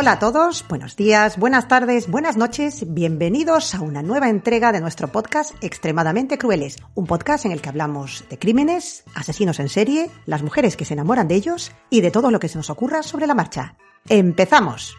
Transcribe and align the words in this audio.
Hola 0.00 0.12
a 0.12 0.18
todos, 0.20 0.64
buenos 0.68 0.94
días, 0.94 1.36
buenas 1.38 1.66
tardes, 1.66 2.08
buenas 2.08 2.36
noches, 2.36 2.84
bienvenidos 2.86 3.74
a 3.74 3.80
una 3.80 4.00
nueva 4.00 4.28
entrega 4.28 4.70
de 4.70 4.80
nuestro 4.80 5.08
podcast 5.08 5.52
Extremadamente 5.60 6.38
Crueles, 6.38 6.76
un 6.94 7.04
podcast 7.04 7.46
en 7.46 7.50
el 7.50 7.60
que 7.60 7.68
hablamos 7.68 8.24
de 8.30 8.38
crímenes, 8.38 9.02
asesinos 9.16 9.58
en 9.58 9.68
serie, 9.68 10.08
las 10.24 10.44
mujeres 10.44 10.76
que 10.76 10.84
se 10.84 10.94
enamoran 10.94 11.26
de 11.26 11.34
ellos 11.34 11.72
y 11.90 12.00
de 12.00 12.12
todo 12.12 12.30
lo 12.30 12.38
que 12.38 12.46
se 12.46 12.58
nos 12.58 12.70
ocurra 12.70 13.02
sobre 13.02 13.26
la 13.26 13.34
marcha. 13.34 13.74
¡Empezamos! 14.08 14.96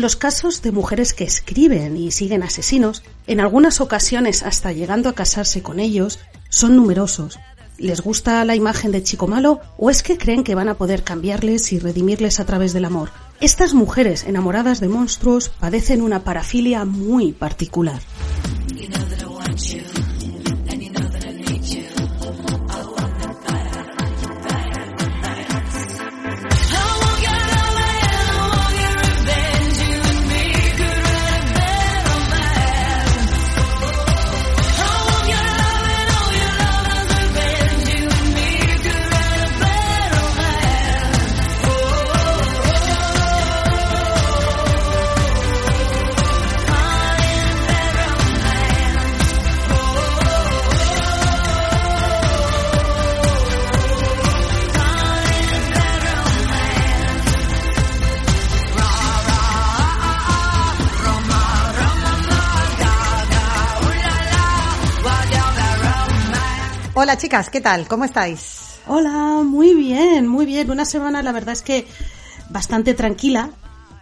Los 0.00 0.16
casos 0.16 0.62
de 0.62 0.72
mujeres 0.72 1.12
que 1.12 1.24
escriben 1.24 1.94
y 1.98 2.10
siguen 2.10 2.42
asesinos, 2.42 3.02
en 3.26 3.38
algunas 3.38 3.82
ocasiones 3.82 4.42
hasta 4.42 4.72
llegando 4.72 5.10
a 5.10 5.14
casarse 5.14 5.62
con 5.62 5.78
ellos, 5.78 6.20
son 6.48 6.74
numerosos. 6.74 7.38
¿Les 7.76 8.00
gusta 8.00 8.42
la 8.46 8.56
imagen 8.56 8.92
de 8.92 9.02
chico 9.02 9.26
malo 9.26 9.60
o 9.76 9.90
es 9.90 10.02
que 10.02 10.16
creen 10.16 10.42
que 10.42 10.54
van 10.54 10.70
a 10.70 10.78
poder 10.78 11.04
cambiarles 11.04 11.70
y 11.74 11.78
redimirles 11.78 12.40
a 12.40 12.46
través 12.46 12.72
del 12.72 12.86
amor? 12.86 13.10
Estas 13.42 13.74
mujeres 13.74 14.24
enamoradas 14.24 14.80
de 14.80 14.88
monstruos 14.88 15.50
padecen 15.50 16.00
una 16.00 16.24
parafilia 16.24 16.86
muy 16.86 17.32
particular. 17.32 18.00
Hola 67.02 67.16
chicas, 67.16 67.48
¿qué 67.48 67.62
tal? 67.62 67.88
¿Cómo 67.88 68.04
estáis? 68.04 68.78
Hola, 68.86 69.40
muy 69.42 69.74
bien, 69.74 70.28
muy 70.28 70.44
bien. 70.44 70.70
Una 70.70 70.84
semana 70.84 71.22
la 71.22 71.32
verdad 71.32 71.54
es 71.54 71.62
que 71.62 71.86
bastante 72.50 72.92
tranquila. 72.92 73.48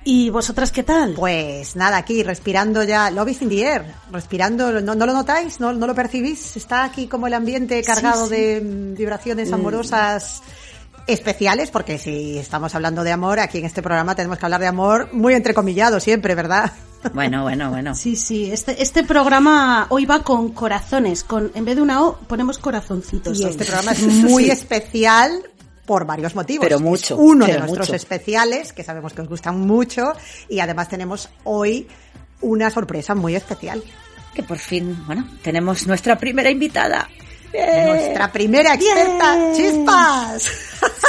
¿Y 0.02 0.30
vosotras 0.30 0.72
qué 0.72 0.82
tal? 0.82 1.12
Pues 1.14 1.76
nada, 1.76 1.96
aquí 1.96 2.24
respirando 2.24 2.82
ya, 2.82 3.12
is 3.28 3.40
in 3.42 3.50
the 3.50 3.62
air, 3.62 3.84
respirando, 4.10 4.80
¿no, 4.80 4.96
no 4.96 5.06
lo 5.06 5.12
notáis? 5.12 5.60
¿No, 5.60 5.72
¿No 5.72 5.86
lo 5.86 5.94
percibís? 5.94 6.56
Está 6.56 6.82
aquí 6.82 7.06
como 7.06 7.28
el 7.28 7.34
ambiente 7.34 7.80
cargado 7.84 8.26
Sí, 8.26 8.34
sí. 8.34 8.40
de 8.40 8.60
mm, 8.62 8.94
vibraciones 8.96 9.52
amorosas 9.52 10.42
especiales, 11.06 11.70
porque 11.70 11.98
si 11.98 12.36
estamos 12.36 12.74
hablando 12.74 13.04
de 13.04 13.12
amor, 13.12 13.38
aquí 13.38 13.58
en 13.58 13.66
este 13.66 13.80
programa 13.80 14.16
tenemos 14.16 14.38
que 14.38 14.46
hablar 14.46 14.60
de 14.60 14.66
amor 14.66 15.08
muy 15.12 15.34
entrecomillado 15.34 16.00
siempre, 16.00 16.34
¿verdad? 16.34 16.72
Bueno, 17.14 17.42
bueno, 17.42 17.70
bueno. 17.70 17.94
Sí, 17.94 18.16
sí, 18.16 18.50
este, 18.50 18.82
este 18.82 19.04
programa 19.04 19.86
hoy 19.90 20.04
va 20.04 20.22
con 20.22 20.50
corazones, 20.50 21.24
con 21.24 21.50
en 21.54 21.64
vez 21.64 21.76
de 21.76 21.82
una 21.82 22.02
O 22.02 22.16
ponemos 22.16 22.58
corazoncitos. 22.58 23.38
Y 23.38 23.44
este 23.44 23.64
programa 23.64 23.92
es 23.92 24.02
muy 24.02 24.50
especial 24.50 25.42
por 25.86 26.04
varios 26.04 26.34
motivos. 26.34 26.64
Pero 26.64 26.76
Es 26.76 26.82
mucho, 26.82 27.16
uno 27.16 27.46
de 27.46 27.58
nuestros 27.58 27.88
mucho. 27.88 27.96
especiales, 27.96 28.72
que 28.72 28.82
sabemos 28.84 29.12
que 29.14 29.22
os 29.22 29.28
gustan 29.28 29.60
mucho, 29.60 30.12
y 30.48 30.60
además 30.60 30.88
tenemos 30.88 31.28
hoy 31.44 31.86
una 32.40 32.70
sorpresa 32.70 33.14
muy 33.14 33.34
especial. 33.36 33.82
Que 34.34 34.42
por 34.42 34.58
fin, 34.58 35.04
bueno, 35.06 35.26
tenemos 35.42 35.86
nuestra 35.86 36.18
primera 36.18 36.50
invitada. 36.50 37.08
¡Bien! 37.52 37.86
Nuestra 37.86 38.30
primera 38.30 38.74
experta, 38.74 39.36
Bien. 39.36 39.54
Chispas. 39.54 40.42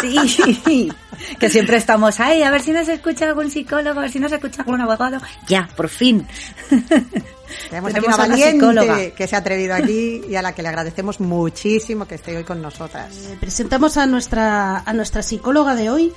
Sí, 0.02 0.90
que 1.40 1.50
siempre 1.50 1.78
estamos, 1.78 2.20
ay, 2.20 2.44
a 2.44 2.52
ver 2.52 2.62
si 2.62 2.72
nos 2.72 2.88
escucha 2.88 3.26
algún 3.26 3.50
psicólogo, 3.52 4.00
a 4.00 4.04
ver 4.04 4.12
si 4.12 4.20
nos 4.20 4.32
escucha 4.32 4.62
algún 4.62 4.82
abogado. 4.82 5.20
Ya, 5.48 5.68
por 5.76 5.90
fin. 5.90 6.28
Tenemos 7.70 7.94
aquí 7.96 8.06
una 8.06 8.16
a 8.16 8.26
una 8.26 8.36
psicóloga. 8.38 8.88
valiente 8.94 9.16
que 9.16 9.28
se 9.28 9.36
ha 9.36 9.40
atrevido 9.40 9.74
aquí 9.76 10.22
y 10.30 10.36
a 10.36 10.42
la 10.42 10.54
que 10.54 10.62
le 10.62 10.68
agradecemos 10.70 11.20
muchísimo 11.20 12.08
que 12.08 12.16
esté 12.16 12.38
hoy 12.38 12.44
con 12.44 12.62
nosotras. 12.62 13.16
Eh, 13.26 13.38
Presentamos 13.40 13.98
a 13.98 14.06
nuestra, 14.06 14.80
a 14.80 14.94
nuestra 14.94 15.24
psicóloga 15.24 15.76
de 15.76 15.90
hoy. 15.90 16.14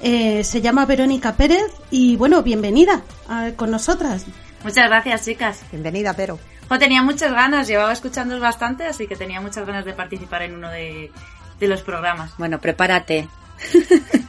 Eh, 0.00 0.44
se 0.44 0.60
llama 0.60 0.86
Verónica 0.86 1.34
Pérez 1.34 1.72
y 1.90 2.14
bueno, 2.16 2.42
bienvenida 2.44 3.02
a- 3.28 3.50
con 3.56 3.70
nosotras. 3.72 4.24
Muchas 4.62 4.88
gracias, 4.88 5.24
chicas. 5.24 5.60
Bienvenida, 5.72 6.14
pero. 6.14 6.38
Jo, 6.68 6.78
tenía 6.78 7.02
muchas 7.02 7.32
ganas, 7.32 7.66
llevaba 7.66 7.92
escuchándoos 7.92 8.40
bastante, 8.40 8.84
así 8.86 9.06
que 9.08 9.16
tenía 9.16 9.40
muchas 9.40 9.66
ganas 9.66 9.84
de 9.84 9.94
participar 9.94 10.42
en 10.42 10.54
uno 10.54 10.70
de, 10.70 11.10
de 11.58 11.66
los 11.68 11.82
programas. 11.82 12.30
Bueno, 12.38 12.60
prepárate. 12.60 13.28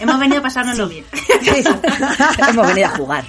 Hemos 0.00 0.18
venido 0.18 0.40
a 0.40 0.42
pasárnoslo 0.42 0.88
bien. 0.88 1.04
Hemos 2.48 2.66
venido 2.66 2.88
a 2.88 2.90
jugar. 2.90 3.24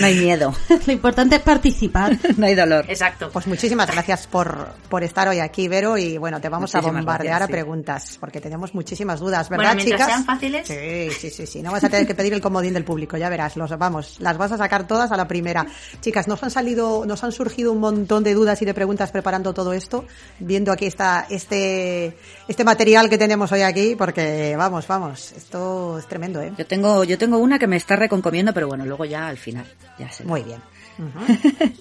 No 0.00 0.06
hay 0.06 0.14
miedo, 0.14 0.54
Lo 0.86 0.92
importante 0.92 1.36
es 1.36 1.42
participar. 1.42 2.16
no 2.36 2.46
hay 2.46 2.54
dolor. 2.54 2.84
Exacto. 2.88 3.30
Pues 3.32 3.46
muchísimas 3.46 3.90
gracias 3.90 4.26
por, 4.26 4.68
por 4.88 5.02
estar 5.04 5.28
hoy 5.28 5.38
aquí, 5.40 5.68
Vero, 5.68 5.96
y 5.98 6.18
bueno, 6.18 6.40
te 6.40 6.48
vamos 6.48 6.74
a 6.74 6.80
bombardear 6.80 7.16
gracias, 7.18 7.42
a 7.42 7.46
sí. 7.46 7.52
preguntas, 7.52 8.16
porque 8.20 8.40
tenemos 8.40 8.74
muchísimas 8.74 9.20
dudas, 9.20 9.48
¿verdad, 9.48 9.74
Bueno, 9.74 9.76
mientras 9.76 10.00
chicas? 10.00 10.14
sean 10.14 10.24
fáciles. 10.24 10.66
Sí, 10.66 11.10
sí, 11.18 11.30
sí, 11.30 11.46
sí, 11.46 11.62
no 11.62 11.72
vas 11.72 11.84
a 11.84 11.88
tener 11.88 12.06
que 12.06 12.14
pedir 12.14 12.32
el 12.32 12.40
comodín 12.40 12.74
del 12.74 12.84
público, 12.84 13.16
ya 13.16 13.28
verás, 13.28 13.56
los 13.56 13.76
vamos, 13.76 14.16
las 14.20 14.38
vas 14.38 14.52
a 14.52 14.56
sacar 14.56 14.86
todas 14.86 15.12
a 15.12 15.16
la 15.16 15.28
primera. 15.28 15.66
Chicas, 16.00 16.28
nos 16.28 16.42
han 16.42 16.50
salido, 16.50 17.04
nos 17.06 17.22
han 17.24 17.32
surgido 17.32 17.72
un 17.72 17.80
montón 17.80 18.24
de 18.24 18.34
dudas 18.34 18.60
y 18.62 18.64
de 18.64 18.74
preguntas 18.74 19.10
preparando 19.10 19.52
todo 19.52 19.72
esto, 19.72 20.04
viendo 20.38 20.72
aquí 20.72 20.86
está 20.86 21.26
este, 21.30 22.16
este 22.48 22.64
material 22.64 23.08
que 23.08 23.18
tenemos 23.18 23.52
hoy 23.52 23.62
aquí, 23.62 23.94
porque 23.96 24.54
vamos, 24.56 24.86
vamos, 24.86 25.32
esto 25.32 25.98
es 25.98 26.06
tremendo, 26.06 26.40
¿eh? 26.40 26.52
Yo 26.56 26.66
tengo, 26.66 27.04
yo 27.04 27.18
tengo 27.18 27.38
una 27.38 27.58
que 27.58 27.66
me 27.66 27.76
está 27.76 27.96
reconcomiendo, 27.96 28.52
pero 28.54 28.68
bueno, 28.68 28.84
luego 28.86 29.04
ya 29.04 29.28
al 29.28 29.38
final, 29.38 29.65
ya 29.98 30.10
sé. 30.10 30.24
Muy 30.24 30.42
bien. 30.42 30.60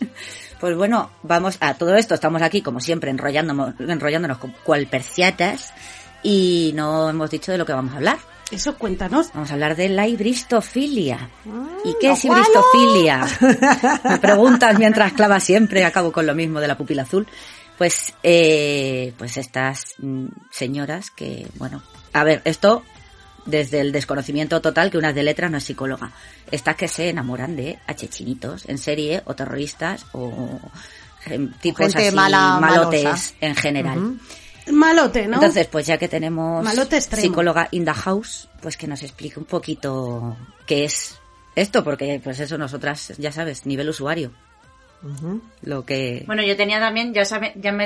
Pues 0.59 0.75
bueno, 0.77 1.11
vamos 1.21 1.57
a 1.59 1.73
todo 1.73 1.95
esto. 1.95 2.15
Estamos 2.15 2.41
aquí, 2.41 2.61
como 2.61 2.79
siempre, 2.79 3.11
enrollándonos, 3.11 3.75
enrollándonos 3.79 4.37
con 4.37 4.55
cual 4.63 4.87
perciatas 4.87 5.73
y 6.23 6.71
no 6.75 7.09
hemos 7.09 7.29
dicho 7.29 7.51
de 7.51 7.57
lo 7.57 7.65
que 7.65 7.73
vamos 7.73 7.93
a 7.93 7.97
hablar. 7.97 8.17
Eso 8.51 8.77
cuéntanos. 8.77 9.31
Vamos 9.33 9.49
a 9.49 9.53
hablar 9.53 9.75
de 9.75 9.89
la 9.89 10.07
hibristofilia. 10.07 11.29
¿Y 11.83 11.89
Mm, 11.89 11.93
qué 11.99 12.11
es 12.11 12.25
hibristofilia? 12.25 13.27
Me 14.09 14.17
preguntas 14.19 14.77
mientras 14.77 15.13
clava 15.13 15.39
siempre, 15.39 15.83
acabo 15.83 16.11
con 16.11 16.25
lo 16.25 16.35
mismo 16.35 16.59
de 16.59 16.67
la 16.67 16.77
pupila 16.77 17.03
azul. 17.03 17.27
Pues, 17.77 18.13
eh, 18.23 19.13
pues 19.17 19.37
estas 19.37 19.95
mm, 19.97 20.27
señoras 20.51 21.11
que, 21.11 21.47
bueno, 21.55 21.81
a 22.13 22.23
ver, 22.23 22.41
esto 22.45 22.83
desde 23.45 23.81
el 23.81 23.91
desconocimiento 23.91 24.61
total 24.61 24.91
que 24.91 24.97
una 24.97 25.13
de 25.13 25.23
letras 25.23 25.51
no 25.51 25.57
es 25.57 25.63
psicóloga. 25.63 26.11
Estas 26.51 26.75
que 26.75 26.87
se 26.87 27.09
enamoran 27.09 27.55
de 27.55 27.79
achechinitos 27.87 28.67
en 28.67 28.77
serie 28.77 29.21
o 29.25 29.35
terroristas 29.35 30.05
o 30.13 30.59
eh, 31.27 31.47
tipos 31.61 31.87
Gente 31.87 32.07
así 32.07 32.15
mala, 32.15 32.59
malotes 32.59 33.03
malosa. 33.03 33.33
en 33.41 33.55
general. 33.55 34.19
Malote, 34.71 35.27
¿no? 35.27 35.35
Entonces, 35.35 35.67
pues 35.67 35.85
ya 35.85 35.97
que 35.97 36.07
tenemos 36.07 36.67
psicóloga 36.99 37.67
in 37.71 37.85
the 37.85 37.93
house, 37.93 38.49
pues 38.61 38.77
que 38.77 38.87
nos 38.87 39.03
explique 39.03 39.39
un 39.39 39.45
poquito 39.45 40.35
qué 40.65 40.85
es 40.85 41.19
esto, 41.55 41.83
porque 41.83 42.19
pues 42.23 42.39
eso 42.39 42.57
nosotras, 42.57 43.13
ya 43.17 43.31
sabes, 43.31 43.65
nivel 43.65 43.89
usuario. 43.89 44.31
Lo 45.61 45.85
que... 45.85 46.23
Bueno, 46.25 46.43
yo 46.43 46.55
tenía 46.57 46.79
también, 46.79 47.13
ya, 47.13 47.25
sabe- 47.25 47.53
ya 47.55 47.71
me, 47.71 47.85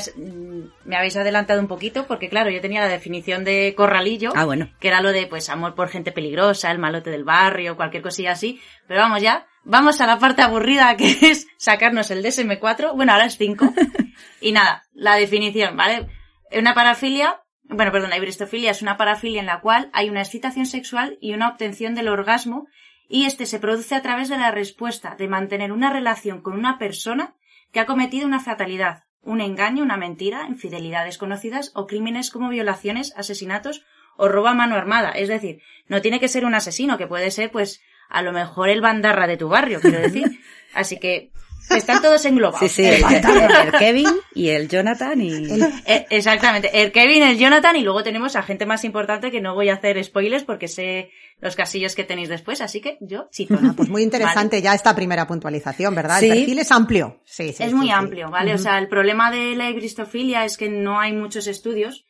me 0.86 0.96
habéis 0.96 1.18
adelantado 1.18 1.60
un 1.62 1.68
poquito, 1.68 2.06
porque 2.08 2.30
claro, 2.30 2.50
yo 2.50 2.62
tenía 2.62 2.82
la 2.82 2.88
definición 2.88 3.44
de 3.44 3.74
corralillo, 3.76 4.32
Ah, 4.36 4.46
bueno. 4.46 4.70
que 4.80 4.88
era 4.88 5.02
lo 5.02 5.12
de 5.12 5.28
pues 5.28 5.50
amor 5.50 5.76
por 5.76 5.90
gente 5.90 6.12
peligrosa, 6.12 6.72
el 6.72 6.80
malote 6.80 7.10
del 7.10 7.24
barrio, 7.24 7.76
cualquier 7.76 8.04
cosilla 8.04 8.32
así. 8.32 8.62
Pero 8.88 9.02
vamos 9.02 9.22
ya, 9.22 9.46
vamos 9.64 10.00
a 10.02 10.08
la 10.08 10.18
parte 10.20 10.42
aburrida 10.42 10.96
que 10.98 11.10
es 11.22 11.48
sacarnos 11.58 12.10
el 12.12 12.24
DSM4, 12.24 12.96
bueno, 12.96 13.12
ahora 13.14 13.26
es 13.26 13.38
5. 13.38 13.74
y 14.42 14.52
nada, 14.52 14.84
la 14.94 15.16
definición, 15.16 15.76
¿vale? 15.76 16.08
Una 16.52 16.74
parafilia, 16.74 17.42
bueno, 17.64 17.92
perdón, 17.92 18.10
la 18.10 18.18
hibristofilia 18.18 18.72
es 18.72 18.82
una 18.82 18.98
parafilia 18.98 19.40
en 19.42 19.46
la 19.46 19.62
cual 19.62 19.90
hay 19.94 20.10
una 20.10 20.22
excitación 20.22 20.66
sexual 20.66 21.18
y 21.22 21.34
una 21.34 21.50
obtención 21.50 21.94
del 21.96 22.08
orgasmo 22.08 22.68
y 23.10 23.26
este 23.26 23.46
se 23.48 23.60
produce 23.60 23.96
a 23.96 24.02
través 24.02 24.30
de 24.30 24.38
la 24.38 24.52
respuesta 24.52 25.16
de 25.18 25.28
mantener 25.28 25.72
una 25.74 25.92
relación 25.92 26.42
con 26.42 26.54
una 26.54 26.78
persona 26.78 27.36
que 27.74 27.80
ha 27.80 27.86
cometido 27.86 28.28
una 28.28 28.40
fatalidad, 28.40 29.04
un 29.22 29.42
engaño, 29.42 29.84
una 29.84 29.98
mentira, 29.98 30.46
infidelidades 30.48 31.18
conocidas 31.18 31.72
o 31.74 31.88
crímenes 31.88 32.30
como 32.30 32.50
violaciones, 32.50 33.14
asesinatos 33.18 33.84
o 34.16 34.28
robo 34.28 34.48
a 34.48 34.54
mano 34.54 34.76
armada. 34.76 35.12
Es 35.12 35.28
decir, 35.28 35.62
no 35.88 36.02
tiene 36.02 36.20
que 36.20 36.28
ser 36.28 36.46
un 36.46 36.54
asesino, 36.54 36.98
que 36.98 37.08
puede 37.08 37.32
ser, 37.32 37.52
pues, 37.52 37.82
a 38.10 38.22
lo 38.22 38.32
mejor 38.32 38.70
el 38.70 38.82
bandarra 38.82 39.28
de 39.28 39.38
tu 39.38 39.50
barrio, 39.50 39.82
quiero 39.82 40.00
decir. 40.00 40.40
Así 40.74 41.00
que 41.00 41.32
están 41.70 42.02
todos 42.02 42.24
englobados. 42.26 42.72
Sí, 42.72 42.84
sí, 42.84 42.86
el, 42.86 43.04
el 43.66 43.72
Kevin 43.78 44.10
y 44.34 44.50
el 44.50 44.68
Jonathan 44.68 45.22
y... 45.22 45.62
Eh, 45.86 46.06
exactamente, 46.10 46.82
el 46.82 46.92
Kevin, 46.92 47.24
el 47.24 47.38
Jonathan 47.38 47.76
y 47.76 47.84
luego 47.84 48.04
tenemos 48.04 48.36
a 48.36 48.44
gente 48.44 48.66
más 48.66 48.84
importante 48.84 49.32
que 49.32 49.42
no 49.42 49.56
voy 49.56 49.70
a 49.70 49.76
hacer 49.76 50.04
spoilers 50.04 50.44
porque 50.44 50.68
sé 50.68 51.12
los 51.42 51.56
casillos 51.56 51.96
que 51.96 52.04
tenéis 52.04 52.30
después, 52.30 52.62
así 52.62 52.82
que 52.82 52.98
yo 53.02 53.28
sí. 53.32 53.48
Ah, 53.52 53.74
pues 53.76 53.90
muy 53.90 54.04
interesante 54.10 54.62
ya 54.62 54.74
esta 54.74 54.96
primera 54.96 55.26
puntualización, 55.28 55.96
¿verdad? 55.96 56.22
El 56.24 56.30
perfil 56.30 56.60
es 56.60 56.72
amplio. 56.72 57.22
Sí, 57.26 57.54
sí, 57.54 57.64
es 57.64 57.70
sí, 57.70 57.76
muy 57.76 57.88
sí. 57.88 57.94
amplio, 57.94 58.30
¿vale? 58.30 58.54
O 58.54 58.58
sea, 58.58 58.78
el 58.78 58.88
problema 58.88 59.32
de 59.32 59.56
la 59.56 59.70
hibristofilia 59.70 60.46
es 60.46 60.58
que 60.58 60.70
no 60.70 61.00
hay 61.00 61.14
muchos 61.14 61.48
estudios 61.48 62.06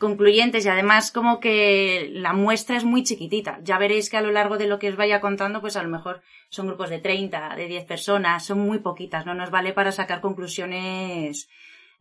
concluyentes 0.00 0.66
y 0.66 0.68
además 0.68 1.12
como 1.12 1.38
que 1.38 2.08
la 2.12 2.32
muestra 2.32 2.76
es 2.76 2.84
muy 2.84 3.04
chiquitita. 3.04 3.60
Ya 3.62 3.78
veréis 3.78 4.10
que 4.10 4.16
a 4.16 4.22
lo 4.22 4.32
largo 4.32 4.58
de 4.58 4.66
lo 4.66 4.80
que 4.80 4.88
os 4.88 4.96
vaya 4.96 5.20
contando, 5.20 5.60
pues 5.60 5.76
a 5.76 5.82
lo 5.84 5.88
mejor 5.88 6.22
son 6.48 6.66
grupos 6.66 6.90
de 6.90 6.98
30, 6.98 7.54
de 7.54 7.68
10 7.68 7.84
personas, 7.84 8.44
son 8.44 8.58
muy 8.58 8.80
poquitas, 8.80 9.26
no 9.26 9.34
nos 9.34 9.50
vale 9.50 9.72
para 9.72 9.92
sacar 9.92 10.20
conclusiones 10.20 11.48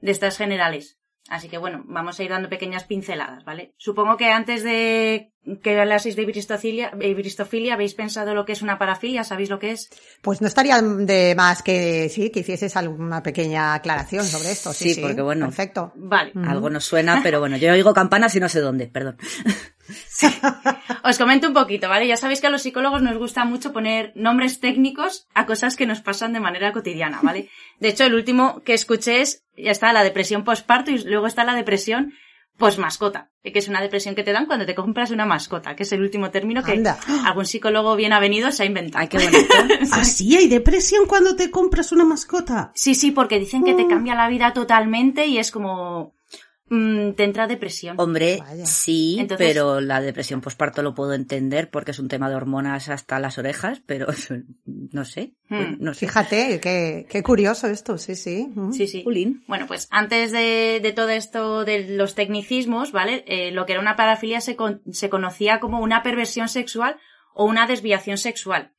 de 0.02 0.12
estas 0.12 0.38
generales. 0.38 0.99
Así 1.30 1.48
que 1.48 1.58
bueno, 1.58 1.84
vamos 1.86 2.20
a 2.20 2.24
ir 2.24 2.30
dando 2.32 2.50
pequeñas 2.50 2.86
pinceladas, 2.86 3.46
¿vale? 3.46 3.74
Supongo 3.78 4.18
que 4.18 4.32
antes 4.32 4.64
de 4.64 5.32
que 5.64 5.80
hablaseis 5.80 6.16
de 6.16 6.24
hibristofilia 6.24 7.74
habéis 7.74 7.94
pensado 7.94 8.34
lo 8.34 8.46
que 8.46 8.54
es 8.54 8.62
una 8.62 8.78
parafilia, 8.78 9.24
¿sabéis 9.24 9.50
lo 9.50 9.60
que 9.60 9.72
es? 9.72 9.90
Pues 10.22 10.42
no 10.42 10.48
estaría 10.48 10.82
de 10.82 11.36
más 11.36 11.62
que 11.62 12.10
sí, 12.10 12.32
que 12.32 12.42
hicieses 12.42 12.76
alguna 12.76 13.24
pequeña 13.24 13.76
aclaración 13.76 14.26
sobre 14.26 14.52
esto. 14.52 14.74
Sí, 14.74 14.90
Sí, 14.90 14.94
sí, 14.96 15.02
porque, 15.02 15.22
bueno, 15.22 15.46
Perfecto. 15.46 15.94
Vale. 15.96 16.32
Algo 16.46 16.70
nos 16.70 16.86
suena, 16.86 17.22
pero 17.24 17.40
bueno, 17.40 17.58
yo 17.58 17.72
oigo 17.72 17.94
campanas 17.94 18.36
y 18.36 18.40
no 18.40 18.50
sé 18.50 18.60
dónde, 18.60 18.88
perdón. 18.88 19.18
Os 21.04 21.18
comento 21.18 21.48
un 21.48 21.54
poquito, 21.54 21.90
¿vale? 21.90 22.08
Ya 22.08 22.18
sabéis 22.18 22.42
que 22.42 22.48
a 22.48 22.50
los 22.50 22.62
psicólogos 22.62 23.02
nos 23.02 23.18
gusta 23.18 23.46
mucho 23.46 23.74
poner 23.74 24.12
nombres 24.16 24.60
técnicos 24.60 25.28
a 25.34 25.46
cosas 25.46 25.76
que 25.76 25.86
nos 25.86 26.02
pasan 26.02 26.34
de 26.34 26.40
manera 26.40 26.72
cotidiana, 26.72 27.20
¿vale? 27.24 27.50
De 27.80 27.90
hecho, 27.90 28.04
el 28.04 28.14
último 28.14 28.62
que 28.64 28.74
escuché 28.74 29.22
es, 29.22 29.44
ya 29.58 29.72
está 29.72 29.92
la 29.94 30.04
depresión 30.04 30.44
postparto 30.44 30.92
y 30.92 31.00
luego 31.04 31.28
está 31.28 31.44
la 31.44 31.56
depresión 31.56 32.14
postmascota, 32.58 33.30
que 33.42 33.58
es 33.58 33.70
una 33.70 33.80
depresión 33.82 34.16
que 34.16 34.24
te 34.24 34.34
dan 34.34 34.46
cuando 34.46 34.66
te 34.66 34.76
compras 34.76 35.12
una 35.12 35.26
mascota, 35.26 35.78
que 35.78 35.84
es 35.84 35.92
el 35.94 36.02
último 36.02 36.30
término 36.30 36.62
que 36.62 36.74
Anda. 36.74 37.00
algún 37.26 37.46
psicólogo 37.46 37.96
bien 37.96 38.12
avenido 38.12 38.52
se 38.52 38.64
ha 38.64 38.66
inventado. 38.66 39.02
Ay, 39.02 39.08
qué 39.08 39.18
bonito. 39.18 39.56
¿Así 39.94 40.36
hay 40.36 40.50
depresión 40.50 41.06
cuando 41.06 41.38
te 41.38 41.50
compras 41.52 41.94
una 41.94 42.04
mascota? 42.04 42.72
Sí, 42.76 42.96
sí, 42.96 43.12
porque 43.12 43.40
dicen 43.40 43.64
que 43.64 43.74
te 43.76 43.86
Mm. 43.86 43.90
cambia 43.90 44.16
la 44.16 44.28
vida 44.28 44.52
totalmente 44.54 45.26
y 45.26 45.38
es 45.38 45.52
como... 45.52 46.14
mm, 46.70 47.12
te 47.14 47.24
entra 47.24 47.48
depresión. 47.48 47.96
Hombre, 48.00 48.38
Vaya. 48.40 48.66
sí, 48.66 49.18
Entonces- 49.20 49.48
pero 49.48 49.82
la 49.82 50.02
depresión 50.02 50.42
posparto 50.42 50.82
lo 50.82 50.94
puedo 50.94 51.14
entender 51.14 51.70
porque 51.70 51.92
es 51.92 52.00
un 52.00 52.08
tema 52.08 52.30
de 52.30 52.36
hormonas 52.36 52.90
hasta 52.90 53.20
las 53.20 53.38
orejas, 53.38 53.82
pero 53.86 54.08
no 54.66 55.06
sé, 55.06 55.34
Hmm. 55.50 55.78
no 55.80 55.94
sé. 55.94 56.06
Fíjate, 56.08 56.60
qué, 56.60 57.06
qué 57.10 57.24
curioso 57.24 57.68
esto, 57.68 57.98
sí, 57.98 58.16
sí. 58.16 58.48
Mm. 58.54 58.72
Sí, 58.72 58.88
sí. 58.88 59.04
Jolín. 59.04 59.44
Bueno, 59.48 59.66
pues 59.68 59.88
antes 59.90 60.32
de, 60.32 60.80
de 60.82 60.92
todo 60.92 61.10
esto 61.10 61.66
de 61.66 61.96
los 61.96 62.14
tecnicismos, 62.16 62.92
¿vale? 62.92 63.24
Eh, 63.28 63.52
lo 63.52 63.66
que 63.66 63.74
era 63.74 63.82
una 63.82 63.96
parafilia 63.96 64.42
se, 64.42 64.56
con- 64.56 64.82
se 64.92 65.10
conocía 65.10 65.60
como 65.60 65.80
una 65.82 66.04
perversión 66.04 66.48
sexual 66.50 66.98
o 67.34 67.46
una 67.46 67.66
desviación 67.68 68.18
sexual. 68.18 68.74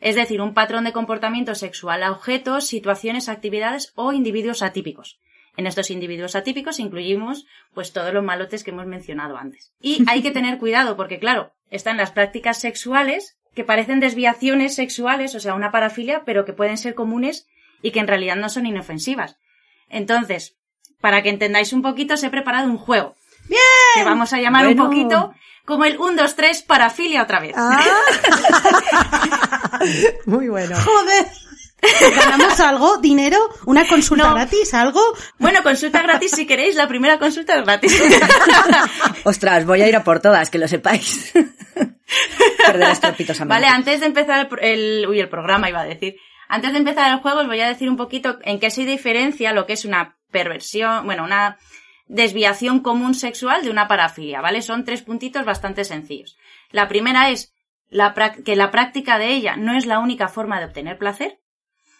Es 0.00 0.14
decir, 0.14 0.40
un 0.42 0.52
patrón 0.52 0.84
de 0.84 0.92
comportamiento 0.92 1.54
sexual 1.54 2.02
a 2.02 2.10
objetos, 2.12 2.66
situaciones, 2.66 3.28
actividades 3.30 3.92
o 3.94 4.12
individuos 4.12 4.62
atípicos. 4.62 5.18
En 5.56 5.66
estos 5.66 5.90
individuos 5.90 6.36
atípicos 6.36 6.78
incluimos 6.78 7.46
pues 7.74 7.92
todos 7.92 8.12
los 8.12 8.22
malotes 8.24 8.62
que 8.62 8.70
hemos 8.70 8.86
mencionado 8.86 9.36
antes. 9.36 9.72
Y 9.80 10.04
hay 10.08 10.22
que 10.22 10.30
tener 10.30 10.58
cuidado 10.58 10.96
porque 10.96 11.18
claro, 11.18 11.52
están 11.70 11.96
las 11.96 12.12
prácticas 12.12 12.60
sexuales 12.60 13.36
que 13.54 13.64
parecen 13.64 14.00
desviaciones 14.00 14.74
sexuales, 14.74 15.34
o 15.34 15.40
sea, 15.40 15.54
una 15.54 15.72
parafilia, 15.72 16.24
pero 16.26 16.44
que 16.44 16.52
pueden 16.52 16.76
ser 16.76 16.94
comunes 16.94 17.46
y 17.80 17.90
que 17.90 18.00
en 18.00 18.06
realidad 18.06 18.36
no 18.36 18.50
son 18.50 18.66
inofensivas. 18.66 19.38
Entonces, 19.88 20.56
para 21.00 21.22
que 21.22 21.30
entendáis 21.30 21.72
un 21.72 21.80
poquito, 21.82 22.14
os 22.14 22.22
he 22.22 22.30
preparado 22.30 22.68
un 22.68 22.76
juego. 22.76 23.14
¡Bien! 23.48 23.60
Que 23.94 24.04
vamos 24.04 24.32
a 24.32 24.40
llamar 24.40 24.64
Bueno. 24.66 24.82
un 24.82 24.88
poquito 24.90 25.32
como 25.64 25.84
el 25.84 25.98
1, 25.98 26.22
2, 26.22 26.36
3 26.36 26.62
parafilia 26.62 27.22
otra 27.22 27.40
vez. 27.40 27.54
Ah. 27.56 27.80
Muy 30.26 30.48
bueno. 30.48 30.76
¡Joder! 30.76 31.26
¿Ganamos 32.16 32.60
algo? 32.60 32.98
¿Dinero? 32.98 33.38
¿Una 33.66 33.86
consulta 33.86 34.28
No. 34.28 34.34
gratis? 34.34 34.74
¿Algo? 34.74 35.00
Bueno, 35.38 35.62
consulta 35.62 36.02
gratis 36.02 36.30
si 36.32 36.46
queréis, 36.46 36.74
la 36.76 36.88
primera 36.88 37.18
consulta 37.18 37.56
es 37.58 37.64
gratis. 37.64 38.02
Ostras, 39.24 39.64
voy 39.66 39.82
a 39.82 39.88
ir 39.88 39.96
a 39.96 40.04
por 40.04 40.20
todas, 40.20 40.50
que 40.50 40.58
lo 40.58 40.68
sepáis. 40.68 41.32
Perder 42.66 42.90
estropitos 42.90 43.40
a. 43.40 43.44
Vale, 43.44 43.66
antes 43.66 44.00
de 44.00 44.06
empezar 44.06 44.48
el, 44.60 44.64
el- 45.02 45.06
uy, 45.08 45.20
el 45.20 45.28
programa 45.28 45.68
iba 45.68 45.80
a 45.80 45.84
decir. 45.84 46.16
Antes 46.48 46.72
de 46.72 46.78
empezar 46.78 47.10
el 47.12 47.18
juego 47.18 47.40
os 47.40 47.46
voy 47.48 47.60
a 47.60 47.68
decir 47.68 47.88
un 47.90 47.96
poquito 47.96 48.38
en 48.42 48.60
qué 48.60 48.70
se 48.70 48.84
diferencia 48.84 49.52
lo 49.52 49.66
que 49.66 49.72
es 49.72 49.84
una 49.84 50.16
perversión, 50.30 51.04
bueno, 51.04 51.24
una 51.24 51.58
desviación 52.06 52.80
común 52.80 53.14
sexual 53.14 53.64
de 53.64 53.70
una 53.70 53.88
parafilia, 53.88 54.40
¿vale? 54.40 54.62
Son 54.62 54.84
tres 54.84 55.02
puntitos 55.02 55.44
bastante 55.44 55.84
sencillos. 55.84 56.36
La 56.70 56.86
primera 56.86 57.30
es 57.30 57.52
la 57.88 58.14
que 58.44 58.54
la 58.54 58.70
práctica 58.70 59.18
de 59.18 59.30
ella 59.32 59.56
no 59.56 59.76
es 59.76 59.86
la 59.86 59.98
única 59.98 60.28
forma 60.28 60.60
de 60.60 60.66
obtener 60.66 60.98
placer, 60.98 61.40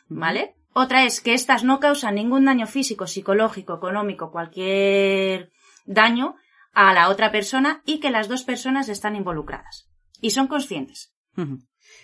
¿vale? 0.09 0.55
Otra 0.73 1.05
es 1.05 1.21
que 1.21 1.33
éstas 1.35 1.65
no 1.65 1.81
causan 1.81 2.17
ningún 2.17 2.45
daño 2.45 2.67
físico, 2.67 3.07
psicológico, 3.07 3.75
económico, 3.77 4.31
cualquier 4.31 5.51
daño 5.87 6.37
a 6.73 6.93
la 6.93 7.09
otra 7.09 7.33
persona 7.33 7.83
y 7.87 8.01
que 8.01 8.11
las 8.11 8.29
dos 8.29 8.43
personas 8.43 8.89
están 8.89 9.17
involucradas. 9.17 9.89
Y 10.21 10.31
son 10.31 10.49
conscientes. 10.49 11.15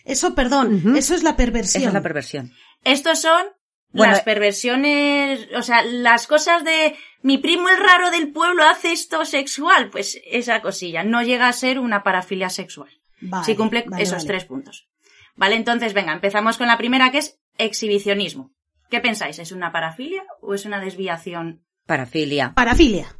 Eso, 0.04 0.34
perdón, 0.34 0.96
eso 0.96 1.14
es 1.14 1.22
la 1.22 1.36
perversión. 1.36 1.82
Esa 1.82 1.88
es 1.88 1.94
la 1.94 2.02
perversión. 2.02 2.52
Estos 2.84 3.20
son 3.20 3.46
Bueno, 3.90 4.12
las 4.12 4.20
eh- 4.20 4.24
perversiones, 4.24 5.48
o 5.54 5.62
sea, 5.62 5.84
las 5.84 6.26
cosas 6.26 6.64
de 6.64 6.96
mi 7.22 7.38
primo 7.38 7.68
el 7.68 7.76
raro 7.76 8.10
del 8.10 8.32
pueblo 8.32 8.64
hace 8.64 8.92
esto 8.92 9.24
sexual, 9.24 9.90
pues 9.90 10.18
esa 10.26 10.62
cosilla 10.62 11.04
no 11.04 11.22
llega 11.22 11.48
a 11.48 11.52
ser 11.52 11.78
una 11.78 12.02
parafilia 12.02 12.48
sexual. 12.48 12.90
Vale, 13.20 13.44
si 13.44 13.54
cumple 13.54 13.84
vale, 13.86 14.02
esos 14.02 14.18
vale. 14.18 14.26
tres 14.26 14.44
puntos. 14.46 14.88
Vale, 15.34 15.56
entonces 15.56 15.94
venga, 15.94 16.12
empezamos 16.12 16.58
con 16.58 16.66
la 16.66 16.78
primera 16.78 17.10
que 17.10 17.18
es 17.18 17.40
exhibicionismo. 17.58 18.52
¿Qué 18.90 19.00
pensáis? 19.00 19.38
¿Es 19.38 19.52
una 19.52 19.72
parafilia 19.72 20.22
o 20.40 20.54
es 20.54 20.66
una 20.66 20.78
desviación? 20.80 21.64
Parafilia. 21.86 22.52
Parafilia. 22.54 23.16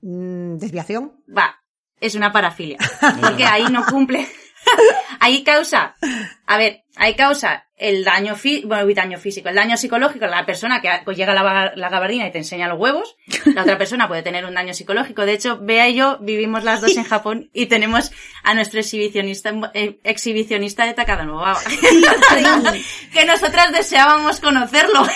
Mm, 0.00 0.56
¿Desviación? 0.58 1.24
Va, 1.36 1.60
es 2.00 2.14
una 2.14 2.32
parafilia. 2.32 2.78
Porque 3.20 3.44
ahí 3.44 3.64
no 3.70 3.84
cumple. 3.86 4.26
ahí 5.20 5.42
causa, 5.42 5.96
a 6.46 6.58
ver, 6.58 6.84
ahí 6.96 7.14
causa 7.14 7.64
el 7.76 8.04
daño, 8.04 8.36
bueno, 8.64 8.88
el 8.88 8.94
daño 8.94 9.18
físico, 9.18 9.48
el 9.48 9.56
daño 9.56 9.76
psicológico, 9.76 10.26
la 10.26 10.46
persona 10.46 10.80
que 10.80 10.88
pues, 11.04 11.16
llega 11.16 11.32
a 11.32 11.34
la, 11.34 11.72
la 11.74 11.88
gabardina 11.88 12.26
y 12.26 12.30
te 12.30 12.38
enseña 12.38 12.68
los 12.68 12.78
huevos, 12.78 13.16
la 13.46 13.62
otra 13.62 13.76
persona 13.76 14.06
puede 14.06 14.22
tener 14.22 14.44
un 14.44 14.54
daño 14.54 14.72
psicológico. 14.74 15.26
De 15.26 15.32
hecho, 15.32 15.58
Bea 15.60 15.88
y 15.88 15.96
yo 15.96 16.18
vivimos 16.20 16.62
las 16.62 16.80
dos 16.80 16.96
en 16.96 17.04
Japón 17.04 17.50
y 17.52 17.66
tenemos 17.66 18.12
a 18.44 18.54
nuestro 18.54 18.78
exhibicionista, 18.78 19.52
eh, 19.74 19.98
exhibicionista 20.04 20.86
de 20.86 20.94
Takada 20.94 21.24
que 23.12 23.24
nosotras 23.24 23.72
deseábamos 23.72 24.40
conocerlo. 24.40 25.06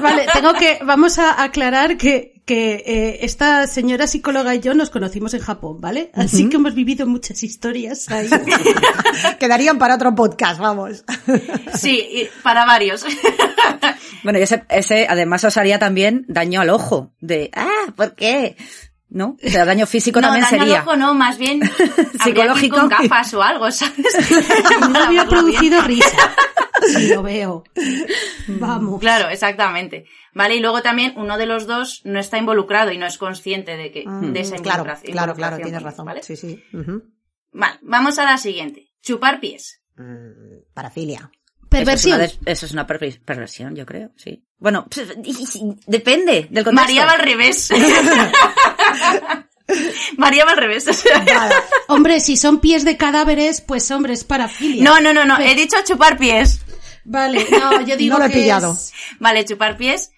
Vale, 0.00 0.26
tengo 0.32 0.52
que, 0.54 0.78
vamos 0.84 1.18
a 1.18 1.42
aclarar 1.42 1.96
que, 1.96 2.33
que 2.44 2.82
eh, 2.86 3.18
esta 3.22 3.66
señora 3.66 4.06
psicóloga 4.06 4.54
y 4.54 4.60
yo 4.60 4.74
nos 4.74 4.90
conocimos 4.90 5.32
en 5.34 5.40
Japón, 5.40 5.80
¿vale? 5.80 6.10
Así 6.14 6.48
que 6.48 6.56
hemos 6.56 6.74
vivido 6.74 7.06
muchas 7.06 7.42
historias 7.42 8.10
ahí. 8.10 8.28
Quedarían 9.40 9.78
para 9.78 9.94
otro 9.94 10.14
podcast, 10.14 10.60
vamos. 10.60 11.04
Sí, 11.74 12.28
para 12.42 12.64
varios. 12.64 13.04
Bueno, 14.22 14.38
y 14.38 14.42
ese, 14.42 14.64
ese 14.70 15.06
además 15.06 15.44
os 15.44 15.58
haría 15.58 15.78
también 15.78 16.24
daño 16.28 16.62
al 16.62 16.70
ojo. 16.70 17.12
De, 17.20 17.50
ah, 17.54 17.92
¿por 17.94 18.14
qué? 18.14 18.56
¿No? 19.10 19.36
O 19.44 19.50
sea, 19.50 19.66
daño 19.66 19.86
físico 19.86 20.18
no, 20.22 20.28
también 20.28 20.46
daño 20.50 20.62
al 20.76 20.80
ojo 20.80 20.96
no, 20.96 21.12
más 21.12 21.36
bien 21.36 21.60
Psicológico. 21.62 22.24
psicológico 22.24 22.76
con 22.80 22.88
gafas 22.88 23.34
o 23.34 23.42
algo, 23.42 23.70
¿sabes? 23.70 23.94
No 24.90 24.98
había 24.98 25.26
producido 25.26 25.82
risa. 25.82 26.16
Sí, 26.86 27.08
lo 27.08 27.22
veo. 27.22 27.64
Vamos. 28.48 28.98
Claro, 29.00 29.28
exactamente. 29.28 30.06
Vale, 30.34 30.56
y 30.56 30.60
luego 30.60 30.82
también 30.82 31.14
uno 31.16 31.38
de 31.38 31.46
los 31.46 31.66
dos 31.66 32.00
no 32.04 32.18
está 32.18 32.38
involucrado 32.38 32.90
y 32.92 32.98
no 32.98 33.06
es 33.06 33.18
consciente 33.18 33.76
de 33.76 33.92
que 33.92 34.04
de 34.06 34.40
esa 34.40 34.56
claro, 34.56 34.80
involucración. 34.80 35.12
claro, 35.12 35.34
claro, 35.34 35.56
tienes 35.58 35.82
razón. 35.82 36.06
¿vale? 36.06 36.22
Sí, 36.22 36.36
sí. 36.36 36.62
Ujú. 36.72 37.04
Vale, 37.52 37.78
vamos 37.82 38.18
a 38.18 38.24
la 38.24 38.36
siguiente. 38.36 38.90
Chupar 39.00 39.38
pies. 39.40 39.80
Mm, 39.96 40.72
Parafilia. 40.74 41.30
Perversión. 41.68 42.20
Eso 42.20 42.32
es 42.34 42.38
una, 42.42 42.50
eso 42.52 42.66
es 42.66 42.72
una 42.72 42.86
perver- 42.86 43.24
perversión, 43.24 43.76
yo 43.76 43.86
creo, 43.86 44.10
sí. 44.16 44.44
Bueno, 44.58 44.86
pues, 44.90 45.08
depende 45.86 46.48
del 46.50 46.64
contexto. 46.64 46.72
María 46.72 47.06
va 47.06 47.12
al 47.12 47.20
revés. 47.20 47.70
María 50.18 50.44
va 50.44 50.52
al 50.52 50.56
revés. 50.58 50.86
Hombre, 51.88 52.20
si 52.20 52.36
son 52.36 52.60
pies 52.60 52.84
de 52.84 52.96
cadáveres, 52.96 53.60
pues 53.60 53.90
hombre, 53.90 54.12
es 54.12 54.24
parafilia. 54.24 54.84
no, 54.84 55.00
no, 55.00 55.12
no, 55.12 55.24
no. 55.24 55.38
He 55.38 55.54
dicho 55.54 55.76
chupar 55.84 56.18
pies. 56.18 56.60
Vale, 57.04 57.46
no, 57.50 57.80
yo 57.82 57.96
digo 57.96 58.14
No 58.14 58.20
lo 58.20 58.26
he 58.26 58.30
que 58.30 58.40
pillado. 58.40 58.72
es- 58.72 58.92
Vale, 59.20 59.44
chupar 59.44 59.76
pies 59.76 60.10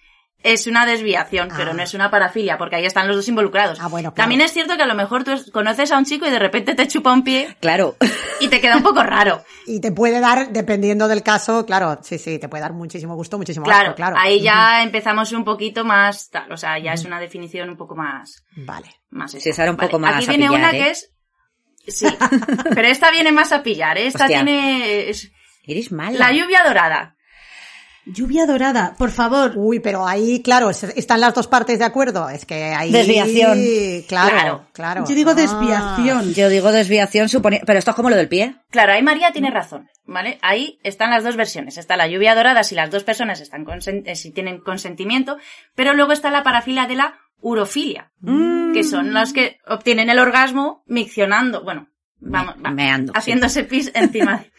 es 0.43 0.67
una 0.67 0.85
desviación, 0.85 1.49
pero 1.57 1.73
no 1.73 1.81
es 1.83 1.93
una 1.93 2.09
parafilia, 2.11 2.57
porque 2.57 2.75
ahí 2.77 2.85
están 2.85 3.07
los 3.07 3.15
dos 3.17 3.27
involucrados. 3.27 3.79
Ah, 3.81 3.87
bueno, 3.87 4.13
claro. 4.13 4.23
También 4.23 4.41
es 4.41 4.53
cierto 4.53 4.77
que 4.77 4.83
a 4.83 4.87
lo 4.87 4.93
mejor 4.95 5.23
tú 5.23 5.31
es- 5.31 5.51
conoces 5.51 5.91
a 5.91 5.97
un 5.97 6.05
chico 6.05 6.25
y 6.27 6.29
de 6.29 6.39
repente 6.39 6.75
te 6.75 6.87
chupa 6.87 7.11
un 7.11 7.23
pie 7.23 7.57
Claro. 7.59 7.97
y 8.39 8.47
te 8.47 8.61
queda 8.61 8.77
un 8.77 8.83
poco 8.83 9.03
raro. 9.03 9.43
Y 9.69 9.81
te 9.81 9.91
puede 9.91 10.21
dar, 10.21 10.53
dependiendo 10.53 11.09
del 11.09 11.23
caso, 11.23 11.65
claro, 11.65 11.99
sí, 12.01 12.17
sí, 12.17 12.39
te 12.39 12.47
puede 12.47 12.61
dar 12.61 12.71
muchísimo 12.71 13.15
gusto, 13.15 13.37
muchísimo 13.37 13.65
Claro, 13.65 13.87
asco, 13.89 13.95
claro. 13.97 14.15
ahí 14.17 14.41
ya 14.41 14.81
empezamos 14.81 15.33
un 15.33 15.43
poquito 15.43 15.83
más 15.83 16.29
tal, 16.29 16.49
o 16.53 16.55
sea, 16.55 16.79
ya 16.79 16.93
es 16.93 17.03
una 17.03 17.19
definición 17.19 17.69
un 17.69 17.75
poco 17.75 17.93
más, 17.93 18.45
Vale. 18.55 18.87
más 19.09 19.31
Sí, 19.33 19.49
esa. 19.49 19.63
era 19.63 19.71
un 19.71 19.77
poco 19.77 19.99
más 19.99 20.15
Aquí 20.15 20.27
viene 20.27 20.47
pillar, 20.47 20.59
una 20.61 20.69
¿eh? 20.71 20.79
que 20.83 20.89
es, 20.91 21.11
sí, 21.89 22.05
pero 22.73 22.87
esta 22.87 23.11
viene 23.11 23.33
más 23.33 23.51
a 23.51 23.61
pillar, 23.61 23.97
¿eh? 23.97 24.07
esta 24.07 24.23
Hostia. 24.23 24.37
tiene 24.45 25.09
es- 25.09 25.31
Eres 25.65 25.91
mala. 25.91 26.17
la 26.17 26.31
lluvia 26.31 26.63
dorada. 26.65 27.16
Lluvia 28.13 28.45
dorada, 28.45 28.95
por 28.97 29.11
favor. 29.11 29.53
Uy, 29.55 29.79
pero 29.79 30.07
ahí, 30.07 30.41
claro, 30.41 30.69
están 30.69 31.19
las 31.21 31.33
dos 31.33 31.47
partes 31.47 31.79
de 31.79 31.85
acuerdo. 31.85 32.29
Es 32.29 32.45
que 32.45 32.65
ahí. 32.73 32.91
Desviación. 32.91 33.59
Claro, 34.07 34.29
Claro. 34.35 34.65
claro. 34.73 35.05
Yo 35.07 35.15
digo 35.15 35.31
Ah. 35.31 35.33
desviación. 35.35 36.33
Yo 36.33 36.49
digo 36.49 36.71
desviación, 36.71 37.29
supone... 37.29 37.61
Pero 37.65 37.79
esto 37.79 37.91
es 37.91 37.95
como 37.95 38.09
lo 38.09 38.15
del 38.15 38.29
pie. 38.29 38.55
Claro, 38.71 38.93
ahí 38.93 39.01
María 39.03 39.31
tiene 39.31 39.51
razón, 39.51 39.87
¿vale? 40.05 40.37
Ahí 40.41 40.79
están 40.83 41.09
las 41.11 41.23
dos 41.23 41.35
versiones. 41.35 41.77
Está 41.77 41.97
la 41.97 42.07
lluvia 42.07 42.35
dorada 42.35 42.63
si 42.63 42.75
las 42.75 42.89
dos 42.89 43.03
personas 43.03 43.41
están 43.41 43.65
consen- 43.65 44.03
eh, 44.05 44.15
si 44.15 44.31
tienen 44.31 44.59
consentimiento, 44.59 45.37
pero 45.75 45.93
luego 45.93 46.11
está 46.13 46.31
la 46.31 46.43
parafilia 46.43 46.85
de 46.87 46.95
la 46.95 47.15
urofilia, 47.39 48.11
que 48.73 48.83
son 48.83 49.13
las 49.13 49.31
que 49.31 49.57
obtienen 49.67 50.09
el 50.09 50.17
orgasmo 50.19 50.83
miccionando, 50.87 51.63
bueno, 51.63 51.87
vamos, 52.19 52.55
va, 52.65 52.71
meando, 52.71 53.13
sí. 53.13 53.19
haciéndose 53.19 53.63
pis 53.63 53.91
encima. 53.93 54.43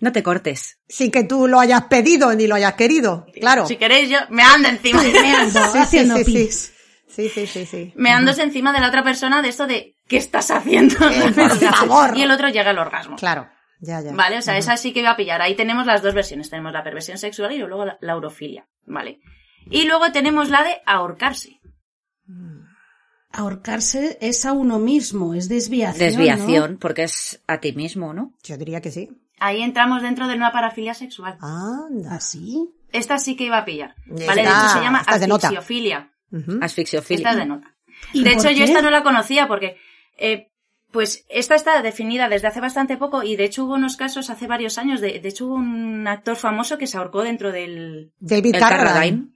No 0.00 0.12
te 0.12 0.22
cortes. 0.22 0.78
Sin 0.88 1.10
que 1.10 1.24
tú 1.24 1.46
lo 1.48 1.58
hayas 1.60 1.82
pedido 1.84 2.32
ni 2.34 2.46
lo 2.46 2.54
hayas 2.54 2.74
querido. 2.74 3.26
Claro. 3.40 3.66
Si 3.66 3.76
queréis 3.76 4.08
yo, 4.10 4.18
me 4.30 4.42
ando 4.42 4.68
encima. 4.68 5.02
Me 5.22 5.32
ando 5.34 5.60
Sí, 5.64 5.68
sí, 5.72 5.78
haciendo 5.78 6.16
sí, 6.18 6.24
sí. 6.24 6.32
pis. 6.32 6.72
Sí, 7.08 7.28
sí, 7.28 7.46
sí, 7.46 7.66
sí. 7.66 7.92
meándose 7.94 8.42
encima 8.42 8.72
de 8.72 8.80
la 8.80 8.88
otra 8.88 9.04
persona 9.04 9.42
de 9.42 9.50
esto 9.50 9.66
de 9.66 9.96
¿qué 10.08 10.16
estás 10.16 10.50
haciendo? 10.50 10.94
por 11.34 11.50
favor. 11.74 12.16
Y 12.16 12.22
el 12.22 12.30
otro 12.30 12.48
llega 12.48 12.70
al 12.70 12.78
orgasmo. 12.78 13.16
Claro. 13.16 13.48
Ya, 13.80 14.00
ya. 14.00 14.12
Vale, 14.12 14.38
o 14.38 14.42
sea, 14.42 14.56
esa 14.56 14.76
sí 14.76 14.92
que 14.92 15.00
iba 15.00 15.10
a 15.10 15.16
pillar. 15.16 15.42
Ahí 15.42 15.54
tenemos 15.56 15.86
las 15.86 16.02
dos 16.02 16.14
versiones. 16.14 16.48
Tenemos 16.48 16.72
la 16.72 16.84
perversión 16.84 17.18
sexual 17.18 17.52
y 17.52 17.58
luego 17.58 17.84
la, 17.84 17.98
la 18.00 18.16
urofilia. 18.16 18.66
Vale. 18.86 19.20
Y 19.70 19.84
luego 19.84 20.10
tenemos 20.12 20.48
la 20.50 20.62
de 20.62 20.76
ahorcarse. 20.86 21.58
Ahorcarse 23.34 24.18
es 24.20 24.44
a 24.44 24.52
uno 24.52 24.78
mismo, 24.78 25.34
es 25.34 25.48
desviación. 25.48 25.98
Desviación, 26.06 26.78
porque 26.78 27.04
es 27.04 27.40
a 27.46 27.58
ti 27.60 27.72
mismo, 27.72 28.12
¿no? 28.12 28.34
Yo 28.42 28.58
diría 28.58 28.80
que 28.82 28.90
sí. 28.90 29.10
Ahí 29.42 29.60
entramos 29.60 30.02
dentro 30.02 30.28
de 30.28 30.36
una 30.36 30.52
parafilia 30.52 30.94
sexual. 30.94 31.36
¿no? 31.40 31.86
Anda. 31.86 32.14
¿Así? 32.14 32.70
Esta 32.92 33.18
sí 33.18 33.34
que 33.34 33.44
iba 33.44 33.58
a 33.58 33.64
pillar. 33.64 33.96
Vale, 34.06 34.42
de 34.42 34.48
hecho 34.48 34.68
se 34.72 34.80
llama 34.80 35.00
asfixiofilia. 35.04 36.12
Ujú. 36.30 36.58
Asfixiofilia. 36.62 37.18
Esta 37.18 37.30
es 37.30 37.36
de 37.38 37.46
nota. 37.46 37.74
¿Y 38.12 38.22
De 38.22 38.30
hecho, 38.30 38.50
yo 38.50 38.64
esta 38.64 38.82
no 38.82 38.90
la 38.90 39.02
conocía 39.02 39.48
porque, 39.48 39.78
eh, 40.16 40.52
pues, 40.92 41.24
esta 41.28 41.56
está 41.56 41.82
definida 41.82 42.28
desde 42.28 42.46
hace 42.46 42.60
bastante 42.60 42.96
poco 42.96 43.24
y 43.24 43.34
de 43.34 43.44
hecho 43.44 43.64
hubo 43.64 43.74
unos 43.74 43.96
casos 43.96 44.30
hace 44.30 44.46
varios 44.46 44.78
años. 44.78 45.00
De, 45.00 45.18
de 45.18 45.28
hecho, 45.28 45.46
hubo 45.46 45.54
un 45.56 46.06
actor 46.06 46.36
famoso 46.36 46.78
que 46.78 46.86
se 46.86 46.96
ahorcó 46.98 47.24
dentro 47.24 47.50
del. 47.50 48.12
David 48.20 48.56
Carradine. 48.60 49.28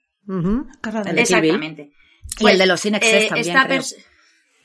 Bill. 1.40 1.50
Exactamente. 1.50 1.92
Y 2.38 2.46
el 2.46 2.58
de 2.58 2.66
los 2.66 2.86
Inexes 2.86 3.24
eh, 3.24 3.28
también, 3.28 3.56
esta 3.56 3.66
creo. 3.66 3.82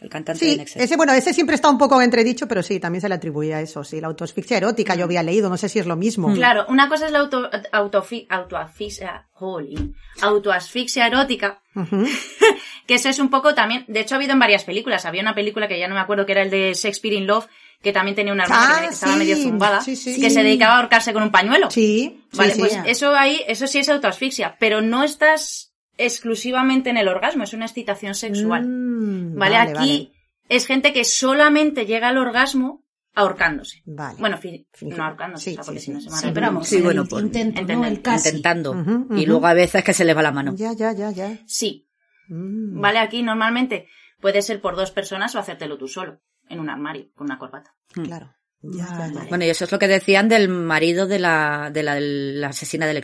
El 0.02 0.10
cantante 0.10 0.44
de 0.44 0.52
Sí, 0.52 0.58
Nexus. 0.58 0.82
ese, 0.82 0.98
bueno, 0.98 1.14
ese 1.14 1.32
siempre 1.34 1.54
está 1.56 1.70
un 1.70 1.78
poco 1.78 2.02
entredicho, 2.02 2.48
pero 2.48 2.64
sí, 2.64 2.80
también 2.80 3.02
se 3.02 3.08
le 3.08 3.14
atribuía 3.16 3.58
a 3.58 3.62
eso, 3.62 3.84
sí, 3.84 4.02
la 4.02 4.08
autoasfixia 4.08 4.58
erótica, 4.58 4.96
yo 4.96 5.06
había 5.06 5.22
leído, 5.22 5.48
no 5.48 5.58
sé 5.58 5.70
si 5.70 5.78
es 5.78 5.86
lo 5.86 5.96
mismo. 5.96 6.34
Claro, 6.34 6.66
una 6.70 6.90
cosa 6.90 7.06
es 7.06 7.12
la 7.12 7.20
auto, 7.20 7.50
autofi- 7.72 8.26
autoasfixia, 8.28 9.28
jolín, 9.32 9.96
autoasfixia 10.22 11.06
erótica, 11.08 11.62
que 12.88 12.96
eso 12.96 13.10
es 13.10 13.20
un 13.20 13.30
poco 13.30 13.54
también, 13.54 13.86
de 13.88 14.00
hecho 14.02 14.16
ha 14.16 14.18
habido 14.18 14.34
en 14.34 14.40
varias 14.40 14.64
películas, 14.64 15.06
había 15.06 15.22
una 15.22 15.36
película 15.36 15.68
que 15.68 15.80
ya 15.80 15.88
no 15.88 15.96
me 15.96 16.02
acuerdo 16.02 16.26
que 16.26 16.32
era 16.32 16.42
el 16.42 16.50
de 16.50 16.74
Shakespeare 16.74 17.14
in 17.16 17.28
Love, 17.28 17.46
que 17.82 17.92
también 17.92 18.16
tenía 18.16 18.34
una 18.34 18.44
hermana 18.44 18.76
Ah, 18.78 18.82
que 18.82 18.94
estaba 18.94 19.14
sí, 19.14 19.20
medio 19.20 19.38
zumbada, 19.38 19.82
sí, 19.82 19.96
sí. 19.96 20.20
que 20.22 20.30
se 20.30 20.44
dedicaba 20.44 20.74
a 20.74 20.78
ahorcarse 20.78 21.14
con 21.14 21.24
un 21.24 21.32
pañuelo. 21.32 21.72
Sí, 21.72 22.24
Vale, 22.34 22.54
pues 22.58 22.78
eso 22.86 23.14
ahí, 23.16 23.42
eso 23.48 23.66
sí 23.68 23.80
es 23.80 23.90
autoasfixia, 23.90 24.56
pero 24.60 24.82
no 24.82 25.04
estás 25.04 25.71
exclusivamente 25.98 26.90
en 26.90 26.98
el 26.98 27.08
orgasmo, 27.08 27.44
es 27.44 27.54
una 27.54 27.66
excitación 27.66 28.16
sexual. 28.16 28.68
Mm, 28.68 29.36
vale, 29.38 29.58
aquí 29.58 30.14
es 30.50 30.66
gente 30.66 30.94
que 30.94 31.04
solamente 31.04 31.86
llega 31.86 32.10
al 32.10 32.18
orgasmo 32.18 32.84
ahorcándose. 33.14 33.82
Vale. 33.86 34.18
Bueno, 34.20 34.40
no 34.82 35.04
ahorcándose, 35.04 35.44
sí, 35.44 35.52
o 35.52 35.56
sea, 35.56 35.64
porque 35.66 35.80
sí, 35.80 35.86
si 35.88 35.92
no 35.92 36.00
sí, 36.00 36.10
se 36.10 36.16
sí, 36.18 36.26
me 36.28 36.32
pero 36.34 36.48
vamos, 36.48 36.68
Sí, 36.68 36.78
el 36.78 36.84
bueno, 36.84 37.06
pues, 37.06 37.24
intento, 37.24 37.56
¿no? 37.56 37.60
entender, 37.62 37.92
El 37.92 38.02
casi. 38.02 38.30
Intentando. 38.30 38.72
Ujú, 38.72 39.16
Y 39.16 39.26
luego 39.26 39.48
a 39.48 39.54
veces 39.54 39.84
que 39.84 39.94
se 39.94 40.06
le 40.06 40.14
va 40.14 40.22
la 40.22 40.32
mano. 40.32 40.54
Ya, 40.56 40.74
ya, 40.74 40.94
ya, 40.94 41.12
ya. 41.12 41.38
Sí, 41.46 41.88
Mm. 42.28 42.80
Vale, 42.80 43.00
aquí 43.00 43.24
normalmente 43.24 43.88
puede 44.22 44.42
ser 44.42 44.62
por 44.62 44.78
dos 44.78 44.92
personas 44.92 45.36
o 45.36 45.40
hacértelo 45.40 45.78
tú 45.78 45.90
solo, 45.90 46.22
en 46.48 46.62
un 46.62 46.70
armario, 46.70 47.08
con 47.14 47.26
una 47.26 47.38
corbata. 47.38 47.76
Claro. 47.92 48.34
Ya, 48.62 48.86
ya, 48.86 49.12
ya. 49.12 49.26
Bueno, 49.28 49.44
y 49.44 49.50
eso 49.50 49.66
es 49.66 49.72
lo 49.72 49.80
que 49.80 49.90
decían 49.90 50.30
del 50.30 50.48
marido 50.48 51.08
de 51.08 51.20
la, 51.20 51.72
de 51.74 51.84
la, 51.84 52.00
la 52.00 52.48
asesina 52.50 52.86
del 52.86 52.96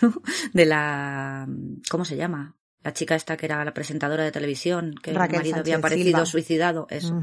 De 0.52 0.64
la, 0.66 1.46
¿cómo 1.90 2.04
se 2.04 2.16
llama? 2.16 2.54
La 2.82 2.92
chica 2.92 3.14
esta 3.16 3.36
que 3.36 3.46
era 3.46 3.64
la 3.64 3.74
presentadora 3.74 4.24
de 4.24 4.30
televisión, 4.32 4.94
que 5.02 5.12
Raquel 5.12 5.34
el 5.36 5.38
marido 5.40 5.56
Sánchez 5.56 5.60
había 5.74 5.76
aparecido 5.78 6.10
Silva. 6.10 6.26
suicidado, 6.26 6.86
eso. 6.90 7.20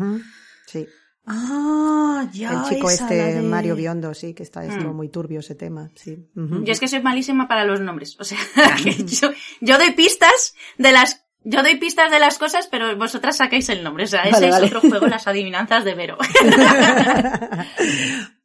Sí. 0.68 0.86
Ah, 1.28 2.28
ya. 2.34 2.52
El 2.52 2.70
chico 2.70 2.90
esa, 2.90 3.04
este, 3.06 3.16
de- 3.36 3.42
Mario 3.42 3.76
Biondo, 3.76 4.14
sí, 4.14 4.34
que 4.36 4.44
está 4.44 4.64
esto 4.66 4.90
Mm. 4.92 4.96
muy 4.96 5.10
turbio 5.10 5.40
ese 5.40 5.56
tema, 5.56 5.90
sí. 5.96 6.30
Yo 6.36 6.72
es 6.72 6.80
que 6.80 6.88
soy 6.88 7.02
malísima 7.02 7.48
para 7.48 7.66
los 7.66 7.82
nombres, 7.82 8.16
o 8.20 8.24
sea, 8.24 8.38
que 8.84 9.04
yo, 9.06 9.32
yo 9.62 9.78
doy 9.80 9.92
pistas 9.92 10.54
de 10.78 10.92
las 10.92 11.25
yo 11.46 11.62
doy 11.62 11.76
pistas 11.76 12.12
de 12.12 12.20
las 12.20 12.38
cosas, 12.40 12.68
pero 12.68 12.98
vosotras 12.98 13.38
sacáis 13.38 13.70
el 13.70 13.84
nombre. 13.84 14.06
O 14.06 14.08
sea, 14.08 14.24
ese 14.24 14.32
Vale, 14.34 14.48
es 14.48 14.52
vale. 14.54 14.66
otro 14.66 14.82
juego, 14.82 15.06
las 15.08 15.28
adivinanzas 15.28 15.86
de 15.86 15.94
Vero. 15.94 16.18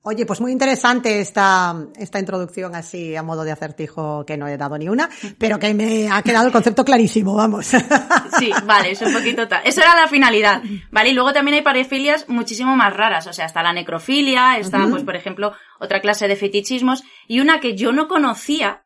Oye, 0.03 0.25
pues 0.25 0.41
muy 0.41 0.53
interesante 0.53 1.21
esta, 1.21 1.75
esta 1.97 2.19
introducción 2.19 2.75
así 2.75 3.15
a 3.17 3.23
modo 3.23 3.45
de 3.45 3.53
acertijo 3.53 4.25
que 4.25 4.39
no 4.39 4.49
he 4.49 4.57
dado 4.57 4.79
ni 4.79 4.89
una, 4.89 5.11
pero 5.37 5.59
que 5.59 5.75
me 5.75 6.09
ha 6.11 6.23
quedado 6.23 6.47
el 6.47 6.53
concepto 6.53 6.85
clarísimo, 6.85 7.35
vamos. 7.35 7.73
Sí, 8.39 8.51
vale, 8.65 8.93
es 8.93 9.03
un 9.03 9.13
poquito 9.13 9.47
tal. 9.49 9.61
Eso 9.65 9.81
era 9.83 9.95
la 9.95 10.07
finalidad, 10.07 10.63
¿vale? 10.91 11.11
Y 11.11 11.13
luego 11.13 11.33
también 11.33 11.57
hay 11.57 11.63
parafilias 11.63 12.29
muchísimo 12.29 12.77
más 12.77 12.97
raras. 12.97 13.27
O 13.27 13.33
sea, 13.33 13.45
está 13.45 13.63
la 13.63 13.73
necrofilia, 13.75 14.57
está, 14.57 14.87
pues, 14.89 15.03
por 15.03 15.17
ejemplo, 15.17 15.53
otra 15.79 16.01
clase 16.01 16.29
de 16.29 16.37
fetichismos, 16.37 17.03
y 17.27 17.41
una 17.41 17.61
que 17.61 17.77
yo 17.77 17.93
no 17.93 18.09
conocía, 18.09 18.85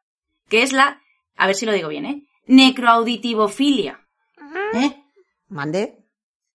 que 0.48 0.62
es 0.62 0.72
la, 0.72 1.00
a 1.36 1.46
ver 1.46 1.54
si 1.54 1.66
lo 1.66 1.72
digo 1.72 1.88
bien, 1.88 2.06
¿eh? 2.06 2.22
Necroauditivofilia. 2.46 4.03
¿Eh? 4.76 5.04
Mande. 5.48 5.98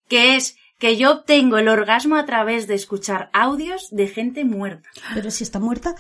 que 0.08 0.36
es 0.36 0.56
que 0.80 0.96
yo 0.98 1.12
obtengo 1.12 1.58
el 1.58 1.68
orgasmo 1.68 2.16
a 2.16 2.26
través 2.26 2.66
de 2.68 2.74
escuchar 2.76 3.30
audios 3.34 3.90
de 3.92 4.08
gente 4.08 4.46
muerta. 4.46 4.90
Pero 5.14 5.30
si 5.30 5.44
está 5.44 5.60
muerta. 5.60 5.94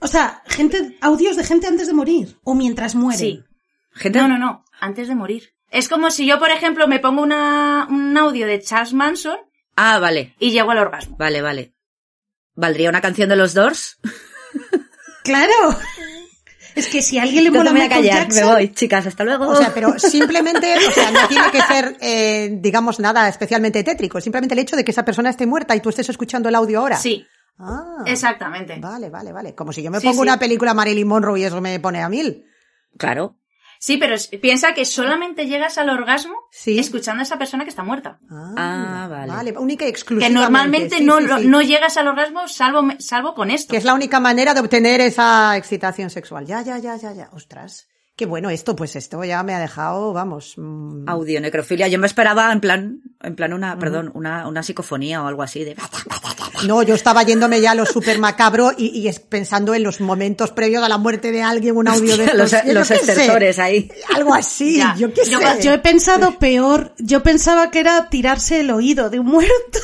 O 0.00 0.08
sea, 0.08 0.42
gente, 0.46 0.98
audios 1.00 1.36
de 1.36 1.44
gente 1.44 1.68
antes 1.68 1.86
de 1.86 1.92
morir. 1.92 2.38
O 2.42 2.54
mientras 2.54 2.94
muere. 2.96 3.18
Sí. 3.18 3.44
Gente, 3.92 4.18
No, 4.18 4.26
no, 4.28 4.38
no, 4.38 4.64
antes 4.80 5.06
de 5.08 5.14
morir. 5.14 5.54
Es 5.70 5.88
como 5.88 6.10
si 6.10 6.26
yo, 6.26 6.38
por 6.40 6.50
ejemplo, 6.50 6.88
me 6.88 6.98
pongo 6.98 7.22
una, 7.22 7.86
un 7.88 8.16
audio 8.18 8.46
de 8.46 8.60
Charles 8.60 8.92
Manson 8.92 9.38
Ah, 9.76 9.98
vale, 10.00 10.34
y 10.38 10.50
llego 10.50 10.70
al 10.72 10.78
orgasmo. 10.78 11.16
vale, 11.16 11.40
vale. 11.40 11.74
¿Valdría 12.54 12.90
una 12.90 13.00
canción 13.00 13.28
de 13.28 13.36
los 13.36 13.54
Doors? 13.54 13.98
Claro. 15.24 15.78
Es 16.74 16.88
que 16.88 17.02
si 17.02 17.18
a 17.18 17.22
alguien 17.22 17.44
le 17.44 17.50
mola 17.50 17.72
me 17.72 17.80
voy 17.80 17.80
a 17.80 17.84
Michael 17.88 18.04
callar, 18.06 18.22
Jackson, 18.28 18.46
me 18.46 18.52
voy, 18.54 18.68
chicas, 18.72 19.06
hasta 19.06 19.24
luego. 19.24 19.48
O 19.48 19.56
sea, 19.56 19.72
pero 19.74 19.94
simplemente, 19.98 20.74
o 20.76 20.90
sea, 20.90 21.10
no 21.10 21.28
tiene 21.28 21.50
que 21.50 21.60
ser, 21.62 21.96
eh, 22.00 22.50
digamos, 22.60 22.98
nada 23.00 23.28
especialmente 23.28 23.82
tétrico. 23.84 24.20
Simplemente 24.20 24.54
el 24.54 24.60
hecho 24.60 24.76
de 24.76 24.84
que 24.84 24.90
esa 24.90 25.04
persona 25.04 25.30
esté 25.30 25.46
muerta 25.46 25.74
y 25.76 25.80
tú 25.80 25.88
estés 25.90 26.08
escuchando 26.08 26.48
el 26.48 26.54
audio 26.54 26.80
ahora. 26.80 26.96
Sí, 26.96 27.26
Ah. 27.58 28.02
exactamente. 28.06 28.78
Vale, 28.80 29.10
vale, 29.10 29.30
vale. 29.32 29.54
Como 29.54 29.72
si 29.72 29.82
yo 29.82 29.90
me 29.90 30.00
Sí, 30.00 30.06
pongo 30.06 30.22
sí. 30.22 30.28
una 30.28 30.38
película 30.38 30.72
Marilyn 30.74 31.06
Monroe 31.06 31.38
y 31.40 31.44
eso 31.44 31.60
me 31.60 31.78
pone 31.78 32.02
a 32.02 32.08
mil. 32.08 32.44
Claro. 32.96 33.36
Sí, 33.84 33.96
pero 33.96 34.14
piensa 34.40 34.74
que 34.74 34.84
solamente 34.84 35.48
llegas 35.48 35.76
al 35.76 35.90
orgasmo 35.90 36.36
Sí. 36.52 36.78
escuchando 36.78 37.18
a 37.18 37.24
esa 37.24 37.36
persona 37.36 37.64
que 37.64 37.70
está 37.70 37.82
muerta. 37.82 38.20
Ah, 38.30 39.08
vale. 39.10 39.32
Vale, 39.32 39.58
única 39.58 39.84
y 39.88 39.92
Que 39.92 40.30
normalmente 40.30 40.98
sí, 40.98 41.04
no, 41.04 41.18
sí, 41.18 41.24
lo- 41.26 41.38
sí. 41.38 41.48
no 41.48 41.62
llegas 41.62 41.96
al 41.96 42.06
orgasmo 42.06 42.46
salvo, 42.46 42.84
salvo 43.00 43.34
con 43.34 43.50
esto. 43.50 43.72
Que 43.72 43.78
es 43.78 43.84
la 43.84 43.94
única 43.94 44.20
manera 44.20 44.54
de 44.54 44.60
obtener 44.60 45.00
esa 45.00 45.56
excitación 45.56 46.10
sexual. 46.10 46.46
Ya, 46.46 46.62
ya, 46.62 46.78
ya, 46.78 46.94
ya, 46.94 47.12
ya. 47.12 47.28
Ostras. 47.32 47.88
Qué 48.22 48.26
bueno 48.26 48.50
esto, 48.50 48.76
pues 48.76 48.94
esto 48.94 49.24
ya 49.24 49.42
me 49.42 49.52
ha 49.52 49.58
dejado, 49.58 50.12
vamos. 50.12 50.54
mm, 50.56 51.08
Audio, 51.08 51.40
necrofilia. 51.40 51.88
Yo 51.88 51.98
me 51.98 52.06
esperaba 52.06 52.52
en 52.52 52.60
plan, 52.60 53.00
en 53.20 53.34
plan 53.34 53.52
una, 53.52 53.76
perdón, 53.80 54.12
una, 54.14 54.46
una 54.46 54.62
psicofonía 54.62 55.20
o 55.24 55.26
algo 55.26 55.42
así 55.42 55.64
de... 55.64 55.74
No, 56.68 56.84
yo 56.84 56.94
estaba 56.94 57.24
yéndome 57.24 57.60
ya 57.60 57.72
a 57.72 57.74
lo 57.74 57.84
súper 57.84 58.20
macabro 58.20 58.70
y, 58.78 59.08
y 59.08 59.12
pensando 59.28 59.74
en 59.74 59.82
los 59.82 60.00
momentos 60.00 60.52
previos 60.52 60.84
a 60.84 60.88
la 60.88 60.98
muerte 60.98 61.32
de 61.32 61.42
alguien, 61.42 61.76
un 61.76 61.88
audio 61.88 62.16
de 62.16 62.26
los, 62.34 62.52
estos. 62.52 62.72
Los 62.72 62.86
sé. 62.86 62.94
estertores 62.94 63.58
ahí. 63.58 63.90
Algo 64.14 64.34
así, 64.34 64.76
Ya. 64.78 64.94
yo 64.96 65.12
qué 65.12 65.22
Yo- 65.28 65.40
sé. 65.40 65.62
Yo 65.62 65.72
he 65.72 65.78
pensado 65.80 66.38
peor. 66.38 66.94
Yo 66.98 67.24
pensaba 67.24 67.72
que 67.72 67.80
era 67.80 68.08
tirarse 68.08 68.60
el 68.60 68.70
oído 68.70 69.10
de 69.10 69.18
un 69.18 69.26
muerto. 69.26 69.80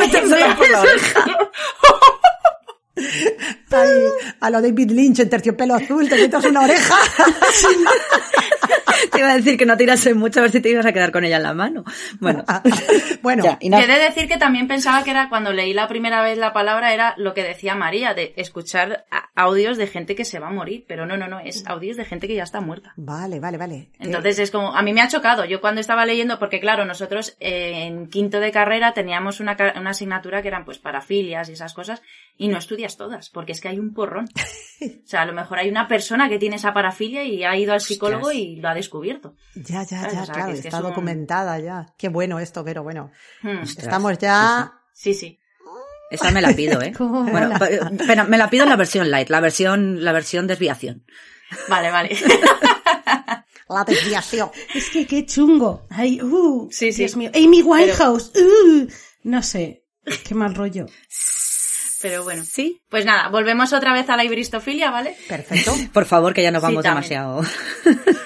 Metérselo 0.00 0.56
por 0.56 0.68
la 0.68 0.80
oreja. 0.80 1.24
A 4.40 4.50
lo 4.50 4.62
David 4.62 4.90
Lynch 4.90 5.20
en 5.20 5.28
terciopelo 5.28 5.74
azul, 5.74 6.08
te 6.08 6.16
metes 6.16 6.44
una 6.44 6.62
oreja. 6.62 6.94
Te 9.12 9.18
iba 9.18 9.30
a 9.30 9.36
decir 9.36 9.56
que 9.56 9.66
no 9.66 9.76
tirase 9.76 10.14
mucho 10.14 10.40
a 10.40 10.42
ver 10.42 10.50
si 10.52 10.60
te 10.60 10.70
ibas 10.70 10.86
a 10.86 10.92
quedar 10.92 11.12
con 11.12 11.24
ella 11.24 11.36
en 11.36 11.42
la 11.42 11.54
mano. 11.54 11.84
Bueno, 12.20 12.44
bueno, 13.22 13.44
ya, 13.44 13.58
y 13.60 13.68
no- 13.68 13.78
he 13.78 13.86
de 13.86 13.98
decir 13.98 14.28
que 14.28 14.36
también 14.38 14.68
pensaba 14.68 15.02
que 15.04 15.10
era 15.10 15.28
cuando 15.28 15.52
leí 15.52 15.72
la 15.72 15.88
primera 15.88 16.22
vez 16.22 16.38
la 16.38 16.52
palabra 16.52 16.92
era 16.94 17.14
lo 17.16 17.34
que 17.34 17.42
decía 17.42 17.74
María, 17.74 18.14
de 18.14 18.32
escuchar 18.36 19.06
audios 19.34 19.76
de 19.76 19.86
gente 19.86 20.14
que 20.14 20.24
se 20.24 20.38
va 20.38 20.48
a 20.48 20.52
morir, 20.52 20.84
pero 20.88 21.06
no, 21.06 21.16
no, 21.16 21.28
no, 21.28 21.40
es 21.40 21.66
audios 21.66 21.96
de 21.96 22.04
gente 22.04 22.26
que 22.28 22.34
ya 22.34 22.42
está 22.44 22.60
muerta. 22.60 22.92
vale, 22.96 23.40
vale, 23.40 23.58
vale. 23.58 23.90
Entonces 23.98 24.38
es 24.38 24.50
como, 24.50 24.74
a 24.74 24.82
mí 24.82 24.92
me 24.92 25.00
ha 25.02 25.08
chocado, 25.08 25.44
yo 25.44 25.60
cuando 25.60 25.80
estaba 25.80 26.06
leyendo, 26.06 26.38
porque 26.38 26.60
claro, 26.60 26.84
nosotros 26.84 27.36
eh, 27.40 27.84
en 27.86 28.08
quinto 28.08 28.40
de 28.40 28.50
carrera 28.52 28.92
teníamos 28.92 29.40
una, 29.40 29.56
una 29.78 29.90
asignatura 29.90 30.42
que 30.42 30.48
eran 30.48 30.64
pues 30.64 30.78
parafilias 30.78 31.48
y 31.48 31.52
esas 31.52 31.74
cosas, 31.74 32.02
y 32.38 32.48
no 32.48 32.58
estudias 32.58 32.96
todas, 32.96 33.30
porque 33.30 33.52
es 33.52 33.60
que 33.60 33.68
hay 33.68 33.78
un 33.78 33.92
porrón. 33.94 34.26
O 34.78 35.08
sea, 35.08 35.22
a 35.22 35.24
lo 35.26 35.32
mejor 35.32 35.58
hay 35.58 35.70
una 35.70 35.88
persona 35.88 36.28
que 36.28 36.38
tiene 36.38 36.56
esa 36.56 36.74
parafilia 36.74 37.24
y 37.24 37.44
ha 37.44 37.56
ido 37.56 37.72
al 37.72 37.80
psicólogo 37.80 38.26
Ostras. 38.26 38.36
y 38.42 38.56
lo 38.56 38.68
ha 38.68 38.74
descubierto. 38.74 38.85
Ya, 39.54 39.82
ya, 39.84 40.00
¿Sabes? 40.00 40.12
ya, 40.14 40.22
O 40.22 40.24
sea, 40.26 40.34
claro, 40.34 40.48
que 40.50 40.54
es 40.56 40.60
que 40.62 40.68
está 40.68 40.78
es 40.78 40.82
un- 40.84 40.88
documentada 40.90 41.58
ya. 41.58 41.86
Qué 41.98 42.08
bueno 42.08 42.38
esto, 42.38 42.64
pero 42.64 42.82
bueno. 42.82 43.10
Hmm. 43.42 43.62
Estamos 43.62 44.18
ya. 44.18 44.72
Sí, 44.92 45.14
sí. 45.14 45.38
esa 46.10 46.30
me 46.30 46.40
la 46.40 46.52
pido, 46.54 46.80
¿eh? 46.82 46.92
Bueno, 46.98 47.54
pero 48.06 48.24
me 48.26 48.38
la 48.38 48.48
pido 48.50 48.62
en 48.64 48.70
la 48.70 48.76
versión 48.76 49.10
light, 49.10 49.28
la 49.28 49.40
versión, 49.40 50.04
la 50.04 50.12
versión 50.12 50.46
desviación. 50.46 51.04
Vale, 51.68 51.90
vale. 51.90 52.16
La 53.68 53.82
desviación. 53.82 54.50
Es 54.74 54.90
que 54.90 55.06
qué 55.08 55.26
chungo. 55.26 55.86
Ay, 55.90 56.22
uh, 56.22 56.68
Sí, 56.70 56.92
sí. 56.92 56.98
Dios 56.98 57.16
mío. 57.16 57.32
Amy 57.34 57.62
Winehouse. 57.62 58.30
uh, 58.36 58.86
no 59.24 59.42
sé. 59.42 59.84
Qué 60.24 60.36
mal 60.36 60.54
rollo. 60.54 60.86
Pero 62.02 62.24
bueno. 62.24 62.42
Sí. 62.44 62.80
Pues 62.88 63.04
nada, 63.06 63.28
volvemos 63.28 63.72
otra 63.72 63.92
vez 63.92 64.08
a 64.10 64.16
la 64.16 64.24
ibristofilia, 64.24 64.90
¿vale? 64.90 65.16
Perfecto. 65.28 65.72
Por 65.92 66.04
favor, 66.04 66.34
que 66.34 66.42
ya 66.42 66.50
nos 66.50 66.62
vamos 66.62 66.82
demasiado. 66.84 67.42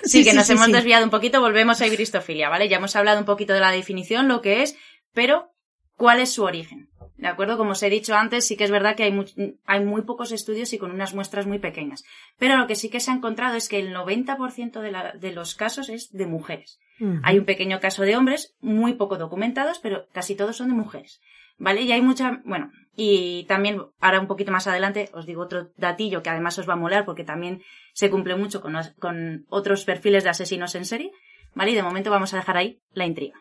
Sí, 0.02 0.18
Sí, 0.18 0.24
que 0.24 0.30
sí, 0.30 0.37
nos 0.37 0.46
sí, 0.46 0.52
hemos 0.54 0.66
sí. 0.66 0.72
desviado 0.72 1.04
un 1.04 1.11
poquito, 1.11 1.40
volvemos 1.40 1.80
a 1.80 1.87
ibristofilia, 1.87 2.48
¿vale? 2.48 2.68
Ya 2.68 2.78
hemos 2.78 2.96
hablado 2.96 3.18
un 3.20 3.26
poquito 3.26 3.52
de 3.52 3.61
la 3.61 3.70
definición, 3.70 4.26
lo 4.28 4.40
que 4.40 4.62
es, 4.62 4.76
pero 5.12 5.52
¿cuál 5.96 6.20
es 6.20 6.33
su 6.33 6.42
origen? 6.42 6.88
¿De 7.16 7.28
acuerdo? 7.28 7.59
Como 7.59 7.72
os 7.72 7.83
he 7.83 7.90
dicho 7.90 8.14
antes, 8.16 8.46
sí 8.46 8.56
que 8.56 8.64
es 8.64 8.70
verdad 8.70 8.96
que 8.96 9.02
hay, 9.04 9.12
much- 9.12 9.35
hay 9.66 9.80
muy 9.85 10.02
pocos 10.02 10.33
estudios 10.33 10.72
y 10.72 10.78
con 10.78 10.90
unas 10.90 11.14
muestras 11.14 11.46
muy 11.46 11.59
pequeñas. 11.59 12.02
Pero 12.38 12.56
lo 12.56 12.66
que 12.66 12.74
sí 12.76 12.88
que 12.88 12.98
se 12.98 13.11
ha 13.11 13.14
encontrado 13.14 13.56
es 13.56 13.68
que 13.68 13.78
el 13.78 13.94
90% 13.94 14.80
de, 14.80 14.90
la- 14.90 15.12
de 15.12 15.30
los 15.33 15.54
casos 15.54 15.90
es 15.90 16.11
de 16.12 16.26
mujeres. 16.26 16.78
Hay 17.22 17.38
un 17.38 17.44
pequeño 17.44 17.78
caso 17.80 18.02
de 18.02 18.16
hombres, 18.16 18.54
muy 18.61 18.94
poco 18.94 19.16
documentados, 19.16 19.78
pero 19.78 20.06
casi 20.12 20.35
todos 20.35 20.56
son 20.56 20.68
de 20.68 20.74
mujeres. 20.74 21.20
¿Vale? 21.59 21.83
Y 21.83 21.92
hay 21.92 22.00
mucha, 22.00 22.40
bueno, 22.44 22.72
y 23.02 23.44
también, 23.44 23.82
ahora 24.00 24.20
un 24.20 24.26
poquito 24.26 24.52
más 24.52 24.66
adelante, 24.66 25.08
os 25.12 25.24
digo 25.26 25.42
otro 25.42 25.70
datillo 25.76 26.22
que 26.22 26.30
además 26.30 26.58
os 26.58 26.68
va 26.68 26.74
a 26.74 26.82
molar 26.84 27.04
porque 27.04 27.24
también 27.24 27.62
se 27.94 28.10
cumple 28.10 28.36
mucho 28.36 28.60
con, 28.60 28.76
os- 28.76 28.92
con 28.98 29.46
otros 29.48 29.84
perfiles 29.84 30.24
de 30.24 30.30
asesinos 30.30 30.74
en 30.74 30.84
serie. 30.84 31.10
¿Vale? 31.54 31.70
Y 31.72 31.74
de 31.74 31.82
momento 31.82 32.10
vamos 32.10 32.32
a 32.32 32.36
dejar 32.36 32.56
ahí 32.56 32.78
la 32.94 33.06
intriga. 33.06 33.36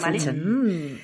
¿Vale? 0.00 0.18
Mm. 0.32 0.98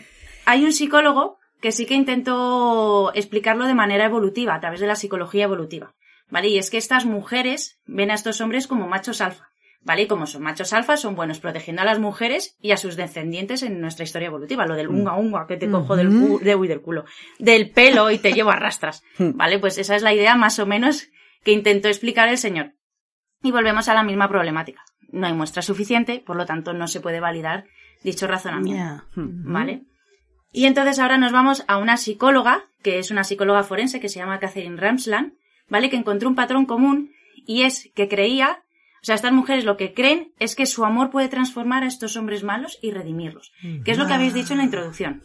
Hay 0.46 0.64
un 0.64 0.72
psicólogo 0.72 1.38
que 1.62 1.72
sí 1.72 1.86
que 1.86 1.94
intentó 1.94 3.12
explicarlo 3.14 3.64
de 3.66 3.74
manera 3.74 4.04
evolutiva, 4.06 4.54
a 4.54 4.60
través 4.60 4.80
de 4.80 4.86
la 4.86 4.94
psicología 4.96 5.44
evolutiva. 5.44 5.94
¿Vale? 6.30 6.48
Y 6.48 6.58
es 6.58 6.70
que 6.70 6.76
estas 6.78 7.04
mujeres 7.06 7.80
ven 7.86 8.10
a 8.10 8.14
estos 8.14 8.40
hombres 8.40 8.66
como 8.66 8.88
machos 8.88 9.20
alfa. 9.20 9.48
¿Vale? 9.82 10.02
Y 10.02 10.06
como 10.06 10.26
son 10.26 10.42
machos 10.42 10.72
alfa, 10.74 10.96
son 10.98 11.14
buenos 11.14 11.40
protegiendo 11.40 11.80
a 11.80 11.86
las 11.86 11.98
mujeres 11.98 12.54
y 12.60 12.72
a 12.72 12.76
sus 12.76 12.96
descendientes 12.96 13.62
en 13.62 13.80
nuestra 13.80 14.04
historia 14.04 14.26
evolutiva. 14.26 14.66
Lo 14.66 14.74
del 14.74 14.88
unga 14.88 15.14
unga, 15.16 15.46
que 15.46 15.56
te 15.56 15.70
cojo 15.70 15.96
del, 15.96 16.08
cu- 16.10 16.38
de, 16.40 16.54
uy, 16.54 16.68
del 16.68 16.82
culo, 16.82 17.04
del 17.38 17.70
pelo 17.70 18.10
y 18.10 18.18
te 18.18 18.32
llevo 18.34 18.50
a 18.50 18.56
rastras. 18.56 19.02
¿Vale? 19.18 19.58
Pues 19.58 19.78
esa 19.78 19.96
es 19.96 20.02
la 20.02 20.12
idea 20.12 20.34
más 20.36 20.58
o 20.58 20.66
menos 20.66 21.08
que 21.44 21.52
intentó 21.52 21.88
explicar 21.88 22.28
el 22.28 22.36
señor. 22.36 22.74
Y 23.42 23.52
volvemos 23.52 23.88
a 23.88 23.94
la 23.94 24.02
misma 24.02 24.28
problemática. 24.28 24.82
No 25.08 25.26
hay 25.26 25.32
muestra 25.32 25.62
suficiente, 25.62 26.22
por 26.24 26.36
lo 26.36 26.44
tanto 26.44 26.74
no 26.74 26.86
se 26.86 27.00
puede 27.00 27.20
validar 27.20 27.64
dicho 28.04 28.26
razonamiento. 28.26 28.82
Ya. 28.82 29.04
¿Vale? 29.16 29.84
Y 30.52 30.66
entonces 30.66 30.98
ahora 30.98 31.16
nos 31.16 31.32
vamos 31.32 31.64
a 31.68 31.78
una 31.78 31.96
psicóloga, 31.96 32.64
que 32.82 32.98
es 32.98 33.10
una 33.10 33.24
psicóloga 33.24 33.62
forense 33.62 33.98
que 34.00 34.08
se 34.10 34.18
llama 34.18 34.40
Catherine 34.40 34.76
Ramsland, 34.76 35.32
¿vale? 35.68 35.88
Que 35.88 35.96
encontró 35.96 36.28
un 36.28 36.34
patrón 36.34 36.66
común 36.66 37.12
y 37.46 37.62
es 37.62 37.90
que 37.94 38.08
creía, 38.08 38.62
o 39.02 39.04
sea, 39.04 39.14
estas 39.14 39.32
mujeres 39.32 39.64
lo 39.64 39.76
que 39.76 39.94
creen 39.94 40.34
es 40.38 40.54
que 40.54 40.66
su 40.66 40.84
amor 40.84 41.10
puede 41.10 41.28
transformar 41.28 41.84
a 41.84 41.86
estos 41.86 42.16
hombres 42.16 42.42
malos 42.42 42.78
y 42.82 42.90
redimirlos, 42.90 43.52
que 43.84 43.90
es 43.92 43.98
lo 43.98 44.06
que 44.06 44.12
habéis 44.12 44.34
dicho 44.34 44.52
en 44.52 44.58
la 44.58 44.64
introducción. 44.64 45.22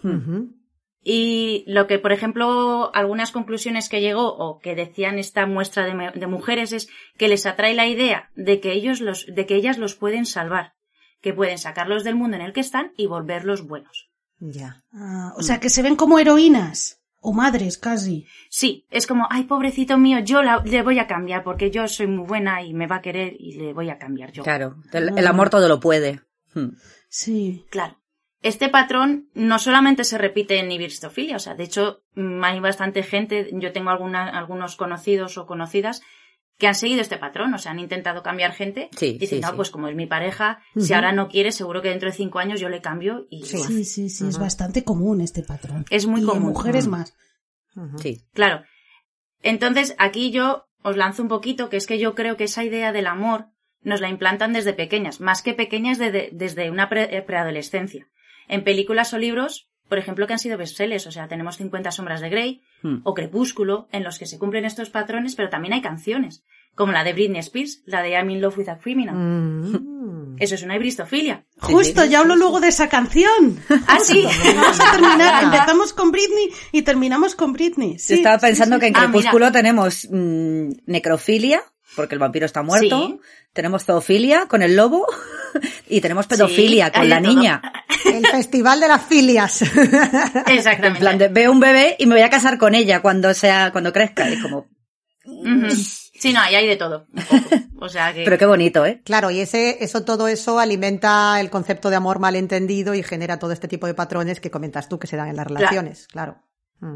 Y 1.08 1.64
lo 1.68 1.86
que, 1.86 2.00
por 2.00 2.12
ejemplo, 2.12 2.90
algunas 2.96 3.32
conclusiones 3.32 3.90
que 3.90 4.02
llegó 4.02 4.36
o 4.36 4.60
que 4.60 4.76
decían 4.76 5.20
esta 5.20 5.46
muestra 5.46 5.86
de 5.86 6.28
mujeres 6.28 6.72
es 6.72 6.88
que 7.18 7.28
les 7.28 7.46
atrae 7.46 7.76
la 7.76 7.88
idea 7.88 8.32
de 8.36 8.60
que 8.60 8.72
ellos 8.72 9.02
los, 9.02 9.28
de 9.28 9.46
que 9.46 9.56
ellas 9.56 9.78
los 9.78 9.94
pueden 9.94 10.26
salvar, 10.26 10.74
que 11.22 11.34
pueden 11.34 11.60
sacarlos 11.60 12.04
del 12.04 12.16
mundo 12.16 12.38
en 12.38 12.44
el 12.44 12.54
que 12.54 12.62
están 12.62 12.94
y 12.98 13.06
volverlos 13.06 13.68
buenos. 13.68 14.10
Ya. 14.40 14.84
Ah, 14.94 15.34
o 15.38 15.44
sea, 15.44 15.60
que 15.60 15.70
se 15.70 15.84
ven 15.84 15.96
como 15.96 16.18
heroínas. 16.18 17.02
O 17.28 17.34
madres, 17.34 17.78
casi. 17.80 18.28
Sí, 18.50 18.86
es 18.92 19.08
como, 19.08 19.28
ay, 19.32 19.46
pobrecito 19.46 19.98
mío, 19.98 20.20
yo 20.20 20.44
la- 20.44 20.62
le 20.64 20.84
voy 20.84 21.00
a 21.00 21.08
cambiar 21.08 21.44
porque 21.44 21.72
yo 21.72 21.88
soy 21.88 22.06
muy 22.08 22.26
buena 22.28 22.62
y 22.62 22.74
me 22.74 22.86
va 22.86 22.98
a 22.98 23.02
querer 23.02 23.36
y 23.40 23.54
le 23.58 23.74
voy 23.74 23.90
a 23.90 23.98
cambiar 23.98 24.32
yo. 24.32 24.44
Claro, 24.44 24.76
el, 24.94 25.18
el 25.18 25.28
amor 25.28 25.50
todo 25.50 25.68
lo 25.68 25.80
puede. 25.80 26.22
Hmm. 26.54 26.70
Sí. 27.10 27.66
Claro. 27.72 27.98
Este 28.42 28.70
patrón 28.70 29.30
no 29.34 29.58
solamente 29.58 30.04
se 30.04 30.20
repite 30.20 30.60
en 30.60 30.72
ibristofilia, 30.72 31.38
o 31.38 31.40
sea, 31.40 31.56
de 31.56 31.64
hecho, 31.64 32.04
mm, 32.14 32.44
hay 32.44 32.60
bastante 32.60 33.02
gente, 33.02 33.50
yo 33.54 33.72
tengo 33.72 33.90
alguna- 33.90 34.30
algunos 34.30 34.76
conocidos 34.76 35.38
o 35.40 35.48
conocidas 35.48 36.04
que 36.58 36.68
han 36.68 36.76
seguido 36.76 37.02
este 37.02 37.18
patrón, 37.18 37.54
o 37.54 37.58
sea, 37.58 37.72
han 37.74 37.80
intentado 37.80 38.24
cambiar 38.24 38.54
gente. 38.54 38.90
Sí, 38.98 39.18
Dicen, 39.20 39.40
sí, 39.40 39.42
no, 39.42 39.50
sí. 39.50 39.56
pues 39.58 39.70
como 39.72 39.88
es 39.90 39.96
mi 39.96 40.06
pareja, 40.06 40.62
si 40.78 40.94
ahora 40.94 41.12
no 41.12 41.28
quiere, 41.28 41.52
seguro 41.52 41.82
que 41.82 41.90
dentro 41.90 42.10
de 42.10 42.16
cinco 42.16 42.40
años 42.40 42.60
yo 42.62 42.70
le 42.70 42.82
cambio 42.82 43.28
y 43.30 43.44
Sí. 43.44 43.58
Sí, 43.58 43.84
sí, 43.84 44.10
sí. 44.10 44.28
Es 44.28 44.38
bastante 44.40 44.84
común 44.84 45.20
este 45.22 45.44
patrón. 45.44 45.86
Es 45.90 46.06
muy 46.08 46.22
y 46.22 46.26
común. 46.26 46.44
en 46.44 46.48
mujeres 46.50 46.88
más. 46.88 47.14
Sí. 47.98 48.22
Claro. 48.34 48.64
Entonces, 49.42 49.96
aquí 49.98 50.32
yo 50.32 50.66
os 50.82 50.98
lanzo 50.98 51.22
un 51.24 51.28
poquito, 51.30 51.70
que 51.70 51.78
es 51.78 51.88
que 51.88 52.00
yo 52.00 52.16
creo 52.16 52.38
que 52.38 52.46
esa 52.46 52.64
idea 52.64 52.92
del 52.92 53.08
amor 53.08 53.48
nos 53.82 54.02
la 54.02 54.10
implantan 54.10 54.54
desde 54.54 54.74
pequeñas, 54.74 55.20
más 55.20 55.42
que 55.42 55.54
pequeñas 55.54 55.98
de- 55.98 56.30
desde 56.32 56.72
una 56.72 56.90
pre- 56.90 57.22
preadolescencia. 57.24 58.08
En 58.48 58.64
películas 58.64 59.14
o 59.14 59.18
libros, 59.18 59.70
por 59.90 59.98
ejemplo, 59.98 60.26
que 60.28 60.34
han 60.34 60.40
sido 60.40 60.58
bestsellers, 60.58 61.08
o 61.08 61.12
sea, 61.12 61.28
tenemos 61.28 61.58
50 61.58 61.92
sombras 61.92 62.22
de 62.22 62.30
Grey 62.30 62.62
Hmm. 62.82 63.02
o 63.04 63.14
Crepúsculo, 63.14 63.88
en 63.92 64.04
los 64.04 64.20
que 64.20 64.26
se 64.28 64.38
cumplen 64.38 64.66
estos 64.66 64.90
patrones, 64.90 65.36
pero 65.36 65.50
también 65.50 65.74
hay 65.74 65.82
canciones, 65.82 66.44
como 66.76 66.92
la 66.92 67.04
de 67.04 67.14
Britney 67.14 67.40
Spears, 67.40 67.82
la 67.86 68.02
de 68.04 68.12
I'm 68.12 68.30
in 68.30 68.42
love 68.42 68.58
with 68.58 68.70
a 68.70 68.78
criminal. 68.78 69.16
Mm. 69.16 70.36
Eso 70.40 70.56
es 70.56 70.64
una 70.64 70.76
hibristofilia. 70.76 71.46
Sí, 71.66 71.72
Justo, 71.74 72.04
ya 72.06 72.20
hablo 72.20 72.36
luego 72.36 72.60
de 72.60 72.68
esa 72.68 72.90
canción. 72.90 73.58
Ah, 73.88 73.98
sí. 74.04 74.24
Vamos 74.56 74.80
a 74.80 74.92
terminar. 74.92 75.44
Empezamos 75.46 75.94
con 75.94 76.12
Britney 76.12 76.50
y 76.74 76.82
terminamos 76.82 77.36
con 77.36 77.54
Britney. 77.54 77.98
Sí, 77.98 78.16
estaba 78.16 78.38
pensando 78.38 78.76
sí. 78.76 78.82
que 78.82 78.88
en 78.88 78.98
Ah, 78.98 79.04
Crepúsculo 79.04 79.52
tenemos 79.52 80.08
mm, 80.12 80.70
necrofilia, 80.86 81.64
porque 81.96 82.16
el 82.16 82.20
vampiro 82.20 82.46
está 82.46 82.62
muerto, 82.64 83.08
Sí. 83.08 83.20
tenemos 83.54 83.86
zoofilia 83.86 84.48
con 84.48 84.62
el 84.62 84.76
lobo 84.76 85.06
y 85.90 86.02
tenemos 86.02 86.28
pedofilia 86.28 86.88
Sí, 86.88 86.92
con 86.94 87.10
la 87.10 87.22
todo. 87.22 87.34
niña. 87.34 87.62
El 88.06 88.26
festival 88.28 88.80
de 88.80 88.88
las 88.88 89.04
filias. 89.06 89.62
En 90.48 90.58
Exactamente. 90.58 91.00
plan 91.00 91.18
de 91.18 91.28
veo 91.30 91.52
un 91.52 91.60
bebé 91.60 91.96
y 92.00 92.06
me 92.06 92.16
voy 92.16 92.24
a 92.24 92.30
casar 92.30 92.58
con 92.58 92.76
ella 92.76 93.02
cuando 93.02 93.34
sea, 93.34 93.72
cuando 93.72 93.92
crezca. 93.94 94.30
Y 94.30 94.40
como. 94.42 94.68
Sí, 96.18 96.32
no, 96.34 96.40
ahí 96.40 96.56
hay 96.56 96.68
de 96.68 96.76
todo. 96.78 97.08
un 97.12 97.24
poco. 97.24 97.56
O 97.86 97.90
sea 97.90 98.14
que... 98.14 98.24
pero 98.24 98.38
qué 98.38 98.46
bonito, 98.46 98.86
¿eh? 98.86 99.02
Claro, 99.04 99.32
y 99.32 99.42
ese, 99.42 99.84
eso, 99.84 100.04
todo 100.06 100.28
eso 100.28 100.60
alimenta 100.60 101.40
el 101.42 101.50
concepto 101.50 101.90
de 101.90 101.98
amor 101.98 102.20
malentendido 102.20 102.94
y 102.96 103.04
genera 103.04 103.38
todo 103.38 103.52
este 103.52 103.68
tipo 103.68 103.86
de 103.86 103.94
patrones 103.94 104.40
que 104.40 104.50
comentas 104.50 104.88
tú 104.88 104.98
que 104.98 105.08
se 105.08 105.18
dan 105.18 105.28
en 105.28 105.36
las 105.36 105.46
relaciones, 105.48 106.08
claro. 106.08 106.38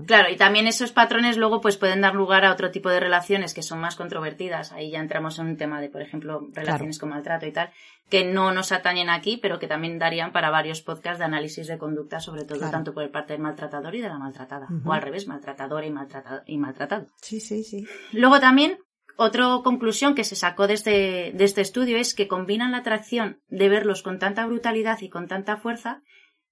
Claro, 0.06 0.30
y 0.30 0.36
también 0.38 0.68
esos 0.68 0.92
patrones 0.92 1.38
luego 1.38 1.62
pues 1.62 1.78
pueden 1.78 2.02
dar 2.02 2.16
lugar 2.16 2.46
a 2.46 2.52
otro 2.52 2.72
tipo 2.72 2.90
de 2.90 3.00
relaciones 3.00 3.54
que 3.54 3.64
son 3.64 3.80
más 3.80 3.96
controvertidas. 3.96 4.72
Ahí 4.72 4.92
ya 4.92 5.00
entramos 5.00 5.40
en 5.40 5.48
un 5.48 5.58
tema 5.58 5.82
de, 5.82 5.90
por 5.90 6.02
ejemplo, 6.02 6.48
relaciones 6.54 7.00
con 7.00 7.10
maltrato 7.10 7.46
y 7.46 7.52
tal, 7.52 7.72
que 8.10 8.26
no 8.26 8.52
nos 8.54 8.72
atañen 8.72 9.10
aquí, 9.10 9.38
pero 9.42 9.60
que 9.60 9.68
también 9.68 10.00
darían 10.00 10.32
para 10.32 10.50
varios 10.50 10.82
podcasts 10.82 11.20
de 11.20 11.26
análisis 11.26 11.68
de 11.68 11.78
conducta, 11.78 12.20
sobre 12.20 12.44
todo 12.46 12.58
Claro. 12.58 12.72
tanto 12.72 12.94
por 12.94 13.04
el 13.04 13.10
parte 13.10 13.34
del 13.34 13.42
maltratador 13.42 13.94
y 13.96 14.02
de 14.02 14.10
la 14.10 14.18
maltratada. 14.18 14.68
O 14.86 14.94
al 14.94 15.02
revés, 15.02 15.28
maltratador 15.28 15.84
y, 15.86 15.90
maltrata- 15.92 16.44
y 16.46 16.58
maltratado. 16.58 17.08
Sí, 17.22 17.40
sí, 17.40 17.64
sí. 17.64 17.86
Luego 18.12 18.40
también, 18.40 18.80
otra 19.18 19.46
conclusión 19.64 20.16
que 20.16 20.24
se 20.24 20.36
sacó 20.36 20.66
de 20.68 20.74
este, 20.76 21.32
de 21.34 21.44
este 21.44 21.62
estudio 21.62 21.98
es 21.98 22.14
que 22.16 22.28
combinan 22.28 22.72
la 22.72 22.78
atracción 22.80 23.42
de 23.48 23.70
verlos 23.70 24.02
con 24.02 24.18
tanta 24.18 24.46
brutalidad 24.46 25.00
y 25.02 25.10
con 25.10 25.28
tanta 25.28 25.58
fuerza 25.58 26.02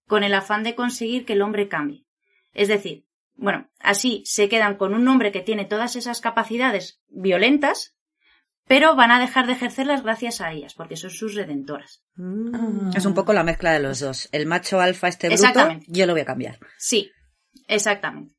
con 0.08 0.24
el 0.24 0.34
afán 0.34 0.64
de 0.64 0.76
conseguir 0.76 1.26
que 1.26 1.34
el 1.34 1.42
hombre 1.42 1.68
cambie. 1.68 2.06
Es 2.54 2.68
decir, 2.68 3.06
bueno, 3.38 3.70
así 3.80 4.24
se 4.26 4.50
quedan 4.50 4.76
con 4.76 4.94
un 4.94 5.08
hombre 5.08 5.32
que 5.32 5.42
tiene 5.42 5.66
todas 5.66 5.96
esas 5.96 6.22
capacidades 6.22 7.00
violentas, 7.08 7.96
pero 8.68 8.96
van 8.96 9.12
a 9.12 9.20
dejar 9.20 9.48
de 9.48 9.54
ejercerlas 9.54 10.04
gracias 10.04 10.42
a 10.42 10.52
ellas, 10.52 10.74
porque 10.74 10.98
son 10.98 11.12
sus 11.12 11.36
redentoras. 11.36 12.04
Mm. 12.16 12.92
Es 12.96 13.06
un 13.06 13.14
poco 13.14 13.34
la 13.34 13.44
mezcla 13.44 13.72
de 13.72 13.80
los 13.80 14.00
dos. 14.00 14.28
El 14.32 14.46
macho 14.46 14.82
alfa 14.82 15.08
este 15.08 15.30
bruto, 15.30 15.70
yo 15.88 16.06
lo 16.06 16.14
voy 16.14 16.22
a 16.22 16.26
cambiar. 16.26 16.60
Sí, 16.78 17.12
exactamente. 17.68 18.36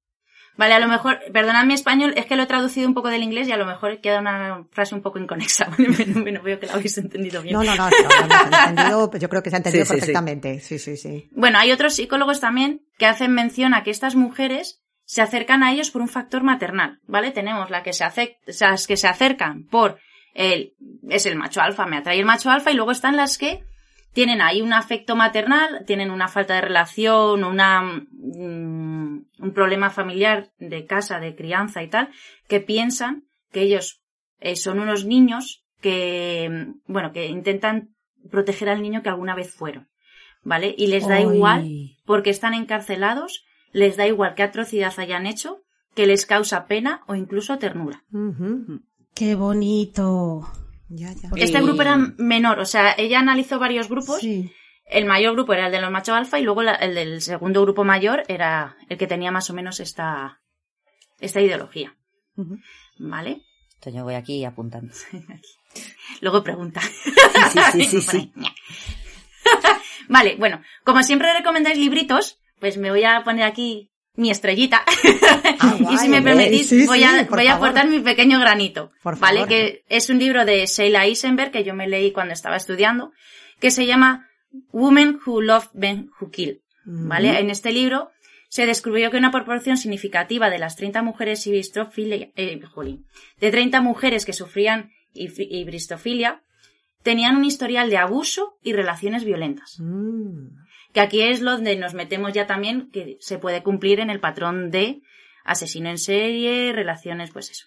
Vale, 0.58 0.74
a 0.74 0.80
lo 0.80 0.88
mejor, 0.88 1.20
perdonad 1.32 1.64
mi 1.66 1.74
español, 1.74 2.14
es 2.16 2.26
que 2.26 2.34
lo 2.34 2.42
he 2.42 2.46
traducido 2.46 2.88
un 2.88 2.94
poco 2.94 3.10
del 3.10 3.22
inglés 3.22 3.46
y 3.46 3.52
a 3.52 3.56
lo 3.56 3.64
mejor 3.64 4.00
queda 4.00 4.18
una 4.18 4.66
frase 4.72 4.92
un 4.92 5.02
poco 5.02 5.20
inconexa. 5.20 5.70
Bueno, 5.78 6.20
bueno, 6.20 6.42
veo 6.42 6.58
que 6.58 6.66
la 6.66 6.72
habéis 6.72 6.98
entendido 6.98 7.40
bien. 7.42 7.54
No, 7.54 7.62
no, 7.62 7.76
no, 7.76 7.88
lo 7.88 7.96
hemos 8.34 8.68
entendido, 8.68 9.16
yo 9.18 9.28
creo 9.28 9.42
que 9.44 9.50
se 9.50 9.56
ha 9.56 9.58
entendido 9.58 9.84
Sí, 9.84 9.88
sí, 9.88 9.94
sí. 9.94 10.00
perfectamente. 10.00 10.58
Sí, 10.58 10.80
sí, 10.80 10.96
sí. 10.96 11.30
Bueno, 11.30 11.58
hay 11.58 11.70
otros 11.70 11.94
psicólogos 11.94 12.40
también 12.40 12.84
que 12.98 13.06
hacen 13.06 13.32
mención 13.32 13.72
a 13.72 13.84
que 13.84 13.92
estas 13.92 14.16
mujeres 14.16 14.82
se 15.08 15.22
acercan 15.22 15.62
a 15.62 15.72
ellos 15.72 15.90
por 15.90 16.02
un 16.02 16.08
factor 16.08 16.42
maternal, 16.42 17.00
¿vale? 17.06 17.30
Tenemos 17.30 17.70
la 17.70 17.82
que 17.82 17.94
se 17.94 18.04
las 18.60 18.86
que 18.86 18.98
se 18.98 19.08
acercan 19.08 19.64
por 19.64 19.98
el, 20.34 20.74
es 21.08 21.24
el 21.24 21.34
macho 21.34 21.62
alfa, 21.62 21.86
me 21.86 21.96
atrae 21.96 22.18
el 22.18 22.26
macho 22.26 22.50
alfa, 22.50 22.70
y 22.70 22.74
luego 22.74 22.90
están 22.90 23.16
las 23.16 23.38
que 23.38 23.64
tienen 24.12 24.42
ahí 24.42 24.60
un 24.60 24.74
afecto 24.74 25.16
maternal, 25.16 25.84
tienen 25.86 26.10
una 26.10 26.28
falta 26.28 26.56
de 26.56 26.60
relación, 26.60 27.42
una, 27.42 27.80
mm, 27.80 29.24
un 29.38 29.52
problema 29.54 29.88
familiar 29.88 30.50
de 30.58 30.84
casa, 30.84 31.20
de 31.20 31.34
crianza 31.34 31.82
y 31.82 31.88
tal, 31.88 32.10
que 32.46 32.60
piensan 32.60 33.24
que 33.50 33.62
ellos 33.62 34.02
eh, 34.40 34.56
son 34.56 34.78
unos 34.78 35.06
niños 35.06 35.64
que, 35.80 36.50
mm, 36.50 36.92
bueno, 36.92 37.12
que 37.12 37.28
intentan 37.28 37.94
proteger 38.30 38.68
al 38.68 38.82
niño 38.82 39.02
que 39.02 39.08
alguna 39.08 39.34
vez 39.34 39.54
fueron, 39.54 39.88
¿vale? 40.42 40.74
Y 40.76 40.88
les 40.88 41.08
da 41.08 41.18
igual 41.18 41.66
porque 42.04 42.28
están 42.28 42.52
encarcelados, 42.52 43.46
les 43.72 43.96
da 43.96 44.06
igual 44.06 44.34
qué 44.34 44.42
atrocidad 44.42 44.92
hayan 44.98 45.26
hecho, 45.26 45.62
que 45.94 46.06
les 46.06 46.26
causa 46.26 46.66
pena 46.66 47.02
o 47.06 47.14
incluso 47.14 47.58
ternura. 47.58 48.04
Ujú. 48.12 48.80
Qué 49.14 49.34
bonito. 49.34 50.48
Ya, 50.88 51.10
Este 51.36 51.60
grupo 51.60 51.82
era 51.82 51.96
menor, 52.18 52.60
o 52.60 52.64
sea, 52.64 52.94
ella 52.96 53.18
analizó 53.18 53.58
varios 53.58 53.88
grupos. 53.88 54.20
Sí. 54.20 54.50
El 54.86 55.04
mayor 55.04 55.34
grupo 55.34 55.52
era 55.52 55.66
el 55.66 55.72
de 55.72 55.80
los 55.82 55.90
machos 55.90 56.14
alfa 56.16 56.38
y 56.38 56.44
luego 56.44 56.62
la- 56.62 56.74
el 56.76 56.94
del 56.94 57.20
segundo 57.20 57.60
grupo 57.62 57.84
mayor 57.84 58.22
era 58.28 58.76
el 58.88 58.96
que 58.96 59.06
tenía 59.06 59.30
más 59.30 59.50
o 59.50 59.54
menos 59.54 59.80
esta, 59.80 60.40
esta 61.20 61.40
ideología. 61.42 61.94
¿Vale? 62.98 63.42
Esto 63.74 63.90
yo 63.90 64.04
voy 64.04 64.14
aquí 64.14 64.44
apuntando. 64.46 64.94
Luego 66.22 66.42
pregunta. 66.42 66.80
Sí, 66.80 67.60
sí, 67.72 67.84
sí, 67.84 68.00
sí, 68.00 68.00
sí. 68.10 68.32
vale, 70.08 70.36
bueno, 70.36 70.62
como 70.84 71.02
siempre 71.02 71.32
recomendáis 71.32 71.78
libritos, 71.78 72.38
pues 72.60 72.76
me 72.78 72.90
voy 72.90 73.04
a 73.04 73.22
poner 73.24 73.44
aquí 73.44 73.90
mi 74.14 74.30
estrellita. 74.30 74.82
Ah, 75.60 75.76
y 75.92 75.96
si 75.98 76.08
me 76.08 76.20
permitís, 76.22 76.68
Sí, 76.68 76.86
voy, 76.86 77.04
a, 77.04 77.24
voy 77.30 77.46
a 77.46 77.54
aportar 77.54 77.88
mi 77.88 78.00
pequeño 78.00 78.40
granito. 78.40 78.90
Por 79.02 79.18
¿Vale? 79.18 79.40
favor. 79.40 79.48
Que 79.48 79.84
es 79.88 80.10
un 80.10 80.18
libro 80.18 80.44
de 80.44 80.66
Sheila 80.66 81.04
Eisenberg 81.04 81.52
que 81.52 81.62
yo 81.64 81.74
me 81.74 81.86
leí 81.88 82.10
cuando 82.12 82.32
estaba 82.34 82.56
estudiando, 82.56 83.12
que 83.60 83.70
se 83.70 83.86
llama 83.86 84.26
Women 84.72 85.20
Who 85.24 85.42
Love 85.42 85.68
Men 85.74 86.10
Who 86.20 86.30
Kill. 86.30 86.62
¿Vale? 86.84 87.32
Mm. 87.32 87.36
En 87.36 87.50
este 87.50 87.70
libro 87.70 88.10
se 88.48 88.64
descubrió 88.66 89.10
que 89.10 89.18
una 89.18 89.30
proporción 89.30 89.76
significativa 89.76 90.48
de 90.50 90.58
las 90.58 90.74
30 90.76 91.02
mujeres 91.02 91.46
hibristofilia, 91.46 92.30
eh, 92.34 92.60
de 93.40 93.50
30 93.50 93.80
mujeres 93.82 94.24
que 94.24 94.32
sufrían 94.32 94.90
hib- 95.14 95.46
hibristofilia 95.50 96.42
tenían 97.02 97.36
un 97.36 97.44
historial 97.44 97.90
de 97.90 97.98
abuso 97.98 98.58
y 98.62 98.72
relaciones 98.72 99.24
violentas. 99.24 99.76
Mm. 99.78 100.48
Que 100.92 101.00
aquí 101.00 101.22
es 101.22 101.40
donde 101.40 101.76
nos 101.76 101.94
metemos 101.94 102.32
ya 102.32 102.46
también 102.46 102.90
que 102.90 103.16
se 103.20 103.38
puede 103.38 103.62
cumplir 103.62 104.00
en 104.00 104.10
el 104.10 104.20
patrón 104.20 104.70
de 104.70 105.02
asesino 105.44 105.88
en 105.90 105.98
serie, 105.98 106.72
relaciones, 106.72 107.30
pues 107.30 107.50
eso, 107.50 107.66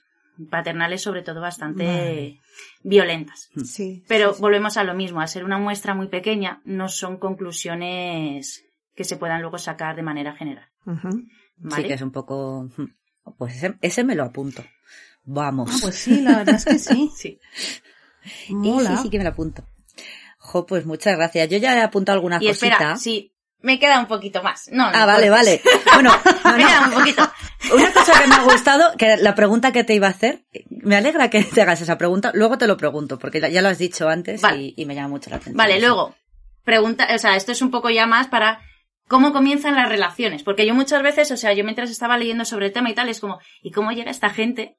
paternales 0.50 1.02
sobre 1.02 1.22
todo 1.22 1.42
bastante 1.42 1.86
Vale. 1.86 2.42
violentas. 2.84 3.50
Sí. 3.64 4.04
Pero 4.08 4.30
sí, 4.30 4.36
sí. 4.36 4.42
volvemos 4.42 4.78
a 4.78 4.84
lo 4.84 4.94
mismo, 4.94 5.22
al 5.22 5.28
ser 5.28 5.44
una 5.44 5.58
muestra 5.58 5.94
muy 5.94 6.08
pequeña, 6.08 6.62
no 6.66 6.90
son 6.90 7.18
conclusiones 7.18 8.64
que 8.96 9.04
se 9.04 9.18
puedan 9.18 9.42
luego 9.42 9.58
sacar 9.58 9.96
de 9.96 10.04
manera 10.04 10.36
general. 10.36 10.68
Sí, 11.76 11.84
que 11.84 11.94
es 11.94 12.02
un 12.02 12.12
poco... 12.12 12.70
hmm, 12.76 13.34
Pues 13.38 13.56
ese, 13.56 13.76
ese 13.82 14.04
me 14.04 14.16
lo 14.16 14.24
apunto. 14.26 14.64
Vamos. 15.24 15.70
Ah, 15.72 15.78
pues 15.82 15.96
sí, 15.96 16.22
la 16.22 16.38
verdad 16.40 16.56
es 16.56 16.66
que 16.66 16.80
sí. 16.80 17.12
Sí. 17.16 17.40
Y 18.50 18.54
sí, 18.54 18.98
sí 19.02 19.10
que 19.10 19.18
me 19.18 19.24
lo 19.24 19.32
apunto. 19.32 19.64
Jo, 20.44 20.66
pues 20.66 20.86
muchas 20.86 21.16
gracias. 21.18 21.48
Yo 21.50 21.58
ya 21.60 21.76
he 21.78 21.82
apuntado 21.82 22.16
alguna 22.16 22.38
Y 22.42 22.48
cosita. 22.48 22.68
espera, 22.74 22.96
sí, 22.98 23.32
me 23.60 23.78
queda 23.80 24.00
un 24.00 24.08
poquito 24.08 24.42
más. 24.42 24.68
No, 24.72 24.90
no 24.92 24.98
Ah, 24.98 25.06
vale, 25.06 25.30
cortes. 25.30 25.62
vale. 25.64 25.82
Bueno, 25.94 26.12
no, 26.44 26.52
me 26.58 26.58
queda 26.66 26.82
un 26.88 26.94
poquito. 26.94 27.32
Una 27.76 27.94
cosa 27.94 28.20
que 28.20 28.28
me 28.28 28.36
ha 28.36 28.44
gustado, 28.44 28.98
que 28.98 29.18
la 29.18 29.36
pregunta 29.36 29.72
que 29.72 29.84
te 29.84 29.94
iba 29.94 30.08
a 30.08 30.12
hacer, 30.12 30.44
me 30.70 30.96
alegra 30.96 31.30
que 31.30 31.44
te 31.44 31.62
hagas 31.62 31.80
esa 31.82 31.98
pregunta, 31.98 32.32
luego 32.34 32.58
te 32.58 32.66
lo 32.68 32.76
pregunto, 32.76 33.20
porque 33.20 33.40
ya- 33.40 33.62
lo 33.62 33.70
has 33.70 33.78
dicho 33.78 34.10
antes 34.10 34.42
Vale. 34.42 34.62
y, 34.62 34.74
y 34.78 34.86
me 34.86 34.96
llama 34.96 35.10
mucho 35.10 35.30
la 35.30 35.36
atención. 35.36 35.58
Vale, 35.58 35.80
luego, 35.80 36.16
pregunta, 36.64 37.08
o 37.14 37.18
sea, 37.20 37.36
esto 37.36 37.52
es 37.52 37.62
un 37.62 37.70
poco 37.72 37.90
ya 37.92 38.08
más 38.08 38.28
para 38.28 38.62
cómo 39.08 39.32
comienzan 39.34 39.76
las 39.76 39.90
relaciones, 39.90 40.42
porque 40.42 40.66
yo 40.66 40.74
muchas 40.74 41.04
veces, 41.04 41.30
o 41.32 41.38
sea, 41.38 41.54
yo 41.54 41.64
mientras 41.64 41.92
estaba 41.92 42.18
leyendo 42.18 42.46
sobre 42.46 42.68
el 42.68 42.74
tema 42.74 42.90
y 42.90 42.96
tal, 42.96 43.10
es 43.10 43.20
como, 43.20 43.40
¿y 43.62 43.72
cómo 43.72 43.92
llega 43.92 44.10
esta 44.10 44.30
gente 44.32 44.78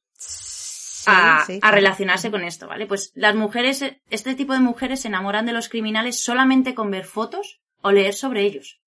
a, 1.07 1.45
sí, 1.47 1.55
a 1.57 1.61
claro. 1.61 1.77
relacionarse 1.77 2.31
con 2.31 2.45
esto, 2.45 2.69
¿vale? 2.69 2.87
Pues 2.87 3.13
las 3.15 3.35
mujeres, 3.35 3.85
este 4.11 4.35
tipo 4.35 4.53
de 4.53 4.61
mujeres 4.61 5.01
se 5.01 5.09
enamoran 5.09 5.47
de 5.47 5.53
los 5.53 5.69
criminales 5.69 6.23
solamente 6.23 6.75
con 6.75 6.91
ver 6.91 7.05
fotos 7.05 7.61
o 7.81 7.93
leer 7.93 8.15
sobre 8.15 8.43
ellos. 8.43 8.81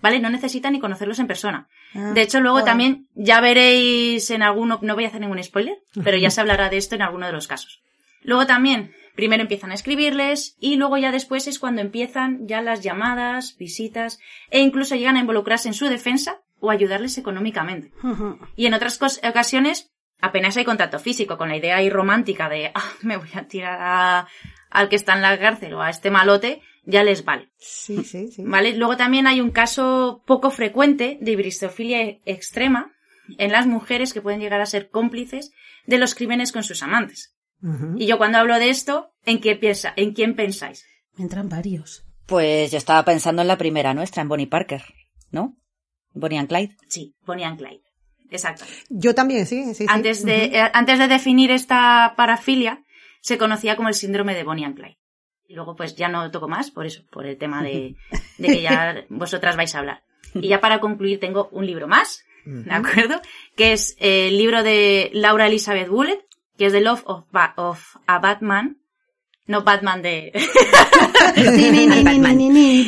¿Vale? 0.00 0.18
No 0.18 0.30
necesitan 0.30 0.72
ni 0.72 0.80
conocerlos 0.80 1.20
en 1.20 1.28
persona. 1.28 1.68
Ah, 1.94 2.10
De 2.12 2.22
hecho, 2.22 2.40
luego 2.40 2.64
también 2.64 3.06
ya 3.14 3.40
veréis 3.40 4.30
en 4.30 4.42
alguno, 4.42 4.80
no 4.82 4.94
voy 4.96 5.04
a 5.04 5.08
hacer 5.08 5.20
ningún 5.20 5.42
spoiler, 5.42 5.78
pero 6.02 6.16
ya 6.16 6.30
se 6.30 6.40
hablará 6.40 6.68
de 6.68 6.76
esto 6.76 6.96
en 6.96 7.02
alguno 7.02 7.26
de 7.26 7.32
los 7.32 7.46
casos. 7.46 7.82
Luego 8.22 8.46
también, 8.46 8.92
primero 9.14 9.42
empiezan 9.42 9.70
a 9.70 9.74
escribirles 9.74 10.56
y 10.58 10.74
luego 10.76 10.96
ya 10.96 11.12
después 11.12 11.46
es 11.46 11.60
cuando 11.60 11.82
empiezan 11.82 12.48
ya 12.48 12.62
las 12.62 12.80
llamadas, 12.82 13.56
visitas 13.58 14.18
e 14.50 14.58
incluso 14.60 14.96
llegan 14.96 15.16
a 15.16 15.20
involucrarse 15.20 15.68
en 15.68 15.74
su 15.74 15.86
defensa 15.86 16.40
o 16.58 16.70
ayudarles 16.70 17.16
económicamente. 17.18 17.92
Y 18.56 18.66
en 18.66 18.74
otras 18.74 18.98
ocasiones 19.22 19.92
apenas 20.22 20.56
hay 20.56 20.64
contacto 20.64 20.98
físico 20.98 21.36
con 21.36 21.50
la 21.50 21.56
idea 21.58 21.76
ahí 21.76 21.90
romántica 21.90 22.48
de 22.48 22.70
ah, 22.74 22.90
me 23.02 23.18
voy 23.18 23.28
a 23.34 23.46
tirar 23.46 23.78
a- 23.80 24.26
al 24.70 24.88
que 24.88 24.96
está 24.96 25.12
en 25.14 25.20
la 25.20 25.38
cárcel 25.38 25.74
o 25.74 25.82
a 25.82 25.90
este 25.90 26.10
malote, 26.10 26.62
ya 26.84 27.04
les 27.04 27.24
vale. 27.26 27.50
Sí, 27.58 28.02
sí, 28.04 28.28
sí. 28.32 28.42
¿Vale? 28.46 28.74
Luego 28.74 28.96
también 28.96 29.26
hay 29.26 29.40
un 29.42 29.50
caso 29.50 30.22
poco 30.26 30.50
frecuente 30.50 31.18
de 31.20 31.32
hibristofilia 31.32 32.00
extrema 32.24 32.90
en 33.36 33.52
las 33.52 33.66
mujeres 33.66 34.14
que 34.14 34.22
pueden 34.22 34.40
llegar 34.40 34.62
a 34.62 34.66
ser 34.66 34.88
cómplices 34.88 35.52
de 35.86 35.98
los 35.98 36.14
crímenes 36.14 36.52
con 36.52 36.64
sus 36.64 36.82
amantes. 36.82 37.36
Y 37.96 38.06
yo 38.06 38.18
cuando 38.18 38.38
hablo 38.38 38.58
de 38.58 38.70
esto, 38.70 39.12
¿en 39.24 39.40
qué 39.40 39.54
piensa, 39.54 39.92
en 39.94 40.14
quién 40.14 40.34
pensáis? 40.34 40.84
Me 41.16 41.22
entran 41.24 41.48
varios. 41.48 42.04
Pues 42.26 42.72
yo 42.72 42.78
estaba 42.78 43.04
pensando 43.04 43.42
en 43.42 43.48
la 43.48 43.56
primera 43.58 43.94
nuestra, 43.94 44.22
en 44.22 44.28
Bonnie 44.28 44.48
Parker, 44.48 44.82
¿no? 45.30 45.56
Bonnie 46.14 46.38
and 46.38 46.48
Clyde. 46.48 46.76
Sí, 46.88 47.14
Bonnie 47.24 47.44
and 47.44 47.58
Clyde. 47.58 47.82
Exacto. 48.32 48.64
Yo 48.88 49.14
también, 49.14 49.46
sí, 49.46 49.64
sí. 49.66 49.74
sí. 49.74 49.86
Antes 49.88 50.24
de, 50.24 50.44
eh, 50.46 50.70
antes 50.72 50.98
de 50.98 51.06
definir 51.08 51.50
esta 51.50 52.14
parafilia, 52.16 52.82
se 53.20 53.38
conocía 53.38 53.76
como 53.76 53.88
el 53.88 53.94
síndrome 53.94 54.34
de 54.34 54.42
Bonnie 54.44 54.64
and 54.64 54.74
Clyde. 54.76 54.98
Y 55.48 55.54
luego 55.54 55.76
pues 55.76 55.94
ya 55.96 56.08
no 56.08 56.30
toco 56.30 56.48
más 56.48 56.70
por 56.70 56.86
eso, 56.86 57.02
por 57.10 57.26
el 57.26 57.36
tema 57.36 57.62
de, 57.62 57.94
de 58.38 58.48
que 58.48 58.62
ya 58.62 59.04
vosotras 59.10 59.56
vais 59.56 59.74
a 59.74 59.78
hablar. 59.80 60.02
Y 60.34 60.48
ya 60.48 60.60
para 60.60 60.80
concluir 60.80 61.20
tengo 61.20 61.48
un 61.52 61.66
libro 61.66 61.86
más, 61.86 62.24
¿de 62.46 62.72
acuerdo? 62.72 63.20
Que 63.54 63.72
es 63.72 63.94
el 64.00 64.36
libro 64.38 64.62
de 64.62 65.10
Laura 65.12 65.46
Elizabeth 65.46 65.88
Bullet, 65.88 66.24
que 66.56 66.66
es 66.66 66.72
The 66.72 66.80
Love 66.80 67.02
of, 67.04 67.24
Ba- 67.30 67.52
of 67.56 67.96
a 68.06 68.18
Batman. 68.18 68.78
No 69.46 69.62
Batman 69.64 70.02
de... 70.02 70.32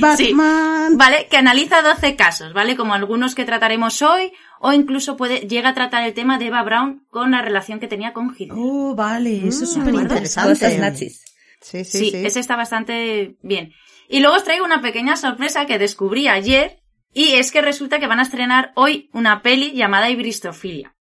Batman. 0.00 0.96
¿Vale? 0.96 1.26
Que 1.30 1.36
analiza 1.36 1.82
12 1.82 2.16
casos, 2.16 2.52
¿vale? 2.52 2.76
Como 2.76 2.94
algunos 2.94 3.34
que 3.34 3.44
trataremos 3.44 4.02
hoy, 4.02 4.32
o 4.60 4.72
incluso 4.72 5.16
puede, 5.16 5.40
llega 5.40 5.70
a 5.70 5.74
tratar 5.74 6.04
el 6.04 6.14
tema 6.14 6.38
de 6.38 6.46
Eva 6.46 6.62
Brown 6.62 7.04
con 7.10 7.30
la 7.32 7.42
relación 7.42 7.80
que 7.80 7.88
tenía 7.88 8.12
con 8.12 8.34
Hitler. 8.36 8.56
Oh, 8.60 8.94
vale, 8.94 9.48
eso 9.48 9.64
es 9.64 9.70
Mm, 9.70 9.74
súper 9.74 9.94
interesante. 9.94 10.50
interesante. 10.52 10.66
Cosas 10.66 10.78
nazis. 10.78 11.24
Sí, 11.60 11.84
sí, 11.84 11.98
Sí, 11.98 12.10
sí. 12.10 12.26
ese 12.26 12.40
está 12.40 12.56
bastante 12.56 13.36
bien. 13.42 13.72
Y 14.08 14.20
luego 14.20 14.36
os 14.36 14.44
traigo 14.44 14.64
una 14.64 14.80
pequeña 14.82 15.16
sorpresa 15.16 15.66
que 15.66 15.78
descubrí 15.78 16.28
ayer, 16.28 16.78
y 17.12 17.32
es 17.34 17.50
que 17.50 17.62
resulta 17.62 17.98
que 18.00 18.06
van 18.06 18.18
a 18.18 18.22
estrenar 18.22 18.72
hoy 18.76 19.08
una 19.12 19.40
peli 19.42 19.72
llamada 19.72 20.10
Ibristofilia. 20.10 20.93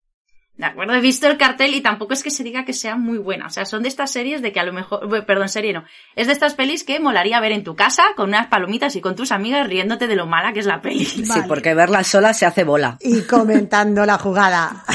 ¿De 0.61 0.67
acuerdo? 0.67 0.93
He 0.93 1.01
visto 1.01 1.25
el 1.25 1.37
cartel 1.37 1.73
y 1.73 1.81
tampoco 1.81 2.13
es 2.13 2.21
que 2.21 2.29
se 2.29 2.43
diga 2.43 2.65
que 2.65 2.73
sea 2.73 2.95
muy 2.95 3.17
buena. 3.17 3.47
O 3.47 3.49
sea, 3.49 3.65
son 3.65 3.81
de 3.81 3.89
estas 3.89 4.11
series 4.11 4.43
de 4.43 4.51
que 4.53 4.59
a 4.59 4.63
lo 4.63 4.71
mejor, 4.71 5.25
perdón, 5.25 5.49
serie 5.49 5.73
no. 5.73 5.85
Es 6.15 6.27
de 6.27 6.33
estas 6.33 6.53
pelis 6.53 6.83
que 6.83 6.99
molaría 6.99 7.39
ver 7.39 7.51
en 7.51 7.63
tu 7.63 7.75
casa 7.75 8.03
con 8.15 8.29
unas 8.29 8.45
palomitas 8.45 8.95
y 8.95 9.01
con 9.01 9.15
tus 9.15 9.31
amigas 9.31 9.65
riéndote 9.65 10.05
de 10.05 10.15
lo 10.15 10.27
mala 10.27 10.53
que 10.53 10.59
es 10.59 10.67
la 10.67 10.79
peli. 10.79 11.03
Sí, 11.03 11.41
porque 11.47 11.73
verla 11.73 12.03
sola 12.03 12.35
se 12.35 12.45
hace 12.45 12.63
bola. 12.63 12.99
Y 13.01 13.21
comentando 13.21 14.05
la 14.05 14.19
jugada. 14.19 14.85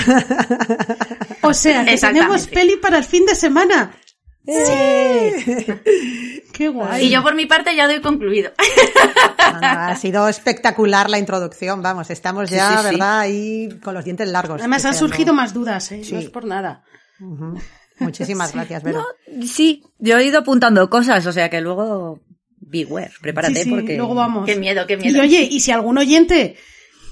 O 1.42 1.54
sea, 1.54 1.84
que 1.84 1.96
tenemos 1.96 2.48
peli 2.48 2.76
para 2.76 2.98
el 2.98 3.04
fin 3.04 3.24
de 3.24 3.36
semana. 3.36 3.92
Qué 6.52 6.68
guay. 6.68 7.06
Y 7.06 7.10
yo 7.10 7.22
por 7.22 7.34
mi 7.34 7.46
parte 7.46 7.74
ya 7.76 7.86
doy 7.86 8.00
concluido. 8.00 8.50
No, 9.52 9.60
no, 9.60 9.66
ha 9.66 9.96
sido 9.96 10.28
espectacular 10.28 11.10
la 11.10 11.18
introducción, 11.18 11.82
vamos, 11.82 12.10
estamos 12.10 12.48
ya, 12.50 12.68
Sí, 12.70 12.74
sí, 12.76 12.78
sí. 12.78 12.84
¿verdad? 12.94 13.18
Ahí 13.20 13.68
con 13.82 13.94
los 13.94 14.04
dientes 14.04 14.28
largos. 14.28 14.60
Además 14.60 14.84
han 14.84 14.94
surgido 14.94 15.34
más 15.34 15.52
dudas, 15.52 15.90
¿eh? 15.92 16.02
Sí. 16.04 16.12
No 16.14 16.18
es 16.20 16.30
por 16.30 16.44
nada. 16.44 16.82
Muchísimas 17.98 18.52
gracias, 18.54 18.82
Vero. 18.82 19.04
Sí, 19.46 19.82
yo 19.98 20.18
he 20.18 20.24
ido 20.24 20.38
apuntando 20.40 20.88
cosas, 20.90 21.24
o 21.26 21.32
sea 21.32 21.48
que 21.50 21.60
luego 21.60 22.20
beware, 22.58 23.12
prepárate 23.20 23.54
Sí, 23.56 23.64
sí, 23.64 23.70
porque 23.70 23.96
luego 23.96 24.14
vamos. 24.14 24.46
qué 24.46 24.56
miedo, 24.56 24.86
qué 24.86 24.94
Y 24.94 24.96
miedo. 24.98 25.20
oye, 25.22 25.42
y 25.50 25.60
si 25.60 25.70
algún 25.72 25.98
oyente 25.98 26.56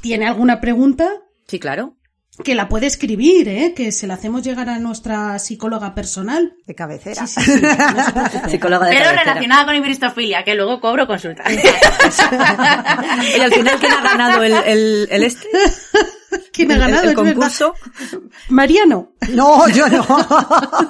tiene 0.02 0.26
alguna 0.26 0.60
pregunta, 0.60 1.10
Sí, 1.46 1.58
claro. 1.58 1.94
Que 2.42 2.54
la 2.56 2.68
puede 2.68 2.86
escribir, 2.86 3.48
¿eh? 3.48 3.74
Que 3.76 3.92
se 3.92 4.06
la 4.08 4.14
hacemos 4.14 4.42
llegar 4.42 4.68
a 4.68 4.78
nuestra 4.78 5.38
psicóloga 5.38 5.94
personal. 5.94 6.54
De 6.66 6.74
cabecera. 6.74 7.26
Sí, 7.26 7.40
sí, 7.40 7.52
sí, 7.58 7.60
no. 7.62 8.48
Psicóloga 8.50 8.86
de 8.86 8.92
Pero 8.92 9.04
cabecera. 9.04 9.22
relacionada 9.24 9.64
con 9.66 9.76
ibristofilia, 9.76 10.42
que 10.44 10.54
luego 10.54 10.80
cobro 10.80 11.06
consulta. 11.06 11.44
Y 13.36 13.40
al 13.40 13.52
final, 13.52 13.78
¿quién 13.78 13.92
ha 13.92 14.02
ganado 14.02 14.42
el, 14.42 14.52
el, 14.66 15.08
el 15.10 15.22
este? 15.24 15.46
¿Quién 16.52 16.70
ha 16.72 16.74
El- 16.74 16.80
ganado? 16.80 17.02
El, 17.10 17.16
verdad. 17.16 17.32
concurso. 17.34 17.74
Mariano. 18.48 19.12
No, 19.30 19.68
yo 19.68 19.88
no. 19.88 20.04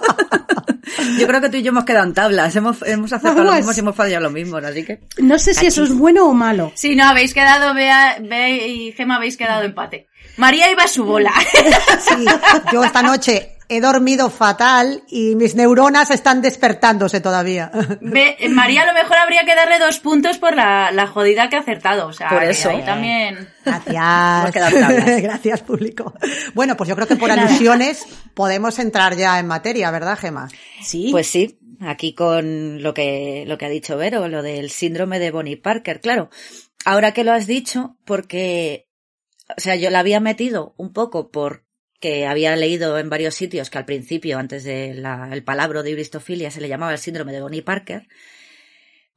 Yo 1.18 1.26
creo 1.26 1.40
que 1.40 1.48
tú 1.48 1.56
y 1.56 1.62
yo 1.62 1.70
hemos 1.70 1.84
quedado 1.84 2.04
en 2.06 2.12
tablas. 2.14 2.54
Hemos, 2.56 2.82
hemos 2.82 3.12
acertado 3.12 3.42
lo 3.42 3.52
mismo 3.54 3.72
y 3.74 3.78
hemos 3.80 3.96
fallado 3.96 4.22
lo 4.24 4.30
mismo, 4.30 4.58
así 4.58 4.84
que. 4.84 5.00
No 5.18 5.38
sé 5.38 5.54
si 5.54 5.66
eso 5.66 5.82
es 5.82 5.94
bueno 5.94 6.26
o 6.28 6.34
malo. 6.34 6.72
Si 6.74 6.94
no, 6.94 7.04
habéis 7.08 7.32
quedado, 7.32 7.74
Bea, 7.74 8.18
Bea 8.20 8.50
y 8.50 8.92
Gema 8.92 9.16
habéis 9.16 9.36
quedado 9.36 9.62
empate. 9.62 10.08
María 10.36 10.70
iba 10.70 10.84
a 10.84 10.88
su 10.88 11.04
bola. 11.04 11.32
Sí, 12.00 12.24
yo 12.72 12.84
esta 12.84 13.02
noche 13.02 13.50
he 13.68 13.80
dormido 13.80 14.28
fatal 14.28 15.02
y 15.08 15.34
mis 15.36 15.54
neuronas 15.54 16.10
están 16.10 16.42
despertándose 16.42 17.20
todavía. 17.20 17.70
Be- 18.00 18.36
María 18.50 18.82
a 18.82 18.86
lo 18.86 18.92
mejor 18.92 19.16
habría 19.16 19.44
que 19.44 19.54
darle 19.54 19.78
dos 19.78 20.00
puntos 20.00 20.36
por 20.38 20.54
la, 20.54 20.90
la 20.92 21.06
jodida 21.06 21.48
que 21.48 21.56
ha 21.56 21.60
acertado. 21.60 22.06
O 22.08 22.12
sea, 22.12 22.28
Por 22.28 22.40
que 22.40 22.50
eso. 22.50 22.68
ahí 22.70 22.82
también. 22.84 23.48
Gracias. 23.64 24.52
Gracias, 25.22 25.62
público. 25.62 26.12
Bueno, 26.52 26.76
pues 26.76 26.88
yo 26.88 26.94
creo 26.94 27.08
que 27.08 27.16
por 27.16 27.30
alusiones 27.30 28.04
podemos 28.34 28.78
entrar 28.78 29.16
ya 29.16 29.38
en 29.38 29.46
materia, 29.46 29.90
¿verdad, 29.90 30.18
Gema? 30.18 30.48
Sí. 30.82 31.08
Pues 31.10 31.26
sí, 31.28 31.58
aquí 31.80 32.14
con 32.14 32.82
lo 32.82 32.92
que, 32.92 33.44
lo 33.46 33.56
que 33.56 33.64
ha 33.66 33.70
dicho 33.70 33.96
Vero, 33.96 34.28
lo 34.28 34.42
del 34.42 34.70
síndrome 34.70 35.18
de 35.18 35.30
Bonnie 35.30 35.56
Parker, 35.56 36.00
claro. 36.00 36.28
Ahora 36.84 37.12
que 37.12 37.24
lo 37.24 37.32
has 37.32 37.46
dicho, 37.46 37.96
porque, 38.04 38.88
o 39.56 39.60
sea, 39.60 39.76
yo 39.76 39.90
la 39.90 40.00
había 40.00 40.20
metido 40.20 40.74
un 40.76 40.92
poco 40.92 41.30
porque 41.30 42.26
había 42.26 42.56
leído 42.56 42.98
en 42.98 43.10
varios 43.10 43.34
sitios 43.34 43.70
que 43.70 43.78
al 43.78 43.84
principio, 43.84 44.38
antes 44.38 44.64
del 44.64 45.02
palabra 45.44 45.82
de 45.82 45.90
ibristofilia, 45.90 46.50
se 46.50 46.60
le 46.60 46.68
llamaba 46.68 46.92
el 46.92 46.98
síndrome 46.98 47.32
de 47.32 47.40
Bonnie 47.42 47.62
Parker. 47.62 48.08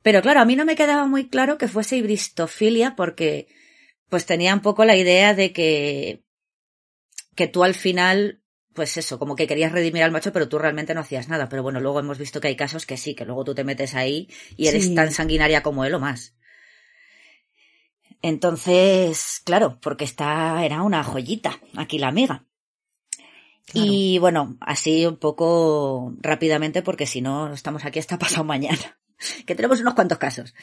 Pero 0.02 0.22
claro, 0.22 0.40
a 0.42 0.46
mí 0.46 0.56
no 0.56 0.66
me 0.66 0.76
quedaba 0.76 1.06
muy 1.06 1.30
claro 1.30 1.58
que 1.58 1.68
fuese 1.68 1.98
ibristofilia 1.98 2.96
porque, 2.96 3.48
pues 4.10 4.26
tenía 4.26 4.54
un 4.54 4.62
poco 4.62 4.86
la 4.86 4.96
idea 4.96 5.34
de 5.34 5.52
que, 5.54 6.24
que 7.36 7.48
tú 7.48 7.64
al 7.64 7.74
final 7.74 8.42
pues 8.74 8.96
eso, 8.96 9.18
como 9.18 9.36
que 9.36 9.48
querías 9.48 9.72
redimir 9.72 10.04
al 10.04 10.12
macho, 10.12 10.32
pero 10.32 10.48
tú 10.48 10.60
realmente 10.60 10.94
no 10.94 11.02
hacías 11.02 11.28
nada. 11.30 11.50
Pero 11.50 11.64
bueno, 11.64 11.80
luego 11.80 12.00
hemos 12.00 12.20
visto 12.20 12.40
que 12.40 12.50
hay 12.50 12.56
casos 12.56 12.86
que 12.86 12.96
sí, 12.96 13.16
que 13.16 13.26
luego 13.26 13.44
tú 13.44 13.56
te 13.56 13.64
metes 13.64 13.96
ahí 13.96 14.30
y 14.56 14.68
eres 14.68 14.86
Sí. 14.86 14.94
tan 14.94 15.12
sanguinaria 15.12 15.64
como 15.64 15.84
él 15.84 15.96
o 15.96 16.00
más. 16.00 16.37
Entonces, 18.22 19.42
claro, 19.46 19.80
porque 19.82 20.04
esta 20.04 20.64
era 20.66 20.82
una 20.82 21.04
joyita, 21.04 21.60
aquí 21.76 22.00
la 22.00 22.08
amiga. 22.08 22.46
Y 23.74 24.18
bueno, 24.20 24.58
así 24.62 25.06
un 25.06 25.18
poco 25.18 26.14
rápidamente, 26.22 26.82
porque 26.82 27.06
si 27.06 27.22
no, 27.22 27.54
estamos 27.54 27.86
aquí 27.86 28.00
hasta 28.00 28.18
pasado 28.20 28.44
mañana, 28.44 29.00
que 29.46 29.56
tenemos 29.56 29.82
unos 29.82 29.94
cuantos 29.94 30.18
casos. 30.18 30.56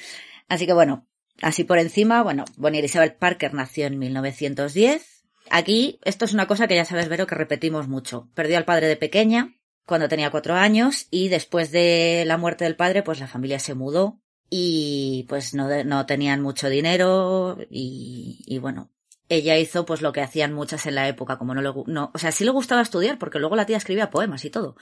Así 0.48 0.66
que 0.66 0.72
bueno, 0.72 1.06
así 1.42 1.64
por 1.64 1.78
encima, 1.78 2.22
bueno, 2.22 2.44
Bonnie 2.56 2.80
Elizabeth 2.80 3.18
Parker 3.18 3.54
nació 3.54 3.86
en 3.86 3.98
1910. 3.98 5.24
Aquí, 5.50 6.00
esto 6.04 6.24
es 6.24 6.32
una 6.32 6.46
cosa 6.46 6.66
que 6.66 6.76
ya 6.76 6.86
sabes, 6.86 7.08
Vero, 7.08 7.26
que 7.26 7.34
repetimos 7.34 7.86
mucho. 7.86 8.30
Perdió 8.34 8.56
al 8.56 8.64
padre 8.64 8.88
de 8.88 8.96
pequeña, 8.96 9.54
cuando 9.84 10.08
tenía 10.08 10.30
cuatro 10.30 10.54
años, 10.54 11.06
y 11.10 11.28
después 11.28 11.70
de 11.70 12.24
la 12.26 12.38
muerte 12.38 12.64
del 12.64 12.76
padre, 12.76 13.02
pues 13.02 13.20
la 13.20 13.26
familia 13.26 13.58
se 13.58 13.74
mudó 13.74 14.23
y 14.56 15.24
pues 15.28 15.52
no, 15.52 15.82
no 15.82 16.06
tenían 16.06 16.40
mucho 16.40 16.68
dinero 16.68 17.58
y, 17.70 18.44
y 18.46 18.58
bueno, 18.58 18.88
ella 19.28 19.58
hizo 19.58 19.84
pues 19.84 20.00
lo 20.00 20.12
que 20.12 20.20
hacían 20.20 20.52
muchas 20.52 20.86
en 20.86 20.94
la 20.94 21.08
época, 21.08 21.38
como 21.38 21.56
no 21.56 21.60
le, 21.60 21.72
no, 21.86 22.12
o 22.14 22.18
sea, 22.18 22.30
sí 22.30 22.44
le 22.44 22.52
gustaba 22.52 22.80
estudiar, 22.80 23.18
porque 23.18 23.40
luego 23.40 23.56
la 23.56 23.66
tía 23.66 23.78
escribía 23.78 24.10
poemas 24.10 24.44
y 24.44 24.50
todo. 24.50 24.76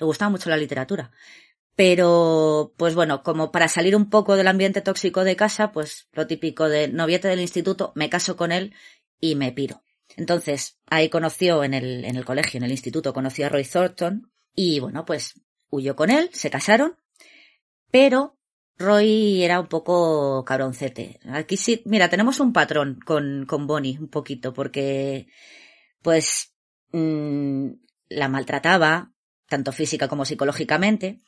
Le 0.00 0.06
gustaba 0.06 0.28
mucho 0.28 0.50
la 0.50 0.56
literatura. 0.56 1.12
Pero, 1.76 2.74
pues 2.76 2.96
bueno, 2.96 3.22
como 3.22 3.52
para 3.52 3.68
salir 3.68 3.94
un 3.94 4.10
poco 4.10 4.34
del 4.34 4.48
ambiente 4.48 4.80
tóxico 4.80 5.22
de 5.22 5.36
casa, 5.36 5.70
pues 5.70 6.08
lo 6.14 6.26
típico 6.26 6.68
de 6.68 6.88
noviete 6.88 7.28
del 7.28 7.42
instituto, 7.42 7.92
me 7.94 8.10
caso 8.10 8.36
con 8.36 8.50
él 8.50 8.74
y 9.20 9.36
me 9.36 9.52
piro. 9.52 9.84
Entonces, 10.16 10.80
ahí 10.86 11.10
conoció 11.10 11.62
en 11.62 11.74
el, 11.74 12.04
en 12.04 12.16
el 12.16 12.24
colegio, 12.24 12.58
en 12.58 12.64
el 12.64 12.72
instituto, 12.72 13.12
conoció 13.14 13.46
a 13.46 13.50
Roy 13.50 13.62
Thornton 13.62 14.32
y 14.52 14.80
bueno, 14.80 15.04
pues 15.04 15.40
huyó 15.70 15.94
con 15.94 16.10
él, 16.10 16.28
se 16.32 16.50
casaron, 16.50 16.96
pero 17.92 18.36
Roy 18.82 19.42
era 19.42 19.60
un 19.60 19.68
poco 19.68 20.44
cabroncete. 20.44 21.18
Aquí 21.30 21.56
sí, 21.56 21.82
mira, 21.86 22.08
tenemos 22.08 22.40
un 22.40 22.52
patrón 22.52 22.98
con, 23.04 23.46
con 23.46 23.66
Bonnie 23.66 23.98
un 23.98 24.08
poquito, 24.08 24.52
porque 24.52 25.26
pues 26.02 26.54
mm, 26.92 27.68
la 28.08 28.28
maltrataba, 28.28 29.12
tanto 29.48 29.72
física 29.72 30.08
como 30.08 30.24
psicológicamente. 30.24 31.22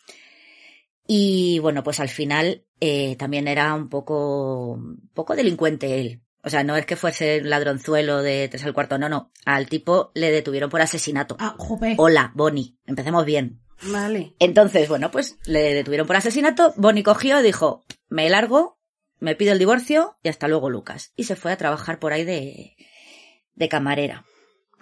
Y 1.06 1.58
bueno, 1.60 1.82
pues 1.82 2.00
al 2.00 2.08
final 2.08 2.66
eh, 2.80 3.16
también 3.16 3.48
era 3.48 3.74
un 3.74 3.88
poco, 3.88 4.72
un 4.72 5.10
poco 5.14 5.36
delincuente 5.36 6.00
él. 6.00 6.22
O 6.42 6.50
sea, 6.50 6.62
no 6.62 6.76
es 6.76 6.84
que 6.84 6.96
fuese 6.96 7.40
un 7.40 7.48
ladronzuelo 7.48 8.22
de 8.22 8.48
tres 8.48 8.64
al 8.64 8.74
cuarto, 8.74 8.98
no, 8.98 9.08
no. 9.08 9.32
Al 9.46 9.66
tipo 9.66 10.10
le 10.14 10.30
detuvieron 10.30 10.68
por 10.68 10.82
asesinato. 10.82 11.36
Ah, 11.38 11.54
jope. 11.56 11.94
Hola, 11.96 12.32
Bonnie. 12.34 12.76
Empecemos 12.84 13.24
bien. 13.24 13.63
Vale. 13.86 14.34
Entonces, 14.38 14.88
bueno, 14.88 15.10
pues 15.10 15.36
le 15.46 15.74
detuvieron 15.74 16.06
por 16.06 16.16
asesinato. 16.16 16.72
Bonnie 16.76 17.02
cogió 17.02 17.40
y 17.40 17.42
dijo, 17.42 17.84
me 18.08 18.28
largo, 18.30 18.78
me 19.20 19.34
pido 19.36 19.52
el 19.52 19.58
divorcio 19.58 20.16
y 20.22 20.28
hasta 20.28 20.48
luego, 20.48 20.70
Lucas. 20.70 21.12
Y 21.16 21.24
se 21.24 21.36
fue 21.36 21.52
a 21.52 21.56
trabajar 21.56 21.98
por 21.98 22.12
ahí 22.12 22.24
de, 22.24 22.76
de 23.54 23.68
camarera. 23.68 24.24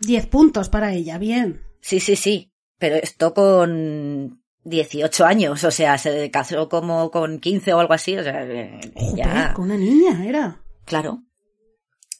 Diez 0.00 0.26
puntos 0.26 0.68
para 0.68 0.92
ella, 0.94 1.18
bien. 1.18 1.62
Sí, 1.80 2.00
sí, 2.00 2.16
sí. 2.16 2.52
Pero 2.78 2.96
esto 2.96 3.32
con 3.34 4.42
18 4.64 5.24
años, 5.24 5.62
o 5.64 5.70
sea, 5.70 5.98
se 5.98 6.30
casó 6.30 6.68
como 6.68 7.10
con 7.10 7.38
15 7.38 7.72
o 7.74 7.80
algo 7.80 7.92
así, 7.94 8.16
o 8.16 8.22
sea, 8.24 8.44
eh, 8.44 8.80
ya, 9.14 9.52
con 9.54 9.66
una 9.66 9.76
niña 9.76 10.24
era. 10.26 10.62
claro. 10.84 11.22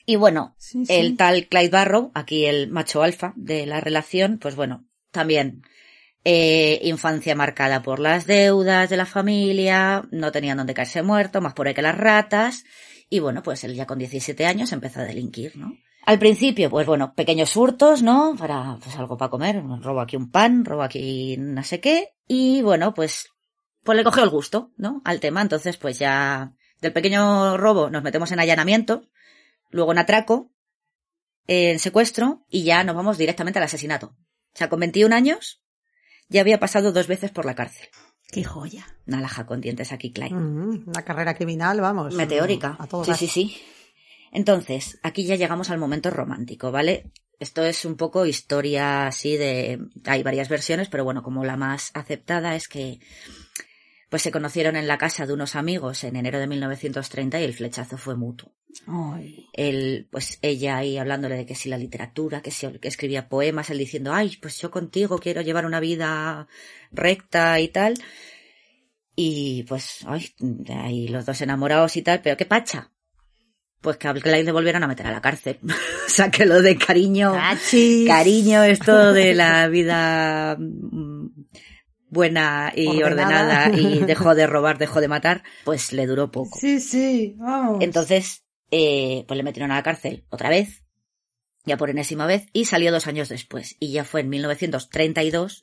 Y 0.04 0.16
bueno, 0.16 0.54
Sí, 0.58 0.84
sí. 0.84 0.92
el 0.94 1.16
tal 1.16 1.46
Clyde 1.46 1.68
Barrow, 1.70 2.10
aquí 2.14 2.44
el 2.46 2.68
macho 2.68 3.02
alfa 3.04 3.32
de 3.36 3.66
la 3.66 3.80
relación, 3.80 4.38
pues 4.38 4.56
bueno, 4.56 4.84
también 5.12 5.62
eh, 6.24 6.80
infancia 6.82 7.35
marcada 7.35 7.82
por 7.82 7.98
las 7.98 8.26
deudas 8.26 8.90
de 8.90 8.96
la 8.96 9.06
familia, 9.06 10.04
no 10.11 10.32
tenían 10.32 10.58
donde 10.58 10.74
caerse 10.74 11.02
muerto, 11.02 11.40
más 11.40 11.54
por 11.54 11.66
ahí 11.66 11.74
que 11.74 11.82
las 11.82 11.96
ratas, 11.96 12.64
y 13.08 13.20
bueno, 13.20 13.42
pues 13.42 13.64
él 13.64 13.74
ya 13.74 13.87
con 13.87 13.98
17 13.98 14.46
años 14.46 14.72
empezó 14.72 15.00
a 15.00 15.04
delinquir, 15.04 15.56
¿no? 15.56 15.72
Al 16.04 16.18
principio, 16.18 16.68
pues 16.68 16.87
bueno, 16.87 17.14
pequeños 17.14 17.56
hurtos, 17.56 18.02
¿no? 18.02 18.35
Para, 18.37 18.78
pues 18.82 18.96
algo 18.96 19.16
para 19.16 19.30
comer, 19.30 19.62
robo 19.80 20.00
aquí 20.00 20.16
un 20.16 20.30
pan, 20.30 20.64
robo 20.64 20.82
aquí 20.82 21.37
no 21.38 21.62
sé 21.62 21.80
qué, 21.80 22.08
y 22.26 22.62
bueno, 22.62 22.92
pues 22.92 23.32
pues 23.82 23.96
le 23.96 24.04
cogió 24.04 24.22
el 24.22 24.30
gusto, 24.30 24.72
¿no? 24.76 25.02
Al 25.04 25.20
tema. 25.20 25.42
Entonces, 25.42 25.76
pues 25.76 25.98
ya 25.98 26.54
del 26.80 26.92
pequeño 26.92 27.56
robo 27.56 27.90
nos 27.90 28.02
metemos 28.02 28.30
en 28.32 28.40
allanamiento, 28.40 29.08
luego 29.70 29.92
en 29.92 29.98
atraco, 29.98 30.52
en 31.46 31.78
secuestro 31.78 32.44
y 32.48 32.64
ya 32.64 32.85
nos 32.85 32.94
vamos 32.94 33.18
directamente 33.18 33.58
al 33.58 33.64
asesinato. 33.64 34.14
O 34.54 34.56
sea, 34.56 34.68
con 34.68 34.80
21 34.80 35.14
años 35.14 35.62
ya 36.28 36.40
había 36.40 36.61
pasado 36.61 36.92
dos 36.92 37.06
veces 37.06 37.30
por 37.30 37.44
la 37.44 37.54
cárcel. 37.54 37.88
Qué 38.30 38.44
joya. 38.44 38.87
Una 39.06 39.20
laja 39.20 39.44
con 39.44 39.61
dientes 39.61 39.92
aquí, 39.92 40.11
Klein. 40.11 40.35
Mm, 40.35 40.85
Una 40.88 41.02
carrera 41.02 41.35
criminal, 41.35 41.80
vamos. 41.80 42.14
Meteórica. 42.14 42.76
A 42.78 42.87
todo 42.87 43.04
sí, 43.04 43.12
sí, 43.14 43.26
sí. 43.26 43.62
Entonces, 44.32 44.98
aquí 45.02 45.24
ya 45.24 45.37
llegamos 45.37 45.68
al 45.68 45.78
momento 45.78 46.11
romántico, 46.11 46.72
¿vale? 46.72 47.12
Esto 47.38 47.62
es 47.64 47.85
un 47.85 47.96
poco 47.96 48.24
historia 48.24 49.06
así 49.08 49.37
de... 49.37 49.78
Hay 50.06 50.22
varias 50.22 50.48
versiones, 50.48 50.88
pero 50.88 51.04
bueno, 51.04 51.22
como 51.22 51.44
la 51.44 51.56
más 51.56 51.90
aceptada 51.92 52.56
es 52.56 52.68
que 52.68 53.00
pues 54.12 54.20
se 54.20 54.31
conocieron 54.31 54.77
en 54.77 54.87
la 54.87 54.98
casa 54.98 55.25
de 55.25 55.33
unos 55.33 55.57
amigos 55.57 56.05
en 56.05 56.16
enero 56.16 56.38
de 56.38 56.46
1930 56.46 57.40
y 57.40 57.44
el 57.44 57.55
flechazo 57.55 57.96
fue 57.96 58.14
mutuo. 58.14 58.53
Ay. 58.87 59.48
Él, 59.55 60.07
pues 60.11 60.38
ella 60.42 60.77
ahí 60.77 60.98
hablándole 60.98 61.35
de 61.35 61.46
que 61.46 61.55
si 61.55 61.70
la 61.70 61.79
literatura, 61.79 62.42
que 62.42 62.51
si 62.51 62.70
que 62.72 62.88
escribía 62.88 63.31
poemas, 63.31 63.70
él 63.70 63.79
diciendo, 63.79 64.12
ay, 64.12 64.37
pues 64.37 64.61
yo 64.61 64.70
contigo 64.70 65.18
quiero 65.18 65.40
llevar 65.40 65.64
una 65.64 65.81
vida 65.81 66.46
recta 66.90 67.59
y 67.59 67.68
tal. 67.68 67.94
Y 69.16 69.62
pues, 69.62 70.01
ay, 70.07 70.29
ahí 70.68 71.09
los 71.09 71.25
dos 71.25 71.40
enamorados 71.40 71.96
y 71.96 72.03
tal, 72.03 72.20
pero 72.20 72.37
qué 72.37 72.44
pacha. 72.44 72.90
Pues 73.81 73.96
que 73.96 74.09
a 74.09 74.12
Clyde 74.12 74.44
le 74.44 74.53
volvieron 74.53 74.83
a 74.83 74.88
meter 74.88 75.07
a 75.07 75.11
la 75.11 75.22
cárcel. 75.22 75.59
o 76.07 76.11
sea 76.11 76.31
que 76.31 76.44
lo 76.44 76.61
de 76.61 76.77
cariño, 76.77 77.33
Cachis. 77.33 78.07
cariño, 78.07 78.62
esto 78.62 79.14
de 79.14 79.33
la 79.33 79.68
vida 79.70 80.59
buena 82.12 82.72
y 82.77 83.03
Ordenada. 83.03 83.68
ordenada 83.68 83.77
y 83.77 84.01
dejó 84.07 84.35
de 84.35 84.46
robar, 84.46 84.77
dejó 84.77 85.01
de 85.01 85.09
matar, 85.09 85.42
pues 85.64 85.92
le 85.92 86.07
duró 86.07 86.31
poco. 86.31 86.59
Sí, 86.61 86.79
sí, 86.79 87.35
vamos. 87.38 87.83
Entonces, 87.83 88.44
eh, 88.70 89.25
pues 89.27 89.37
le 89.37 89.42
metieron 89.42 89.72
a 89.72 89.77
la 89.77 89.83
cárcel 89.83 90.27
otra 90.29 90.51
vez, 90.51 90.85
ya 91.64 91.79
por 91.79 91.88
enésima 91.88 92.27
vez, 92.27 92.46
y 92.53 92.66
salió 92.66 92.92
dos 92.92 93.07
años 93.07 93.31
después. 93.31 93.77
Y 93.81 93.92
ya 93.92 94.05
fue 94.05 94.20
en 94.20 94.29
1932 94.29 95.62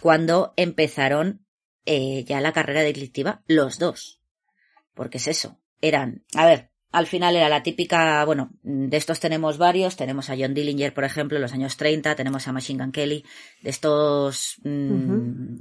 cuando 0.00 0.52
empezaron 0.56 1.46
eh, 1.84 2.24
ya 2.24 2.40
la 2.40 2.52
carrera 2.52 2.80
delictiva 2.80 3.44
los 3.46 3.78
dos. 3.78 4.20
Porque 4.92 5.18
es 5.18 5.28
eso, 5.28 5.60
eran, 5.80 6.24
a 6.34 6.46
ver, 6.46 6.70
al 6.96 7.06
final 7.06 7.36
era 7.36 7.48
la 7.50 7.62
típica, 7.62 8.24
bueno, 8.24 8.50
de 8.62 8.96
estos 8.96 9.20
tenemos 9.20 9.58
varios, 9.58 9.96
tenemos 9.96 10.30
a 10.30 10.36
John 10.38 10.54
Dillinger, 10.54 10.94
por 10.94 11.04
ejemplo, 11.04 11.36
en 11.36 11.42
los 11.42 11.52
años 11.52 11.76
30, 11.76 12.14
tenemos 12.14 12.48
a 12.48 12.52
Machine 12.52 12.82
Gun 12.82 12.92
Kelly, 12.92 13.22
de 13.60 13.68
estos, 13.68 14.56
mm, 14.64 15.56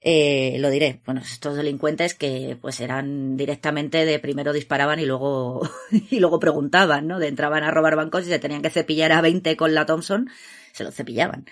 eh, 0.00 0.56
lo 0.60 0.70
diré, 0.70 1.00
bueno, 1.04 1.20
estos 1.20 1.56
delincuentes 1.56 2.14
que 2.14 2.56
pues 2.60 2.80
eran 2.80 3.36
directamente 3.36 4.04
de 4.04 4.18
primero 4.20 4.52
disparaban 4.52 5.00
y 5.00 5.06
luego, 5.06 5.68
y 6.10 6.20
luego 6.20 6.38
preguntaban, 6.38 7.06
¿no? 7.06 7.18
De 7.18 7.28
entraban 7.28 7.64
a 7.64 7.70
robar 7.70 7.96
bancos 7.96 8.26
y 8.26 8.28
se 8.28 8.38
tenían 8.38 8.62
que 8.62 8.70
cepillar 8.70 9.12
a 9.12 9.20
20 9.20 9.56
con 9.56 9.74
la 9.74 9.86
Thompson, 9.86 10.30
se 10.72 10.84
lo 10.84 10.92
cepillaban. 10.92 11.46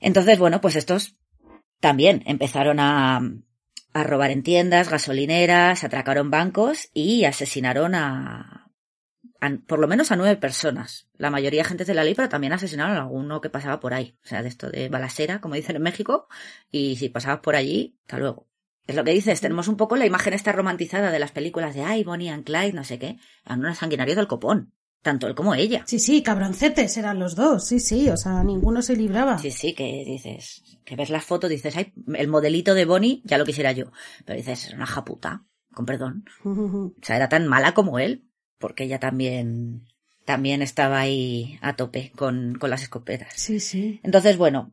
Entonces, 0.00 0.38
bueno, 0.38 0.60
pues 0.60 0.76
estos 0.76 1.16
también 1.80 2.22
empezaron 2.26 2.80
a, 2.80 3.20
a 3.92 4.02
robar 4.04 4.30
en 4.30 4.42
tiendas, 4.42 4.88
gasolineras, 4.88 5.84
atracaron 5.84 6.30
bancos 6.30 6.90
y 6.92 7.24
asesinaron 7.24 7.94
a, 7.94 8.61
a- 9.42 9.58
por 9.66 9.78
lo 9.80 9.88
menos 9.88 10.12
a 10.12 10.16
nueve 10.16 10.36
personas. 10.36 11.08
La 11.18 11.28
mayoría 11.30 11.62
agentes 11.62 11.86
de 11.88 11.94
la 11.94 12.04
ley, 12.04 12.14
pero 12.14 12.28
también 12.28 12.52
asesinaron 12.52 12.96
a 12.96 13.00
alguno 13.02 13.40
que 13.40 13.50
pasaba 13.50 13.80
por 13.80 13.92
ahí. 13.92 14.16
O 14.24 14.28
sea, 14.28 14.42
de 14.42 14.48
esto 14.48 14.70
de 14.70 14.88
balacera, 14.88 15.40
como 15.40 15.56
dicen 15.56 15.76
en 15.76 15.82
México, 15.82 16.28
y 16.70 16.96
si 16.96 17.08
pasabas 17.08 17.40
por 17.40 17.56
allí, 17.56 17.98
hasta 18.02 18.18
luego. 18.18 18.48
Es 18.86 18.96
lo 18.96 19.04
que 19.04 19.12
dices, 19.12 19.40
tenemos 19.40 19.68
un 19.68 19.76
poco 19.76 19.96
la 19.96 20.06
imagen 20.06 20.32
esta 20.32 20.52
romantizada 20.52 21.10
de 21.10 21.18
las 21.18 21.32
películas 21.32 21.74
de 21.74 21.82
ay, 21.82 22.04
Bonnie 22.04 22.30
and 22.30 22.44
Clyde, 22.44 22.72
no 22.72 22.84
sé 22.84 22.98
qué. 22.98 23.18
Eran 23.44 23.60
unos 23.60 23.78
sanguinarios 23.78 24.16
del 24.16 24.26
copón. 24.26 24.72
Tanto 25.02 25.26
él 25.26 25.34
como 25.34 25.54
ella. 25.56 25.82
Sí, 25.86 25.98
sí, 25.98 26.22
cabroncetes 26.22 26.96
eran 26.96 27.18
los 27.18 27.34
dos, 27.34 27.66
sí, 27.66 27.80
sí, 27.80 28.08
o 28.08 28.16
sea, 28.16 28.44
ninguno 28.44 28.82
se 28.82 28.94
libraba. 28.94 29.36
Sí, 29.38 29.50
sí, 29.50 29.74
que 29.74 30.04
dices, 30.06 30.62
que 30.84 30.94
ves 30.94 31.10
las 31.10 31.24
fotos, 31.24 31.50
dices, 31.50 31.76
ay, 31.76 31.92
el 32.14 32.28
modelito 32.28 32.74
de 32.74 32.84
Bonnie, 32.84 33.20
ya 33.24 33.36
lo 33.38 33.44
quisiera 33.44 33.72
yo. 33.72 33.90
Pero 34.24 34.36
dices, 34.36 34.66
es 34.68 34.74
una 34.74 34.86
japuta, 34.86 35.44
con 35.74 35.86
perdón. 35.86 36.24
O 36.44 36.92
sea, 37.02 37.16
era 37.16 37.28
tan 37.28 37.48
mala 37.48 37.74
como 37.74 37.98
él, 37.98 38.28
porque 38.62 38.84
ella 38.84 38.98
también, 38.98 39.84
también 40.24 40.62
estaba 40.62 41.00
ahí 41.00 41.58
a 41.60 41.76
tope 41.76 42.12
con, 42.16 42.54
con 42.58 42.70
las 42.70 42.82
escopetas. 42.82 43.34
Sí, 43.36 43.60
sí. 43.60 44.00
Entonces, 44.02 44.38
bueno, 44.38 44.72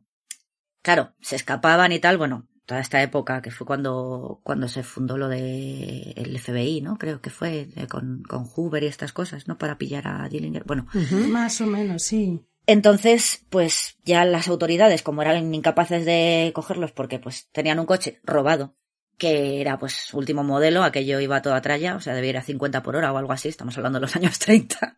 claro, 0.80 1.12
se 1.20 1.36
escapaban 1.36 1.92
y 1.92 1.98
tal, 1.98 2.16
bueno, 2.16 2.46
toda 2.64 2.80
esta 2.80 3.02
época 3.02 3.42
que 3.42 3.50
fue 3.50 3.66
cuando, 3.66 4.40
cuando 4.44 4.68
se 4.68 4.82
fundó 4.84 5.18
lo 5.18 5.28
de 5.28 6.12
el 6.16 6.38
FBI, 6.38 6.80
¿no? 6.82 6.96
Creo 6.96 7.20
que 7.20 7.30
fue 7.30 7.68
eh, 7.74 7.86
con, 7.88 8.22
con 8.22 8.44
Hoover 8.44 8.84
y 8.84 8.86
estas 8.86 9.12
cosas, 9.12 9.48
¿no? 9.48 9.58
Para 9.58 9.76
pillar 9.76 10.06
a 10.06 10.28
Dillinger. 10.28 10.62
Bueno, 10.64 10.86
Más 11.28 11.60
o 11.60 11.66
menos, 11.66 12.04
sí. 12.04 12.40
entonces, 12.66 13.44
pues 13.50 13.96
ya 14.04 14.24
las 14.24 14.46
autoridades, 14.46 15.02
como 15.02 15.22
eran 15.22 15.52
incapaces 15.52 16.04
de 16.04 16.52
cogerlos 16.54 16.92
porque 16.92 17.18
pues 17.18 17.48
tenían 17.50 17.80
un 17.80 17.86
coche 17.86 18.20
robado, 18.22 18.76
que 19.20 19.60
era 19.60 19.78
pues 19.78 20.12
último 20.14 20.42
modelo, 20.42 20.82
aquello 20.82 21.20
iba 21.20 21.36
a 21.36 21.42
toda 21.42 21.60
tralla, 21.60 21.94
o 21.94 22.00
sea, 22.00 22.14
debía 22.14 22.30
ir 22.30 22.38
a 22.38 22.42
50 22.42 22.82
por 22.82 22.96
hora 22.96 23.12
o 23.12 23.18
algo 23.18 23.32
así, 23.32 23.48
estamos 23.48 23.76
hablando 23.76 23.98
de 23.98 24.06
los 24.06 24.16
años 24.16 24.38
30, 24.38 24.96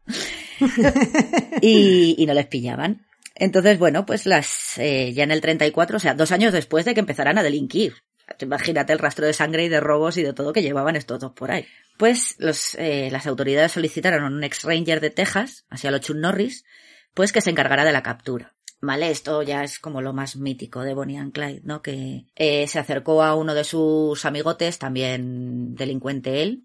y, 1.61 2.15
y 2.17 2.27
no 2.27 2.33
les 2.33 2.47
pillaban. 2.47 3.05
Entonces, 3.35 3.79
bueno, 3.79 4.07
pues 4.07 4.25
las, 4.25 4.79
eh, 4.79 5.13
ya 5.13 5.25
en 5.25 5.33
el 5.33 5.41
34, 5.41 5.97
o 5.97 6.01
sea, 6.01 6.15
dos 6.15 6.31
años 6.31 6.53
después 6.53 6.85
de 6.85 6.95
que 6.95 7.01
empezaran 7.01 7.37
a 7.37 7.43
delinquir. 7.43 7.95
Imagínate 8.41 8.93
el 8.93 9.01
rastro 9.01 9.27
de 9.27 9.33
sangre 9.33 9.65
y 9.65 9.69
de 9.69 9.81
robos 9.81 10.17
y 10.17 10.23
de 10.23 10.33
todo 10.33 10.53
que 10.53 10.63
llevaban 10.63 10.95
estos 10.95 11.19
dos 11.19 11.33
por 11.33 11.51
ahí. 11.51 11.67
Pues 11.99 12.37
los, 12.39 12.77
eh, 12.77 13.09
las 13.11 13.27
autoridades 13.27 13.73
solicitaron 13.73 14.23
a 14.23 14.29
un 14.29 14.45
ex 14.45 14.63
ranger 14.63 15.01
de 15.01 15.11
Texas, 15.11 15.67
hacia 15.69 15.91
lo 15.91 15.99
Chuck 15.99 16.17
Norris, 16.17 16.65
pues 17.15 17.33
que 17.33 17.41
se 17.41 17.51
encargara 17.51 17.85
de 17.85 17.93
la 17.93 18.05
captura. 18.05 18.55
Vale, 18.83 19.11
esto 19.11 19.43
ya 19.43 19.63
es 19.65 19.79
como 19.79 20.03
lo 20.03 20.13
más 20.13 20.37
mítico 20.37 20.83
de 20.83 20.93
Bonnie 20.93 21.17
and 21.17 21.33
Clyde, 21.33 21.63
¿no? 21.65 21.83
Que 21.83 22.27
eh, 22.35 22.67
se 22.67 22.81
acercó 22.81 23.23
a 23.23 23.37
uno 23.37 23.55
de 23.55 23.65
sus 23.65 24.25
amigotes, 24.25 24.79
también 24.79 25.77
delincuente 25.77 26.43
él, 26.43 26.65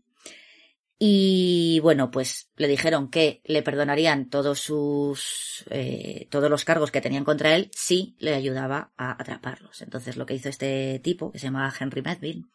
y 0.99 1.79
bueno, 1.81 2.09
pues 2.09 2.49
le 2.57 2.67
dijeron 2.67 3.09
que 3.09 3.41
le 3.45 3.61
perdonarían 3.61 4.29
todos 4.29 4.59
sus, 4.59 5.63
eh, 5.69 6.27
todos 6.31 6.49
los 6.49 6.65
cargos 6.65 6.89
que 6.89 7.01
tenían 7.01 7.23
contra 7.23 7.55
él 7.55 7.69
si 7.71 8.15
le 8.17 8.33
ayudaba 8.33 8.91
a 8.97 9.11
atraparlos. 9.21 9.83
Entonces 9.83 10.17
lo 10.17 10.25
que 10.25 10.33
hizo 10.33 10.49
este 10.49 10.99
tipo, 11.03 11.31
que 11.31 11.37
se 11.37 11.47
llamaba 11.47 11.73
Henry 11.79 12.01
Medville, 12.01 12.45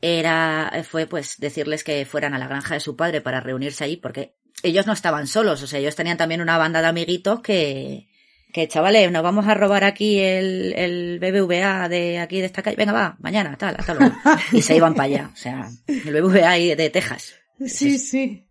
era, 0.00 0.84
fue 0.88 1.06
pues 1.06 1.38
decirles 1.38 1.84
que 1.84 2.06
fueran 2.06 2.34
a 2.34 2.38
la 2.38 2.48
granja 2.48 2.74
de 2.74 2.80
su 2.80 2.96
padre 2.96 3.20
para 3.20 3.40
reunirse 3.40 3.84
allí 3.84 3.96
porque 3.98 4.36
ellos 4.62 4.86
no 4.86 4.94
estaban 4.94 5.26
solos, 5.26 5.62
o 5.62 5.66
sea, 5.66 5.78
ellos 5.80 5.96
tenían 5.96 6.16
también 6.16 6.40
una 6.40 6.56
banda 6.58 6.80
de 6.80 6.88
amiguitos 6.88 7.40
que, 7.40 8.08
que 8.54 8.68
chavales, 8.68 9.10
nos 9.10 9.24
vamos 9.24 9.48
a 9.48 9.54
robar 9.54 9.82
aquí 9.82 10.20
el, 10.20 10.72
el 10.76 11.18
BBVA 11.18 11.88
de 11.88 12.20
aquí 12.20 12.38
de 12.38 12.46
esta 12.46 12.62
calle, 12.62 12.76
venga 12.76 12.92
va, 12.92 13.16
mañana, 13.18 13.56
tal, 13.58 13.74
hasta 13.76 13.94
luego. 13.94 14.14
Y 14.52 14.62
se 14.62 14.76
iban 14.76 14.94
para 14.94 15.04
allá, 15.06 15.30
o 15.32 15.36
sea, 15.36 15.68
el 15.88 16.22
BBVA 16.22 16.52
de 16.76 16.88
Texas. 16.90 17.34
Sí, 17.66 17.98
sí. 17.98 18.46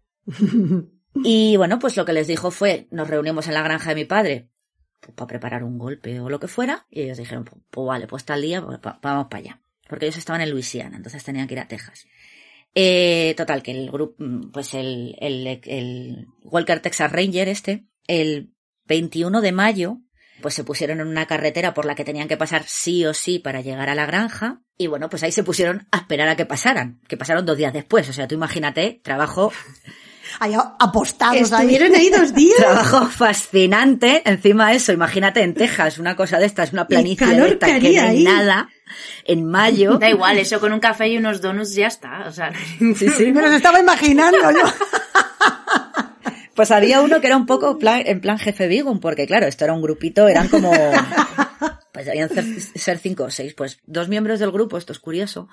Y 1.24 1.56
bueno, 1.58 1.80
pues 1.80 1.96
lo 1.96 2.06
que 2.06 2.12
les 2.14 2.28
dijo 2.28 2.52
fue, 2.52 2.88
nos 2.92 3.08
reunimos 3.08 3.48
en 3.48 3.54
la 3.54 3.62
granja 3.64 3.90
de 3.90 3.96
mi 3.96 4.06
padre 4.06 4.50
pues, 5.00 5.14
para 5.14 5.28
preparar 5.28 5.64
un 5.64 5.78
golpe 5.78 6.20
o 6.20 6.30
lo 6.30 6.40
que 6.40 6.48
fuera, 6.48 6.86
y 6.90 7.04
ellos 7.04 7.18
dijeron, 7.18 7.46
pues, 7.46 7.62
pues 7.70 7.88
vale, 7.88 8.08
pues 8.08 8.26
tal 8.26 8.42
día 8.42 8.62
pues, 8.62 8.80
pa- 8.80 9.00
vamos 9.02 9.28
para 9.30 9.40
allá. 9.42 9.62
Porque 9.88 10.06
ellos 10.06 10.18
estaban 10.18 10.42
en 10.42 10.50
Luisiana, 10.50 10.98
entonces 10.98 11.24
tenían 11.24 11.48
que 11.48 11.54
ir 11.54 11.60
a 11.60 11.68
Texas. 11.68 12.06
Eh, 12.76 13.36
total, 13.38 13.62
que 13.64 13.72
el 13.72 13.92
grupo, 13.92 14.16
pues 14.52 14.74
el, 14.74 15.16
el, 15.20 15.46
el 15.66 16.28
Walker 16.42 16.80
Texas 16.80 17.12
Ranger 17.12 17.48
este, 17.48 17.86
el 18.08 18.54
21 18.94 19.42
de 19.42 19.52
mayo, 19.52 19.98
pues 20.44 20.54
se 20.54 20.64
pusieron 20.64 21.00
en 21.00 21.08
una 21.08 21.26
carretera 21.26 21.74
por 21.74 21.86
la 21.86 21.96
que 21.96 22.06
tenían 22.06 22.28
que 22.28 22.38
pasar 22.38 22.64
sí 22.68 23.04
o 23.08 23.16
sí 23.16 23.40
para 23.40 23.62
llegar 23.62 23.90
a 23.90 23.96
la 23.96 24.06
granja. 24.06 24.62
Y 24.78 24.86
bueno, 24.86 25.10
pues 25.10 25.24
ahí 25.24 25.32
se 25.32 25.44
pusieron 25.44 25.88
a 25.90 25.98
esperar 25.98 26.28
a 26.28 26.36
que 26.36 26.46
pasaran, 26.46 27.00
que 27.08 27.18
pasaron 27.18 27.44
dos 27.44 27.58
días 27.58 27.74
después. 27.74 28.08
O 28.08 28.14
sea, 28.14 28.28
tú 28.28 28.36
imagínate, 28.36 29.02
trabajo 29.04 29.52
Ahí 30.40 30.54
apostados 30.80 31.52
ahí. 31.52 31.74
Estuvieron 31.74 31.96
ahí 31.96 32.10
dos 32.12 32.36
días. 32.36 32.56
Trabajo 32.58 33.08
fascinante. 33.08 34.22
Encima 34.26 34.70
de 34.70 34.76
eso, 34.76 34.92
imagínate 34.92 35.42
en 35.42 35.56
Texas, 35.56 35.98
una 35.98 36.16
cosa 36.16 36.38
de 36.38 36.46
esta, 36.46 36.62
es 36.64 36.72
una 36.72 36.88
planicie 36.88 37.26
de 37.26 37.48
esta 37.48 37.66
que 37.66 37.80
que 37.80 37.94
no 38.00 38.02
hay 38.04 38.24
nada. 38.24 38.70
En 39.26 39.50
mayo. 39.50 39.98
Da 39.98 40.10
igual, 40.10 40.38
eso 40.38 40.60
con 40.60 40.72
un 40.72 40.80
café 40.80 41.08
y 41.08 41.18
unos 41.18 41.42
donuts 41.42 41.74
ya 41.74 41.88
está. 41.88 42.26
O 42.28 42.32
sea, 42.32 42.52
Sí, 42.80 43.10
sí. 43.10 43.32
Me 43.32 43.42
los 43.42 43.54
estaba 43.54 43.80
imaginando 43.80 44.52
yo. 44.52 44.62
Pues 46.56 46.72
había 46.72 47.02
uno 47.02 47.20
que 47.20 47.28
era 47.28 47.38
un 47.38 47.46
poco 47.46 47.78
plan- 47.80 48.04
en 48.06 48.22
plan 48.22 48.38
jefe 48.38 48.68
Bigum, 48.68 49.00
porque 49.00 49.26
claro, 49.26 49.48
esto 49.48 49.64
era 49.66 49.74
un 49.74 49.82
grupito, 49.82 50.28
eran 50.28 50.48
como, 50.50 50.72
pues 51.92 52.06
debían 52.06 52.30
ser, 52.30 52.98
cinco 53.00 53.24
o 53.26 53.32
seis, 53.32 53.54
pues 53.54 53.80
dos 53.86 54.08
miembros 54.10 54.40
del 54.40 54.52
grupo, 54.52 54.78
esto 54.78 54.94
es 54.94 55.00
curioso, 55.00 55.50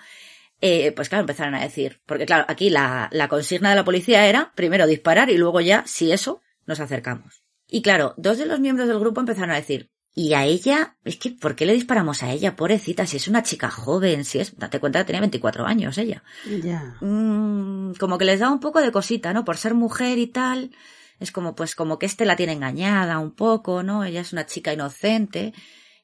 eh, 0.60 0.92
pues 0.92 1.08
claro, 1.08 1.22
empezaron 1.22 1.54
a 1.54 1.62
decir, 1.62 2.00
porque 2.06 2.26
claro, 2.26 2.44
aquí 2.48 2.68
la, 2.70 3.08
la 3.12 3.28
consigna 3.28 3.70
de 3.70 3.76
la 3.76 3.84
policía 3.84 4.26
era 4.26 4.52
primero 4.54 4.86
disparar 4.86 5.30
y 5.30 5.38
luego 5.38 5.60
ya, 5.60 5.84
si 5.86 6.12
eso, 6.12 6.42
nos 6.66 6.80
acercamos. 6.80 7.42
Y 7.66 7.82
claro, 7.82 8.14
dos 8.16 8.36
de 8.38 8.46
los 8.46 8.60
miembros 8.60 8.88
del 8.88 8.98
grupo 8.98 9.20
empezaron 9.20 9.52
a 9.52 9.56
decir, 9.56 9.90
Y 10.14 10.34
a 10.34 10.44
ella, 10.44 10.96
es 11.04 11.16
que, 11.16 11.30
¿por 11.30 11.54
qué 11.54 11.66
le 11.66 11.72
disparamos 11.72 12.22
a 12.22 12.32
ella? 12.32 12.56
Pobrecita, 12.56 13.06
si 13.06 13.16
es 13.16 13.28
una 13.28 13.42
chica 13.44 13.70
joven, 13.70 14.24
si 14.24 14.40
es, 14.40 14.56
date 14.58 14.80
cuenta 14.80 14.98
que 15.00 15.04
tenía 15.04 15.20
24 15.20 15.64
años 15.66 15.96
ella. 15.98 16.22
Ya. 16.62 16.96
Mm, 17.00 17.94
como 17.94 18.18
que 18.18 18.24
les 18.24 18.40
da 18.40 18.50
un 18.50 18.58
poco 18.60 18.80
de 18.80 18.90
cosita, 18.90 19.32
¿no? 19.32 19.44
Por 19.44 19.56
ser 19.56 19.74
mujer 19.74 20.18
y 20.18 20.26
tal. 20.26 20.72
Es 21.20 21.30
como, 21.32 21.54
pues, 21.54 21.74
como 21.76 21.98
que 21.98 22.06
este 22.06 22.24
la 22.24 22.34
tiene 22.34 22.54
engañada 22.54 23.18
un 23.18 23.30
poco, 23.34 23.82
¿no? 23.84 24.04
Ella 24.04 24.20
es 24.22 24.32
una 24.32 24.46
chica 24.46 24.72
inocente. 24.72 25.52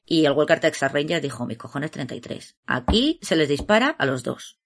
Y 0.05 0.25
el 0.25 0.31
Walker 0.31 0.59
Texas 0.61 0.91
Ranger 0.93 1.21
dijo, 1.21 1.45
mis 1.45 1.57
cojones 1.57 1.91
33. 1.91 2.55
Aquí 2.65 3.19
se 3.21 3.35
les 3.35 3.49
dispara 3.49 3.89
a 3.89 4.05
los 4.05 4.23
dos. 4.23 4.57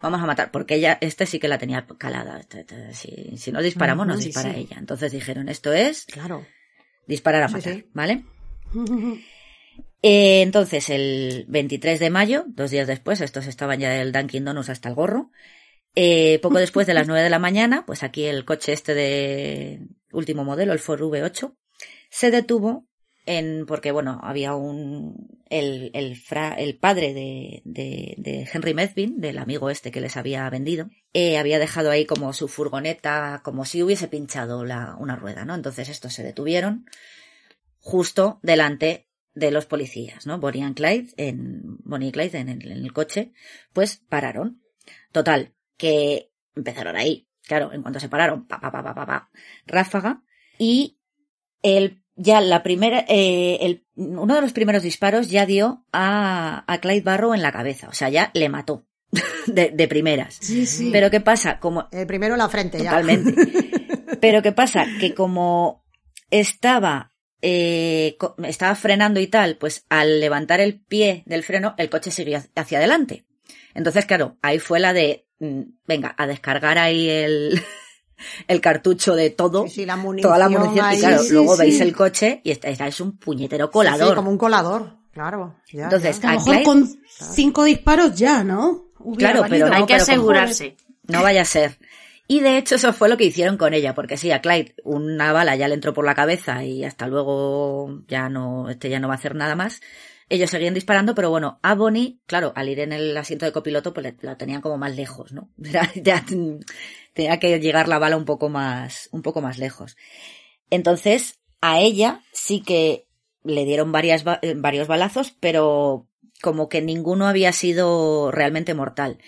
Vamos 0.00 0.20
a 0.20 0.26
matar, 0.26 0.50
porque 0.50 0.74
ella, 0.74 0.98
este 1.00 1.26
sí 1.26 1.38
que 1.38 1.46
la 1.48 1.58
tenía 1.58 1.86
calada. 1.96 2.40
Este, 2.40 2.60
este, 2.62 2.92
Si, 2.92 3.36
si 3.38 3.52
no 3.52 3.62
disparamos, 3.62 4.04
nos 4.06 4.16
Ujú, 4.16 4.22
sí, 4.22 4.28
dispara 4.30 4.52
sí. 4.52 4.60
ella. 4.60 4.76
Entonces 4.78 5.12
dijeron, 5.12 5.48
esto 5.48 5.72
es 5.72 6.06
Claro. 6.06 6.44
disparar 7.06 7.44
a 7.44 7.48
matar, 7.48 7.74
sí. 7.74 7.86
¿vale? 7.94 8.24
Eh, 10.06 10.42
entonces, 10.42 10.90
el 10.90 11.46
23 11.48 11.98
de 11.98 12.10
mayo, 12.10 12.44
dos 12.48 12.70
días 12.70 12.86
después, 12.86 13.22
estos 13.22 13.46
estaban 13.46 13.80
ya 13.80 13.90
del 13.90 14.12
Dunkin' 14.12 14.44
Donuts 14.44 14.68
hasta 14.68 14.90
el 14.90 14.94
gorro. 14.94 15.30
eh, 15.94 16.40
poco 16.42 16.58
después 16.58 16.86
de 16.86 16.94
las 16.94 17.06
9 17.08 17.22
de 17.22 17.30
la 17.30 17.38
mañana, 17.38 17.86
pues 17.86 18.02
aquí 18.02 18.24
el 18.24 18.44
coche 18.44 18.72
este 18.72 18.94
de 18.94 19.80
último 20.12 20.44
modelo, 20.44 20.72
el 20.72 20.80
Ford 20.80 21.02
V8, 21.02 21.56
se 22.10 22.30
detuvo 22.30 22.86
en, 23.26 23.66
porque 23.66 23.92
bueno, 23.92 24.20
había 24.22 24.54
un, 24.54 25.28
el, 25.50 25.90
el, 25.94 26.16
fra- 26.16 26.54
el 26.54 26.78
padre 26.78 27.14
de, 27.14 27.62
de, 27.64 28.48
Henry 28.52 28.74
Medvin, 28.74 29.20
del 29.20 29.38
amigo 29.38 29.70
este 29.70 29.90
que 29.92 30.00
les 30.02 30.16
había 30.16 30.48
vendido, 30.50 30.90
eh, 31.14 31.38
había 31.38 31.58
dejado 31.58 31.90
ahí 31.90 32.06
como 32.06 32.32
su 32.32 32.48
furgoneta, 32.48 33.40
como 33.44 33.64
si 33.64 33.82
hubiese 33.82 34.08
pinchado 34.08 34.64
la, 34.64 34.96
una 34.98 35.16
rueda, 35.16 35.44
¿no? 35.44 35.54
Entonces 35.54 35.88
estos 35.88 36.14
se 36.14 36.22
detuvieron 36.24 36.86
justo 37.84 38.40
delante 38.42 39.08
de 39.34 39.50
los 39.50 39.66
policías, 39.66 40.26
¿no? 40.26 40.38
Bonnie 40.38 40.62
and 40.62 40.74
Clyde, 40.74 41.12
en, 41.18 41.76
Bonnie 41.84 42.08
y 42.08 42.12
Clyde 42.12 42.38
en 42.38 42.48
el, 42.48 42.72
en 42.72 42.84
el 42.84 42.92
coche, 42.92 43.32
pues 43.72 44.02
pararon. 44.08 44.62
Total, 45.12 45.54
que 45.76 46.32
empezaron 46.56 46.96
ahí, 46.96 47.28
claro, 47.42 47.72
en 47.72 47.82
cuanto 47.82 48.00
se 48.00 48.08
pararon, 48.08 48.46
pa, 48.46 48.58
pa, 48.58 48.72
pa, 48.72 48.82
pa, 48.82 48.94
pa, 48.94 49.06
pa, 49.06 49.30
ráfaga, 49.66 50.22
y 50.58 50.98
el, 51.62 52.02
ya 52.16 52.40
la 52.40 52.62
primera, 52.62 53.04
eh, 53.06 53.58
el, 53.60 53.86
uno 53.96 54.34
de 54.34 54.40
los 54.40 54.52
primeros 54.52 54.82
disparos 54.82 55.28
ya 55.28 55.44
dio 55.44 55.84
a, 55.92 56.64
a 56.66 56.80
Clyde 56.80 57.02
Barrow 57.02 57.34
en 57.34 57.42
la 57.42 57.52
cabeza, 57.52 57.88
o 57.88 57.92
sea, 57.92 58.08
ya 58.08 58.30
le 58.34 58.48
mató 58.48 58.86
de, 59.46 59.70
de 59.70 59.88
primeras. 59.88 60.38
Sí, 60.40 60.64
sí. 60.64 60.90
Pero 60.90 61.10
¿qué 61.10 61.20
pasa? 61.20 61.60
Como, 61.60 61.88
El 61.92 62.06
primero 62.06 62.34
en 62.34 62.38
la 62.38 62.48
frente 62.48 62.78
ya. 62.78 62.90
Totalmente. 62.90 63.34
Pero 64.20 64.42
¿qué 64.42 64.52
pasa? 64.52 64.86
Que 65.00 65.12
como 65.12 65.84
estaba, 66.30 67.13
eh, 67.46 68.16
estaba 68.44 68.74
frenando 68.74 69.20
y 69.20 69.26
tal, 69.26 69.56
pues 69.56 69.84
al 69.90 70.18
levantar 70.18 70.60
el 70.60 70.80
pie 70.80 71.22
del 71.26 71.42
freno, 71.42 71.74
el 71.76 71.90
coche 71.90 72.10
siguió 72.10 72.40
hacia 72.56 72.78
adelante. 72.78 73.26
Entonces, 73.74 74.06
claro, 74.06 74.38
ahí 74.40 74.58
fue 74.58 74.80
la 74.80 74.94
de, 74.94 75.26
mm, 75.40 75.60
venga, 75.86 76.14
a 76.16 76.26
descargar 76.26 76.78
ahí 76.78 77.06
el, 77.10 77.60
el 78.48 78.60
cartucho 78.62 79.14
de 79.14 79.28
todo, 79.30 79.64
Sí, 79.64 79.74
sí, 79.74 79.86
la 79.86 79.96
munición 79.96 80.30
toda 80.32 80.38
la 80.38 80.48
munición, 80.48 80.86
ahí, 80.86 80.96
y 80.96 81.00
claro, 81.00 81.22
sí, 81.22 81.32
luego 81.32 81.54
sí. 81.56 81.62
veis 81.62 81.80
el 81.82 81.94
coche 81.94 82.40
y 82.44 82.50
está, 82.50 82.68
está- 82.70 82.86
es 82.86 83.00
un 83.00 83.18
puñetero 83.18 83.70
colador. 83.70 84.08
sí, 84.10 84.14
como 84.14 84.30
un 84.30 84.38
colador, 84.38 84.96
claro. 85.12 85.56
ya, 85.70 85.84
Entonces, 85.84 86.20
ya. 86.20 86.30
a 86.30 86.32
lo 86.34 86.38
mejor 86.40 86.54
Clyde- 86.56 86.64
con 86.64 86.98
cinco 87.34 87.64
disparos 87.64 88.14
ya, 88.14 88.42
¿no? 88.42 88.86
Hubiera 89.00 89.32
Claro, 89.32 89.46
pero 89.50 89.68
no, 89.68 89.74
Hay 89.74 89.82
que 89.82 89.94
pero 89.94 90.04
con- 90.06 90.12
asegurarse. 90.14 90.76
No 91.08 91.22
vaya 91.22 91.42
a 91.42 91.44
ser. 91.44 91.76
Y 92.26 92.40
de 92.40 92.56
hecho 92.56 92.76
eso 92.76 92.92
fue 92.92 93.08
lo 93.08 93.16
que 93.16 93.24
hicieron 93.24 93.56
con 93.56 93.74
ella, 93.74 93.94
porque 93.94 94.16
sí, 94.16 94.30
a 94.30 94.40
Clyde 94.40 94.74
una 94.84 95.32
bala 95.32 95.56
ya 95.56 95.68
le 95.68 95.74
entró 95.74 95.92
por 95.92 96.06
la 96.06 96.14
cabeza 96.14 96.64
y 96.64 96.84
hasta 96.84 97.06
luego 97.06 98.02
ya 98.08 98.28
no, 98.28 98.70
este 98.70 98.88
ya 98.88 98.98
no 98.98 99.08
va 99.08 99.14
a 99.14 99.16
hacer 99.18 99.34
nada 99.34 99.56
más. 99.56 99.80
Ellos 100.30 100.48
seguían 100.48 100.72
disparando, 100.72 101.14
pero 101.14 101.28
bueno, 101.28 101.58
a 101.62 101.74
Bonnie, 101.74 102.20
claro, 102.26 102.54
al 102.56 102.70
ir 102.70 102.80
en 102.80 102.92
el 102.92 103.14
asiento 103.16 103.44
de 103.44 103.52
copiloto, 103.52 103.92
pues 103.92 104.14
la 104.22 104.38
tenían 104.38 104.62
como 104.62 104.78
más 104.78 104.96
lejos, 104.96 105.32
¿no? 105.32 105.50
Ya 105.94 106.24
tenía 107.12 107.38
que 107.38 107.60
llegar 107.60 107.88
la 107.88 107.98
bala 107.98 108.16
un 108.16 108.24
poco 108.24 108.48
más, 108.48 109.10
un 109.12 109.20
poco 109.20 109.42
más 109.42 109.58
lejos. 109.58 109.96
Entonces, 110.70 111.40
a 111.60 111.80
ella 111.80 112.22
sí 112.32 112.62
que 112.62 113.06
le 113.44 113.66
dieron 113.66 113.92
eh, 113.94 114.54
varios 114.56 114.88
balazos, 114.88 115.36
pero 115.38 116.08
como 116.42 116.68
que 116.68 116.80
ninguno 116.80 117.26
había 117.26 117.52
sido 117.52 118.30
realmente 118.30 118.74
mortal. 118.74 119.18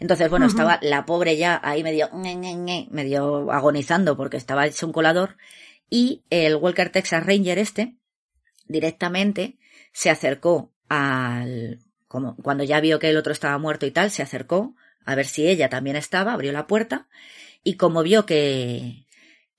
Entonces, 0.00 0.28
bueno, 0.28 0.46
estaba 0.46 0.78
la 0.82 1.06
pobre 1.06 1.36
ya 1.36 1.60
ahí 1.62 1.82
medio, 1.82 2.10
medio 2.12 3.52
agonizando 3.52 4.16
porque 4.16 4.36
estaba 4.36 4.66
hecho 4.66 4.86
un 4.86 4.92
colador 4.92 5.36
y 5.88 6.24
el 6.30 6.56
Walker 6.56 6.90
Texas 6.90 7.24
Ranger 7.24 7.58
este 7.58 7.96
directamente 8.66 9.58
se 9.92 10.10
acercó 10.10 10.72
al, 10.88 11.78
como 12.08 12.36
cuando 12.36 12.64
ya 12.64 12.80
vio 12.80 12.98
que 12.98 13.10
el 13.10 13.16
otro 13.16 13.32
estaba 13.32 13.58
muerto 13.58 13.86
y 13.86 13.90
tal, 13.90 14.10
se 14.10 14.22
acercó 14.22 14.74
a 15.04 15.14
ver 15.14 15.26
si 15.26 15.46
ella 15.46 15.68
también 15.68 15.96
estaba, 15.96 16.32
abrió 16.32 16.52
la 16.52 16.66
puerta 16.66 17.08
y 17.62 17.76
como 17.76 18.02
vio 18.02 18.26
que, 18.26 19.06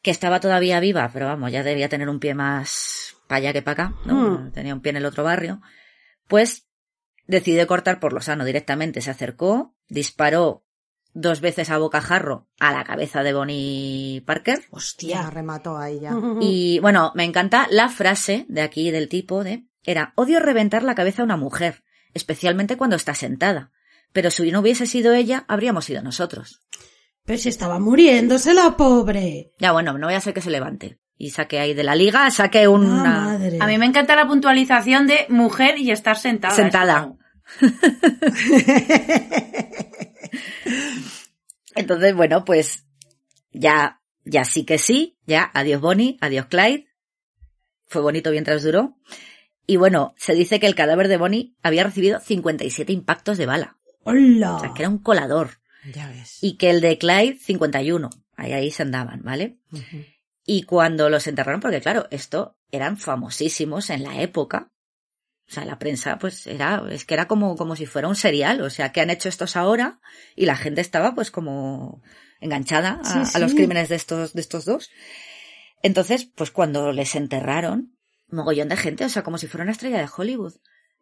que 0.02 0.12
estaba 0.12 0.40
todavía 0.40 0.80
viva, 0.80 1.10
pero 1.14 1.28
vamos, 1.28 1.52
ya 1.52 1.64
debía 1.64 1.90
tener 1.90 2.10
un 2.10 2.20
pie 2.20 2.34
más 2.34 3.16
para 3.28 3.38
allá 3.40 3.54
que 3.54 3.62
para 3.62 3.86
acá, 3.86 3.96
¿no? 4.06 4.16
Hmm. 4.16 4.52
Tenía 4.52 4.74
un 4.74 4.82
pie 4.82 4.92
en 4.92 4.98
el 4.98 5.06
otro 5.06 5.24
barrio, 5.24 5.62
pues 6.28 6.68
decidió 7.28 7.66
cortar 7.68 8.00
por 8.00 8.14
lo 8.14 8.22
sano 8.22 8.46
directamente, 8.46 9.02
se 9.02 9.12
acercó, 9.12 9.75
disparó 9.90 10.64
dos 11.14 11.40
veces 11.42 11.70
a 11.70 11.78
bocajarro 11.78 12.48
a 12.60 12.74
la 12.74 12.84
cabeza 12.84 13.24
de 13.24 13.34
Bonnie 13.34 14.22
Parker 14.26 14.66
Hostia. 14.70 15.30
remató 15.30 15.78
ya. 15.88 16.16
Ujú. 16.16 16.40
y 16.42 16.80
bueno, 16.80 17.12
me 17.16 17.24
encanta 17.24 17.68
la 17.72 17.90
frase 17.90 18.46
de 18.50 18.62
aquí 18.62 18.92
del 18.92 19.08
tipo 19.08 19.44
de 19.44 19.66
era 19.84 20.14
odio 20.16 20.40
reventar 20.40 20.84
la 20.84 20.96
cabeza 20.96 21.22
a 21.22 21.26
una 21.26 21.38
mujer, 21.38 21.84
especialmente 22.14 22.76
cuando 22.76 22.96
está 22.96 23.14
sentada. 23.14 23.72
Pero 24.12 24.32
si 24.32 24.52
no 24.52 24.62
hubiese 24.62 24.88
sido 24.88 25.14
ella, 25.14 25.46
habríamos 25.48 25.86
sido 25.86 26.02
nosotros. 26.02 26.62
Pero 27.26 27.38
si 27.40 27.50
estaba 27.50 27.80
muriéndose 27.80 28.54
la 28.54 28.76
pobre. 28.78 29.52
Ya 29.60 29.72
bueno, 29.74 29.98
no 29.98 30.08
voy 30.08 30.16
a 30.16 30.18
hacer 30.20 30.34
que 30.34 30.42
se 30.42 30.50
levante. 30.52 31.00
Y 31.18 31.30
saque 31.32 31.60
ahí 31.60 31.74
de 31.74 31.84
la 31.84 31.96
liga, 31.96 32.30
saque 32.32 32.68
una 32.68 33.00
Ah, 33.00 33.26
madre. 33.28 33.58
A 33.62 33.68
mí 33.68 33.78
me 33.78 33.86
encanta 33.86 34.16
la 34.16 34.28
puntualización 34.28 35.08
de 35.08 35.26
mujer 35.30 35.78
y 35.78 35.92
estar 35.92 36.18
sentada. 36.18 36.54
sentada. 36.56 37.14
Entonces, 41.76 42.16
bueno, 42.16 42.46
pues 42.46 42.86
ya, 43.52 44.02
ya 44.24 44.46
sí 44.46 44.66
que 44.66 44.78
sí, 44.78 45.18
ya 45.26 45.52
adiós 45.54 45.82
Bonnie, 45.82 46.18
adiós 46.22 46.46
Clyde. 46.48 46.88
Fue 47.88 48.02
bonito 48.02 48.32
mientras 48.32 48.64
duró. 48.64 48.98
Y 49.68 49.78
bueno, 49.78 50.14
se 50.18 50.34
dice 50.34 50.60
que 50.60 50.68
el 50.68 50.76
cadáver 50.76 51.08
de 51.08 51.18
Bonnie 51.18 51.56
había 51.64 51.84
recibido 51.84 52.20
57 52.20 52.94
impactos 52.94 53.38
de 53.38 53.46
bala. 53.46 53.78
¡Hola! 54.04 54.56
O 54.56 54.60
sea, 54.60 54.74
que 54.74 54.84
era 54.84 54.90
un 54.90 55.00
colador. 55.00 55.60
Ya 55.94 56.08
ves. 56.10 56.40
Y 56.42 56.58
que 56.58 56.70
el 56.70 56.82
de 56.82 56.98
Clyde, 56.98 57.38
51. 57.40 58.10
Ahí, 58.36 58.54
ahí 58.54 58.72
se 58.72 58.84
andaban, 58.84 59.22
¿vale? 59.24 59.58
Y 60.46 60.64
cuando 60.64 61.10
los 61.10 61.28
enterraron, 61.28 61.62
porque 61.62 61.82
claro, 61.82 62.08
esto 62.12 62.58
eran 62.72 62.98
famosísimos 62.98 63.90
en 63.90 64.04
la 64.04 64.22
época. 64.22 64.72
O 65.48 65.52
sea, 65.54 65.64
la 65.66 65.78
prensa, 65.78 66.18
pues 66.18 66.48
era, 66.48 66.84
es 66.90 67.06
que 67.06 67.14
era 67.14 67.28
como, 67.28 67.56
como 67.56 67.76
si 67.76 67.86
fuera 67.86 68.08
un 68.08 68.16
serial. 68.16 68.62
O 68.62 68.70
sea, 68.70 68.92
que 68.92 69.02
han 69.02 69.10
hecho 69.12 69.30
estos 69.30 69.56
ahora? 69.56 70.00
Y 70.36 70.46
la 70.48 70.56
gente 70.56 70.82
estaba 70.82 71.14
pues 71.14 71.30
como 71.32 72.02
enganchada 72.40 73.00
a, 73.04 73.26
Sí, 73.26 73.38
a 73.38 73.40
los 73.40 73.54
crímenes 73.54 73.90
de 73.90 73.96
estos, 73.96 74.34
de 74.34 74.42
estos 74.42 74.66
dos. 74.66 74.90
Entonces, 75.84 76.26
pues 76.36 76.52
cuando 76.52 76.92
les 76.92 77.16
enterraron, 77.16 77.96
mogollón 78.30 78.70
de 78.70 78.78
gente, 78.78 79.06
o 79.06 79.10
sea, 79.10 79.24
como 79.24 79.38
si 79.38 79.48
fuera 79.48 79.64
una 79.64 79.72
estrella 79.72 80.00
de 80.00 80.10
Hollywood. 80.16 80.54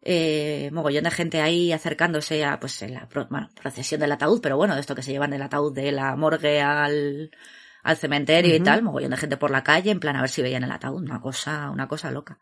Eh, 0.06 0.68
mogollón 0.72 1.04
de 1.04 1.10
gente 1.10 1.40
ahí 1.40 1.72
acercándose 1.72 2.44
a, 2.44 2.60
pues, 2.60 2.82
en 2.82 2.92
la 2.92 3.08
pro- 3.08 3.26
bueno, 3.30 3.48
procesión 3.60 4.00
del 4.02 4.12
ataúd, 4.12 4.42
pero 4.42 4.58
bueno, 4.58 4.74
de 4.74 4.80
esto 4.82 4.94
que 4.94 5.02
se 5.02 5.12
llevan 5.12 5.32
el 5.32 5.40
ataúd 5.40 5.74
de 5.74 5.90
la 5.92 6.14
morgue 6.16 6.60
al, 6.60 7.30
al 7.82 7.96
cementerio 7.96 8.54
y 8.54 8.58
tal, 8.64 8.82
mogollón 8.82 9.12
de 9.12 9.16
gente 9.16 9.38
por 9.38 9.50
la 9.50 9.64
calle, 9.64 9.90
en 9.90 10.00
plan 10.00 10.16
a 10.16 10.20
ver 10.20 10.28
si 10.28 10.42
veían 10.42 10.62
el 10.64 10.70
ataúd, 10.72 11.02
una 11.02 11.22
cosa, 11.22 11.70
una 11.70 11.88
cosa 11.88 12.10
loca. 12.10 12.38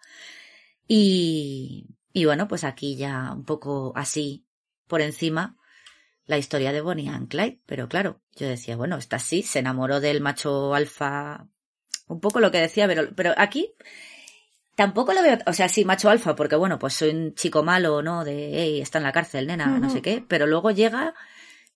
Y, 0.95 1.97
y 2.13 2.27
bueno, 2.27 2.49
pues 2.49 2.65
aquí 2.65 2.97
ya 2.97 3.33
un 3.33 3.47
poco 3.47 3.95
así, 3.97 4.45
por 4.87 5.01
encima, 5.01 5.57
la 6.27 6.37
historia 6.37 6.71
de 6.71 6.83
Bonnie 6.83 7.09
and 7.09 7.29
Clyde, 7.29 7.63
pero 7.65 7.89
claro, 7.89 8.21
yo 8.37 8.47
decía, 8.47 8.77
bueno, 8.77 8.99
esta 8.99 9.19
sí, 9.19 9.43
se 9.43 9.61
enamoró 9.61 10.01
del 10.01 10.21
macho 10.21 10.75
alfa, 10.75 11.49
un 12.09 12.21
poco 12.21 12.41
lo 12.41 12.51
que 12.51 12.59
decía, 12.59 12.87
pero, 12.87 13.09
pero 13.17 13.33
aquí 13.39 13.73
tampoco 14.75 15.15
lo 15.15 15.23
veo, 15.23 15.39
o 15.47 15.55
sea, 15.55 15.71
sí, 15.71 15.87
macho 15.87 16.11
alfa, 16.11 16.37
porque 16.37 16.57
bueno, 16.57 16.79
pues 16.79 16.93
soy 16.93 17.09
un 17.09 17.35
chico 17.37 17.63
malo, 17.63 18.03
¿no? 18.03 18.23
De, 18.23 18.51
hey, 18.53 18.83
está 18.83 18.99
en 18.99 19.05
la 19.05 19.13
cárcel, 19.13 19.47
nena, 19.47 19.79
no 19.79 19.89
sé 19.89 20.03
qué, 20.03 20.23
pero 20.29 20.47
luego 20.47 20.73
llega, 20.73 21.15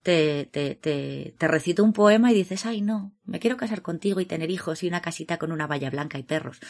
te, 0.02 0.44
te, 0.52 0.74
te, 0.74 1.34
te 1.38 1.48
recita 1.48 1.82
un 1.82 1.94
poema 1.94 2.32
y 2.32 2.34
dices, 2.34 2.66
ay, 2.66 2.82
no, 2.82 3.14
me 3.24 3.38
quiero 3.38 3.56
casar 3.56 3.80
contigo 3.80 4.20
y 4.20 4.26
tener 4.26 4.50
hijos 4.50 4.82
y 4.82 4.88
una 4.88 5.00
casita 5.00 5.38
con 5.38 5.52
una 5.52 5.66
valla 5.66 5.88
blanca 5.88 6.18
y 6.18 6.22
perros. 6.22 6.60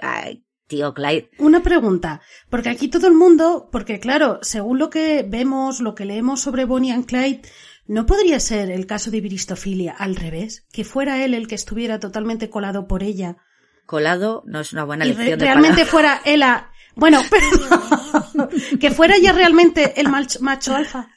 Ay, 0.00 0.46
tío 0.70 0.94
Clyde, 0.94 1.30
Una 1.38 1.62
pregunta, 1.62 2.22
porque 2.48 2.70
aquí 2.70 2.88
todo 2.88 3.06
el 3.08 3.14
mundo, 3.14 3.68
porque 3.70 4.00
claro, 4.00 4.38
según 4.40 4.78
lo 4.78 4.88
que 4.88 5.22
vemos, 5.28 5.80
lo 5.80 5.94
que 5.94 6.06
leemos 6.06 6.40
sobre 6.40 6.64
Bonnie 6.64 6.92
and 6.92 7.04
Clyde, 7.06 7.42
¿no 7.86 8.06
podría 8.06 8.40
ser 8.40 8.70
el 8.70 8.86
caso 8.86 9.10
de 9.10 9.20
viristofilia 9.20 9.92
al 9.92 10.16
revés? 10.16 10.66
Que 10.72 10.84
fuera 10.84 11.22
él 11.24 11.34
el 11.34 11.46
que 11.48 11.56
estuviera 11.56 11.98
totalmente 11.98 12.48
colado 12.48 12.86
por 12.88 13.02
ella 13.02 13.36
colado 13.84 14.44
no 14.46 14.60
es 14.60 14.72
una 14.72 14.84
buena 14.84 15.04
y 15.04 15.08
re- 15.12 15.16
lección 15.18 15.38
de 15.40 15.44
realmente 15.44 15.84
fuera 15.84 16.22
él 16.24 16.44
a, 16.44 16.70
Bueno, 16.94 17.20
pero 17.30 18.48
que 18.78 18.90
fuera 18.92 19.18
ya 19.18 19.32
realmente 19.32 20.00
el 20.00 20.06
mach- 20.06 20.38
macho 20.40 20.76
alfa. 20.76 21.08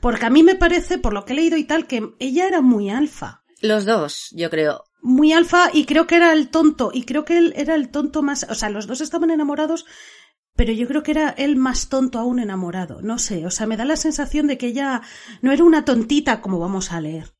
Porque 0.00 0.26
a 0.26 0.30
mí 0.30 0.44
me 0.44 0.54
parece, 0.54 0.98
por 0.98 1.12
lo 1.12 1.24
que 1.24 1.32
he 1.32 1.36
leído 1.36 1.56
y 1.56 1.64
tal, 1.64 1.88
que 1.88 2.10
ella 2.20 2.46
era 2.46 2.60
muy 2.60 2.88
alfa. 2.88 3.42
Los 3.60 3.84
dos, 3.84 4.28
yo 4.32 4.48
creo. 4.48 4.84
Muy 5.00 5.32
alfa 5.32 5.70
y 5.72 5.84
creo 5.84 6.06
que 6.06 6.16
era 6.16 6.32
el 6.32 6.48
tonto. 6.48 6.90
Y 6.92 7.04
creo 7.04 7.24
que 7.24 7.38
él 7.38 7.52
era 7.56 7.74
el 7.74 7.88
tonto 7.90 8.22
más... 8.22 8.46
O 8.50 8.54
sea, 8.54 8.68
los 8.70 8.86
dos 8.86 9.00
estaban 9.00 9.30
enamorados, 9.30 9.86
pero 10.56 10.72
yo 10.72 10.88
creo 10.88 11.02
que 11.04 11.12
era 11.12 11.30
él 11.30 11.56
más 11.56 11.88
tonto 11.88 12.18
aún 12.18 12.40
enamorado. 12.40 13.00
No 13.00 13.18
sé, 13.18 13.46
o 13.46 13.50
sea, 13.50 13.66
me 13.66 13.76
da 13.76 13.84
la 13.84 13.96
sensación 13.96 14.48
de 14.48 14.58
que 14.58 14.66
ella 14.66 15.02
no 15.40 15.52
era 15.52 15.62
una 15.62 15.84
tontita 15.84 16.40
como 16.40 16.58
vamos 16.58 16.90
a 16.90 17.00
leer. 17.00 17.32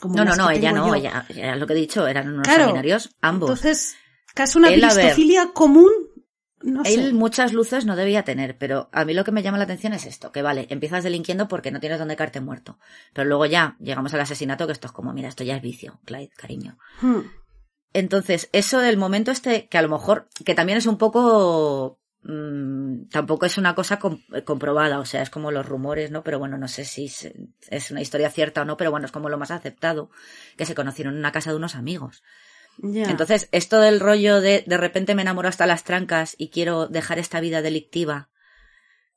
Como 0.00 0.14
No, 0.14 0.24
no, 0.24 0.36
no, 0.36 0.50
ella 0.50 0.72
no, 0.72 0.94
ella, 0.94 1.26
era 1.28 1.56
lo 1.56 1.66
que 1.66 1.72
he 1.72 1.76
dicho, 1.76 2.06
eran 2.06 2.28
unos 2.28 2.46
Claro. 2.46 2.72
ambos. 3.20 3.50
Entonces, 3.50 3.96
casi 4.34 4.58
una 4.58 4.68
Él, 4.68 4.82
a 4.84 4.88
ver, 4.88 4.96
bristofilia 4.96 5.48
común, 5.52 5.90
no 6.62 6.84
sé. 6.84 6.94
Él 6.94 7.14
muchas 7.14 7.52
luces 7.52 7.84
no 7.86 7.96
debía 7.96 8.22
tener, 8.24 8.56
pero 8.58 8.88
a 8.92 9.04
mí 9.04 9.14
lo 9.14 9.24
que 9.24 9.32
me 9.32 9.42
llama 9.42 9.58
la 9.58 9.64
atención 9.64 9.92
es 9.92 10.06
esto, 10.06 10.32
que 10.32 10.42
vale, 10.42 10.66
empiezas 10.70 11.04
delinquiendo 11.04 11.48
porque 11.48 11.70
no 11.70 11.80
tienes 11.80 11.98
dónde 11.98 12.16
caerte 12.16 12.40
muerto, 12.40 12.78
pero 13.12 13.28
luego 13.28 13.46
ya 13.46 13.76
llegamos 13.80 14.12
al 14.14 14.20
asesinato 14.20 14.66
que 14.66 14.72
esto 14.72 14.86
es 14.86 14.92
como, 14.92 15.12
mira, 15.12 15.28
esto 15.28 15.44
ya 15.44 15.56
es 15.56 15.62
vicio, 15.62 16.00
Clyde, 16.04 16.30
cariño. 16.36 16.78
Hmm. 17.00 17.20
Entonces, 17.94 18.48
eso 18.52 18.78
del 18.78 18.96
momento 18.96 19.30
este, 19.30 19.68
que 19.68 19.78
a 19.78 19.82
lo 19.82 19.88
mejor, 19.88 20.28
que 20.44 20.54
también 20.54 20.78
es 20.78 20.86
un 20.86 20.96
poco, 20.96 22.00
mm, 22.22 23.08
tampoco 23.10 23.44
es 23.44 23.58
una 23.58 23.74
cosa 23.74 23.98
com- 23.98 24.22
comprobada, 24.46 24.98
o 24.98 25.04
sea, 25.04 25.20
es 25.22 25.28
como 25.30 25.50
los 25.50 25.66
rumores, 25.66 26.10
¿no? 26.10 26.22
Pero 26.22 26.38
bueno, 26.38 26.56
no 26.56 26.68
sé 26.68 26.84
si 26.86 27.08
se- 27.08 27.34
es 27.68 27.90
una 27.90 28.00
historia 28.00 28.30
cierta 28.30 28.62
o 28.62 28.64
no, 28.64 28.76
pero 28.78 28.90
bueno, 28.90 29.04
es 29.04 29.12
como 29.12 29.28
lo 29.28 29.36
más 29.36 29.50
aceptado, 29.50 30.10
que 30.56 30.64
se 30.64 30.74
conocieron 30.74 31.14
en 31.14 31.18
una 31.20 31.32
casa 31.32 31.50
de 31.50 31.56
unos 31.56 31.74
amigos. 31.74 32.22
Entonces, 32.82 33.48
esto 33.52 33.80
del 33.80 34.00
rollo 34.00 34.40
de 34.40 34.64
de 34.66 34.76
repente 34.76 35.14
me 35.14 35.22
enamoro 35.22 35.48
hasta 35.48 35.66
las 35.66 35.84
trancas 35.84 36.34
y 36.38 36.48
quiero 36.48 36.86
dejar 36.88 37.18
esta 37.18 37.40
vida 37.40 37.62
delictiva 37.62 38.28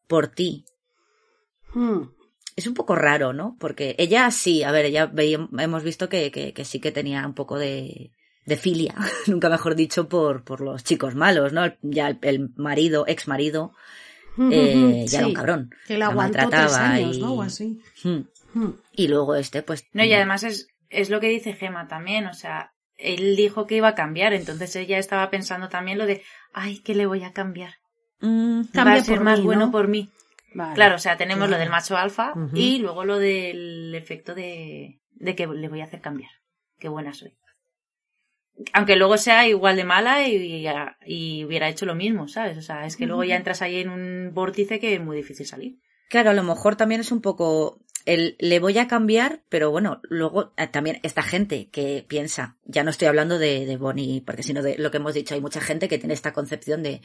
por 0.07 0.27
ti, 0.27 0.65
Hmm. 1.73 2.03
es 2.55 2.67
un 2.67 2.73
poco 2.73 2.95
raro, 2.95 3.33
¿no? 3.33 3.57
Porque 3.59 3.95
ella 3.97 4.29
sí, 4.31 4.63
a 4.63 4.71
ver, 4.71 4.85
ella 4.85 5.07
veía- 5.07 5.49
hemos 5.59 5.83
visto 5.83 6.07
que, 6.09 6.31
que, 6.31 6.53
que 6.53 6.63
sí 6.65 6.79
que 6.79 6.91
tenía 6.91 7.25
un 7.25 7.33
poco 7.33 7.57
de, 7.59 8.11
de 8.45 8.55
filia, 8.57 8.95
nunca 9.27 9.49
mejor 9.49 9.75
dicho, 9.75 10.07
por, 10.07 10.43
por 10.43 10.61
los 10.61 10.83
chicos 10.83 11.15
malos, 11.15 11.51
¿no? 11.51 11.73
Ya 11.81 12.07
el, 12.07 12.19
el 12.21 12.49
marido, 12.55 13.05
ex 13.07 13.27
marido, 13.27 13.73
eh, 14.51 15.05
ya 15.07 15.19
era 15.19 15.27
un 15.27 15.33
cabrón. 15.33 15.69
Que 15.87 15.97
la 15.97 16.07
aguantó 16.07 16.37
tres 16.49 16.51
maltrataba 16.51 16.89
años, 16.93 17.17
y- 17.17 17.21
¿no? 17.21 17.33
O 17.33 17.41
así. 17.41 17.79
Hmm. 18.03 18.19
Hmm. 18.53 18.73
Y 18.93 19.07
luego 19.09 19.35
este, 19.35 19.61
pues. 19.63 19.85
No, 19.91 20.03
y 20.05 20.13
además 20.13 20.43
es, 20.43 20.67
es 20.89 21.09
lo 21.09 21.19
que 21.19 21.27
dice 21.29 21.53
Gema 21.53 21.87
también, 21.87 22.25
o 22.27 22.33
sea, 22.33 22.71
él 22.97 23.35
dijo 23.35 23.67
que 23.67 23.75
iba 23.75 23.89
a 23.89 23.95
cambiar, 23.95 24.33
entonces 24.33 24.75
ella 24.75 24.97
estaba 24.97 25.29
pensando 25.29 25.69
también 25.69 25.97
lo 25.97 26.05
de, 26.05 26.23
ay, 26.53 26.79
¿qué 26.79 26.95
le 26.95 27.05
voy 27.05 27.23
a 27.23 27.33
cambiar? 27.33 27.73
mm, 28.21 28.61
Va 28.77 28.93
a 28.93 29.03
ser 29.03 29.19
más 29.21 29.39
mí, 29.39 29.45
bueno 29.45 29.65
¿no? 29.67 29.71
por 29.71 29.87
mí. 29.87 30.09
Vale. 30.53 30.75
Claro, 30.75 30.95
o 30.95 30.99
sea, 30.99 31.17
tenemos 31.17 31.49
lo 31.49 31.57
del 31.57 31.69
macho 31.69 31.97
alfa 31.97 32.33
y 32.53 32.77
luego 32.79 33.03
lo 33.03 33.19
del 33.19 33.93
efecto 33.93 34.33
de, 34.33 35.01
de 35.11 35.35
que 35.35 35.47
le 35.47 35.67
voy 35.67 35.81
a 35.81 35.85
hacer 35.85 35.99
cambiar. 35.99 36.31
Qué 36.79 36.87
buena 36.87 37.13
soy. 37.13 37.35
Aunque 38.71 38.95
luego 38.95 39.17
sea 39.17 39.45
igual 39.47 39.75
de 39.75 39.83
mala 39.83 40.25
y, 40.25 40.65
y 41.05 41.43
hubiera 41.43 41.67
hecho 41.67 41.85
lo 41.85 41.93
mismo, 41.93 42.29
¿sabes? 42.29 42.57
O 42.57 42.61
sea, 42.61 42.85
es 42.85 42.95
que 42.95 43.05
luego 43.05 43.25
ya 43.25 43.35
entras 43.35 43.61
ahí 43.61 43.79
en 43.81 43.89
un 43.89 44.31
vórtice 44.33 44.79
que 44.79 44.93
es 44.95 45.01
muy 45.01 45.17
difícil 45.17 45.45
salir. 45.45 45.75
Claro, 46.09 46.29
a 46.29 46.33
lo 46.33 46.43
mejor 46.43 46.77
también 46.77 47.01
es 47.01 47.11
un 47.11 47.21
poco 47.21 47.81
el 48.05 48.35
le 48.39 48.59
voy 48.59 48.77
a 48.77 48.87
cambiar, 48.87 49.41
pero 49.49 49.71
bueno, 49.71 49.99
luego 50.03 50.53
eh, 50.57 50.67
también 50.67 50.99
esta 51.03 51.23
gente 51.23 51.69
que 51.69 52.05
piensa, 52.07 52.57
ya 52.65 52.83
no 52.83 52.89
estoy 52.89 53.07
hablando 53.07 53.39
de, 53.39 53.65
de 53.65 53.77
Bonnie, 53.77 54.21
porque 54.25 54.43
sino 54.43 54.61
de 54.61 54.77
lo 54.77 54.91
que 54.91 54.97
hemos 54.97 55.13
dicho, 55.13 55.35
hay 55.35 55.41
mucha 55.41 55.61
gente 55.61 55.87
que 55.87 55.97
tiene 55.97 56.13
esta 56.13 56.33
concepción 56.33 56.83
de 56.83 57.01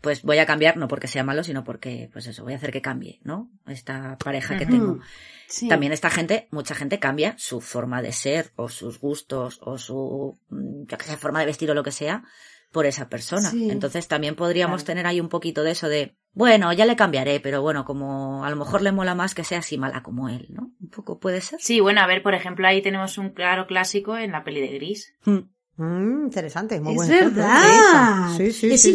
pues 0.00 0.22
voy 0.22 0.38
a 0.38 0.46
cambiar 0.46 0.76
no 0.76 0.88
porque 0.88 1.08
sea 1.08 1.24
malo, 1.24 1.42
sino 1.42 1.64
porque 1.64 2.08
pues 2.12 2.26
eso, 2.26 2.44
voy 2.44 2.52
a 2.52 2.56
hacer 2.56 2.70
que 2.70 2.82
cambie, 2.82 3.20
¿no? 3.24 3.50
Esta 3.66 4.16
pareja 4.18 4.56
que 4.56 4.66
tengo. 4.66 5.00
Sí. 5.48 5.68
También 5.68 5.92
esta 5.92 6.10
gente, 6.10 6.46
mucha 6.50 6.74
gente 6.74 6.98
cambia 6.98 7.34
su 7.38 7.60
forma 7.60 8.02
de 8.02 8.12
ser 8.12 8.52
o 8.56 8.68
sus 8.68 9.00
gustos 9.00 9.58
o 9.62 9.78
su, 9.78 10.38
mm, 10.50 10.84
yo 10.86 10.98
que 10.98 11.04
sé, 11.04 11.16
forma 11.16 11.40
de 11.40 11.46
vestir 11.46 11.70
o 11.70 11.74
lo 11.74 11.82
que 11.82 11.90
sea 11.90 12.24
por 12.70 12.86
esa 12.86 13.08
persona. 13.08 13.50
Sí. 13.50 13.70
Entonces 13.70 14.08
también 14.08 14.34
podríamos 14.34 14.82
Claro. 14.82 14.86
tener 14.86 15.06
ahí 15.06 15.20
un 15.20 15.28
poquito 15.28 15.62
de 15.62 15.70
eso 15.72 15.88
de, 15.88 16.16
bueno, 16.32 16.72
ya 16.72 16.84
le 16.86 16.96
cambiaré, 16.96 17.40
pero 17.40 17.62
bueno, 17.62 17.84
como 17.84 18.44
a 18.44 18.50
lo 18.50 18.56
mejor 18.56 18.82
le 18.82 18.92
mola 18.92 19.14
más 19.14 19.34
que 19.34 19.44
sea 19.44 19.58
así 19.60 19.78
mala 19.78 20.02
como 20.02 20.28
él, 20.28 20.46
¿no? 20.50 20.70
Un 20.80 20.88
poco 20.90 21.18
puede 21.18 21.40
ser. 21.40 21.60
Sí, 21.62 21.80
bueno, 21.80 22.00
a 22.00 22.06
ver, 22.06 22.22
por 22.22 22.34
ejemplo, 22.34 22.66
ahí 22.68 22.82
tenemos 22.82 23.16
un 23.18 23.30
claro 23.30 23.66
clásico 23.66 24.16
en 24.16 24.32
la 24.32 24.44
peli 24.44 24.60
de 24.60 24.68
Gris. 24.74 25.14
Mm. 25.24 25.38
Mm, 25.76 26.24
interesante, 26.24 26.80
muy 26.80 26.92
es 26.92 26.96
buen 26.96 27.12
ejemplo, 27.12 27.42
verdad. 27.42 28.36
Sí, 28.36 28.52
sí, 28.52 28.70
es 28.70 28.82
sí. 28.82 28.92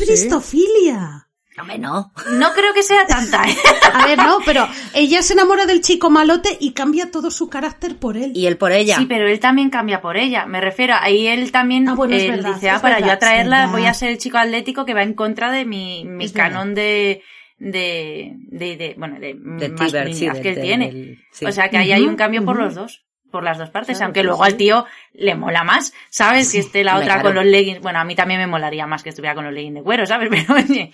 Hombre, 1.59 1.77
no. 1.77 2.11
No 2.31 2.51
creo 2.53 2.73
que 2.73 2.81
sea 2.81 3.05
tanta, 3.05 3.47
¿eh? 3.47 3.55
A 3.93 4.07
ver, 4.07 4.17
no, 4.17 4.39
pero 4.43 4.67
ella 4.95 5.21
se 5.21 5.33
enamora 5.33 5.65
del 5.67 5.81
chico 5.81 6.09
malote 6.09 6.57
y 6.59 6.71
cambia 6.73 7.11
todo 7.11 7.29
su 7.29 7.47
carácter 7.47 7.97
por 7.97 8.17
él. 8.17 8.31
Y 8.35 8.47
él 8.47 8.57
por 8.57 8.71
ella. 8.71 8.97
Sí, 8.97 9.05
pero 9.05 9.27
él 9.27 9.39
también 9.39 9.69
cambia 9.69 10.01
por 10.01 10.17
ella. 10.17 10.47
Me 10.47 10.61
refiero, 10.61 10.95
ahí 10.99 11.27
él 11.27 11.51
también 11.51 11.87
Ah, 11.87 11.93
bueno, 11.93 12.15
es 12.15 12.23
él 12.23 12.31
verdad, 12.31 12.53
dice, 12.55 12.69
ah, 12.71 12.81
para 12.81 12.95
verdad, 12.95 13.07
yo 13.07 13.13
atraerla 13.13 13.67
voy 13.67 13.85
a 13.85 13.93
ser 13.93 14.09
el 14.09 14.17
chico 14.17 14.39
atlético 14.39 14.83
que 14.85 14.95
va 14.95 15.03
en 15.03 15.13
contra 15.13 15.51
de 15.51 15.65
mi, 15.65 16.05
mi 16.05 16.27
canon 16.31 16.73
de, 16.73 17.21
de, 17.59 18.33
de, 18.49 18.75
de- 18.77 18.95
bueno, 18.97 19.19
de, 19.19 19.35
de 19.35 19.69
masculinidad 19.69 20.35
sí, 20.35 20.41
que 20.41 20.49
él 20.49 20.55
de- 20.55 20.61
tiene. 20.61 20.91
del- 20.91 21.17
sí. 21.31 21.45
O 21.45 21.51
sea 21.51 21.69
que 21.69 21.77
ahí 21.77 21.91
hay 21.91 22.03
un 22.03 22.15
cambio 22.15 22.43
por 22.43 22.57
los 22.57 22.73
dos, 22.73 23.03
por 23.33 23.43
las 23.43 23.57
dos 23.57 23.69
partes, 23.71 23.97
Claro, 23.97 24.05
aunque 24.05 24.23
luego 24.23 24.45
sí. 24.45 24.51
al 24.51 24.57
tío 24.57 24.85
le 25.13 25.33
mola 25.35 25.63
más, 25.63 25.91
¿sabes? 26.09 26.49
Si 26.49 26.59
esté 26.59 26.83
la 26.83 26.95
otra 26.97 27.15
claro. 27.15 27.23
con 27.23 27.35
los 27.35 27.45
leggings, 27.45 27.81
bueno, 27.81 27.99
a 27.99 28.03
mí 28.05 28.15
también 28.15 28.39
me 28.39 28.47
molaría 28.47 28.85
más 28.87 29.01
que 29.03 29.09
estuviera 29.09 29.33
con 29.35 29.43
los 29.43 29.53
leggings 29.53 29.73
de 29.75 29.81
cuero, 29.83 30.05
¿sabes? 30.05 30.29
Pero 30.31 30.53
oye, 30.53 30.91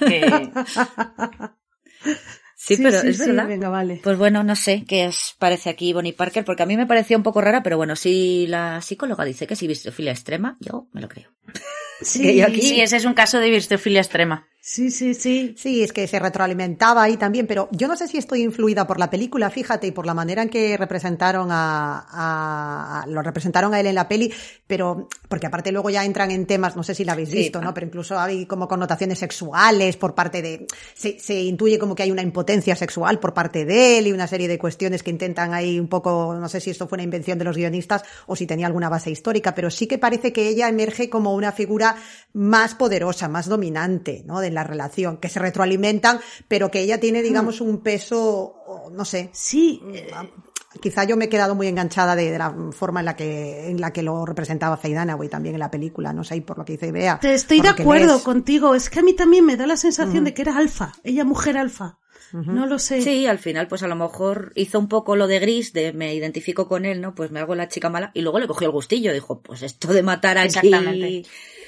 que, 0.00 0.50
Sí, 2.56 2.76
pero 2.76 3.00
sí, 3.00 3.08
es 3.08 3.18
sí, 3.18 3.26
verdad. 3.30 3.48
venga, 3.48 3.68
vale. 3.68 4.00
Pues 4.04 4.16
bueno, 4.16 4.44
no 4.44 4.54
sé 4.54 4.84
qué 4.86 5.08
os 5.08 5.34
parece 5.38 5.68
aquí 5.68 5.92
Bonnie 5.92 6.12
Parker, 6.12 6.44
porque 6.44 6.62
a 6.62 6.66
mí 6.66 6.76
me 6.76 6.86
parecía 6.86 7.16
un 7.16 7.24
poco 7.24 7.40
rara, 7.40 7.62
pero 7.64 7.76
bueno, 7.76 7.96
si 7.96 8.46
la 8.46 8.80
psicóloga 8.80 9.24
dice 9.24 9.48
que 9.48 9.54
es 9.54 9.62
bistofilia 9.66 10.12
extrema, 10.12 10.56
yo 10.60 10.86
me 10.92 11.00
lo 11.00 11.08
creo. 11.08 11.30
Sí, 12.00 12.22
que 12.22 12.36
yo 12.36 12.46
aquí- 12.46 12.62
sí, 12.62 12.80
ese 12.80 12.96
es 12.98 13.04
un 13.04 13.14
caso 13.14 13.40
de 13.40 13.50
bistofilia 13.50 14.00
extrema. 14.00 14.46
Sí, 14.64 14.92
sí, 14.92 15.12
sí. 15.14 15.54
Sí, 15.58 15.82
es 15.82 15.92
que 15.92 16.06
se 16.06 16.20
retroalimentaba 16.20 17.02
ahí 17.02 17.16
también, 17.16 17.48
pero 17.48 17.68
yo 17.72 17.88
no 17.88 17.96
sé 17.96 18.06
si 18.06 18.16
estoy 18.16 18.42
influida 18.42 18.86
por 18.86 19.00
la 19.00 19.10
película, 19.10 19.50
fíjate, 19.50 19.88
y 19.88 19.90
por 19.90 20.06
la 20.06 20.14
manera 20.14 20.40
en 20.42 20.48
que 20.50 20.76
representaron 20.76 21.48
a, 21.50 21.98
a- 22.08 23.02
a- 23.02 23.06
lo 23.08 23.22
representaron 23.22 23.74
a 23.74 23.80
él 23.80 23.88
en 23.88 23.96
la 23.96 24.06
peli, 24.06 24.32
pero 24.68 25.08
porque 25.28 25.48
aparte 25.48 25.72
luego 25.72 25.90
ya 25.90 26.04
entran 26.04 26.30
en 26.30 26.46
temas, 26.46 26.76
no 26.76 26.84
sé 26.84 26.94
si 26.94 27.04
la 27.04 27.12
habéis 27.14 27.30
Sí. 27.30 27.38
visto, 27.38 27.60
¿no? 27.60 27.74
Pero 27.74 27.86
incluso 27.88 28.16
hay 28.20 28.46
como 28.46 28.68
connotaciones 28.68 29.18
sexuales 29.18 29.96
por 29.96 30.14
parte 30.14 30.42
de, 30.42 30.66
se, 30.94 31.18
se 31.18 31.34
intuye 31.42 31.76
como 31.80 31.96
que 31.96 32.04
hay 32.04 32.12
una 32.12 32.22
impotencia 32.22 32.76
sexual 32.76 33.18
por 33.18 33.34
parte 33.34 33.64
de 33.64 33.98
él 33.98 34.06
y 34.06 34.12
una 34.12 34.28
serie 34.28 34.46
de 34.46 34.58
cuestiones 34.58 35.02
que 35.02 35.10
intentan 35.10 35.54
ahí 35.54 35.80
un 35.80 35.88
poco, 35.88 36.36
no 36.38 36.48
sé 36.48 36.60
si 36.60 36.70
esto 36.70 36.86
fue 36.86 36.96
una 36.96 37.02
invención 37.02 37.36
de 37.36 37.44
los 37.44 37.56
guionistas 37.56 38.04
o 38.28 38.36
si 38.36 38.46
tenía 38.46 38.68
alguna 38.68 38.88
base 38.88 39.10
histórica, 39.10 39.56
pero 39.56 39.70
sí 39.72 39.88
que 39.88 39.98
parece 39.98 40.32
que 40.32 40.46
ella 40.46 40.68
emerge 40.68 41.10
como 41.10 41.34
una 41.34 41.50
figura 41.50 41.96
más 42.32 42.76
poderosa, 42.76 43.28
más 43.28 43.48
dominante, 43.48 44.22
¿no? 44.24 44.38
De 44.40 44.51
la 44.54 44.64
relación, 44.64 45.16
que 45.18 45.28
se 45.28 45.38
retroalimentan, 45.40 46.20
pero 46.48 46.70
que 46.70 46.80
ella 46.80 47.00
tiene, 47.00 47.22
digamos, 47.22 47.60
un 47.60 47.78
peso, 47.82 48.54
no 48.92 49.04
sé. 49.04 49.30
Sí, 49.32 49.80
eh, 49.92 50.10
Quizá 50.80 51.04
yo 51.04 51.16
me 51.16 51.26
he 51.26 51.28
quedado 51.28 51.54
muy 51.54 51.66
enganchada 51.66 52.16
de, 52.16 52.30
de 52.30 52.38
la 52.38 52.54
forma 52.72 53.00
en 53.00 53.06
la 53.06 53.14
que 53.14 53.68
en 53.68 53.80
la 53.80 53.92
que 53.92 54.02
lo 54.02 54.24
representaba 54.24 54.76
Faye 54.78 54.94
Dunaway 54.94 55.28
también 55.28 55.54
en 55.54 55.58
la 55.58 55.70
película, 55.70 56.12
no 56.14 56.24
sé, 56.24 56.36
y 56.36 56.40
por 56.40 56.56
lo 56.56 56.64
que 56.64 56.72
dice 56.72 56.90
Bea. 56.92 57.18
te 57.20 57.34
estoy 57.34 57.60
de 57.60 57.68
acuerdo 57.68 58.14
lees. 58.14 58.22
contigo. 58.22 58.74
Es 58.74 58.88
que 58.88 59.00
a 59.00 59.02
mí 59.02 59.12
también 59.12 59.44
me 59.44 59.56
da 59.56 59.66
la 59.66 59.76
sensación 59.76 60.24
de 60.24 60.32
que 60.32 60.42
era 60.42 60.56
alfa. 60.56 60.92
Ella 61.04 61.24
mujer 61.24 61.58
alfa. 61.58 61.98
No 62.32 62.66
lo 62.66 62.78
sé. 62.78 63.02
Sí, 63.02 63.26
al 63.26 63.38
final, 63.38 63.68
pues 63.68 63.82
a 63.82 63.88
lo 63.88 63.94
mejor 63.94 64.52
hizo 64.54 64.78
un 64.78 64.88
poco 64.88 65.16
lo 65.16 65.26
de 65.26 65.38
gris, 65.38 65.72
de 65.72 65.92
me 65.92 66.14
identifico 66.14 66.66
con 66.66 66.86
él, 66.86 67.00
¿no? 67.00 67.14
Pues 67.14 67.30
me 67.30 67.40
hago 67.40 67.54
la 67.54 67.68
chica 67.68 67.90
mala, 67.90 68.10
y 68.14 68.22
luego 68.22 68.38
le 68.38 68.46
cogió 68.46 68.66
el 68.66 68.72
gustillo, 68.72 69.12
dijo, 69.12 69.42
pues 69.42 69.62
esto 69.62 69.92
de 69.92 70.02
matar 70.02 70.38
aquí. 70.38 70.68
Exactamente. 70.68 71.22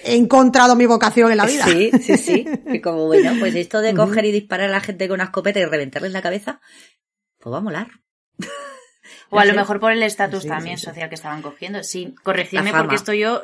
He 0.05 0.17
encontrado 0.17 0.77
mi 0.77 0.87
vocación 0.87 1.31
en 1.31 1.39
la 1.39 1.47
vida. 1.47 1.65
Sí, 1.65 1.91
sí, 2.01 2.17
sí. 2.17 2.47
Y 2.67 2.81
como 2.81 3.07
bueno, 3.07 3.33
pues 3.39 3.55
esto 3.55 3.81
de 3.81 3.95
coger 3.95 4.25
y 4.25 4.33
disparar 4.33 4.69
a 4.69 4.73
la 4.73 4.81
gente 4.81 5.09
con 5.09 5.17
una 5.17 5.25
escopeta 5.25 5.61
y 5.61 5.65
reventarles 5.65 6.13
la 6.13 6.23
cabeza, 6.23 6.61
pues 7.39 7.53
va 7.53 7.59
a 7.59 7.63
molar. 7.63 7.89
O 9.31 9.39
a 9.39 9.45
lo 9.45 9.55
mejor 9.55 9.81
por 9.81 9.91
el 9.91 10.03
estatus 10.03 10.43
Sí, 10.43 10.49
también 10.49 10.77
sí, 10.77 10.83
sí. 10.83 10.91
social 10.91 11.09
que 11.09 11.17
estaban 11.17 11.43
cogiendo. 11.43 11.83
Sí, 11.83 12.15
corregidme 12.23 12.73
porque 12.73 12.95
esto 12.95 13.13
yo 13.13 13.43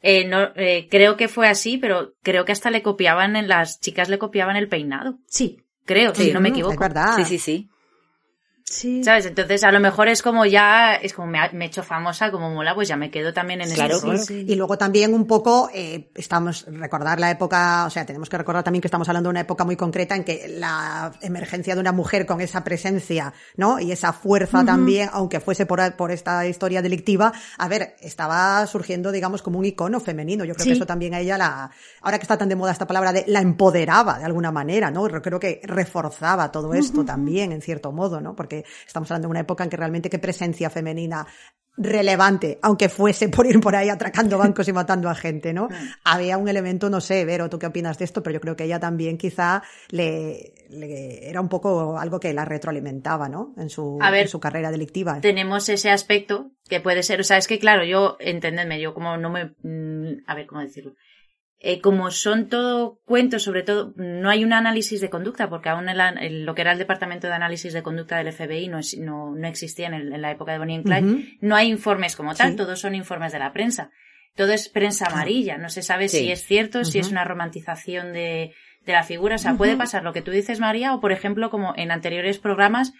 eh, 0.00 0.26
no 0.26 0.52
eh, 0.54 0.86
creo 0.90 1.16
que 1.16 1.28
fue 1.28 1.48
así, 1.48 1.78
pero 1.78 2.14
creo 2.22 2.44
que 2.44 2.52
hasta 2.52 2.70
le 2.70 2.82
copiaban 2.82 3.36
en 3.36 3.48
las 3.48 3.80
chicas 3.80 4.08
le 4.08 4.18
copiaban 4.18 4.54
el 4.54 4.68
peinado. 4.68 5.18
Sí. 5.26 5.63
Creo, 5.84 6.14
si 6.14 6.32
no 6.32 6.40
me 6.40 6.48
equivoco. 6.50 6.72
Es 6.74 6.78
verdad. 6.78 7.16
Sí, 7.16 7.24
sí, 7.24 7.38
sí. 7.38 7.68
Sí. 8.74 9.04
¿Sabes? 9.04 9.26
Entonces, 9.26 9.62
a 9.62 9.70
lo 9.70 9.78
mejor 9.78 10.08
es 10.08 10.20
como 10.20 10.44
ya, 10.46 10.94
es 10.96 11.12
como 11.14 11.28
me, 11.28 11.38
he 11.38 11.64
hecho 11.66 11.82
famosa, 11.84 12.30
como 12.32 12.50
mola, 12.50 12.74
pues 12.74 12.88
ya 12.88 12.96
me 12.96 13.10
quedo 13.10 13.32
también 13.32 13.60
en 13.60 13.70
Claro, 13.70 13.94
ese 13.94 14.02
claro. 14.02 14.18
rol. 14.18 14.26
sí. 14.26 14.44
Y 14.48 14.54
luego 14.56 14.76
también 14.76 15.14
un 15.14 15.26
poco, 15.26 15.70
eh, 15.72 16.08
estamos, 16.16 16.66
recordar 16.68 17.20
la 17.20 17.30
época, 17.30 17.84
o 17.86 17.90
sea, 17.90 18.04
tenemos 18.04 18.28
que 18.28 18.36
recordar 18.36 18.64
también 18.64 18.80
que 18.82 18.88
estamos 18.88 19.08
hablando 19.08 19.28
de 19.28 19.32
una 19.32 19.40
época 19.40 19.64
muy 19.64 19.76
concreta 19.76 20.16
en 20.16 20.24
que 20.24 20.48
la 20.48 21.12
emergencia 21.22 21.74
de 21.74 21.80
una 21.80 21.92
mujer 21.92 22.26
con 22.26 22.40
esa 22.40 22.64
presencia, 22.64 23.32
¿no? 23.56 23.78
Y 23.78 23.92
esa 23.92 24.12
fuerza 24.12 24.64
también, 24.64 25.08
aunque 25.12 25.38
fuese 25.40 25.66
por, 25.66 25.94
por 25.96 26.10
esta 26.10 26.46
historia 26.46 26.82
delictiva, 26.82 27.32
a 27.58 27.68
ver, 27.68 27.94
estaba 28.00 28.66
surgiendo, 28.66 29.12
digamos, 29.12 29.40
como 29.42 29.58
un 29.60 29.64
icono 29.66 30.00
femenino. 30.00 30.44
Yo 30.44 30.54
creo 30.54 30.64
Sí. 30.64 30.70
que 30.70 30.76
eso 30.76 30.86
también 30.86 31.14
a 31.14 31.20
ella 31.20 31.38
la, 31.38 31.70
ahora 32.02 32.18
que 32.18 32.22
está 32.24 32.36
tan 32.36 32.48
de 32.48 32.56
moda 32.56 32.72
esta 32.72 32.86
palabra 32.86 33.12
de 33.12 33.24
la 33.28 33.40
empoderaba 33.40 34.18
de 34.18 34.24
alguna 34.24 34.50
manera, 34.50 34.90
¿no? 34.90 35.08
Yo 35.08 35.22
Creo 35.22 35.38
que 35.38 35.60
reforzaba 35.64 36.50
todo 36.50 36.74
esto 36.74 37.04
también, 37.04 37.52
en 37.52 37.60
cierto 37.62 37.92
modo, 37.92 38.20
¿no? 38.20 38.34
Porque 38.34 38.63
estamos 38.86 39.10
hablando 39.10 39.28
de 39.28 39.30
una 39.30 39.40
época 39.40 39.64
en 39.64 39.70
que 39.70 39.76
realmente 39.76 40.10
qué 40.10 40.18
presencia 40.18 40.70
femenina 40.70 41.26
relevante, 41.76 42.58
aunque 42.62 42.88
fuese 42.88 43.28
por 43.28 43.46
ir 43.46 43.58
por 43.60 43.74
ahí 43.74 43.88
atracando 43.88 44.38
bancos 44.38 44.68
y 44.68 44.72
matando 44.72 45.10
a 45.10 45.14
gente, 45.16 45.52
¿no? 45.52 45.68
Había 46.04 46.38
un 46.38 46.48
elemento, 46.48 46.88
no 46.88 47.00
sé, 47.00 47.24
Vero, 47.24 47.50
¿tú 47.50 47.58
qué 47.58 47.66
opinas 47.66 47.98
de 47.98 48.04
esto? 48.04 48.22
Pero 48.22 48.34
yo 48.34 48.40
creo 48.40 48.54
que 48.56 48.62
ella 48.64 48.78
también 48.78 49.18
quizá 49.18 49.60
le, 49.90 50.54
le- 50.70 51.28
era 51.28 51.40
un 51.40 51.48
poco 51.48 51.98
algo 51.98 52.20
que 52.20 52.32
la 52.32 52.44
retroalimentaba, 52.44 53.28
¿no? 53.28 53.54
En 53.58 53.70
su, 53.70 53.98
A 54.00 54.12
ver, 54.12 54.22
en 54.22 54.28
su 54.28 54.38
carrera 54.38 54.70
delictiva. 54.70 55.20
tenemos 55.20 55.68
ese 55.68 55.90
aspecto 55.90 56.52
que 56.68 56.80
puede 56.80 57.02
ser, 57.02 57.20
o 57.20 57.24
sea, 57.24 57.38
es 57.38 57.48
que 57.48 57.58
claro, 57.58 57.84
yo, 57.84 58.16
entendedme, 58.20 58.80
yo 58.80 58.94
como 58.94 59.16
no 59.16 59.30
me, 59.30 59.46
mm, 59.62 60.22
a 60.28 60.34
ver, 60.36 60.46
¿cómo 60.46 60.60
decirlo? 60.60 60.94
Eh, 61.66 61.80
como 61.80 62.10
son 62.10 62.50
todo 62.50 63.00
cuentos, 63.06 63.42
sobre 63.42 63.62
todo, 63.62 63.94
no 63.96 64.28
hay 64.28 64.44
un 64.44 64.52
análisis 64.52 65.00
de 65.00 65.08
conducta, 65.08 65.48
porque 65.48 65.70
aún 65.70 65.88
en, 65.88 65.96
la- 65.96 66.10
en 66.10 66.44
lo 66.44 66.54
que 66.54 66.60
era 66.60 66.72
el 66.72 66.78
departamento 66.78 67.26
de 67.26 67.32
análisis 67.32 67.72
de 67.72 67.82
conducta 67.82 68.18
del 68.18 68.32
FBI 68.34 68.68
no, 68.68 68.78
es- 68.80 68.98
no, 68.98 69.34
no 69.34 69.48
existía 69.48 69.86
en, 69.86 69.94
el- 69.94 70.12
en 70.12 70.20
la 70.20 70.30
época 70.30 70.52
de 70.52 70.58
Bonnie 70.58 70.76
and 70.76 70.84
Clyde. 70.84 71.38
No 71.40 71.56
hay 71.56 71.70
informes 71.70 72.16
como 72.16 72.34
tal, 72.34 72.50
Sí. 72.50 72.56
todos 72.56 72.78
son 72.80 72.94
informes 72.94 73.32
de 73.32 73.38
la 73.38 73.54
prensa. 73.54 73.90
Todo 74.36 74.52
es 74.52 74.68
prensa 74.68 75.06
amarilla, 75.06 75.56
no 75.56 75.70
se 75.70 75.80
sabe 75.82 76.08
Sí. 76.10 76.18
si 76.18 76.32
es 76.32 76.44
cierto, 76.44 76.84
si 76.84 76.98
es 76.98 77.10
una 77.10 77.24
romantización 77.24 78.12
de, 78.12 78.52
de 78.84 78.92
la 78.92 79.02
figura. 79.04 79.36
O 79.36 79.38
sea, 79.38 79.54
puede 79.54 79.76
pasar 79.78 80.02
lo 80.04 80.12
que 80.12 80.20
tú 80.20 80.32
dices, 80.32 80.60
María, 80.60 80.92
o 80.94 81.00
por 81.00 81.12
ejemplo, 81.12 81.48
como 81.48 81.72
en 81.78 81.90
anteriores 81.92 82.38
programas, 82.38 82.92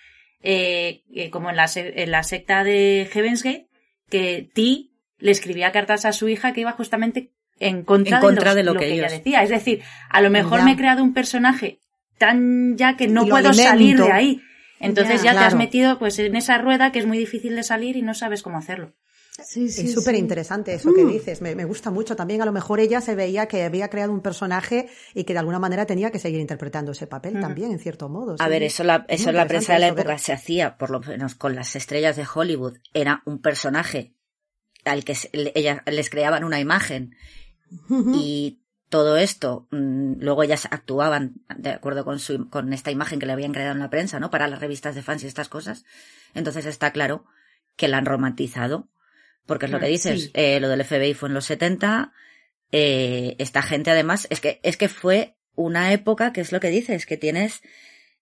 eh, 0.42 1.02
eh, 1.14 1.28
como 1.30 1.50
en 1.50 1.56
la, 1.56 1.66
se- 1.68 2.02
en 2.02 2.10
la 2.10 2.22
secta 2.22 2.64
de 2.64 3.08
Heaven's 3.12 3.42
Gate, 3.42 3.66
que 4.08 4.48
Ti 4.54 4.92
le 5.18 5.30
escribía 5.32 5.70
cartas 5.72 6.04
a 6.06 6.12
su 6.12 6.28
hija 6.28 6.52
que 6.54 6.60
iba 6.62 6.72
justamente 6.72 7.30
en 7.60 7.82
contra, 7.84 8.16
En 8.18 8.20
contra 8.22 8.54
de, 8.54 8.62
lo 8.62 8.74
que 8.74 8.92
ella 8.92 9.08
decía. 9.08 9.42
Es 9.42 9.50
decir, 9.50 9.82
a 10.10 10.20
lo 10.20 10.30
mejor 10.30 10.58
Ya. 10.60 10.64
me 10.64 10.72
he 10.72 10.76
creado 10.76 11.02
un 11.02 11.14
personaje 11.14 11.78
tan 12.18 12.76
ya 12.76 12.96
que 12.96 13.08
no 13.08 13.22
lo 13.22 13.28
puedo 13.30 13.52
salir 13.52 13.98
de 13.98 14.12
ahí. 14.12 14.42
Entonces 14.80 15.22
Ya, 15.22 15.32
ya, 15.32 15.38
te 15.40 15.44
has 15.46 15.54
metido 15.54 15.98
pues 15.98 16.18
en 16.18 16.36
esa 16.36 16.58
rueda 16.58 16.92
que 16.92 16.98
es 16.98 17.06
muy 17.06 17.16
difícil 17.18 17.54
de 17.56 17.62
salir 17.62 17.96
y 17.96 18.02
no 18.02 18.14
sabes 18.14 18.42
cómo 18.42 18.58
hacerlo. 18.58 18.92
Sí, 19.42 19.68
sí, 19.68 19.86
Es 19.88 19.94
súper 19.94 20.14
sí. 20.14 20.20
interesante 20.20 20.74
eso 20.74 20.94
que 20.94 21.04
dices, 21.04 21.40
me, 21.42 21.56
me 21.56 21.64
gusta 21.64 21.90
mucho. 21.90 22.14
También 22.14 22.40
a 22.42 22.44
lo 22.44 22.52
mejor 22.52 22.78
ella 22.78 23.00
se 23.00 23.16
veía 23.16 23.46
que 23.46 23.64
había 23.64 23.88
creado 23.88 24.12
un 24.12 24.20
personaje 24.20 24.88
y 25.12 25.24
que 25.24 25.32
de 25.32 25.40
alguna 25.40 25.58
manera 25.58 25.86
tenía 25.86 26.12
que 26.12 26.20
seguir 26.20 26.38
interpretando 26.40 26.92
ese 26.92 27.08
papel 27.08 27.40
también, 27.40 27.72
en 27.72 27.80
cierto 27.80 28.08
modo. 28.08 28.36
A 28.38 28.48
ver, 28.48 28.62
eso, 28.62 28.84
la, 28.84 29.04
Es 29.08 29.22
eso 29.22 29.32
la 29.32 29.48
prensa 29.48 29.72
de 29.74 29.80
la 29.80 29.88
época 29.88 30.18
se 30.18 30.32
hacía, 30.32 30.76
por 30.76 30.90
lo 30.90 31.00
menos 31.00 31.34
con 31.34 31.56
las 31.56 31.74
estrellas 31.74 32.14
de 32.16 32.24
Hollywood. 32.32 32.78
Era 32.92 33.22
un 33.26 33.40
personaje 33.40 34.12
al 34.84 35.02
que 35.02 35.16
se- 35.16 35.30
ellas 35.32 35.80
les 35.86 36.10
creaban 36.10 36.44
una 36.44 36.60
imagen 36.60 37.16
y 38.14 38.60
todo 38.88 39.16
esto, 39.16 39.66
mm, 39.70 40.20
luego 40.20 40.42
ellas 40.42 40.68
actuaban 40.70 41.34
de 41.56 41.70
acuerdo 41.70 42.04
con 42.04 42.18
su, 42.20 42.48
con 42.48 42.72
esta 42.72 42.90
imagen 42.90 43.18
que 43.18 43.26
le 43.26 43.32
habían 43.32 43.52
creado 43.52 43.72
en 43.72 43.80
la 43.80 43.90
prensa, 43.90 44.20
¿no? 44.20 44.30
Para 44.30 44.46
las 44.48 44.60
revistas 44.60 44.94
de 44.94 45.02
fans 45.02 45.24
y 45.24 45.26
estas 45.26 45.48
cosas. 45.48 45.84
Entonces 46.34 46.66
está 46.66 46.92
claro 46.92 47.24
que 47.76 47.88
la 47.88 47.98
han 47.98 48.06
romantizado. 48.06 48.88
Porque 49.46 49.66
es 49.66 49.72
lo 49.72 49.78
que 49.80 49.86
Mm, 49.86 49.90
dices, 49.90 50.22
sí. 50.22 50.30
eh, 50.34 50.58
lo 50.60 50.68
del 50.68 50.84
FBI 50.84 51.12
fue 51.14 51.28
en 51.28 51.34
los 51.34 51.44
70, 51.44 52.12
eh, 52.72 53.36
esta 53.38 53.62
gente 53.62 53.90
además, 53.90 54.26
es 54.30 54.40
que, 54.40 54.58
es 54.62 54.76
que 54.76 54.88
fue 54.88 55.36
una 55.54 55.92
época 55.92 56.32
que 56.32 56.40
es 56.40 56.50
lo 56.50 56.60
que 56.60 56.70
dices, 56.70 57.04
que 57.04 57.16
tienes 57.16 57.60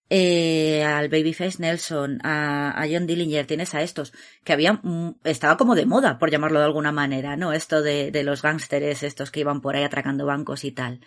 eh, 0.09 0.83
al 0.83 1.09
Babyface 1.09 1.59
Nelson, 1.59 2.19
a, 2.23 2.79
a 2.79 2.87
John 2.89 3.07
Dillinger, 3.07 3.45
tienes 3.45 3.73
a 3.73 3.81
estos, 3.81 4.13
que 4.43 4.53
habían, 4.53 4.79
mm, 4.83 5.15
estaba 5.23 5.57
como 5.57 5.75
de 5.75 5.85
moda, 5.85 6.19
por 6.19 6.29
llamarlo 6.29 6.59
de 6.59 6.65
alguna 6.65 6.91
manera, 6.91 7.35
¿no? 7.35 7.53
Esto 7.53 7.81
de, 7.81 8.11
de 8.11 8.23
los 8.23 8.41
gángsteres, 8.41 9.03
estos 9.03 9.31
que 9.31 9.39
iban 9.39 9.61
por 9.61 9.75
ahí 9.75 9.83
atracando 9.83 10.25
bancos 10.25 10.63
y 10.63 10.71
tal. 10.71 11.01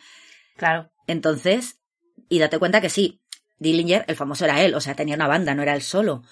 Claro. 0.56 0.90
Entonces, 1.06 1.78
y 2.28 2.38
date 2.38 2.58
cuenta 2.58 2.80
que 2.80 2.90
sí, 2.90 3.22
Dillinger, 3.58 4.04
el 4.08 4.16
famoso 4.16 4.44
era 4.44 4.62
él, 4.62 4.74
o 4.74 4.80
sea, 4.80 4.94
tenía 4.94 5.14
una 5.14 5.28
banda, 5.28 5.54
no 5.54 5.62
era 5.62 5.74
él 5.74 5.82
solo. 5.82 6.22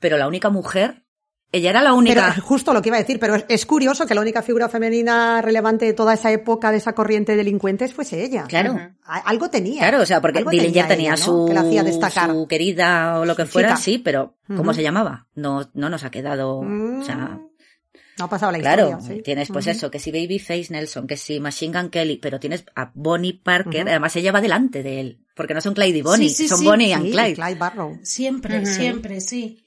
Pero 0.00 0.16
la 0.16 0.28
única 0.28 0.50
mujer, 0.50 1.04
ella 1.52 1.70
era 1.70 1.82
la 1.82 1.94
única. 1.94 2.30
Pero 2.34 2.46
justo 2.46 2.72
lo 2.74 2.82
que 2.82 2.88
iba 2.90 2.96
a 2.96 3.00
decir, 3.00 3.18
pero 3.18 3.34
es, 3.36 3.44
es 3.48 3.66
curioso 3.66 4.06
que 4.06 4.14
la 4.14 4.20
única 4.20 4.42
figura 4.42 4.68
femenina 4.68 5.40
relevante 5.42 5.84
de 5.86 5.92
toda 5.94 6.14
esa 6.14 6.30
época, 6.30 6.70
de 6.70 6.78
esa 6.78 6.92
corriente 6.94 7.32
de 7.32 7.38
delincuentes, 7.38 7.94
fuese 7.94 8.22
ella. 8.24 8.44
Claro. 8.48 8.78
Algo 9.04 9.48
tenía. 9.48 9.80
Claro, 9.80 10.02
o 10.02 10.06
sea, 10.06 10.20
porque 10.20 10.44
Dillinger 10.48 10.86
tenía, 10.88 11.14
ella, 11.14 11.24
¿no? 11.26 11.32
su, 11.42 11.46
Que 11.46 11.54
la 11.54 11.60
hacía 11.62 11.82
destacar. 11.82 12.30
su 12.30 12.46
querida 12.46 13.18
o 13.20 13.24
lo 13.24 13.34
que 13.36 13.46
Su 13.46 13.52
fuera, 13.52 13.68
chica. 13.70 13.80
sí, 13.80 13.98
pero 13.98 14.36
¿cómo 14.56 14.74
se 14.74 14.82
llamaba? 14.82 15.26
No, 15.34 15.70
no 15.74 15.88
nos 15.88 16.04
ha 16.04 16.10
quedado, 16.10 16.58
o 16.58 17.02
sea, 17.02 17.16
Mm, 17.16 17.48
No 18.18 18.24
ha 18.24 18.28
pasado 18.28 18.50
la 18.52 18.58
Claro, 18.58 18.88
historia. 18.98 19.16
sí. 19.16 19.22
tienes 19.22 19.48
pues 19.48 19.68
eso, 19.68 19.90
que 19.92 20.00
si 20.00 20.10
Babyface 20.10 20.66
Nelson, 20.70 21.06
que 21.06 21.16
si 21.16 21.38
Machine 21.38 21.80
Gun 21.80 21.88
Kelly, 21.88 22.16
pero 22.16 22.40
tienes 22.40 22.64
a 22.74 22.90
Bonnie 22.94 23.32
Parker, 23.42 23.88
además 23.88 24.14
ella 24.16 24.32
va 24.32 24.40
delante 24.40 24.82
de 24.82 24.98
él, 25.00 25.20
porque 25.36 25.54
no 25.54 25.60
son 25.60 25.72
Clyde 25.74 25.98
y 25.98 26.02
Bonnie, 26.02 26.28
Sí, 26.28 26.34
sí, 26.34 26.48
son 26.48 26.58
sí. 26.58 26.64
Bonnie 26.64 26.90
y 26.90 26.94
Sí, 26.94 27.10
Clyde. 27.12 27.34
Clyde 27.34 27.54
Barrow. 27.54 27.96
Siempre, 28.02 28.66
siempre, 28.66 29.20
sí. 29.20 29.64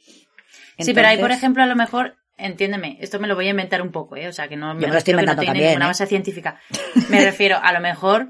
Sí, 0.84 0.93
pero 0.93 1.07
ahí, 1.07 1.17
por 1.17 1.32
ejemplo, 1.32 1.63
a 1.63 1.65
lo 1.65 1.75
mejor, 1.75 2.15
entiéndeme, 2.38 2.97
esto 3.01 3.19
me 3.19 3.27
lo 3.27 3.36
voy 3.36 3.47
a 3.47 3.51
inventar 3.51 3.82
un 3.82 3.91
poco, 3.91 4.15
¿eh? 4.15 4.27
O 4.27 4.34
sea, 4.34 4.47
que 4.47 4.55
no 4.57 4.73
me 4.73 4.88
lo 4.88 4.97
estoy 4.97 5.11
que 5.11 5.15
no 5.15 5.19
inventando 5.21 5.41
tiene 5.41 5.53
también, 5.53 5.69
ninguna 5.69 5.86
¿eh? 5.86 5.89
base 5.89 6.05
científica. 6.07 6.59
Me 7.09 7.23
refiero, 7.23 7.57
a 7.61 7.71
lo 7.73 7.79
mejor, 7.82 8.29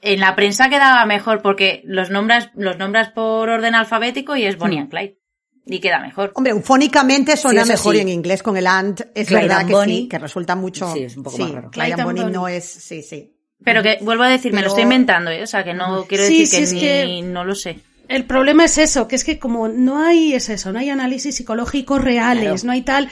en 0.00 0.20
la 0.20 0.34
prensa 0.34 0.68
quedaba 0.68 1.04
mejor 1.06 1.42
porque 1.42 1.82
los 1.84 2.10
nombras, 2.10 2.50
los 2.54 2.76
nombras 2.78 3.10
por 3.10 3.48
orden 3.48 3.74
alfabético 3.74 4.36
y 4.36 4.44
es 4.44 4.56
Bonnie 4.58 4.78
Hmm. 4.78 4.82
and 4.82 4.90
Clyde. 4.90 5.18
Y 5.64 5.78
queda 5.78 6.00
mejor. 6.00 6.32
Hombre, 6.34 6.60
fónicamente 6.60 7.36
suena 7.36 7.62
Sí, 7.64 7.68
mejor 7.70 7.92
sí. 7.94 7.98
y 7.98 8.02
en 8.02 8.08
inglés 8.08 8.42
con 8.42 8.56
el 8.56 8.66
and. 8.66 9.00
Es 9.14 9.28
Clyde 9.28 9.42
verdad 9.42 9.58
and 9.60 9.68
que 9.68 9.74
Bonnie. 9.74 9.96
sí, 10.02 10.08
que 10.08 10.18
resulta 10.18 10.56
mucho. 10.56 10.92
Sí, 10.92 11.04
es 11.04 11.16
un 11.16 11.22
poco 11.22 11.36
sí, 11.36 11.42
más 11.44 11.52
raro. 11.52 11.70
Clyde 11.70 11.84
Clyde 11.86 12.00
and 12.00 12.04
Bonnie 12.04 12.22
Bonnie. 12.22 12.34
no 12.36 12.48
es. 12.48 12.64
Sí, 12.64 13.00
sí. 13.02 13.36
Pero 13.64 13.80
que, 13.80 13.98
vuelvo 14.00 14.24
a 14.24 14.28
decir, 14.28 14.52
me 14.52 14.60
lo 14.60 14.66
estoy 14.66 14.82
inventando, 14.82 15.30
¿eh? 15.30 15.40
O 15.44 15.46
sea, 15.46 15.62
que 15.62 15.72
no 15.72 16.04
quiero 16.08 16.24
Sí, 16.24 16.40
decir 16.40 16.46
sí, 16.48 16.56
que 16.56 16.62
es 16.64 16.72
ni, 17.08 17.20
que- 17.20 17.28
no 17.28 17.44
lo 17.44 17.54
sé. 17.54 17.78
El 18.12 18.24
problema 18.26 18.64
es 18.64 18.78
eso, 18.78 19.08
que 19.08 19.16
es 19.16 19.24
que 19.24 19.38
como 19.38 19.68
no 19.68 20.02
hay, 20.04 20.34
es 20.34 20.48
eso, 20.48 20.72
no 20.72 20.78
hay 20.78 20.90
análisis 20.90 21.34
psicológicos 21.36 22.02
reales, 22.02 22.42
Claro. 22.44 22.66
no 22.66 22.72
hay 22.72 22.82
tal, 22.82 23.08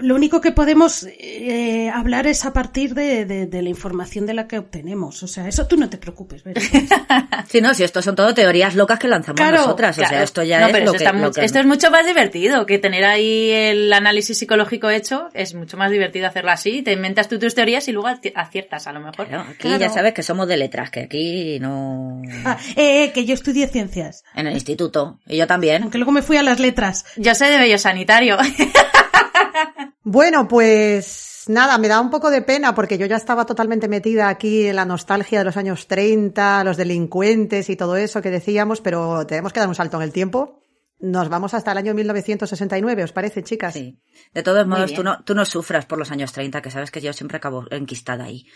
lo 0.00 0.14
único 0.14 0.40
que 0.40 0.52
podemos 0.52 1.06
eh, 1.18 1.90
hablar 1.92 2.26
es 2.26 2.44
a 2.44 2.52
partir 2.52 2.94
de, 2.94 3.24
de- 3.24 3.46
de 3.46 3.62
la 3.62 3.68
información 3.68 4.26
de 4.26 4.34
la 4.34 4.46
que 4.46 4.58
obtenemos. 4.58 5.22
O 5.22 5.28
sea, 5.28 5.48
eso 5.48 5.66
tú 5.66 5.76
no 5.76 5.88
te 5.90 5.98
preocupes. 5.98 6.42
Sí, 7.48 7.60
no, 7.62 7.72
si 7.72 7.82
esto 7.82 8.02
son 8.02 8.14
todo 8.14 8.34
teorías 8.34 8.74
locas 8.74 8.98
que 8.98 9.08
lanzamos 9.08 9.36
Claro, 9.40 9.58
nosotras, 9.58 9.98
o 9.98 10.04
sea, 10.06 10.22
esto 10.22 10.42
ya 10.42 10.60
No, 10.60 10.66
es 10.66 10.72
pero 10.72 10.84
lo 10.86 10.92
que, 10.92 10.96
está 10.98 11.12
lo 11.12 11.32
que- 11.32 11.44
Esto 11.44 11.58
es 11.60 11.66
mucho 11.66 11.90
más 11.90 12.04
divertido 12.06 12.66
que 12.66 12.78
tener 12.78 13.04
ahí 13.04 13.50
el 13.50 13.90
análisis 13.92 14.36
psicológico 14.38 14.90
hecho. 14.90 15.28
Es 15.32 15.54
mucho 15.54 15.76
más 15.78 15.90
divertido 15.90 16.26
hacerlo 16.26 16.50
así. 16.50 16.82
Te 16.82 16.92
inventas 16.92 17.26
tú 17.28 17.38
tus 17.38 17.54
teorías 17.54 17.88
y 17.88 17.92
luego 17.92 18.08
aci- 18.08 18.32
aciertas, 18.34 18.86
a 18.86 18.92
lo 18.92 19.00
mejor. 19.00 19.26
Claro, 19.28 19.44
aquí 19.48 19.56
Claro. 19.60 19.78
ya 19.78 19.88
sabes 19.88 20.12
que 20.12 20.22
somos 20.22 20.46
de 20.46 20.56
letras, 20.58 20.90
que 20.90 21.00
aquí 21.00 21.58
no... 21.60 22.20
Ah, 22.44 22.58
eh, 22.76 23.04
eh, 23.04 23.12
que 23.12 23.24
yo 23.24 23.32
estudié 23.34 23.66
ciencias, 23.68 24.24
En 24.34 24.46
el 24.46 24.54
instituto, 24.54 25.18
y 25.26 25.36
yo 25.36 25.46
también. 25.46 25.82
aunque 25.82 25.98
luego 25.98 26.12
me 26.12 26.22
fui 26.22 26.36
a 26.36 26.42
las 26.42 26.60
letras. 26.60 27.04
Yo 27.16 27.34
sé 27.34 27.46
de 27.46 27.58
bello 27.58 27.78
sanitario. 27.78 28.36
Bueno, 30.10 30.48
pues 30.48 31.44
nada, 31.48 31.76
me 31.76 31.86
da 31.86 32.00
un 32.00 32.08
poco 32.08 32.30
de 32.30 32.40
pena 32.40 32.74
porque 32.74 32.96
yo 32.96 33.04
ya 33.04 33.16
estaba 33.16 33.44
totalmente 33.44 33.88
metida 33.88 34.30
aquí 34.30 34.66
en 34.66 34.76
la 34.76 34.86
nostalgia 34.86 35.40
de 35.40 35.44
los 35.44 35.58
años 35.58 35.86
30, 35.86 36.64
los 36.64 36.78
delincuentes 36.78 37.68
y 37.68 37.76
todo 37.76 37.94
eso 37.94 38.22
que 38.22 38.30
decíamos, 38.30 38.80
pero 38.80 39.26
tenemos 39.26 39.52
que 39.52 39.60
dar 39.60 39.68
un 39.68 39.74
salto 39.74 39.98
en 39.98 40.04
el 40.04 40.12
tiempo. 40.12 40.62
Nos 41.00 41.28
vamos 41.28 41.52
hasta 41.52 41.72
el 41.72 41.78
año 41.78 41.92
1969, 41.92 43.04
¿os 43.04 43.12
parece, 43.12 43.42
chicas? 43.42 43.74
Sí. 43.74 44.00
De 44.32 44.42
todos 44.42 44.66
modos, 44.66 44.94
tú 44.94 45.04
no, 45.04 45.22
tú 45.22 45.34
no 45.34 45.44
sufras 45.44 45.84
por 45.84 45.98
los 45.98 46.10
años 46.10 46.32
30, 46.32 46.62
que 46.62 46.70
sabes 46.70 46.90
que 46.90 47.02
yo 47.02 47.12
siempre 47.12 47.36
acabo 47.36 47.66
enquistada 47.70 48.24
ahí. 48.24 48.46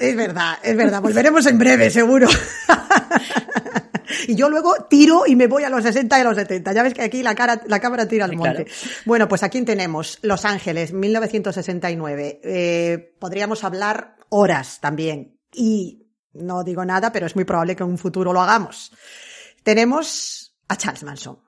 Es 0.00 0.16
verdad, 0.16 0.58
es 0.64 0.76
verdad. 0.76 1.00
Volveremos 1.00 1.46
en 1.46 1.56
breve, 1.56 1.88
seguro. 1.88 2.26
y 4.28 4.34
yo 4.34 4.48
luego 4.48 4.74
tiro 4.88 5.24
y 5.26 5.36
me 5.36 5.46
voy 5.46 5.64
a 5.64 5.70
los 5.70 5.82
60 5.82 6.18
y 6.18 6.20
a 6.20 6.24
los 6.24 6.36
70. 6.36 6.72
Ya 6.72 6.82
ves 6.82 6.94
que 6.94 7.02
aquí 7.02 7.22
la, 7.22 7.34
cara, 7.34 7.60
la 7.66 7.80
cámara 7.80 8.06
tira 8.06 8.24
al 8.24 8.30
Sí, 8.32 8.36
monte. 8.36 8.64
claro. 8.64 8.80
Bueno, 9.06 9.28
pues 9.28 9.42
aquí 9.42 9.62
tenemos 9.62 10.18
Los 10.22 10.44
Ángeles, 10.44 10.92
1969. 10.92 12.40
Eh, 12.44 13.16
podríamos 13.18 13.64
hablar 13.64 14.16
horas 14.28 14.80
también. 14.80 15.38
Y 15.52 16.06
no 16.32 16.62
digo 16.64 16.84
nada, 16.84 17.12
pero 17.12 17.26
es 17.26 17.34
muy 17.34 17.44
probable 17.44 17.74
que 17.76 17.82
en 17.82 17.90
un 17.90 17.98
futuro 17.98 18.32
lo 18.32 18.40
hagamos. 18.40 18.92
Tenemos 19.62 20.56
a 20.68 20.76
Charles 20.76 21.02
Manson. 21.02 21.38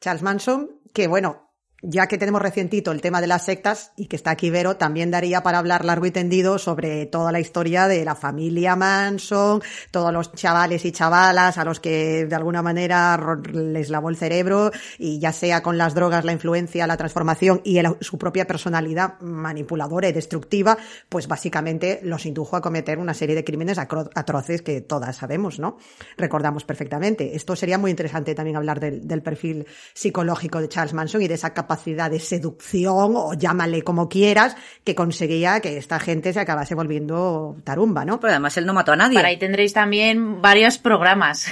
Charles 0.00 0.22
Manson, 0.22 0.80
que 0.92 1.06
bueno, 1.06 1.49
ya 1.82 2.06
que 2.06 2.18
tenemos 2.18 2.42
recientito 2.42 2.92
el 2.92 3.00
tema 3.00 3.20
de 3.20 3.26
las 3.26 3.44
sectas 3.44 3.92
y 3.96 4.06
que 4.06 4.16
está 4.16 4.30
aquí 4.30 4.50
Vero, 4.50 4.76
también 4.76 5.10
daría 5.10 5.42
para 5.42 5.58
hablar 5.58 5.84
largo 5.84 6.06
y 6.06 6.10
tendido 6.10 6.58
sobre 6.58 7.06
toda 7.06 7.32
la 7.32 7.40
historia 7.40 7.88
de 7.88 8.04
la 8.04 8.14
familia 8.14 8.76
Manson, 8.76 9.62
todos 9.90 10.12
los 10.12 10.32
chavales 10.32 10.84
y 10.84 10.92
chavalas 10.92 11.58
a 11.58 11.64
los 11.64 11.80
que 11.80 12.26
de 12.26 12.34
alguna 12.34 12.62
manera 12.62 13.18
les 13.52 13.88
lavó 13.88 14.10
el 14.10 14.16
cerebro 14.16 14.70
y 14.98 15.18
ya 15.18 15.32
sea 15.32 15.62
con 15.62 15.78
las 15.78 15.94
drogas, 15.94 16.24
la 16.24 16.32
influencia, 16.32 16.86
la 16.86 16.96
transformación 16.96 17.62
y 17.64 17.80
su 18.00 18.18
propia 18.18 18.46
personalidad 18.46 19.18
manipuladora 19.20 20.08
y 20.08 20.12
destructiva, 20.12 20.76
pues 21.08 21.28
básicamente 21.28 22.00
los 22.02 22.26
indujo 22.26 22.56
a 22.56 22.60
cometer 22.60 22.98
una 22.98 23.14
serie 23.14 23.34
de 23.34 23.44
crímenes 23.44 23.78
atroces 23.78 24.62
que 24.62 24.80
todas 24.80 25.16
sabemos, 25.16 25.58
¿no? 25.58 25.78
Recordamos 26.16 26.64
perfectamente. 26.64 27.34
Esto 27.34 27.56
sería 27.56 27.78
muy 27.78 27.90
interesante 27.90 28.34
también 28.34 28.56
hablar 28.56 28.80
del, 28.80 29.06
del 29.06 29.22
perfil 29.22 29.66
psicológico 29.94 30.60
de 30.60 30.68
Charles 30.68 30.92
Manson 30.92 31.22
y 31.22 31.28
de 31.28 31.34
esa 31.34 31.54
capacidad 31.54 31.69
capacidad 31.70 32.10
de 32.10 32.18
seducción, 32.18 33.12
o 33.14 33.34
llámale 33.34 33.82
como 33.82 34.08
quieras, 34.08 34.56
que 34.82 34.96
conseguía 34.96 35.60
que 35.60 35.76
esta 35.76 36.00
gente 36.00 36.32
se 36.32 36.40
acabase 36.40 36.74
volviendo 36.74 37.58
tarumba, 37.62 38.04
¿no? 38.04 38.18
Pero 38.18 38.32
además 38.32 38.56
él 38.56 38.66
no 38.66 38.74
mató 38.74 38.90
a 38.90 38.96
nadie. 38.96 39.16
Por 39.16 39.24
ahí 39.24 39.38
tendréis 39.38 39.72
también 39.72 40.42
varios 40.42 40.78
programas 40.78 41.46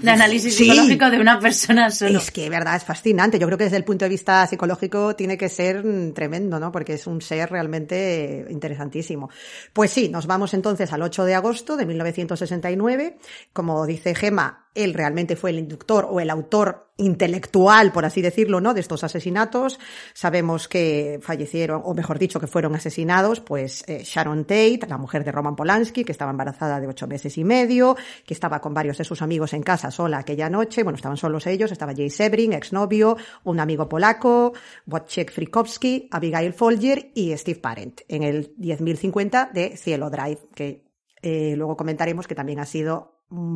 de 0.00 0.10
análisis 0.10 0.56
psicológico 0.56 1.10
de 1.10 1.20
una 1.20 1.38
persona 1.38 1.90
solo. 1.90 2.18
Es 2.18 2.30
que, 2.30 2.48
verdad, 2.48 2.76
es 2.76 2.84
fascinante. 2.84 3.38
Yo 3.38 3.46
creo 3.46 3.58
que 3.58 3.64
desde 3.64 3.76
el 3.76 3.84
punto 3.84 4.06
de 4.06 4.08
vista 4.08 4.46
psicológico 4.46 5.14
tiene 5.14 5.36
que 5.36 5.50
ser 5.50 5.84
tremendo, 6.14 6.58
¿no? 6.58 6.72
Porque 6.72 6.94
es 6.94 7.06
un 7.06 7.20
ser 7.20 7.50
realmente 7.50 8.46
interesantísimo. 8.48 9.28
Pues 9.74 9.90
sí, 9.90 10.08
nos 10.08 10.26
vamos 10.26 10.54
entonces 10.54 10.90
al 10.94 11.02
8 11.02 11.26
de 11.26 11.34
agosto 11.34 11.76
de 11.76 11.84
1969. 11.84 13.18
Como 13.52 13.84
dice 13.84 14.14
Gema, 14.14 14.70
él 14.74 14.94
realmente 14.94 15.36
fue 15.36 15.50
el 15.50 15.58
inductor 15.58 16.06
o 16.10 16.20
el 16.20 16.30
autor 16.30 16.92
intelectual, 16.96 17.92
por 17.92 18.04
así 18.04 18.22
decirlo, 18.22 18.60
¿no? 18.60 18.74
De 18.74 18.80
estos 18.80 19.02
asesinatos. 19.04 19.78
Sabemos 20.14 20.68
que 20.68 21.18
fallecieron, 21.22 21.82
o 21.84 21.94
mejor 21.94 22.18
dicho, 22.18 22.38
que 22.38 22.46
fueron 22.46 22.74
asesinados, 22.74 23.40
pues 23.40 23.84
eh, 23.88 24.02
Sharon 24.04 24.44
Tate, 24.44 24.80
la 24.88 24.98
mujer 24.98 25.24
de 25.24 25.32
Roman 25.32 25.56
Polanski, 25.56 26.04
que 26.04 26.12
estaba 26.12 26.30
embarazada 26.30 26.80
de 26.80 26.86
ocho 26.86 27.06
meses 27.06 27.36
y 27.38 27.44
medio, 27.44 27.96
que 28.26 28.34
estaba 28.34 28.60
con 28.60 28.74
varios 28.74 28.98
de 28.98 29.04
sus 29.04 29.22
amigos 29.22 29.52
en 29.52 29.62
casa 29.62 29.90
sola 29.90 30.18
aquella 30.18 30.48
noche. 30.48 30.82
Bueno, 30.82 30.96
estaban 30.96 31.16
solos 31.16 31.46
ellos. 31.46 31.72
Estaba 31.72 31.94
Jay 31.94 32.10
Sebring, 32.10 32.52
exnovio, 32.52 33.16
un 33.44 33.60
amigo 33.60 33.88
polaco, 33.88 34.52
Wojciech 34.86 35.32
Frikowski, 35.32 36.08
Abigail 36.10 36.52
Folger 36.52 37.10
y 37.14 37.36
Steve 37.36 37.60
Parent 37.60 38.02
en 38.08 38.22
el 38.22 38.54
10.050 38.56 39.52
de 39.52 39.76
Cielo 39.76 40.10
Drive, 40.10 40.38
que 40.54 40.84
eh, 41.22 41.54
luego 41.56 41.76
comentaremos 41.76 42.26
que 42.26 42.34
también 42.34 42.58
ha 42.58 42.66
sido 42.66 43.11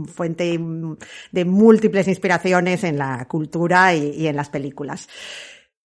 fuente 0.06 0.58
de 1.32 1.44
múltiples 1.44 2.08
inspiraciones 2.08 2.84
en 2.84 2.98
la 2.98 3.26
cultura 3.28 3.94
y, 3.94 4.26
en 4.26 4.36
las 4.36 4.48
películas. 4.48 5.08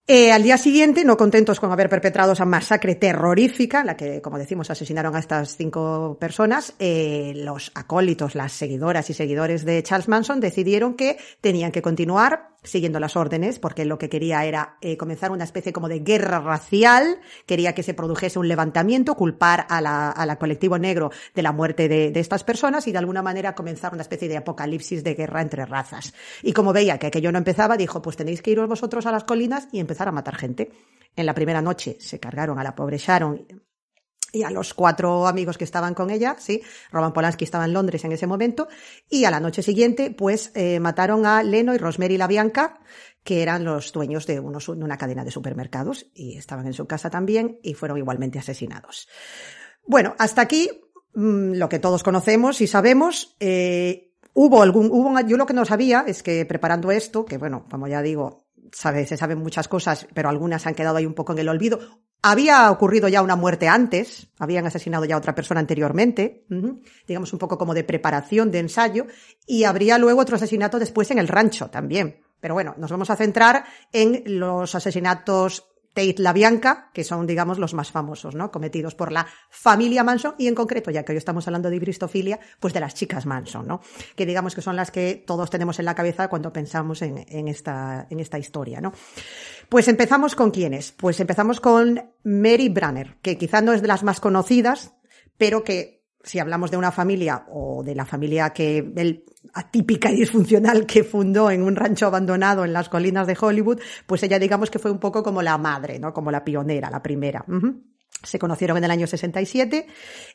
Eh, 0.06 0.32
al 0.32 0.42
día 0.42 0.58
siguiente, 0.58 1.04
no 1.04 1.16
contentos 1.16 1.60
con 1.60 1.70
haber 1.70 1.88
perpetrado 1.88 2.32
esa 2.32 2.44
masacre 2.44 2.96
terrorífica, 2.96 3.84
la 3.84 3.96
que, 3.96 4.20
como 4.20 4.36
decimos, 4.36 4.68
asesinaron 4.68 5.14
a 5.14 5.20
estas 5.20 5.56
cinco 5.56 6.16
personas, 6.20 6.74
eh, 6.80 7.32
los 7.36 7.70
acólitos, 7.74 8.34
las 8.34 8.52
seguidoras 8.52 9.08
y 9.10 9.14
seguidores 9.14 9.64
de 9.64 9.82
Charles 9.82 10.08
Manson 10.08 10.40
decidieron 10.40 10.94
que 10.94 11.18
tenían 11.40 11.70
que 11.70 11.82
continuar 11.82 12.51
siguiendo 12.62 13.00
las 13.00 13.16
órdenes, 13.16 13.58
porque 13.58 13.84
lo 13.84 13.98
que 13.98 14.08
quería 14.08 14.44
era 14.44 14.76
eh, 14.80 14.96
comenzar 14.96 15.30
una 15.32 15.44
especie 15.44 15.72
como 15.72 15.88
de 15.88 16.00
guerra 16.00 16.40
racial, 16.40 17.20
quería 17.46 17.74
que 17.74 17.82
se 17.82 17.94
produjese 17.94 18.38
un 18.38 18.48
levantamiento, 18.48 19.16
culpar 19.16 19.66
a 19.68 19.80
la, 19.80 20.14
a 20.16 20.36
colectivo 20.36 20.78
negro 20.78 21.10
de 21.34 21.42
la 21.42 21.52
muerte 21.52 21.88
de, 21.88 22.10
de, 22.10 22.20
estas 22.20 22.44
personas 22.44 22.86
y 22.86 22.92
de 22.92 22.98
alguna 22.98 23.22
manera 23.22 23.54
comenzar 23.54 23.92
una 23.92 24.02
especie 24.02 24.28
de 24.28 24.36
apocalipsis 24.36 25.04
de 25.04 25.14
guerra 25.14 25.42
entre 25.42 25.66
razas. 25.66 26.14
Y 26.42 26.52
como 26.52 26.72
veía 26.72 26.98
que 26.98 27.08
aquello 27.08 27.32
no 27.32 27.38
empezaba, 27.38 27.76
dijo, 27.76 28.00
pues 28.00 28.16
tenéis 28.16 28.42
que 28.42 28.52
iros 28.52 28.68
vosotros 28.68 29.06
a 29.06 29.12
las 29.12 29.24
colinas 29.24 29.68
y 29.72 29.80
empezar 29.80 30.08
a 30.08 30.12
matar 30.12 30.36
gente. 30.36 30.70
En 31.16 31.26
la 31.26 31.34
primera 31.34 31.60
noche 31.60 31.96
se 32.00 32.18
cargaron 32.18 32.58
a 32.58 32.64
la 32.64 32.74
pobre 32.74 32.98
Sharon 32.98 33.46
y 34.32 34.42
a 34.42 34.50
los 34.50 34.74
cuatro 34.74 35.26
amigos 35.26 35.58
que 35.58 35.64
estaban 35.64 35.94
con 35.94 36.10
ella, 36.10 36.36
sí, 36.38 36.62
Roman 36.90 37.12
Polanski 37.12 37.44
estaba 37.44 37.66
en 37.66 37.74
Londres 37.74 38.04
en 38.04 38.12
ese 38.12 38.26
momento, 38.26 38.66
y 39.08 39.24
a 39.26 39.30
la 39.30 39.40
noche 39.40 39.62
siguiente, 39.62 40.10
pues, 40.10 40.50
eh, 40.54 40.80
mataron 40.80 41.26
a 41.26 41.42
Leno 41.42 41.74
y 41.74 41.78
Rosemary 41.78 42.16
La 42.16 42.26
Bianca, 42.26 42.80
que 43.22 43.42
eran 43.42 43.64
los 43.64 43.92
dueños 43.92 44.26
de, 44.26 44.40
unos, 44.40 44.66
de 44.66 44.84
una 44.84 44.98
cadena 44.98 45.24
de 45.24 45.30
supermercados, 45.30 46.06
y 46.14 46.38
estaban 46.38 46.66
en 46.66 46.72
su 46.72 46.86
casa 46.86 47.10
también, 47.10 47.60
y 47.62 47.74
fueron 47.74 47.98
igualmente 47.98 48.38
asesinados. 48.38 49.06
Bueno, 49.86 50.14
hasta 50.18 50.42
aquí 50.42 50.70
mm, 51.14 51.54
lo 51.54 51.68
que 51.68 51.78
todos 51.78 52.02
conocemos 52.02 52.60
y 52.60 52.66
sabemos. 52.66 53.36
Eh, 53.38 54.12
hubo 54.32 54.62
algún, 54.62 54.90
hubo, 54.90 55.18
yo 55.20 55.36
lo 55.36 55.46
que 55.46 55.54
no 55.54 55.64
sabía 55.64 56.04
es 56.06 56.22
que 56.22 56.46
preparando 56.46 56.90
esto, 56.90 57.24
que 57.24 57.38
bueno, 57.38 57.66
como 57.70 57.86
ya 57.86 58.02
digo, 58.02 58.41
sabe, 58.72 59.06
se 59.06 59.16
saben 59.16 59.38
muchas 59.38 59.68
cosas, 59.68 60.06
pero 60.14 60.28
algunas 60.28 60.66
han 60.66 60.74
quedado 60.74 60.96
ahí 60.96 61.06
un 61.06 61.14
poco 61.14 61.32
en 61.32 61.38
el 61.38 61.48
olvido. 61.48 61.78
Había 62.22 62.70
ocurrido 62.70 63.08
ya 63.08 63.20
una 63.20 63.36
muerte 63.36 63.68
antes, 63.68 64.28
habían 64.38 64.66
asesinado 64.66 65.04
ya 65.04 65.16
a 65.16 65.18
otra 65.18 65.34
persona 65.34 65.60
anteriormente, 65.60 66.46
digamos 67.06 67.32
un 67.32 67.38
poco 67.38 67.58
como 67.58 67.74
de 67.74 67.84
preparación, 67.84 68.50
de 68.50 68.60
ensayo, 68.60 69.06
y 69.46 69.64
habría 69.64 69.98
luego 69.98 70.20
otro 70.20 70.36
asesinato 70.36 70.78
después 70.78 71.10
en 71.10 71.18
el 71.18 71.28
rancho 71.28 71.68
también. 71.68 72.20
Pero 72.38 72.54
bueno, 72.54 72.74
nos 72.78 72.90
vamos 72.90 73.10
a 73.10 73.16
centrar 73.16 73.64
en 73.92 74.22
los 74.26 74.74
asesinatos 74.74 75.71
Tate 75.94 76.16
La 76.18 76.32
Bianca, 76.32 76.90
que 76.92 77.04
son, 77.04 77.26
digamos, 77.26 77.58
los 77.58 77.74
más 77.74 77.90
famosos, 77.90 78.34
¿no? 78.34 78.50
Cometidos 78.50 78.94
por 78.94 79.12
la 79.12 79.26
familia 79.50 80.04
Manson 80.04 80.34
y 80.38 80.48
en 80.48 80.54
concreto, 80.54 80.90
ya 80.90 81.04
que 81.04 81.12
hoy 81.12 81.18
estamos 81.18 81.46
hablando 81.46 81.70
de 81.70 81.78
bristofilia, 81.78 82.40
pues 82.60 82.72
de 82.74 82.80
las 82.80 82.94
chicas 82.94 83.26
Manson, 83.26 83.66
¿no? 83.66 83.80
Que 84.16 84.26
digamos 84.26 84.54
que 84.54 84.62
son 84.62 84.76
las 84.76 84.90
que 84.90 85.22
todos 85.26 85.50
tenemos 85.50 85.78
en 85.78 85.84
la 85.84 85.94
cabeza 85.94 86.28
cuando 86.28 86.52
pensamos 86.52 87.02
en, 87.02 87.48
esta, 87.48 88.06
en 88.10 88.20
esta 88.20 88.38
historia, 88.38 88.80
¿no? 88.80 88.92
Pues 89.68 89.88
empezamos 89.88 90.34
con 90.34 90.50
quiénes? 90.50 90.92
Pues 90.92 91.20
empezamos 91.20 91.60
con 91.60 92.12
Mary 92.24 92.68
Branner, 92.68 93.16
que 93.22 93.38
quizá 93.38 93.60
no 93.60 93.72
es 93.72 93.82
de 93.82 93.88
las 93.88 94.02
más 94.02 94.20
conocidas, 94.20 94.94
pero 95.36 95.64
que 95.64 96.01
si 96.24 96.38
hablamos 96.38 96.70
de 96.70 96.76
una 96.76 96.92
familia 96.92 97.44
o 97.50 97.82
de 97.82 97.94
la 97.94 98.06
familia 98.06 98.50
que 98.50 98.92
el, 98.96 99.24
atípica 99.54 100.10
y 100.10 100.16
disfuncional 100.16 100.86
que 100.86 101.04
fundó 101.04 101.50
en 101.50 101.62
un 101.62 101.76
rancho 101.76 102.06
abandonado 102.06 102.64
en 102.64 102.72
las 102.72 102.88
colinas 102.88 103.26
de 103.26 103.36
Hollywood, 103.38 103.80
pues 104.06 104.22
ella 104.22 104.38
digamos 104.38 104.70
que 104.70 104.78
fue 104.78 104.90
un 104.90 104.98
poco 104.98 105.22
como 105.22 105.42
la 105.42 105.58
madre, 105.58 105.98
¿no? 105.98 106.12
Como 106.12 106.30
la 106.30 106.44
pionera, 106.44 106.90
la 106.90 107.02
primera. 107.02 107.44
Se 108.22 108.38
conocieron 108.38 108.76
en 108.76 108.84
el 108.84 108.90
año 108.90 109.06
67, 109.06 109.86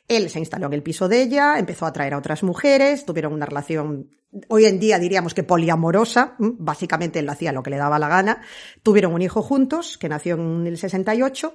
él 0.10 0.30
se 0.30 0.40
instaló 0.40 0.68
en 0.68 0.74
el 0.74 0.84
piso 0.84 1.08
de 1.08 1.22
ella, 1.22 1.58
empezó 1.58 1.86
a 1.86 1.94
traer 1.94 2.14
a 2.14 2.18
otras 2.18 2.44
mujeres, 2.44 3.06
tuvieron 3.06 3.32
una 3.32 3.46
relación, 3.46 4.10
hoy 4.50 4.66
en 4.66 4.78
día 4.78 5.00
diríamos 5.00 5.34
que 5.34 5.44
poliamorosa, 5.44 6.36
básicamente 6.38 7.20
él 7.20 7.30
hacía 7.30 7.54
lo 7.54 7.64
que 7.64 7.70
le 7.70 7.78
daba 7.78 7.98
la 7.98 8.10
gana, 8.10 8.42
tuvieron 8.84 9.14
un 9.14 9.22
hijo 9.22 9.42
juntos, 9.42 9.98
que 9.98 10.10
nació 10.10 10.36
en 10.36 10.68
el 10.68 10.78
68, 10.78 11.54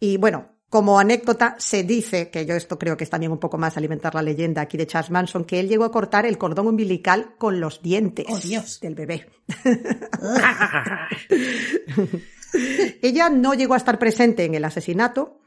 y 0.00 0.16
bueno, 0.16 0.57
como 0.70 0.98
anécdota, 0.98 1.56
se 1.58 1.82
dice, 1.82 2.30
que 2.30 2.44
yo 2.44 2.54
esto 2.54 2.78
creo 2.78 2.96
que 2.96 3.04
es 3.04 3.10
también 3.10 3.32
un 3.32 3.38
poco 3.38 3.56
más 3.56 3.76
alimentar 3.76 4.14
la 4.14 4.22
leyenda 4.22 4.62
aquí 4.62 4.76
de 4.76 4.86
Charles 4.86 5.10
Manson, 5.10 5.44
que 5.44 5.60
él 5.60 5.68
llegó 5.68 5.84
a 5.84 5.92
cortar 5.92 6.26
el 6.26 6.36
cordón 6.36 6.68
umbilical 6.68 7.34
con 7.38 7.60
los 7.60 7.82
dientes 7.82 8.26
oh, 8.28 8.38
Dios. 8.38 8.80
del 8.80 8.94
bebé. 8.94 9.26
Ella 13.02 13.30
no 13.30 13.54
llegó 13.54 13.74
a 13.74 13.78
estar 13.78 13.98
presente 13.98 14.44
en 14.44 14.54
el 14.54 14.64
asesinato, 14.64 15.38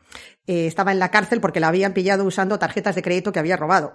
eh, 0.48 0.68
estaba 0.68 0.92
en 0.92 1.00
la 1.00 1.12
cárcel 1.12 1.40
porque 1.40 1.60
la 1.60 1.68
habían 1.68 1.94
pillado 1.94 2.26
usando 2.26 2.58
tarjetas 2.58 2.96
de 2.96 3.02
crédito 3.02 3.32
que 3.32 3.40
había 3.40 3.58
robado. 3.58 3.92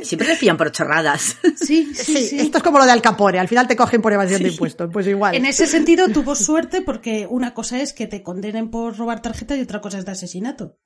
Siempre 0.00 0.28
le 0.28 0.36
pillan 0.36 0.56
por 0.56 0.72
chorradas. 0.72 1.36
Sí, 1.56 1.94
sí, 1.94 2.16
sí, 2.28 2.38
Esto 2.40 2.58
es 2.58 2.64
como 2.64 2.78
lo 2.78 2.84
de 2.84 2.92
Al 2.92 3.02
Capone, 3.02 3.38
al 3.38 3.48
final 3.48 3.68
te 3.68 3.76
cogen 3.76 4.00
por 4.00 4.12
evasión 4.12 4.42
de 4.42 4.48
impuestos, 4.48 4.90
pues 4.92 5.06
igual. 5.06 5.34
En 5.34 5.44
ese 5.46 5.66
sentido 5.66 6.08
tuvo 6.08 6.34
suerte 6.34 6.82
porque 6.82 7.26
una 7.28 7.54
cosa 7.54 7.80
es 7.80 7.92
que 7.92 8.06
te 8.06 8.22
condenen 8.22 8.70
por 8.70 8.96
robar 8.96 9.20
tarjeta 9.22 9.56
y 9.56 9.60
otra 9.60 9.80
cosa 9.80 9.98
es 9.98 10.04
de 10.04 10.12
asesinato. 10.12 10.78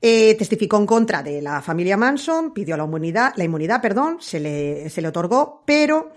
eh, 0.00 0.34
testificó 0.36 0.76
en 0.76 0.86
contra 0.86 1.22
de 1.22 1.42
la 1.42 1.60
familia 1.62 1.96
Manson, 1.96 2.52
pidió 2.52 2.76
la 2.76 2.84
inmunidad, 2.84 3.32
la 3.36 3.44
inmunidad, 3.44 3.80
perdón, 3.80 4.18
se 4.20 4.38
le, 4.38 4.88
se 4.88 5.02
le 5.02 5.08
otorgó, 5.08 5.64
pero 5.66 6.12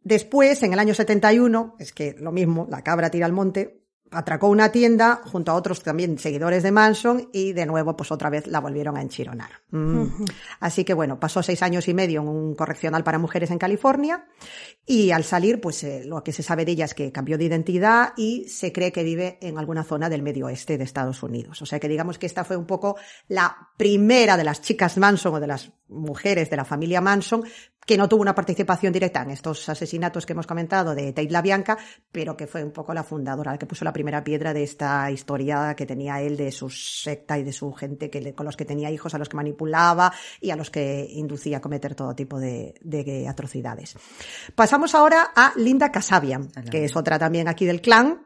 después, 0.00 0.62
en 0.62 0.72
el 0.72 0.78
año 0.78 0.94
71, 0.94 1.76
es 1.78 1.92
que 1.92 2.14
lo 2.18 2.32
mismo, 2.32 2.66
la 2.70 2.82
cabra 2.82 3.10
tira 3.10 3.26
al 3.26 3.32
monte, 3.32 3.82
atracó 4.10 4.48
una 4.48 4.70
tienda 4.70 5.20
junto 5.24 5.52
a 5.52 5.54
otros 5.54 5.82
también 5.82 6.18
seguidores 6.18 6.62
de 6.62 6.72
Manson 6.72 7.28
y 7.32 7.52
de 7.52 7.66
nuevo 7.66 7.96
pues 7.96 8.10
otra 8.10 8.30
vez 8.30 8.46
la 8.46 8.60
volvieron 8.60 8.96
a 8.96 9.02
enchironar. 9.02 9.50
Mm. 9.70 10.24
Así 10.60 10.84
que 10.84 10.94
bueno, 10.94 11.20
pasó 11.20 11.42
seis 11.42 11.62
años 11.62 11.88
y 11.88 11.94
medio 11.94 12.22
en 12.22 12.28
un 12.28 12.54
correccional 12.54 13.04
para 13.04 13.18
mujeres 13.18 13.50
en 13.50 13.58
California 13.58 14.26
y 14.86 15.10
al 15.10 15.24
salir 15.24 15.60
pues 15.60 15.82
eh, 15.84 16.02
lo 16.04 16.22
que 16.22 16.32
se 16.32 16.42
sabe 16.42 16.64
de 16.64 16.72
ella 16.72 16.84
es 16.86 16.94
que 16.94 17.12
cambió 17.12 17.38
de 17.38 17.44
identidad 17.44 18.12
y 18.16 18.48
se 18.48 18.72
cree 18.72 18.92
que 18.92 19.02
vive 19.02 19.38
en 19.40 19.58
alguna 19.58 19.84
zona 19.84 20.08
del 20.08 20.22
medio 20.22 20.46
oeste 20.46 20.78
de 20.78 20.84
Estados 20.84 21.22
Unidos. 21.22 21.60
O 21.62 21.66
sea 21.66 21.78
que 21.78 21.88
digamos 21.88 22.18
que 22.18 22.26
esta 22.26 22.44
fue 22.44 22.56
un 22.56 22.66
poco 22.66 22.96
la 23.28 23.68
primera 23.76 24.36
de 24.36 24.44
las 24.44 24.62
chicas 24.62 24.96
Manson 24.96 25.34
o 25.34 25.40
de 25.40 25.46
las 25.46 25.70
mujeres 25.88 26.50
de 26.50 26.56
la 26.56 26.64
familia 26.64 27.00
Manson 27.00 27.44
que 27.88 27.96
no 27.96 28.06
tuvo 28.06 28.20
una 28.20 28.34
participación 28.34 28.92
directa 28.92 29.22
en 29.22 29.30
estos 29.30 29.66
asesinatos 29.66 30.26
que 30.26 30.34
hemos 30.34 30.46
comentado 30.46 30.94
de 30.94 31.14
Tate 31.14 31.30
La 31.30 31.40
Bianca, 31.40 31.78
pero 32.12 32.36
que 32.36 32.46
fue 32.46 32.62
un 32.62 32.70
poco 32.70 32.92
la 32.92 33.02
fundadora, 33.02 33.52
la 33.52 33.58
que 33.58 33.64
puso 33.64 33.82
la 33.82 33.94
primera 33.94 34.22
piedra 34.22 34.52
de 34.52 34.62
esta 34.62 35.10
historia 35.10 35.74
que 35.74 35.86
tenía 35.86 36.20
él 36.20 36.36
de 36.36 36.52
su 36.52 36.68
secta 36.68 37.38
y 37.38 37.44
de 37.44 37.52
su 37.52 37.72
gente 37.72 38.10
que, 38.10 38.34
con 38.34 38.44
los 38.44 38.58
que 38.58 38.66
tenía 38.66 38.90
hijos, 38.90 39.14
a 39.14 39.18
los 39.18 39.30
que 39.30 39.36
manipulaba 39.36 40.12
y 40.38 40.50
a 40.50 40.56
los 40.56 40.70
que 40.70 41.08
inducía 41.12 41.56
a 41.56 41.60
cometer 41.62 41.94
todo 41.94 42.14
tipo 42.14 42.38
de, 42.38 42.74
de 42.82 43.26
atrocidades. 43.26 43.96
Pasamos 44.54 44.94
ahora 44.94 45.32
a 45.34 45.54
Linda 45.56 45.90
Casabian, 45.90 46.50
que 46.70 46.84
es 46.84 46.94
otra 46.94 47.18
también 47.18 47.48
aquí 47.48 47.64
del 47.64 47.80
clan, 47.80 48.20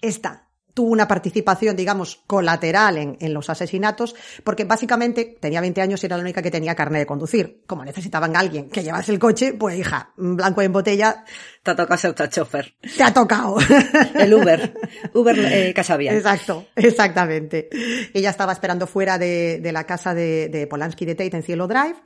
esta 0.00 0.49
tuvo 0.74 0.90
una 0.90 1.08
participación, 1.08 1.76
digamos, 1.76 2.22
colateral 2.26 2.98
en, 2.98 3.16
en, 3.20 3.34
los 3.34 3.50
asesinatos, 3.50 4.14
porque 4.44 4.64
básicamente 4.64 5.36
tenía 5.40 5.60
20 5.60 5.80
años 5.80 6.02
y 6.02 6.06
era 6.06 6.16
la 6.16 6.22
única 6.22 6.42
que 6.42 6.50
tenía 6.50 6.74
carne 6.74 6.98
de 6.98 7.06
conducir. 7.06 7.62
Como 7.66 7.84
necesitaban 7.84 8.36
a 8.36 8.40
alguien 8.40 8.68
que 8.68 8.82
llevase 8.82 9.12
el 9.12 9.18
coche, 9.18 9.54
pues 9.54 9.78
hija, 9.78 10.12
blanco 10.16 10.62
en 10.62 10.72
botella. 10.72 11.24
Te 11.62 11.72
ha 11.72 11.76
tocado 11.76 11.98
ser 11.98 12.14
chofer. 12.30 12.74
Te 12.96 13.02
ha 13.02 13.12
tocado. 13.12 13.58
El 14.14 14.32
Uber. 14.32 14.74
Uber 15.12 15.38
eh, 15.38 15.74
Casabia. 15.74 16.14
Exacto, 16.14 16.66
exactamente. 16.74 17.68
Ella 18.14 18.30
estaba 18.30 18.52
esperando 18.52 18.86
fuera 18.86 19.18
de, 19.18 19.60
de 19.60 19.72
la 19.72 19.84
casa 19.84 20.14
de, 20.14 20.48
de, 20.48 20.66
Polanski 20.66 21.04
de 21.04 21.14
Tate 21.14 21.36
en 21.36 21.42
Cielo 21.42 21.68
Drive. 21.68 21.96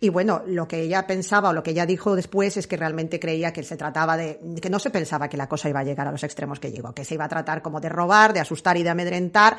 Y 0.00 0.08
bueno, 0.08 0.42
lo 0.46 0.66
que 0.66 0.80
ella 0.80 1.06
pensaba 1.06 1.50
o 1.50 1.52
lo 1.52 1.62
que 1.62 1.70
ella 1.70 1.86
dijo 1.86 2.16
después 2.16 2.56
es 2.56 2.66
que 2.66 2.76
realmente 2.76 3.20
creía 3.20 3.52
que 3.52 3.62
se 3.62 3.76
trataba 3.76 4.16
de, 4.16 4.40
que 4.60 4.70
no 4.70 4.78
se 4.80 4.90
pensaba 4.90 5.28
que 5.28 5.36
la 5.36 5.48
cosa 5.48 5.68
iba 5.68 5.80
a 5.80 5.84
llegar 5.84 6.08
a 6.08 6.12
los 6.12 6.24
extremos 6.24 6.58
que 6.58 6.72
llegó, 6.72 6.92
que 6.92 7.04
se 7.04 7.14
iba 7.14 7.24
a 7.24 7.28
tratar 7.28 7.62
como 7.62 7.80
de 7.80 7.88
robar, 7.88 8.13
de 8.32 8.40
asustar 8.40 8.76
y 8.76 8.82
de 8.82 8.90
amedrentar, 8.90 9.58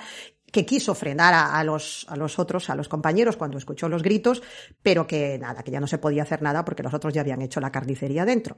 que 0.55 0.65
quiso 0.65 0.95
frenar 0.95 1.33
a, 1.33 1.61
los, 1.65 2.05
a 2.07 2.15
los 2.15 2.39
otros, 2.39 2.69
a 2.69 2.75
los 2.75 2.87
compañeros 2.87 3.35
cuando 3.35 3.57
escuchó 3.57 3.89
los 3.89 4.01
gritos, 4.01 4.41
pero 4.81 5.05
que 5.05 5.37
nada, 5.37 5.63
que 5.63 5.71
ya 5.71 5.81
no 5.81 5.87
se 5.87 5.97
podía 5.97 6.23
hacer 6.23 6.41
nada 6.41 6.63
porque 6.63 6.81
los 6.81 6.93
otros 6.93 7.13
ya 7.13 7.19
habían 7.19 7.41
hecho 7.41 7.59
la 7.59 7.73
carnicería 7.73 8.23
dentro. 8.23 8.55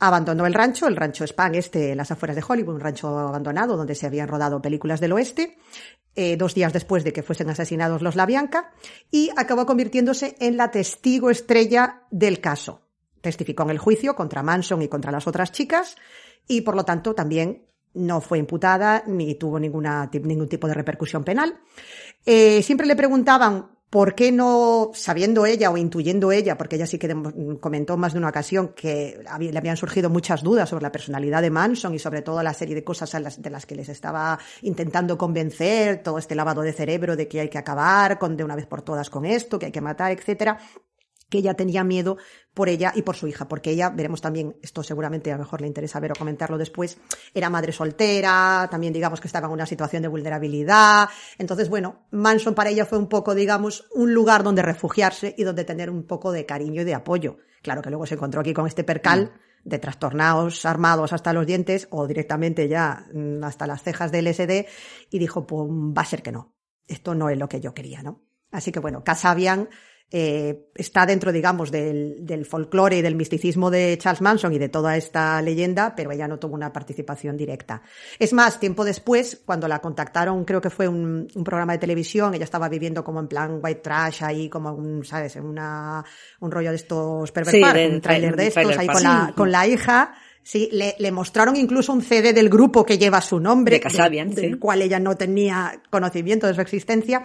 Abandonó 0.00 0.44
el 0.44 0.54
rancho, 0.54 0.88
el 0.88 0.96
rancho 0.96 1.24
Spang, 1.24 1.54
este, 1.54 1.92
en 1.92 1.98
las 1.98 2.10
afueras 2.10 2.34
de 2.34 2.42
Hollywood, 2.46 2.74
un 2.74 2.80
rancho 2.80 3.16
abandonado 3.16 3.76
donde 3.76 3.94
se 3.94 4.06
habían 4.06 4.26
rodado 4.26 4.60
películas 4.60 4.98
del 4.98 5.12
oeste, 5.12 5.56
eh, 6.16 6.36
dos 6.36 6.52
días 6.52 6.72
después 6.72 7.04
de 7.04 7.12
que 7.12 7.22
fuesen 7.22 7.48
asesinados 7.48 8.02
los 8.02 8.16
La 8.16 8.26
Bianca, 8.26 8.72
y 9.12 9.30
acabó 9.36 9.66
convirtiéndose 9.66 10.34
en 10.40 10.56
la 10.56 10.72
testigo 10.72 11.30
estrella 11.30 12.02
del 12.10 12.40
caso. 12.40 12.88
Testificó 13.20 13.62
en 13.62 13.70
el 13.70 13.78
juicio 13.78 14.16
contra 14.16 14.42
Manson 14.42 14.82
y 14.82 14.88
contra 14.88 15.12
las 15.12 15.28
otras 15.28 15.52
chicas, 15.52 15.94
y 16.48 16.62
por 16.62 16.74
lo 16.74 16.84
tanto 16.84 17.14
también 17.14 17.69
no 17.94 18.20
fue 18.20 18.38
imputada 18.38 19.02
ni 19.06 19.34
tuvo 19.34 19.58
ningún 19.58 20.48
tipo 20.48 20.66
de 20.68 20.74
repercusión 20.74 21.24
penal. 21.24 21.60
Eh, 22.24 22.62
siempre 22.62 22.86
le 22.86 22.96
preguntaban 22.96 23.70
por 23.90 24.14
qué 24.14 24.30
no, 24.30 24.92
sabiendo 24.94 25.44
ella 25.44 25.68
o 25.70 25.76
intuyendo 25.76 26.30
ella, 26.30 26.56
porque 26.56 26.76
ella 26.76 26.86
sí 26.86 26.96
que 26.96 27.12
comentó 27.60 27.96
más 27.96 28.12
de 28.12 28.20
una 28.20 28.28
ocasión 28.28 28.68
que 28.68 29.20
le 29.38 29.58
habían 29.58 29.76
surgido 29.76 30.08
muchas 30.08 30.44
dudas 30.44 30.68
sobre 30.68 30.84
la 30.84 30.92
personalidad 30.92 31.42
de 31.42 31.50
Manson 31.50 31.92
y 31.92 31.98
sobre 31.98 32.22
todo 32.22 32.40
la 32.44 32.54
serie 32.54 32.76
de 32.76 32.84
cosas 32.84 33.10
de 33.38 33.50
las 33.50 33.66
que 33.66 33.74
les 33.74 33.88
estaba 33.88 34.38
intentando 34.62 35.18
convencer, 35.18 36.04
todo 36.04 36.18
este 36.18 36.36
lavado 36.36 36.62
de 36.62 36.72
cerebro 36.72 37.16
de 37.16 37.26
que 37.26 37.40
hay 37.40 37.48
que 37.48 37.58
acabar 37.58 38.20
con, 38.20 38.36
de 38.36 38.44
una 38.44 38.54
vez 38.54 38.66
por 38.66 38.82
todas 38.82 39.10
con 39.10 39.24
esto, 39.24 39.58
que 39.58 39.66
hay 39.66 39.72
que 39.72 39.80
matar, 39.80 40.12
etcétera 40.12 40.58
que 41.30 41.38
ella 41.38 41.54
tenía 41.54 41.84
miedo 41.84 42.18
por 42.52 42.68
ella 42.68 42.92
y 42.94 43.02
por 43.02 43.16
su 43.16 43.26
hija, 43.28 43.48
porque 43.48 43.70
ella, 43.70 43.88
veremos 43.88 44.20
también, 44.20 44.56
esto 44.60 44.82
seguramente 44.82 45.30
a 45.30 45.36
lo 45.36 45.44
mejor 45.44 45.60
le 45.60 45.68
interesa 45.68 46.00
ver 46.00 46.12
o 46.12 46.14
comentarlo 46.16 46.58
después, 46.58 46.98
era 47.32 47.48
madre 47.48 47.72
soltera, 47.72 48.68
también 48.70 48.92
digamos 48.92 49.20
que 49.20 49.28
estaba 49.28 49.46
en 49.46 49.52
una 49.52 49.66
situación 49.66 50.02
de 50.02 50.08
vulnerabilidad. 50.08 51.08
Entonces, 51.38 51.68
bueno, 51.68 52.06
Manson 52.10 52.54
para 52.54 52.70
ella 52.70 52.84
fue 52.84 52.98
un 52.98 53.08
poco, 53.08 53.34
digamos, 53.34 53.86
un 53.94 54.12
lugar 54.12 54.42
donde 54.42 54.62
refugiarse 54.62 55.34
y 55.38 55.44
donde 55.44 55.64
tener 55.64 55.88
un 55.88 56.02
poco 56.02 56.32
de 56.32 56.44
cariño 56.44 56.82
y 56.82 56.84
de 56.84 56.94
apoyo. 56.94 57.38
Claro 57.62 57.82
que 57.82 57.90
luego 57.90 58.06
se 58.06 58.14
encontró 58.14 58.40
aquí 58.40 58.52
con 58.52 58.66
este 58.66 58.84
percal 58.84 59.32
de 59.64 59.78
trastornados 59.78 60.64
armados 60.64 61.12
hasta 61.12 61.32
los 61.32 61.46
dientes 61.46 61.86
o 61.90 62.06
directamente 62.06 62.68
ya 62.68 63.06
mm, 63.12 63.44
hasta 63.44 63.66
las 63.66 63.82
cejas 63.82 64.10
del 64.10 64.32
SD 64.32 64.66
y 65.10 65.18
dijo, 65.18 65.46
pues 65.46 65.68
va 65.68 66.02
a 66.02 66.06
ser 66.06 66.22
que 66.22 66.32
no. 66.32 66.54
Esto 66.86 67.14
no 67.14 67.28
es 67.28 67.38
lo 67.38 67.48
que 67.48 67.60
yo 67.60 67.74
quería, 67.74 68.02
¿no? 68.02 68.22
Así 68.50 68.72
que 68.72 68.80
bueno, 68.80 69.04
Casabian 69.04 69.68
eh, 70.12 70.70
está 70.74 71.06
dentro, 71.06 71.30
digamos, 71.30 71.70
del, 71.70 72.26
del 72.26 72.44
folclore 72.44 72.98
y 72.98 73.02
del 73.02 73.14
misticismo 73.14 73.70
de 73.70 73.96
Charles 73.98 74.20
Manson 74.20 74.52
y 74.52 74.58
de 74.58 74.68
toda 74.68 74.96
esta 74.96 75.40
leyenda, 75.40 75.94
pero 75.94 76.10
ella 76.10 76.26
no 76.26 76.38
tuvo 76.38 76.54
una 76.54 76.72
participación 76.72 77.36
directa. 77.36 77.82
Es 78.18 78.32
más, 78.32 78.58
tiempo 78.58 78.84
después, 78.84 79.40
cuando 79.44 79.68
la 79.68 79.78
contactaron, 79.78 80.44
creo 80.44 80.60
que 80.60 80.70
fue 80.70 80.88
un, 80.88 81.28
un 81.32 81.44
programa 81.44 81.74
de 81.74 81.78
televisión, 81.78 82.34
ella 82.34 82.44
estaba 82.44 82.68
viviendo 82.68 83.04
como 83.04 83.20
en 83.20 83.28
plan 83.28 83.60
white 83.62 83.80
trash 83.80 84.24
ahí, 84.24 84.48
como 84.48 84.72
un, 84.72 85.04
¿sabes? 85.04 85.36
En 85.36 85.44
una, 85.44 86.04
un 86.40 86.50
rollo 86.50 86.70
de 86.70 86.76
estos 86.76 87.30
pervert 87.30 87.56
sí, 87.56 87.62
un 87.62 88.00
trailer 88.00 88.36
de 88.36 88.46
estos, 88.48 88.76
ahí 88.76 88.86
con 88.86 89.02
la, 89.02 89.32
con 89.36 89.52
la 89.52 89.66
hija. 89.66 90.14
Sí, 90.50 90.68
le, 90.72 90.96
le, 90.98 91.12
mostraron 91.12 91.54
incluso 91.54 91.92
un 91.92 92.02
CD 92.02 92.32
del 92.32 92.48
grupo 92.48 92.84
que 92.84 92.98
lleva 92.98 93.20
su 93.20 93.38
nombre, 93.38 93.76
de 93.76 93.80
Casabian, 93.80 94.34
del 94.34 94.54
sí. 94.54 94.58
cual 94.58 94.82
ella 94.82 94.98
no 94.98 95.16
tenía 95.16 95.80
conocimiento 95.90 96.48
de 96.48 96.54
su 96.54 96.60
existencia 96.60 97.22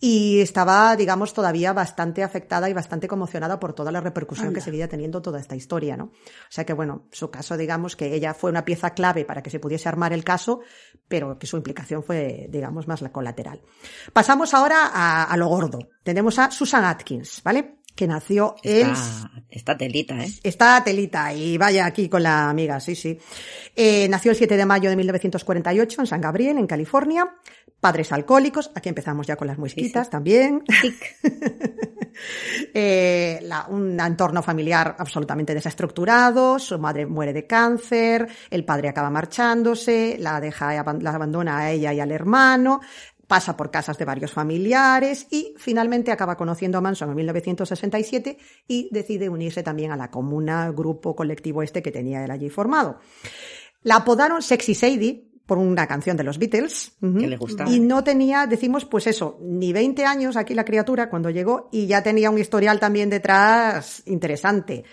y 0.00 0.40
estaba, 0.40 0.96
digamos, 0.96 1.34
todavía 1.34 1.74
bastante 1.74 2.22
afectada 2.22 2.70
y 2.70 2.72
bastante 2.72 3.06
conmocionada 3.06 3.60
por 3.60 3.74
toda 3.74 3.92
la 3.92 4.00
repercusión 4.00 4.46
Anda. 4.46 4.54
que 4.60 4.64
seguía 4.64 4.88
teniendo 4.88 5.20
toda 5.20 5.40
esta 5.40 5.54
historia, 5.54 5.98
¿no? 5.98 6.04
O 6.04 6.48
sea 6.48 6.64
que, 6.64 6.72
bueno, 6.72 7.06
su 7.12 7.30
caso, 7.30 7.58
digamos, 7.58 7.96
que 7.96 8.14
ella 8.14 8.32
fue 8.32 8.48
una 8.48 8.64
pieza 8.64 8.94
clave 8.94 9.26
para 9.26 9.42
que 9.42 9.50
se 9.50 9.60
pudiese 9.60 9.90
armar 9.90 10.14
el 10.14 10.24
caso, 10.24 10.60
pero 11.06 11.38
que 11.38 11.46
su 11.46 11.58
implicación 11.58 12.02
fue, 12.02 12.46
digamos, 12.48 12.88
más 12.88 13.02
la 13.02 13.12
colateral. 13.12 13.60
Pasamos 14.14 14.54
ahora 14.54 14.86
a, 14.86 15.24
a 15.24 15.36
lo 15.36 15.48
gordo. 15.48 15.80
Tenemos 16.02 16.38
a 16.38 16.50
Susan 16.50 16.86
Atkins, 16.86 17.42
¿vale? 17.44 17.83
Que 17.94 18.06
nació 18.06 18.56
el... 18.62 18.90
Está, 18.90 19.30
está 19.50 19.76
telita, 19.76 20.24
¿eh? 20.24 20.28
Está 20.42 20.82
telita 20.84 21.32
y 21.32 21.56
vaya 21.58 21.86
aquí 21.86 22.08
con 22.08 22.22
la 22.22 22.50
amiga, 22.50 22.80
sí, 22.80 22.94
sí. 22.96 23.18
Eh, 23.76 24.08
nació 24.08 24.32
el 24.32 24.36
7 24.36 24.56
de 24.56 24.66
mayo 24.66 24.90
de 24.90 24.96
1948 24.96 26.00
en 26.02 26.06
San 26.06 26.20
Gabriel, 26.20 26.58
en 26.58 26.66
California. 26.66 27.26
Padres 27.80 28.12
alcohólicos, 28.12 28.70
aquí 28.74 28.88
empezamos 28.88 29.26
ya 29.26 29.36
con 29.36 29.46
las 29.46 29.58
muesquitas 29.58 30.06
Sí, 30.06 30.08
sí. 30.08 30.10
también. 30.10 30.62
eh, 32.74 33.38
la- 33.42 33.66
un 33.68 33.98
entorno 34.00 34.42
familiar 34.42 34.96
absolutamente 34.98 35.54
desestructurado, 35.54 36.58
su 36.58 36.78
madre 36.78 37.06
muere 37.06 37.32
de 37.32 37.46
cáncer, 37.46 38.26
el 38.50 38.64
padre 38.64 38.88
acaba 38.88 39.10
marchándose, 39.10 40.16
la 40.18 40.40
deja, 40.40 40.72
la 40.72 41.10
abandona 41.10 41.58
a 41.58 41.70
ella 41.72 41.92
y 41.92 42.00
al 42.00 42.10
hermano, 42.12 42.80
pasa 43.26 43.56
por 43.56 43.70
casas 43.70 43.98
de 43.98 44.04
varios 44.04 44.32
familiares 44.32 45.26
y 45.30 45.54
finalmente 45.56 46.12
acaba 46.12 46.36
conociendo 46.36 46.78
a 46.78 46.80
Manson 46.80 47.10
en 47.10 47.16
1967 47.16 48.38
y 48.68 48.88
decide 48.90 49.28
unirse 49.28 49.62
también 49.62 49.92
a 49.92 49.96
la 49.96 50.10
comuna, 50.10 50.70
grupo, 50.70 51.14
colectivo 51.16 51.62
este 51.62 51.82
que 51.82 51.90
tenía 51.90 52.24
él 52.24 52.30
allí 52.30 52.50
formado. 52.50 52.98
La 53.82 53.96
apodaron 53.96 54.42
Sexy 54.42 54.74
Sadie 54.74 55.30
por 55.46 55.58
una 55.58 55.86
canción 55.86 56.16
de 56.16 56.24
los 56.24 56.38
Beatles. 56.38 56.96
Que 57.00 57.26
le 57.26 57.36
gustaba. 57.36 57.70
Y 57.70 57.80
no 57.80 58.02
tenía, 58.02 58.46
decimos, 58.46 58.84
pues 58.84 59.06
eso, 59.06 59.38
ni 59.42 59.72
20 59.72 60.04
años 60.04 60.36
aquí 60.36 60.54
la 60.54 60.64
criatura 60.64 61.10
cuando 61.10 61.30
llegó 61.30 61.68
y 61.70 61.86
ya 61.86 62.02
tenía 62.02 62.30
un 62.30 62.38
historial 62.38 62.80
también 62.80 63.10
detrás 63.10 64.02
interesante. 64.06 64.84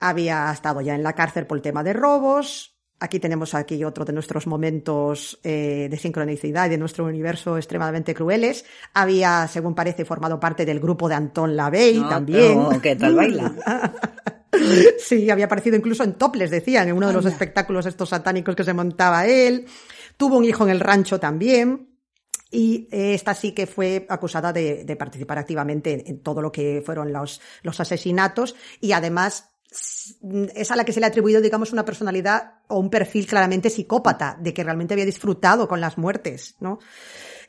Había 0.00 0.50
estado 0.52 0.80
ya 0.80 0.94
en 0.94 1.02
la 1.02 1.14
cárcel 1.14 1.46
por 1.46 1.58
el 1.58 1.62
tema 1.62 1.82
de 1.82 1.92
robos. 1.92 2.77
Aquí 3.00 3.20
tenemos 3.20 3.54
aquí 3.54 3.84
otro 3.84 4.04
de 4.04 4.12
nuestros 4.12 4.46
momentos 4.48 5.38
eh, 5.44 5.86
de 5.88 5.96
sincronicidad 5.96 6.66
y 6.66 6.70
de 6.70 6.78
nuestro 6.78 7.04
universo 7.04 7.56
extremadamente 7.56 8.12
crueles. 8.14 8.64
Había, 8.94 9.46
según 9.46 9.74
parece, 9.74 10.04
formado 10.04 10.40
parte 10.40 10.66
del 10.66 10.80
grupo 10.80 11.08
de 11.08 11.14
Anton 11.14 11.54
LaVey 11.56 11.98
No, 12.00 12.08
también. 12.08 12.58
no, 12.58 12.80
¿Qué 12.80 12.96
tal 12.96 13.14
baila? 13.14 13.54
Sí, 14.98 15.30
había 15.30 15.44
aparecido 15.44 15.76
incluso 15.76 16.02
en 16.02 16.14
Toples, 16.14 16.50
decían, 16.50 16.88
en 16.88 16.96
uno 16.96 17.06
de 17.06 17.12
los 17.12 17.26
espectáculos 17.26 17.86
estos 17.86 18.08
satánicos 18.08 18.56
que 18.56 18.64
se 18.64 18.72
montaba 18.72 19.26
él. 19.26 19.66
Tuvo 20.16 20.38
un 20.38 20.44
hijo 20.44 20.64
en 20.64 20.70
el 20.70 20.80
rancho 20.80 21.20
también. 21.20 21.88
Y 22.50 22.88
eh, 22.90 23.12
esta 23.12 23.34
sí 23.34 23.52
que 23.52 23.66
fue 23.66 24.06
acusada 24.08 24.52
de, 24.52 24.84
de 24.84 24.96
participar 24.96 25.38
activamente 25.38 25.92
en, 25.92 26.02
en 26.06 26.22
todo 26.22 26.40
lo 26.40 26.50
que 26.50 26.82
fueron 26.84 27.12
los, 27.12 27.42
los 27.62 27.78
asesinatos 27.78 28.56
y 28.80 28.92
además 28.92 29.50
es 29.70 30.70
a 30.70 30.76
la 30.76 30.84
que 30.84 30.92
se 30.92 31.00
le 31.00 31.06
ha 31.06 31.08
atribuido, 31.08 31.40
digamos, 31.40 31.72
una 31.72 31.84
personalidad 31.84 32.54
o 32.68 32.78
un 32.78 32.90
perfil 32.90 33.26
claramente 33.26 33.70
psicópata, 33.70 34.36
de 34.40 34.54
que 34.54 34.64
realmente 34.64 34.94
había 34.94 35.04
disfrutado 35.04 35.68
con 35.68 35.80
las 35.80 35.98
muertes, 35.98 36.56
¿no? 36.60 36.78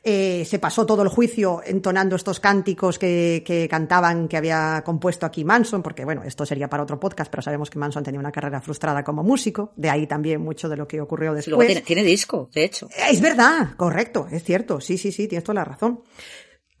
Eh, 0.02 0.46
se 0.46 0.58
pasó 0.58 0.86
todo 0.86 1.02
el 1.02 1.08
juicio 1.08 1.60
entonando 1.62 2.16
estos 2.16 2.40
cánticos 2.40 2.98
que, 2.98 3.42
que 3.44 3.68
cantaban 3.68 4.28
que 4.28 4.38
había 4.38 4.82
compuesto 4.82 5.26
aquí 5.26 5.44
Manson, 5.44 5.82
porque 5.82 6.06
bueno, 6.06 6.22
esto 6.24 6.46
sería 6.46 6.70
para 6.70 6.82
otro 6.82 6.98
podcast, 6.98 7.30
pero 7.30 7.42
sabemos 7.42 7.68
que 7.68 7.78
Manson 7.78 8.02
tenía 8.02 8.18
una 8.18 8.32
carrera 8.32 8.62
frustrada 8.62 9.04
como 9.04 9.22
músico, 9.22 9.74
de 9.76 9.90
ahí 9.90 10.06
también 10.06 10.40
mucho 10.40 10.70
de 10.70 10.78
lo 10.78 10.88
que 10.88 11.02
ocurrió 11.02 11.34
después. 11.34 11.48
luego 11.48 11.66
tiene, 11.66 11.82
tiene 11.82 12.02
disco, 12.02 12.48
de 12.54 12.64
hecho. 12.64 12.88
Es 13.10 13.20
verdad, 13.20 13.74
correcto, 13.76 14.26
es 14.30 14.42
cierto, 14.42 14.80
sí, 14.80 14.96
sí, 14.96 15.12
sí, 15.12 15.28
tienes 15.28 15.44
toda 15.44 15.56
la 15.56 15.64
razón. 15.64 16.00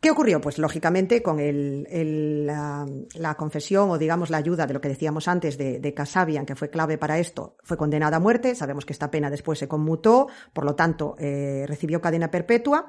¿Qué 0.00 0.10
ocurrió? 0.10 0.40
Pues 0.40 0.58
lógicamente 0.58 1.22
con 1.22 1.40
el, 1.40 1.86
el, 1.90 2.46
la, 2.46 2.86
la 3.14 3.34
confesión 3.34 3.90
o 3.90 3.98
digamos 3.98 4.30
la 4.30 4.38
ayuda 4.38 4.66
de 4.66 4.72
lo 4.72 4.80
que 4.80 4.88
decíamos 4.88 5.28
antes 5.28 5.58
de, 5.58 5.78
de 5.78 5.94
Kasabian, 5.94 6.46
que 6.46 6.56
fue 6.56 6.70
clave 6.70 6.96
para 6.96 7.18
esto, 7.18 7.56
fue 7.62 7.76
condenada 7.76 8.16
a 8.16 8.20
muerte. 8.20 8.54
Sabemos 8.54 8.86
que 8.86 8.94
esta 8.94 9.10
pena 9.10 9.28
después 9.28 9.58
se 9.58 9.68
conmutó, 9.68 10.28
por 10.54 10.64
lo 10.64 10.74
tanto 10.74 11.16
eh, 11.18 11.66
recibió 11.68 12.00
cadena 12.00 12.30
perpetua. 12.30 12.88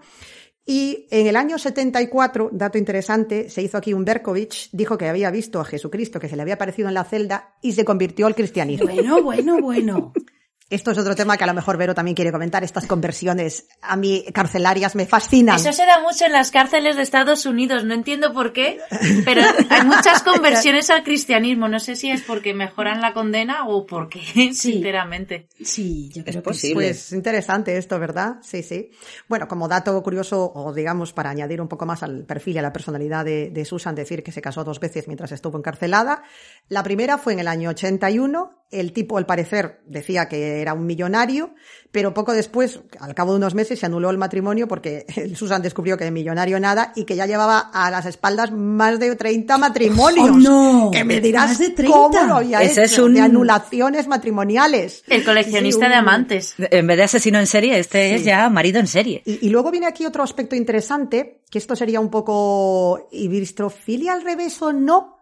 Y 0.66 1.08
en 1.12 1.28
el 1.28 1.36
año 1.36 1.58
74, 1.58 2.50
dato 2.54 2.78
interesante, 2.78 3.50
se 3.50 3.62
hizo 3.62 3.78
aquí 3.78 3.94
un 3.94 4.06
Berkovich, 4.06 4.70
dijo 4.72 4.98
que 4.98 5.10
había 5.10 5.32
visto 5.32 5.60
a 5.60 5.66
Jesucristo, 5.66 6.20
que 6.20 6.30
se 6.30 6.36
le 6.36 6.44
había 6.44 6.54
aparecido 6.54 6.88
en 6.88 6.94
la 6.94 7.04
celda 7.04 7.56
y 7.62 7.74
se 7.74 7.84
convirtió 7.84 8.28
al 8.28 8.36
cristianismo. 8.36 8.88
Bueno, 8.88 9.22
bueno, 9.22 9.60
bueno. 9.60 10.14
Esto 10.72 10.92
es 10.92 10.98
otro 10.98 11.16
tema 11.18 11.36
que 11.36 11.44
a 11.44 11.48
lo 11.48 11.54
mejor 11.54 11.76
Vero 11.76 11.94
también 11.94 12.16
quiere 12.16 12.32
comentar. 12.32 12.64
Estas 12.64 12.88
conversiones 12.88 13.68
a 13.82 13.98
mí 13.98 14.24
carcelarias 14.34 14.96
me 14.96 15.06
fascinan. 15.06 15.58
Eso 15.58 15.74
se 15.74 15.86
da 15.86 16.00
mucho 16.00 16.26
en 16.26 16.32
las 16.32 16.50
cárceles 16.50 16.96
de 16.96 17.02
Estados 17.02 17.46
Unidos. 17.46 17.84
No 17.84 17.94
entiendo 17.94 18.32
por 18.32 18.54
qué, 18.54 18.80
pero 19.26 19.42
hay 19.70 19.86
muchas 19.86 20.24
conversiones 20.24 20.90
al 20.90 21.04
cristianismo. 21.04 21.68
No 21.68 21.78
sé 21.82 21.98
si 21.98 22.10
es 22.10 22.22
porque 22.22 22.54
mejoran 22.54 23.02
la 23.02 23.14
condena 23.14 23.68
o 23.68 23.86
porque, 23.86 24.22
sinceramente. 24.54 25.50
Sí, 25.62 26.08
yo 26.08 26.24
creo 26.24 26.32
Es 26.32 26.36
que 26.38 26.42
posible. 26.42 26.76
Pues 26.76 27.12
interesante 27.12 27.78
esto, 27.78 28.00
¿verdad? 28.00 28.38
Sí, 28.42 28.64
sí. 28.64 28.92
Bueno, 29.28 29.50
como 29.50 29.68
dato 29.68 30.02
curioso, 30.02 30.54
o 30.56 30.74
digamos 30.74 31.12
para 31.12 31.32
añadir 31.32 31.60
un 31.60 31.68
poco 31.68 31.86
más 31.86 32.02
al 32.02 32.24
perfil 32.24 32.56
y 32.56 32.60
a 32.60 32.62
la 32.62 32.72
personalidad 32.72 33.26
de, 33.26 33.50
de 33.50 33.66
Susan, 33.66 33.94
decir 33.94 34.24
que 34.24 34.32
se 34.32 34.42
casó 34.42 34.64
dos 34.64 34.80
veces 34.80 35.08
mientras 35.08 35.34
estuvo 35.34 35.58
encarcelada. 35.58 36.24
La 36.70 36.82
primera 36.82 37.18
fue 37.18 37.34
en 37.34 37.40
el 37.40 37.50
año 37.50 37.72
81. 37.72 38.60
El 38.72 38.94
tipo, 38.94 39.18
al 39.18 39.26
parecer, 39.26 39.82
decía 39.86 40.30
que 40.30 40.61
era 40.62 40.74
un 40.74 40.86
millonario, 40.86 41.54
pero 41.92 42.14
poco 42.14 42.34
después, 42.34 42.80
al 43.00 43.14
cabo 43.16 43.32
de 43.32 43.38
unos 43.38 43.54
meses, 43.56 43.80
se 43.80 43.86
anuló 43.86 44.10
el 44.12 44.18
matrimonio 44.18 44.68
porque 44.68 45.06
Susan 45.36 45.62
descubrió 45.62 45.98
que 45.98 46.06
de 46.06 46.12
millonario 46.12 46.60
nada 46.60 46.94
y 46.96 47.04
que 47.06 47.16
ya 47.16 47.26
llevaba 47.26 47.60
a 47.74 47.92
las 47.92 48.06
espaldas 48.06 48.52
más 48.52 49.00
de 49.00 49.16
30 49.16 49.58
matrimonios. 49.58 50.30
¡Oh, 50.30 50.38
no! 50.38 50.90
Que 50.92 51.04
me 51.04 51.20
dirás 51.20 51.50
¿Más 51.50 51.60
de 51.60 51.70
30? 51.72 51.98
cómo 51.98 52.24
lo 52.26 52.36
había 52.36 52.62
Ese 52.62 52.84
hecho, 52.86 52.94
es 52.94 53.00
un- 53.00 53.14
de 53.16 53.22
anulaciones 53.22 54.08
matrimoniales. 54.08 55.04
El 55.08 55.24
coleccionista 55.26 55.86
Sí, 55.86 55.90
de 55.92 55.96
amantes. 55.98 56.56
En 56.58 56.88
vez 56.88 56.98
de 56.98 57.04
asesino 57.04 57.40
en 57.40 57.48
serie, 57.48 57.78
este 57.80 58.10
Sí. 58.10 58.16
es 58.16 58.24
ya 58.24 58.50
marido 58.50 58.80
en 58.80 58.88
serie. 58.88 59.22
Y, 59.26 59.46
y 59.48 59.50
luego 59.50 59.72
viene 59.72 59.88
aquí 59.88 60.06
otro 60.06 60.24
aspecto 60.24 60.56
interesante, 60.56 61.42
que 61.50 61.58
esto 61.58 61.76
sería 61.76 62.00
un 62.00 62.10
poco 62.10 63.08
ibistrofilia 63.12 64.14
al 64.14 64.24
revés 64.24 64.62
o 64.62 64.72
no. 64.72 65.18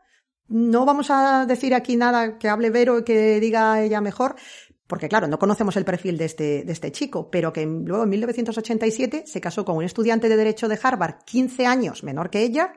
No 0.47 0.83
vamos 0.85 1.11
a 1.11 1.45
decir 1.45 1.73
aquí 1.75 1.95
nada 1.95 2.39
que 2.39 2.49
hable 2.49 2.71
Vero 2.71 2.99
y 2.99 3.03
que 3.03 3.39
diga 3.39 3.81
ella 3.83 4.01
mejor, 4.01 4.35
porque 4.89 5.07
claro, 5.07 5.27
no 5.27 5.37
conocemos 5.37 5.77
el 5.77 5.85
perfil 5.85 6.17
de 6.17 6.25
este, 6.25 6.63
de 6.63 6.71
este 6.73 6.91
chico, 6.91 7.29
pero 7.29 7.53
que 7.53 7.63
luego 7.63 8.05
en 8.05 8.09
1987 8.09 9.25
se 9.27 9.39
casó 9.39 9.63
con 9.63 9.77
un 9.77 9.83
estudiante 9.83 10.27
de 10.29 10.35
Derecho 10.35 10.67
de 10.67 10.79
Harvard, 10.81 11.23
15 11.25 11.67
años 11.67 12.03
menor 12.03 12.31
que 12.31 12.41
ella, 12.41 12.73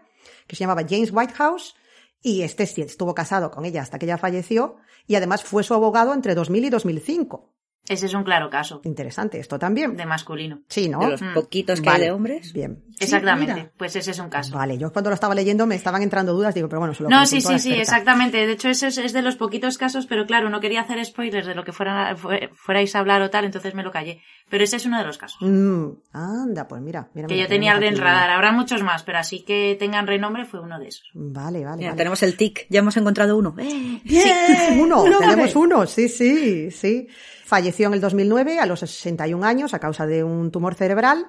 que 0.46 0.54
se 0.54 0.60
llamaba 0.60 0.84
James 0.86 1.10
Whitehouse, 1.10 1.74
y 2.20 2.42
este 2.42 2.64
estuvo 2.64 3.14
casado 3.14 3.50
con 3.50 3.64
ella 3.64 3.80
hasta 3.80 3.98
que 3.98 4.04
ella 4.04 4.18
falleció, 4.18 4.76
y 5.06 5.14
además 5.14 5.42
fue 5.42 5.62
su 5.62 5.72
abogado 5.72 6.12
entre 6.12 6.34
2000 6.34 6.66
y 6.66 6.68
2005. 6.68 7.50
Ese 7.88 8.06
es 8.06 8.14
un 8.14 8.22
claro 8.22 8.48
caso 8.48 8.80
Interesante 8.84 9.40
esto 9.40 9.58
también. 9.58 9.96
de 9.96 10.06
masculino. 10.06 10.60
Sí, 10.68 10.88
¿no? 10.88 11.00
De 11.00 11.08
los 11.08 11.22
Mm. 11.22 11.34
poquitos 11.34 11.80
que 11.80 11.86
Vale, 11.86 12.04
hay 12.04 12.08
de 12.08 12.12
hombres. 12.12 12.52
Bien. 12.52 12.82
Exactamente. 13.00 13.72
Pues 13.76 13.96
ese 13.96 14.12
es 14.12 14.18
un 14.20 14.28
caso. 14.28 14.54
Vale, 14.54 14.78
yo 14.78 14.92
cuando 14.92 15.10
lo 15.10 15.14
estaba 15.14 15.34
leyendo 15.34 15.66
me 15.66 15.74
estaban 15.74 16.00
entrando 16.02 16.32
dudas, 16.32 16.54
digo, 16.54 16.68
pero 16.68 16.78
bueno, 16.78 16.94
se 16.94 17.02
lo 17.02 17.08
No, 17.08 17.26
sí, 17.26 17.40
sí, 17.40 17.58
sí, 17.58 17.74
exactamente. 17.74 18.46
De 18.46 18.52
hecho, 18.52 18.68
ese 18.68 18.86
es, 18.86 18.98
es 18.98 19.12
de 19.12 19.22
los 19.22 19.34
poquitos 19.34 19.78
casos, 19.78 20.06
pero 20.06 20.26
claro, 20.26 20.48
no 20.48 20.60
quería 20.60 20.82
hacer 20.82 21.04
spoilers 21.04 21.46
de 21.46 21.54
lo 21.56 21.64
que 21.64 21.72
fuera, 21.72 22.14
fue- 22.16 22.50
fuerais 22.54 22.94
a 22.94 23.00
hablar 23.00 23.20
o 23.22 23.30
tal, 23.30 23.44
entonces 23.44 23.74
me 23.74 23.82
lo 23.82 23.90
callé. 23.90 24.20
Pero 24.48 24.62
ese 24.62 24.76
es 24.76 24.86
uno 24.86 24.98
de 24.98 25.04
los 25.04 25.18
casos. 25.18 25.38
Mm, 25.40 25.86
anda, 26.12 26.68
pues 26.68 26.80
mira. 26.82 27.08
mira 27.14 27.26
Que 27.26 27.36
yo 27.38 27.48
tenía 27.48 27.72
en 27.74 27.96
radar. 27.96 28.30
Habrá 28.30 28.52
muchos 28.52 28.82
más, 28.84 29.02
pero 29.02 29.18
así 29.18 29.44
que 29.44 29.76
tengan 29.78 30.06
renombre 30.06 30.44
fue 30.44 30.60
uno 30.60 30.78
de 30.78 30.88
esos. 30.88 31.10
Vale, 31.14 31.64
vale. 31.64 31.78
Mira, 31.78 31.90
vale. 31.90 31.96
tenemos 31.98 32.22
el 32.22 32.36
tic, 32.36 32.66
ya 32.70 32.78
hemos 32.80 32.96
encontrado 32.96 33.36
uno. 33.36 33.54
¡Eh! 33.58 34.00
¡Bien! 34.04 34.32
Uno, 34.80 35.02
Uno 35.02 35.18
tenemos 35.18 35.56
uno, 35.56 35.86
sí, 35.86 36.08
sí, 36.08 36.70
sí. 36.70 37.08
Falleció 37.44 37.88
en 37.88 37.94
el 37.94 38.00
2009 38.00 38.58
a 38.58 38.66
los 38.66 38.80
61 38.80 39.44
años 39.44 39.74
a 39.74 39.78
causa 39.78 40.06
de 40.06 40.24
un 40.24 40.50
tumor 40.50 40.74
cerebral. 40.74 41.26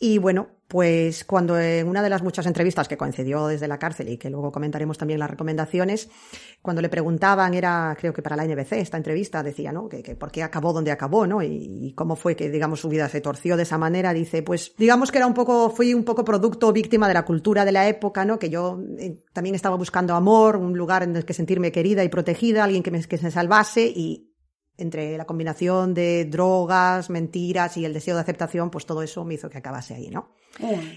Y 0.00 0.18
bueno, 0.18 0.48
pues 0.68 1.24
cuando 1.24 1.58
en 1.58 1.88
una 1.88 2.02
de 2.02 2.08
las 2.08 2.22
muchas 2.22 2.46
entrevistas 2.46 2.86
que 2.86 2.96
concedió 2.96 3.48
desde 3.48 3.66
la 3.66 3.80
cárcel 3.80 4.08
y 4.10 4.16
que 4.16 4.30
luego 4.30 4.52
comentaremos 4.52 4.96
también 4.96 5.18
las 5.18 5.28
recomendaciones, 5.28 6.08
cuando 6.62 6.80
le 6.80 6.88
preguntaban, 6.88 7.52
era 7.54 7.96
creo 7.98 8.12
que 8.12 8.22
para 8.22 8.36
la 8.36 8.44
NBC 8.44 8.74
esta 8.74 8.96
entrevista, 8.96 9.42
decía, 9.42 9.72
¿no? 9.72 9.88
Que, 9.88 10.02
que 10.04 10.14
por 10.14 10.30
qué 10.30 10.44
acabó 10.44 10.72
donde 10.72 10.92
acabó, 10.92 11.26
¿no? 11.26 11.42
Y, 11.42 11.88
y 11.88 11.92
cómo 11.94 12.14
fue 12.14 12.36
que, 12.36 12.48
digamos, 12.48 12.80
su 12.80 12.88
vida 12.88 13.08
se 13.08 13.20
torció 13.20 13.56
de 13.56 13.64
esa 13.64 13.76
manera. 13.76 14.12
Dice, 14.12 14.44
pues, 14.44 14.72
digamos 14.78 15.10
que 15.10 15.18
era 15.18 15.26
un 15.26 15.34
poco, 15.34 15.70
fui 15.70 15.94
un 15.94 16.04
poco 16.04 16.24
producto 16.24 16.72
víctima 16.72 17.08
de 17.08 17.14
la 17.14 17.24
cultura 17.24 17.64
de 17.64 17.72
la 17.72 17.88
época, 17.88 18.24
¿no? 18.24 18.38
Que 18.38 18.50
yo 18.50 18.78
eh, 18.98 19.18
también 19.32 19.56
estaba 19.56 19.76
buscando 19.76 20.14
amor, 20.14 20.56
un 20.56 20.78
lugar 20.78 21.02
en 21.02 21.16
el 21.16 21.24
que 21.24 21.34
sentirme 21.34 21.72
querida 21.72 22.04
y 22.04 22.08
protegida, 22.08 22.62
alguien 22.62 22.84
que 22.84 22.92
me, 22.92 23.02
que 23.02 23.18
se 23.18 23.32
salvase 23.32 23.82
y 23.86 24.27
entre 24.78 25.18
la 25.18 25.26
combinación 25.26 25.92
de 25.92 26.24
drogas, 26.24 27.10
mentiras 27.10 27.76
y 27.76 27.84
el 27.84 27.92
deseo 27.92 28.14
de 28.14 28.22
aceptación, 28.22 28.70
pues 28.70 28.86
todo 28.86 29.02
eso 29.02 29.24
me 29.24 29.34
hizo 29.34 29.50
que 29.50 29.58
acabase 29.58 29.94
ahí, 29.94 30.08
¿no? 30.08 30.30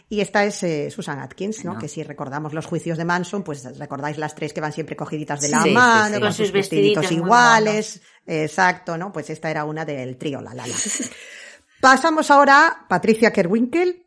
Y 0.08 0.22
esta 0.22 0.46
es 0.46 0.64
eh, 0.64 0.90
Susan 0.90 1.20
Atkins, 1.20 1.66
¿no? 1.66 1.78
Que 1.78 1.88
si 1.88 2.04
recordamos 2.04 2.54
los 2.54 2.66
juicios 2.66 2.98
de 2.98 3.06
Manson, 3.06 3.44
pues 3.44 3.78
recordáis 3.78 4.18
las 4.18 4.34
tres 4.34 4.54
que 4.54 4.62
van 4.62 4.72
siempre 4.72 4.96
cogiditas 4.96 5.42
de 5.42 5.50
la 5.50 5.62
sí, 5.62 5.72
mano, 5.72 6.06
sí. 6.06 6.14
con, 6.14 6.22
Con 6.22 6.34
sus 6.34 6.48
sus 6.48 6.54
vestiditos 6.54 7.12
iguales. 7.12 8.02
Exacto, 8.26 8.98
¿no? 8.98 9.12
Pues 9.12 9.30
esta 9.30 9.52
era 9.52 9.66
una 9.66 9.84
del 9.84 10.18
trío 10.18 10.42
La 10.42 10.54
La 10.54 10.66
La. 10.66 10.76
Pasamos 11.82 12.30
ahora 12.30 12.68
a 12.68 12.88
Patricia 12.88 13.34
Kerwinkel. 13.34 14.06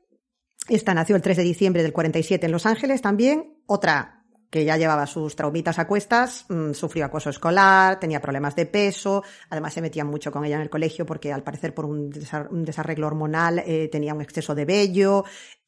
Esta 0.68 0.94
nació 0.94 1.16
el 1.16 1.22
3 1.22 1.36
de 1.36 1.42
diciembre 1.42 1.82
del 1.82 1.92
47 1.92 2.46
en 2.46 2.52
Los 2.52 2.66
Ángeles 2.66 3.02
también. 3.02 3.60
Otra 3.66 4.13
que 4.54 4.64
ya 4.64 4.76
llevaba 4.76 5.04
sus 5.08 5.34
traumitas 5.34 5.80
a 5.80 5.86
cuestas, 5.88 6.44
mm, 6.48 6.74
sufrió 6.74 7.06
acoso 7.06 7.28
escolar, 7.28 7.98
tenía 7.98 8.20
problemas 8.20 8.54
de 8.54 8.66
peso, 8.66 9.24
además 9.50 9.72
se 9.74 9.82
metían 9.82 10.06
mucho 10.06 10.30
con 10.30 10.44
ella 10.44 10.54
en 10.54 10.62
el 10.62 10.70
colegio 10.70 11.04
porque 11.04 11.32
al 11.32 11.42
parecer 11.42 11.74
por 11.74 11.86
un, 11.86 12.08
desar- 12.12 12.46
un 12.52 12.64
desarreglo 12.64 13.08
hormonal 13.08 13.58
eh, 13.66 13.88
tenía 13.90 14.14
un 14.14 14.20
exceso 14.22 14.54
de 14.54 14.64
vello, 14.64 15.24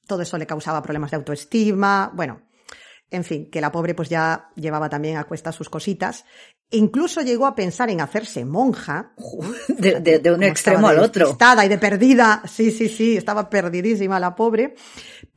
todo 0.07 0.23
eso 0.23 0.39
le 0.39 0.47
causaba 0.47 0.81
problemas 0.83 1.11
de 1.11 1.17
autoestima, 1.17 2.13
bueno, 2.15 2.43
en 3.11 3.25
fin, 3.25 3.51
que 3.51 3.61
la 3.61 3.73
pobre 3.73 3.95
pues 3.97 4.09
ya 4.09 4.51
llevaba 4.55 4.89
también 4.89 5.17
a 5.17 5.25
cuestas 5.25 5.57
sus 5.57 5.69
cositas. 5.69 6.25
Incluso 6.71 7.23
llegó 7.23 7.47
a 7.47 7.55
pensar 7.57 7.91
en 7.91 8.01
hacerse 8.01 8.45
monja. 8.45 9.15
De, 9.69 10.01
de- 10.01 10.19
de 10.21 10.33
un 10.33 10.43
extremo 10.45 10.87
al 10.89 10.99
otro. 11.01 11.27
despistada 11.27 11.65
y 11.65 11.69
de 11.69 11.79
perdida. 11.79 12.43
Sí, 12.47 12.71
sí, 12.71 12.89
sí, 12.89 13.17
estaba 13.17 13.49
perdidísima 13.51 14.19
la 14.21 14.35
pobre. 14.37 14.75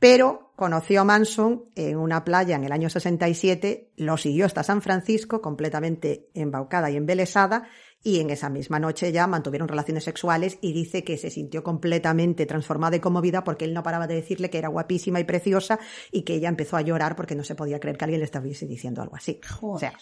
Pero 0.00 0.49
conoció 0.60 1.00
a 1.00 1.04
Manson 1.04 1.64
en 1.74 1.96
una 1.96 2.22
playa 2.22 2.54
en 2.54 2.64
el 2.64 2.72
año 2.72 2.90
67, 2.90 3.92
lo 3.96 4.18
siguió 4.18 4.44
hasta 4.44 4.62
San 4.62 4.82
Francisco, 4.82 5.40
completamente 5.40 6.28
embaucada 6.34 6.90
y 6.90 6.98
embelesada, 6.98 7.66
y 8.02 8.20
en 8.20 8.28
esa 8.28 8.50
misma 8.50 8.78
noche 8.78 9.10
ya 9.10 9.26
mantuvieron 9.26 9.68
relaciones 9.68 10.04
sexuales 10.04 10.58
y 10.60 10.74
dice 10.74 11.02
que 11.02 11.16
se 11.16 11.30
sintió 11.30 11.62
completamente 11.62 12.44
transformada 12.44 12.96
y 12.96 13.00
conmovida 13.00 13.42
porque 13.42 13.64
él 13.64 13.72
no 13.72 13.82
paraba 13.82 14.06
de 14.06 14.16
decirle 14.16 14.50
que 14.50 14.58
era 14.58 14.68
guapísima 14.68 15.18
y 15.18 15.24
preciosa 15.24 15.80
y 16.12 16.24
que 16.24 16.34
ella 16.34 16.50
empezó 16.50 16.76
a 16.76 16.82
llorar 16.82 17.16
porque 17.16 17.34
no 17.34 17.42
se 17.42 17.54
podía 17.54 17.80
creer 17.80 17.96
que 17.96 18.04
alguien 18.04 18.20
le 18.20 18.26
estuviese 18.26 18.66
diciendo 18.66 19.00
algo 19.00 19.16
así. 19.16 19.40
O 19.62 19.78
sea, 19.78 19.94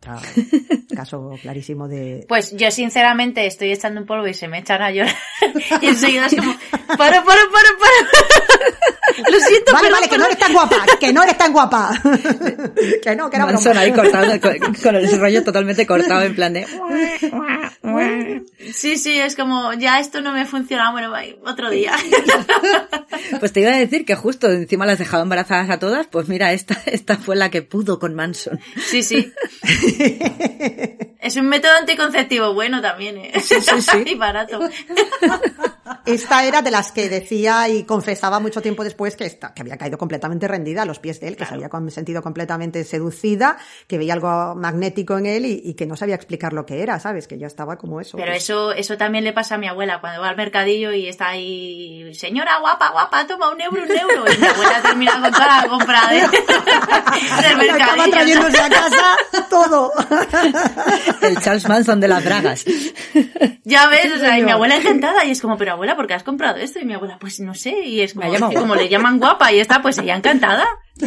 caso 0.94 1.30
clarísimo 1.42 1.88
de, 1.88 2.26
Pues 2.28 2.56
yo 2.56 2.70
sinceramente 2.70 3.44
estoy 3.44 3.72
echando 3.72 4.00
un 4.00 4.06
polvo 4.06 4.28
y 4.28 4.34
se 4.34 4.46
me 4.46 4.60
echan 4.60 4.82
a 4.82 4.92
llorar. 4.92 5.16
y 5.82 5.86
enseguida 5.86 6.26
es 6.26 6.36
como, 6.36 6.54
para, 6.96 7.24
para, 7.24 7.24
para. 7.24 8.99
Lo 9.16 9.40
siento, 9.40 9.72
Vale, 9.72 9.88
pero, 9.88 9.94
vale, 9.96 10.08
que 10.08 10.18
no 10.18 10.24
eres 10.26 10.38
tan 10.38 10.52
guapa, 10.52 10.76
que 10.98 11.12
no 11.12 11.22
eres 11.22 11.38
tan 11.38 11.52
guapa. 11.52 11.90
que 13.02 13.16
no, 13.16 13.30
que 13.30 13.36
era 13.36 13.46
Manson 13.46 13.72
broma. 13.72 13.80
ahí 13.80 13.92
cortado, 13.92 14.40
con, 14.40 14.74
con 14.74 14.96
el 14.96 15.20
rollo 15.20 15.44
totalmente 15.44 15.86
cortado 15.86 16.22
en 16.22 16.34
plan 16.34 16.52
de... 16.52 16.66
Sí, 18.72 18.98
sí, 18.98 19.18
es 19.18 19.36
como, 19.36 19.72
ya 19.74 20.00
esto 20.00 20.20
no 20.20 20.32
me 20.32 20.46
funciona, 20.46 20.92
bueno, 20.92 21.12
otro 21.44 21.70
día. 21.70 21.92
Pues 23.38 23.52
te 23.52 23.60
iba 23.60 23.70
a 23.70 23.76
decir 23.76 24.04
que 24.04 24.14
justo 24.14 24.50
encima 24.50 24.86
las 24.86 24.98
dejaba 24.98 25.22
embarazadas 25.22 25.70
a 25.70 25.78
todas, 25.78 26.06
pues 26.06 26.28
mira, 26.28 26.52
esta, 26.52 26.80
esta 26.86 27.16
fue 27.16 27.36
la 27.36 27.50
que 27.50 27.62
pudo 27.62 27.98
con 27.98 28.14
Manson. 28.14 28.58
Sí, 28.76 29.02
sí. 29.02 29.32
Es 31.20 31.36
un 31.36 31.48
método 31.48 31.72
anticonceptivo 31.78 32.54
bueno 32.54 32.80
también, 32.80 33.18
¿eh? 33.18 33.32
Sí, 33.40 33.56
sí, 33.60 33.82
sí. 33.82 34.04
y 34.06 34.14
barato. 34.14 34.60
Esta 36.14 36.44
era 36.44 36.62
de 36.62 36.70
las 36.70 36.92
que 36.92 37.08
decía 37.08 37.68
y 37.68 37.84
confesaba 37.84 38.40
mucho 38.40 38.60
tiempo 38.60 38.84
después 38.84 39.16
que, 39.16 39.26
esta, 39.26 39.54
que 39.54 39.62
había 39.62 39.76
caído 39.76 39.98
completamente 39.98 40.48
rendida 40.48 40.82
a 40.82 40.84
los 40.84 40.98
pies 40.98 41.20
de 41.20 41.28
él, 41.28 41.36
que 41.36 41.44
se 41.44 41.54
había 41.54 41.68
sentido 41.88 42.22
completamente 42.22 42.84
seducida, 42.84 43.56
que 43.86 43.98
veía 43.98 44.14
algo 44.14 44.54
magnético 44.54 45.18
en 45.18 45.26
él 45.26 45.46
y, 45.46 45.62
y 45.64 45.74
que 45.74 45.86
no 45.86 45.96
sabía 45.96 46.14
explicar 46.14 46.52
lo 46.52 46.66
que 46.66 46.82
era, 46.82 46.98
¿sabes? 46.98 47.26
Que 47.26 47.38
ya 47.38 47.46
estaba 47.46 47.76
como 47.76 48.00
eso. 48.00 48.16
Pero 48.16 48.32
pues, 48.32 48.42
eso, 48.42 48.72
eso 48.72 48.96
también 48.96 49.24
le 49.24 49.32
pasa 49.32 49.54
a 49.54 49.58
mi 49.58 49.68
abuela 49.68 50.00
cuando 50.00 50.20
va 50.20 50.28
al 50.28 50.36
mercadillo 50.36 50.92
y 50.92 51.08
está 51.08 51.28
ahí, 51.28 52.12
señora 52.14 52.58
guapa, 52.60 52.90
guapa, 52.90 53.26
toma 53.26 53.50
un 53.50 53.60
euro, 53.60 53.82
un 53.82 53.90
euro. 53.90 54.24
Y 54.32 54.38
mi 54.38 54.46
abuela 54.46 54.82
termina 54.82 55.20
con 55.20 55.30
toda 55.30 55.62
la 55.62 55.68
compra 55.68 56.00
de, 56.08 56.16
del 57.48 57.66
y 57.66 57.70
acaba 57.70 57.96
mercadillo. 57.96 58.10
trayéndose 58.10 58.60
a 58.60 58.68
casa 58.68 59.16
todo. 59.48 59.92
El 61.22 61.38
Charles 61.40 61.68
Manson 61.68 62.00
de 62.00 62.08
las 62.08 62.24
bragas. 62.24 62.64
Ya 63.64 63.88
ves, 63.88 64.12
o 64.12 64.18
sea, 64.18 64.38
y 64.38 64.42
mi 64.42 64.50
abuela 64.50 64.76
encantada 64.76 65.24
y 65.24 65.32
es 65.32 65.40
como, 65.40 65.56
pero 65.56 65.72
abuela, 65.72 65.96
¿por 66.00 66.06
qué 66.06 66.14
has 66.14 66.22
comprado 66.22 66.56
esto? 66.56 66.78
Y 66.78 66.86
mi 66.86 66.94
abuela, 66.94 67.18
pues 67.18 67.40
no 67.40 67.54
sé, 67.54 67.78
y 67.84 68.00
es 68.00 68.14
como, 68.14 68.32
es 68.32 68.40
que 68.42 68.74
le 68.74 68.88
llaman 68.88 69.18
guapa 69.18 69.52
y 69.52 69.60
está, 69.60 69.82
pues 69.82 69.98
ella 69.98 70.16
encantada. 70.16 70.66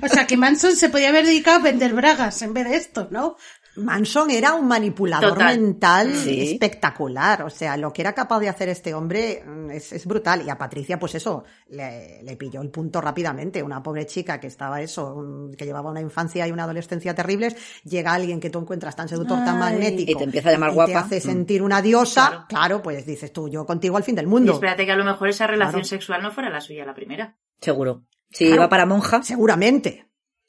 O 0.00 0.08
sea, 0.08 0.26
que 0.26 0.36
Manson 0.36 0.76
se 0.76 0.88
podía 0.88 1.08
haber 1.08 1.24
dedicado 1.26 1.58
a 1.58 1.62
vender 1.62 1.94
bragas 1.94 2.42
en 2.42 2.54
vez 2.54 2.68
de 2.68 2.76
esto, 2.76 3.08
¿no? 3.10 3.36
Manson 3.78 4.30
era 4.30 4.54
un 4.54 4.66
manipulador 4.68 5.30
Total. 5.34 5.58
mental 5.60 6.14
Sí. 6.14 6.52
espectacular. 6.52 7.42
O 7.42 7.50
sea, 7.50 7.76
lo 7.76 7.92
que 7.92 8.02
era 8.02 8.12
capaz 8.14 8.40
de 8.40 8.48
hacer 8.48 8.68
este 8.68 8.94
hombre 8.94 9.42
mm, 9.46 9.70
es, 9.70 9.92
es 9.92 10.06
brutal. 10.06 10.42
Y 10.46 10.50
a 10.50 10.58
Patricia, 10.58 10.98
pues 10.98 11.14
eso, 11.14 11.44
le, 11.68 12.22
le 12.22 12.36
pilló 12.36 12.60
el 12.60 12.70
punto 12.70 13.00
rápidamente. 13.00 13.62
Una 13.62 13.82
pobre 13.82 14.06
chica 14.06 14.38
que 14.40 14.46
estaba 14.48 14.80
eso, 14.80 15.14
un- 15.14 15.54
que 15.54 15.64
llevaba 15.64 15.90
una 15.90 16.00
infancia 16.00 16.46
y 16.46 16.52
una 16.52 16.64
adolescencia 16.64 17.14
terribles, 17.14 17.56
llega 17.84 18.12
alguien 18.14 18.40
que 18.40 18.50
tú 18.50 18.58
encuentras 18.58 18.96
tan 18.96 19.08
seductor, 19.08 19.38
tan 19.44 19.58
magnético. 19.58 20.12
Y 20.12 20.14
te 20.14 20.24
empieza 20.24 20.48
a 20.50 20.52
llamar 20.52 20.70
y 20.70 20.74
guapa. 20.74 20.92
te 20.92 20.96
hace 20.98 21.18
Mm. 21.18 21.32
sentir 21.32 21.62
una 21.62 21.80
diosa. 21.82 22.28
Claro. 22.28 22.46
Claro. 22.48 22.82
pues 22.82 23.06
dices 23.06 23.32
tú, 23.32 23.48
yo 23.48 23.64
contigo 23.64 23.96
al 23.96 24.02
fin 24.02 24.14
del 24.14 24.26
Y 24.26 24.28
mundo. 24.28 24.52
espérate 24.54 24.84
que 24.84 24.92
a 24.92 24.96
lo 24.96 25.04
mejor 25.04 25.28
esa 25.28 25.46
relación 25.46 25.80
Claro. 25.82 25.88
sexual 25.88 26.22
no 26.22 26.30
fuera 26.32 26.50
la 26.50 26.60
suya 26.60 26.84
la 26.84 26.94
primera. 26.94 27.36
Seguro. 27.60 28.04
Si 28.30 28.44
Claro. 28.46 28.56
iba 28.62 28.68
para 28.68 28.84
monja, 28.86 29.22
Seguramente. 29.22 30.06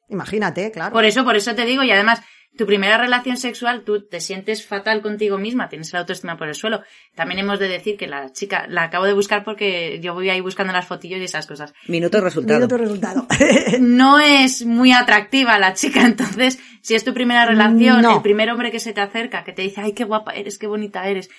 Imagínate, 0.09 0.71
claro. 0.71 0.91
Por 0.93 1.05
eso, 1.05 1.23
por 1.23 1.35
eso 1.35 1.53
te 1.55 1.65
digo, 1.65 1.83
y 1.83 1.91
además, 1.91 2.21
tu 2.59 2.65
primera 2.65 2.97
relación 2.97 3.37
sexual, 3.37 3.83
tú 3.85 4.05
te 4.05 4.19
sientes 4.19 4.65
fatal 4.67 5.01
contigo 5.01 5.37
misma, 5.37 5.69
tienes 5.69 5.93
la 5.93 5.99
autoestima 6.01 6.35
por 6.37 6.49
el 6.49 6.55
suelo. 6.55 6.83
También 7.15 7.39
hemos 7.39 7.57
de 7.57 7.69
decir 7.69 7.95
que 7.95 8.05
la 8.05 8.33
chica, 8.33 8.67
la 8.67 8.83
acabo 8.83 9.05
de 9.05 9.13
buscar 9.13 9.45
porque 9.45 10.01
yo 10.01 10.13
voy 10.13 10.29
ahí 10.29 10.41
buscando 10.41 10.73
las 10.73 10.85
fotillos 10.85 11.21
y 11.21 11.23
esas 11.23 11.47
cosas. 11.47 11.73
minuto 11.87 12.19
resultado. 12.19 12.59
Mira 12.59 12.67
tu 12.67 12.77
resultado. 12.77 13.25
No 13.79 14.19
es 14.19 14.65
muy 14.65 14.91
atractiva 14.91 15.57
la 15.57 15.73
chica, 15.73 16.01
entonces, 16.05 16.59
si 16.81 16.95
es 16.95 17.05
tu 17.05 17.13
primera 17.13 17.45
relación, 17.45 18.01
No. 18.01 18.17
el 18.17 18.21
primer 18.21 18.49
hombre 18.49 18.71
que 18.71 18.81
se 18.81 18.91
te 18.91 18.99
acerca, 18.99 19.45
que 19.45 19.53
te 19.53 19.61
dice, 19.61 19.79
ay, 19.79 19.93
qué 19.93 20.03
guapa 20.03 20.33
eres, 20.33 20.59
qué 20.59 20.67
bonita 20.67 21.07
eres, 21.07 21.29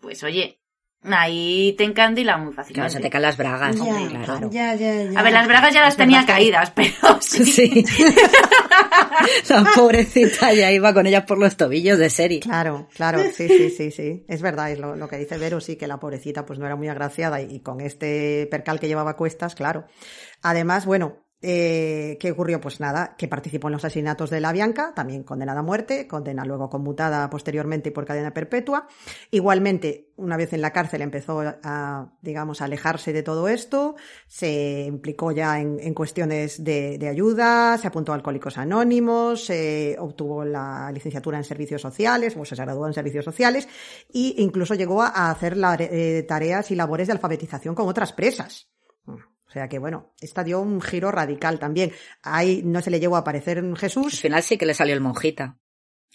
pues 0.00 0.22
oye, 0.22 0.59
ahí 1.02 1.74
te 1.78 1.84
encandila 1.84 2.36
muy 2.36 2.52
Claro, 2.52 2.62
fácilmente. 2.62 2.92
se 2.94 3.00
te 3.00 3.10
caen 3.10 3.22
las 3.22 3.36
bragas. 3.36 3.76
Ya, 3.76 4.22
claro. 4.24 4.50
ya, 4.52 4.74
ya, 4.74 5.04
ya. 5.04 5.18
A 5.18 5.22
ver, 5.22 5.32
las 5.32 5.46
bragas 5.48 5.72
ya 5.74 5.80
las 5.82 5.96
tenía 5.96 6.20
que- 6.20 6.26
caídas, 6.26 6.70
pero 6.72 6.90
sí. 7.20 7.44
Sí. 7.44 7.84
La 9.48 9.64
pobrecita 9.74 10.52
ya 10.52 10.70
iba 10.70 10.92
con 10.94 11.06
ellas 11.06 11.24
por 11.24 11.38
los 11.38 11.56
tobillos 11.56 11.98
de 11.98 12.10
serie. 12.10 12.40
Claro, 12.40 12.88
claro, 12.94 13.20
sí, 13.34 13.48
sí, 13.48 13.70
sí, 13.70 13.90
sí. 13.90 14.24
Es 14.28 14.42
verdad, 14.42 14.70
es 14.70 14.78
lo, 14.78 14.96
lo 14.96 15.08
que 15.08 15.16
dice 15.18 15.38
Vero, 15.38 15.60
sí, 15.60 15.76
que 15.76 15.86
la 15.86 15.98
pobrecita 15.98 16.44
pues 16.46 16.58
no 16.58 16.66
era 16.66 16.76
muy 16.76 16.88
agraciada 16.88 17.40
y, 17.40 17.54
y 17.56 17.60
con 17.60 17.80
este 17.80 18.46
percal 18.50 18.80
que 18.80 18.88
llevaba 18.88 19.12
a 19.12 19.16
cuestas, 19.16 19.54
claro. 19.54 19.86
Además, 20.42 20.86
bueno, 20.86 21.18
eh, 21.42 22.18
¿qué 22.20 22.32
ocurrió? 22.32 22.60
Pues 22.60 22.80
nada, 22.80 23.14
que 23.16 23.26
participó 23.26 23.68
en 23.68 23.72
los 23.72 23.84
asesinatos 23.84 24.28
de 24.28 24.40
la 24.40 24.52
Bianca, 24.52 24.92
también 24.94 25.22
condenada 25.22 25.60
a 25.60 25.62
muerte, 25.62 26.06
condena 26.06 26.44
luego 26.44 26.68
conmutada 26.68 27.30
posteriormente 27.30 27.90
por 27.92 28.04
cadena 28.04 28.34
perpetua. 28.34 28.86
Igualmente, 29.30 30.10
una 30.16 30.36
vez 30.36 30.52
en 30.52 30.60
la 30.60 30.72
cárcel 30.72 31.00
empezó 31.00 31.40
a, 31.40 32.12
digamos, 32.20 32.60
a 32.60 32.66
alejarse 32.66 33.14
de 33.14 33.22
todo 33.22 33.48
esto, 33.48 33.96
se 34.26 34.84
implicó 34.86 35.32
ya 35.32 35.58
en, 35.58 35.94
cuestiones 35.94 36.62
de, 36.62 37.08
ayuda, 37.08 37.78
se 37.78 37.86
apuntó 37.86 38.12
a 38.12 38.16
Alcohólicos 38.16 38.58
Anónimos, 38.58 39.48
eh, 39.48 39.96
obtuvo 39.98 40.44
la 40.44 40.90
licenciatura 40.92 41.38
en 41.38 41.44
Servicios 41.44 41.80
Sociales, 41.80 42.36
o 42.36 42.44
se 42.44 42.54
graduó 42.54 42.86
en 42.86 42.92
Servicios 42.92 43.24
Sociales, 43.24 43.66
e 44.12 44.34
incluso 44.38 44.74
llegó 44.74 45.02
a 45.02 45.30
hacer 45.30 45.56
eh, 45.78 46.24
tareas 46.28 46.70
y 46.70 46.74
labores 46.74 47.06
de 47.06 47.14
alfabetización 47.14 47.74
con 47.74 47.88
otras 47.88 48.12
presas. 48.12 48.68
O 49.50 49.52
sea 49.52 49.68
que 49.68 49.80
bueno, 49.80 50.14
esta 50.20 50.44
dio 50.44 50.60
un 50.60 50.80
giro 50.80 51.10
radical 51.10 51.58
también. 51.58 51.90
Ahí 52.22 52.62
no 52.64 52.80
se 52.80 52.90
le 52.90 53.00
llegó 53.00 53.16
a 53.16 53.20
aparecer 53.20 53.58
Al 53.58 53.76
Jesús, 53.76 54.20
final 54.20 54.42
sí 54.44 54.56
que 54.56 54.64
le 54.66 54.74
salió 54.74 54.94
el 54.94 55.00
monjita. 55.00 55.58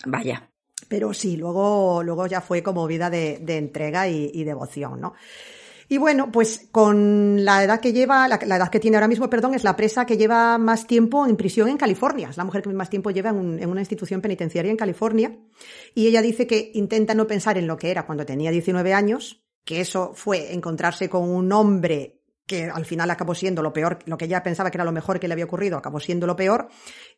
Vaya. 0.05 0.51
pero 0.87 1.13
sí, 1.13 1.35
luego, 1.37 2.01
luego 2.03 2.27
ya 2.27 2.41
fue 2.41 2.63
como 2.63 2.87
vida 2.87 3.09
de, 3.09 3.39
de 3.41 3.57
entrega 3.57 4.07
y, 4.07 4.31
y 4.33 4.43
devoción, 4.45 4.99
¿no? 5.01 5.13
Y 5.87 5.97
bueno, 5.99 6.31
pues 6.31 6.67
con 6.71 7.45
la 7.45 7.63
edad 7.63 7.79
que 7.79 7.93
lleva, 7.93 8.27
la, 8.27 8.39
la 8.45 8.55
edad 8.55 8.69
que 8.71 8.79
tiene 8.79 8.97
ahora 8.97 9.07
mismo, 9.07 9.29
perdón, 9.29 9.53
es 9.53 9.63
la 9.63 9.75
presa 9.75 10.05
que 10.05 10.17
lleva 10.17 10.57
más 10.57 10.87
tiempo 10.87 11.27
en 11.27 11.35
prisión 11.37 11.69
en 11.69 11.77
California. 11.77 12.29
Es 12.29 12.37
la 12.37 12.43
mujer 12.43 12.63
que 12.63 12.69
más 12.69 12.89
tiempo 12.89 13.11
lleva 13.11 13.29
en, 13.29 13.35
un- 13.35 13.59
en 13.59 13.69
una 13.69 13.81
institución 13.81 14.19
penitenciaria 14.21 14.71
en 14.71 14.77
California. 14.77 15.37
Y 15.93 16.07
ella 16.07 16.23
dice 16.23 16.47
que 16.47 16.71
intenta 16.73 17.13
no 17.13 17.27
pensar 17.27 17.57
en 17.59 17.67
lo 17.67 17.77
que 17.77 17.91
era 17.91 18.05
cuando 18.07 18.25
tenía 18.25 18.49
19 18.49 18.93
años, 18.93 19.43
que 19.63 19.79
eso 19.81 20.13
fue 20.15 20.53
encontrarse 20.53 21.07
con 21.07 21.29
un 21.29 21.51
hombre 21.51 22.14
que 22.45 22.65
al 22.65 22.85
final 22.85 23.09
acabó 23.09 23.33
siendo 23.33 23.61
lo 23.61 23.73
peor, 23.73 23.99
lo 24.05 24.17
que 24.17 24.25
ella 24.25 24.43
pensaba 24.43 24.71
que 24.71 24.77
era 24.77 24.85
lo 24.85 24.91
mejor 24.91 25.19
que 25.19 25.27
le 25.27 25.33
había 25.33 25.45
ocurrido, 25.45 25.77
acabó 25.77 25.99
siendo 25.99 26.27
lo 26.27 26.35
peor. 26.35 26.69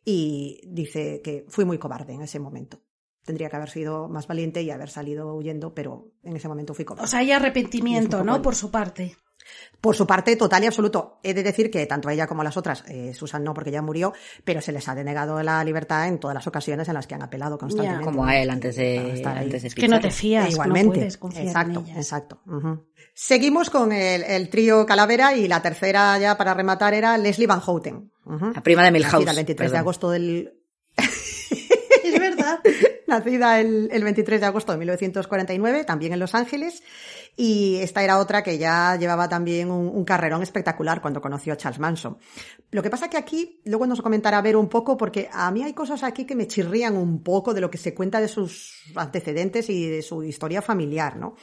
Y 0.04 0.60
dice 0.66 1.20
que 1.22 1.44
fui 1.48 1.64
muy 1.64 1.78
cobarde 1.78 2.14
en 2.14 2.22
ese 2.22 2.38
momento. 2.38 2.80
Tendría 3.24 3.50
que 3.50 3.56
haber 3.56 3.68
sido 3.68 4.08
más 4.08 4.26
valiente 4.26 4.62
y 4.62 4.70
haber 4.70 4.88
salido 4.88 5.34
huyendo, 5.34 5.74
pero 5.74 6.12
en 6.22 6.36
ese 6.36 6.48
momento 6.48 6.72
fui 6.72 6.84
cobarde. 6.84 7.04
O 7.04 7.08
sea, 7.08 7.20
hay 7.20 7.32
arrepentimiento, 7.32 8.24
¿no? 8.24 8.40
Por 8.40 8.54
su 8.54 8.70
parte. 8.70 9.16
Por 9.80 9.94
su 9.94 10.06
parte, 10.06 10.34
total 10.36 10.64
y 10.64 10.66
absoluto. 10.66 11.20
He 11.22 11.34
de 11.34 11.42
decir 11.42 11.70
que 11.70 11.86
tanto 11.86 12.08
a 12.08 12.12
ella 12.12 12.26
como 12.26 12.40
a 12.40 12.44
las 12.44 12.56
otras, 12.56 12.84
eh, 12.88 13.14
Susan 13.14 13.44
no, 13.44 13.54
porque 13.54 13.70
ya 13.70 13.80
murió, 13.80 14.12
pero 14.44 14.60
se 14.60 14.72
les 14.72 14.88
ha 14.88 14.94
denegado 14.94 15.40
la 15.42 15.62
libertad 15.62 16.08
en 16.08 16.18
todas 16.18 16.34
las 16.34 16.46
ocasiones 16.46 16.88
en 16.88 16.94
las 16.94 17.06
que 17.06 17.14
han 17.14 17.22
apelado 17.22 17.58
constantemente. 17.58 18.04
Como 18.04 18.24
a 18.24 18.36
él 18.36 18.50
antes 18.50 18.76
de, 18.76 19.14
estar 19.14 19.38
ahí. 19.38 19.44
antes 19.44 19.62
de 19.62 19.70
Que 19.70 19.88
no 19.88 20.00
te 20.00 20.10
fías, 20.10 20.50
Igualmente. 20.50 20.86
no 20.88 20.94
puedes 20.94 21.16
confiar 21.16 21.46
exacto, 21.46 21.84
en 21.86 21.96
exacto. 21.96 22.42
Seguimos 23.14 23.70
con 23.70 23.92
el, 23.92 24.22
el 24.22 24.48
trío 24.48 24.84
Calavera 24.86 25.34
y 25.36 25.46
la 25.48 25.62
tercera 25.62 26.18
ya 26.18 26.36
para 26.36 26.54
rematar 26.54 26.94
era 26.94 27.16
Leslie 27.16 27.46
Van 27.46 27.60
Houten. 27.60 28.10
La 28.54 28.62
prima 28.62 28.82
de 28.82 28.90
Milhouse. 28.90 29.26
El 29.26 29.36
23 29.36 29.72
de 29.72 29.78
agosto 29.78 30.10
del, 30.10 30.52
Es 32.04 32.18
verdad. 32.18 32.60
Nacida 33.08 33.60
el, 33.60 33.88
el 33.90 34.04
23 34.04 34.40
de 34.40 34.46
agosto 34.46 34.72
de 34.72 34.78
1949, 34.78 35.84
también 35.84 36.12
en 36.12 36.20
Los 36.20 36.34
Ángeles. 36.34 36.82
Y 37.36 37.76
esta 37.76 38.02
era 38.02 38.18
otra 38.18 38.42
que 38.42 38.58
ya 38.58 38.96
llevaba 38.96 39.28
también 39.28 39.70
un, 39.70 39.88
un 39.88 40.04
carrerón 40.04 40.42
espectacular 40.42 41.00
cuando 41.00 41.20
conoció 41.20 41.52
a 41.52 41.56
Charles 41.56 41.78
Manson. 41.78 42.18
Lo 42.70 42.82
que 42.82 42.90
pasa 42.90 43.08
que 43.08 43.16
aquí, 43.16 43.60
luego 43.64 43.86
nos 43.86 44.02
comentará 44.02 44.42
ver 44.42 44.56
un 44.56 44.68
poco, 44.68 44.96
porque 44.96 45.28
a 45.32 45.50
mí 45.50 45.62
hay 45.62 45.72
cosas 45.72 46.02
aquí 46.02 46.26
que 46.26 46.34
me 46.34 46.46
chirrían 46.46 46.96
un 46.96 47.22
poco 47.22 47.54
de 47.54 47.60
lo 47.60 47.70
que 47.70 47.78
se 47.78 47.94
cuenta 47.94 48.20
de 48.20 48.28
sus 48.28 48.82
antecedentes 48.94 49.70
y 49.70 49.86
de 49.86 50.02
su 50.02 50.22
historia 50.22 50.62
familiar, 50.62 51.16
¿no? 51.16 51.36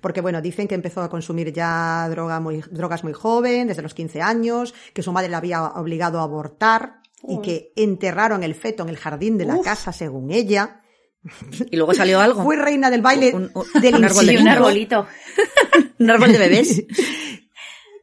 Porque 0.00 0.20
bueno, 0.20 0.40
dicen 0.40 0.68
que 0.68 0.74
empezó 0.74 1.02
a 1.02 1.10
consumir 1.10 1.52
ya 1.52 2.08
droga 2.08 2.40
muy, 2.40 2.62
drogas 2.70 3.04
muy 3.04 3.12
joven, 3.12 3.68
desde 3.68 3.82
los 3.82 3.94
15 3.94 4.22
años, 4.22 4.74
que 4.94 5.02
su 5.02 5.12
madre 5.12 5.28
la 5.28 5.38
había 5.38 5.64
obligado 5.64 6.20
a 6.20 6.22
abortar 6.22 7.00
y 7.28 7.40
que 7.42 7.72
enterraron 7.76 8.42
el 8.42 8.54
feto 8.54 8.82
en 8.82 8.88
el 8.88 8.96
jardín 8.96 9.36
de 9.36 9.44
la 9.44 9.56
Uf. 9.56 9.64
casa, 9.64 9.92
según 9.92 10.30
ella. 10.30 10.80
Y 11.70 11.76
luego 11.76 11.92
salió 11.94 12.20
algo. 12.20 12.42
Fue 12.42 12.56
reina 12.56 12.90
del 12.90 13.02
baile 13.02 13.32
Un- 13.34 13.50
un- 13.54 13.80
del 13.82 13.94
un 13.96 14.04
árbol 14.04 14.26
de 14.26 14.32
Sí, 14.36 14.38
un 14.42 14.48
arbolito. 14.48 15.06
Un 15.98 16.10
árbol 16.10 16.32
de 16.32 16.38
bebés. 16.38 16.82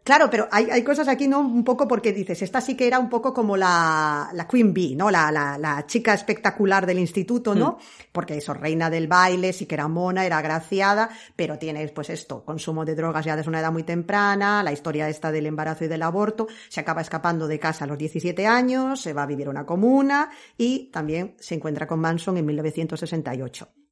Claro, 0.08 0.30
pero 0.30 0.47
hay, 0.51 0.70
hay 0.70 0.86
cosas 0.86 1.10
aquí, 1.10 1.28
¿no? 1.28 1.41
Un 1.41 1.66
poco 1.66 1.86
porque 1.86 2.14
dices, 2.14 2.41
esta 2.41 2.62
sí 2.62 2.78
que 2.78 2.88
era 2.88 2.97
un 2.97 3.10
poco 3.10 3.34
como 3.34 3.58
la, 3.58 4.30
la 4.32 4.47
Queen 4.47 4.74
Bee, 4.74 4.95
¿no? 4.95 5.12
La, 5.12 5.34
la, 5.34 5.58
la 5.58 5.86
chica 5.86 6.14
espectacular 6.14 6.86
del 6.86 6.99
instituto, 6.99 7.53
¿no? 7.53 7.78
Porque 8.14 8.38
eso, 8.38 8.53
reina 8.53 8.89
del 8.89 9.10
baile, 9.10 9.51
sí 9.51 9.66
que 9.66 9.76
era 9.76 9.89
mona, 9.89 10.26
era 10.26 10.38
agraciada, 10.38 11.10
pero 11.36 11.60
tienes, 11.60 11.91
pues 11.91 12.10
esto, 12.10 12.45
consumo 12.45 12.86
de 12.86 12.95
drogas 12.95 13.26
ya 13.26 13.36
desde 13.36 13.49
una 13.49 13.60
edad 13.60 13.74
muy 13.74 13.84
temprana, 13.84 14.64
la 14.64 14.72
historia 14.72 15.10
esta 15.10 15.30
del 15.30 15.45
embarazo 15.45 15.84
y 15.84 15.89
del 15.89 16.03
aborto, 16.03 16.47
se 16.70 16.80
acaba 16.80 17.01
escapando 17.01 17.45
de 17.45 17.60
casa 17.60 17.84
a 17.84 17.88
los 17.88 17.97
17 17.97 18.47
años, 18.47 19.01
se 19.01 19.12
va 19.12 19.24
a 19.24 19.28
vivir 19.28 19.47
a 19.47 19.49
una 19.49 19.66
comuna 19.66 20.30
y 20.58 20.89
también 20.89 21.36
se 21.38 21.55
encuentra 21.55 21.86
con 21.86 21.99
Manson 21.99 22.38
en 22.38 22.45
1968. 22.45 23.87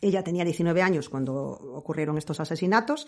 Ella 0.00 0.22
tenía 0.22 0.44
19 0.44 0.82
años 0.82 1.08
cuando 1.08 1.34
ocurrieron 1.34 2.18
estos 2.18 2.38
asesinatos 2.40 3.06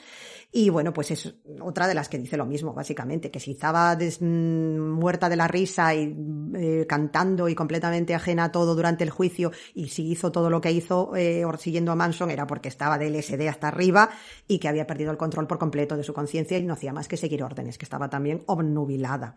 y 0.53 0.71
bueno, 0.71 0.93
pues 0.93 1.11
es 1.13 1.35
otra 1.61 1.87
de 1.87 1.95
las 1.95 2.09
que 2.09 2.19
dice 2.19 2.37
lo 2.37 2.47
mismo, 2.47 2.75
básicamente, 2.75 3.31
que 3.31 3.39
si 3.41 3.53
estaba 3.53 3.95
des- 3.97 4.21
mm, 4.21 4.79
muerta 4.91 5.29
de 5.29 5.37
la 5.37 5.47
risa 5.49 5.95
y 5.95 6.15
eh, 6.57 6.87
cantando 6.89 7.49
y 7.49 7.55
completamente 7.55 8.15
ajena 8.15 8.45
a 8.45 8.53
todo 8.53 8.75
durante 8.75 9.05
el 9.05 9.11
juicio 9.11 9.53
y 9.75 9.89
si 9.89 10.11
hizo 10.11 10.33
todo 10.33 10.51
lo 10.51 10.61
que 10.61 10.73
hizo 10.73 11.15
eh, 11.15 11.45
siguiendo 11.59 11.93
a 11.93 11.97
Manson 11.97 12.31
era 12.31 12.47
porque 12.47 12.69
estaba 12.69 12.99
de 12.99 13.07
LSD 13.09 13.49
hasta 13.49 13.69
arriba 13.69 14.11
y 14.49 14.59
que 14.59 14.69
había 14.69 14.87
perdido 14.87 15.11
el 15.11 15.17
control 15.17 15.47
por 15.47 15.59
completo 15.59 15.97
de 15.97 16.03
su 16.05 16.13
conciencia 16.13 16.59
y 16.59 16.65
no 16.65 16.73
hacía 16.75 16.93
más 16.93 17.07
que 17.09 17.17
seguir 17.17 17.43
órdenes, 17.45 17.79
que 17.79 17.85
estaba 17.85 18.09
también 18.11 18.43
obnubilada. 18.47 19.37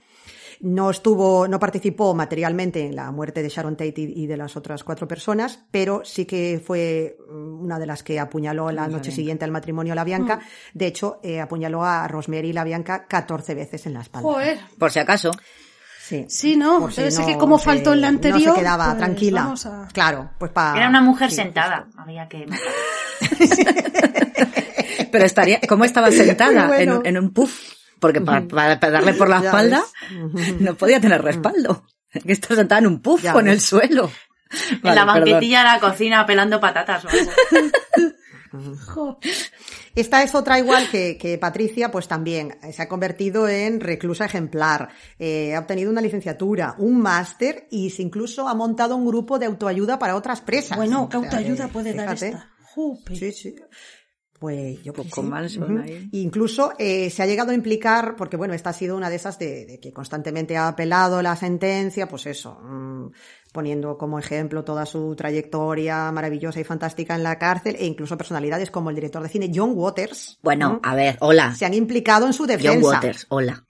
No 0.62 0.89
estuvo, 0.89 1.47
no 1.47 1.60
participó 1.60 2.14
materialmente 2.14 2.86
en 2.86 2.95
la 2.95 3.12
muerte 3.12 3.41
de 3.43 3.49
Sharon 3.49 3.76
Tate 3.76 3.93
y 4.01 4.24
y 4.24 4.28
de 4.28 4.38
las 4.38 4.56
otras 4.56 4.84
cuatro 4.84 5.08
personas, 5.08 5.66
pero 5.72 6.01
sí 6.06 6.26
que 6.26 6.62
fue 6.64 7.18
mm, 7.30 7.43
una 7.44 7.80
de 7.80 7.86
las 7.86 8.04
que 8.04 8.20
apuñaló 8.20 8.72
la 8.72 8.84
La 8.84 8.88
noche 8.88 9.10
Bianca. 9.10 9.16
siguiente 9.16 9.46
al 9.46 9.52
matrimonio 9.52 9.94
a 9.94 9.96
la 9.96 10.04
Bianca. 10.04 10.39
De 10.74 10.88
hecho, 10.88 11.20
eh, 11.24 11.39
apuñaló 11.41 11.84
a 11.84 12.08
Rosemary 12.08 12.50
y 12.50 12.54
la 12.54 12.64
Bianca 12.64 13.06
14 13.08 13.56
veces 13.56 13.86
en 13.86 13.94
la 13.94 14.02
espalda. 14.02 14.28
Joder. 14.30 14.60
Por 14.78 14.91
si 14.91 15.00
acaso. 15.00 15.32
Sí. 16.02 16.26
Sí, 16.28 16.58
no. 16.58 16.91
Si 16.91 17.02
Debe 17.02 17.16
no 17.16 17.26
que 17.26 17.38
como 17.38 17.58
se- 17.58 17.66
faltó 17.66 17.94
en 17.94 18.02
la 18.02 18.12
No 18.12 18.18
anterior. 18.18 18.54
se 18.56 18.60
quedaba 18.60 18.86
pues 18.88 18.98
tranquila. 18.98 19.44
vamos 19.44 19.66
a- 19.66 19.88
Claro, 19.94 20.32
pues 20.38 20.52
para. 20.52 20.78
Era 20.78 20.89
una 20.89 21.02
mujer 21.02 21.32
sentada. 21.32 21.88
Había 21.98 22.28
que. 22.28 22.46
Pero 25.12 25.26
estaría, 25.26 25.60
¿cómo 25.68 25.86
estaba 25.86 26.12
sentada? 26.12 26.64
En, 26.64 26.68
bueno. 26.68 27.00
un, 27.00 27.06
en 27.06 27.18
un 27.18 27.34
puff. 27.34 27.74
Porque 28.00 28.20
para, 28.20 28.41
darle 28.76 29.14
por 29.14 29.30
la 29.30 29.38
espalda 29.39 29.82
no 30.60 30.76
podía 30.76 31.00
tener 31.00 31.22
respaldo. 31.22 31.86
Que 32.12 32.34
está 32.34 32.54
sentada 32.56 32.80
en 32.80 32.88
un 32.88 33.02
puff 33.02 33.24
Ya 33.24 33.34
con 33.34 33.48
el 33.48 33.56
ves. 33.56 33.64
En 34.72 34.80
la 34.84 35.06
perdón. 35.06 35.08
banquetilla 35.08 35.60
de 35.60 35.66
la 35.66 35.80
cocina 35.80 36.26
pelando 36.26 36.60
patatas 36.60 37.06
o 37.06 37.10
algo. 37.10 37.32
Esta 39.95 40.24
es 40.24 40.36
otra 40.36 40.60
igual 40.60 40.88
que, 40.89 41.18
que, 41.18 41.38
Patricia, 41.38 41.91
pues 41.91 42.08
también 42.08 42.58
se 42.72 42.82
ha 42.82 42.88
convertido 42.88 43.48
en 43.48 43.80
reclusa 43.80 44.26
ejemplar, 44.26 44.90
eh, 45.19 45.56
ha 45.56 45.60
obtenido 45.60 45.91
una 45.91 46.02
licenciatura, 46.02 46.76
un 46.77 47.02
máster 47.02 47.68
y 47.72 47.94
incluso 47.99 48.48
ha 48.48 48.56
montado 48.56 48.95
un 48.95 49.06
grupo 49.06 49.40
de 49.40 49.48
autoayuda 49.48 49.99
para 49.99 50.15
otras 50.15 50.41
presas. 50.41 50.77
Bueno, 50.77 51.10
¿qué 51.10 51.18
autoayuda 51.18 51.68
puede 51.68 51.94
dar 51.94 52.14
esta? 52.14 52.49
Sí, 53.14 53.32
sí 53.32 53.56
pues 54.44 54.84
yo 54.84 54.91
poco 54.91 55.23
mal 55.23 55.49
son 55.49 55.86
Incluso 56.11 56.73
eh, 56.77 57.10
se 57.10 57.23
ha 57.23 57.26
llegado 57.26 57.52
a 57.52 57.53
implicar, 57.53 58.18
porque 58.18 58.36
bueno, 58.36 58.53
esta 58.53 58.72
ha 58.72 58.73
sido 58.73 58.98
una 58.98 59.10
de 59.10 59.15
esas 59.15 59.40
de, 59.40 59.65
de 59.65 59.80
que 59.80 59.94
constantemente 59.94 60.57
ha 60.57 60.68
apelado 60.68 61.22
la 61.22 61.38
sentencia, 61.38 62.10
pues 62.10 62.26
eso, 62.26 62.60
mmm, 62.61 63.07
poniendo 63.53 63.97
como 63.97 64.19
ejemplo 64.19 64.65
toda 64.65 64.85
su 64.85 65.15
trayectoria 65.15 66.11
maravillosa 66.11 66.59
y 66.59 66.65
fantástica 66.65 67.15
en 67.15 67.23
la 67.23 67.38
cárcel 67.39 67.77
e 67.80 67.85
incluso 67.85 68.17
personalidades 68.17 68.71
como 68.71 68.89
el 68.89 68.95
director 68.95 69.23
de 69.23 69.30
cine 69.30 69.51
John 69.53 69.71
Waters. 69.75 70.39
Bueno, 70.41 70.81
a 70.84 70.95
ver, 70.95 71.17
hola. 71.21 71.55
Se 71.55 71.65
han 71.65 71.73
implicado 71.73 72.25
en 72.25 72.34
su 72.34 72.45
defensa. 72.45 72.73
John 72.73 72.84
Waters, 72.84 73.25
hola. 73.30 73.65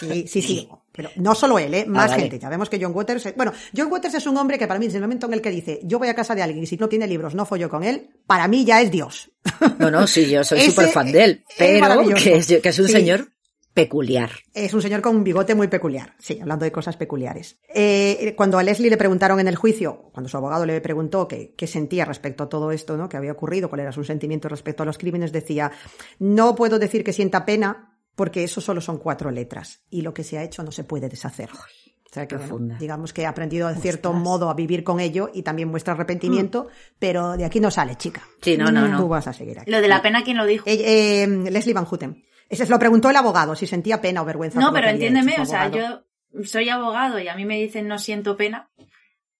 Sí, 0.00 0.26
sí, 0.26 0.42
sí. 0.42 0.68
Pero 0.92 1.10
no 1.16 1.34
solo 1.34 1.58
él, 1.58 1.74
¿eh? 1.74 1.84
Ah, 1.86 1.90
más 1.90 2.14
gente. 2.14 2.38
Ya 2.38 2.48
vemos 2.48 2.70
que 2.70 2.78
John 2.80 2.92
Waters. 2.94 3.34
Bueno, 3.36 3.52
John 3.76 3.92
Waters 3.92 4.14
es 4.14 4.26
un 4.26 4.36
hombre 4.38 4.58
que 4.58 4.66
para 4.66 4.80
mí, 4.80 4.86
desde 4.86 4.98
el 4.98 5.02
momento 5.02 5.26
en 5.26 5.34
el 5.34 5.42
que 5.42 5.50
dice 5.50 5.80
yo 5.84 5.98
voy 5.98 6.08
a 6.08 6.14
casa 6.14 6.34
de 6.34 6.42
alguien 6.42 6.64
y 6.64 6.66
si 6.66 6.78
no 6.78 6.88
tiene 6.88 7.06
libros 7.06 7.34
no 7.34 7.44
follo 7.44 7.68
con 7.68 7.84
él, 7.84 8.08
para 8.26 8.48
mí 8.48 8.64
ya 8.64 8.80
es 8.80 8.90
Dios. 8.90 9.30
No, 9.78 9.90
no, 9.90 10.06
sí, 10.06 10.28
yo 10.28 10.42
soy 10.42 10.60
súper 10.70 10.88
fan 10.88 11.12
de 11.12 11.24
él. 11.24 11.44
Pero 11.58 12.02
que 12.14 12.36
es, 12.36 12.46
que 12.46 12.68
es 12.68 12.78
un 12.78 12.88
señor 12.88 13.28
peculiar. 13.76 14.30
Es 14.54 14.72
un 14.72 14.80
señor 14.80 15.02
con 15.02 15.14
un 15.14 15.22
bigote 15.22 15.54
muy 15.54 15.68
peculiar, 15.68 16.14
sí, 16.18 16.38
hablando 16.40 16.64
de 16.64 16.72
cosas 16.72 16.96
peculiares. 16.96 17.58
Eh, 17.68 18.32
cuando 18.34 18.56
a 18.56 18.62
Leslie 18.62 18.88
le 18.88 18.96
preguntaron 18.96 19.38
en 19.38 19.48
el 19.48 19.56
juicio, 19.56 20.08
cuando 20.14 20.30
su 20.30 20.36
abogado 20.38 20.64
le 20.64 20.80
preguntó 20.80 21.28
qué, 21.28 21.52
qué 21.58 21.66
sentía 21.66 22.06
respecto 22.06 22.44
a 22.44 22.48
todo 22.48 22.72
esto, 22.72 22.96
¿no? 22.96 23.10
que 23.10 23.18
había 23.18 23.32
ocurrido, 23.32 23.68
cuál 23.68 23.82
era 23.82 23.92
su 23.92 24.02
sentimiento 24.02 24.48
respecto 24.48 24.82
a 24.82 24.86
los 24.86 24.96
crímenes, 24.96 25.30
decía, 25.30 25.72
no 26.18 26.54
puedo 26.54 26.78
decir 26.78 27.04
que 27.04 27.12
sienta 27.12 27.44
pena 27.44 27.98
porque 28.14 28.44
eso 28.44 28.62
solo 28.62 28.80
son 28.80 28.96
cuatro 28.96 29.30
letras 29.30 29.82
y 29.90 30.00
lo 30.00 30.14
que 30.14 30.24
se 30.24 30.38
ha 30.38 30.42
hecho 30.42 30.62
no 30.62 30.72
se 30.72 30.84
puede 30.84 31.10
deshacer. 31.10 31.50
O 31.52 32.14
sea 32.14 32.26
que, 32.26 32.36
bueno, 32.38 32.76
digamos 32.80 33.12
que 33.12 33.26
ha 33.26 33.28
aprendido 33.28 33.68
de 33.68 33.74
cierto 33.74 34.08
Ostras. 34.08 34.24
modo 34.24 34.48
a 34.48 34.54
vivir 34.54 34.84
con 34.84 35.00
ello 35.00 35.28
y 35.34 35.42
también 35.42 35.68
muestra 35.68 35.92
arrepentimiento, 35.92 36.64
mm. 36.64 36.94
pero 36.98 37.36
de 37.36 37.44
aquí 37.44 37.60
no 37.60 37.70
sale, 37.70 37.96
chica. 37.96 38.22
Sí, 38.40 38.56
no, 38.56 38.72
no, 38.72 38.88
no. 38.88 38.96
Tú 38.96 39.08
vas 39.08 39.26
a 39.26 39.34
seguir 39.34 39.58
aquí. 39.58 39.70
Lo 39.70 39.82
de 39.82 39.88
la 39.88 40.00
pena, 40.00 40.24
¿quién 40.24 40.38
lo 40.38 40.46
dijo? 40.46 40.64
Eh, 40.66 41.24
eh, 41.24 41.26
Leslie 41.50 41.74
Van 41.74 41.84
Houten. 41.84 42.24
Ese 42.48 42.64
se 42.64 42.70
lo 42.70 42.78
preguntó 42.78 43.10
el 43.10 43.16
abogado, 43.16 43.56
si 43.56 43.66
sentía 43.66 44.00
pena 44.00 44.22
o 44.22 44.24
vergüenza. 44.24 44.60
No, 44.60 44.72
pero 44.72 44.88
entiéndeme, 44.88 45.36
o 45.40 45.46
sea, 45.46 45.68
yo 45.70 46.04
soy 46.44 46.68
abogado 46.68 47.18
y 47.18 47.28
a 47.28 47.34
mí 47.34 47.44
me 47.44 47.56
dicen 47.56 47.88
no 47.88 47.98
siento 47.98 48.36
pena. 48.36 48.70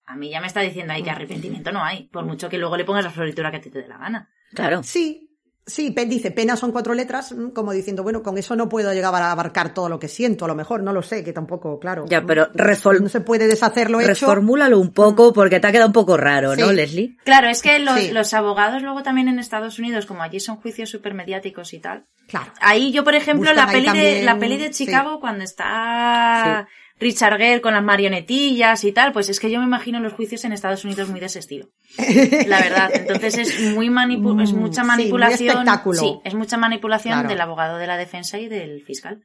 A 0.05 0.15
mí 0.15 0.29
ya 0.29 0.39
me 0.39 0.47
está 0.47 0.61
diciendo 0.61 0.93
ahí 0.93 1.03
que 1.03 1.09
arrepentimiento 1.09 1.71
no 1.71 1.83
hay, 1.83 2.03
por 2.07 2.25
mucho 2.25 2.49
que 2.49 2.57
luego 2.57 2.77
le 2.77 2.85
pongas 2.85 3.03
la 3.03 3.11
floritura 3.11 3.51
que 3.51 3.59
te, 3.59 3.69
te 3.69 3.81
dé 3.81 3.87
la 3.87 3.97
gana. 3.97 4.29
Claro. 4.53 4.81
Sí, 4.83 5.26
Sí, 5.67 5.93
dice, 6.07 6.31
pena 6.31 6.55
son 6.55 6.71
cuatro 6.71 6.93
letras, 6.93 7.33
mm, 7.33 7.49
como 7.49 7.73
diciendo, 7.73 8.01
bueno, 8.01 8.23
con 8.23 8.37
eso 8.37 8.55
no 8.55 8.69
puedo 8.69 8.93
llegar 8.93 9.13
a 9.13 9.31
abarcar 9.33 9.73
todo 9.73 9.89
lo 9.89 9.99
que 9.99 10.07
siento, 10.07 10.45
a 10.45 10.47
lo 10.47 10.55
mejor, 10.55 10.81
no 10.81 10.93
lo 10.93 11.01
sé, 11.01 11.25
que 11.25 11.33
tampoco, 11.33 11.77
claro. 11.77 12.05
Ya, 12.07 12.25
pero 12.25 12.47
no 12.53 13.09
se 13.09 13.19
puede 13.19 13.47
deshacer 13.47 13.89
lo 13.91 13.99
hecho. 13.99 14.07
Reformúlalo 14.27 14.79
un 14.79 14.93
poco 14.93 15.33
porque 15.33 15.59
te 15.59 15.67
ha 15.67 15.71
quedado 15.73 15.87
un 15.87 15.93
poco 15.93 16.15
raro, 16.15 16.55
¿no. 16.55 16.71
Leslie? 16.71 17.17
Claro, 17.25 17.49
es 17.49 17.61
que 17.61 17.79
los, 17.79 17.99
Sí. 17.99 18.11
los 18.11 18.33
abogados 18.33 18.81
luego 18.81 19.03
también 19.03 19.27
en 19.27 19.39
Estados 19.39 19.77
Unidos, 19.77 20.05
como 20.05 20.23
allí 20.23 20.39
son 20.39 20.55
juicios 20.55 20.89
súper 20.89 21.13
mediáticos 21.13 21.73
y 21.73 21.79
tal. 21.79 22.05
Claro. 22.27 22.51
Ahí 22.61 22.93
yo, 22.93 23.03
por 23.03 23.15
ejemplo, 23.15 23.49
Buscan 23.49 23.65
la 23.67 23.71
peli, 23.71 23.99
de, 23.99 24.23
la 24.23 24.39
peli 24.39 24.57
de 24.57 24.71
sí. 24.71 24.85
Chicago, 24.85 25.19
cuando 25.19 25.43
está 25.43 26.67
Richard 26.99 27.37
Gere 27.37 27.61
con 27.61 27.73
las 27.73 27.83
marionetillas 27.83 28.83
y 28.83 28.91
tal, 28.91 29.13
pues 29.13 29.29
es 29.29 29.39
que 29.39 29.51
yo 29.51 29.59
me 29.59 29.65
imagino 29.65 29.99
los 29.99 30.13
juicios 30.13 30.43
en 30.45 30.51
Estados 30.51 30.83
Unidos 30.83 31.09
muy 31.09 31.19
de 31.19 31.27
ese 31.27 31.39
estilo. 31.39 31.67
La 32.47 32.59
verdad. 32.59 32.91
Entonces 32.93 33.37
es 33.37 33.73
muy 33.75 33.89
manipu 33.89 34.39
es 34.41 34.51
Mm, 34.51 34.57
mucha 34.57 34.81
sí, 34.81 34.87
muy 34.87 34.97
manipulación. 34.97 35.49
espectáculo. 35.49 35.99
Sí, 35.99 36.19
es 36.23 36.33
mucha 36.33 36.57
manipulación 36.57 37.13
Claro. 37.13 37.29
del 37.29 37.41
abogado 37.41 37.77
de 37.77 37.87
la 37.87 37.97
defensa 37.97 38.39
y 38.39 38.47
del 38.47 38.81
fiscal. 38.83 39.23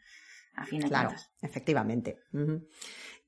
A 0.55 0.67
fin 0.67 0.81
de 0.81 0.89
Claro, 0.89 1.09
cuentas. 1.09 1.31
efectivamente. 1.41 2.19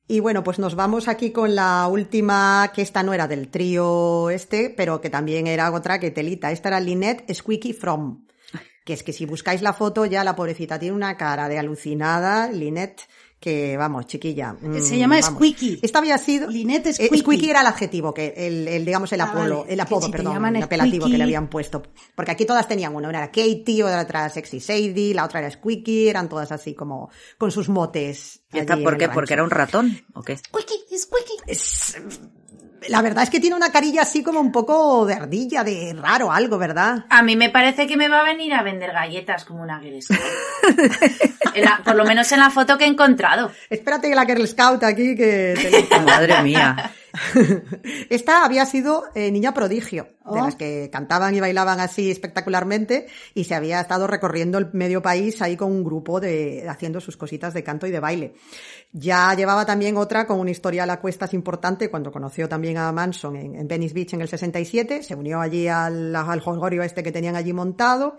Y 0.06 0.20
bueno, 0.20 0.44
pues 0.44 0.58
nos 0.58 0.74
vamos 0.74 1.08
aquí 1.08 1.32
con 1.32 1.54
la 1.54 1.86
última, 1.88 2.70
que 2.74 2.82
esta 2.82 3.02
no 3.02 3.14
era 3.14 3.26
del 3.26 3.48
trío 3.48 4.28
este, 4.28 4.68
pero 4.76 5.00
que 5.00 5.08
también 5.08 5.46
era 5.46 5.70
otra 5.72 5.98
que 5.98 6.10
telita. 6.10 6.50
Esta 6.52 6.68
era 6.68 6.80
Lynette 6.80 7.32
Squeaky 7.34 7.72
From. 7.72 8.26
Que 8.84 8.92
es 8.92 9.02
que 9.02 9.14
si 9.14 9.24
buscáis 9.24 9.62
la 9.62 9.72
foto, 9.72 10.04
ya 10.04 10.22
la 10.24 10.36
pobrecita 10.36 10.78
tiene 10.78 10.94
una 10.94 11.16
cara 11.16 11.48
de 11.48 11.58
alucinada, 11.58 12.52
Lynette, 12.52 13.08
que 13.40 13.76
vamos, 13.76 14.06
chiquilla. 14.06 14.54
mm, 14.54 14.80
Se 14.80 14.98
llama 14.98 15.20
vamos. 15.20 15.34
Squeaky. 15.36 15.80
Esta 15.82 15.98
había 15.98 16.16
sido. 16.18 16.48
Lynette 16.48 16.86
Eh, 16.88 16.94
Squeaky. 16.94 17.18
Squeaky 17.18 17.50
era 17.50 17.60
el 17.60 17.66
adjetivo, 17.66 18.14
que 18.14 18.32
el, 18.36 18.66
el, 18.68 18.84
digamos, 18.86 19.12
el 19.12 19.20
Ah, 19.20 19.24
apodo, 19.24 19.58
vale. 19.60 19.72
el 19.74 19.80
apodo, 19.80 20.06
si 20.06 20.12
perdón, 20.12 20.56
el 20.56 20.62
apelativo 20.62 21.06
que 21.06 21.18
le 21.18 21.24
habían 21.24 21.48
puesto. 21.50 21.82
Porque 22.14 22.30
aquí 22.30 22.46
todas 22.46 22.66
tenían 22.66 22.94
una, 22.96 23.08
una 23.10 23.18
era 23.18 23.26
Katie, 23.28 23.82
otra 23.84 24.00
era 24.02 24.28
Sexy 24.30 24.60
Sadie, 24.60 25.12
la 25.14 25.24
otra 25.26 25.40
era 25.40 25.50
Squeaky, 25.50 26.08
eran 26.08 26.28
todas 26.28 26.52
así 26.52 26.74
como 26.74 27.10
con 27.36 27.50
sus 27.50 27.68
motes. 27.68 28.40
¿Y 28.52 28.58
esta 28.60 28.76
por 28.78 28.96
qué? 28.96 29.08
¿Porque 29.10 29.34
era 29.34 29.44
un 29.44 29.50
ratón? 29.50 29.98
¿O 30.14 30.22
qué? 30.22 30.36
Squeaky, 30.38 30.96
squeaky. 30.96 31.32
Es- 31.46 31.96
la 32.88 33.02
verdad 33.02 33.24
es 33.24 33.30
que 33.30 33.40
tiene 33.40 33.56
una 33.56 33.70
carilla 33.72 34.02
así 34.02 34.22
como 34.22 34.40
un 34.40 34.52
poco 34.52 35.06
de 35.06 35.14
ardilla, 35.14 35.64
de 35.64 35.94
raro 36.00 36.30
algo, 36.32 36.58
¿verdad? 36.58 37.04
A 37.08 37.22
mí 37.22 37.36
me 37.36 37.50
parece 37.50 37.86
que 37.86 37.96
me 37.96 38.08
va 38.08 38.20
a 38.20 38.24
venir 38.24 38.52
a 38.54 38.62
vender 38.62 38.92
galletas 38.92 39.44
como 39.44 39.62
una 39.62 39.80
Girl 39.80 40.00
Scout. 40.02 40.20
En 41.54 41.64
la- 41.64 41.80
por 41.84 41.94
lo 41.94 42.04
menos 42.04 42.30
en 42.32 42.40
la 42.40 42.50
foto 42.50 42.76
que 42.76 42.84
he 42.84 42.88
encontrado. 42.88 43.52
Espérate 43.70 44.08
que 44.08 44.14
la 44.16 44.26
Girl 44.26 44.46
Scout 44.48 44.82
aquí 44.82 45.14
que... 45.14 45.86
te- 45.88 46.00
Madre 46.00 46.42
mía. 46.42 46.90
Esta 48.10 48.44
había 48.44 48.66
sido 48.66 49.04
eh, 49.14 49.30
niña 49.30 49.54
prodigio, 49.54 50.04
de 50.04 50.10
Oh. 50.24 50.36
las 50.36 50.56
que 50.56 50.88
cantaban 50.90 51.34
y 51.34 51.40
bailaban 51.40 51.80
así 51.80 52.10
espectacularmente 52.10 53.06
y 53.34 53.44
se 53.44 53.54
había 53.54 53.80
estado 53.80 54.06
recorriendo 54.06 54.56
el 54.56 54.70
medio 54.72 55.02
país 55.02 55.42
ahí 55.42 55.54
con 55.56 55.70
un 55.70 55.84
grupo 55.84 56.18
de 56.18 56.66
haciendo 56.68 57.00
sus 57.00 57.16
cositas 57.16 57.52
de 57.52 57.62
canto 57.62 57.86
y 57.86 57.90
de 57.90 58.00
baile. 58.00 58.34
Ya 58.92 59.34
llevaba 59.34 59.66
también 59.66 59.96
otra 59.96 60.26
con 60.26 60.40
una 60.40 60.50
historia 60.50 60.84
a 60.84 61.00
cuestas 61.00 61.34
importante 61.34 61.90
cuando 61.90 62.10
conoció 62.10 62.48
también 62.48 62.78
a 62.78 62.90
Manson 62.90 63.36
en, 63.36 63.54
en 63.54 63.68
Venice 63.68 63.94
Beach 63.94 64.14
en 64.14 64.22
el 64.22 64.28
67, 64.28 65.02
se 65.02 65.14
unió 65.14 65.40
allí 65.40 65.68
al, 65.68 66.14
al 66.16 66.40
jolgorio 66.40 66.82
este 66.82 67.02
que 67.02 67.12
tenían 67.12 67.36
allí 67.36 67.52
montado. 67.52 68.16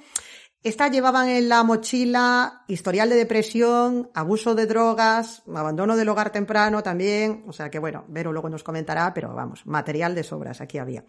Estas 0.66 0.90
llevaban 0.90 1.30
en 1.30 1.48
la 1.48 1.64
mochila 1.64 2.64
historial 2.68 3.08
de 3.08 3.16
depresión, 3.16 4.10
abuso 4.16 4.56
de 4.56 4.66
drogas, 4.66 5.44
abandono 5.46 5.96
del 5.96 6.10
hogar 6.10 6.32
temprano 6.32 6.82
también. 6.82 7.44
O 7.48 7.54
sea 7.54 7.70
que 7.70 7.78
bueno, 7.78 8.04
Vero 8.08 8.34
luego 8.34 8.50
nos 8.50 8.64
comentará, 8.64 9.14
pero 9.14 9.32
vamos, 9.36 9.64
material 9.68 10.16
de 10.16 10.24
sobras 10.24 10.62
aquí 10.62 10.80
había. 10.80 11.06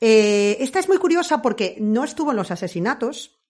Eh, 0.00 0.56
esta 0.58 0.78
es 0.78 0.88
muy 0.88 0.96
curiosa 0.96 1.42
porque 1.42 1.76
no 1.80 2.02
estuvo 2.02 2.30
en 2.30 2.38
los 2.38 2.50
asesinatos, 2.50 3.41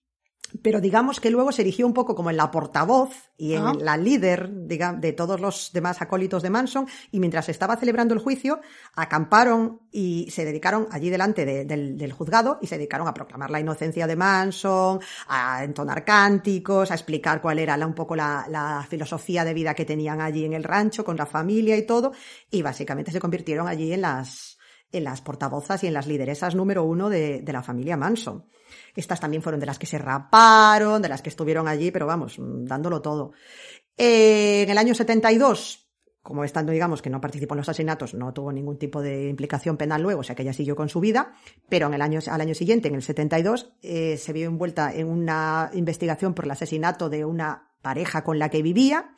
pero 0.61 0.79
digamos 0.79 1.19
que 1.19 1.29
luego 1.31 1.51
se 1.51 1.61
erigió 1.63 1.85
un 1.87 1.93
poco 1.93 2.15
como 2.15 2.29
en 2.29 2.37
la 2.37 2.51
portavoz 2.51 3.09
y 3.37 3.53
en 3.53 3.63
Ah. 3.63 3.73
la 3.79 3.97
líder 3.97 4.49
digamos, 4.67 5.01
de 5.01 5.11
todos 5.13 5.39
los 5.41 5.71
demás 5.73 6.01
acólitos 6.01 6.43
de 6.43 6.49
Manson 6.49 6.87
y 7.11 7.19
mientras 7.19 7.49
estaba 7.49 7.75
celebrando 7.75 8.13
el 8.13 8.19
juicio 8.19 8.61
acamparon 8.95 9.81
y 9.91 10.27
se 10.31 10.45
dedicaron 10.45 10.87
allí 10.91 11.09
delante 11.09 11.45
de- 11.45 11.65
del, 11.65 11.97
del 11.97 12.13
juzgado 12.13 12.59
y 12.61 12.67
se 12.67 12.77
dedicaron 12.77 13.07
a 13.07 13.13
proclamar 13.13 13.51
la 13.51 13.59
inocencia 13.59 14.07
de 14.07 14.15
Manson, 14.15 14.99
a 15.27 15.63
entonar 15.63 16.05
cánticos, 16.05 16.91
a 16.91 16.93
explicar 16.95 17.41
cuál 17.41 17.59
era 17.59 17.75
la- 17.77 17.87
un 17.87 17.93
poco 17.95 18.15
la, 18.15 18.45
la 18.49 18.85
filosofía 18.89 19.43
de 19.43 19.53
vida 19.53 19.73
que 19.73 19.85
tenían 19.85 20.21
allí 20.21 20.45
en 20.45 20.53
el 20.53 20.63
rancho 20.63 21.03
con 21.03 21.17
la 21.17 21.25
familia 21.25 21.75
y 21.77 21.85
todo 21.85 22.13
y 22.51 22.61
básicamente 22.61 23.11
se 23.11 23.19
convirtieron 23.19 23.67
allí 23.67 23.91
en 23.93 24.01
las 24.01 24.57
en 24.91 25.03
las 25.05 25.21
portavozas 25.21 25.83
y 25.83 25.87
en 25.87 25.93
las 25.93 26.05
lideresas 26.05 26.53
número 26.53 26.83
uno 26.83 27.09
de, 27.09 27.41
de 27.41 27.51
la 27.53 27.63
familia 27.63 27.97
Manson. 27.97 28.45
Estas 28.95 29.19
también 29.19 29.41
fueron 29.41 29.59
de 29.59 29.65
las 29.65 29.79
que 29.79 29.85
se 29.85 29.97
raparon, 29.97 31.01
de 31.01 31.09
las 31.09 31.21
que 31.21 31.29
estuvieron 31.29 31.67
allí, 31.67 31.91
pero 31.91 32.05
vamos, 32.05 32.37
mm, 32.39 32.65
dándolo 32.65 33.01
todo. 33.01 33.33
Eh, 33.97 34.63
en 34.63 34.69
el 34.69 34.77
año 34.77 34.93
72, 34.95 35.83
como 36.23 36.43
estando, 36.45 36.71
digamos, 36.71 37.01
que 37.01 37.09
no 37.09 37.19
participó 37.19 37.53
en 37.53 37.59
los 37.59 37.69
asesinatos, 37.69 38.13
no 38.13 38.33
tuvo 38.33 38.51
ningún 38.51 38.77
tipo 38.77 39.01
de 39.01 39.27
implicación 39.27 39.75
penal 39.75 40.01
luego, 40.01 40.21
o 40.21 40.23
sea 40.23 40.35
que 40.35 40.43
ella 40.43 40.53
siguió 40.53 40.75
con 40.75 40.87
su 40.87 41.01
vida, 41.01 41.33
pero 41.67 41.87
en 41.87 41.93
el 41.93 42.01
año, 42.01 42.19
al 42.27 42.41
año 42.41 42.55
siguiente, 42.55 42.87
en 42.87 42.95
el 42.95 43.03
72, 43.03 43.73
eh, 43.81 44.17
se 44.17 44.31
vio 44.31 44.47
envuelta 44.47 44.93
en 44.93 45.09
una 45.09 45.69
investigación 45.73 46.33
por 46.33 46.45
el 46.45 46.51
asesinato 46.51 47.09
de 47.09 47.25
una 47.25 47.73
pareja 47.81 48.23
con 48.23 48.39
la 48.39 48.49
que 48.49 48.61
vivía. 48.61 49.13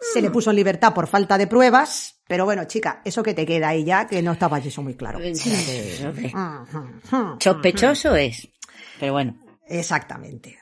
Se 0.00 0.22
le 0.22 0.30
puso 0.30 0.50
en 0.50 0.56
libertad 0.56 0.94
por 0.94 1.08
falta 1.08 1.36
de 1.36 1.48
pruebas, 1.48 2.20
pero 2.28 2.44
bueno, 2.44 2.64
chica, 2.66 3.02
eso 3.04 3.24
que 3.24 3.34
te 3.34 3.44
queda 3.44 3.70
ahí 3.70 3.82
ya, 3.82 4.06
que 4.06 4.22
no 4.22 4.30
estaba 4.30 4.58
eso 4.60 4.80
muy 4.80 4.94
claro. 4.94 5.18
Sí. 5.34 5.52
Sospechoso 7.40 8.14
es. 8.14 8.48
Pero 8.98 9.12
bueno. 9.12 9.36
Exactamente. 9.68 10.58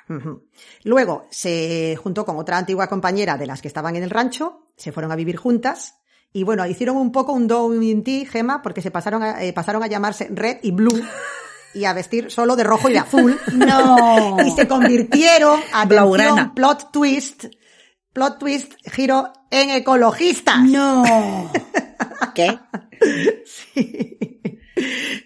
Luego 0.83 1.27
se 1.31 1.97
juntó 1.97 2.25
con 2.25 2.37
otra 2.37 2.59
antigua 2.59 2.89
compañera 2.89 3.37
de 3.37 3.47
las 3.47 3.63
que 3.63 3.69
estaban 3.69 3.95
en 3.95 4.03
el 4.03 4.11
rancho, 4.11 4.67
se 4.77 4.91
fueron 4.91 5.13
a 5.13 5.17
vivir 5.17 5.37
juntas 5.37 5.95
y 6.33 6.43
bueno, 6.43 6.67
hicieron 6.67 6.97
un 6.97 7.13
poco 7.13 7.33
un 7.33 7.47
do 7.47 7.73
in 7.81 8.03
ti, 8.03 8.27
Gema, 8.27 8.63
porque 8.63 8.83
se 8.83 8.91
pasaron 8.91 9.23
a, 9.23 9.43
eh, 9.43 9.53
pasaron 9.53 9.83
a 9.83 9.87
llamarse 9.87 10.29
Red 10.31 10.59
y 10.63 10.73
Blue 10.73 11.01
y 11.73 11.85
a 11.85 11.93
vestir 11.93 12.31
solo 12.31 12.57
de 12.57 12.65
rojo 12.65 12.89
y 12.89 12.95
de 12.95 12.99
azul. 12.99 13.39
No. 13.53 14.37
Y 14.45 14.51
se 14.51 14.67
convirtieron, 14.67 15.61
atención, 15.73 16.55
plot 16.55 16.91
twist, 16.91 17.45
plot 18.13 18.39
twist, 18.39 18.73
giro 18.91 19.33
en 19.51 19.71
ecologistas. 19.71 20.63
No. 20.63 21.51
¿Qué? 22.35 22.59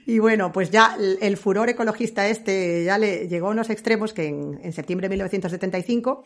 Y 0.06 0.18
bueno, 0.20 0.52
pues 0.52 0.70
ya 0.70 0.97
el, 1.20 1.36
furor 1.36 1.68
ecologista 1.68 2.27
este 2.28 2.85
ya 2.85 2.98
le 2.98 3.28
llegó 3.28 3.48
a 3.48 3.51
unos 3.51 3.70
extremos 3.70 4.12
que 4.12 4.27
en, 4.27 4.60
en 4.62 4.72
septiembre 4.72 5.09
de 5.09 5.10
1975 5.10 6.24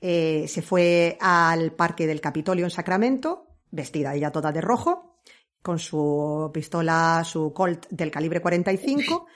eh, 0.00 0.46
se 0.48 0.62
fue 0.62 1.16
al 1.20 1.72
Parque 1.72 2.06
del 2.06 2.20
Capitolio 2.20 2.64
en 2.64 2.70
Sacramento, 2.70 3.46
vestida 3.70 4.14
ella 4.14 4.30
toda 4.30 4.52
de 4.52 4.60
rojo, 4.60 5.20
con 5.62 5.78
su 5.78 6.50
pistola, 6.54 7.22
su 7.24 7.52
Colt 7.52 7.86
del 7.90 8.10
calibre 8.10 8.40
45 8.40 9.26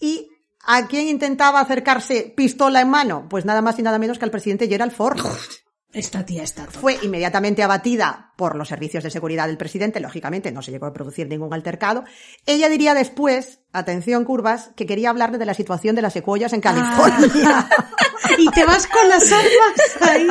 y 0.00 0.28
¿A 0.66 0.86
quién 0.86 1.08
intentaba 1.08 1.60
acercarse 1.60 2.32
pistola 2.34 2.80
en 2.80 2.88
mano? 2.88 3.26
Pues 3.28 3.44
nada 3.44 3.60
más 3.60 3.78
y 3.78 3.82
nada 3.82 3.98
menos 3.98 4.18
que 4.18 4.24
al 4.24 4.30
presidente 4.30 4.66
Gerald 4.66 4.92
Ford. 4.92 5.20
Esta 5.94 6.26
tía 6.26 6.42
está 6.42 6.64
tonta. 6.64 6.80
Fue 6.80 6.98
inmediatamente 7.02 7.62
abatida 7.62 8.32
por 8.36 8.56
los 8.56 8.68
servicios 8.68 9.04
de 9.04 9.10
seguridad 9.10 9.46
del 9.46 9.56
presidente, 9.56 10.00
lógicamente 10.00 10.50
no 10.50 10.60
se 10.60 10.72
llegó 10.72 10.86
a 10.86 10.92
producir 10.92 11.28
ningún 11.28 11.54
altercado. 11.54 12.04
Ella 12.46 12.68
diría 12.68 12.94
después, 12.94 13.60
atención 13.72 14.24
curvas, 14.24 14.70
que 14.74 14.86
quería 14.86 15.10
hablarle 15.10 15.38
de 15.38 15.46
la 15.46 15.54
situación 15.54 15.94
de 15.94 16.02
las 16.02 16.12
secuoyas 16.12 16.52
en 16.52 16.60
California. 16.60 17.68
y 18.38 18.50
te 18.50 18.64
vas 18.64 18.88
con 18.88 19.08
las 19.08 19.30
armas 19.30 20.02
ahí. 20.02 20.26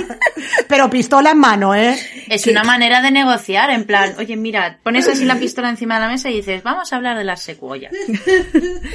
Pero 0.68 0.90
pistola 0.90 1.31
en 1.31 1.38
mano, 1.38 1.73
¿eh? 1.73 1.98
Es 2.27 2.45
una 2.48 2.64
manera 2.64 3.02
de 3.02 3.11
negociar, 3.11 3.69
en 3.69 3.85
plan, 3.85 4.15
oye, 4.18 4.35
mira, 4.35 4.80
pones 4.84 5.07
así 5.07 5.23
la 5.23 5.35
pistola 5.35 5.69
encima 5.69 5.95
de 5.95 6.02
la 6.02 6.07
mesa 6.10 6.30
y 6.30 6.35
dices, 6.35 6.61
vamos 6.61 6.91
a 6.91 6.98
hablar 6.98 7.18
de 7.18 7.23
las 7.23 7.41
secuoyas. 7.41 7.94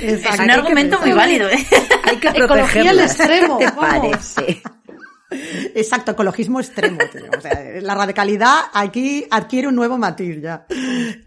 Es 0.02 0.38
un 0.38 0.50
argumento 0.50 1.00
muy 1.00 1.12
válido, 1.12 1.48
¿eh? 1.48 1.66
Hay 2.04 2.16
que 2.16 2.28
Ecología 2.28 2.90
al 2.90 3.00
extremo, 3.00 3.58
¿Qué 3.58 3.66
te 3.66 3.70
vamos. 3.72 4.34
parece? 4.34 4.62
Exacto, 5.30 6.12
ecologismo 6.12 6.60
extremo. 6.60 6.98
O 7.36 7.40
sea, 7.40 7.80
la 7.80 7.94
radicalidad 7.94 8.64
aquí 8.72 9.26
adquiere 9.30 9.68
un 9.68 9.74
nuevo 9.74 9.98
matiz 9.98 10.40
ya. 10.40 10.66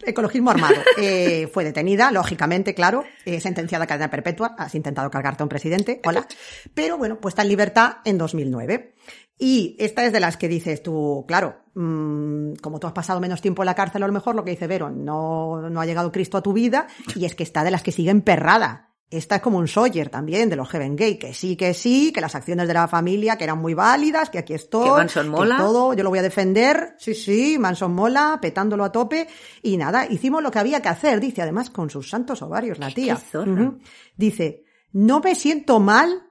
Ecologismo 0.05 0.51
armado. 0.51 0.81
Eh, 0.97 1.49
fue 1.51 1.63
detenida, 1.63 2.11
lógicamente, 2.11 2.73
claro, 2.73 3.03
eh, 3.25 3.39
sentenciada 3.39 3.85
a 3.85 3.87
cadena 3.87 4.09
perpetua. 4.09 4.55
Has 4.57 4.75
intentado 4.75 5.09
cargarte 5.09 5.43
a 5.43 5.45
un 5.45 5.49
presidente, 5.49 6.01
hola. 6.05 6.27
Pero 6.73 6.97
bueno, 6.97 7.19
puesta 7.19 7.41
en 7.41 7.49
libertad 7.49 7.97
en 8.05 8.17
2009. 8.17 8.95
Y 9.37 9.75
esta 9.79 10.05
es 10.05 10.13
de 10.13 10.19
las 10.19 10.37
que 10.37 10.47
dices 10.47 10.83
tú, 10.83 11.25
claro, 11.27 11.63
mm, 11.73 12.53
como 12.61 12.79
tú 12.79 12.85
has 12.85 12.93
pasado 12.93 13.19
menos 13.19 13.41
tiempo 13.41 13.63
en 13.63 13.65
la 13.65 13.73
cárcel, 13.73 14.03
a 14.03 14.07
lo 14.07 14.13
mejor 14.13 14.35
lo 14.35 14.43
que 14.43 14.51
dice 14.51 14.67
Vero, 14.67 14.91
no, 14.91 15.67
no 15.69 15.81
ha 15.81 15.85
llegado 15.87 16.11
Cristo 16.11 16.37
a 16.37 16.43
tu 16.43 16.53
vida, 16.53 16.85
y 17.15 17.25
es 17.25 17.33
que 17.33 17.41
está 17.41 17.63
de 17.63 17.71
las 17.71 17.81
que 17.81 17.91
sigue 17.91 18.11
emperrada. 18.11 18.90
Esta 19.11 19.35
es 19.35 19.41
como 19.41 19.57
un 19.57 19.67
Sawyer 19.67 20.09
también, 20.09 20.49
de 20.49 20.55
los 20.55 20.69
Heaven 20.69 20.95
Gate, 20.95 21.19
que 21.19 21.33
sí, 21.33 21.57
que 21.57 21.73
sí, 21.73 22.13
que 22.13 22.21
las 22.21 22.33
acciones 22.33 22.65
de 22.65 22.73
la 22.73 22.87
familia, 22.87 23.37
que 23.37 23.43
eran 23.43 23.59
muy 23.59 23.73
válidas, 23.73 24.29
que 24.29 24.37
aquí 24.39 24.53
estoy. 24.53 24.85
Que 24.85 24.91
Manson 24.91 25.27
mola. 25.27 25.57
todo, 25.57 25.93
yo 25.93 26.01
lo 26.01 26.09
voy 26.09 26.19
a 26.19 26.21
defender. 26.21 26.95
Sí, 26.97 27.13
sí, 27.13 27.57
Manson 27.59 27.93
mola, 27.93 28.39
petándolo 28.41 28.85
a 28.85 28.91
tope. 28.93 29.27
Y 29.61 29.75
nada, 29.75 30.05
hicimos 30.09 30.41
lo 30.41 30.49
que 30.49 30.59
había 30.59 30.81
que 30.81 30.87
hacer, 30.87 31.19
dice, 31.19 31.41
además 31.41 31.69
con 31.69 31.89
sus 31.89 32.09
santos 32.09 32.41
ovarios, 32.41 32.79
la 32.79 32.89
tía. 32.89 33.15
qué 33.15 33.21
zorra. 33.21 33.51
Ujú. 33.51 33.79
Dice, 34.15 34.63
no 34.93 35.19
me 35.19 35.35
siento 35.35 35.81
mal 35.81 36.29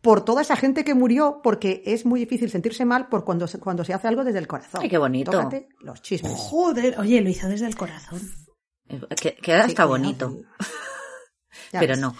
por 0.00 0.24
toda 0.24 0.40
esa 0.40 0.56
gente 0.56 0.84
que 0.84 0.94
murió, 0.94 1.40
porque 1.42 1.82
es 1.84 2.06
muy 2.06 2.18
difícil 2.18 2.50
sentirse 2.50 2.86
mal 2.86 3.10
por 3.10 3.26
cuando 3.26 3.46
se, 3.46 3.58
cuando 3.60 3.84
se 3.84 3.92
hace 3.92 4.08
algo 4.08 4.24
desde 4.24 4.38
el 4.38 4.46
corazón. 4.46 4.80
Ay, 4.82 4.88
qué 4.88 4.96
bonito. 4.96 5.30
Tócate 5.32 5.68
los 5.80 6.00
chismes. 6.00 6.32
Joder, 6.34 6.98
oye, 6.98 7.20
lo 7.20 7.28
hizo 7.28 7.46
desde 7.46 7.66
el 7.66 7.76
corazón. 7.76 8.20
Que, 9.20 9.36
queda 9.36 9.64
Sí, 9.64 9.70
hasta 9.70 9.82
que 9.82 9.88
bonito, 9.88 10.34
Ya 11.72 11.80
pero 11.80 11.94
ves. 11.94 12.00
no. 12.00 12.14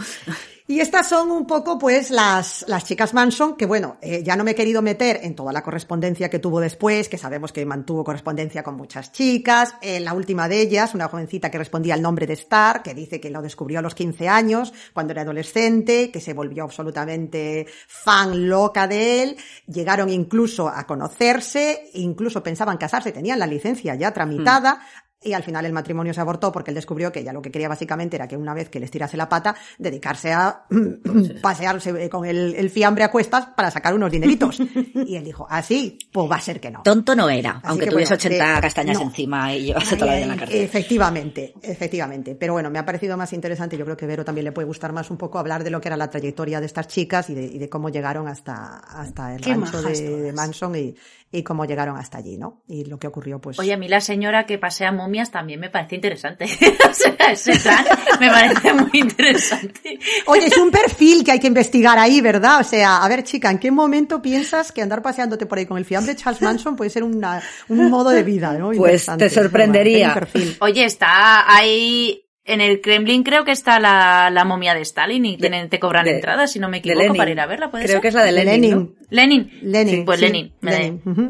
Y 0.68 0.80
estas 0.80 1.08
son 1.08 1.30
un 1.30 1.46
poco, 1.46 1.78
pues, 1.78 2.10
las, 2.10 2.64
las 2.68 2.84
chicas 2.84 3.12
Manson, 3.12 3.56
que 3.56 3.66
bueno, 3.66 3.98
eh, 4.00 4.22
ya 4.22 4.36
no 4.36 4.44
me 4.44 4.52
he 4.52 4.54
querido 4.54 4.80
meter 4.80 5.20
en 5.22 5.34
toda 5.34 5.52
la 5.52 5.62
correspondencia 5.62 6.30
que 6.30 6.38
tuvo 6.38 6.60
después, 6.60 7.08
que 7.08 7.18
sabemos 7.18 7.52
que 7.52 7.66
mantuvo 7.66 8.04
correspondencia 8.04 8.62
con 8.62 8.76
muchas 8.76 9.12
chicas. 9.12 9.74
En 9.82 10.04
la 10.04 10.14
última 10.14 10.48
de 10.48 10.60
ellas, 10.60 10.94
una 10.94 11.08
jovencita 11.08 11.50
que 11.50 11.58
respondía 11.58 11.94
al 11.94 12.00
nombre 12.00 12.26
de 12.26 12.34
Star, 12.34 12.82
que 12.82 12.94
dice 12.94 13.20
que 13.20 13.28
lo 13.28 13.42
descubrió 13.42 13.80
a 13.80 13.82
los 13.82 13.94
15 13.94 14.28
años, 14.28 14.72
cuando 14.94 15.12
era 15.12 15.22
adolescente, 15.22 16.10
que 16.10 16.20
se 16.20 16.32
volvió 16.32 16.62
absolutamente 16.64 17.66
fan 17.88 18.48
loca 18.48 18.86
de 18.86 19.24
él. 19.24 19.36
Llegaron 19.66 20.08
incluso 20.08 20.68
a 20.68 20.86
conocerse, 20.86 21.90
incluso 21.94 22.42
pensaban 22.42 22.78
casarse, 22.78 23.12
tenían 23.12 23.40
la 23.40 23.46
licencia 23.46 23.96
ya 23.96 24.12
tramitada. 24.12 24.80
Y 25.24 25.32
al 25.34 25.42
final 25.42 25.64
el 25.66 25.72
matrimonio 25.72 26.12
se 26.14 26.20
abortó 26.20 26.50
porque 26.52 26.70
él 26.70 26.74
descubrió 26.74 27.12
que 27.12 27.20
ella 27.20 27.32
lo 27.32 27.40
que 27.42 27.50
quería 27.50 27.68
básicamente 27.68 28.16
era 28.16 28.26
que 28.28 28.36
una 28.36 28.54
vez 28.54 28.68
que 28.68 28.80
les 28.80 28.90
tirase 28.90 29.16
la 29.16 29.28
pata, 29.28 29.54
dedicarse 29.78 30.32
a 30.32 30.64
pasearse 31.42 32.08
con 32.10 32.24
el, 32.24 32.54
el 32.54 32.70
fiambre 32.70 33.04
a 33.04 33.10
cuestas 33.10 33.46
para 33.56 33.70
sacar 33.70 33.94
unos 33.94 34.10
dineritos. 34.10 34.58
Y 34.94 35.16
él 35.16 35.24
dijo, 35.24 35.46
así, 35.50 35.98
pues 36.12 36.30
va 36.30 36.36
a 36.36 36.40
ser 36.40 36.60
que 36.60 36.70
no. 36.70 36.82
Tonto 36.82 37.14
no 37.14 37.28
era, 37.28 37.50
Así 37.52 37.60
aunque 37.64 37.84
que, 37.86 37.90
tuviese 37.90 38.14
bueno, 38.14 38.26
80 38.36 38.54
de- 38.54 38.60
castañas 38.60 38.98
no. 38.98 39.02
encima 39.04 39.54
y 39.54 39.64
llevase 39.66 39.96
toda 39.96 40.06
la 40.06 40.14
vida 40.14 40.22
en 40.24 40.28
la 40.30 40.36
cárcel. 40.36 40.60
Efectivamente, 40.62 41.54
efectivamente. 41.62 42.34
Pero 42.34 42.52
bueno, 42.52 42.70
me 42.70 42.78
ha 42.78 42.84
parecido 42.84 43.16
más 43.16 43.32
interesante. 43.32 43.76
Yo 43.76 43.84
creo 43.84 43.96
que 43.96 44.06
Vero 44.06 44.24
también 44.24 44.44
le 44.44 44.52
puede 44.52 44.66
gustar 44.66 44.92
más 44.92 45.10
un 45.10 45.16
poco 45.16 45.38
hablar 45.38 45.64
de 45.64 45.70
lo 45.70 45.80
que 45.80 45.88
era 45.88 45.96
la 45.96 46.08
trayectoria 46.10 46.60
de 46.60 46.66
estas 46.66 46.88
chicas 46.88 47.28
y 47.30 47.34
de, 47.34 47.44
y 47.44 47.58
de 47.58 47.68
cómo 47.68 47.88
llegaron 47.88 48.28
hasta, 48.28 48.78
hasta 48.78 49.34
el 49.34 49.40
Qué 49.40 49.54
rancho 49.54 49.82
de, 49.82 50.22
de 50.22 50.32
Manson 50.32 50.76
y, 50.76 50.94
y 51.34 51.42
cómo 51.42 51.64
llegaron 51.64 51.96
hasta 51.96 52.18
allí, 52.18 52.36
¿no? 52.36 52.62
Y 52.68 52.84
lo 52.84 52.98
que 52.98 53.06
ocurrió, 53.06 53.40
pues. 53.40 53.58
Oye, 53.58 53.72
a 53.72 53.78
mí 53.78 53.88
la 53.88 54.02
señora 54.02 54.44
que 54.44 54.58
pasea 54.58 54.92
momias 54.92 55.30
también 55.30 55.58
me 55.58 55.70
parece 55.70 55.94
interesante. 55.94 56.44
o 56.90 56.94
sea, 56.94 57.32
ese 57.32 57.58
plan 57.58 57.84
me 58.20 58.28
parece 58.28 58.74
muy 58.74 58.90
interesante. 58.92 59.98
Oye, 60.26 60.46
es 60.46 60.58
un 60.58 60.70
perfil 60.70 61.24
que 61.24 61.32
hay 61.32 61.40
que 61.40 61.46
investigar 61.46 61.98
ahí, 61.98 62.20
¿verdad? 62.20 62.60
O 62.60 62.64
sea, 62.64 62.98
a 62.98 63.08
ver, 63.08 63.24
chica, 63.24 63.50
¿en 63.50 63.58
qué 63.58 63.70
momento 63.70 64.20
piensas 64.20 64.72
que 64.72 64.82
andar 64.82 65.00
paseándote 65.00 65.46
por 65.46 65.56
ahí 65.56 65.64
con 65.64 65.78
el 65.78 65.86
fiambre 65.86 66.12
de 66.12 66.20
Charles 66.20 66.42
Manson 66.42 66.76
puede 66.76 66.90
ser 66.90 67.02
una, 67.02 67.42
un 67.68 67.90
modo 67.90 68.10
de 68.10 68.22
vida, 68.22 68.52
¿no? 68.52 68.70
Pues 68.72 69.06
te 69.16 69.30
sorprendería. 69.30 70.28
Oye, 70.60 70.84
está 70.84 71.50
ahí 71.50 72.22
en 72.44 72.60
el 72.60 72.80
Kremlin 72.80 73.22
creo 73.22 73.44
que 73.44 73.52
está 73.52 73.78
la, 73.78 74.28
la 74.30 74.44
momia 74.44 74.74
de 74.74 74.80
Stalin 74.80 75.24
y 75.24 75.36
tienen, 75.36 75.68
te 75.68 75.78
cobran 75.78 76.04
de- 76.04 76.16
entradas, 76.16 76.50
si 76.52 76.58
no 76.58 76.68
me 76.68 76.78
equivoco, 76.78 77.14
para 77.14 77.30
ir 77.30 77.38
a 77.40 77.46
verla, 77.46 77.70
¿puede 77.70 77.84
Creo 77.84 77.94
ser? 77.96 78.02
que 78.02 78.08
es 78.08 78.14
la 78.14 78.24
de 78.24 78.32
Lenin, 78.32 78.60
Lenin. 78.60 78.70
¿no? 78.78 79.06
Lenin. 79.10 79.58
Lenin, 79.62 80.04
Pues 80.04 80.18
sí, 80.18 80.26
Lenin. 80.26 80.52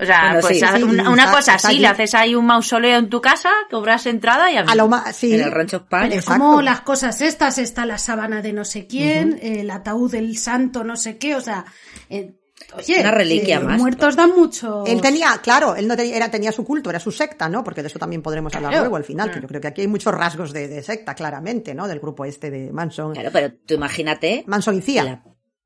O 0.01 0.05
sea, 0.06 0.22
Bueno, 0.26 0.40
pues 0.40 0.59
sí. 0.59 0.64
a- 0.64 0.76
Sí, 0.76 0.82
una, 0.82 1.10
una 1.10 1.24
está- 1.24 1.36
cosa 1.36 1.55
así, 1.55 1.78
le 1.78 1.86
haces 1.86 2.14
ahí 2.14 2.34
un 2.34 2.47
mausoleo 2.47 2.98
en 2.98 3.09
tu 3.10 3.20
casa, 3.20 3.51
cobras 3.70 4.06
entrada 4.06 4.51
y 4.51 4.56
a 4.56 4.60
A 4.60 4.74
lo 4.74 4.89
más, 4.89 5.14
sí. 5.14 5.34
En 5.34 5.43
el 5.43 5.51
rancho 5.52 5.76
España. 5.78 6.20
Como 6.24 6.62
las 6.62 6.80
cosas 6.80 7.20
estas, 7.20 7.59
está 7.59 7.84
la 7.84 7.98
sábana 7.98 8.40
de 8.40 8.52
no 8.55 8.64
sé 8.64 8.86
quién, 8.86 9.39
el 9.43 9.70
ataúd 9.70 10.10
del 10.12 10.39
santo 10.39 10.82
no 10.84 10.97
sé 10.97 11.18
qué, 11.18 11.34
o 11.36 11.40
sea, 11.40 11.64
eh, 12.09 12.32
oye, 12.77 13.01
Una 13.01 13.11
reliquia 13.11 13.57
eh, 13.57 13.61
más. 13.61 13.78
muertos 13.78 14.16
dan 14.16 14.31
mucho. 14.36 14.85
Él 14.86 15.01
tenía, 15.01 15.39
claro, 15.43 15.74
él 15.77 15.86
no 15.89 15.97
tenía, 15.97 16.16
era, 16.16 16.31
tenía 16.31 16.53
su 16.53 16.65
culto, 16.65 16.90
era 16.90 16.99
su 17.01 17.11
secta, 17.11 17.49
¿no? 17.49 17.62
Porque 17.65 17.82
de 17.82 17.89
eso 17.89 17.99
también 17.99 18.23
podremos 18.23 18.55
hablar 18.55 18.74
luego 18.78 18.97
al 18.97 19.05
final, 19.05 19.31
que 19.31 19.40
yo 19.40 19.49
creo 19.49 19.61
que 19.61 19.69
aquí 19.69 19.81
hay 19.82 19.89
muchos 19.89 20.15
rasgos 20.15 20.53
de, 20.53 20.69
de 20.69 20.82
secta, 20.82 21.15
claramente, 21.15 21.74
¿no? 21.74 21.89
Del 21.89 22.01
grupo 22.01 22.24
este 22.24 22.51
de 22.51 22.73
Manson. 22.73 23.12
Claro, 23.15 23.31
pero 23.32 23.53
tú 23.66 23.74
imagínate 23.74 24.44
Manson 24.47 24.77
y 24.77 24.81
Cía. 24.82 25.05
la, 25.05 25.23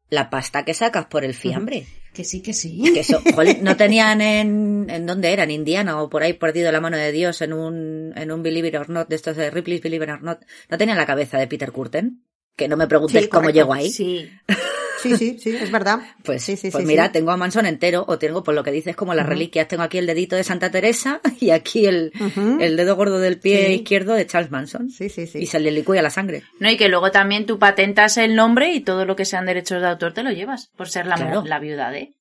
la 0.08 0.30
pasta 0.30 0.64
que 0.64 0.74
sacas 0.74 1.06
por 1.06 1.24
el 1.24 1.34
fiambre. 1.34 1.86
Que 2.14 2.24
sí, 2.24 2.40
que 2.40 2.54
sí. 2.54 2.82
Que 2.94 3.00
eso, 3.00 3.20
jolín, 3.34 3.58
no 3.62 3.76
tenían 3.76 4.20
en, 4.22 4.86
en 4.88 5.04
dónde 5.04 5.32
era, 5.32 5.42
en 5.42 5.50
Indiana 5.50 6.00
o 6.00 6.08
por 6.08 6.22
ahí 6.22 6.32
perdido 6.32 6.72
la 6.72 6.80
mano 6.80 6.96
de 6.96 7.12
Dios 7.12 7.42
en 7.42 7.52
un, 7.52 8.12
en 8.16 8.32
un 8.32 8.42
Believe 8.42 8.68
It 8.68 8.74
or 8.76 8.88
Not, 8.88 9.08
de 9.08 9.16
estos 9.16 9.36
de 9.36 9.50
Ripley's 9.50 9.82
Believe 9.82 10.04
It 10.06 10.10
or 10.12 10.22
Not. 10.22 10.38
No 10.70 10.78
tenían 10.78 10.96
la 10.96 11.04
cabeza 11.06 11.36
de 11.38 11.46
Peter 11.46 11.72
Curtin. 11.72 12.24
Que 12.56 12.68
no 12.68 12.76
me 12.78 12.86
preguntes 12.86 13.24
Sí, 13.24 13.28
cómo 13.28 13.50
llegó 13.50 13.74
ahí. 13.74 13.90
Sí. 13.90 14.30
Sí, 15.02 15.16
sí, 15.16 15.38
sí, 15.38 15.50
es 15.50 15.70
verdad. 15.70 16.00
Pues, 16.24 16.42
sí, 16.42 16.56
sí, 16.56 16.70
pues 16.70 16.82
sí, 16.82 16.86
mira, 16.88 17.06
sí. 17.06 17.12
tengo 17.12 17.30
a 17.30 17.36
Manson 17.36 17.66
entero, 17.66 18.04
o 18.08 18.18
tengo, 18.18 18.42
por 18.42 18.54
lo 18.54 18.64
que 18.64 18.70
dices, 18.72 18.96
como 18.96 19.14
las 19.14 19.26
reliquias. 19.26 19.68
Tengo 19.68 19.82
aquí 19.82 19.98
el 19.98 20.06
dedito 20.06 20.36
de 20.36 20.44
Santa 20.44 20.70
Teresa 20.70 21.20
y 21.40 21.50
aquí 21.50 21.86
el, 21.86 22.12
el 22.60 22.76
dedo 22.76 22.96
gordo 22.96 23.18
del 23.18 23.38
pie 23.38 23.66
Sí. 23.66 23.72
izquierdo 23.74 24.14
de 24.14 24.26
Charles 24.26 24.50
Manson. 24.50 24.90
Sí, 24.90 25.08
sí, 25.08 25.26
sí. 25.26 25.38
Y 25.40 25.46
se 25.46 25.60
le 25.60 25.70
licúa 25.70 26.00
la 26.02 26.10
sangre. 26.10 26.42
No, 26.60 26.70
y 26.70 26.76
que 26.76 26.88
luego 26.88 27.10
también 27.10 27.46
tú 27.46 27.58
patentas 27.58 28.16
el 28.16 28.34
nombre 28.34 28.72
y 28.72 28.80
todo 28.80 29.04
lo 29.04 29.16
que 29.16 29.24
sean 29.24 29.46
derechos 29.46 29.80
de 29.82 29.88
autor 29.88 30.14
te 30.14 30.22
lo 30.22 30.30
llevas, 30.30 30.68
por 30.76 30.88
ser 30.88 31.06
la, 31.06 31.16
Claro. 31.16 31.44
la 31.44 31.58
viuda 31.58 31.90
de. 31.90 32.14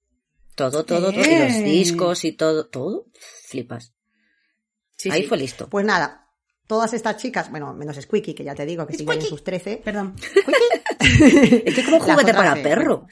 Todo, 0.55 0.83
todo, 0.85 1.11
todo. 1.11 1.21
Y 1.21 1.39
los 1.39 1.63
discos 1.63 2.23
y 2.25 2.31
todo, 2.33 2.67
todo. 2.67 3.05
Flipas. 3.47 3.93
Sí, 4.97 5.09
Ahí 5.11 5.23
sí. 5.23 5.27
fue 5.27 5.37
listo. 5.37 5.67
Pues 5.69 5.85
nada, 5.85 6.27
todas 6.67 6.93
estas 6.93 7.17
chicas, 7.17 7.51
bueno, 7.51 7.73
menos 7.73 7.97
Squeaky, 7.97 8.33
que 8.33 8.43
ya 8.45 8.55
te 8.55 8.65
digo 8.65 8.87
que 8.87 8.95
sigue 8.97 9.13
en 9.13 9.21
sus 9.21 9.43
13. 9.43 9.81
Perdón. 9.83 10.15
Es 11.65 11.73
que 11.75 11.83
como 11.83 11.97
un 11.97 12.05
Las 12.07 12.15
juguete 12.15 12.33
para 12.33 12.55
perro. 12.55 13.07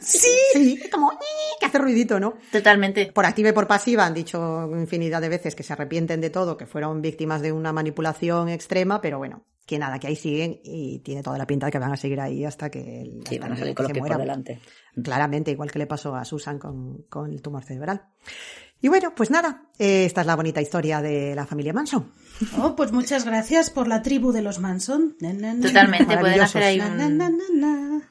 Sí, 0.00 0.28
sí, 0.52 0.80
es 0.82 0.90
como, 0.90 1.12
"Eh", 1.12 1.16
que 1.60 1.66
hace 1.66 1.78
ruidito, 1.78 2.18
¿no? 2.20 2.34
Totalmente. 2.52 3.12
Por 3.12 3.26
activa 3.26 3.48
y 3.50 3.52
por 3.52 3.66
pasiva 3.66 4.06
han 4.06 4.14
dicho 4.14 4.68
infinidad 4.72 5.20
de 5.20 5.28
veces 5.28 5.54
que 5.54 5.62
se 5.62 5.72
arrepienten 5.72 6.20
de 6.20 6.30
todo, 6.30 6.56
que 6.56 6.66
fueron 6.66 7.02
víctimas 7.02 7.42
de 7.42 7.52
una 7.52 7.72
manipulación 7.72 8.48
extrema, 8.48 9.00
pero 9.00 9.18
bueno, 9.18 9.44
que 9.66 9.78
nada, 9.78 9.98
que 9.98 10.06
ahí 10.08 10.16
siguen 10.16 10.60
y 10.62 10.98
tiene 11.00 11.22
toda 11.22 11.38
la 11.38 11.46
pinta 11.46 11.66
de 11.66 11.72
que 11.72 11.78
van 11.78 11.92
a 11.92 11.96
seguir 11.96 12.20
ahí 12.20 12.44
hasta 12.44 12.70
que, 12.70 13.00
el- 13.02 13.22
Sí, 13.26 13.36
hasta 13.36 13.38
van 13.46 13.52
a 13.52 13.56
salir 13.56 13.74
con 13.74 13.84
los 13.84 13.88
se 13.88 13.94
pies 13.94 14.06
por 14.06 14.18
delante. 14.18 14.60
Claramente, 15.02 15.50
igual 15.50 15.70
que 15.70 15.78
le 15.78 15.86
pasó 15.86 16.14
a 16.14 16.24
Susan 16.24 16.58
con, 16.58 17.02
con 17.08 17.30
el 17.32 17.40
tumor 17.42 17.64
cerebral. 17.64 18.02
Y 18.84 18.88
bueno, 18.88 19.14
pues 19.14 19.30
nada, 19.30 19.62
eh, 19.78 20.04
esta 20.04 20.20
es 20.20 20.26
la 20.26 20.36
bonita 20.36 20.60
historia 20.60 21.00
de 21.00 21.34
la 21.34 21.46
familia 21.46 21.72
Manson. 21.72 22.12
Oh, 22.58 22.76
pues 22.76 22.92
muchas 22.92 23.24
gracias 23.24 23.70
por 23.70 23.88
la 23.88 24.02
tribu 24.02 24.30
de 24.30 24.42
los 24.42 24.58
Manson. 24.58 25.16
Na, 25.20 25.32
na, 25.32 25.54
na. 25.54 25.68
Totalmente, 25.68 26.04
pueden 26.04 26.20
Maravillosos. 26.20 26.56
hacer 26.56 26.62
ahí 26.64 26.80
un... 26.80 28.02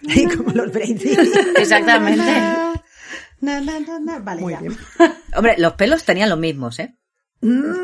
como 0.38 0.52
los 0.52 0.72
Brady. 0.72 1.18
Exactamente. 1.58 2.22
Vale, 3.42 4.40
Muy 4.40 4.54
ya. 4.54 4.60
bien. 4.60 4.74
Hombre, 5.36 5.56
los 5.58 5.74
pelos 5.74 6.02
tenían 6.04 6.30
los 6.30 6.38
mismos, 6.38 6.78
¿eh? 6.78 6.96
Mm, 7.42 7.74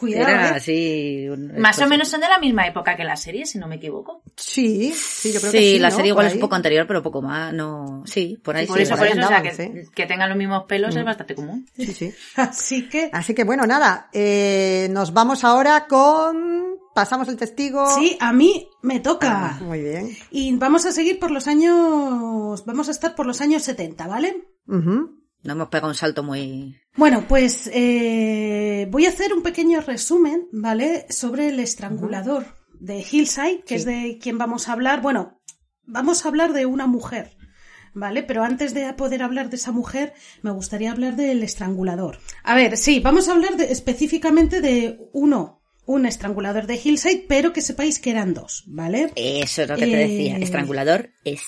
Cuidado, 0.00 0.28
Era 0.30 0.56
¿eh? 0.66 1.28
un- 1.30 1.60
Más 1.60 1.78
o 1.80 1.86
menos 1.86 2.08
son 2.08 2.20
de 2.22 2.28
la 2.28 2.38
misma 2.38 2.66
época 2.66 2.96
que 2.96 3.04
la 3.04 3.16
serie, 3.16 3.44
si 3.44 3.58
no 3.58 3.68
me 3.68 3.76
equivoco. 3.76 4.22
Sí, 4.34 4.92
sí, 4.96 5.30
yo 5.32 5.40
creo 5.40 5.52
Sí, 5.52 5.58
que 5.58 5.72
sí. 5.74 5.78
la 5.78 5.90
¿no? 5.90 5.96
serie 5.96 6.08
igual 6.08 6.24
Por 6.24 6.28
es 6.30 6.34
un 6.34 6.40
poco 6.40 6.54
anterior, 6.54 6.86
pero 6.86 7.02
poco 7.02 7.20
más. 7.20 7.52
No, 7.52 8.02
sí, 8.06 8.38
por 8.42 8.56
ahí 8.56 8.66
por 8.66 8.78
sí, 8.78 8.84
eso, 8.84 8.90
por 8.92 9.00
por 9.00 9.06
eso, 9.08 9.16
o 9.24 9.28
sea, 9.28 9.36
andaban, 9.38 9.56
que, 9.56 9.84
sí. 9.84 9.90
que 9.94 10.06
tengan 10.06 10.30
los 10.30 10.38
mismos 10.38 10.64
pelos 10.66 10.96
es 10.96 11.04
bastante 11.04 11.34
común. 11.34 11.66
Sí, 11.76 11.86
sí. 11.92 12.12
Así 12.36 12.88
que, 12.88 13.10
Así 13.12 13.34
que 13.34 13.44
bueno, 13.44 13.66
nada, 13.66 14.08
eh, 14.12 14.88
nos 14.90 15.12
vamos 15.12 15.44
ahora 15.44 15.86
con... 15.86 16.70
Pasamos 16.94 17.28
el 17.28 17.36
testigo. 17.36 17.86
sí, 17.96 18.16
a 18.20 18.32
mí 18.32 18.68
me 18.82 18.98
toca. 18.98 19.56
Ah, 19.56 19.58
muy 19.62 19.80
bien. 19.80 20.10
Y 20.32 20.56
vamos 20.56 20.86
a 20.86 20.92
seguir 20.92 21.20
por 21.20 21.30
los 21.30 21.46
años, 21.46 22.64
vamos 22.66 22.88
a 22.88 22.90
estar 22.90 23.14
por 23.14 23.26
los 23.26 23.40
años 23.40 23.62
70, 23.62 24.06
¿vale? 24.08 24.48
Ujú. 24.66 25.19
No 25.42 25.52
hemos 25.54 25.68
pegado 25.68 25.88
un 25.88 25.94
salto 25.94 26.22
muy. 26.22 26.76
Bueno, 26.96 27.24
pues 27.26 27.70
eh, 27.72 28.86
voy 28.90 29.06
a 29.06 29.10
hacer 29.10 29.32
un 29.32 29.42
pequeño 29.42 29.80
resumen, 29.80 30.48
¿vale? 30.52 31.06
Sobre 31.10 31.48
el 31.48 31.60
estrangulador 31.60 32.44
de 32.78 33.04
Hillside, 33.10 33.64
que 33.64 33.76
es 33.76 33.84
de 33.84 34.18
quien 34.20 34.38
vamos 34.38 34.68
a 34.68 34.72
hablar. 34.72 35.00
Bueno, 35.00 35.40
vamos 35.84 36.24
a 36.24 36.28
hablar 36.28 36.52
de 36.52 36.66
una 36.66 36.86
mujer, 36.86 37.36
¿vale? 37.94 38.22
Pero 38.22 38.44
antes 38.44 38.74
de 38.74 38.92
poder 38.94 39.22
hablar 39.22 39.48
de 39.50 39.56
esa 39.56 39.72
mujer, 39.72 40.12
me 40.42 40.50
gustaría 40.50 40.90
hablar 40.92 41.16
del 41.16 41.42
estrangulador. 41.42 42.18
A 42.44 42.54
ver, 42.54 42.76
sí, 42.76 43.00
vamos 43.00 43.28
a 43.28 43.32
hablar 43.32 43.56
de- 43.56 43.72
específicamente 43.72 44.60
de 44.60 44.98
uno, 45.12 45.62
un 45.86 46.04
estrangulador 46.06 46.66
de 46.66 46.80
Hillside, 46.82 47.24
pero 47.28 47.52
que 47.52 47.62
sepáis 47.62 47.98
que 47.98 48.10
eran 48.10 48.34
dos, 48.34 48.64
¿vale? 48.66 49.10
Eso 49.16 49.62
es 49.62 49.68
lo 49.68 49.76
que 49.76 49.86
te 49.86 49.96
decía. 49.96 50.36
Eh, 50.36 50.42
Estrangulador 50.44 51.10
es. 51.24 51.40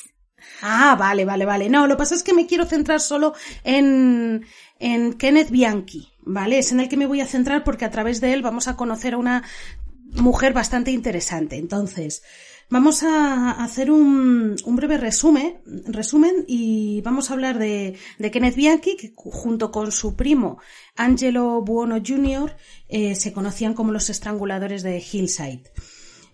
Ah, 0.61 0.97
vale, 0.99 1.25
vale, 1.25 1.45
vale. 1.45 1.69
No, 1.69 1.87
lo 1.87 1.95
que 1.95 1.99
pasa 1.99 2.15
es 2.15 2.23
que 2.23 2.35
me 2.35 2.47
quiero 2.47 2.67
centrar 2.67 3.01
solo 3.01 3.35
en, 3.65 4.45
en 4.79 5.15
Kenneth 5.15 5.51
Bianchi, 5.51 6.09
¿vale? 6.21 6.59
Es 6.59 6.73
en 6.73 6.81
el 6.81 6.89
que 6.89 6.97
me 6.97 7.07
voy 7.07 7.21
a 7.21 7.27
centrar 7.27 7.65
porque 7.65 7.85
a 7.85 7.91
través 7.91 8.21
de 8.21 8.33
él 8.33 8.43
vamos 8.43 8.69
a 8.69 8.77
conocer 8.77 9.15
a 9.15 9.19
una 9.19 9.43
mujer 10.13 10.53
bastante 10.53 10.91
interesante. 10.91 11.57
Entonces, 11.57 12.23
vamos 12.69 13.03
a 13.03 13.51
hacer 13.63 13.91
un, 13.91 14.57
un 14.65 14.77
breve 14.77 14.99
resumen, 14.99 15.61
resumen 15.87 16.45
y 16.47 17.01
vamos 17.03 17.31
a 17.31 17.35
hablar 17.35 17.59
de, 17.59 17.97
de 18.19 18.31
Kenneth 18.31 18.57
Bianchi, 18.57 18.97
que 18.97 19.13
junto 19.15 19.71
con 19.71 19.93
su 19.93 20.17
primo 20.17 20.59
Angelo 20.97 21.63
Buono 21.63 22.01
Jr. 22.05 22.57
eh, 22.89 23.15
se 23.15 23.33
conocían 23.33 23.75
como 23.75 23.93
los 23.93 24.11
estranguladores 24.11 24.83
de 24.83 24.99
Hillside. 25.01 25.65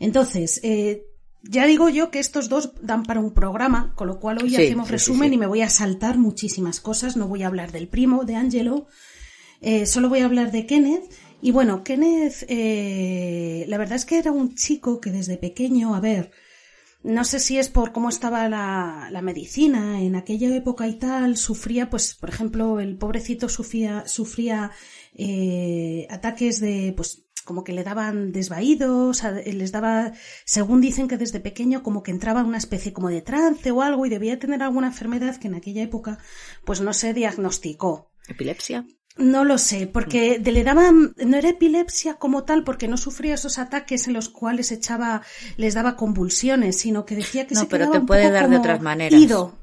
Entonces, 0.00 0.60
eh, 0.62 1.07
ya 1.42 1.66
digo 1.66 1.88
yo 1.88 2.10
que 2.10 2.18
estos 2.18 2.48
dos 2.48 2.72
dan 2.82 3.04
para 3.04 3.20
un 3.20 3.32
programa, 3.32 3.92
con 3.94 4.08
lo 4.08 4.18
cual 4.18 4.42
hoy 4.42 4.50
Sí, 4.50 4.56
hacemos 4.56 4.88
sí, 4.88 4.92
resumen 4.92 5.28
sí. 5.30 5.34
y 5.34 5.38
me 5.38 5.46
voy 5.46 5.62
a 5.62 5.70
saltar 5.70 6.18
muchísimas 6.18 6.80
cosas. 6.80 7.16
No 7.16 7.28
voy 7.28 7.42
a 7.42 7.46
hablar 7.46 7.72
del 7.72 7.88
primo, 7.88 8.24
de 8.24 8.36
Angelo, 8.36 8.86
eh, 9.60 9.86
solo 9.86 10.08
voy 10.08 10.20
a 10.20 10.24
hablar 10.24 10.50
de 10.52 10.66
Kenneth. 10.66 11.04
Y 11.40 11.52
bueno, 11.52 11.84
Kenneth, 11.84 12.44
eh, 12.48 13.64
la 13.68 13.78
verdad 13.78 13.96
es 13.96 14.04
que 14.04 14.18
era 14.18 14.32
un 14.32 14.54
chico 14.56 15.00
que 15.00 15.12
desde 15.12 15.36
pequeño, 15.36 15.94
a 15.94 16.00
ver, 16.00 16.32
no 17.04 17.22
sé 17.24 17.38
si 17.38 17.58
es 17.58 17.68
por 17.68 17.92
cómo 17.92 18.08
estaba 18.08 18.48
la, 18.48 19.08
la 19.12 19.22
medicina 19.22 20.02
en 20.02 20.16
aquella 20.16 20.54
época 20.56 20.88
y 20.88 20.94
tal, 20.98 21.36
sufría, 21.36 21.90
pues, 21.90 22.16
por 22.16 22.28
ejemplo, 22.28 22.80
el 22.80 22.98
pobrecito 22.98 23.48
sufría, 23.48 24.06
sufría 24.08 24.72
eh, 25.14 26.08
ataques 26.10 26.58
de, 26.60 26.92
pues, 26.96 27.27
como 27.48 27.64
que 27.64 27.72
le 27.72 27.82
daban 27.82 28.30
desvaídos, 28.30 29.22
les 29.46 29.72
daba, 29.72 30.12
según 30.44 30.82
dicen 30.82 31.08
que 31.08 31.16
desde 31.16 31.40
pequeño 31.40 31.82
como 31.82 32.02
que 32.02 32.10
entraba 32.10 32.40
en 32.40 32.46
una 32.46 32.58
especie 32.58 32.92
como 32.92 33.08
de 33.08 33.22
trance 33.22 33.70
o 33.70 33.80
algo 33.80 34.04
y 34.04 34.10
debía 34.10 34.38
tener 34.38 34.62
alguna 34.62 34.88
enfermedad 34.88 35.36
que 35.36 35.48
en 35.48 35.54
aquella 35.54 35.82
época 35.82 36.18
pues 36.66 36.82
no 36.82 36.92
se 36.92 37.14
diagnosticó. 37.14 38.12
Epilepsia. 38.28 38.84
No 39.18 39.44
lo 39.44 39.58
sé, 39.58 39.86
porque 39.88 40.38
de- 40.38 40.52
le 40.52 40.62
daban, 40.64 41.12
no 41.16 41.36
era 41.36 41.48
epilepsia 41.48 42.14
como 42.14 42.44
tal, 42.44 42.62
porque 42.64 42.86
no 42.88 42.96
sufría 42.96 43.34
esos 43.34 43.58
ataques 43.58 44.06
en 44.06 44.12
los 44.14 44.28
cuales 44.28 44.70
echaba, 44.72 45.22
les 45.56 45.74
daba 45.74 45.96
convulsiones, 45.96 46.78
sino 46.78 47.04
que 47.04 47.16
decía 47.16 47.46
que 47.46 47.54
No, 47.56 47.62
se 47.62 47.66
pero 47.66 47.86
quedaba 47.86 48.00
te 48.00 48.06
puede 48.06 48.30
dar 48.30 48.48
de 48.48 48.56
otras 48.58 48.80
maneras. 48.80 49.20
ido. 49.20 49.58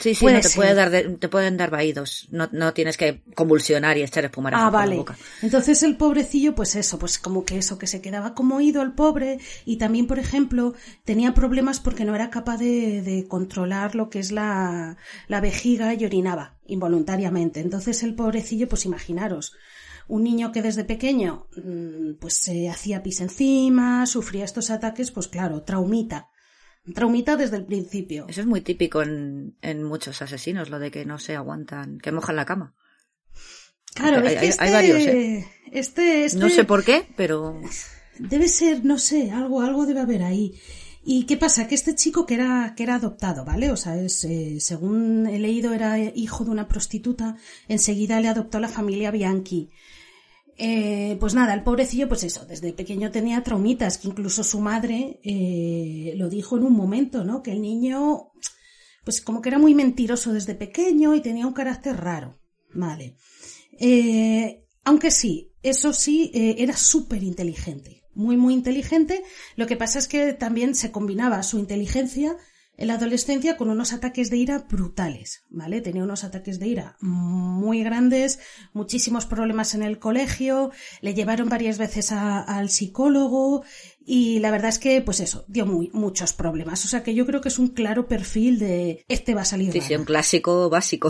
Sí, 0.00 0.14
sí, 0.14 0.24
Puede 0.24 0.36
no 0.36 0.40
te, 0.42 0.50
puede 0.50 0.74
dar 0.74 0.90
de- 0.90 1.02
te 1.16 1.28
pueden 1.28 1.56
dar 1.56 1.70
vaídos. 1.70 2.28
No, 2.30 2.48
no 2.52 2.72
tienes 2.72 2.96
que 2.96 3.22
convulsionar 3.34 3.96
y 3.98 4.02
echar 4.02 4.24
espumarajo 4.24 4.62
Ah, 4.64 4.66
por 4.70 4.72
la 4.74 4.78
vale. 4.86 4.96
boca. 4.96 5.16
Entonces 5.42 5.82
el 5.82 5.96
pobrecillo, 5.96 6.54
pues 6.54 6.76
eso, 6.76 6.98
pues 7.00 7.18
como 7.18 7.44
que 7.44 7.58
eso, 7.58 7.78
que 7.78 7.86
se 7.88 8.00
quedaba 8.00 8.34
como 8.34 8.60
ido 8.60 8.82
el 8.82 8.92
pobre 8.92 9.38
y 9.64 9.76
también, 9.76 10.06
por 10.06 10.18
ejemplo, 10.20 10.74
tenía 11.04 11.34
problemas 11.34 11.80
porque 11.80 12.04
no 12.04 12.14
era 12.14 12.30
capaz 12.30 12.58
de, 12.58 13.02
de 13.02 13.26
controlar 13.28 13.94
lo 13.96 14.08
que 14.08 14.20
es 14.20 14.30
la, 14.32 14.96
la 15.26 15.40
vejiga 15.40 15.94
y 15.94 16.04
orinaba 16.04 16.54
involuntariamente. 16.68 17.60
Entonces 17.60 18.02
el 18.04 18.14
pobrecillo, 18.14 18.68
pues 18.68 18.84
imaginaros, 18.84 19.54
un 20.06 20.22
niño 20.22 20.52
que 20.52 20.62
desde 20.62 20.84
pequeño 20.84 21.48
mm, 21.56 22.14
pues 22.20 22.34
se 22.34 22.68
hacía 22.68 23.02
pis 23.02 23.20
encima, 23.20 24.06
sufría 24.06 24.44
estos 24.44 24.70
ataques, 24.70 25.10
pues 25.10 25.28
claro, 25.28 25.62
traumita. 25.64 26.28
Traumita 26.94 27.36
desde 27.36 27.56
el 27.56 27.66
principio. 27.66 28.24
Eso 28.28 28.40
es 28.40 28.46
muy 28.46 28.62
típico 28.62 29.02
en, 29.02 29.56
en 29.60 29.82
muchos 29.84 30.22
asesinos, 30.22 30.70
lo 30.70 30.78
de 30.78 30.90
que 30.90 31.04
no 31.04 31.18
se 31.18 31.36
aguantan, 31.36 31.98
que 31.98 32.12
mojan 32.12 32.36
la 32.36 32.46
cama. 32.46 32.74
Claro, 33.94 34.20
Hay- 34.20 34.26
es 34.28 34.32
que 34.34 34.38
hay- 34.38 34.48
este, 34.48 34.64
hay 34.64 34.72
varios, 34.72 34.98
¿eh? 35.06 35.46
este, 35.72 36.24
este, 36.24 36.38
No 36.38 36.48
sé 36.48 36.64
por 36.64 36.84
qué, 36.84 37.06
pero 37.16 37.60
Debe 38.18 38.48
ser, 38.48 38.84
no 38.84 38.98
sé, 38.98 39.30
algo, 39.30 39.60
algo 39.60 39.86
debe 39.86 40.00
haber 40.00 40.22
ahí. 40.22 40.58
¿Y 41.10 41.24
qué 41.24 41.38
pasa? 41.38 41.66
Que 41.66 41.74
este 41.74 41.94
chico 41.94 42.26
que 42.26 42.34
era, 42.34 42.74
que 42.76 42.82
era 42.82 42.96
adoptado, 42.96 43.42
¿vale? 43.42 43.70
O 43.70 43.78
sea, 43.78 43.96
es, 43.96 44.24
eh, 44.24 44.58
según 44.60 45.26
he 45.26 45.38
leído, 45.38 45.72
era 45.72 45.98
hijo 45.98 46.44
de 46.44 46.50
una 46.50 46.68
prostituta, 46.68 47.38
enseguida 47.66 48.20
le 48.20 48.28
adoptó 48.28 48.60
la 48.60 48.68
familia 48.68 49.10
Bianchi. 49.10 49.70
Eh, 50.58 51.16
pues 51.18 51.32
nada, 51.32 51.54
el 51.54 51.62
pobrecillo, 51.62 52.08
pues 52.08 52.24
eso, 52.24 52.44
desde 52.44 52.74
pequeño 52.74 53.10
tenía 53.10 53.42
traumitas, 53.42 53.96
que 53.96 54.08
incluso 54.08 54.44
su 54.44 54.60
madre 54.60 55.18
eh, 55.24 56.12
lo 56.16 56.28
dijo 56.28 56.58
en 56.58 56.64
un 56.64 56.74
momento, 56.74 57.24
¿no? 57.24 57.42
Que 57.42 57.52
el 57.52 57.62
niño, 57.62 58.30
pues 59.02 59.22
como 59.22 59.40
que 59.40 59.48
era 59.48 59.58
muy 59.58 59.74
mentiroso 59.74 60.34
desde 60.34 60.56
pequeño 60.56 61.14
y 61.14 61.22
tenía 61.22 61.46
un 61.46 61.54
carácter 61.54 61.96
raro, 61.96 62.38
¿vale? 62.74 63.16
Aunque 64.84 65.10
sí, 65.10 65.54
eso 65.62 65.94
sí, 65.94 66.30
era 66.34 66.76
súper 66.76 67.22
inteligente, 67.22 67.97
muy, 68.18 68.36
muy 68.36 68.52
inteligente. 68.52 69.22
Lo 69.56 69.66
que 69.66 69.76
pasa 69.76 69.98
es 69.98 70.08
que 70.08 70.34
también 70.34 70.74
se 70.74 70.90
combinaba 70.90 71.42
su 71.42 71.58
inteligencia 71.58 72.36
en 72.80 72.86
la 72.86 72.94
adolescencia 72.94 73.56
con 73.56 73.70
unos 73.70 73.92
ataques 73.92 74.30
de 74.30 74.36
ira 74.36 74.58
brutales, 74.70 75.42
¿vale? 75.50 75.80
Tenía 75.80 76.04
unos 76.04 76.22
ataques 76.22 76.60
de 76.60 76.68
ira 76.68 76.96
muy 77.00 77.82
grandes, 77.82 78.38
muchísimos 78.72 79.26
problemas 79.26 79.74
en 79.74 79.82
el 79.82 79.98
colegio, 79.98 80.70
le 81.00 81.12
llevaron 81.12 81.48
varias 81.48 81.76
veces 81.78 82.12
a- 82.12 82.40
al 82.40 82.68
psicólogo 82.70 83.64
y 84.06 84.38
la 84.38 84.52
verdad 84.52 84.68
es 84.68 84.78
que, 84.78 85.00
pues 85.02 85.18
eso, 85.18 85.44
dio 85.48 85.66
muy, 85.66 85.90
muchos 85.92 86.32
problemas. 86.32 86.84
O 86.84 86.88
sea 86.88 87.02
que 87.02 87.14
yo 87.14 87.26
creo 87.26 87.40
que 87.40 87.48
es 87.48 87.58
un 87.58 87.68
claro 87.68 88.06
perfil 88.06 88.60
de 88.60 89.04
este 89.08 89.34
va 89.34 89.40
a 89.42 89.44
salir. 89.44 89.72
sí, 89.72 89.80
sí, 89.80 89.96
un 89.96 90.04
clásico 90.04 90.70
básico. 90.70 91.08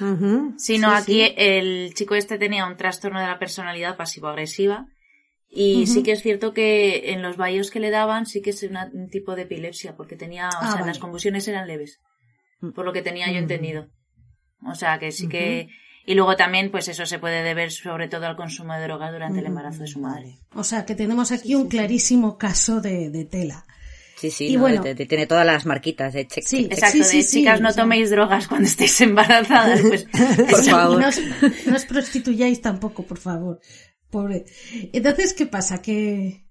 Ujú. 0.00 0.54
Si 0.56 0.78
no, 0.78 0.88
Sí, 0.96 0.96
aquí 1.02 1.24
sí. 1.26 1.34
el 1.36 1.92
chico 1.94 2.14
este 2.14 2.38
tenía 2.38 2.66
un 2.66 2.78
trastorno 2.78 3.20
de 3.20 3.26
la 3.26 3.38
personalidad 3.38 3.98
pasivo-agresiva. 3.98 4.86
Y 5.54 5.86
sí 5.86 6.02
que 6.02 6.12
es 6.12 6.22
cierto 6.22 6.54
que 6.54 7.12
en 7.12 7.20
los 7.20 7.36
vallos 7.36 7.70
que 7.70 7.78
le 7.78 7.90
daban 7.90 8.24
sí 8.24 8.40
que 8.40 8.50
es 8.50 8.62
una- 8.62 8.90
un 8.92 9.10
tipo 9.10 9.36
de 9.36 9.42
epilepsia, 9.42 9.94
porque 9.96 10.16
tenía, 10.16 10.48
o 10.48 10.52
Ah, 10.56 10.62
sea, 10.62 10.74
vale. 10.76 10.86
las 10.86 10.98
convulsiones 10.98 11.46
eran 11.46 11.66
leves, 11.68 12.00
por 12.74 12.86
lo 12.86 12.92
que 12.94 13.02
tenía 13.02 13.26
yo 13.26 13.32
Ujú. 13.34 13.40
entendido. 13.42 13.88
O 14.66 14.74
sea, 14.74 14.98
que 14.98 15.12
sí 15.12 15.28
que... 15.28 15.68
Y 16.04 16.14
luego 16.14 16.34
también, 16.36 16.70
pues 16.70 16.88
eso 16.88 17.04
se 17.06 17.18
puede 17.20 17.42
deber 17.44 17.70
sobre 17.70 18.08
todo 18.08 18.26
al 18.26 18.34
consumo 18.36 18.74
de 18.74 18.82
drogas 18.82 19.12
durante 19.12 19.38
el 19.40 19.46
embarazo 19.46 19.80
de 19.82 19.86
su 19.86 20.00
madre. 20.00 20.38
O 20.54 20.64
sea 20.64 20.84
que 20.84 20.94
tenemos 20.96 21.30
aquí 21.30 21.54
un 21.54 21.68
clarísimo 21.68 22.38
caso 22.38 22.80
de, 22.80 23.10
de 23.10 23.24
tela. 23.24 23.64
Sí, 24.16 24.30
sí, 24.30 24.46
Y 24.48 24.54
no, 24.54 24.62
bueno. 24.62 24.82
te- 24.82 24.94
te- 24.94 25.06
tiene 25.06 25.26
todas 25.26 25.44
las 25.46 25.64
marquitas 25.66 26.12
de 26.14 26.26
check. 26.26 26.44
Sí. 26.46 26.66
Exacto, 26.70 27.04
sí, 27.04 27.18
de 27.18 27.22
sí, 27.22 27.38
chicas 27.40 27.60
no 27.60 27.72
toméis 27.74 28.08
drogas 28.10 28.48
cuando 28.48 28.66
estéis 28.68 29.00
embarazadas, 29.00 29.80
pues 29.82 30.04
Por 30.50 30.64
favor. 30.64 31.00
No 31.00 31.08
os, 31.08 31.20
no 31.66 31.76
os 31.76 31.84
prostituyáis 31.84 32.60
tampoco, 32.60 33.04
por 33.04 33.18
favor. 33.18 33.60
Pobre. 34.12 34.44
Entonces, 34.92 35.32
¿qué 35.32 35.46
pasa? 35.46 35.80
Que, 35.80 36.44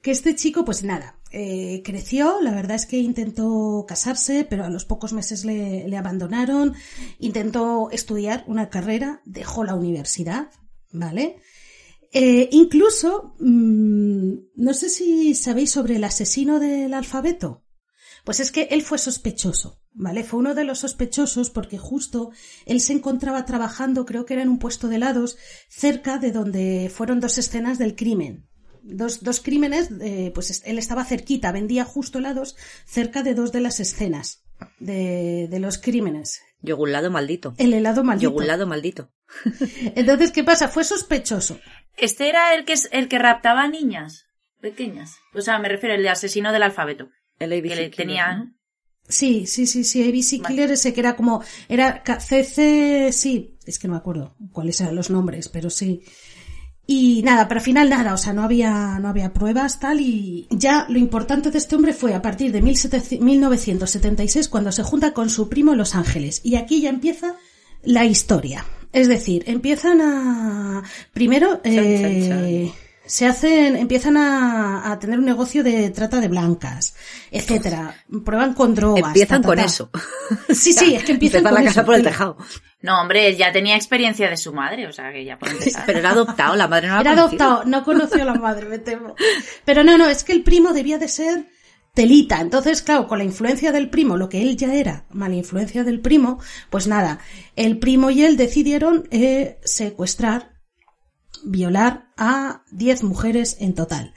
que 0.00 0.12
este 0.12 0.36
chico, 0.36 0.64
pues 0.64 0.84
nada, 0.84 1.18
eh, 1.32 1.82
creció, 1.84 2.40
la 2.40 2.52
verdad 2.52 2.76
es 2.76 2.86
que 2.86 2.98
intentó 2.98 3.84
casarse, 3.88 4.46
pero 4.48 4.64
a 4.64 4.70
los 4.70 4.84
pocos 4.84 5.12
meses 5.12 5.44
le, 5.44 5.96
abandonaron, 5.96 6.74
intentó 7.18 7.90
estudiar 7.90 8.44
una 8.46 8.70
carrera, 8.70 9.20
dejó 9.24 9.64
la 9.64 9.74
universidad, 9.74 10.50
¿vale? 10.92 11.40
Eh, 12.12 12.48
incluso, 12.52 13.34
mm, 13.40 14.34
no 14.54 14.72
sé 14.72 14.88
si 14.88 15.34
sabéis 15.34 15.72
sobre 15.72 15.96
el 15.96 16.04
asesino 16.04 16.60
del 16.60 16.94
alfabeto. 16.94 17.64
Pues 18.24 18.40
es 18.40 18.52
que 18.52 18.68
él 18.70 18.82
fue 18.82 18.98
sospechoso, 18.98 19.80
¿vale? 19.92 20.24
Fue 20.24 20.38
uno 20.38 20.54
de 20.54 20.64
los 20.64 20.80
sospechosos 20.80 21.50
porque 21.50 21.78
justo 21.78 22.30
él 22.66 22.80
se 22.80 22.92
encontraba 22.92 23.44
trabajando, 23.44 24.04
creo 24.06 24.26
que 24.26 24.34
era 24.34 24.42
en 24.42 24.48
un 24.48 24.58
puesto 24.58 24.88
de 24.88 24.96
helados, 24.96 25.38
cerca 25.68 26.18
de 26.18 26.32
donde 26.32 26.90
fueron 26.94 27.20
dos 27.20 27.38
escenas 27.38 27.78
del 27.78 27.94
crimen. 27.96 28.46
Dos, 28.82 29.22
dos 29.22 29.40
crímenes, 29.40 29.90
eh, 30.00 30.30
pues 30.34 30.50
es- 30.50 30.62
él 30.64 30.78
estaba 30.78 31.04
cerquita, 31.04 31.52
vendía 31.52 31.84
justo 31.84 32.18
helados 32.18 32.56
cerca 32.86 33.22
de 33.22 33.34
dos 33.34 33.52
de 33.52 33.60
las 33.60 33.80
escenas 33.80 34.44
de, 34.78 35.46
de 35.50 35.58
los 35.60 35.78
crímenes. 35.78 36.40
Yogulado 36.60 37.10
maldito. 37.10 37.54
El 37.58 37.72
helado 37.74 38.02
maldito. 38.02 38.30
Yogulado 38.30 38.66
maldito. 38.66 39.10
Entonces, 39.94 40.32
¿qué 40.32 40.42
pasa? 40.44 40.68
Fue 40.68 40.84
sospechoso. 40.84 41.58
Este 41.96 42.28
era 42.28 42.54
el 42.54 42.64
que 42.64 42.72
es 42.72 42.88
el 42.92 43.08
que 43.08 43.18
raptaba 43.18 43.62
a 43.62 43.68
niñas 43.68 44.24
pequeñas. 44.60 45.12
O 45.34 45.40
sea, 45.40 45.58
me 45.58 45.68
refiero 45.68 45.94
el 45.94 46.02
de 46.02 46.08
asesino 46.08 46.52
del 46.52 46.62
alfabeto. 46.64 47.08
El 47.38 47.52
ABC 47.52 47.62
que 47.62 47.68
le 47.68 47.90
Killer, 47.90 47.96
tenía. 47.96 48.36
¿no? 48.36 48.54
Sí, 49.08 49.46
sí, 49.46 49.66
sí, 49.66 49.84
sí, 49.84 50.02
ABC 50.02 50.42
Vale. 50.42 50.54
Killer 50.54 50.70
ese 50.72 50.92
que 50.92 51.00
era 51.00 51.16
como, 51.16 51.42
era 51.68 52.02
CC, 52.04 53.10
sí, 53.12 53.58
es 53.64 53.78
que 53.78 53.88
no 53.88 53.94
me 53.94 53.98
acuerdo 53.98 54.36
cuáles 54.52 54.80
eran 54.80 54.96
los 54.96 55.10
nombres, 55.10 55.48
pero 55.48 55.70
sí. 55.70 56.02
Y 56.86 57.22
nada, 57.22 57.48
pero 57.48 57.60
al 57.60 57.64
final 57.64 57.90
nada, 57.90 58.14
o 58.14 58.18
sea, 58.18 58.32
no 58.32 58.42
había, 58.42 58.98
no 58.98 59.08
había 59.08 59.32
pruebas 59.32 59.78
tal 59.78 60.00
y 60.00 60.46
ya 60.50 60.86
lo 60.88 60.98
importante 60.98 61.50
de 61.50 61.58
este 61.58 61.76
hombre 61.76 61.92
fue 61.92 62.14
a 62.14 62.22
partir 62.22 62.50
de 62.50 62.62
1700 62.62 63.20
1976 63.20 64.48
cuando 64.48 64.72
se 64.72 64.82
junta 64.82 65.12
con 65.12 65.28
su 65.28 65.50
primo 65.50 65.72
en 65.72 65.78
Los 65.78 65.94
Ángeles 65.94 66.40
y 66.44 66.56
aquí 66.56 66.80
ya 66.80 66.88
empieza 66.88 67.36
la 67.82 68.04
historia. 68.06 68.64
Es 68.92 69.06
decir, 69.06 69.44
empiezan 69.46 70.00
a, 70.00 70.82
primero, 71.12 71.60
Chan, 71.62 71.74
chan, 71.74 72.44
eh, 72.46 72.72
se 73.08 73.26
hacen, 73.26 73.74
empiezan 73.74 74.16
a, 74.18 74.92
a 74.92 74.98
tener 74.98 75.18
un 75.18 75.24
negocio 75.24 75.64
de 75.64 75.90
trata 75.90 76.20
de 76.20 76.28
blancas, 76.28 76.94
etcétera. 77.30 77.94
Prueban 78.24 78.54
con 78.54 78.74
drogas. 78.74 79.08
Empiezan 79.08 79.42
ta, 79.42 79.48
ta, 79.48 79.54
con 79.54 79.58
eso. 79.58 79.90
Sí, 80.50 80.72
sí, 80.72 80.94
es 80.94 81.04
que 81.04 81.12
empiezan 81.12 81.42
con 81.42 81.54
la 81.54 81.64
casa 81.64 81.80
eso. 81.80 81.86
por 81.86 81.94
el 81.94 82.02
tejado. 82.02 82.36
No, 82.82 83.00
hombre, 83.00 83.34
ya 83.34 83.50
tenía 83.50 83.76
experiencia 83.76 84.28
de 84.28 84.36
su 84.36 84.52
madre, 84.52 84.86
o 84.86 84.92
sea 84.92 85.10
que 85.10 85.24
ya 85.24 85.38
por 85.38 85.48
empezar. 85.48 85.84
Pero 85.86 85.98
era 85.98 86.10
adoptado, 86.10 86.54
la 86.54 86.68
madre 86.68 86.88
no 86.88 86.94
la 86.94 87.00
Era 87.00 87.12
adoptado, 87.12 87.64
no 87.64 87.82
conoció 87.82 88.22
a 88.22 88.26
la 88.26 88.34
madre, 88.34 88.66
me 88.66 88.78
temo. 88.78 89.14
Pero 89.64 89.82
no, 89.82 89.98
no, 89.98 90.06
es 90.06 90.22
que 90.22 90.32
el 90.32 90.42
primo 90.42 90.72
debía 90.72 90.98
de 90.98 91.08
ser 91.08 91.46
telita. 91.94 92.40
Entonces, 92.40 92.82
claro, 92.82 93.08
con 93.08 93.18
la 93.18 93.24
influencia 93.24 93.72
del 93.72 93.90
primo, 93.90 94.16
lo 94.16 94.28
que 94.28 94.42
él 94.42 94.56
ya 94.56 94.74
era, 94.74 95.06
mala 95.10 95.34
influencia 95.34 95.82
del 95.82 96.00
primo, 96.00 96.38
pues 96.70 96.86
nada, 96.86 97.18
el 97.56 97.78
primo 97.78 98.10
y 98.10 98.22
él 98.22 98.36
decidieron 98.36 99.08
eh, 99.10 99.58
secuestrar, 99.64 100.57
violar 101.44 102.08
a 102.16 102.62
10 102.70 103.02
mujeres 103.04 103.56
en 103.60 103.74
total. 103.74 104.12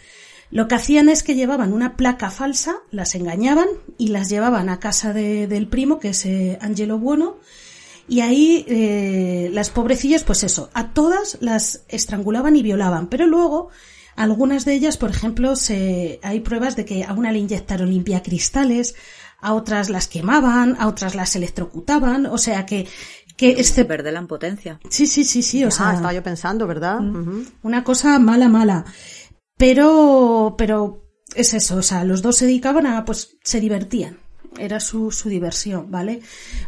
Lo 0.50 0.68
que 0.68 0.76
hacían 0.76 1.08
es 1.08 1.24
que 1.24 1.36
llevaban 1.36 1.72
una 1.72 1.96
placa 1.96 2.30
falsa, 2.30 2.76
las 2.92 3.16
engañaban 3.16 3.68
y 3.98 4.10
las 4.10 4.30
llevaban 4.30 4.68
a 4.70 4.80
casa 4.80 5.14
de- 5.14 5.48
del 5.48 5.68
primo, 5.68 6.00
que 6.00 6.10
es 6.10 6.26
eh, 6.26 6.58
Angelo 6.62 7.00
Bueno, 7.00 7.38
y 8.08 8.20
ahí 8.20 8.66
eh, 8.68 9.50
las 9.54 9.70
pobrecillas, 9.70 10.24
pues 10.26 10.44
eso, 10.44 10.70
a 10.74 10.90
todas 10.94 11.38
las 11.40 11.84
estrangulaban 11.88 12.56
y 12.58 12.64
violaban, 12.64 13.08
pero 13.08 13.28
luego 13.28 13.70
algunas 14.18 14.66
de 14.66 14.74
ellas, 14.74 14.98
por 14.98 15.10
ejemplo, 15.10 15.56
se, 15.56 16.20
hay 16.22 16.42
pruebas 16.42 16.76
de 16.76 16.84
que 16.84 17.06
a 17.06 17.14
una 17.14 17.32
le 17.32 17.40
inyectaron 17.40 17.90
limpia 17.90 18.22
cristales, 18.22 18.96
a 19.40 19.54
otras 19.54 19.90
las 19.90 20.08
quemaban, 20.08 20.76
a 20.80 20.88
otras 20.88 21.16
las 21.16 21.36
electrocutaban, 21.38 22.26
o 22.26 22.38
sea 22.38 22.66
que, 22.66 22.88
que 23.42 23.60
este, 23.60 23.84
Perder 23.86 24.14
la 24.14 24.22
impotencia. 24.22 24.80
sí, 24.90 25.06
sí, 25.08 25.24
sí, 25.24 25.42
sí, 25.44 25.64
o 25.64 25.68
Ah, 25.68 25.72
sea, 25.72 25.94
estaba 25.94 26.14
yo 26.14 26.24
pensando, 26.24 26.68
¿verdad? 26.68 27.00
Ujú. 27.02 27.44
una 27.64 27.84
cosa 27.84 28.18
mala, 28.20 28.48
mala. 28.50 28.86
Pero, 29.58 30.56
pero 30.58 31.04
es 31.36 31.54
eso, 31.54 31.78
o 31.78 31.82
sea, 31.84 32.04
los 32.04 32.22
dos 32.22 32.38
se 32.38 32.46
dedicaban 32.46 32.86
a, 32.88 33.06
pues, 33.06 33.38
se 33.44 33.60
divertían. 33.60 34.18
Era 34.60 34.82
su, 34.82 35.12
su 35.12 35.30
diversión, 35.30 35.90
¿vale? 35.90 36.20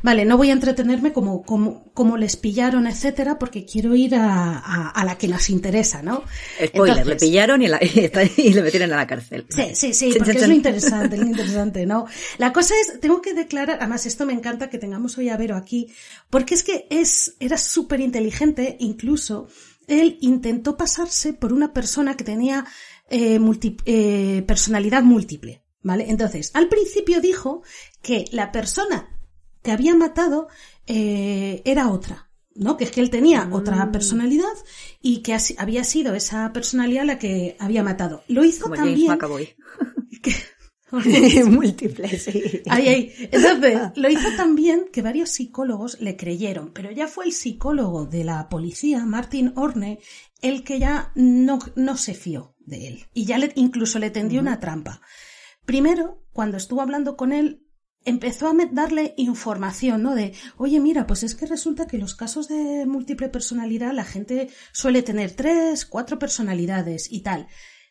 Vale, 0.03 0.23
no 0.23 0.38
voy 0.38 0.49
a 0.49 0.53
entretenerme 0.53 1.11
como, 1.11 1.43
como, 1.43 1.91
como 1.93 2.15
les 2.15 2.38
pillaron, 2.38 2.88
etcétera, 2.88 3.38
porque 3.38 3.65
quiero 3.65 3.93
ir 3.93 4.15
a, 4.15 4.57
a, 4.57 4.89
a 4.89 5.03
la 5.05 5.18
que 5.18 5.27
nos 5.27 5.49
interesa, 5.49 6.01
¿no? 6.01 6.23
Spoiler, 6.68 7.05
le 7.05 7.15
pillaron 7.27 7.61
y, 7.61 7.68
la- 7.68 7.80
y 8.38 8.53
le 8.53 8.61
metieron 8.61 8.93
a 8.93 8.95
la 8.95 9.05
cárcel. 9.05 9.45
Sí, 9.49 9.76
sí, 9.76 9.93
sí, 9.93 10.05
porque 10.18 10.31
es 10.31 10.47
lo 10.47 10.53
interesante, 10.55 11.18
lo 11.18 11.26
interesante, 11.27 11.85
¿no? 11.85 12.05
La 12.38 12.53
cosa 12.53 12.73
es, 12.81 12.99
tengo 13.01 13.22
que 13.22 13.34
declarar, 13.34 13.77
además 13.81 14.05
esto 14.05 14.26
me 14.26 14.34
encanta 14.34 14.69
que 14.69 14.77
tengamos 14.77 15.18
hoy 15.18 15.27
a 15.30 15.35
Vero 15.38 15.57
aquí, 15.57 15.91
porque 16.30 16.55
es 16.55 16.64
que 16.64 16.88
es, 16.89 17.35
era 17.41 17.57
súper 17.57 17.99
inteligente, 17.99 18.77
incluso 18.80 19.49
él 19.88 20.18
intentó 20.22 20.77
pasarse 20.77 21.34
por 21.34 21.51
una 21.51 21.73
persona 21.73 22.15
que 22.15 22.23
tenía 22.23 22.65
eh, 23.10 23.39
multi- 23.39 23.76
eh, 23.85 24.41
personalidad 24.47 25.03
múltiple, 25.03 25.62
¿vale? 25.84 26.10
Entonces, 26.10 26.51
al 26.53 26.69
principio 26.69 27.22
dijo 27.22 27.61
que 28.01 28.26
la 28.31 28.51
persona 28.51 29.19
que 29.61 29.72
había 29.72 29.95
matado 29.95 30.47
eh, 30.88 31.61
era 31.65 31.89
otra. 31.89 32.30
¿no? 32.55 32.77
Que 32.77 32.84
es 32.84 32.91
que 32.91 33.01
él 33.01 33.10
tenía 33.10 33.49
otra 33.51 33.91
personalidad 33.91 34.53
y 35.01 35.23
que 35.23 35.35
había 35.57 35.84
sido 35.84 36.14
esa 36.14 36.53
personalidad 36.53 37.03
la 37.03 37.18
que 37.18 37.55
había 37.60 37.81
matado. 37.81 38.23
Lo 38.27 38.43
hizo 38.43 38.65
Como 38.65 38.76
también. 38.76 39.07
McAvoy. 39.07 39.55
Múltiples, 41.45 42.23
sí. 42.23 42.61
Ay, 42.69 42.88
ay. 42.88 43.14
Entonces, 43.31 43.80
lo 43.95 44.10
hizo 44.10 44.30
también 44.38 44.85
que 44.91 45.01
varios 45.01 45.31
psicólogos 45.31 45.99
le 45.99 46.15
creyeron, 46.15 46.72
pero 46.72 46.91
ya 46.91 47.07
fue 47.07 47.26
el 47.26 47.34
psicólogo 47.34 48.05
de 48.05 48.23
la 48.23 48.47
policía, 48.47 49.03
Martin 49.05 49.53
Orne, 49.55 49.99
el 50.41 50.64
que 50.64 50.80
ya 50.80 51.11
no, 51.15 51.60
no 51.76 51.97
se 51.97 52.14
fió 52.14 52.55
de 52.60 52.88
él. 52.88 53.05
Y 53.14 53.26
ya 53.26 53.39
le, 53.39 53.51
incluso 53.55 53.97
le 53.97 54.11
tendió 54.11 54.39
una 54.39 54.60
trampa. 54.60 55.01
Primero, 55.65 56.23
cuando 56.34 56.57
estuvo 56.57 56.81
hablando 56.81 57.15
con 57.15 57.31
él, 57.31 57.64
empezó 58.06 58.48
a 58.48 58.53
darle 58.72 59.14
información, 59.18 60.03
¿no? 60.03 60.15
De, 60.15 60.34
oye, 60.57 60.80
mira, 60.80 61.07
pues 61.07 61.23
es 61.23 61.35
que 61.35 61.45
resulta 61.45 61.88
que 61.88 61.98
los 61.98 62.15
casos 62.15 62.48
de 62.48 62.85
múltiple 62.85 63.30
personalidad 63.30 63.94
la 63.94 64.03
gente 64.03 64.49
suele 64.72 65.03
tener 65.03 65.31
tres, 65.31 65.85
cuatro 65.85 66.19
personalidades 66.19 67.11
y 67.11 67.22
tal. 67.22 67.48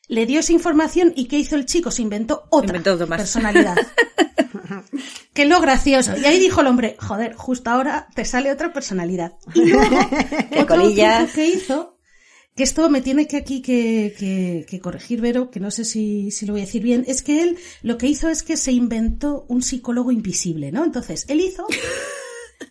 Le 0.09 0.27
dio 0.27 0.41
esa 0.41 0.53
información 0.53 1.13
y 1.17 1.27
¿qué 1.27 1.39
hizo 1.39 1.57
el 1.57 1.65
chico? 1.65 1.91
Se 1.91 2.03
inventó 2.03 2.45
otra 2.51 2.77
Inventó 2.77 3.07
personalidad. 3.07 3.77
que 5.33 5.43
es 5.43 5.49
lo 5.49 5.61
gracioso. 5.61 6.17
Y 6.17 6.25
ahí 6.25 6.39
dijo 6.39 6.61
el 6.61 6.67
hombre, 6.67 6.97
joder, 6.99 7.35
justo 7.35 7.71
ahora 7.71 8.09
te 8.15 8.25
sale 8.25 8.53
otra 8.53 8.73
personalidad. 8.73 9.35
Y 9.55 9.67
luego, 9.67 9.97
otro 10.61 10.93
que 11.33 11.47
hizo, 11.47 11.92
que 12.55 12.63
esto 12.65 12.89
me 12.91 13.01
tiene 13.01 13.27
que 13.27 13.37
aquí 13.39 13.63
que, 13.63 14.15
que, 14.19 14.67
que 14.69 14.81
corregir, 14.81 15.21
Vero, 15.21 15.51
que 15.51 15.59
no 15.61 15.71
sé 15.71 15.85
si, 15.85 16.31
si 16.31 16.45
lo 16.47 16.53
voy 16.53 16.63
a 16.63 16.65
decir 16.67 16.83
bien, 16.83 17.05
es 17.09 17.23
que 17.23 17.43
él 17.43 17.57
lo 17.83 17.97
que 17.99 18.07
hizo 18.09 18.29
es 18.29 18.43
que 18.43 18.57
se 18.57 18.73
inventó 18.73 19.45
un 19.49 19.63
psicólogo 19.63 20.13
invisible, 20.13 20.71
¿no? 20.73 20.85
Entonces, 20.85 21.25
él 21.29 21.41
hizo... 21.41 21.67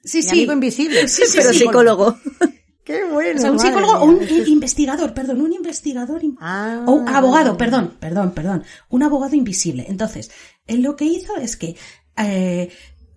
Sí, 0.05 0.17
Mi 0.19 0.23
sí. 0.23 0.29
amigo 0.29 0.53
invisible. 0.53 1.07
Sí, 1.09 1.23
sí, 1.25 1.33
Pero 1.37 1.49
sí. 1.51 1.59
púsicólogo. 1.65 2.17
Qué 2.85 3.03
bueno. 3.11 3.37
O 3.37 3.41
sea, 3.41 3.51
un 3.51 3.59
psicólogo 3.59 3.93
o 3.99 4.05
un 4.05 4.19
investigador, 4.47 5.13
perdón, 5.13 5.41
un 5.41 5.51
investigador. 5.53 6.23
in- 6.23 6.37
Ah, 6.39 6.85
o 6.87 7.05
abogado, 7.07 7.57
perdón, 7.57 7.97
perdón, 7.99 8.31
perdón. 8.33 8.63
Un 8.89 9.03
abogado 9.03 9.35
invisible. 9.35 9.85
Entonces, 9.89 10.31
él 10.65 10.81
lo 10.81 10.95
que 10.95 11.03
hizo 11.05 11.35
es 11.35 11.57
que 11.57 11.75
eh, 12.17 12.69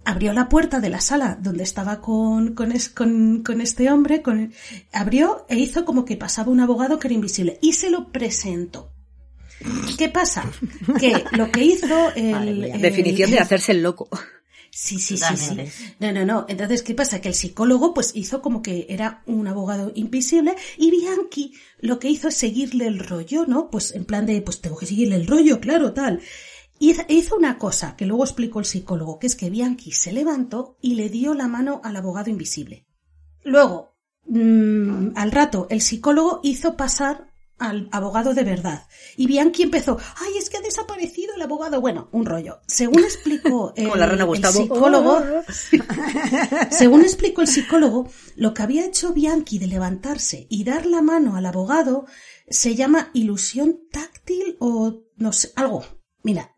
abrió 0.04 0.32
la 0.32 0.48
puerta 0.48 0.80
de 0.80 0.90
la 0.90 1.00
sala 1.00 1.38
donde 1.40 1.62
estaba 1.64 2.00
con, 2.00 2.54
con, 2.54 2.72
es- 2.72 2.88
con, 2.88 3.42
con 3.42 3.60
este 3.60 3.90
hombre, 3.90 4.22
con, 4.22 4.52
abrió 4.92 5.46
e 5.48 5.56
hizo 5.58 5.84
como 5.84 6.04
que 6.04 6.16
pasaba 6.16 6.50
un 6.50 6.60
abogado 6.60 6.98
que 6.98 7.08
era 7.08 7.14
invisible 7.14 7.58
y 7.62 7.72
se 7.74 7.90
lo 7.90 8.10
presentó. 8.12 8.90
¿Qué 9.96 10.08
pasa? 10.08 10.44
Que 11.00 11.24
lo 11.32 11.50
que 11.50 11.64
hizo 11.64 12.10
el, 12.16 12.72
Definición 12.80 13.30
de 13.30 13.38
hacerse 13.38 13.72
el 13.72 13.82
loco. 13.82 14.08
Sí, 14.70 14.98
sí, 14.98 15.16
sí, 15.16 15.36
sí. 15.36 15.56
No, 16.00 16.10
no, 16.10 16.24
no. 16.26 16.46
Entonces, 16.48 16.82
¿qué 16.82 16.94
pasa? 16.94 17.20
Que 17.20 17.28
el 17.28 17.34
psicólogo, 17.34 17.94
pues, 17.94 18.10
hizo 18.16 18.42
como 18.42 18.60
que 18.60 18.86
era 18.88 19.22
un 19.26 19.46
abogado 19.46 19.92
invisible 19.94 20.56
y 20.76 20.90
Bianchi 20.90 21.54
lo 21.78 22.00
que 22.00 22.10
hizo 22.10 22.26
es 22.26 22.34
seguirle 22.34 22.88
el 22.88 22.98
rollo, 22.98 23.46
¿no? 23.46 23.70
Pues 23.70 23.94
en 23.94 24.04
plan 24.04 24.26
de, 24.26 24.42
pues 24.42 24.60
tengo 24.60 24.76
que 24.76 24.86
seguirle 24.86 25.14
el 25.14 25.28
rollo, 25.28 25.60
claro, 25.60 25.92
tal. 25.92 26.20
Hizo- 26.78 27.36
una 27.36 27.58
cosa 27.58 27.96
que 27.96 28.06
luego 28.06 28.24
explicó 28.24 28.58
el 28.60 28.64
psicólogo, 28.66 29.18
que 29.18 29.26
es 29.26 29.36
que 29.36 29.50
Bianchi 29.50 29.92
se 29.92 30.12
levantó 30.12 30.76
y 30.80 30.94
le 30.94 31.08
dio 31.08 31.34
la 31.34 31.48
mano 31.48 31.80
al 31.84 31.96
abogado 31.96 32.30
invisible. 32.30 32.86
Luego, 33.44 33.96
mm, 34.26 35.10
al 35.16 35.32
rato, 35.32 35.66
el 35.70 35.80
psicólogo 35.80 36.40
hizo 36.42 36.76
pasar 36.76 37.30
al 37.58 37.88
abogado 37.92 38.34
de 38.34 38.42
verdad. 38.42 38.86
Y 39.16 39.26
Bianchi 39.26 39.62
empezó, 39.62 39.96
ay, 40.16 40.38
es 40.38 40.50
que 40.50 40.56
ha 40.56 40.60
desaparecido 40.60 41.34
el 41.34 41.42
abogado. 41.42 41.80
Bueno, 41.80 42.08
un 42.12 42.26
rollo. 42.26 42.58
Según 42.66 43.04
explicó 43.04 43.72
el, 43.76 43.84
Como 43.84 43.96
la 43.96 44.06
rana 44.06 44.24
el 44.24 44.44
psicólogo, 44.44 45.22
según 46.70 47.02
explicó 47.02 47.42
el 47.42 47.48
psicólogo, 47.48 48.08
lo 48.36 48.54
que 48.54 48.62
había 48.62 48.84
hecho 48.84 49.12
Bianchi 49.12 49.58
de 49.58 49.68
levantarse 49.68 50.46
y 50.50 50.64
dar 50.64 50.86
la 50.86 51.02
mano 51.02 51.36
al 51.36 51.46
abogado 51.46 52.06
se 52.48 52.74
llama 52.74 53.10
ilusión 53.14 53.80
táctil 53.90 54.56
o 54.58 55.02
no 55.16 55.32
sé, 55.32 55.52
algo. 55.56 55.84
Mira, 56.22 56.53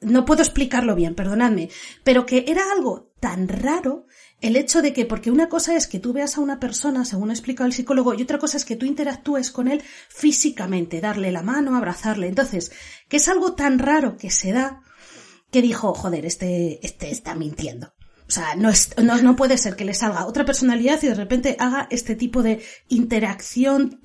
no 0.00 0.24
puedo 0.24 0.42
explicarlo 0.42 0.94
bien, 0.94 1.14
perdonadme, 1.14 1.70
pero 2.04 2.26
que 2.26 2.44
era 2.48 2.62
algo 2.72 3.12
tan 3.20 3.48
raro 3.48 4.06
el 4.40 4.56
hecho 4.56 4.82
de 4.82 4.92
que, 4.92 5.06
porque 5.06 5.30
una 5.30 5.48
cosa 5.48 5.74
es 5.76 5.86
que 5.86 5.98
tú 5.98 6.12
veas 6.12 6.36
a 6.36 6.40
una 6.40 6.60
persona, 6.60 7.04
según 7.04 7.30
ha 7.30 7.32
explicado 7.32 7.66
el 7.66 7.72
psicólogo, 7.72 8.14
y 8.14 8.22
otra 8.22 8.38
cosa 8.38 8.58
es 8.58 8.64
que 8.64 8.76
tú 8.76 8.84
interactúes 8.84 9.50
con 9.50 9.68
él 9.68 9.82
físicamente, 10.08 11.00
darle 11.00 11.32
la 11.32 11.42
mano, 11.42 11.74
abrazarle. 11.74 12.28
Entonces, 12.28 12.70
que 13.08 13.16
es 13.16 13.28
algo 13.28 13.54
tan 13.54 13.78
raro 13.78 14.16
que 14.16 14.30
se 14.30 14.52
da, 14.52 14.82
que 15.50 15.62
dijo, 15.62 15.94
joder, 15.94 16.26
este, 16.26 16.84
este 16.86 17.10
está 17.10 17.34
mintiendo. 17.34 17.94
O 18.28 18.30
sea, 18.30 18.56
no, 18.56 18.68
es, 18.68 18.90
no, 19.02 19.22
no 19.22 19.36
puede 19.36 19.56
ser 19.56 19.76
que 19.76 19.84
le 19.84 19.94
salga 19.94 20.26
otra 20.26 20.44
personalidad 20.44 21.02
y 21.02 21.06
de 21.06 21.14
repente 21.14 21.56
haga 21.58 21.86
este 21.90 22.16
tipo 22.16 22.42
de 22.42 22.62
interacción. 22.88 24.00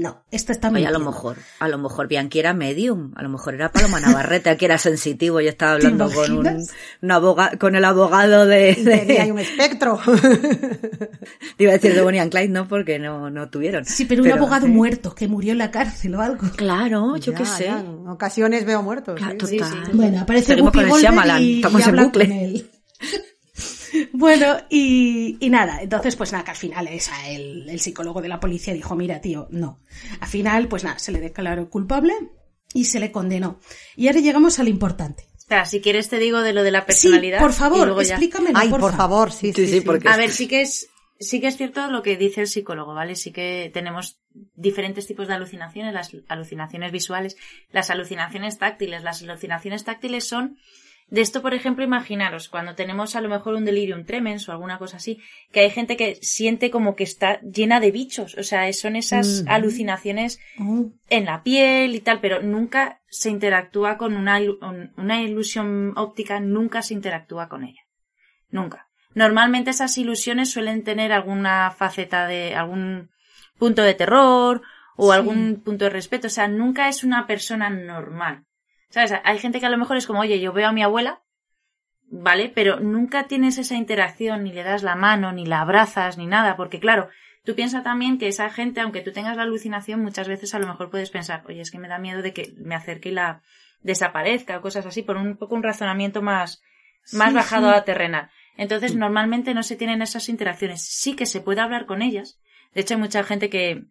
No, 0.00 0.22
esta 0.30 0.52
está 0.52 0.70
Oye, 0.70 0.86
a 0.86 0.90
lo 0.90 1.00
mejor, 1.00 1.36
a 1.58 1.68
lo 1.68 1.78
mejor 1.78 2.08
Bianchi 2.08 2.38
era 2.38 2.54
medium, 2.54 3.12
a 3.16 3.22
lo 3.22 3.28
mejor 3.28 3.54
era 3.54 3.70
Paloma 3.72 4.00
Navarrete, 4.00 4.56
que 4.56 4.64
era 4.64 4.78
sensitivo, 4.78 5.40
yo 5.40 5.48
estaba 5.48 5.78
¿Te 5.78 5.86
hablando 5.86 6.10
con 6.10 6.32
un, 6.38 6.46
un 7.02 7.10
aboga- 7.10 7.58
con 7.58 7.74
el 7.76 7.84
abogado 7.84 8.46
de, 8.46 8.74
de 8.74 9.32
un 9.32 9.38
espectro. 9.38 9.98
iba 11.58 11.70
a 11.70 11.74
decir 11.74 11.94
de 11.94 12.02
Bonnie 12.02 12.20
and 12.20 12.30
Clyde, 12.30 12.48
no, 12.48 12.68
porque 12.68 12.98
no, 12.98 13.30
no 13.30 13.48
tuvieron. 13.50 13.84
Sí, 13.84 14.04
pero 14.04 14.22
un 14.22 14.30
abogado 14.32 14.66
¿eh? 14.66 14.70
muerto 14.70 15.14
que 15.14 15.28
murió 15.28 15.52
en 15.52 15.58
la 15.58 15.70
cárcel 15.70 16.14
o 16.14 16.20
algo. 16.20 16.48
Claro, 16.56 17.16
yo 17.16 17.34
qué 17.34 17.44
sé. 17.46 17.64
ya, 17.64 17.80
en 17.80 18.08
ocasiones 18.08 18.64
veo 18.64 18.82
muertos. 18.82 19.16
Claro, 19.16 19.46
sí. 19.46 19.58
total. 19.58 19.90
Bueno, 19.92 20.20
aparece 20.20 20.54
Whoopi 20.54 20.70
con 20.70 20.84
el 20.84 20.90
Goldberg 20.90 21.12
Shyamalan, 21.12 21.42
y, 21.42 21.56
estamos 21.56 21.86
y 21.86 21.88
en 21.90 21.96
bucle. 21.96 22.66
bueno, 24.12 24.56
y, 24.70 25.36
y 25.40 25.50
nada, 25.50 25.82
entonces 25.82 26.16
pues 26.16 26.32
nada, 26.32 26.44
que 26.44 26.50
al 26.52 26.56
final 26.56 26.88
esa, 26.88 27.28
el, 27.28 27.68
el 27.68 27.80
psicólogo 27.80 28.20
de 28.22 28.28
la 28.28 28.40
policía 28.40 28.74
dijo, 28.74 28.94
mira 28.96 29.20
tío, 29.20 29.46
no. 29.50 29.80
Al 30.20 30.28
final 30.28 30.68
pues 30.68 30.84
nada, 30.84 30.98
se 30.98 31.12
le 31.12 31.20
declaró 31.20 31.68
culpable 31.70 32.14
y 32.74 32.84
se 32.84 33.00
le 33.00 33.10
condenó. 33.12 33.60
Y 33.96 34.08
ahora 34.08 34.20
llegamos 34.20 34.58
a 34.58 34.62
lo 34.62 34.68
importante. 34.70 35.24
Espera, 35.36 35.64
si 35.64 35.80
quieres 35.80 36.08
te 36.08 36.18
digo 36.18 36.40
de 36.42 36.52
lo 36.52 36.62
de 36.62 36.70
la 36.70 36.80
Sí, 36.80 36.86
personalidad. 36.86 37.40
por 37.40 37.50
y 37.50 37.54
favor, 37.54 38.00
explícamelo, 38.02 38.58
Ay, 38.58 38.68
porfa. 38.68 38.86
por 38.86 38.96
favor, 38.96 39.32
sí, 39.32 39.52
Sí, 39.52 39.64
sí, 39.64 39.66
sí, 39.66 39.72
sí. 39.78 39.80
porque- 39.82 40.08
A 40.08 40.16
ver, 40.16 40.30
sí 40.30 40.46
que 40.48 40.60
es 40.62 40.88
sí 41.20 41.40
que 41.40 41.48
es 41.48 41.56
cierto 41.56 41.90
lo 41.90 42.02
que 42.02 42.16
dice 42.16 42.42
el 42.42 42.46
psicólogo, 42.46 42.94
¿vale? 42.94 43.16
Sí 43.16 43.32
que 43.32 43.70
tenemos 43.74 44.20
diferentes 44.54 45.06
tipos 45.08 45.26
de 45.26 45.34
alucinaciones, 45.34 45.92
las 45.92 46.10
alucinaciones 46.28 46.92
visuales, 46.92 47.36
las 47.72 47.90
alucinaciones 47.90 48.58
táctiles. 48.58 49.02
Las 49.02 49.22
alucinaciones 49.22 49.82
táctiles 49.84 50.28
son 50.28 50.58
de 51.10 51.20
esto, 51.22 51.40
por 51.40 51.54
ejemplo, 51.54 51.84
imaginaros 51.84 52.48
cuando 52.48 52.74
tenemos 52.74 53.16
a 53.16 53.20
lo 53.22 53.28
mejor 53.30 53.54
un 53.54 53.64
delirium 53.64 54.04
tremens 54.04 54.48
o 54.48 54.52
alguna 54.52 54.78
cosa 54.78 54.98
así, 54.98 55.18
que 55.52 55.60
hay 55.60 55.70
gente 55.70 55.96
que 55.96 56.16
siente 56.20 56.70
como 56.70 56.96
que 56.96 57.04
está 57.04 57.40
llena 57.40 57.80
de 57.80 57.90
bichos, 57.90 58.36
o 58.36 58.42
sea, 58.42 58.70
son 58.74 58.94
esas 58.96 59.44
alucinaciones 59.46 60.38
Oh, 60.60 60.90
en 61.08 61.24
la 61.24 61.42
piel 61.42 61.94
y 61.94 62.00
tal, 62.00 62.20
pero 62.20 62.42
nunca 62.42 63.00
se 63.08 63.30
interactúa 63.30 63.96
con 63.96 64.14
una, 64.16 64.38
ilu- 64.40 64.58
un- 64.60 64.92
una 64.96 65.22
ilusión 65.22 65.94
óptica, 65.96 66.40
nunca 66.40 66.82
se 66.82 66.94
interactúa 66.94 67.48
con 67.48 67.64
ella. 67.64 67.82
Nunca. 68.50 68.88
Normalmente 69.14 69.70
esas 69.70 69.96
ilusiones 69.98 70.50
suelen 70.50 70.84
tener 70.84 71.12
alguna 71.12 71.70
faceta 71.70 72.26
de 72.26 72.54
algún 72.54 73.10
punto 73.58 73.82
de 73.82 73.94
terror 73.94 74.62
o 74.96 75.10
Sí. 75.10 75.16
algún 75.16 75.62
punto 75.64 75.84
de 75.86 75.90
respeto, 75.90 76.26
o 76.26 76.30
sea, 76.30 76.48
nunca 76.48 76.88
es 76.88 77.02
una 77.02 77.26
persona 77.26 77.70
normal. 77.70 78.44
¿Sabes? 78.90 79.14
Hay 79.24 79.38
gente 79.38 79.60
que 79.60 79.66
a 79.66 79.70
lo 79.70 79.78
mejor 79.78 79.96
es 79.96 80.06
como, 80.06 80.20
oye, 80.20 80.40
yo 80.40 80.52
veo 80.52 80.68
a 80.68 80.72
mi 80.72 80.82
abuela, 80.82 81.22
¿vale? 82.10 82.50
Pero 82.54 82.80
nunca 82.80 83.24
tienes 83.24 83.58
esa 83.58 83.74
interacción, 83.74 84.44
ni 84.44 84.52
le 84.52 84.62
das 84.62 84.82
la 84.82 84.96
mano, 84.96 85.32
ni 85.32 85.44
la 85.46 85.60
abrazas, 85.60 86.16
ni 86.16 86.26
nada, 86.26 86.56
porque 86.56 86.80
claro, 86.80 87.08
Tú 87.48 87.54
piensas 87.54 87.82
también 87.82 88.18
que 88.18 88.28
esa 88.28 88.50
gente, 88.50 88.82
aunque 88.82 89.00
tú 89.00 89.10
tengas 89.10 89.34
la 89.34 89.44
alucinación, 89.44 90.02
muchas 90.02 90.28
veces 90.28 90.54
a 90.54 90.58
lo 90.58 90.66
mejor 90.66 90.90
puedes 90.90 91.08
pensar, 91.08 91.42
oye, 91.46 91.62
es 91.62 91.70
que 91.70 91.78
me 91.78 91.88
da 91.88 91.98
miedo 91.98 92.20
de 92.20 92.34
que 92.34 92.52
me 92.58 92.74
acerque 92.74 93.08
y 93.08 93.12
la 93.12 93.40
desaparezca 93.80 94.58
o 94.58 94.60
cosas 94.60 94.84
así, 94.84 95.00
por 95.00 95.16
un 95.16 95.38
poco 95.38 95.54
un 95.54 95.62
razonamiento 95.62 96.20
más, 96.20 96.62
más 97.12 97.30
Sí, 97.30 97.34
bajado 97.34 97.70
sí. 97.70 97.74
a 97.74 97.84
terrenal. 97.84 98.28
Entonces, 98.58 98.94
normalmente 98.96 99.54
no 99.54 99.62
se 99.62 99.76
tienen 99.76 100.02
esas 100.02 100.28
interacciones. 100.28 100.82
Sí 100.82 101.16
que 101.16 101.24
se 101.24 101.40
puede 101.40 101.62
hablar 101.62 101.86
con 101.86 102.02
ellas. 102.02 102.38
De 102.74 102.82
hecho, 102.82 102.96
hay 102.96 103.00
mucha 103.00 103.24
gente 103.24 103.48
que, 103.48 103.84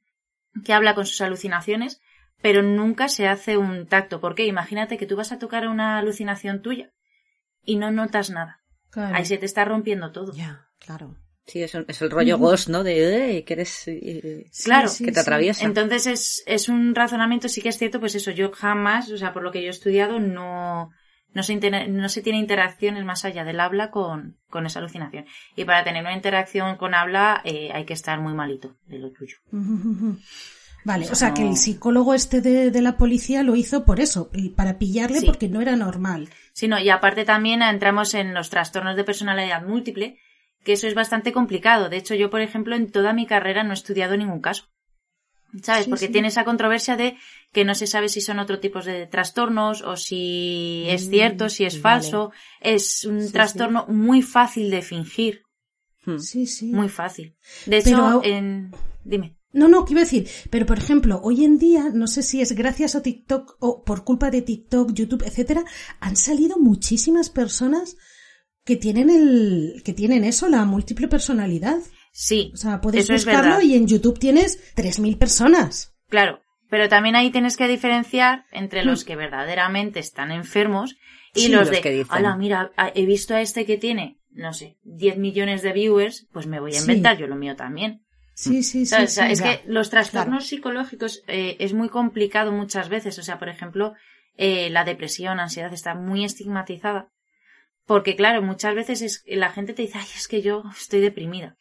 que 0.63 0.73
habla 0.73 0.93
con 0.93 1.07
sus 1.07 1.21
alucinaciones, 1.21 1.99
pero 2.41 2.61
nunca 2.64 3.07
se 3.09 3.27
hace 3.27 3.57
un 3.57 3.88
tacto. 3.88 4.19
¿Por 4.19 4.35
qué? 4.35 4.45
Imagínate 4.45 4.97
que 4.97 5.05
tú 5.05 5.15
vas 5.15 5.31
a 5.31 5.39
tocar 5.39 5.68
una 5.68 5.97
alucinación 5.97 6.61
tuya 6.61 6.91
y 7.64 7.76
no 7.77 7.91
notas 7.91 8.30
nada. 8.30 8.59
claro. 8.91 9.15
Ahí 9.15 9.26
se 9.26 9.38
te 9.38 9.45
está 9.45 9.65
rompiendo 9.65 10.11
todo. 10.11 10.34
Ya, 10.34 10.68
claro. 10.80 11.15
Sí, 11.45 11.64
es, 11.64 11.73
un- 11.76 11.85
es 11.88 12.01
el 12.01 12.11
rollo 12.11 12.38
ghost, 12.38 12.68
¿no? 12.68 12.84
De, 12.84 13.38
eh, 13.38 13.43
que 13.45 13.53
eres... 13.53 13.88
eh, 13.88 14.45
Sí, 14.51 14.65
claro, 14.65 14.89
sí, 14.89 15.05
que 15.05 15.11
te 15.11 15.15
sí. 15.15 15.22
atraviesa. 15.22 15.64
Entonces 15.65 16.05
es, 16.05 16.43
es 16.45 16.68
un 16.68 16.93
razonamiento, 16.93 17.47
sí 17.47 17.61
que 17.61 17.69
es 17.69 17.77
cierto, 17.77 18.01
pues 18.01 18.15
eso, 18.15 18.31
yo 18.31 18.51
jamás, 18.51 19.09
o 19.11 19.18
sea, 19.18 19.31
por 19.31 19.43
lo 19.43 19.51
que 19.53 19.61
yo 19.61 19.68
he 19.68 19.69
estudiado, 19.69 20.19
no, 20.19 20.89
no 21.34 21.43
se, 21.43 21.53
inter- 21.53 21.89
no 21.89 22.09
se 22.09 22.22
tiene 22.22 22.38
interacciones 22.39 23.05
más 23.05 23.23
allá 23.23 23.45
del 23.45 23.61
habla 23.61 23.91
con, 23.91 24.38
con 24.49 24.65
esa 24.65 24.80
alucinación. 24.80 25.26
Y 25.55 25.64
para 25.64 25.85
tener 25.85 26.01
una 26.03 26.14
interacción 26.14 26.76
con 26.76 26.93
habla 26.93 27.41
eh, 27.45 27.69
hay 27.73 27.85
que 27.85 27.93
estar 27.93 28.19
muy 28.19 28.34
malito 28.34 28.76
de 28.88 28.99
lo 28.99 29.11
tuyo. 29.11 29.38
Vale, 30.83 31.07
O 31.09 31.11
o 31.11 31.15
sea, 31.15 31.33
que 31.33 31.45
el 31.47 31.57
psicólogo 31.57 32.13
este 32.13 32.39
de, 32.41 32.71
de 32.71 32.81
la 32.81 32.97
policía 32.97 33.43
lo 33.43 33.55
hizo 33.55 33.83
por 33.83 33.99
eso, 33.99 34.29
para 34.55 34.77
pillarle 34.77 35.19
Sí. 35.19 35.25
porque 35.25 35.49
no 35.49 35.59
era 35.61 35.75
normal. 35.75 36.29
Sí, 36.53 36.67
no, 36.67 36.79
y 36.79 36.89
aparte 36.89 37.25
también 37.25 37.61
entramos 37.61 38.13
en 38.13 38.33
los 38.33 38.49
trastornos 38.49 38.95
de 38.95 39.03
personalidad 39.03 39.63
múltiple, 39.65 40.17
que 40.63 40.73
eso 40.73 40.87
es 40.87 40.95
bastante 40.95 41.31
complicado. 41.33 41.89
De 41.89 41.97
hecho, 41.97 42.15
yo, 42.15 42.29
por 42.29 42.41
ejemplo, 42.41 42.75
en 42.75 42.89
toda 42.91 43.11
mi 43.13 43.25
carrera 43.25 43.63
no 43.63 43.71
he 43.71 43.73
estudiado 43.73 44.15
ningún 44.15 44.39
caso. 44.41 44.65
¿Sabes? 45.63 45.85
Sí, 45.85 45.89
Porque 45.89 46.07
sí. 46.07 46.11
tiene 46.11 46.27
esa 46.27 46.43
controversia 46.43 46.97
de 46.97 47.17
que 47.53 47.63
no 47.63 47.73
se 47.73 47.87
sabe 47.87 48.09
si 48.09 48.19
son 48.19 48.39
otro 48.39 48.59
tipo 48.59 48.81
de 48.81 49.07
trastornos 49.07 49.81
o 49.81 49.95
si 49.95 50.83
es 50.89 51.09
cierto, 51.09 51.47
si 51.49 51.63
es 51.65 51.77
Mm, 51.77 51.81
falso. 51.81 52.31
Es 52.59 53.05
un 53.05 53.31
trastorno 53.31 53.85
muy 53.87 54.21
fácil 54.21 54.69
de 54.69 54.81
fingir. 54.81 55.43
hmm. 56.05 56.19
Sí, 56.19 56.47
sí. 56.47 56.67
Muy 56.67 56.89
fácil. 56.89 57.35
De 57.65 57.81
Pero- 57.81 58.19
hecho, 58.19 58.23
en... 58.25 58.71
Dime. 59.05 59.36
No, 59.53 59.67
no, 59.67 59.85
¿qué 59.85 59.93
iba 59.93 60.01
a 60.01 60.03
decir? 60.03 60.27
Pero, 60.49 60.65
por 60.65 60.77
ejemplo, 60.77 61.19
hoy 61.23 61.45
en 61.45 61.57
día, 61.57 61.89
no 61.93 62.07
sé 62.07 62.21
si 62.21 62.41
es 62.41 62.51
gracias 62.53 62.95
a 62.95 63.01
TikTok 63.01 63.55
o 63.59 63.83
por 63.83 64.03
culpa 64.03 64.29
de 64.29 64.41
TikTok, 64.41 64.91
YouTube, 64.93 65.23
etcétera, 65.25 65.63
han 65.99 66.15
salido 66.15 66.57
muchísimas 66.57 67.29
personas 67.29 67.95
que 68.65 68.75
tienen 68.75 69.09
el, 69.09 69.81
que 69.85 69.93
tienen 69.93 70.23
eso, 70.25 70.49
la 70.49 70.65
múltiple 70.65 71.07
personalidad. 71.07 71.77
Sí. 72.11 72.51
O 72.53 72.57
sea, 72.57 72.81
puedes 72.81 73.09
buscarlo 73.09 73.61
y 73.61 73.75
en 73.75 73.87
YouTube 73.87 74.19
tienes 74.19 74.59
3.000 74.75 75.17
personas. 75.17 75.95
Claro, 76.09 76.41
pero 76.69 76.89
también 76.89 77.15
ahí 77.15 77.31
tienes 77.31 77.55
que 77.55 77.67
diferenciar 77.67 78.43
entre 78.51 78.83
los 78.83 79.05
que 79.05 79.15
verdaderamente 79.15 79.99
están 79.99 80.31
enfermos 80.31 80.97
y 81.33 81.41
Sí, 81.43 81.47
los, 81.49 81.61
los 81.67 81.71
de, 81.71 81.81
que 81.81 81.91
dicen. 81.91 82.07
ala, 82.09 82.35
mira, 82.35 82.71
he 82.95 83.05
visto 83.05 83.33
a 83.35 83.41
este 83.41 83.65
que 83.65 83.77
tiene, 83.77 84.19
no 84.31 84.51
sé, 84.53 84.77
10 84.83 85.17
millones 85.17 85.61
de 85.61 85.71
viewers, 85.71 86.27
pues 86.33 86.47
me 86.47 86.59
voy 86.59 86.71
a 86.71 86.73
Sí. 86.75 86.81
inventar 86.81 87.17
yo 87.17 87.27
lo 87.27 87.35
mío 87.37 87.55
también. 87.55 88.03
Sí, 88.38 88.61
sí, 88.61 88.81
sí. 88.81 88.85
¿Sabes? 88.85 89.11
O 89.11 89.14
sea, 89.15 89.26
sí. 89.26 89.34
es 89.34 89.39
ya. 89.39 89.45
que 89.45 89.68
los 89.68 89.89
trastornos 89.89 90.45
psicológicos 90.45 91.23
eh, 91.27 91.57
es 91.59 91.73
muy 91.73 91.89
complicado 91.89 92.51
muchas 92.51 92.88
veces. 92.88 93.18
O 93.18 93.23
sea, 93.23 93.39
por 93.39 93.49
ejemplo, 93.49 93.95
eh, 94.35 94.69
la 94.69 94.84
depresión, 94.84 95.39
ansiedad 95.39 95.73
está 95.73 95.95
muy 95.95 96.23
estigmatizada. 96.23 97.09
Porque, 97.88 98.15
claro, 98.15 98.43
muchas 98.43 98.76
veces 98.76 99.01
es, 99.01 99.23
la 99.26 99.51
gente 99.51 99.73
te 99.73 99.81
dice, 99.81 99.97
ay, 99.97 100.05
es 100.15 100.27
que 100.27 100.43
yo 100.43 100.64
estoy 100.80 100.99
deprimida. 100.99 101.57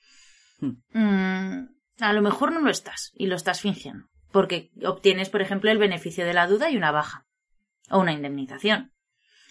Hmm. 0.59 0.73
Mm, 0.93 1.69
a 2.01 2.13
lo 2.13 2.21
mejor 2.21 2.53
no 2.53 2.61
lo 2.61 2.71
estás 2.71 3.11
y 3.15 3.27
lo 3.27 3.37
estás 3.37 3.63
fingiendo. 3.63 4.05
Porque 4.31 4.71
obtienes, 4.85 5.31
por 5.31 5.41
ejemplo, 5.41 5.71
el 5.71 5.79
beneficio 5.79 6.27
de 6.27 6.35
la 6.35 6.47
duda 6.47 6.69
y 6.69 6.77
una 6.77 6.91
baja. 6.91 7.25
O 7.89 8.01
una 8.01 8.13
indemnización. 8.13 8.93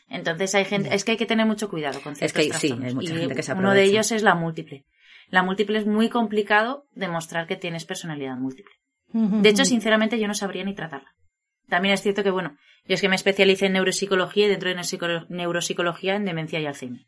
Entonces 0.09 0.53
hay 0.53 0.65
gente, 0.65 0.93
es 0.93 1.03
que 1.03 1.11
hay 1.13 1.17
que 1.17 1.25
tener 1.25 1.47
mucho 1.47 1.69
cuidado 1.69 2.01
con 2.01 2.15
ciertos 2.15 2.35
que 2.35 2.43
sí, 2.43 2.49
trastornos. 2.49 2.87
hay 2.87 2.93
mucha 2.93 3.13
Y 3.13 3.17
gente 3.17 3.35
que 3.35 3.41
se 3.41 3.53
Uno 3.53 3.73
de 3.73 3.83
ellos 3.83 4.11
es 4.11 4.21
la 4.21 4.35
múltiple. 4.35 4.85
La 5.29 5.43
múltiple 5.43 5.79
es 5.79 5.85
muy 5.87 6.09
complicado 6.09 6.85
demostrar 6.93 7.47
que 7.47 7.55
tienes 7.55 7.85
personalidad 7.85 8.37
múltiple. 8.37 8.73
De 9.13 9.49
hecho, 9.49 9.63
sinceramente, 9.65 10.19
yo 10.19 10.27
no 10.27 10.33
sabría 10.33 10.63
ni 10.65 10.75
tratarla. 10.75 11.09
También 11.69 11.93
es 11.93 12.01
cierto 12.01 12.23
que, 12.23 12.31
bueno, 12.31 12.57
yo 12.87 12.95
es 12.95 13.01
que 13.01 13.09
me 13.09 13.15
especialicé 13.15 13.67
en 13.67 13.73
neuropsicología 13.73 14.45
y 14.45 14.49
dentro 14.49 14.69
de 14.69 14.75
neuropsico- 14.75 15.25
neuropsicología 15.29 16.15
en 16.15 16.25
demencia 16.25 16.59
y 16.59 16.65
Alzheimer. 16.65 17.05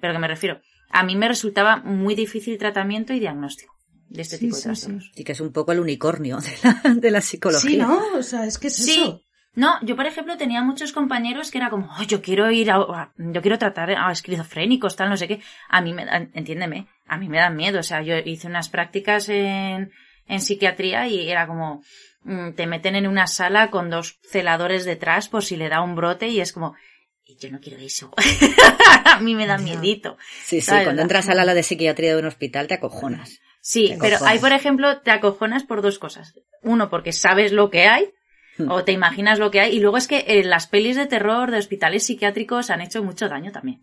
Pero 0.00 0.12
que 0.14 0.18
me 0.18 0.28
refiero, 0.28 0.60
a 0.90 1.02
mí 1.04 1.16
me 1.16 1.28
resultaba 1.28 1.76
muy 1.78 2.14
difícil 2.14 2.56
tratamiento 2.58 3.12
y 3.12 3.20
diagnóstico 3.20 3.74
de 4.08 4.22
este 4.22 4.36
Sí, 4.38 4.44
tipo 4.46 4.56
de 4.56 4.62
sí, 4.62 4.68
trastornos. 4.68 5.10
Sí 5.14 5.24
que 5.24 5.32
es 5.32 5.40
un 5.40 5.52
poco 5.52 5.72
el 5.72 5.80
unicornio 5.80 6.38
de 6.38 6.50
la, 6.62 6.94
de 6.94 7.10
la 7.10 7.20
psicología. 7.20 7.70
Sí, 7.70 7.76
¿no? 7.76 8.00
O 8.16 8.22
sea, 8.22 8.46
es 8.46 8.58
que 8.58 8.68
es 8.68 8.76
Sí. 8.76 8.92
eso. 8.92 9.20
No, 9.58 9.76
yo 9.82 9.96
por 9.96 10.06
ejemplo 10.06 10.36
tenía 10.36 10.62
muchos 10.62 10.92
compañeros 10.92 11.50
que 11.50 11.58
era 11.58 11.68
como, 11.68 11.90
"Oh, 11.98 12.04
yo 12.04 12.22
quiero 12.22 12.48
ir 12.48 12.70
a, 12.70 13.10
yo 13.16 13.42
quiero 13.42 13.58
tratar 13.58 13.90
a 13.90 14.12
esquizofrénicos, 14.12 14.94
tal, 14.94 15.08
no 15.08 15.16
sé 15.16 15.26
qué. 15.26 15.40
A 15.68 15.80
mí 15.80 15.92
me 15.92 16.04
dan, 16.04 16.30
entiéndeme, 16.32 16.86
a 17.08 17.16
mí 17.16 17.28
me 17.28 17.38
dan 17.38 17.56
miedo. 17.56 17.80
O 17.80 17.82
sea, 17.82 18.00
yo 18.02 18.16
hice 18.18 18.46
unas 18.46 18.68
prácticas 18.68 19.28
en, 19.28 19.90
en 20.28 20.40
psiquiatría 20.40 21.08
y 21.08 21.28
era 21.28 21.48
como, 21.48 21.82
mm, 22.22 22.52
te 22.52 22.68
meten 22.68 22.94
en 22.94 23.08
una 23.08 23.26
sala 23.26 23.68
con 23.72 23.90
dos 23.90 24.20
celadores 24.22 24.84
detrás 24.84 25.28
por 25.28 25.42
si 25.42 25.56
le 25.56 25.68
da 25.68 25.82
un 25.82 25.96
brote 25.96 26.28
y 26.28 26.40
es 26.40 26.52
como, 26.52 26.76
"Y 27.24 27.36
yo 27.38 27.50
no 27.50 27.58
quiero 27.58 27.80
eso. 27.80 28.12
a 29.06 29.18
mí 29.18 29.34
me 29.34 29.48
da 29.48 29.58
miedito. 29.58 30.18
Sí, 30.44 30.60
sí, 30.60 30.70
cuando 30.84 31.02
entras 31.02 31.28
al 31.28 31.40
ala 31.40 31.54
de 31.54 31.64
psiquiatría 31.64 32.14
de 32.14 32.20
un 32.20 32.26
hospital 32.26 32.68
te 32.68 32.74
acojonas. 32.74 33.40
Sí, 33.60 33.88
Te 33.88 33.98
pero 33.98 34.18
hay, 34.24 34.38
por 34.38 34.52
ejemplo, 34.52 35.00
te 35.00 35.10
acojonas 35.10 35.64
por 35.64 35.82
dos 35.82 35.98
cosas. 35.98 36.32
Uno, 36.62 36.88
porque 36.88 37.12
sabes 37.12 37.50
lo 37.50 37.70
que 37.70 37.88
hay, 37.88 38.12
Hmm. 38.58 38.70
o 38.70 38.84
te 38.84 38.92
imaginas 38.92 39.38
lo 39.38 39.50
que 39.50 39.60
hay, 39.60 39.76
y 39.76 39.80
luego 39.80 39.96
es 39.96 40.08
que 40.08 40.24
eh, 40.26 40.44
las 40.44 40.66
pelis 40.66 40.96
de 40.96 41.06
terror 41.06 41.50
de 41.50 41.58
hospitales 41.58 42.02
psiquiátricos 42.02 42.70
han 42.70 42.80
hecho 42.80 43.02
mucho 43.04 43.28
daño 43.28 43.52
también. 43.52 43.80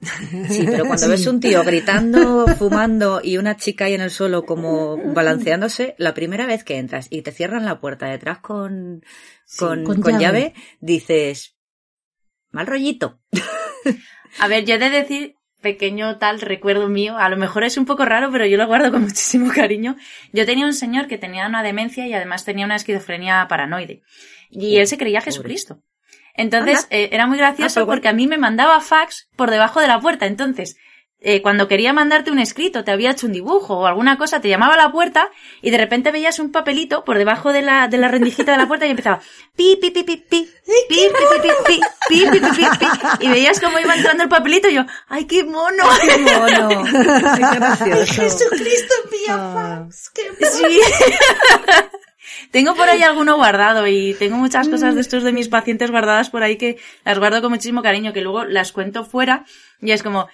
Sí, 0.49 0.63
pero 0.65 0.85
cuando 0.85 1.07
ves 1.07 1.25
un 1.27 1.39
tío 1.39 1.63
gritando, 1.63 2.45
fumando 2.57 3.21
y 3.23 3.37
una 3.37 3.57
chica 3.57 3.85
ahí 3.85 3.93
en 3.93 4.01
el 4.01 4.11
suelo 4.11 4.45
como 4.45 4.97
balanceándose, 5.13 5.95
la 5.97 6.13
primera 6.13 6.45
vez 6.45 6.63
que 6.63 6.77
entras 6.77 7.07
y 7.09 7.21
te 7.21 7.31
cierran 7.31 7.65
la 7.65 7.79
puerta 7.79 8.07
detrás 8.07 8.39
con, 8.39 9.03
con, 9.57 9.83
con 9.83 10.01
con 10.01 10.19
llave. 10.19 10.21
llave, 10.21 10.53
dices, 10.79 11.55
mal 12.51 12.67
rollito. 12.67 13.19
A 14.39 14.47
ver, 14.47 14.65
yo 14.65 14.75
he 14.75 14.79
de 14.79 14.89
decir 14.89 15.35
pequeño 15.65 16.19
tal 16.19 16.41
recuerdo 16.41 16.89
mío. 16.89 17.17
A 17.17 17.27
lo 17.27 17.37
mejor 17.37 17.63
es 17.63 17.75
un 17.77 17.85
poco 17.85 18.05
raro, 18.05 18.31
pero 18.31 18.45
yo 18.45 18.55
lo 18.55 18.67
guardo 18.67 18.91
con 18.91 19.01
muchísimo 19.01 19.51
cariño. 19.51 19.95
Yo 20.31 20.45
tenía 20.45 20.65
un 20.65 20.73
señor 20.73 21.07
que 21.07 21.17
tenía 21.17 21.47
una 21.47 21.63
demencia 21.63 22.05
y 22.05 22.13
además 22.13 22.45
tenía 22.45 22.65
una 22.65 22.75
esquizofrenia 22.75 23.47
paranoide. 23.47 24.03
Y 24.55 24.77
él 24.77 24.87
se 24.87 24.97
creía 24.97 25.21
Jesucristo. 25.21 25.79
Entonces, 26.37 26.87
eh, 26.89 27.09
era 27.11 27.27
muy 27.27 27.37
gracioso 27.37 27.81
Ah, 27.81 27.85
porque 27.85 28.07
a 28.09 28.13
mí 28.13 28.27
me 28.27 28.37
mandaba 28.37 28.79
fax 28.81 29.29
por 29.37 29.51
debajo 29.51 29.79
de 29.79 29.87
la 29.87 29.99
puerta. 30.01 30.25
Entonces, 30.25 30.75
eh, 31.21 31.41
cuando 31.41 31.67
quería 31.69 31.93
mandarte 31.93 32.29
un 32.29 32.39
escrito, 32.39 32.83
te 32.83 32.91
había 32.91 33.09
hecho 33.11 33.25
un 33.25 33.31
dibujo 33.31 33.77
o 33.79 33.85
alguna 33.87 34.17
cosa, 34.17 34.41
te 34.41 34.49
llamaba 34.49 34.73
a 34.73 34.77
la 34.77 34.91
puerta 34.91 35.29
y 35.61 35.71
de 35.71 35.77
repente 35.77 36.11
veías 36.11 36.37
un 36.39 36.51
papelito 36.51 37.03
por 37.05 37.17
debajo 37.17 37.53
de 37.53 37.61
la, 37.61 37.87
de 37.87 37.97
la 37.97 38.09
rendijita 38.09 38.51
de 38.51 38.57
la 38.57 38.67
puerta 38.67 38.85
y 38.85 38.91
empezaba 38.91 39.21
pi, 39.55 39.77
pi, 39.81 39.91
pi, 39.91 40.03
pi, 40.03 40.17
pi, 40.17 40.23
pi, 40.29 40.47
pi, 40.65 40.85
pi, 40.89 41.07
pi, 41.41 41.49
pi, 41.65 41.79
pi, 42.09 42.29
pi, 42.29 42.39
pi, 42.39 42.49
pi, 42.49 42.65
pi, 42.79 43.25
y 43.25 43.29
veías 43.29 43.59
cómo 43.61 43.79
iba 43.79 43.95
entrando 43.95 44.23
el 44.23 44.29
papelito 44.29 44.67
y 44.67 44.75
yo, 44.75 44.85
¡ay, 45.07 45.25
qué 45.25 45.43
mono! 45.45 45.83
¡Qué 46.05 46.17
mono! 46.17 46.83
Gracioso. 46.83 48.05
Jesucristo 48.21 48.93
envía 49.05 49.35
Ah. 49.35 49.85
fax. 49.87 50.09
¡Qué 50.13 50.45
Sí. 50.45 50.81
Tengo 52.51 52.75
por 52.75 52.89
ahí 52.89 53.01
alguno 53.03 53.35
guardado 53.35 53.87
y 53.87 54.13
tengo 54.15 54.37
muchas 54.37 54.69
cosas 54.69 54.95
de 54.95 55.01
estos 55.01 55.23
de 55.23 55.31
mis 55.31 55.47
pacientes 55.49 55.91
guardadas 55.91 56.29
por 56.29 56.43
ahí 56.43 56.57
que 56.57 56.77
las 57.03 57.19
guardo 57.19 57.41
con 57.41 57.51
muchísimo 57.51 57.81
cariño, 57.81 58.13
que 58.13 58.21
luego 58.21 58.45
las 58.45 58.71
cuento 58.71 59.05
fuera 59.05 59.45
y 59.81 59.91
es 59.91 60.03
como, 60.03 60.27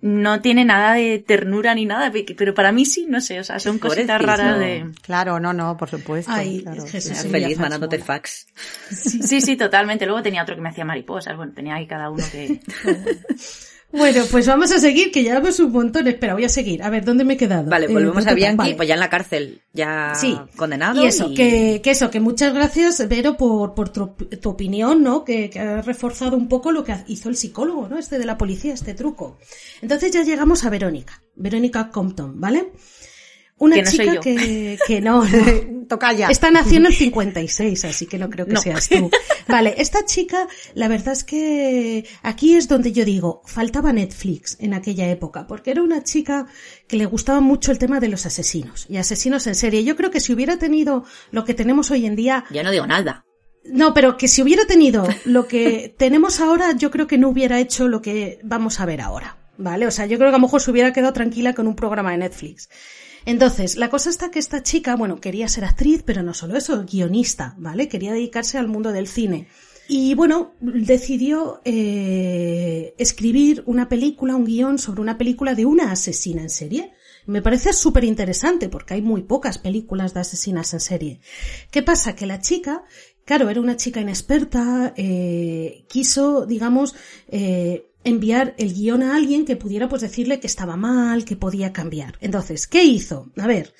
no 0.00 0.40
tiene 0.40 0.64
nada 0.64 0.94
de 0.94 1.18
ternura 1.18 1.74
ni 1.74 1.84
nada, 1.84 2.10
pero 2.36 2.54
para 2.54 2.72
mí 2.72 2.86
sí, 2.86 3.06
no 3.08 3.20
sé, 3.20 3.38
o 3.38 3.44
sea, 3.44 3.58
son 3.58 3.78
cositas 3.78 4.20
raras 4.22 4.58
de... 4.58 4.86
Claro, 5.02 5.38
no, 5.40 5.52
no, 5.52 5.76
por 5.76 5.90
supuesto. 5.90 6.32
Ay, 6.32 6.62
claro. 6.62 6.86
Jesús. 6.86 7.10
Era 7.10 7.20
Sí, 7.20 7.28
feliz 7.28 7.58
mandándote 7.58 7.98
mola. 7.98 8.06
fax. 8.06 8.46
Sí, 8.90 9.40
sí, 9.42 9.56
totalmente. 9.56 10.06
Luego 10.06 10.22
tenía 10.22 10.42
otro 10.42 10.54
que 10.54 10.62
me 10.62 10.70
hacía 10.70 10.84
mariposas, 10.86 11.36
bueno, 11.36 11.52
tenía 11.52 11.74
ahí 11.74 11.86
cada 11.86 12.08
uno 12.10 12.24
que... 12.32 12.60
Bueno, 13.92 14.22
pues 14.30 14.46
vamos 14.46 14.70
a 14.70 14.78
seguir, 14.78 15.10
que 15.10 15.22
llevamos 15.24 15.58
un 15.58 15.72
montón. 15.72 16.06
Espera, 16.06 16.34
voy 16.34 16.44
a 16.44 16.48
seguir. 16.48 16.82
A 16.82 16.90
ver, 16.90 17.04
¿dónde 17.04 17.24
me 17.24 17.34
he 17.34 17.36
quedado? 17.36 17.68
Vale, 17.68 17.86
Eh, 17.86 17.92
volvemos 17.92 18.24
a 18.26 18.34
Bianchi, 18.34 18.56
vale. 18.56 18.74
pues 18.76 18.86
ya 18.88 18.94
en 18.94 19.00
la 19.00 19.10
cárcel, 19.10 19.62
ya 19.72 20.12
Sí. 20.14 20.38
condenado. 20.56 21.02
Y 21.02 21.06
eso, 21.08 21.32
Que, 21.34 21.80
que 21.82 21.90
eso, 21.90 22.08
que 22.10 22.20
muchas 22.20 22.54
gracias, 22.54 23.06
Vero, 23.08 23.36
por, 23.36 23.74
por 23.74 23.88
tu, 23.88 24.08
tu 24.40 24.48
opinión, 24.50 25.02
¿no? 25.02 25.24
Que, 25.24 25.50
que 25.50 25.58
has 25.58 25.84
reforzado 25.86 26.36
un 26.36 26.48
poco 26.48 26.70
lo 26.70 26.84
que 26.84 26.94
hizo 27.08 27.28
el 27.28 27.36
psicólogo, 27.36 27.88
¿no? 27.88 27.98
Este 27.98 28.18
de 28.20 28.26
la 28.26 28.38
policía, 28.38 28.74
este 28.74 28.94
truco. 28.94 29.38
Entonces 29.82 30.12
ya 30.12 30.22
llegamos 30.22 30.64
a 30.64 30.70
Verónica. 30.70 31.22
Verónica 31.34 31.90
Compton, 31.90 32.40
¿vale? 32.40 32.72
Una 33.60 33.76
Que 33.76 33.82
no 33.82 33.90
soy 33.90 33.98
chica 34.00 34.14
yo. 34.14 34.20
que, 34.20 34.78
que 34.86 35.00
no, 35.00 35.24
no. 35.24 35.86
Toca 35.86 36.12
ya. 36.12 36.28
Esta 36.28 36.50
nació 36.50 36.78
en 36.78 36.86
el 36.86 36.94
56, 36.94 37.84
así 37.84 38.06
que 38.06 38.16
no 38.18 38.30
creo 38.30 38.46
que 38.46 38.52
No. 38.54 38.60
seas 38.60 38.88
tú. 38.88 39.10
Vale, 39.48 39.74
esta 39.78 40.04
chica, 40.04 40.46
la 40.74 40.88
verdad 40.88 41.12
es 41.12 41.24
que 41.24 42.06
aquí 42.22 42.54
es 42.56 42.68
donde 42.68 42.92
yo 42.92 43.04
digo, 43.04 43.42
faltaba 43.44 43.92
Netflix 43.92 44.56
en 44.60 44.72
aquella 44.74 45.08
época, 45.10 45.46
porque 45.46 45.72
era 45.72 45.82
una 45.82 46.02
chica 46.04 46.46
que 46.88 46.96
le 46.96 47.06
gustaba 47.06 47.40
mucho 47.40 47.70
el 47.72 47.78
tema 47.78 48.00
de 48.00 48.08
los 48.08 48.24
asesinos 48.26 48.86
y 48.88 48.96
asesinos 48.96 49.46
en 49.46 49.54
serie. 49.54 49.84
Yo 49.84 49.94
creo 49.96 50.10
que 50.10 50.20
si 50.20 50.32
hubiera 50.32 50.58
tenido 50.58 51.04
lo 51.30 51.44
que 51.44 51.54
tenemos 51.54 51.90
hoy 51.90 52.06
en 52.06 52.16
día, 52.16 52.44
Yo 52.50 52.62
no 52.62 52.70
digo 52.70 52.86
nada. 52.86 53.24
no, 53.64 53.92
pero 53.92 54.16
que 54.16 54.28
si 54.28 54.42
hubiera 54.42 54.64
tenido 54.66 55.06
lo 55.24 55.46
que 55.48 55.94
tenemos 55.98 56.40
ahora, 56.40 56.72
yo 56.76 56.90
creo 56.90 57.06
que 57.06 57.18
no 57.18 57.28
hubiera 57.28 57.58
hecho 57.60 57.88
lo 57.88 58.00
que 58.00 58.38
vamos 58.42 58.80
a 58.80 58.86
ver 58.86 59.00
ahora. 59.00 59.36
¿Vale? 59.62 59.86
O 59.86 59.90
sea, 59.90 60.06
yo 60.06 60.16
creo 60.16 60.30
que 60.30 60.36
a 60.36 60.38
lo 60.38 60.42
mejor 60.46 60.62
se 60.62 60.70
hubiera 60.70 60.90
quedado 60.94 61.12
tranquila 61.12 61.52
con 61.52 61.66
un 61.66 61.76
programa 61.76 62.12
de 62.12 62.16
Netflix. 62.16 62.70
Entonces, 63.26 63.76
la 63.76 63.90
cosa 63.90 64.10
está 64.10 64.30
que 64.30 64.38
esta 64.38 64.62
chica, 64.62 64.96
bueno, 64.96 65.20
quería 65.20 65.48
ser 65.48 65.64
actriz, 65.64 66.02
pero 66.04 66.22
no 66.22 66.34
solo 66.34 66.56
eso, 66.56 66.84
guionista, 66.84 67.54
¿vale? 67.58 67.88
Quería 67.88 68.12
dedicarse 68.12 68.58
al 68.58 68.68
mundo 68.68 68.92
del 68.92 69.06
cine. 69.06 69.48
Y 69.92 70.14
bueno, 70.14 70.52
decidió 70.60 71.60
eh, 71.64 72.94
escribir 72.96 73.64
una 73.66 73.88
película, 73.88 74.36
un 74.36 74.44
guion 74.44 74.78
sobre 74.78 75.00
una 75.00 75.18
película 75.18 75.56
de 75.56 75.66
una 75.66 75.90
asesina 75.90 76.42
en 76.42 76.50
serie. 76.50 76.92
Me 77.26 77.42
parece 77.42 77.72
súper 77.72 78.04
interesante 78.04 78.68
porque 78.68 78.94
hay 78.94 79.02
muy 79.02 79.22
pocas 79.22 79.58
películas 79.58 80.14
de 80.14 80.20
asesinas 80.20 80.72
en 80.74 80.80
serie. 80.80 81.20
¿Qué 81.72 81.82
pasa? 81.82 82.14
Que 82.14 82.26
la 82.26 82.40
chica, 82.40 82.84
claro, 83.24 83.50
era 83.50 83.60
una 83.60 83.76
chica 83.76 84.00
inexperta, 84.00 84.94
eh, 84.96 85.84
quiso, 85.88 86.46
digamos, 86.46 86.94
eh, 87.26 87.89
enviar 88.04 88.54
el 88.58 88.74
guion 88.74 89.02
a 89.02 89.16
alguien 89.16 89.44
que 89.44 89.56
pudiera 89.56 89.88
pues 89.88 90.02
decirle 90.02 90.40
que 90.40 90.46
estaba 90.46 90.76
mal, 90.76 91.24
que 91.24 91.36
podía 91.36 91.72
cambiar. 91.72 92.16
Entonces, 92.20 92.66
¿qué 92.66 92.84
hizo? 92.84 93.30
A 93.36 93.46
ver, 93.46 93.74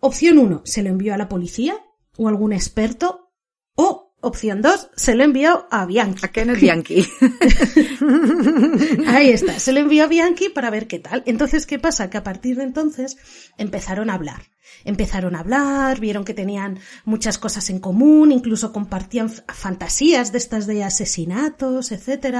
opción 0.00 0.38
uno, 0.38 0.62
se 0.64 0.82
lo 0.82 0.88
envió 0.88 1.14
a 1.14 1.18
la 1.18 1.28
policía 1.28 1.76
o 2.16 2.28
algún 2.28 2.52
experto 2.52 3.32
o 3.74 4.07
opción 4.20 4.62
dos, 4.62 4.88
se 4.96 5.14
lo 5.14 5.24
envió 5.24 5.66
a 5.70 5.86
Bianchi. 5.86 6.24
¿A 6.24 6.28
Kenneth 6.28 6.60
Bianchi? 6.60 7.06
Ahí 9.06 9.30
está, 9.30 9.58
se 9.58 9.72
lo 9.72 9.80
envió 9.80 10.04
a 10.04 10.08
Bianchi 10.08 10.48
para 10.48 10.70
ver 10.70 10.86
qué 10.86 10.98
tal. 10.98 11.22
Entonces, 11.26 11.66
¿qué 11.66 11.78
pasa? 11.78 12.10
Que 12.10 12.18
a 12.18 12.24
partir 12.24 12.56
de 12.56 12.64
entonces 12.64 13.16
empezaron 13.56 14.10
a 14.10 14.14
hablar. 14.14 14.42
Empezaron 14.84 15.34
a 15.34 15.40
hablar, 15.40 15.98
vieron 15.98 16.24
que 16.24 16.34
tenían 16.34 16.78
muchas 17.04 17.38
cosas 17.38 17.70
en 17.70 17.78
común, 17.80 18.32
incluso 18.32 18.72
compartían 18.72 19.30
fantasías 19.30 20.30
de 20.30 20.38
estas 20.38 20.66
de 20.66 20.84
asesinatos, 20.84 21.90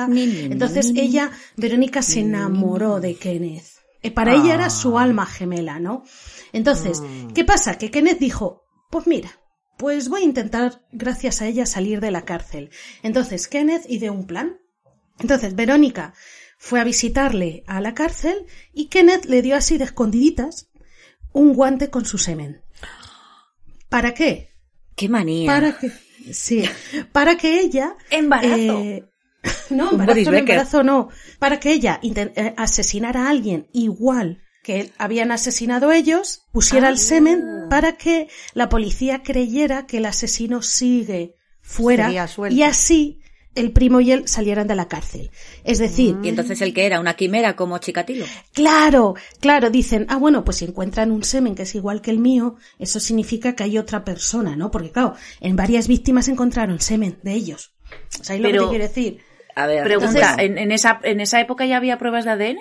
ni, 0.08 0.40
Entonces 0.42 0.92
ella, 0.94 1.30
Verónica, 1.56 2.02
se 2.02 2.20
enamoró 2.20 3.00
de 3.00 3.14
Kenneth. 3.14 3.64
Eh, 4.02 4.10
Para 4.12 4.34
ella 4.34 4.54
era 4.54 4.70
su 4.70 4.98
alma 4.98 5.26
gemela, 5.26 5.80
¿no? 5.80 6.04
Entonces, 6.52 7.02
¿qué 7.34 7.44
pasa? 7.44 7.78
Que 7.78 7.90
Kenneth 7.90 8.20
dijo, 8.20 8.68
pues 8.90 9.06
mira, 9.06 9.37
pues 9.78 10.08
voy 10.08 10.22
a 10.22 10.24
intentar, 10.24 10.82
gracias 10.90 11.40
a 11.40 11.46
ella, 11.46 11.64
salir 11.64 12.00
de 12.00 12.10
la 12.10 12.24
cárcel. 12.24 12.70
Entonces, 13.02 13.46
Kenneth 13.46 13.84
ideó 13.88 14.12
un 14.12 14.26
plan. 14.26 14.58
Entonces, 15.20 15.54
Verónica 15.54 16.14
fue 16.58 16.80
a 16.80 16.84
visitarle 16.84 17.62
a 17.66 17.80
la 17.80 17.94
cárcel 17.94 18.46
y 18.72 18.86
Kenneth 18.88 19.26
le 19.26 19.40
dio 19.40 19.54
así 19.56 19.78
de 19.78 19.84
escondiditas 19.84 20.68
un 21.32 21.54
guante 21.54 21.90
con 21.90 22.04
su 22.04 22.18
semen. 22.18 22.60
¿Para 23.88 24.14
qué? 24.14 24.50
¡Qué 24.96 25.08
manía! 25.08 25.46
Para 25.46 25.78
que, 25.78 25.92
sí, 26.32 26.64
para 27.12 27.36
que 27.36 27.60
ella... 27.60 27.96
Embarazo. 28.10 28.80
eh, 28.80 29.04
no, 29.70 29.92
embarazo, 29.92 30.30
no, 30.32 30.36
embarazo 30.36 30.82
no. 30.82 31.08
Para 31.38 31.60
que 31.60 31.70
ella 31.70 32.00
eh, 32.02 32.54
asesinara 32.56 33.26
a 33.26 33.30
alguien 33.30 33.68
igual 33.72 34.42
que 34.68 34.92
habían 34.98 35.32
asesinado 35.32 35.92
ellos, 35.92 36.42
pusiera 36.52 36.88
Ah. 36.88 36.90
el 36.90 36.98
semen 36.98 37.42
para 37.70 37.92
que 37.96 38.28
la 38.52 38.68
policía 38.68 39.22
creyera 39.22 39.86
que 39.86 39.96
el 39.96 40.04
asesino 40.04 40.60
sigue 40.60 41.36
fuera 41.62 42.10
y 42.50 42.62
así 42.62 43.20
el 43.54 43.72
primo 43.72 44.00
y 44.02 44.12
él 44.12 44.28
salieran 44.28 44.68
de 44.68 44.74
la 44.76 44.86
cárcel. 44.86 45.30
Es 45.64 45.78
decir, 45.78 46.18
Y 46.22 46.28
entonces 46.28 46.60
el 46.60 46.74
que 46.74 46.84
era 46.84 47.00
una 47.00 47.14
quimera 47.14 47.56
como 47.56 47.78
Chikatilo. 47.78 48.26
Claro, 48.52 49.14
claro, 49.40 49.70
dicen, 49.70 50.04
ah, 50.10 50.16
bueno, 50.16 50.44
pues 50.44 50.58
si 50.58 50.66
encuentran 50.66 51.10
un 51.12 51.24
semen 51.24 51.54
que 51.54 51.62
es 51.62 51.74
igual 51.74 52.02
que 52.02 52.10
el 52.10 52.18
mío, 52.18 52.56
eso 52.78 53.00
significa 53.00 53.56
que 53.56 53.64
hay 53.64 53.78
otra 53.78 54.04
persona, 54.04 54.54
¿no? 54.54 54.70
Porque 54.70 54.90
claro, 54.92 55.14
en 55.40 55.56
varias 55.56 55.88
víctimas 55.88 56.28
encontraron 56.28 56.78
semen 56.80 57.18
de 57.22 57.32
ellos. 57.32 57.72
¿Sabéis 58.10 58.42
lo 58.42 58.48
que 58.48 58.52
Pero- 58.52 58.64
te 58.64 58.70
quiero 58.70 58.84
decir? 58.88 59.18
A 59.56 59.66
ver, 59.66 59.82
Pregunta, 59.82 60.10
Entonces- 60.20 60.44
¿en, 60.46 60.58
en 60.58 60.70
esa, 60.72 61.00
¿en 61.02 61.20
esa 61.20 61.40
época 61.40 61.64
ya 61.66 61.78
había 61.78 61.98
pruebas 61.98 62.26
de 62.26 62.30
ADN? 62.32 62.58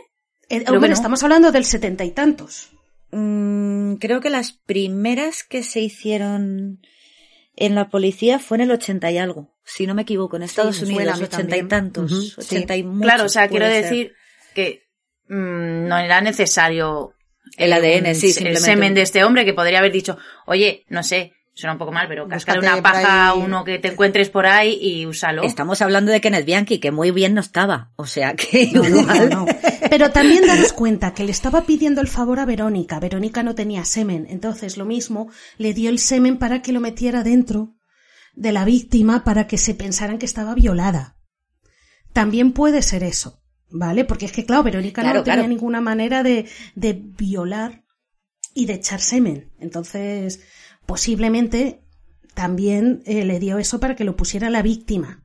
Eh, 0.49 0.63
Creo 0.63 0.75
hombre, 0.75 0.87
que 0.87 0.91
no. 0.91 0.95
estamos 0.95 1.23
hablando 1.23 1.51
del 1.51 1.65
setenta 1.65 2.03
y 2.05 2.11
tantos. 2.11 2.69
Mm, 3.11 3.95
creo 3.95 4.21
que 4.21 4.29
las 4.29 4.51
primeras 4.51 5.43
que 5.43 5.63
se 5.63 5.79
hicieron 5.81 6.79
en 7.55 7.75
la 7.75 7.89
policía 7.89 8.39
fue 8.39 8.57
en 8.57 8.61
el 8.61 8.71
80 8.71 9.11
y 9.11 9.17
algo, 9.17 9.55
si 9.63 9.87
no 9.87 9.95
me 9.95 10.03
equivoco, 10.03 10.35
en 10.37 10.43
Estados 10.43 10.81
a 10.81 10.85
Unidos, 10.85 11.21
ochenta 11.21 11.57
y 11.57 11.63
tantos, 11.63 12.11
sí. 12.11 12.33
ochenta 12.37 12.75
y 12.75 12.83
muchos. 12.83 13.01
claro, 13.01 13.23
o 13.25 13.29
sea, 13.29 13.47
quiero 13.47 13.65
ser. 13.65 13.83
decir 13.83 14.13
que 14.53 14.83
mm, 15.27 15.87
no 15.87 15.97
era 15.97 16.21
necesario 16.21 17.13
El 17.57 17.73
ADN, 17.73 18.13
sí, 18.13 18.31
simplemente. 18.31 18.49
El 18.49 18.57
semen 18.57 18.93
de 18.93 19.01
este 19.01 19.23
hombre 19.23 19.45
que 19.45 19.53
podría 19.53 19.79
haber 19.79 19.91
dicho, 19.91 20.17
oye, 20.45 20.85
no 20.89 21.01
sé, 21.01 21.33
suena 21.57 21.73
un 21.73 21.79
poco 21.79 21.91
mal, 21.91 22.07
pero 22.07 22.27
cascar 22.27 22.57
Búscate 22.57 22.73
una 22.75 22.83
paja 22.83 23.27
a 23.29 23.33
uno 23.33 23.63
que 23.63 23.79
te 23.79 23.87
encuentres 23.89 24.29
por 24.29 24.45
ahí 24.45 24.77
y 24.79 25.05
úsalo. 25.07 25.41
Estamos 25.43 25.81
hablando 25.81 26.11
de 26.11 26.21
Kenneth 26.21 26.45
Bianchi, 26.45 26.77
que 26.79 26.91
muy 26.91 27.09
bien 27.09 27.33
no 27.33 27.41
estaba, 27.41 27.91
o 27.95 28.05
sea 28.05 28.35
que 28.35 28.69
No, 28.73 28.83
no, 28.83 29.01
igual- 29.01 29.29
no. 29.29 29.45
Pero 29.89 30.11
también 30.11 30.45
daros 30.45 30.71
cuenta 30.73 31.13
que 31.15 31.23
le 31.23 31.31
estaba 31.31 31.63
pidiendo 31.65 31.99
el 31.99 32.07
favor 32.07 32.39
a 32.39 32.45
Verónica. 32.45 32.99
Verónica 32.99 33.41
no 33.41 33.55
tenía 33.55 33.85
semen, 33.85 34.27
entonces 34.29 34.77
lo 34.77 34.85
mismo 34.85 35.31
le 35.57 35.73
dio 35.73 35.89
el 35.89 35.97
semen 35.97 36.37
para 36.37 36.61
que 36.61 36.71
lo 36.73 36.79
metiera 36.79 37.23
dentro 37.23 37.73
de 38.35 38.51
la 38.51 38.63
víctima 38.63 39.23
para 39.23 39.47
que 39.47 39.57
se 39.57 39.73
pensaran 39.73 40.19
que 40.19 40.27
estaba 40.27 40.53
violada. 40.53 41.17
También 42.13 42.51
puede 42.53 42.81
ser 42.83 43.01
eso, 43.03 43.41
¿vale? 43.69 44.05
Porque 44.05 44.25
es 44.25 44.31
que, 44.31 44.45
claro, 44.45 44.61
Verónica 44.63 45.01
Claro, 45.01 45.19
no 45.19 45.23
tenía 45.23 45.35
claro. 45.37 45.49
ninguna 45.49 45.81
manera 45.81 46.21
de, 46.23 46.45
de 46.75 46.93
violar 46.93 47.83
y 48.53 48.65
de 48.65 48.73
echar 48.73 49.01
semen. 49.01 49.51
Entonces, 49.59 50.41
posiblemente 50.87 51.83
también 52.33 53.03
eh, 53.05 53.25
le 53.25 53.39
dio 53.39 53.59
eso 53.59 53.79
para 53.79 53.95
que 53.95 54.03
lo 54.03 54.15
pusiera 54.15 54.49
la 54.49 54.63
víctima. 54.63 55.23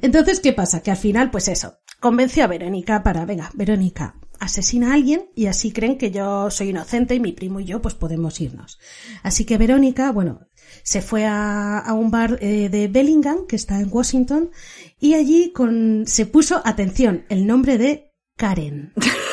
Entonces, 0.00 0.40
¿qué 0.40 0.54
pasa? 0.54 0.82
Que 0.82 0.90
al 0.90 0.96
final, 0.96 1.30
pues 1.30 1.48
eso, 1.48 1.78
convenció 2.00 2.44
a 2.44 2.46
Verónica 2.46 3.02
para, 3.02 3.26
venga, 3.26 3.50
Verónica, 3.54 4.16
asesina 4.38 4.90
a 4.90 4.94
alguien 4.94 5.30
y 5.34 5.46
así 5.46 5.72
creen 5.72 5.98
que 5.98 6.10
yo 6.10 6.50
soy 6.50 6.70
inocente 6.70 7.14
y 7.14 7.20
mi 7.20 7.32
primo 7.32 7.60
y 7.60 7.64
yo 7.64 7.82
pues 7.82 7.94
podemos 7.94 8.40
irnos. 8.40 8.78
Así 9.22 9.44
que 9.44 9.58
Verónica, 9.58 10.12
bueno, 10.12 10.48
se 10.82 11.02
fue 11.02 11.26
a, 11.26 11.84
un 11.92 12.10
bar 12.10 12.38
eh, 12.40 12.68
de 12.68 12.88
Bellingham, 12.88 13.46
que 13.46 13.56
está 13.56 13.80
en 13.80 13.88
Washington, 13.90 14.50
y 14.98 15.14
allí 15.14 15.52
con, 15.52 16.04
se 16.06 16.26
puso, 16.26 16.62
atención, 16.64 17.24
el 17.28 17.46
nombre 17.46 17.78
de 17.78 18.14
Karen. 18.36 18.92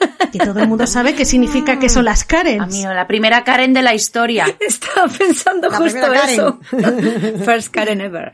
que 0.32 0.38
todo 0.38 0.60
el 0.60 0.68
mundo 0.68 0.86
sabe 0.86 1.14
qué 1.14 1.24
significa 1.24 1.78
que 1.78 1.88
son 1.88 2.04
las 2.04 2.24
Karens. 2.24 2.62
Amigo, 2.62 2.92
la 2.92 3.06
primera 3.06 3.44
Karen 3.44 3.72
de 3.72 3.82
la 3.82 3.94
historia. 3.94 4.46
Estaba 4.60 5.08
pensando 5.08 5.68
La 5.68 5.78
justo 5.78 6.12
eso. 6.12 6.60
First 7.44 7.68
Karen 7.70 8.00
ever. 8.00 8.32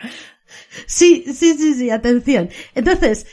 Sí, 0.87 1.25
sí, 1.27 1.55
sí, 1.55 1.75
sí, 1.75 1.91
atención. 1.91 2.51
Entonces, 2.75 3.27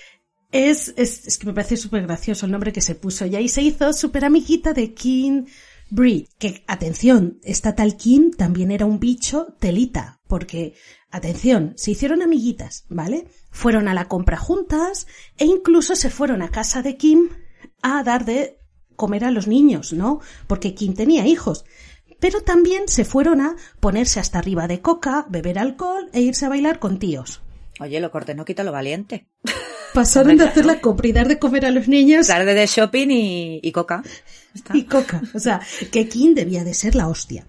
es, 0.52 0.94
es, 0.98 1.28
es 1.28 1.38
que 1.38 1.48
me 1.48 1.54
parece 1.54 1.78
súper 1.78 2.06
gracioso 2.06 2.46
el 2.46 2.52
nombre 2.52 2.74
que 2.74 2.82
se 2.82 2.96
puso. 2.96 3.26
Y 3.26 3.36
ahí 3.36 3.48
se 3.50 3.62
hizo 3.62 3.94
súper 3.94 4.26
amiguita 4.26 4.74
de 4.74 4.94
King 4.94 5.46
Breed. 5.90 6.28
Que, 6.38 6.64
atención, 6.68 7.40
esta 7.44 7.76
tal 7.76 7.98
Kim 7.98 8.32
también 8.32 8.72
era 8.72 8.86
un 8.86 9.00
bicho 9.00 9.56
telita. 9.60 10.20
Porque, 10.28 10.74
atención, 11.10 11.74
se 11.76 11.92
hicieron 11.92 12.22
amiguitas, 12.22 12.86
¿vale? 12.90 13.28
Fueron 13.50 13.88
a 13.88 13.94
la 13.94 14.08
compra 14.08 14.38
juntas 14.38 15.08
e 15.38 15.46
incluso 15.46 15.96
se 15.96 16.10
fueron 16.10 16.42
a 16.42 16.50
casa 16.50 16.82
de 16.82 16.96
Kim 16.96 17.30
a 17.82 18.04
dar 18.04 18.26
de 18.26 18.58
comer 18.96 19.26
a 19.26 19.32
los 19.32 19.48
niños, 19.48 19.94
¿no? 19.94 20.20
Porque 20.48 20.76
Kim 20.76 20.94
tenía 20.94 21.26
hijos. 21.26 21.66
Pero 22.20 22.42
también 22.42 22.88
se 22.88 23.04
fueron 23.04 23.42
a 23.42 23.56
ponerse 23.80 24.20
hasta 24.20 24.38
arriba 24.38 24.68
de 24.68 24.82
coca, 24.82 25.26
beber 25.28 25.58
alcohol 25.58 26.10
e 26.14 26.22
irse 26.22 26.46
a 26.46 26.50
bailar 26.50 26.78
con 26.78 27.00
tíos. 27.00 27.42
Oye, 27.80 28.00
lo 28.00 28.12
corté 28.12 28.36
no 28.36 28.46
quita 28.46 28.64
lo 28.64 28.72
valiente. 28.72 29.28
Pasaron 29.94 30.38
de 30.38 30.46
hacer 30.46 30.66
la 30.66 30.80
compra 30.80 31.08
y 31.08 31.12
dar 31.12 31.28
de 31.28 31.40
comer 31.40 31.66
a 31.66 31.72
los 31.72 31.88
niños 31.88 32.28
Tarde 32.28 32.54
de 32.54 32.66
shopping 32.66 33.10
y, 33.10 33.60
y 33.62 33.72
coca. 33.72 34.04
Está. 34.54 34.78
y 34.78 34.84
coca. 34.84 35.22
O 35.34 35.40
sea, 35.40 35.62
que 35.92 36.08
Kim 36.08 36.34
debía 36.34 36.64
de 36.64 36.74
ser 36.74 36.96
la 36.96 37.08
hostia. 37.08 37.46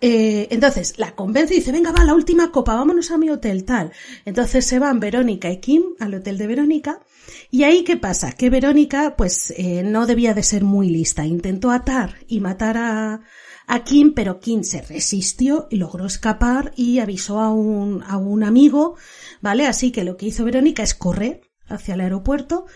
Eh, 0.00 0.48
entonces, 0.50 0.98
la 0.98 1.14
convence 1.14 1.54
y 1.54 1.58
dice, 1.58 1.72
venga, 1.72 1.92
va, 1.92 2.04
la 2.04 2.14
última 2.14 2.50
copa, 2.50 2.74
vámonos 2.74 3.10
a 3.10 3.18
mi 3.18 3.30
hotel, 3.30 3.64
tal. 3.64 3.92
Entonces 4.24 4.66
se 4.66 4.78
van 4.78 5.00
Verónica 5.00 5.50
y 5.50 5.58
Kim 5.58 5.82
al 6.00 6.14
hotel 6.14 6.38
de 6.38 6.46
Verónica. 6.46 7.00
Y 7.50 7.64
ahí, 7.64 7.84
¿qué 7.84 7.96
pasa? 7.96 8.32
Que 8.32 8.50
Verónica, 8.50 9.14
pues, 9.16 9.52
eh, 9.56 9.82
no 9.82 10.06
debía 10.06 10.34
de 10.34 10.42
ser 10.42 10.64
muy 10.64 10.88
lista. 10.88 11.26
Intentó 11.26 11.70
atar 11.70 12.16
y 12.26 12.40
matar 12.40 12.78
a, 12.78 13.20
a 13.66 13.84
Kim, 13.84 14.14
pero 14.14 14.40
Kim 14.40 14.64
se 14.64 14.82
resistió 14.82 15.66
y 15.70 15.76
logró 15.76 16.06
escapar 16.06 16.72
y 16.76 16.98
avisó 16.98 17.40
a 17.40 17.50
un, 17.52 18.02
a 18.02 18.16
un 18.16 18.44
amigo, 18.44 18.96
¿vale? 19.40 19.66
Así 19.66 19.92
que 19.92 20.04
lo 20.04 20.16
que 20.16 20.26
hizo 20.26 20.44
Verónica 20.44 20.82
es 20.82 20.94
correr 20.94 21.42
hacia 21.66 21.94
el 21.94 22.00
aeropuerto, 22.00 22.66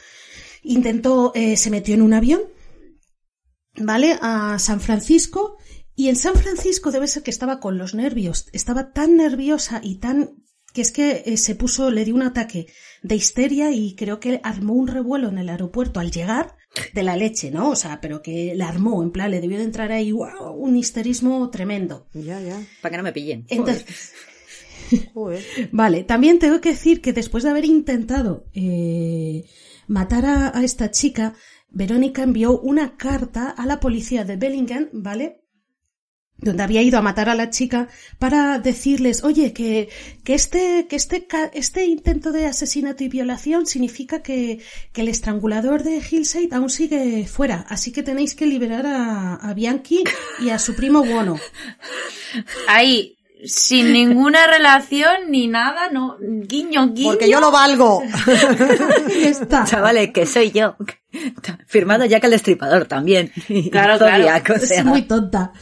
intentó, 0.62 1.32
eh, 1.34 1.56
se 1.56 1.70
metió 1.70 1.94
en 1.94 2.02
un 2.02 2.14
avión, 2.14 2.42
¿vale? 3.76 4.18
A 4.20 4.58
San 4.58 4.80
Francisco. 4.80 5.56
Y 5.98 6.08
en 6.10 6.16
San 6.16 6.34
Francisco 6.34 6.90
debe 6.90 7.08
ser 7.08 7.22
que 7.22 7.30
estaba 7.30 7.58
con 7.58 7.78
los 7.78 7.94
nervios. 7.94 8.48
Estaba 8.52 8.92
tan 8.92 9.16
nerviosa 9.16 9.80
y 9.82 9.96
tan 9.96 10.44
que 10.76 10.82
es 10.82 10.92
que 10.92 11.22
eh, 11.24 11.38
se 11.38 11.54
puso, 11.54 11.90
le 11.90 12.04
dio 12.04 12.14
un 12.14 12.20
ataque 12.20 12.66
de 13.02 13.16
histeria 13.16 13.72
y 13.72 13.94
creo 13.94 14.20
que 14.20 14.42
armó 14.42 14.74
un 14.74 14.88
revuelo 14.88 15.30
en 15.30 15.38
el 15.38 15.48
aeropuerto 15.48 16.00
al 16.00 16.10
llegar 16.10 16.54
de 16.92 17.02
la 17.02 17.16
leche, 17.16 17.50
¿no? 17.50 17.70
O 17.70 17.76
sea, 17.76 17.98
pero 18.02 18.20
que 18.20 18.52
la 18.54 18.68
armó, 18.68 19.02
en 19.02 19.10
plan, 19.10 19.30
le 19.30 19.40
debió 19.40 19.56
de 19.56 19.64
entrar 19.64 19.90
ahí, 19.90 20.12
wow, 20.12 20.52
un 20.52 20.76
histerismo 20.76 21.48
tremendo. 21.48 22.08
Ya, 22.12 22.42
ya. 22.42 22.62
Para 22.82 22.90
que 22.90 22.96
no 22.98 23.04
me 23.04 23.14
pillen. 23.14 23.46
Entonces, 23.48 24.12
Joder. 25.14 25.42
Vale, 25.72 26.04
también 26.04 26.38
tengo 26.38 26.60
que 26.60 26.72
decir 26.72 27.00
que 27.00 27.14
después 27.14 27.42
de 27.42 27.48
haber 27.48 27.64
intentado 27.64 28.44
eh, 28.52 29.46
matar 29.86 30.26
a, 30.26 30.58
a 30.58 30.62
esta 30.62 30.90
chica, 30.90 31.32
Verónica 31.70 32.22
envió 32.22 32.60
una 32.60 32.98
carta 32.98 33.48
a 33.48 33.64
la 33.64 33.80
policía 33.80 34.26
de 34.26 34.36
Bellingham, 34.36 34.90
¿vale? 34.92 35.45
Donde 36.38 36.62
había 36.62 36.82
ido 36.82 36.98
a 36.98 37.02
matar 37.02 37.28
a 37.28 37.34
la 37.34 37.50
chica 37.50 37.88
para 38.18 38.58
decirles, 38.58 39.24
oye, 39.24 39.52
que, 39.52 39.88
que 40.22 40.34
este, 40.34 40.86
que 40.86 40.96
este, 40.96 41.26
este 41.54 41.86
intento 41.86 42.30
de 42.30 42.46
asesinato 42.46 43.04
y 43.04 43.08
violación 43.08 43.66
significa 43.66 44.22
que, 44.22 44.60
que 44.92 45.00
el 45.00 45.08
estrangulador 45.08 45.82
de 45.82 46.02
Hillside 46.08 46.52
aún 46.52 46.70
sigue 46.70 47.26
fuera, 47.26 47.64
así 47.68 47.90
que 47.90 48.02
tenéis 48.02 48.34
que 48.34 48.46
liberar 48.46 48.86
a, 48.86 49.34
a 49.36 49.54
Bianchi 49.54 50.04
y 50.40 50.50
a 50.50 50.58
su 50.58 50.76
primo 50.76 51.04
Bono. 51.04 51.38
Ahí, 52.68 53.15
sin 53.44 53.92
ninguna 53.92 54.46
relación 54.46 55.30
ni 55.30 55.46
nada, 55.46 55.90
no, 55.90 56.16
guiño, 56.20 56.92
guiño. 56.92 57.10
Porque 57.10 57.28
yo 57.28 57.40
lo 57.40 57.50
valgo. 57.50 58.02
Está. 59.10 59.64
Chavales, 59.64 60.10
que 60.12 60.24
soy 60.26 60.50
yo. 60.50 60.76
Firmado 61.66 62.04
ya 62.04 62.20
que 62.20 62.26
el 62.26 62.32
destripador 62.32 62.86
también. 62.86 63.32
Claro, 63.70 63.98
Zodiac, 63.98 64.44
claro. 64.44 64.62
o 64.62 64.66
sea. 64.66 64.80
Es 64.80 64.84
muy 64.84 65.02
tonta. 65.02 65.52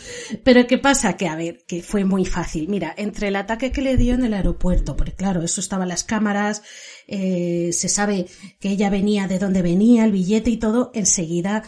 Pero 0.42 0.66
¿qué 0.66 0.78
pasa? 0.78 1.16
Que 1.16 1.28
a 1.28 1.36
ver, 1.36 1.64
que 1.66 1.82
fue 1.82 2.04
muy 2.04 2.24
fácil. 2.24 2.68
Mira, 2.68 2.94
entre 2.96 3.28
el 3.28 3.36
ataque 3.36 3.72
que 3.72 3.82
le 3.82 3.96
dio 3.96 4.14
en 4.14 4.24
el 4.24 4.34
aeropuerto, 4.34 4.96
porque 4.96 5.12
claro, 5.12 5.42
eso 5.42 5.60
estaba 5.60 5.84
en 5.84 5.90
las 5.90 6.04
cámaras, 6.04 6.62
eh, 7.06 7.70
se 7.72 7.88
sabe 7.88 8.26
que 8.60 8.70
ella 8.70 8.90
venía 8.90 9.28
de 9.28 9.38
dónde 9.38 9.62
venía, 9.62 10.04
el 10.04 10.12
billete 10.12 10.50
y 10.50 10.56
todo, 10.56 10.90
enseguida 10.94 11.64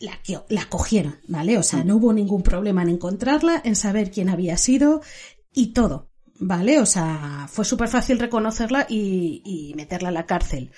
la, 0.00 0.20
que- 0.22 0.40
la 0.48 0.68
cogieron, 0.68 1.16
¿vale? 1.28 1.58
O 1.58 1.62
sea, 1.62 1.84
no 1.84 1.96
hubo 1.96 2.12
ningún 2.12 2.42
problema 2.42 2.82
en 2.82 2.90
encontrarla, 2.90 3.60
en 3.64 3.76
saber 3.76 4.10
quién 4.10 4.28
había 4.28 4.56
sido 4.56 5.00
y 5.52 5.72
todo, 5.72 6.10
¿vale? 6.38 6.78
O 6.80 6.86
sea, 6.86 7.46
fue 7.50 7.64
súper 7.64 7.88
fácil 7.88 8.18
reconocerla 8.18 8.86
y, 8.88 9.42
y 9.44 9.74
meterla 9.74 10.08
en 10.08 10.14
la 10.14 10.26
cárcel. 10.26 10.70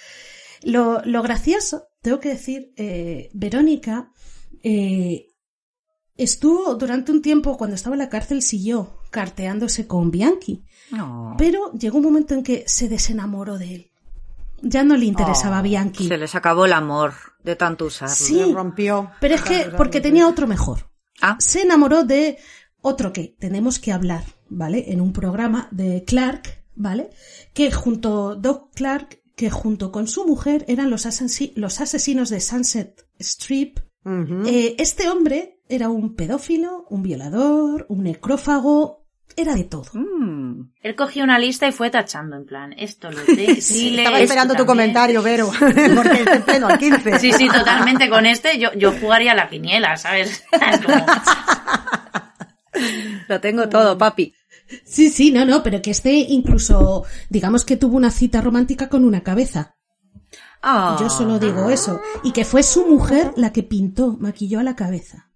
Lo, 0.62 1.02
lo 1.04 1.22
gracioso, 1.22 1.84
tengo 2.02 2.20
que 2.20 2.30
decir, 2.30 2.72
eh, 2.76 3.30
Verónica 3.34 4.10
eh, 4.62 5.28
estuvo 6.16 6.74
durante 6.74 7.12
un 7.12 7.22
tiempo, 7.22 7.56
cuando 7.56 7.76
estaba 7.76 7.94
en 7.96 8.00
la 8.00 8.08
cárcel, 8.08 8.42
siguió 8.42 8.98
carteándose 9.10 9.86
con 9.86 10.10
Bianchi, 10.10 10.64
pero 11.38 11.72
llegó 11.72 11.98
un 11.98 12.04
momento 12.04 12.34
en 12.34 12.42
que 12.42 12.64
se 12.66 12.88
desenamoró 12.88 13.58
de 13.58 13.74
él. 13.74 13.90
Ya 14.62 14.84
no 14.84 14.96
le 14.96 15.06
interesaba 15.06 15.60
Oh, 15.60 15.62
Bianchi. 15.62 16.08
Se 16.08 16.18
les 16.18 16.34
acabó 16.34 16.66
el 16.66 16.72
amor 16.74 17.14
de 17.44 17.56
tanto 17.56 17.86
usarlo. 17.86 18.14
Sí. 18.14 18.38
Se 18.38 18.52
rompió. 18.52 19.10
Pero 19.20 19.34
es 19.34 19.42
que, 19.42 19.70
porque 19.76 20.00
tenía 20.00 20.28
otro 20.28 20.46
mejor. 20.46 20.90
Ah, 21.22 21.36
Se 21.38 21.62
enamoró 21.62 22.04
de 22.04 22.38
otro 22.80 23.12
que 23.12 23.34
tenemos 23.38 23.78
que 23.78 23.92
hablar, 23.92 24.24
¿vale? 24.48 24.92
En 24.92 25.00
un 25.00 25.12
programa 25.12 25.68
de 25.70 26.04
Clark, 26.04 26.64
¿vale? 26.74 27.10
Que 27.52 27.70
junto, 27.70 28.36
Doc 28.36 28.72
Clark, 28.74 29.20
que 29.36 29.50
junto 29.50 29.90
con 29.92 30.06
su 30.06 30.26
mujer 30.26 30.64
eran 30.68 30.90
los, 30.90 31.06
asesi- 31.06 31.52
los 31.56 31.80
asesinos 31.80 32.28
de 32.30 32.40
Sunset 32.40 33.06
Strip. 33.18 33.80
Eh, 34.46 34.76
este 34.78 35.10
hombre 35.10 35.60
era 35.68 35.90
un 35.90 36.14
pedófilo, 36.16 36.86
un 36.88 37.02
violador, 37.02 37.84
un 37.90 38.02
necrófago, 38.02 38.99
era 39.40 39.54
de 39.54 39.64
todo. 39.64 39.86
mm. 39.92 40.72
Él 40.82 40.94
cogió 40.96 41.24
una 41.24 41.38
lista 41.38 41.66
y 41.66 41.72
fue 41.72 41.90
tachando, 41.90 42.36
en 42.36 42.44
plan, 42.46 42.72
esto 42.76 43.10
lo 43.10 43.22
de 43.24 43.60
sí, 43.60 43.96
Estaba 43.98 44.20
esperando 44.20 44.54
tu 44.54 44.66
comentario, 44.66 45.22
Vero, 45.22 45.50
porque 45.58 46.18
está 46.18 46.34
en 46.36 46.42
pleno 46.42 46.68
al 46.68 46.78
15. 46.78 47.18
Sí, 47.18 47.32
sí, 47.32 47.48
totalmente. 47.48 48.08
Con 48.08 48.26
este 48.26 48.58
yo, 48.58 48.72
yo 48.74 48.92
jugaría 48.92 49.34
la 49.34 49.48
quiniela, 49.48 49.96
¿sabes? 49.96 50.44
Como- 50.84 51.06
Lo 53.28 53.40
tengo 53.40 53.68
todo, 53.68 53.98
papi. 53.98 54.34
Sí, 54.84 55.10
sí, 55.10 55.30
no, 55.32 55.44
no, 55.44 55.62
pero 55.62 55.82
que 55.82 55.90
este 55.90 56.12
incluso, 56.12 57.04
digamos 57.28 57.64
que 57.64 57.76
tuvo 57.76 57.96
una 57.96 58.10
cita 58.10 58.40
romántica 58.40 58.88
con 58.88 59.04
una 59.04 59.22
cabeza. 59.22 59.76
Ah. 60.62 60.96
Yo 61.00 61.10
solo 61.10 61.38
digo 61.38 61.70
eso. 61.70 62.00
Y 62.22 62.32
que 62.32 62.44
fue 62.44 62.62
su 62.62 62.86
mujer 62.86 63.32
la 63.36 63.52
que 63.52 63.62
pintó, 63.62 64.16
maquilló 64.20 64.60
a 64.60 64.62
la 64.62 64.76
cabeza. 64.76 65.30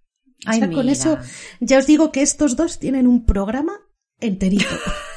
O 0.47 0.53
sea, 0.53 0.71
con 0.71 0.89
eso 0.91 1.19
ya 1.61 1.79
os 1.79 1.87
digo 1.87 2.13
que 2.13 2.21
estos 2.21 2.55
dos 2.55 2.79
tienen 2.79 3.07
un 3.07 3.25
programa 3.25 3.73
enterito. 4.27 4.67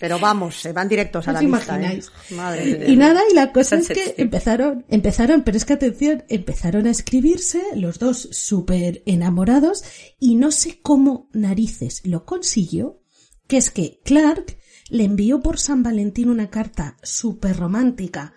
Pero 0.00 0.18
vamos, 0.18 0.56
se 0.56 0.72
van 0.72 0.88
directos 0.88 1.26
a 1.28 1.30
¿Os 1.30 1.34
la 1.34 1.40
lista, 1.40 1.80
¿eh? 1.80 2.02
Madre 2.34 2.64
mía. 2.64 2.88
Y 2.88 2.96
nada, 2.96 3.22
y 3.30 3.34
la 3.34 3.52
cosa 3.52 3.76
es 3.76 3.88
que 3.88 4.14
empezaron, 4.18 4.84
empezaron, 4.88 5.42
pero 5.44 5.56
es 5.56 5.64
que 5.64 5.72
atención, 5.72 6.24
empezaron 6.28 6.86
a 6.86 6.90
escribirse 6.90 7.62
los 7.74 7.98
dos 7.98 8.28
súper 8.32 9.02
enamorados 9.06 9.82
y 10.20 10.34
no 10.34 10.50
sé 10.50 10.80
cómo 10.82 11.30
narices 11.32 12.02
lo 12.04 12.26
consiguió, 12.26 13.00
que 13.46 13.56
es 13.56 13.70
que 13.70 14.00
Clark 14.04 14.58
le 14.90 15.04
envió 15.04 15.40
por 15.40 15.58
San 15.58 15.82
Valentín 15.82 16.28
una 16.28 16.50
carta 16.50 16.98
súper 17.02 17.56
romántica 17.56 18.34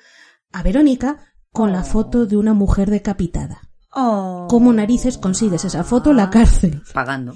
a 0.53 0.63
Verónica 0.63 1.33
con 1.51 1.73
la 1.73 1.83
foto 1.83 2.25
de 2.25 2.37
una 2.37 2.53
mujer 2.53 2.89
decapitada. 2.89 3.69
Oh. 3.91 4.47
¿Cómo 4.49 4.71
narices 4.71 5.17
consigues 5.17 5.65
esa 5.65 5.83
foto 5.83 6.11
en 6.11 6.17
la 6.17 6.29
cárcel? 6.29 6.81
Pagando. 6.93 7.35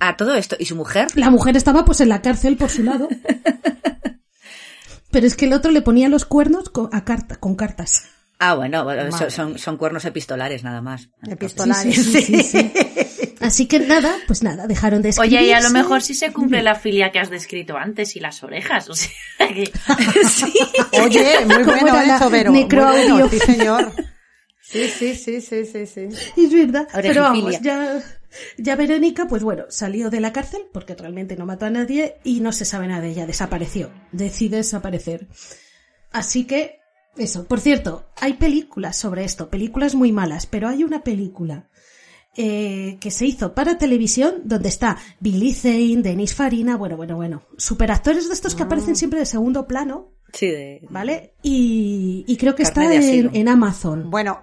A 0.00 0.16
todo 0.16 0.34
esto. 0.34 0.56
¿Y 0.58 0.66
su 0.66 0.76
mujer? 0.76 1.08
La 1.14 1.30
mujer 1.30 1.56
estaba 1.56 1.84
pues 1.84 2.00
en 2.00 2.08
la 2.08 2.22
cárcel 2.22 2.56
por 2.56 2.70
su 2.70 2.82
lado. 2.82 3.08
Pero 5.10 5.26
es 5.26 5.36
que 5.36 5.44
el 5.44 5.52
otro 5.52 5.70
le 5.70 5.82
ponía 5.82 6.08
los 6.08 6.24
cuernos 6.24 6.70
con, 6.70 6.88
a 6.92 7.04
carta, 7.04 7.36
con 7.36 7.54
cartas. 7.54 8.04
Ah, 8.38 8.54
bueno, 8.54 8.84
son, 9.12 9.30
son, 9.30 9.58
son 9.58 9.76
cuernos 9.76 10.04
epistolares 10.04 10.64
nada 10.64 10.80
más. 10.80 11.10
Epistolares. 11.28 11.94
Sí, 11.94 12.02
sí, 12.02 12.22
sí, 12.22 12.42
sí, 12.42 12.70
sí. 13.04 13.34
Así 13.40 13.66
que 13.66 13.80
nada, 13.80 14.14
pues 14.26 14.42
nada, 14.42 14.66
dejaron 14.66 15.02
de 15.02 15.10
escribirse. 15.10 15.38
Oye, 15.38 15.48
y 15.48 15.52
a 15.52 15.60
lo 15.60 15.70
mejor 15.70 16.00
sí 16.02 16.14
se 16.14 16.32
cumple 16.32 16.62
la 16.62 16.74
filia 16.74 17.12
que 17.12 17.18
has 17.18 17.28
descrito 17.30 17.76
antes 17.76 18.16
y 18.16 18.20
las 18.20 18.42
orejas. 18.42 18.88
O 18.88 18.94
sea, 18.94 19.10
que... 19.38 19.70
sí. 20.28 20.52
Oye, 21.00 21.44
muy 21.44 21.64
¿Cómo 21.64 21.80
bueno 21.80 22.00
eso, 22.00 22.30
Vero. 22.30 22.52
Necroaudio? 22.52 23.14
bueno, 23.14 23.28
sí, 23.28 23.38
señor. 23.40 23.92
Sí, 24.60 24.88
sí, 24.88 25.14
sí, 25.14 25.40
sí, 25.40 25.64
sí, 25.66 25.86
sí. 25.86 26.08
Es 26.36 26.52
verdad. 26.52 26.88
Pero 26.94 27.22
vamos, 27.22 27.60
ya, 27.60 28.02
ya 28.58 28.76
Verónica, 28.76 29.26
pues 29.26 29.42
bueno, 29.42 29.64
salió 29.68 30.10
de 30.10 30.20
la 30.20 30.32
cárcel 30.32 30.62
porque 30.72 30.94
realmente 30.94 31.36
no 31.36 31.46
mató 31.46 31.66
a 31.66 31.70
nadie 31.70 32.16
y 32.24 32.40
no 32.40 32.52
se 32.52 32.64
sabe 32.64 32.88
nada 32.88 33.02
de 33.02 33.10
ella, 33.10 33.26
desapareció. 33.26 33.90
Decide 34.12 34.58
desaparecer. 34.58 35.28
Así 36.10 36.44
que 36.46 36.80
Eso, 37.16 37.44
por 37.46 37.60
cierto, 37.60 38.06
hay 38.20 38.34
películas 38.34 38.96
sobre 38.96 39.24
esto, 39.24 39.50
películas 39.50 39.94
muy 39.94 40.12
malas, 40.12 40.46
pero 40.46 40.68
hay 40.68 40.82
una 40.82 41.02
película 41.04 41.68
eh, 42.36 42.96
que 43.00 43.10
se 43.10 43.26
hizo 43.26 43.54
para 43.54 43.76
televisión 43.76 44.40
donde 44.44 44.70
está 44.70 44.96
Billy 45.20 45.52
Zane, 45.52 46.00
Denis 46.02 46.34
Farina, 46.34 46.76
bueno, 46.78 46.96
bueno, 46.96 47.16
bueno, 47.16 47.42
superactores 47.58 48.28
de 48.28 48.34
estos 48.34 48.54
que 48.54 48.62
aparecen 48.62 48.96
siempre 48.96 49.18
de 49.20 49.26
segundo 49.26 49.66
plano, 49.66 50.14
Sí, 50.32 50.46
de... 50.46 50.80
¿vale? 50.88 51.34
Y, 51.42 52.24
y 52.26 52.36
creo 52.38 52.54
que 52.54 52.62
Carne 52.62 52.96
está 52.96 53.38
en 53.38 53.48
Amazon. 53.48 54.10
Bueno, 54.10 54.40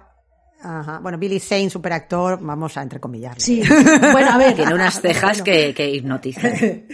ajá, 0.62 0.98
bueno, 1.00 1.18
Billy 1.18 1.40
Zane, 1.40 1.70
superactor, 1.70 2.38
vamos 2.40 2.76
a 2.76 2.82
entrecomillar. 2.82 3.40
Sí, 3.40 3.62
bueno, 4.12 4.30
a 4.30 4.38
ver, 4.38 4.54
Tiene 4.54 4.74
unas 4.74 5.00
cejas 5.00 5.42
que, 5.42 5.74
que 5.74 5.90
hipnotizan. 5.90 6.52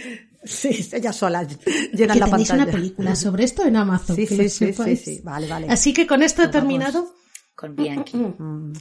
Sí, 0.43 0.87
ellas 0.93 1.13
solas 1.15 1.57
que 1.57 1.89
llenan 1.93 2.19
la 2.19 2.27
pantalla. 2.27 2.63
una 2.63 2.71
película 2.71 3.15
sobre 3.17 3.43
esto 3.43 3.65
en 3.65 3.75
Amazon. 3.75 4.15
Sí, 4.15 4.25
que 4.27 4.47
sí, 4.47 4.71
sí, 4.71 4.95
sí. 4.95 5.21
Vale, 5.21 5.45
vale. 5.45 5.67
Así 5.69 5.93
que 5.93 6.07
con 6.07 6.23
esto 6.23 6.41
he 6.43 6.47
terminado 6.47 7.15
Con 7.53 7.75
Bianchi. 7.75 8.17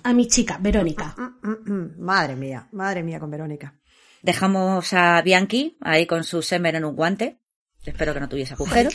a 0.05 0.13
mi 0.13 0.29
chica, 0.29 0.59
Verónica. 0.61 1.17
Mm, 1.43 1.73
mm, 1.73 1.99
Madre 1.99 2.37
mía, 2.37 2.69
madre 2.71 3.03
mía 3.03 3.19
con 3.19 3.31
Verónica. 3.33 3.75
Dejamos 4.23 4.93
a 4.93 5.21
Bianchi 5.23 5.77
ahí 5.81 6.07
con 6.07 6.23
su 6.23 6.41
semen 6.41 6.77
en 6.77 6.85
un 6.85 6.95
guante. 6.95 7.41
Espero 7.85 8.15
que 8.15 8.21
no 8.21 8.29
tuviese 8.29 8.55
agujeros. 8.55 8.95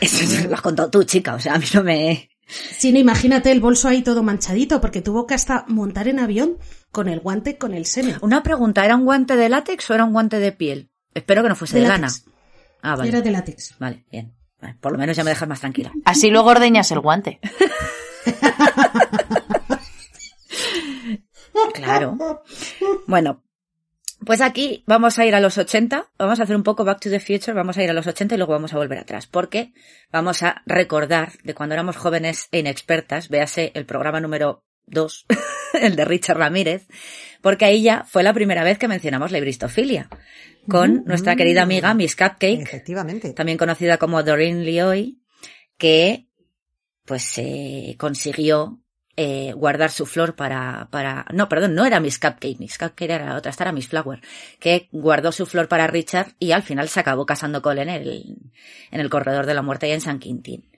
Eso 0.00 0.48
lo 0.48 0.54
has 0.54 0.60
contado 0.60 0.90
tú, 0.90 1.04
chica. 1.04 1.34
O 1.34 1.40
sea, 1.40 1.54
a 1.54 1.58
mí 1.58 1.66
no 1.72 1.82
me... 1.82 2.28
Sí, 2.46 2.92
no, 2.92 2.98
imagínate 2.98 3.50
el 3.50 3.60
bolso 3.60 3.88
ahí 3.88 4.02
todo 4.02 4.22
manchadito, 4.22 4.80
porque 4.80 5.00
tuvo 5.02 5.26
que 5.26 5.34
hasta 5.34 5.64
montar 5.68 6.08
en 6.08 6.18
avión 6.18 6.58
con 6.90 7.08
el 7.08 7.20
guante 7.20 7.58
con 7.58 7.74
el 7.74 7.86
semen. 7.86 8.16
Una 8.20 8.42
pregunta, 8.42 8.84
¿era 8.84 8.96
un 8.96 9.04
guante 9.04 9.36
de 9.36 9.48
látex 9.48 9.90
o 9.90 9.94
era 9.94 10.04
un 10.04 10.12
guante 10.12 10.38
de 10.38 10.52
piel? 10.52 10.90
Espero 11.14 11.42
que 11.42 11.48
no 11.48 11.56
fuese 11.56 11.78
De 11.78 11.88
lana. 11.88 12.08
Ah, 12.82 12.96
vale. 12.96 13.08
Era 13.08 13.20
de 13.20 13.30
látex. 13.30 13.76
Vale, 13.78 14.04
bien. 14.10 14.34
Vale, 14.60 14.76
por 14.80 14.92
lo 14.92 14.98
menos 14.98 15.16
ya 15.16 15.24
me 15.24 15.30
dejas 15.30 15.48
más 15.48 15.60
tranquila. 15.60 15.92
Así 16.04 16.30
luego 16.30 16.50
ordeñas 16.50 16.90
el 16.90 17.00
guante. 17.00 17.40
Claro. 21.72 22.42
Bueno, 23.06 23.43
pues 24.24 24.40
aquí 24.40 24.84
vamos 24.86 25.18
a 25.18 25.26
ir 25.26 25.34
a 25.34 25.40
los 25.40 25.58
80, 25.58 26.10
vamos 26.18 26.40
a 26.40 26.44
hacer 26.44 26.56
un 26.56 26.62
poco 26.62 26.84
Back 26.84 27.00
to 27.00 27.10
the 27.10 27.20
Future, 27.20 27.52
vamos 27.52 27.76
a 27.76 27.82
ir 27.82 27.90
a 27.90 27.92
los 27.92 28.06
80 28.06 28.34
y 28.34 28.38
luego 28.38 28.52
vamos 28.52 28.72
a 28.72 28.76
volver 28.76 28.98
atrás, 28.98 29.26
porque 29.26 29.72
vamos 30.12 30.42
a 30.42 30.62
recordar 30.66 31.32
de 31.42 31.54
cuando 31.54 31.74
éramos 31.74 31.96
jóvenes 31.96 32.48
e 32.52 32.60
inexpertas, 32.60 33.28
véase 33.28 33.72
el 33.74 33.86
programa 33.86 34.20
número 34.20 34.64
2, 34.86 35.26
el 35.80 35.96
de 35.96 36.04
Richard 36.04 36.38
Ramírez, 36.38 36.86
porque 37.42 37.64
ahí 37.64 37.82
ya 37.82 38.04
fue 38.04 38.22
la 38.22 38.32
primera 38.32 38.64
vez 38.64 38.78
que 38.78 38.88
mencionamos 38.88 39.30
la 39.30 39.38
ibristofilia, 39.38 40.08
con 40.68 41.04
nuestra 41.04 41.36
querida 41.36 41.62
amiga 41.62 41.92
Miss 41.94 42.16
Cupcake, 42.16 42.62
Efectivamente. 42.62 43.32
también 43.32 43.58
conocida 43.58 43.98
como 43.98 44.22
Doreen 44.22 44.64
Lioy, 44.64 45.20
que 45.76 46.28
pues 47.04 47.36
eh, 47.36 47.96
consiguió 47.98 48.83
eh, 49.16 49.52
guardar 49.54 49.90
su 49.90 50.06
flor 50.06 50.34
para, 50.34 50.88
para, 50.90 51.26
no, 51.32 51.48
perdón, 51.48 51.74
no 51.74 51.86
era 51.86 52.00
Miss 52.00 52.18
Cupcake, 52.18 52.58
Miss 52.58 52.78
Cupcake 52.78 53.10
era 53.10 53.26
la 53.26 53.36
otra, 53.36 53.50
esta 53.50 53.64
era 53.64 53.72
Miss 53.72 53.88
Flower, 53.88 54.20
que 54.58 54.88
guardó 54.92 55.32
su 55.32 55.46
flor 55.46 55.68
para 55.68 55.86
Richard 55.86 56.32
y 56.38 56.52
al 56.52 56.62
final 56.62 56.88
se 56.88 57.00
acabó 57.00 57.24
casando 57.26 57.62
con 57.62 57.78
él 57.78 57.88
en 57.88 57.94
el, 58.02 58.36
en 58.90 59.00
el 59.00 59.10
corredor 59.10 59.46
de 59.46 59.54
la 59.54 59.62
muerte 59.62 59.88
y 59.88 59.92
en 59.92 60.00
San 60.00 60.18
Quintín. 60.18 60.70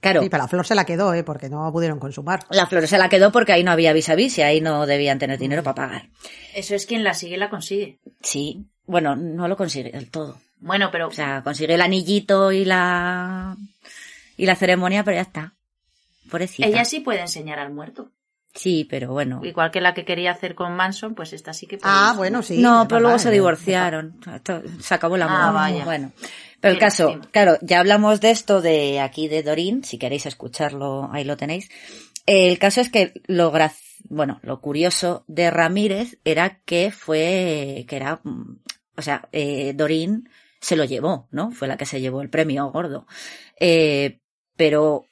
Claro, 0.00 0.20
Sí, 0.22 0.28
pero 0.28 0.42
la 0.42 0.48
flor 0.48 0.66
se 0.66 0.74
la 0.74 0.84
quedó, 0.84 1.14
¿eh? 1.14 1.22
Porque 1.22 1.48
no 1.48 1.70
pudieron 1.72 2.00
consumar. 2.00 2.40
la 2.50 2.66
flor 2.66 2.88
se 2.88 2.98
la 2.98 3.08
quedó 3.08 3.30
porque 3.30 3.52
ahí 3.52 3.62
no 3.62 3.70
había 3.70 3.92
vis 3.92 4.08
a 4.08 4.16
vis 4.16 4.36
y 4.38 4.42
ahí 4.42 4.60
no 4.60 4.84
debían 4.84 5.20
tener 5.20 5.38
dinero 5.38 5.62
para 5.62 5.74
pagar. 5.76 6.08
Eso 6.54 6.74
es 6.74 6.86
quien 6.86 7.04
la 7.04 7.14
sigue 7.14 7.36
la 7.36 7.48
consigue. 7.48 8.00
Sí, 8.20 8.66
bueno, 8.84 9.14
no 9.14 9.46
lo 9.46 9.56
consigue 9.56 9.92
del 9.92 10.10
todo. 10.10 10.38
Bueno, 10.58 10.90
pero 10.90 11.06
O 11.08 11.12
sea, 11.12 11.42
consigue 11.42 11.74
el 11.74 11.80
anillito 11.80 12.50
y 12.50 12.64
la, 12.64 13.56
y 14.36 14.44
la 14.46 14.56
ceremonia, 14.56 15.04
pero 15.04 15.14
ya 15.16 15.22
está. 15.22 15.54
Pobrecita. 16.32 16.66
ella 16.66 16.84
sí 16.84 17.00
puede 17.00 17.20
enseñar 17.20 17.58
al 17.60 17.72
muerto. 17.72 18.10
Sí, 18.54 18.86
pero 18.90 19.12
bueno. 19.12 19.40
Igual 19.44 19.70
que 19.70 19.80
la 19.80 19.94
que 19.94 20.04
quería 20.04 20.30
hacer 20.32 20.54
con 20.54 20.74
Manson, 20.74 21.14
pues 21.14 21.32
esta 21.32 21.52
sí 21.54 21.66
que 21.66 21.78
puede. 21.78 21.94
Ah, 21.94 22.12
bueno, 22.16 22.42
sí. 22.42 22.58
no, 22.58 22.86
pero 22.88 23.00
luego 23.00 23.18
se 23.18 23.30
divorciaron. 23.30 24.20
Se 24.80 24.94
acabó 24.94 25.16
el 25.16 25.22
amor. 25.22 25.38
Ah, 25.40 25.50
vaya. 25.52 25.84
Bueno. 25.84 26.12
Pero 26.60 26.74
el 26.74 26.78
caso, 26.80 27.18
claro, 27.30 27.56
ya 27.62 27.80
hablamos 27.80 28.20
de 28.20 28.30
esto 28.30 28.60
de 28.60 29.00
aquí 29.00 29.26
de 29.28 29.42
Dorín, 29.42 29.84
si 29.84 29.98
queréis 29.98 30.26
escucharlo, 30.26 31.08
ahí 31.12 31.24
lo 31.24 31.36
tenéis. 31.36 31.70
El 32.26 32.58
caso 32.58 32.80
es 32.80 32.90
que 32.90 33.14
lo 33.26 33.52
gra- 33.52 33.72
bueno, 34.04 34.38
lo 34.42 34.60
curioso 34.60 35.24
de 35.28 35.50
Ramírez 35.50 36.18
era 36.24 36.60
que 36.64 36.90
fue, 36.92 37.84
que 37.88 37.96
era, 37.96 38.20
o 38.96 39.02
sea, 39.02 39.28
eh, 39.32 39.72
Dorín 39.74 40.28
se 40.60 40.76
lo 40.76 40.84
llevó, 40.84 41.26
¿no? 41.32 41.50
Fue 41.52 41.66
la 41.68 41.76
que 41.76 41.86
se 41.86 42.00
llevó 42.00 42.20
el 42.22 42.30
premio 42.30 42.70
gordo. 42.70 43.06
Eh, 43.58 44.20
pero 44.56 45.06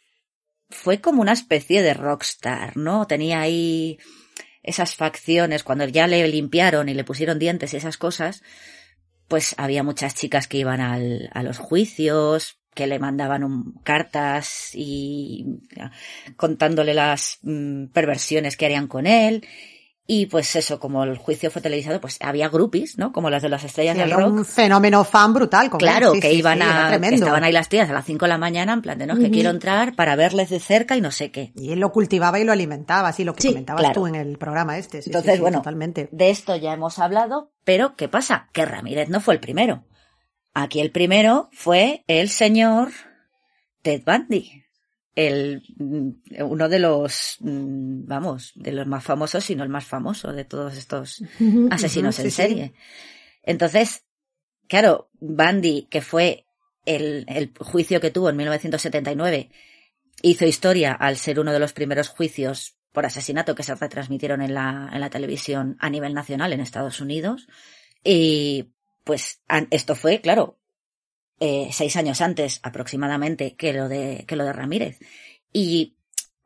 fue 0.71 1.01
como 1.01 1.23
una 1.23 1.33
especie 1.33 1.83
de 1.83 1.95
rockstar, 1.95 2.77
¿no? 2.77 3.07
Tenía 3.07 3.41
ahí 3.41 3.99
esas 4.63 4.95
facciones, 4.95 5.65
cuando 5.65 5.87
ya 5.89 6.07
le 6.07 6.27
limpiaron 6.29 6.89
y 6.89 6.95
le 6.95 7.05
pusieron 7.05 7.39
dientes 7.39 7.73
y 7.73 7.77
esas 7.79 7.97
cosas, 7.97 8.43
pues 9.29 9.55
había 9.59 9.83
muchas 9.83 10.15
chicas 10.15 10.49
que 10.49 10.59
iban 10.59 10.81
al, 10.81 11.31
a 11.33 11.43
los 11.43 11.59
juicios, 11.59 12.59
que 12.75 12.87
le 12.87 12.99
mandaban 12.99 13.45
un- 13.45 13.75
cartas 13.85 14.71
y 14.75 15.47
contándole 16.37 16.95
las 16.95 17.39
mm, 17.43 17.87
perversiones 17.87 18.57
que 18.57 18.67
harían 18.67 18.87
con 18.87 19.07
él. 19.07 19.47
Y 20.13 20.27
pues 20.27 20.57
eso, 20.57 20.81
como 20.81 21.05
el 21.05 21.19
juicio 21.19 21.53
fue 21.53 21.63
televisado, 21.63 22.01
pues 22.01 22.19
había 22.21 22.49
groupies, 22.49 22.99
¿no? 22.99 23.13
Como 23.13 23.31
las 23.31 23.43
de 23.43 23.49
las 23.49 23.63
estrellas 23.63 23.95
Sí, 23.95 24.01
del 24.01 24.11
rock. 24.11 24.33
un 24.33 24.45
fenómeno 24.45 25.05
fan 25.05 25.33
brutal. 25.33 25.67
Él. 25.67 25.79
Claro, 25.79 26.15
Sí, 26.15 26.21
que 26.21 26.31
sí, 26.31 26.39
iban 26.39 26.61
a, 26.63 26.99
que 26.99 27.15
estaban 27.15 27.45
ahí 27.45 27.53
las 27.53 27.69
tías 27.69 27.89
a 27.89 27.93
las 27.93 28.07
5 28.07 28.25
de 28.25 28.29
la 28.29 28.37
mañana 28.37 28.73
en 28.73 28.83
plan 28.83 28.99
de, 28.99 29.07
no, 29.07 29.13
es 29.13 29.21
que 29.21 29.31
quiero 29.31 29.51
entrar 29.51 29.95
para 29.95 30.17
verles 30.17 30.51
de 30.51 30.59
cerca 30.59 30.97
y 30.97 31.01
no 31.01 31.13
sé 31.13 31.31
qué. 31.31 31.53
Y 31.55 31.71
él 31.71 31.79
lo 31.79 31.93
cultivaba 31.93 32.41
y 32.41 32.45
lo 32.45 32.51
alimentaba, 32.51 33.07
así 33.07 33.23
lo 33.23 33.37
que 33.37 33.47
comentabas 33.47 33.83
claro. 33.83 33.95
tú 33.95 34.09
en 34.09 34.17
el 34.17 34.37
programa 34.37 34.79
este. 34.79 35.01
Entonces, 35.07 35.39
bueno, 35.39 35.59
totalmente. 35.59 36.09
de 36.11 36.31
esto 36.31 36.57
ya 36.57 36.73
hemos 36.73 36.99
hablado, 36.99 37.53
pero 37.63 37.95
¿qué 37.95 38.09
pasa? 38.09 38.49
Que 38.53 38.65
Ramírez 38.65 39.11
no 39.11 39.21
fue 39.21 39.35
el 39.35 39.41
primero. 39.41 39.85
Aquí 40.55 40.81
el 40.81 40.91
primero 40.91 41.51
fue 41.53 42.03
el 42.09 42.31
señor 42.31 42.91
Ted 43.83 44.03
Bundy. 44.05 44.65
El, 45.15 45.63
mm, 45.77 46.43
uno 46.45 46.69
de 46.69 46.79
los, 46.79 47.37
mm, 47.41 48.07
vamos, 48.07 48.53
de 48.55 48.73
los 48.73 48.87
más 48.87 49.05
famosos, 49.05 49.45
si 49.45 49.57
no 49.57 49.65
el 49.65 49.69
más 49.69 49.85
famoso 49.85 50.33
de 50.33 50.45
todos 50.45 50.77
estos 50.77 51.23
asesinos 51.71 52.19
en 52.19 52.25
sí. 52.27 52.31
serie. 52.31 52.75
Entonces, 53.43 54.05
claro, 54.69 55.11
Bundy, 55.21 55.89
que 55.91 56.01
fue 56.01 56.47
el, 56.87 57.25
el 57.29 57.53
juicio 57.59 58.01
que 58.01 58.11
tuvo 58.11 58.31
en 58.31 58.37
1979, 58.37 59.51
hizo 60.23 60.47
historia 60.47 60.93
al 60.93 61.17
ser 61.17 61.41
uno 61.41 61.53
de 61.53 61.61
los 61.61 61.73
primeros 61.73 62.09
juicios 62.09 62.77
por 62.93 63.07
asesinato 63.07 63.55
que 63.55 63.63
se 63.63 63.75
retransmitieron 63.75 64.43
en 64.43 64.55
la, 64.55 64.91
en 64.93 65.01
la 65.01 65.11
televisión 65.11 65.77
a 65.81 65.91
nivel 65.91 66.15
nacional 66.15 66.53
en 66.53 66.61
Estados 66.61 67.01
Unidos. 67.01 67.47
Y 68.03 68.71
pues 69.05 69.41
esto 69.71 69.95
fue, 69.95 70.21
claro, 70.21 70.60
eh, 71.41 71.71
seis 71.73 71.97
años 71.97 72.21
antes 72.21 72.61
aproximadamente 72.63 73.57
que 73.57 73.73
lo 73.73 73.89
de, 73.89 74.25
que 74.29 74.37
lo 74.37 74.45
de 74.45 74.53
Ramírez. 74.53 74.99
Y 75.53 75.97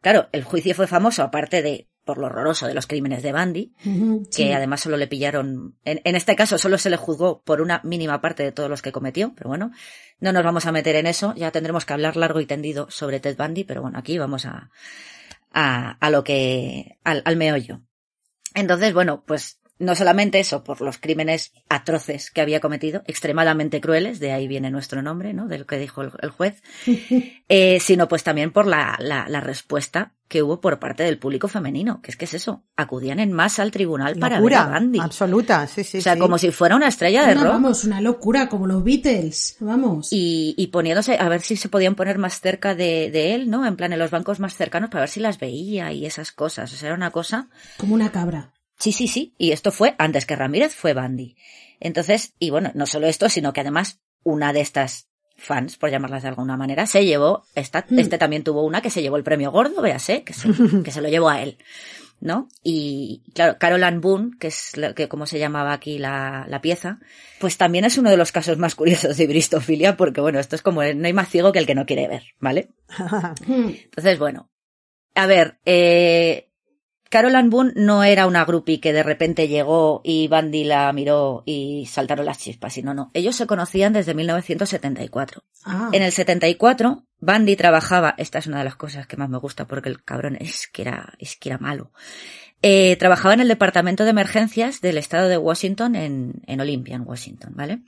claro, 0.01 0.29
el 0.33 0.45
juicio 0.45 0.75
fue 0.75 0.87
famoso 0.87 1.23
aparte 1.23 1.63
de 1.63 1.89
por 2.05 2.19
lo 2.19 2.27
horroroso 2.27 2.67
de 2.67 2.75
los 2.75 2.87
crímenes 2.87 3.23
de 3.23 3.33
Bundy, 3.33 3.73
Ujú, 3.87 4.25
que 4.25 4.31
sí. 4.31 4.53
además 4.53 4.83
solo 4.83 4.99
le 4.99 5.07
pillaron, 5.07 5.79
en, 5.87 6.03
en 6.05 6.17
este 6.17 6.37
caso 6.37 6.59
solo 6.59 6.77
se 6.77 6.91
le 6.91 6.99
juzgó 6.99 7.43
por 7.43 7.63
una 7.63 7.81
mínima 7.83 8.21
parte 8.21 8.43
de 8.43 8.53
todos 8.53 8.69
los 8.69 8.83
que 8.83 8.93
cometió, 8.93 9.33
pero 9.35 9.49
bueno, 9.49 9.71
no 10.21 10.31
nos 10.33 10.45
vamos 10.45 10.67
a 10.67 10.73
meter 10.73 10.97
en 10.97 11.07
eso, 11.07 11.35
ya 11.35 11.51
tendremos 11.51 11.87
que 11.87 11.95
hablar 11.95 12.17
largo 12.17 12.41
y 12.41 12.47
tendido 12.47 12.91
sobre 12.91 13.21
Ted 13.21 13.39
Bundy, 13.39 13.65
pero 13.65 13.81
bueno, 13.81 13.99
aquí 13.99 14.19
vamos 14.19 14.45
a, 14.45 14.71
a, 15.51 15.93
a 15.93 16.11
lo 16.11 16.25
que, 16.25 16.99
al, 17.05 17.23
al 17.25 17.37
meollo. 17.37 17.81
Entonces, 18.55 18.93
bueno, 18.93 19.25
pues 19.27 19.61
no 19.79 19.95
solamente 19.95 20.39
eso, 20.41 20.63
por 20.65 20.81
los 20.81 20.99
crímenes 20.99 21.53
atroces 21.69 22.31
que 22.31 22.41
había 22.41 22.61
cometido, 22.61 23.03
extremadamente 23.07 23.81
crueles, 23.81 24.21
de 24.21 24.33
ahí 24.33 24.47
viene 24.47 24.71
nuestro 24.71 25.03
nombre, 25.03 25.33
¿no? 25.33 25.49
De 25.49 25.59
lo 25.59 25.67
que 25.67 25.79
dijo 25.79 26.03
el, 26.03 26.13
el 26.23 26.31
juez, 26.31 26.63
eh, 27.49 27.79
sino 27.81 28.09
pues 28.09 28.23
también 28.23 28.53
por 28.53 28.67
la, 28.67 28.97
la, 29.01 29.29
la 29.29 29.41
respuesta 29.41 30.13
que 30.29 30.43
hubo 30.43 30.61
por 30.61 30.79
parte 30.79 31.03
del 31.03 31.19
público 31.19 31.49
femenino, 31.49 32.01
que 32.01 32.11
es 32.11 32.17
que 32.17 32.25
es 32.25 32.35
eso, 32.35 32.65
acudían 32.77 33.21
en 33.21 33.33
masa 33.33 33.63
al 33.63 33.71
tribunal 33.71 34.17
para 34.17 34.41
ver 34.41 34.55
a 34.55 34.79
Bundy. 34.79 34.99
absoluta, 34.99 35.67
sí, 35.67 35.85
sí. 35.85 35.99
o 35.99 36.01
sea, 36.01 36.15
sí. 36.15 36.19
como 36.19 36.39
si 36.39 36.51
fuera 36.51 36.77
una 36.77 36.89
estrella 36.89 37.27
de 37.27 37.33
Una, 37.33 37.43
rock. 37.45 37.53
vamos, 37.53 37.85
una 37.85 38.01
locura, 38.01 38.49
como 38.49 38.67
los 38.67 38.83
Beatles, 38.83 39.57
vamos. 39.61 40.09
Y, 40.11 40.55
y 40.57 40.69
poniéndose 40.69 41.19
a 41.19 41.29
ver 41.29 41.43
si 41.43 41.57
se 41.57 41.69
podían 41.69 41.95
poner 41.95 42.19
más 42.19 42.41
cerca 42.41 42.75
de, 42.75 43.11
de 43.11 43.35
él, 43.35 43.51
¿no? 43.51 43.67
En 43.67 43.77
plan, 43.77 43.93
en 43.93 43.99
los 43.99 44.11
bancos 44.11 44.41
más 44.41 44.57
cercanos 44.57 44.89
para 44.91 45.03
ver 45.03 45.11
si 45.11 45.21
las 45.21 45.39
veía 45.39 45.93
y 45.93 46.07
esas 46.07 46.33
cosas. 46.33 46.73
O 46.73 46.77
sea, 46.77 46.89
era 46.89 46.97
una 46.97 47.11
cosa. 47.11 47.49
Como 47.77 47.95
una 47.95 48.11
cabra. 48.11 48.54
Sí, 48.79 48.93
sí, 48.93 49.09
sí. 49.09 49.35
Y 49.39 49.53
esto 49.53 49.71
fue 49.73 49.95
antes 49.99 50.27
que 50.27 50.37
Ramírez, 50.37 50.75
fue 50.75 50.95
Bandy. 50.95 51.37
Entonces, 51.81 52.35
y 52.39 52.51
bueno, 52.51 52.71
no 52.75 52.87
solo 52.87 53.07
esto, 53.07 53.29
sino 53.29 53.53
que 53.53 53.61
además 53.61 54.01
una 54.23 54.53
de 54.53 54.61
estas 54.61 55.09
fans, 55.37 55.77
por 55.77 55.91
llamarlas 55.91 56.23
de 56.23 56.29
alguna 56.29 56.57
manera, 56.57 56.87
se 56.87 57.05
llevó, 57.05 57.45
esta, 57.55 57.85
Mm. 57.89 57.99
este 57.99 58.19
también 58.19 58.45
tuvo 58.45 58.65
una 58.65 58.81
que 58.81 58.91
se 58.91 59.03
llevó 59.03 59.17
el 59.17 59.25
premio 59.25 59.51
gordo, 59.51 59.83
véase, 59.83 60.23
que 60.23 60.33
se, 60.33 60.49
que 60.85 60.91
se 60.91 61.01
lo 61.01 61.09
llevó 61.09 61.29
a 61.29 61.43
él. 61.43 61.59
¿no? 62.21 62.49
Y 62.63 63.23
claro, 63.35 63.59
Carol 63.59 63.83
Ann 63.85 64.01
Boone, 64.01 64.31
que 64.41 64.47
es 64.47 64.73
que 64.97 65.09
como 65.09 65.27
se 65.27 65.39
llamaba 65.39 65.75
aquí 65.75 65.99
la, 65.99 66.47
la, 66.49 66.63
pieza, 66.63 66.99
pues 67.39 67.59
también 67.59 67.85
es 67.85 67.99
uno 67.99 68.09
de 68.09 68.17
los 68.17 68.33
casos 68.33 68.57
más 68.57 68.75
curiosos 68.75 69.19
de 69.19 69.27
bristofilia, 69.27 69.97
porque 69.97 70.23
bueno, 70.23 70.39
esto 70.39 70.57
es 70.57 70.63
como 70.63 70.83
no 70.83 71.07
hay 71.07 71.13
más 71.13 71.29
ciego 71.29 71.53
que 71.53 71.59
el 71.59 71.67
que 71.67 71.75
no 71.75 71.85
quiere 71.85 72.09
ver, 72.09 72.23
¿vale? 72.39 72.71
Entonces, 73.47 74.19
bueno, 74.19 74.49
a 75.15 75.27
ver, 75.27 75.59
eh, 75.67 76.49
Carol 77.11 77.37
Ann 77.37 77.51
Boone 77.51 77.73
no 77.77 78.03
era 78.03 78.27
una 78.27 78.45
groupie 78.45 78.81
que 78.81 78.93
de 78.93 79.03
repente 79.03 79.49
llegó 79.49 80.01
y 80.05 80.29
Bandy 80.29 80.65
la 80.65 80.93
miró 80.93 81.43
y 81.47 81.87
saltaron 81.87 82.27
las 82.27 82.39
chispas, 82.39 82.73
sino 82.73 82.95
no. 82.95 83.11
Ellos 83.15 83.37
se 83.37 83.47
conocían 83.47 83.93
desde 83.93 84.15
1974. 84.15 85.45
Ah. 85.65 85.91
En 85.93 86.03
el 86.03 86.13
74, 86.13 87.05
Bandy 87.21 87.57
trabajaba, 87.57 88.15
esta 88.19 88.39
es 88.39 88.47
una 88.47 88.59
de 88.59 88.65
las 88.65 88.77
cosas 88.77 89.07
que 89.07 89.17
más 89.17 89.29
me 89.29 89.39
gusta 89.39 89.67
porque 89.67 89.89
el 89.89 90.03
cabrón 90.03 90.37
es 90.41 90.69
que 90.69 90.83
era, 90.83 91.15
es 91.19 91.37
que 91.37 91.51
era 91.51 91.59
malo. 91.59 91.93
Eh, 92.67 92.97
trabajaba 92.97 93.35
en 93.35 93.41
el 93.41 93.49
departamento 93.49 94.05
de 94.05 94.11
emergencias 94.11 94.81
del 94.81 94.97
estado 94.97 95.29
de 95.29 95.37
Washington 95.37 95.97
en, 95.97 96.43
en 96.47 96.61
Olympia, 96.63 96.97
en 96.97 97.07
Washington, 97.07 97.53
¿vale? 97.55 97.83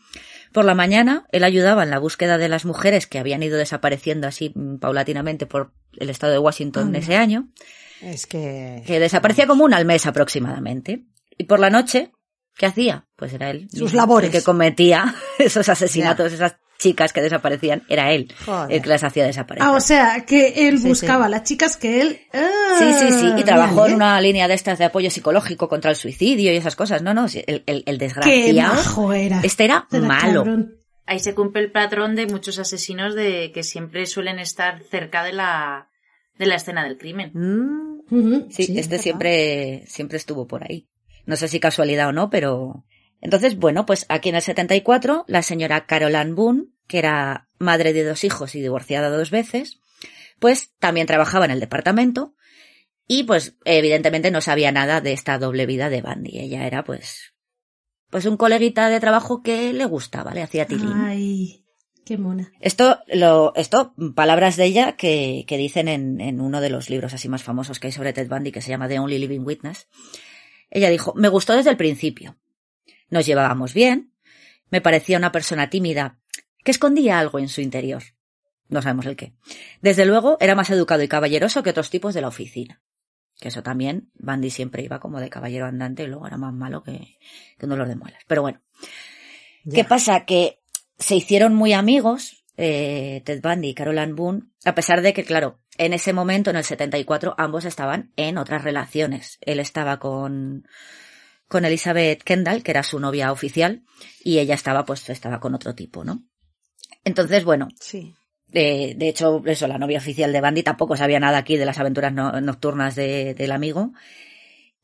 Por 0.57 0.65
la 0.65 0.74
mañana, 0.74 1.27
él 1.33 1.45
ayudaba 1.45 1.83
en 1.83 1.91
la 1.91 1.99
búsqueda 1.99 2.39
de 2.39 2.49
las 2.49 2.65
mujeres 2.65 3.07
que 3.07 3.19
habían 3.19 3.43
ido 3.43 3.59
desapareciendo 3.59 4.27
así 4.27 4.53
mm, 4.55 4.78
paulatinamente 4.78 5.45
por 5.45 5.74
el 5.99 6.09
estado 6.09 6.33
de 6.33 6.39
Washington 6.39 6.85
Anda. 6.85 6.99
ese 6.99 7.15
año 7.15 7.51
Es 8.01 8.27
que... 8.27 8.83
que 8.87 8.99
desaparecía 8.99 9.47
como 9.47 9.65
una 9.65 9.77
al 9.77 9.85
mes 9.85 10.07
aproximadamente. 10.07 11.05
Y 11.37 11.45
por 11.45 11.61
la 11.61 11.69
noche, 11.69 12.11
¿qué 12.57 12.65
hacía? 12.65 13.07
Pues 13.16 13.35
era 13.35 13.51
él. 13.51 13.69
Sus 13.70 13.93
labores. 13.93 14.31
El 14.31 14.33
que 14.41 14.43
cometía 14.43 15.15
esos 15.39 15.69
asesinatos, 15.69 16.33
esas 16.33 16.57
chicas 16.78 17.12
que 17.12 17.23
desaparecían, 17.23 17.82
era 17.89 18.12
él 18.12 18.32
Joder. 18.44 18.77
el 18.77 18.82
que 18.82 18.89
las 18.89 19.03
hacía 19.05 19.24
desaparecer. 19.24 19.66
Ah, 19.66 19.73
o 19.73 19.81
sea, 19.81 20.24
que 20.27 20.69
él 20.69 20.78
Sí, 20.78 20.89
buscaba 20.89 21.24
sí. 21.24 21.27
a 21.27 21.28
las 21.31 21.43
chicas 21.44 21.77
que 21.77 22.01
él... 22.03 22.20
Ah, 22.35 22.77
Sí, 22.78 22.93
sí, 22.93 23.11
sí. 23.20 23.27
Y 23.39 23.43
trabajó 23.44 23.77
vale. 23.77 23.90
en 23.90 23.97
una 23.97 24.20
línea 24.20 24.47
de 24.48 24.55
estas 24.55 24.78
de 24.78 24.85
apoyo 24.85 25.11
psicológico 25.11 25.69
contra 25.69 25.90
el 25.90 25.97
suicidio 25.97 26.53
y 26.53 26.57
esas 26.57 26.77
cosas. 26.77 27.01
No, 27.03 27.15
no, 27.15 27.28
sí, 27.28 27.43
el, 27.47 27.62
el, 27.66 27.82
el 27.86 27.97
desgraciado. 27.98 29.12
era. 29.15 29.40
Este 29.43 29.65
era 29.65 29.86
Era 29.90 30.07
malo. 30.07 30.44
cabrón. 30.44 30.77
Ahí 31.07 31.20
se 31.20 31.35
cumple 31.35 31.62
el 31.62 31.70
patrón 31.73 32.15
de 32.16 32.27
muchos 32.27 32.59
asesinos 32.59 33.15
de 33.15 33.53
que 33.53 33.62
siempre 33.62 34.05
suelen 34.07 34.39
estar 34.40 34.82
cerca 34.90 35.23
de 35.24 35.32
la, 35.32 35.89
de 36.39 36.47
la 36.47 36.57
escena 36.57 36.85
del 36.85 36.98
crimen. 36.98 37.31
Mm, 37.32 38.51
Sí, 38.51 38.65
sí, 38.65 38.78
este 38.78 38.98
siempre, 38.98 39.85
siempre 39.86 40.16
estuvo 40.19 40.47
por 40.47 40.62
ahí. 40.65 40.86
No 41.24 41.35
sé 41.36 41.48
si 41.48 41.59
casualidad 41.61 42.09
o 42.09 42.12
no, 42.12 42.28
pero. 42.31 42.85
Entonces, 43.20 43.56
bueno, 43.56 43.86
pues 43.86 44.06
aquí 44.09 44.28
en 44.28 44.36
el 44.36 44.43
74, 44.43 45.24
la 45.26 45.43
señora 45.43 45.86
Carol 45.86 46.14
Ann 46.14 46.34
Boone, 46.34 46.66
que 46.86 46.98
era 46.98 47.48
madre 47.59 47.93
de 47.93 48.05
dos 48.05 48.24
hijos 48.24 48.55
y 48.55 48.60
divorciada 48.60 49.09
dos 49.09 49.30
veces, 49.30 49.80
pues 50.38 50.72
también 50.78 51.06
trabajaba 51.06 51.44
en 51.44 51.51
el 51.51 51.60
departamento 51.60 52.34
y 53.09 53.24
pues 53.24 53.56
evidentemente 53.64 54.30
no 54.30 54.40
sabía 54.40 54.72
nada 54.72 55.01
de 55.01 55.12
esta 55.12 55.38
doble 55.38 55.66
vida 55.66 55.88
de 55.88 56.02
Bandy. 56.02 56.38
Ella 56.38 56.66
era 56.66 56.84
pues, 56.84 57.34
pues 58.10 58.26
un 58.26 58.36
coleguita 58.36 58.88
de 58.88 59.01
trabajo 59.01 59.43
que 59.43 59.72
le 59.72 59.84
gustaba, 59.84 60.34
le 60.34 60.43
hacía 60.43 60.66
tilín. 60.66 60.93
Ay, 60.93 61.64
qué 62.05 62.18
mona. 62.18 62.52
Esto, 62.60 62.98
lo, 63.06 63.55
esto, 63.55 63.94
palabras 64.14 64.56
de 64.56 64.64
ella 64.64 64.97
que, 64.97 65.44
que 65.47 65.56
dicen 65.56 65.88
en, 65.88 66.20
en 66.20 66.40
uno 66.40 66.60
de 66.60 66.70
los 66.70 66.90
libros 66.90 67.14
así 67.14 67.28
más 67.28 67.43
famosos 67.43 67.78
que 67.78 67.88
hay 67.88 67.93
sobre 67.93 68.12
Ted 68.12 68.28
Bundy, 68.28 68.52
que 68.52 68.62
se 68.62 68.70
llama 68.70 68.88
The 68.88 68.98
Only 68.98 69.18
Living 69.18 69.44
Witness. 69.44 69.88
Ella 70.68 70.90
dijo, 70.90 71.14
me 71.14 71.28
gustó 71.28 71.55
desde 71.55 71.70
el 71.70 71.76
principio. 71.76 72.36
Nos 73.11 73.27
llevábamos 73.27 73.74
bien. 73.74 74.12
Me 74.70 74.81
parecía 74.81 75.19
una 75.19 75.33
persona 75.33 75.70
tímida 75.70 76.19
que 76.65 76.70
escondía 76.70 77.19
algo 77.19 77.39
en 77.39 77.49
su 77.49 77.61
interior. 77.61 78.03
No 78.69 78.83
sabemos 78.83 79.07
el 79.07 79.16
qué. 79.16 79.35
Desde 79.81 80.07
luego, 80.07 80.37
era 80.41 80.55
más 80.55 80.70
educado 80.70 81.03
y 81.03 81.09
caballeroso 81.09 81.62
que 81.62 81.70
otros 81.70 81.91
tipos 81.91 82.15
de 82.15 82.20
la 82.20 82.28
oficina. 82.28 82.83
Que 83.39 83.49
eso 83.49 83.62
también, 83.62 84.11
Bundy 84.15 84.51
siempre 84.51 84.83
iba 84.83 84.99
como 84.99 85.20
de 85.20 85.31
caballero 85.31 85.66
andante 85.66 86.03
y 86.03 86.07
luego 86.07 86.27
era 86.27 86.39
más 86.39 86.55
malo 86.55 86.83
que, 86.83 87.19
que 87.59 87.66
un 87.66 87.70
dolor 87.70 87.87
de 87.87 87.97
muelas. 87.97 88.23
Pero 88.27 88.43
bueno. 88.43 88.62
ya. 89.65 89.74
¿Qué 89.74 89.85
pasa? 89.85 90.24
Que 90.24 90.61
se 90.99 91.15
hicieron 91.15 91.55
muy 91.55 91.73
amigos, 91.73 92.45
eh, 92.57 93.23
Ted 93.24 93.43
Bundy 93.43 93.69
y 93.69 93.74
Carol 93.74 93.99
Ann 93.99 94.16
Boone, 94.16 94.43
a 94.65 94.74
pesar 94.74 95.03
de 95.03 95.12
que, 95.12 95.24
claro, 95.24 95.61
en 95.77 95.93
ese 95.93 96.12
momento, 96.12 96.51
en 96.51 96.57
el 96.57 96.65
74, 96.65 97.35
ambos 97.37 97.66
estaban 97.66 98.12
en 98.16 98.39
otras 98.39 98.65
relaciones. 98.65 99.39
Él 99.43 99.61
estaba 99.61 99.99
con, 99.99 100.66
con 101.48 101.64
Elizabeth 101.64 102.23
Kendall, 102.23 102.62
que 102.62 102.70
era 102.73 102.82
su 102.82 102.98
novia 103.01 103.32
oficial, 103.32 103.82
y 104.24 104.39
ella 104.39 104.55
estaba, 104.55 104.85
pues, 104.85 105.09
estaba 105.10 105.40
con 105.40 105.55
otro 105.55 105.74
tipo, 105.74 106.05
¿no? 106.05 106.24
Entonces, 107.05 107.44
bueno, 107.44 107.68
Sí. 107.81 108.14
de, 108.48 108.94
de 108.97 109.09
hecho, 109.09 109.43
eso, 109.47 109.66
la 109.68 109.78
novia 109.78 109.98
oficial 109.98 110.32
de 110.32 110.40
Bandy 110.40 110.62
tampoco 110.62 110.97
sabía 110.97 111.20
nada 111.20 111.39
aquí 111.39 111.56
de 111.56 111.64
las 111.66 111.78
aventuras 111.78 112.12
no- 112.12 112.40
nocturnas 112.40 112.94
de- 112.97 113.35
del 113.35 113.52
amigo. 113.52 113.93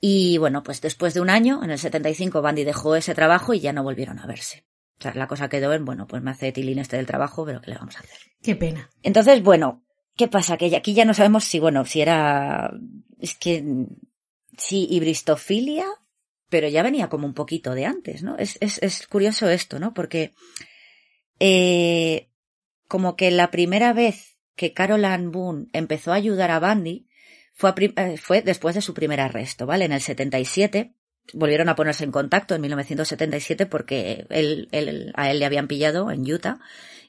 Y 0.00 0.38
bueno, 0.38 0.62
pues 0.62 0.80
después 0.80 1.14
de 1.14 1.20
un 1.20 1.30
año, 1.30 1.62
en 1.62 1.70
el 1.70 1.78
75, 1.78 2.42
Bandy 2.42 2.64
dejó 2.64 2.96
ese 2.96 3.14
trabajo 3.14 3.54
y 3.54 3.60
ya 3.60 3.72
no 3.72 3.82
volvieron 3.84 4.18
a 4.18 4.26
verse. 4.26 4.64
O 4.98 5.02
sea, 5.02 5.14
la 5.14 5.26
cosa 5.28 5.48
quedó 5.48 5.72
en, 5.72 5.84
bueno, 5.84 6.06
pues 6.06 6.22
me 6.22 6.30
hace 6.32 6.52
tilín 6.52 6.78
este 6.78 6.96
del 6.96 7.06
trabajo, 7.06 7.44
pero 7.44 7.60
¿qué 7.60 7.70
le 7.70 7.76
vamos 7.78 7.96
a 7.96 8.00
hacer? 8.00 8.18
Qué 8.42 8.54
pena. 8.56 8.88
Entonces, 9.02 9.42
bueno, 9.42 9.84
¿qué 10.16 10.28
pasa? 10.28 10.56
Que 10.56 10.70
ya- 10.70 10.78
aquí 10.78 10.94
ya 10.94 11.04
no 11.04 11.14
sabemos 11.14 11.44
si, 11.44 11.58
bueno, 11.60 11.84
si 11.84 12.00
era, 12.00 12.72
es 13.20 13.34
que, 13.36 13.64
si 14.58 14.86
hibristofilia, 14.90 15.86
pero 16.52 16.68
ya 16.68 16.82
venía 16.82 17.08
como 17.08 17.26
un 17.26 17.32
poquito 17.34 17.74
de 17.74 17.86
antes, 17.86 18.22
¿no? 18.22 18.36
Es, 18.38 18.58
es, 18.60 18.78
es 18.82 19.06
curioso 19.08 19.48
esto, 19.48 19.80
¿no? 19.80 19.94
Porque, 19.94 20.32
eh, 21.40 22.28
como 22.88 23.16
que 23.16 23.30
la 23.30 23.50
primera 23.50 23.92
vez 23.92 24.36
que 24.54 24.74
Carol 24.74 25.04
Ann 25.06 25.32
Boone 25.32 25.66
empezó 25.72 26.12
a 26.12 26.16
ayudar 26.16 26.50
a 26.50 26.58
Bandy 26.60 27.08
fue, 27.54 27.72
eh, 27.96 28.16
fue 28.18 28.42
después 28.42 28.74
de 28.74 28.82
su 28.82 28.92
primer 28.92 29.20
arresto, 29.20 29.66
¿vale? 29.66 29.86
En 29.86 29.92
el 29.92 30.02
77 30.02 30.94
volvieron 31.32 31.68
a 31.70 31.74
ponerse 31.74 32.04
en 32.04 32.12
contacto 32.12 32.54
en 32.54 32.60
1977 32.60 33.64
porque 33.66 34.26
él, 34.28 34.68
él- 34.72 35.12
a 35.14 35.30
él 35.30 35.38
le 35.38 35.46
habían 35.46 35.68
pillado 35.68 36.10
en 36.10 36.30
Utah 36.30 36.58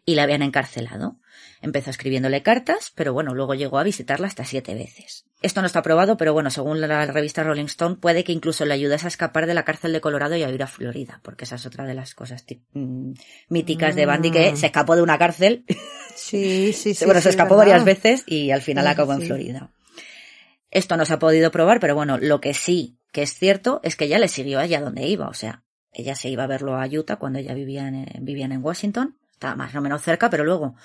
y 0.06 0.16
le 0.16 0.22
habían 0.22 0.42
encarcelado. 0.42 1.18
Empezó 1.62 1.90
escribiéndole 1.90 2.44
cartas, 2.44 2.92
pero 2.94 3.14
bueno, 3.14 3.34
luego 3.34 3.54
llegó 3.54 3.80
a 3.80 3.84
visitarla 3.84 4.28
hasta 4.28 4.44
siete 4.44 4.74
veces. 4.76 5.26
Esto 5.42 5.62
no 5.62 5.68
está 5.68 5.82
probado, 5.82 6.18
pero 6.18 6.34
bueno, 6.34 6.50
según 6.50 6.82
la 6.82 7.06
revista 7.06 7.44
Rolling 7.44 7.66
Stone, 7.66 7.96
puede 7.96 8.24
que 8.24 8.32
incluso 8.34 8.66
le 8.66 8.74
ayudase 8.74 9.06
a 9.06 9.10
escapar 9.10 9.46
de 9.46 9.54
la 9.54 9.64
cárcel 9.64 9.94
de 9.94 10.02
Colorado 10.02 10.36
y 10.36 10.44
a 10.44 10.50
ir 10.50 10.62
a 10.64 10.68
Florida, 10.68 11.20
porque 11.24 11.46
esa 11.46 11.56
es 11.56 11.66
otra 11.66 11.86
de 11.86 11.94
las 11.94 12.16
cosas 12.16 12.46
mm, 12.74 13.12
míticas 13.50 13.96
de 13.96 14.06
Bandy, 14.06 14.32
que 14.32 14.52
Mm. 14.52 14.58
se 14.58 14.66
escapó 14.68 14.96
de 14.96 15.02
una 15.02 15.18
cárcel, 15.18 15.64
Sí, 16.16 16.74
sí, 16.74 16.94
sí. 16.96 17.06
bueno, 17.06 17.20
sí, 17.22 17.24
se 17.24 17.30
escapó 17.30 17.56
¿verdad? 17.58 17.72
varias 17.72 17.86
veces 17.86 18.24
y 18.26 18.52
al 18.52 18.62
final 18.62 18.86
Sí, 18.86 18.92
acabó 18.92 19.14
en 19.14 19.22
sí. 19.22 19.28
Florida. 19.28 19.72
Esto 20.72 20.98
no 20.98 21.06
se 21.06 21.14
ha 21.14 21.20
podido 21.20 21.52
probar, 21.52 21.80
pero 21.80 21.96
bueno, 21.96 22.18
lo 22.18 22.42
que 22.42 22.54
sí 22.54 22.98
que 23.12 23.22
es 23.22 23.34
cierto 23.36 23.80
es 23.84 23.96
que 23.96 24.06
ella 24.06 24.18
le 24.18 24.28
siguió 24.28 24.60
allá 24.60 24.82
donde 24.82 25.06
iba, 25.08 25.28
o 25.28 25.34
sea, 25.36 25.64
ella 25.92 26.16
se 26.16 26.30
iba 26.30 26.44
a 26.46 26.48
verlo 26.48 26.76
a 26.76 26.88
Utah 26.88 27.18
cuando 27.18 27.38
ella 27.38 27.54
vivía 27.54 27.88
en, 27.88 28.08
vivían 28.26 28.52
en 28.52 28.64
Washington, 28.64 29.18
más 29.56 29.76
o 29.76 29.82
menos 29.82 30.02
cerca, 30.02 30.30
pero 30.30 30.44
luego, 30.44 30.76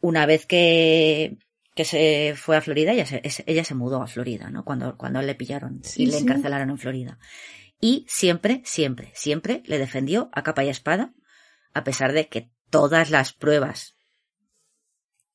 una 0.00 0.26
vez 0.26 0.46
que, 0.46 1.38
que 1.74 1.84
se 1.84 2.34
fue 2.36 2.56
a 2.56 2.60
Florida, 2.60 2.92
ella 2.92 3.06
se, 3.06 3.20
ella 3.46 3.64
se 3.64 3.74
mudó 3.74 4.02
a 4.02 4.06
Florida, 4.06 4.50
¿no? 4.50 4.64
Cuando, 4.64 4.96
cuando 4.96 5.22
le 5.22 5.34
pillaron 5.34 5.80
Sí, 5.82 6.02
y 6.02 6.06
le 6.06 6.12
sí. 6.12 6.22
encarcelaron 6.22 6.70
en 6.70 6.78
Florida. 6.78 7.18
Y 7.80 8.04
siempre, 8.08 8.62
siempre, 8.64 9.12
siempre 9.14 9.62
le 9.66 9.78
defendió 9.78 10.30
a 10.32 10.42
capa 10.42 10.64
y 10.64 10.68
espada, 10.68 11.12
a 11.74 11.84
pesar 11.84 12.12
de 12.12 12.28
que 12.28 12.50
todas 12.70 13.10
las 13.10 13.32
pruebas, 13.32 13.94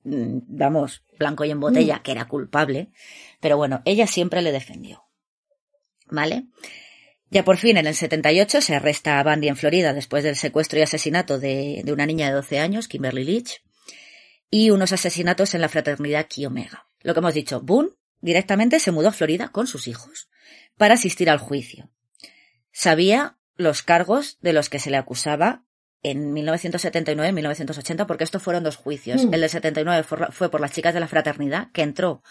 mm, 0.04 0.40
vamos, 0.48 1.04
blanco 1.18 1.46
y 1.46 1.52
en 1.52 1.60
botella, 1.60 2.02
que 2.04 2.12
era 2.12 2.28
culpable, 2.28 2.92
pero 3.40 3.58
bueno, 3.58 3.82
ella 3.86 4.08
siempre 4.08 4.42
le 4.42 4.52
defendió. 4.52 5.04
¿Vale? 6.08 6.48
Ya 7.34 7.44
por 7.44 7.58
fin, 7.58 7.78
en 7.78 7.88
el 7.88 7.96
78, 7.96 8.62
se 8.62 8.76
arresta 8.76 9.20
a 9.20 9.24
Bandy 9.24 9.48
en 9.48 9.56
Florida 9.58 9.92
después 9.94 10.24
del 10.24 10.36
secuestro 10.36 10.78
y 10.78 10.84
asesinato 10.84 11.40
de, 11.40 11.82
de 11.84 11.92
una 11.92 12.06
niña 12.06 12.28
de 12.28 12.34
12 12.34 12.60
años, 12.60 12.88
Kimberly 12.88 13.24
Leach, 13.24 13.64
y 14.52 14.70
unos 14.70 14.92
asesinatos 14.94 15.56
en 15.56 15.62
la 15.62 15.68
fraternidad 15.70 16.28
Chi 16.28 16.46
Omega. 16.46 16.88
Lo 17.02 17.14
que 17.16 17.20
hemos 17.22 17.34
dicho, 17.34 17.60
Boone 17.62 17.90
directamente 18.22 18.80
se 18.80 18.92
mudó 18.92 19.10
a 19.10 19.14
Florida 19.14 19.50
con 19.50 19.66
sus 19.66 19.88
hijos 19.88 20.30
para 20.78 20.94
asistir 20.94 21.28
al 21.30 21.40
juicio. 21.40 21.90
Sabía 22.72 23.38
los 23.56 23.82
cargos 23.82 24.38
de 24.42 24.54
los 24.54 24.70
que 24.70 24.78
se 24.80 24.92
le 24.92 24.98
acusaba 24.98 25.64
en 26.04 26.34
1979 26.34 27.30
y 27.30 27.34
1980, 27.34 28.06
porque 28.06 28.26
estos 28.26 28.44
fueron 28.44 28.64
dos 28.64 28.76
juicios. 28.76 29.26
Mm. 29.26 29.34
El 29.34 29.42
de 29.42 29.50
79 29.50 30.04
fue, 30.32 30.50
por 30.52 30.62
las 30.62 30.72
chicas 30.72 30.94
de 30.94 31.00
la 31.00 31.08
fraternidad, 31.08 31.72
que 31.72 31.82
entró 31.82 32.22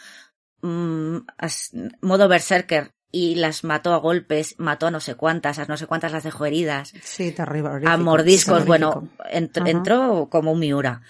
mm, 0.60 1.16
as- 1.38 1.72
modo 2.00 2.28
berserker 2.28 2.92
y 3.14 3.34
las 3.34 3.62
mató 3.62 3.92
a 3.92 3.98
golpes, 3.98 4.54
mató 4.58 4.86
a 4.86 4.90
no 4.90 4.98
sé 4.98 5.14
cuántas, 5.14 5.58
a 5.58 5.66
no 5.66 5.76
sé 5.76 5.86
cuántas 5.86 6.10
las 6.12 6.24
dejó 6.24 6.46
heridas, 6.46 6.92
Sí, 7.04 7.30
terrible. 7.30 7.82
a 7.86 7.96
mordiscos, 7.98 8.64
bueno, 8.64 9.08
entró 9.30 10.28
como 10.30 10.52
un 10.52 10.58
Miura. 10.58 11.02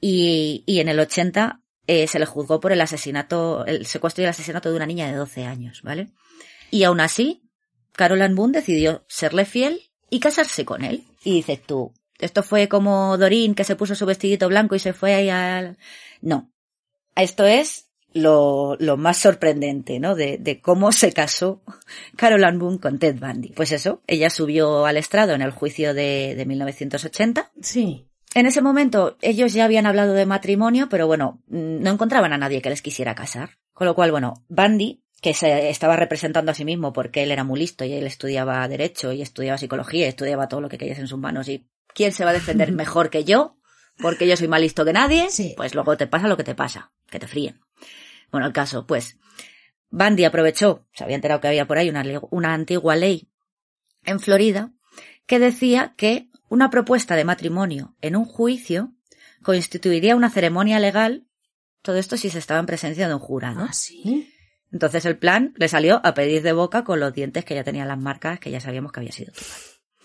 Y, 0.00 0.64
y 0.66 0.80
en 0.80 0.88
el 0.88 0.98
80 1.00 1.60
eh, 1.86 2.06
se 2.08 2.18
le 2.18 2.26
juzgó 2.26 2.58
por 2.60 2.72
el 2.72 2.80
asesinato, 2.80 3.64
el 3.64 3.86
secuestro 3.86 4.22
y 4.22 4.24
el 4.24 4.30
asesinato 4.30 4.70
de 4.70 4.76
una 4.76 4.86
niña 4.86 5.06
de 5.06 5.14
12 5.16 5.44
años, 5.46 5.82
¿vale? 5.82 6.08
Y 6.70 6.82
aún 6.82 7.00
así, 7.00 7.48
Carol 7.92 8.22
Ann 8.22 8.34
Boone 8.34 8.52
decidió 8.58 9.04
serle 9.08 9.44
fiel 9.44 9.80
y 10.10 10.20
casarse 10.20 10.64
con 10.64 10.84
él. 10.84 11.04
Y 11.22 11.34
dices 11.34 11.62
tú, 11.64 11.94
esto 12.18 12.42
fue 12.42 12.68
como 12.68 13.16
Dorín 13.18 13.54
que 13.54 13.64
se 13.64 13.76
puso 13.76 13.94
su 13.94 14.04
vestidito 14.04 14.48
blanco 14.48 14.74
y 14.74 14.80
se 14.80 14.92
fue 14.92 15.14
ahí 15.14 15.30
al... 15.30 15.78
No. 16.20 16.50
Esto 17.14 17.44
es 17.44 17.86
lo, 18.16 18.76
lo 18.78 18.96
más 18.96 19.18
sorprendente, 19.18 20.00
¿no? 20.00 20.14
De, 20.14 20.38
de 20.38 20.60
cómo 20.60 20.92
se 20.92 21.12
casó 21.12 21.62
Carol 22.16 22.44
Ann 22.44 22.58
Boone 22.58 22.78
con 22.80 22.98
Ted 22.98 23.16
Bundy. 23.20 23.50
Pues 23.50 23.72
eso, 23.72 24.02
ella 24.06 24.30
subió 24.30 24.86
al 24.86 24.96
estrado 24.96 25.32
en 25.34 25.42
el 25.42 25.50
juicio 25.50 25.94
de, 25.94 26.34
de 26.36 26.46
1980. 26.46 27.52
Sí. 27.60 28.08
En 28.34 28.46
ese 28.46 28.60
momento 28.60 29.16
ellos 29.22 29.52
ya 29.54 29.64
habían 29.64 29.86
hablado 29.86 30.12
de 30.12 30.26
matrimonio, 30.26 30.88
pero 30.90 31.06
bueno, 31.06 31.42
mm, 31.48 31.80
no 31.82 31.90
encontraban 31.90 32.32
a 32.32 32.38
nadie 32.38 32.60
que 32.62 32.70
les 32.70 32.82
quisiera 32.82 33.14
casar. 33.14 33.58
Con 33.72 33.86
lo 33.86 33.94
cual, 33.94 34.10
bueno, 34.10 34.44
Bundy, 34.48 35.02
que 35.22 35.32
se 35.34 35.70
estaba 35.70 35.96
representando 35.96 36.50
a 36.52 36.54
sí 36.54 36.64
mismo 36.64 36.92
porque 36.92 37.22
él 37.22 37.30
era 37.30 37.44
muy 37.44 37.58
listo 37.60 37.84
y 37.84 37.92
él 37.94 38.06
estudiaba 38.06 38.66
derecho 38.68 39.12
y 39.12 39.22
estudiaba 39.22 39.56
psicología 39.58 40.04
y 40.06 40.08
estudiaba 40.08 40.48
todo 40.48 40.60
lo 40.60 40.68
que 40.68 40.78
querías 40.78 40.98
en 40.98 41.06
sus 41.08 41.18
manos 41.18 41.48
y 41.48 41.66
¿quién 41.94 42.12
se 42.12 42.24
va 42.24 42.30
a 42.30 42.34
defender 42.34 42.72
mejor 42.72 43.08
que 43.10 43.24
yo? 43.24 43.56
Porque 43.98 44.28
yo 44.28 44.36
soy 44.36 44.48
más 44.48 44.60
listo 44.60 44.84
que 44.84 44.92
nadie, 44.92 45.30
Sí. 45.30 45.54
pues 45.56 45.74
luego 45.74 45.96
te 45.96 46.06
pasa 46.06 46.28
lo 46.28 46.36
que 46.36 46.44
te 46.44 46.54
pasa, 46.54 46.92
que 47.10 47.18
te 47.18 47.26
fríen. 47.26 47.60
Bueno, 48.30 48.46
el 48.46 48.52
caso, 48.52 48.86
pues, 48.86 49.18
Bundy 49.90 50.24
aprovechó, 50.24 50.86
se 50.92 51.04
había 51.04 51.16
enterado 51.16 51.40
que 51.40 51.48
había 51.48 51.66
por 51.66 51.78
ahí 51.78 51.88
una, 51.88 52.04
una 52.30 52.54
antigua 52.54 52.96
ley 52.96 53.28
en 54.04 54.20
Florida 54.20 54.72
que 55.26 55.38
decía 55.38 55.94
que 55.96 56.28
una 56.48 56.70
propuesta 56.70 57.16
de 57.16 57.24
matrimonio 57.24 57.96
en 58.00 58.16
un 58.16 58.24
juicio 58.24 58.92
constituiría 59.42 60.16
una 60.16 60.30
ceremonia 60.30 60.78
legal, 60.78 61.26
todo 61.82 61.96
esto 61.96 62.16
si 62.16 62.30
se 62.30 62.38
estaba 62.38 62.60
en 62.60 62.66
presencia 62.66 63.08
de 63.08 63.14
un 63.14 63.20
jurado. 63.20 63.60
Ah, 63.60 63.72
sí. 63.72 64.32
Entonces 64.72 65.04
el 65.06 65.18
plan 65.18 65.54
le 65.56 65.68
salió 65.68 66.00
a 66.04 66.14
pedir 66.14 66.42
de 66.42 66.52
boca 66.52 66.84
con 66.84 67.00
los 67.00 67.12
dientes 67.12 67.44
que 67.44 67.54
ya 67.54 67.64
tenían 67.64 67.88
las 67.88 67.98
marcas 67.98 68.40
que 68.40 68.50
ya 68.50 68.60
sabíamos 68.60 68.92
que 68.92 69.00
había 69.00 69.12
sido. 69.12 69.32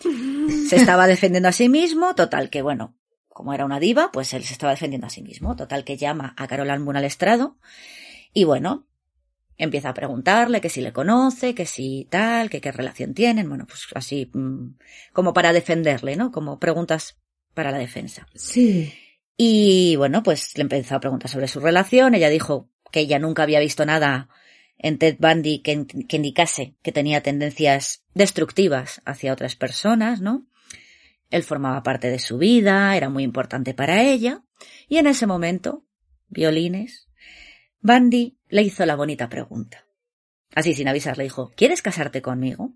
Se 0.70 0.76
estaba 0.76 1.08
defendiendo 1.08 1.50
a 1.50 1.52
sí 1.52 1.70
mismo, 1.70 2.16
total 2.16 2.50
que 2.50 2.62
bueno, 2.62 2.96
como 3.28 3.54
era 3.54 3.66
una 3.66 3.80
diva, 3.80 4.12
pues 4.12 4.34
él 4.34 4.44
se 4.44 4.54
estaba 4.54 4.74
defendiendo 4.74 5.08
a 5.08 5.10
sí 5.10 5.22
mismo, 5.22 5.56
total 5.56 5.84
que 5.84 5.98
llama 5.98 6.34
a 6.38 6.48
Carol 6.48 6.68
Boone 6.84 7.00
al 7.00 7.06
estrado 7.06 7.58
y 8.34 8.44
bueno, 8.44 8.88
empieza 9.58 9.90
a 9.90 9.94
preguntarle 9.94 10.62
que 10.62 10.70
si 10.70 10.82
le 10.82 10.92
conoce, 10.92 11.54
que 11.54 11.66
si 11.66 12.08
tal, 12.10 12.50
que 12.50 12.62
qué 12.62 12.72
relación 12.72 13.14
tienen, 13.14 13.48
bueno, 13.48 13.66
pues 13.68 13.88
así 13.94 14.30
mm, 14.34 14.78
como 15.14 15.34
para 15.34 15.54
defenderle, 15.54 16.16
¿no? 16.16 16.32
Como 16.32 16.60
preguntas 16.60 17.20
para 17.54 17.72
la 17.72 17.78
defensa. 17.78 18.28
Sí. 18.34 18.94
Y 19.38 19.96
bueno, 19.98 20.24
pues 20.24 20.58
le 20.58 20.64
empezó 20.64 20.96
a 20.96 21.00
preguntar 21.00 21.30
sobre 21.30 21.48
su 21.48 21.60
relación. 21.60 22.16
Ella 22.16 22.30
dijo 22.30 22.70
que 22.92 23.02
ella 23.02 23.20
nunca 23.20 23.44
había 23.44 23.60
visto 23.60 23.86
nada 23.86 24.30
en 24.78 24.98
Ted 24.98 25.18
Bundy 25.20 25.60
que, 25.60 25.86
que 25.86 26.16
indicase 26.16 26.76
que 26.82 26.92
tenía 26.92 27.22
tendencias 27.22 28.04
destructivas 28.14 29.02
hacia 29.06 29.34
otras 29.34 29.56
personas, 29.56 30.22
¿no? 30.22 30.48
Él 31.30 31.44
formaba 31.44 31.84
parte 31.84 32.10
de 32.10 32.20
su 32.20 32.38
vida, 32.38 32.96
era 32.98 33.10
muy 33.10 33.24
importante 33.24 33.74
para 33.74 34.04
ella. 34.04 34.44
Y 34.90 34.98
en 34.98 35.08
ese 35.08 35.28
momento, 35.28 35.86
violines, 36.30 37.08
Bundy 37.82 38.38
le 38.50 38.62
hizo 38.62 38.86
la 38.86 38.96
bonita 38.96 39.30
pregunta. 39.30 39.86
Así 40.54 40.74
sin 40.74 40.88
avisar 40.88 41.18
le 41.18 41.24
dijo, 41.24 41.52
¿quieres 41.56 41.82
casarte 41.82 42.22
conmigo? 42.22 42.74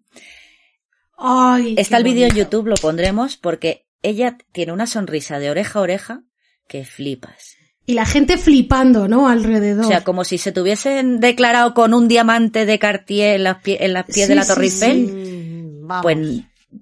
Ay. 1.18 1.76
Está 1.78 1.98
el 1.98 2.04
vídeo 2.04 2.28
en. 2.28 2.36
YouTube, 2.36 2.68
lo 2.68 2.76
pondremos 2.76 3.38
porque 3.38 3.86
ella 4.02 4.38
tiene 4.52 4.72
una 4.74 4.88
sonrisa 4.88 5.40
de 5.40 5.50
oreja 5.50 5.80
a 5.80 5.82
oreja 5.82 6.24
que 6.68 6.86
flipas. 6.86 7.56
Y 7.86 7.94
la 7.94 8.06
gente 8.06 8.38
flipando, 8.38 9.08
¿no? 9.08 9.28
Alrededor. 9.30 9.86
O 9.86 9.88
sea, 9.88 10.04
como 10.04 10.24
si 10.24 10.38
se 10.40 10.52
tuviesen 10.52 11.20
declarado 11.20 11.74
con 11.74 11.94
un 11.94 12.08
diamante 12.08 12.66
de 12.66 12.80
Cartier 12.80 13.36
en 13.36 13.44
las, 13.44 13.58
pie- 13.62 13.78
en 13.82 13.94
las 13.94 14.06
pies 14.06 14.28
de 14.28 14.36
la 14.36 14.46
Torre. 14.46 14.66
Eiffel, 14.66 15.82
pues 16.02 16.18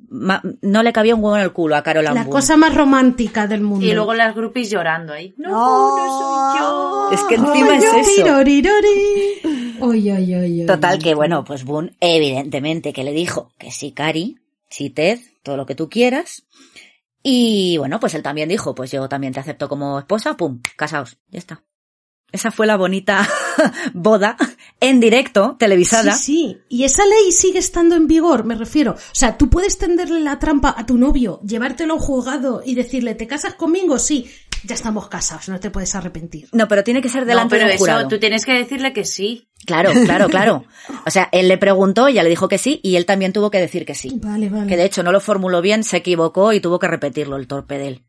no 0.10 0.84
le 0.84 0.94
cabía 0.94 1.16
un 1.16 1.24
huevo 1.24 1.38
en 1.38 1.44
el 1.44 1.52
culo 1.54 1.76
a 1.76 1.84
Carol 1.84 2.04
la 2.04 2.26
cosa 2.26 2.58
más 2.58 2.74
romántica 2.76 3.48
del 3.48 3.62
mundo. 3.62 3.86
Y 3.86 3.94
luego 3.94 4.14
las 4.14 4.36
groupies 4.36 4.70
llorando 4.70 5.14
ahí. 5.14 5.34
No, 5.38 5.50
No. 5.50 5.98
no 5.98 6.20
soy 6.20 6.60
yo. 6.60 7.10
Es 7.12 7.22
que 7.24 7.36
encima 7.36 7.78
es 7.78 7.84
eso. 7.84 8.24
Tirorirori. 8.24 9.78
Oy, 9.82 10.12
oy, 10.12 10.36
oy, 10.36 10.62
oy. 10.62 10.66
Total 10.66 11.00
que 11.00 11.16
bueno, 11.16 11.44
pues 11.44 11.64
Boone 11.66 11.96
evidentemente 12.00 12.94
que 12.94 13.04
le 13.04 13.12
dijo 13.12 13.52
que 13.58 13.72
sí, 13.72 13.92
Cari, 13.92 14.38
sí, 14.70 14.90
Ted, 14.90 15.20
todo 15.44 15.58
lo 15.58 15.66
que 15.66 15.76
tú 15.76 15.90
quieras. 15.90 16.44
Y 17.22 17.78
bueno, 17.78 18.00
pues 18.00 18.14
él 18.16 18.24
también 18.24 18.50
dijo, 18.50 18.76
pues 18.76 18.92
yo 18.92 19.08
también 19.08 19.34
te 19.34 19.40
acepto 19.40 19.70
como 19.70 20.00
esposa, 20.00 20.36
pum, 20.36 20.62
casaos, 20.76 21.18
ya 21.30 21.40
está. 21.40 21.64
Esa 22.32 22.50
fue 22.52 22.66
la 22.66 22.78
bonita 22.78 23.28
boda 23.94 24.36
en 24.90 25.00
directo, 25.00 25.56
televisada. 25.58 26.14
Sí, 26.14 26.24
sí. 26.24 26.58
Y 26.70 26.84
esa 26.84 27.06
ley 27.06 27.32
sigue 27.32 27.60
estando 27.60 27.96
en 27.96 28.08
vigor, 28.08 28.44
me 28.46 28.56
refiero. 28.56 28.92
O 28.94 29.16
sea, 29.16 29.38
tú 29.38 29.50
puedes 29.50 29.78
tenderle 29.78 30.20
la 30.20 30.40
trampa 30.40 30.74
a 30.78 30.86
tu 30.86 30.98
novio, 30.98 31.40
llevártelo 31.46 31.94
a 31.94 31.98
un 31.98 32.02
juzgado 32.04 32.62
y 32.66 32.76
decirle, 32.76 33.16
¿te 33.16 33.28
casas 33.28 33.56
conmigo? 33.56 33.98
Sí. 34.00 34.30
Ya 34.66 34.76
estamos 34.76 35.10
casados, 35.10 35.50
no 35.50 35.60
te 35.60 35.70
puedes 35.72 35.94
arrepentir. 35.94 36.48
No, 36.54 36.70
pero 36.70 36.86
tiene 36.86 37.02
que 37.02 37.10
ser 37.10 37.24
No, 37.24 37.28
delante 37.28 37.56
pero 37.56 37.66
de 37.66 37.72
un 37.72 37.76
eso, 37.76 37.80
jurado. 37.84 38.08
tú 38.08 38.18
tienes 38.18 38.46
que 38.46 38.54
decirle 38.54 38.94
que 38.94 39.04
sí. 39.04 39.50
Claro, 39.66 39.92
claro, 40.06 40.30
claro. 40.30 40.64
O 41.06 41.12
sea, 41.12 41.28
él 41.34 41.50
le 41.50 41.58
preguntó, 41.58 42.08
ella 42.08 42.24
le 42.24 42.30
dijo 42.30 42.48
que 42.48 42.58
sí, 42.58 42.80
y 42.82 42.96
él 42.96 43.06
también 43.06 43.34
tuvo 43.34 43.52
que 43.52 43.60
decir 43.60 43.86
que 43.86 43.94
sí. 43.94 44.18
Vale, 44.24 44.48
vale. 44.50 44.68
Que 44.68 44.78
de 44.78 44.86
hecho 44.86 45.04
no 45.04 45.12
lo 45.12 45.20
formuló 45.20 45.62
bien, 45.62 45.84
se 45.84 45.98
equivocó 45.98 46.54
y 46.54 46.62
tuvo 46.62 46.80
que 46.80 46.88
repetirlo 46.88 47.36
el 47.36 47.48
torpe 47.48 47.78
de 47.78 47.88
él. 47.90 48.06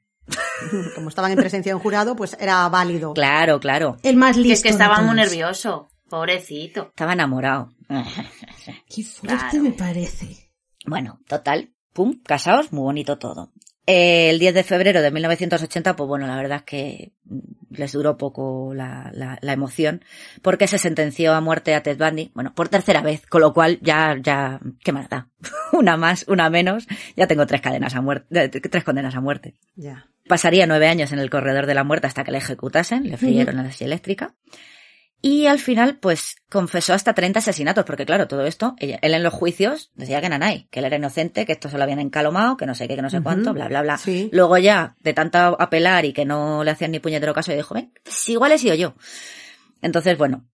Como 0.94 1.08
estaban 1.08 1.32
en 1.32 1.38
presencia 1.38 1.70
de 1.70 1.74
un 1.74 1.82
jurado, 1.82 2.14
pues 2.16 2.36
era 2.40 2.68
válido. 2.68 3.14
Claro, 3.14 3.58
claro. 3.60 3.96
El 4.02 4.16
más 4.16 4.36
listo. 4.36 4.48
Que 4.48 4.52
es 4.54 4.62
que 4.62 4.68
estaba 4.68 5.00
muy 5.02 5.16
nervioso. 5.16 5.90
Pobrecito. 6.08 6.88
Estaba 6.88 7.12
enamorado. 7.14 7.72
Qué 8.88 9.02
fuerte 9.02 9.36
Claro. 9.50 9.62
me 9.62 9.72
parece. 9.72 10.50
Bueno, 10.86 11.20
total, 11.28 11.72
pum, 11.92 12.20
casados, 12.22 12.72
muy 12.72 12.82
bonito 12.82 13.18
todo. 13.18 13.52
Eh, 13.86 14.30
el 14.30 14.38
10 14.38 14.54
de 14.54 14.62
febrero 14.64 15.02
de 15.02 15.10
1980, 15.10 15.94
pues 15.96 16.08
bueno, 16.08 16.26
la 16.26 16.36
verdad 16.36 16.58
es 16.58 16.64
que 16.64 17.12
mm, 17.24 17.38
les 17.76 17.92
duró 17.92 18.16
poco 18.16 18.72
la, 18.74 19.10
la, 19.12 19.38
la 19.42 19.52
emoción, 19.52 20.02
porque 20.40 20.66
se 20.66 20.78
sentenció 20.78 21.34
a 21.34 21.40
muerte 21.42 21.74
a 21.74 21.82
Ted 21.82 21.98
Bundy, 21.98 22.30
bueno, 22.34 22.54
por 22.54 22.70
tercera 22.70 23.02
vez, 23.02 23.26
con 23.26 23.42
lo 23.42 23.52
cual 23.52 23.78
ya, 23.82 24.16
ya, 24.22 24.58
¿qué 24.82 24.92
más 24.92 25.08
da? 25.10 25.28
una 25.72 25.98
más, 25.98 26.24
una 26.28 26.48
menos, 26.48 26.86
ya 27.14 27.26
tengo 27.26 27.46
tres 27.46 27.60
cadenas 27.60 27.94
a 27.94 28.00
muerte, 28.00 28.48
tres 28.48 28.84
condenas 28.84 29.14
a 29.16 29.20
muerte. 29.20 29.54
Ya. 29.76 30.06
Pasaría 30.28 30.66
nueve 30.66 30.88
años 30.88 31.12
en 31.12 31.18
el 31.18 31.28
corredor 31.28 31.66
de 31.66 31.74
la 31.74 31.84
muerte 31.84 32.06
hasta 32.06 32.24
que 32.24 32.30
le 32.32 32.38
ejecutasen, 32.38 33.06
le 33.10 33.18
frieron 33.18 33.56
la 33.56 33.70
silla 33.70 33.86
eléctrica. 33.88 34.34
Y 35.26 35.46
al 35.46 35.58
final, 35.58 35.96
pues, 35.96 36.36
confesó 36.50 36.92
hasta 36.92 37.14
30 37.14 37.38
asesinatos, 37.38 37.86
porque 37.86 38.04
claro, 38.04 38.28
todo 38.28 38.44
esto, 38.44 38.76
él 38.78 38.98
en 39.00 39.22
los 39.22 39.32
juicios 39.32 39.90
decía 39.94 40.20
que 40.20 40.28
nanay, 40.28 40.68
que 40.70 40.80
él 40.80 40.84
era 40.84 40.96
inocente, 40.96 41.46
que 41.46 41.52
esto 41.52 41.70
se 41.70 41.78
lo 41.78 41.82
habían 41.82 41.98
encalomado, 41.98 42.58
que 42.58 42.66
no 42.66 42.74
sé 42.74 42.86
qué, 42.88 42.94
que 42.94 43.00
no 43.00 43.08
sé 43.08 43.22
cuánto, 43.22 43.54
bla, 43.54 43.68
bla, 43.68 43.80
bla. 43.80 43.96
Sí. 43.96 44.28
Luego 44.34 44.58
ya, 44.58 44.96
de 45.00 45.14
tanto 45.14 45.38
apelar 45.38 46.04
y 46.04 46.12
que 46.12 46.26
no 46.26 46.62
le 46.62 46.72
hacían 46.72 46.90
ni 46.90 46.98
puñetero 46.98 47.32
caso, 47.32 47.52
dijo, 47.52 47.72
ven, 47.74 47.90
pues 48.02 48.28
igual 48.28 48.52
he 48.52 48.58
sido 48.58 48.74
yo. 48.74 48.96
Entonces, 49.80 50.18
bueno, 50.18 50.44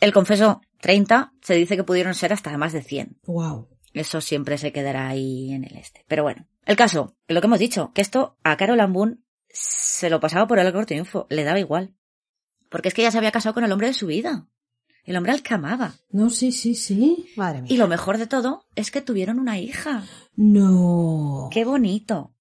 él 0.00 0.14
confesó 0.14 0.62
30, 0.80 1.34
se 1.42 1.52
dice 1.52 1.76
que 1.76 1.84
pudieron 1.84 2.14
ser 2.14 2.32
hasta 2.32 2.56
más 2.56 2.72
de 2.72 2.80
100. 2.80 3.18
Wow. 3.26 3.68
Eso 3.92 4.22
siempre 4.22 4.56
se 4.56 4.72
quedará 4.72 5.08
ahí 5.08 5.52
en 5.52 5.64
el 5.64 5.76
este. 5.76 6.06
Pero 6.08 6.22
bueno, 6.22 6.46
el 6.64 6.76
caso, 6.76 7.14
lo 7.28 7.42
que 7.42 7.48
hemos 7.48 7.58
dicho, 7.58 7.92
que 7.94 8.00
esto 8.00 8.38
a 8.44 8.56
Carol 8.56 8.80
Boone 8.90 9.18
se 9.50 10.08
lo 10.08 10.20
pasaba 10.20 10.46
por 10.46 10.58
el 10.58 10.66
arco 10.66 10.86
triunfo, 10.86 11.26
le 11.28 11.44
daba 11.44 11.60
igual. 11.60 11.92
Porque 12.70 12.88
es 12.88 12.94
que 12.94 13.02
ella 13.02 13.10
se 13.10 13.18
había 13.18 13.32
casado 13.32 13.54
con 13.54 13.64
el 13.64 13.72
hombre 13.72 13.88
de 13.88 13.94
su 13.94 14.06
vida. 14.06 14.46
El 15.04 15.16
hombre 15.16 15.32
al 15.32 15.42
que 15.42 15.54
amaba. 15.54 15.94
No, 16.10 16.30
sí, 16.30 16.50
sí, 16.50 16.74
sí. 16.74 17.28
Madre 17.36 17.62
mía. 17.62 17.72
Y 17.72 17.76
lo 17.76 17.86
mejor 17.86 18.18
de 18.18 18.26
todo 18.26 18.64
es 18.74 18.90
que 18.90 19.00
tuvieron 19.00 19.38
una 19.38 19.58
hija. 19.58 20.02
No. 20.34 21.48
¡Qué 21.52 21.64
bonito! 21.64 22.32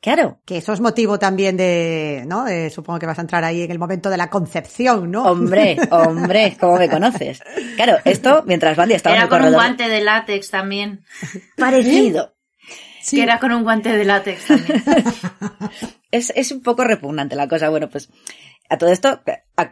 Claro, 0.00 0.40
Que 0.46 0.56
eso 0.56 0.72
es 0.72 0.80
motivo 0.80 1.18
también 1.18 1.58
de, 1.58 2.24
¿no? 2.26 2.44
De- 2.44 2.70
supongo 2.70 2.98
que 2.98 3.04
vas 3.04 3.18
a 3.18 3.20
entrar 3.20 3.44
ahí 3.44 3.60
en 3.62 3.70
el 3.70 3.78
momento 3.78 4.08
de 4.08 4.16
la 4.16 4.30
concepción, 4.30 5.10
¿no? 5.10 5.24
hombre, 5.24 5.76
hombre, 5.90 6.56
¿cómo 6.58 6.78
me 6.78 6.88
conoces? 6.88 7.42
Claro, 7.76 7.98
esto 8.06 8.42
mientras 8.46 8.78
Bandy 8.78 8.94
estaba 8.94 9.14
en 9.14 9.18
Era 9.22 9.24
el 9.26 9.30
con 9.30 9.46
un 9.46 9.52
guante 9.52 9.88
de 9.90 10.00
látex 10.00 10.50
también. 10.50 11.04
Parecido. 11.56 12.34
Sí. 13.02 13.16
Que 13.16 13.22
era 13.24 13.38
con 13.38 13.52
un 13.52 13.62
guante 13.62 13.94
de 13.94 14.04
látex 14.06 14.46
también. 14.46 14.82
es, 16.10 16.32
es 16.34 16.50
un 16.50 16.62
poco 16.62 16.82
repugnante 16.84 17.36
la 17.36 17.46
cosa. 17.48 17.68
Bueno, 17.68 17.90
pues 17.90 18.08
a 18.70 18.78
todo 18.78 18.90
esto, 18.90 19.20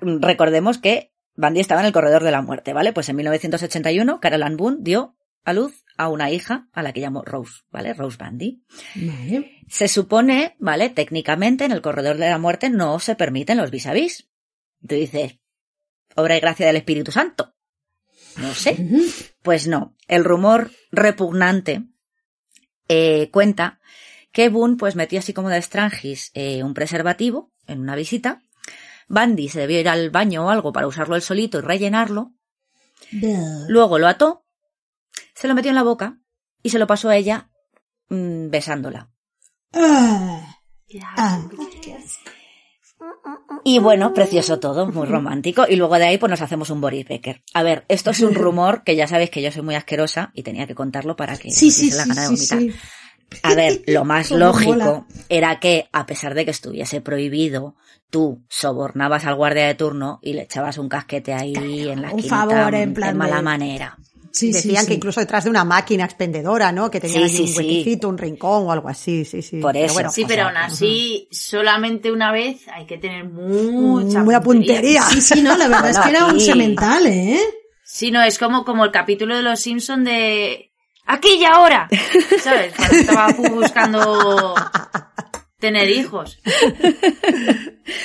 recordemos 0.02 0.78
que 0.78 1.12
Bandy 1.36 1.60
estaba 1.60 1.80
en 1.80 1.86
el 1.86 1.92
corredor 1.92 2.24
de 2.24 2.32
la 2.32 2.42
muerte, 2.42 2.72
¿vale? 2.72 2.92
Pues 2.92 3.08
en 3.08 3.16
1981, 3.16 4.20
Carol 4.20 4.42
Ann 4.42 4.56
Boone 4.56 4.78
dio 4.80 5.16
a 5.44 5.52
luz 5.52 5.84
a 5.96 6.08
una 6.08 6.30
hija 6.30 6.68
a 6.72 6.82
la 6.82 6.92
que 6.92 7.00
llamó 7.00 7.22
Rose, 7.22 7.62
¿vale? 7.70 7.94
Rose 7.94 8.16
Bandy. 8.18 8.64
Vale. 8.96 9.62
Se 9.68 9.86
supone, 9.86 10.56
¿vale? 10.58 10.90
Técnicamente 10.90 11.64
en 11.64 11.72
el 11.72 11.80
corredor 11.80 12.18
de 12.18 12.28
la 12.28 12.38
muerte 12.38 12.70
no 12.70 12.98
se 12.98 13.14
permiten 13.14 13.56
los 13.56 13.70
vis 13.70 13.86
a 13.86 13.92
vis. 13.92 14.28
Tú 14.86 14.96
dices, 14.96 15.38
obra 16.16 16.36
y 16.36 16.40
gracia 16.40 16.66
del 16.66 16.76
Espíritu 16.76 17.12
Santo. 17.12 17.54
No 18.36 18.52
sé. 18.52 18.76
Pues 19.42 19.68
no, 19.68 19.96
el 20.08 20.24
rumor 20.24 20.72
repugnante 20.90 21.84
eh, 22.88 23.30
cuenta 23.30 23.80
que 24.32 24.48
Boone 24.48 24.76
pues 24.76 24.96
metió 24.96 25.20
así 25.20 25.32
como 25.32 25.48
de 25.50 25.58
estrangis 25.58 26.30
eh, 26.34 26.62
un 26.62 26.74
preservativo 26.74 27.52
en 27.66 27.80
una 27.80 27.96
visita. 27.96 28.42
Bandy 29.08 29.48
se 29.48 29.60
debió 29.60 29.80
ir 29.80 29.88
al 29.88 30.10
baño 30.10 30.46
o 30.46 30.50
algo 30.50 30.72
para 30.72 30.86
usarlo 30.86 31.16
él 31.16 31.22
solito 31.22 31.58
y 31.58 31.62
rellenarlo. 31.62 32.32
Luego 33.68 33.98
lo 33.98 34.06
ató, 34.06 34.44
se 35.34 35.48
lo 35.48 35.54
metió 35.54 35.70
en 35.70 35.76
la 35.76 35.82
boca 35.82 36.18
y 36.62 36.70
se 36.70 36.78
lo 36.78 36.86
pasó 36.86 37.08
a 37.08 37.16
ella 37.16 37.50
mm, 38.08 38.50
besándola. 38.50 39.10
Ah. 39.72 40.56
Ah. 41.16 41.48
Y 43.64 43.78
bueno, 43.78 44.12
precioso 44.14 44.58
todo, 44.58 44.86
muy 44.86 45.06
romántico. 45.06 45.66
Y 45.68 45.76
luego 45.76 45.98
de 45.98 46.06
ahí 46.06 46.18
pues 46.18 46.30
nos 46.30 46.40
hacemos 46.40 46.70
un 46.70 46.80
Boris 46.80 47.06
Becker. 47.06 47.42
A 47.54 47.62
ver, 47.62 47.84
esto 47.88 48.10
es 48.10 48.20
un 48.20 48.34
rumor 48.34 48.82
que 48.82 48.96
ya 48.96 49.06
sabéis 49.06 49.30
que 49.30 49.42
yo 49.42 49.52
soy 49.52 49.62
muy 49.62 49.74
asquerosa 49.74 50.30
y 50.34 50.42
tenía 50.42 50.66
que 50.66 50.74
contarlo 50.74 51.16
para 51.16 51.36
que 51.36 51.50
Sí, 51.50 51.70
sí, 51.70 51.86
diese 51.86 51.96
la 51.96 52.04
sí, 52.04 52.08
gana 52.08 52.22
de 52.22 52.36
sí, 52.36 52.56
vomitar. 52.56 52.80
A 53.42 53.54
ver, 53.54 53.82
lo 53.86 54.04
más 54.04 54.30
lógico 54.30 54.70
mola. 54.72 55.04
era 55.28 55.60
que, 55.60 55.88
a 55.92 56.06
pesar 56.06 56.34
de 56.34 56.44
que 56.44 56.50
estuviese 56.50 57.00
prohibido, 57.00 57.74
tú 58.10 58.40
sobornabas 58.48 59.24
al 59.26 59.34
guardia 59.34 59.66
de 59.66 59.74
turno 59.74 60.18
y 60.22 60.32
le 60.32 60.42
echabas 60.42 60.78
un 60.78 60.88
casquete 60.88 61.34
ahí 61.34 61.88
en 61.88 62.02
la 62.02 62.12
un 62.12 62.18
esquinita 62.20 62.36
favor, 62.36 62.74
en 62.74 62.94
plan 62.94 63.16
mala 63.16 63.36
de- 63.36 63.42
manera. 63.42 63.98
Sí, 64.30 64.52
Decían 64.52 64.82
sí. 64.82 64.88
que 64.88 64.94
incluso 64.94 65.20
detrás 65.20 65.44
de 65.44 65.50
una 65.50 65.64
máquina 65.64 66.04
expendedora, 66.04 66.70
¿no? 66.70 66.90
Que 66.90 67.00
tenía 67.00 67.26
sí, 67.28 67.42
un 67.42 67.48
sí. 67.48 67.54
huequecito, 67.56 68.08
un 68.08 68.18
rincón 68.18 68.66
o 68.66 68.72
algo 68.72 68.88
así, 68.88 69.24
sí, 69.24 69.40
sí. 69.42 69.58
Por 69.58 69.72
Pero 69.72 69.86
eso. 69.86 69.94
bueno, 69.94 70.10
Sí, 70.12 70.24
pero 70.28 70.42
sea, 70.42 70.46
aún 70.48 70.56
así, 70.58 71.28
solamente 71.32 72.12
una 72.12 72.30
vez 72.30 72.60
hay 72.72 72.86
que 72.86 72.98
tener 72.98 73.24
mucha 73.24 74.22
Mucha 74.22 74.40
puntería. 74.40 75.02
Sí, 75.02 75.20
sí, 75.22 75.42
no, 75.42 75.56
la 75.56 75.66
verdad 75.68 75.90
es 75.90 75.98
que 75.98 76.10
era 76.10 76.26
un 76.26 76.38
semental, 76.38 77.06
¿eh? 77.06 77.40
Sí, 77.82 78.10
no, 78.10 78.22
es 78.22 78.38
como, 78.38 78.64
como 78.64 78.84
el 78.84 78.92
capítulo 78.92 79.34
de 79.34 79.42
Los 79.42 79.60
Simpson 79.60 80.04
de 80.04 80.67
aquí 81.08 81.38
y 81.40 81.44
ahora, 81.44 81.88
¿sabes? 82.40 82.74
Cuando 82.76 82.96
estaba 82.96 83.32
buscando 83.50 84.54
tener 85.58 85.88
hijos. 85.90 86.38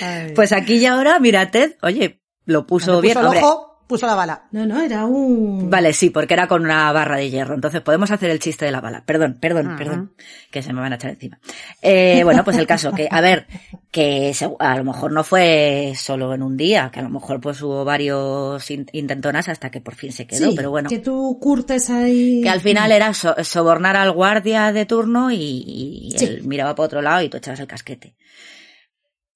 ay. 0.01 0.33
Pues 0.33 0.51
aquí 0.51 0.75
y 0.77 0.85
ahora, 0.85 1.19
mira, 1.19 1.51
Ted, 1.51 1.75
oye, 1.81 2.21
lo 2.45 2.65
puso 2.65 3.01
bien. 3.01 3.15
puso 3.15 3.25
hombre. 3.27 3.41
ojo, 3.43 3.72
puso 3.87 4.07
la 4.07 4.15
bala. 4.15 4.43
No, 4.51 4.65
no, 4.65 4.81
era 4.81 5.05
un... 5.05 5.69
Vale, 5.69 5.93
sí, 5.93 6.09
porque 6.09 6.33
era 6.33 6.47
con 6.47 6.63
una 6.63 6.91
barra 6.91 7.17
de 7.17 7.29
hierro. 7.29 7.55
Entonces 7.55 7.81
podemos 7.81 8.09
hacer 8.11 8.29
el 8.29 8.39
chiste 8.39 8.65
de 8.65 8.71
la 8.71 8.81
bala. 8.81 9.03
Perdón, 9.05 9.37
perdón, 9.39 9.67
Ajá. 9.67 9.77
perdón. 9.77 10.13
Que 10.51 10.61
se 10.61 10.73
me 10.73 10.81
van 10.81 10.93
a 10.93 10.95
echar 10.95 11.11
encima. 11.11 11.39
Eh, 11.81 12.21
bueno, 12.23 12.43
pues 12.43 12.57
el 12.57 12.65
caso 12.67 12.91
que, 12.91 13.07
a 13.11 13.21
ver, 13.21 13.47
que 13.91 14.33
a 14.59 14.77
lo 14.77 14.83
mejor 14.83 15.11
no 15.11 15.23
fue 15.23 15.93
solo 15.95 16.33
en 16.33 16.41
un 16.43 16.57
día, 16.57 16.89
que 16.91 16.99
a 16.99 17.03
lo 17.03 17.09
mejor 17.09 17.39
pues 17.41 17.61
hubo 17.61 17.83
varios 17.85 18.69
in- 18.71 18.87
intentonas 18.93 19.49
hasta 19.49 19.69
que 19.69 19.81
por 19.81 19.95
fin 19.95 20.11
se 20.11 20.25
quedó, 20.27 20.49
Sí, 20.49 20.53
pero 20.55 20.69
bueno. 20.71 20.89
que 20.89 20.99
tú 20.99 21.37
curtes 21.41 21.89
ahí... 21.89 22.41
Que 22.41 22.49
al 22.49 22.61
final 22.61 22.91
era 22.91 23.13
so- 23.13 23.35
sobornar 23.43 23.95
al 23.97 24.11
guardia 24.11 24.71
de 24.71 24.85
turno 24.85 25.31
y, 25.31 25.37
y 25.37 26.13
Sí. 26.17 26.25
él 26.25 26.43
miraba 26.43 26.75
para 26.75 26.85
otro 26.85 27.01
lado 27.01 27.21
y 27.21 27.29
tú 27.29 27.37
echabas 27.37 27.59
el 27.59 27.67
casquete. 27.67 28.15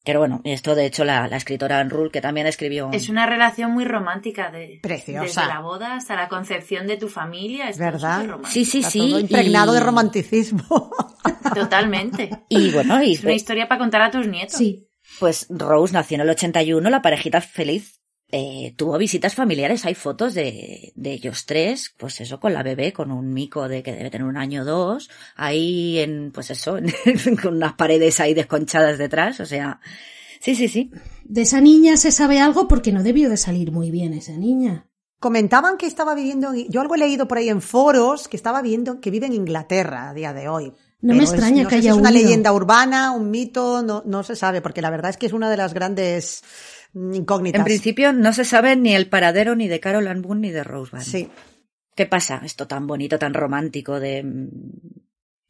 Pero 0.07 0.19
bueno, 0.19 0.41
esto 0.45 0.73
de 0.73 0.85
hecho 0.85 1.03
la, 1.03 1.27
la 1.27 1.35
escritora 1.37 1.79
Anne 1.79 1.89
Rule, 1.89 2.09
que 2.11 2.21
también 2.21 2.47
escribió... 2.47 2.89
Es 2.93 3.09
una 3.09 3.25
relación 3.25 3.71
muy 3.73 3.83
romántica 3.85 4.49
de 4.49 4.79
Preciosa. 4.81 5.21
desde 5.41 5.45
la 5.53 5.59
boda 5.59 5.95
hasta 5.95 6.15
la 6.15 6.29
concepción 6.29 6.87
de 6.87 6.95
tu 6.97 7.09
familia. 7.09 7.67
Es 7.69 7.77
¿Verdad? 7.77 8.25
Sí, 8.47 8.63
sí, 8.65 8.79
Está 8.79 8.89
sí. 8.91 8.99
todo 8.99 9.19
impregnado 9.19 9.73
y- 9.73 9.75
de 9.75 9.83
romanticismo. 9.83 10.63
Totalmente. 11.53 12.29
Y 12.49 12.71
bueno, 12.71 13.03
y 13.03 13.13
Es 13.13 13.23
una 13.23 13.33
historia 13.33 13.67
para 13.67 13.79
contar 13.79 14.01
a 14.01 14.09
tus 14.11 14.27
nietos. 14.27 14.57
Sí. 14.57 14.87
Pues 15.19 15.45
Rose 15.49 15.93
nació 15.93 16.15
en 16.15 16.21
el 16.21 16.29
81, 16.29 16.89
la 16.89 17.01
parejita 17.01 17.41
feliz. 17.41 18.01
Eh, 18.29 18.73
tuvo 18.75 18.97
visitas 18.97 19.35
familiares, 19.35 19.85
hay 19.85 19.95
fotos 19.95 20.33
de, 20.33 20.91
de 20.95 21.11
ellos 21.13 21.45
tres, 21.45 21.93
pues 21.97 22.19
eso, 22.19 22.39
con 22.39 22.53
la 22.53 22.61
bebé, 22.63 22.91
con 22.93 23.11
un 23.11 23.33
mico 23.33 23.67
de 23.69 23.83
que 23.83 23.93
debe 23.93 24.09
tener 24.09 24.27
un 24.27 24.35
año 24.37 24.63
o 24.63 24.65
dos, 24.65 25.09
ahí 25.35 25.99
en, 25.99 26.31
pues 26.33 26.49
eso, 26.51 26.77
en- 26.77 26.91
con 27.41 27.55
unas 27.55 27.73
paredes 27.73 28.19
ahí 28.19 28.33
desconchadas 28.33 28.97
detrás, 28.97 29.39
o 29.39 29.45
sea, 29.45 29.79
sí, 30.41 30.55
sí, 30.55 30.67
sí. 30.67 30.91
De 31.23 31.41
esa 31.43 31.61
niña 31.61 31.95
se 31.97 32.11
sabe 32.11 32.39
algo 32.39 32.67
porque 32.67 32.91
no 32.91 33.01
debió 33.03 33.29
de 33.29 33.37
salir 33.37 33.71
muy 33.71 33.91
bien 33.91 34.13
esa 34.13 34.33
niña. 34.33 34.85
Comentaban 35.19 35.77
que 35.77 35.87
estaba 35.87 36.13
viviendo, 36.13 36.53
en- 36.53 36.69
yo 36.69 36.81
algo 36.81 36.95
he 36.95 36.99
leído 36.99 37.27
por 37.27 37.37
ahí 37.37 37.49
en 37.49 37.61
foros, 37.61 38.27
que 38.27 38.37
estaba 38.37 38.61
viviendo, 38.61 38.99
que 38.99 39.09
vive 39.09 39.25
en 39.27 39.33
Inglaterra 39.33 40.09
a 40.09 40.13
día 40.13 40.33
de 40.33 40.47
hoy. 40.49 40.73
No 41.01 41.13
me 41.15 41.23
es- 41.23 41.31
extraña 41.31 41.63
no 41.63 41.69
que 41.69 41.75
si 41.75 41.79
haya 41.81 41.91
es 41.91 41.97
una 41.97 42.09
huido. 42.09 42.21
leyenda 42.23 42.51
urbana, 42.53 43.11
un 43.11 43.31
mito, 43.31 43.81
no, 43.83 44.03
no 44.05 44.23
se 44.23 44.35
sabe, 44.35 44.61
porque 44.61 44.81
la 44.81 44.89
verdad 44.89 45.09
es 45.11 45.17
que 45.17 45.25
es 45.27 45.33
una 45.33 45.49
de 45.49 45.57
las 45.57 45.73
grandes 45.73 46.43
incógnitas. 47.13 47.59
En 47.59 47.65
principio 47.65 48.13
no 48.13 48.33
se 48.33 48.45
sabe 48.45 48.75
ni 48.75 48.95
el 48.95 49.09
paradero 49.09 49.55
ni 49.55 49.67
de 49.67 49.79
Carol 49.79 50.07
Ann 50.07 50.21
Boone 50.21 50.41
ni 50.41 50.51
de 50.51 50.63
Rosebud. 50.63 51.01
Sí. 51.01 51.29
¿Qué 51.95 52.05
pasa? 52.05 52.41
Esto 52.43 52.67
tan 52.67 52.87
bonito, 52.87 53.17
tan 53.17 53.33
romántico 53.33 53.99
de 53.99 54.23
mm, 54.23 54.49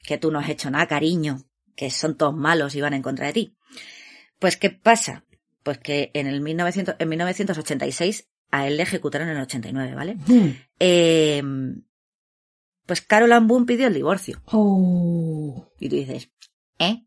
que 0.04 0.18
tú 0.18 0.32
no 0.32 0.40
has 0.40 0.50
hecho 0.50 0.72
nada, 0.72 0.88
cariño, 0.88 1.44
que 1.76 1.90
son 1.90 2.16
todos 2.16 2.36
malos 2.36 2.76
y 2.76 2.82
van 2.82 2.94
en 2.94 3.02
contra 3.02 3.28
de 3.28 3.34
ti. 3.34 3.58
Pues 4.40 4.58
¿qué 4.58 4.70
pasa? 4.70 5.26
Pues 5.64 5.80
que 5.80 6.12
en 6.14 6.28
el 6.28 6.42
1900, 6.42 6.96
en 7.00 7.10
1986 7.10 8.30
a 8.52 8.68
él 8.68 8.78
le 8.78 8.84
ejecutaron 8.84 9.28
en 9.28 9.36
el 9.36 9.44
89, 9.44 9.96
¿vale? 9.96 10.16
Hmm. 10.26 10.52
Eh, 10.80 11.44
pues 12.86 13.02
Carol 13.02 13.34
Ann 13.34 13.48
Boone 13.48 13.66
pidió 13.66 13.88
el 13.88 13.94
divorcio. 13.94 14.42
Oh. 14.46 15.70
Y 15.80 15.90
tú 15.90 15.98
dices, 15.98 16.32
¿eh? 16.80 17.06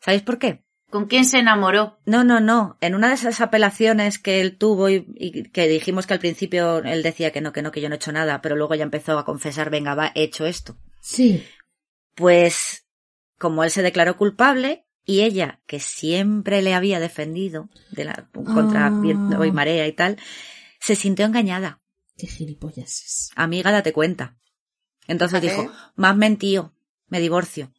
¿Sabéis 0.00 0.22
por 0.22 0.38
qué? 0.38 0.64
¿Con 0.90 1.06
quién 1.06 1.26
se 1.26 1.38
enamoró? 1.38 1.98
No, 2.06 2.24
no, 2.24 2.40
no. 2.40 2.78
En 2.80 2.94
una 2.94 3.08
de 3.08 3.14
esas 3.14 3.42
apelaciones 3.42 4.18
que 4.18 4.40
él 4.40 4.56
tuvo 4.56 4.88
y, 4.88 5.06
y 5.16 5.44
que 5.50 5.68
dijimos 5.68 6.06
que 6.06 6.14
al 6.14 6.20
principio 6.20 6.78
él 6.78 7.02
decía 7.02 7.30
que 7.30 7.42
no, 7.42 7.52
que 7.52 7.60
no, 7.60 7.70
que 7.70 7.82
yo 7.82 7.88
no 7.88 7.94
he 7.94 7.96
hecho 7.96 8.12
nada, 8.12 8.40
pero 8.40 8.56
luego 8.56 8.74
ya 8.74 8.84
empezó 8.84 9.18
a 9.18 9.24
confesar, 9.26 9.68
venga, 9.68 9.94
va, 9.94 10.12
he 10.14 10.22
hecho 10.22 10.46
esto. 10.46 10.78
Sí. 11.00 11.46
Pues, 12.14 12.86
como 13.38 13.64
él 13.64 13.70
se 13.70 13.82
declaró 13.82 14.16
culpable 14.16 14.86
y 15.04 15.20
ella, 15.22 15.60
que 15.66 15.78
siempre 15.78 16.62
le 16.62 16.74
había 16.74 17.00
defendido 17.00 17.68
de 17.90 18.04
la, 18.06 18.28
contra 18.32 18.88
viento 18.90 19.44
y 19.44 19.52
marea 19.52 19.86
y 19.86 19.92
tal, 19.92 20.16
se 20.80 20.96
sintió 20.96 21.26
engañada. 21.26 21.80
Qué 22.16 22.26
gilipollas 22.26 23.02
es. 23.02 23.30
Amiga, 23.36 23.70
date 23.72 23.92
cuenta. 23.92 24.36
Entonces 25.06 25.40
dijo, 25.40 25.70
más 25.96 26.16
mentío, 26.16 26.74
me 27.08 27.20
divorcio. 27.20 27.72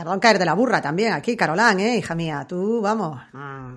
Tardó 0.00 0.14
en 0.14 0.20
caer 0.20 0.38
de 0.38 0.46
la 0.46 0.54
burra 0.54 0.80
también 0.80 1.12
aquí, 1.12 1.36
Carolán, 1.36 1.78
¿eh, 1.78 1.98
hija 1.98 2.14
mía? 2.14 2.46
Tú, 2.48 2.80
vamos. 2.80 3.20
Mm. 3.34 3.74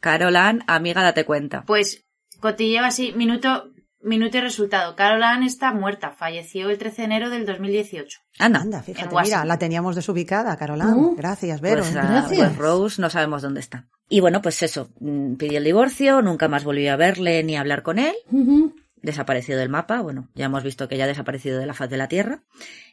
Carolan, 0.00 0.62
amiga, 0.68 1.02
date 1.02 1.24
cuenta. 1.24 1.64
Pues 1.66 2.04
cotilleo 2.38 2.84
así, 2.84 3.12
minuto, 3.16 3.72
minuto 4.00 4.38
y 4.38 4.40
resultado. 4.40 4.94
Carol 4.94 5.24
Ann 5.24 5.42
está 5.42 5.72
muerta, 5.72 6.12
falleció 6.12 6.70
el 6.70 6.78
13 6.78 7.02
de 7.02 7.04
enero 7.06 7.28
del 7.28 7.44
2018. 7.44 8.20
Anda. 8.38 8.60
Anda, 8.60 8.82
fíjate, 8.84 9.12
mira, 9.20 9.44
la 9.44 9.58
teníamos 9.58 9.96
desubicada, 9.96 10.56
Carolán. 10.56 10.90
¿No? 10.92 11.14
Gracias, 11.16 11.60
Vero. 11.60 11.82
Pues, 11.82 11.96
ah, 11.96 12.06
Gracias. 12.08 12.38
pues 12.38 12.56
Rose 12.56 13.02
no 13.02 13.10
sabemos 13.10 13.42
dónde 13.42 13.58
está. 13.58 13.88
Y 14.08 14.20
bueno, 14.20 14.42
pues 14.42 14.62
eso, 14.62 14.90
mm, 15.00 15.34
pidió 15.34 15.58
el 15.58 15.64
divorcio, 15.64 16.22
nunca 16.22 16.46
más 16.46 16.62
volvió 16.62 16.92
a 16.92 16.96
verle 16.96 17.42
ni 17.42 17.56
a 17.56 17.60
hablar 17.62 17.82
con 17.82 17.98
él, 17.98 18.14
Ujú. 18.30 18.76
Desapareció 19.04 19.56
del 19.56 19.68
mapa, 19.68 20.00
bueno, 20.00 20.28
ya 20.34 20.46
hemos 20.46 20.64
visto 20.64 20.88
que 20.88 20.96
ya 20.96 21.04
ha 21.04 21.08
desaparecido 21.08 21.58
de 21.58 21.66
la 21.66 21.74
faz 21.74 21.90
de 21.90 21.96
la 21.96 22.08
Tierra, 22.08 22.42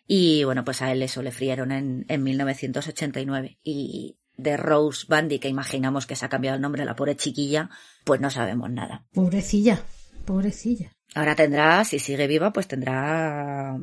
y 0.05 0.43
bueno, 0.43 0.63
pues 0.63 0.81
a 0.81 0.91
él 0.91 1.01
eso 1.01 1.21
le 1.21 1.31
frieron 1.31 1.71
en, 1.71 2.05
en 2.07 2.23
1989. 2.23 3.57
Y 3.63 4.17
de 4.37 4.57
Rose 4.57 5.05
Bandy, 5.07 5.39
que 5.39 5.49
imaginamos 5.49 6.07
que 6.07 6.15
se 6.15 6.25
ha 6.25 6.29
cambiado 6.29 6.55
el 6.55 6.61
nombre 6.61 6.81
a 6.81 6.85
la 6.85 6.95
pobre 6.95 7.15
chiquilla, 7.15 7.69
pues 8.03 8.19
no 8.21 8.29
sabemos 8.29 8.69
nada. 8.69 9.05
Pobrecilla. 9.13 9.81
Pobrecilla. 10.25 10.91
Ahora 11.13 11.35
tendrá, 11.35 11.83
si 11.85 11.99
sigue 11.99 12.27
viva, 12.27 12.51
pues 12.53 12.67
tendrá 12.67 13.77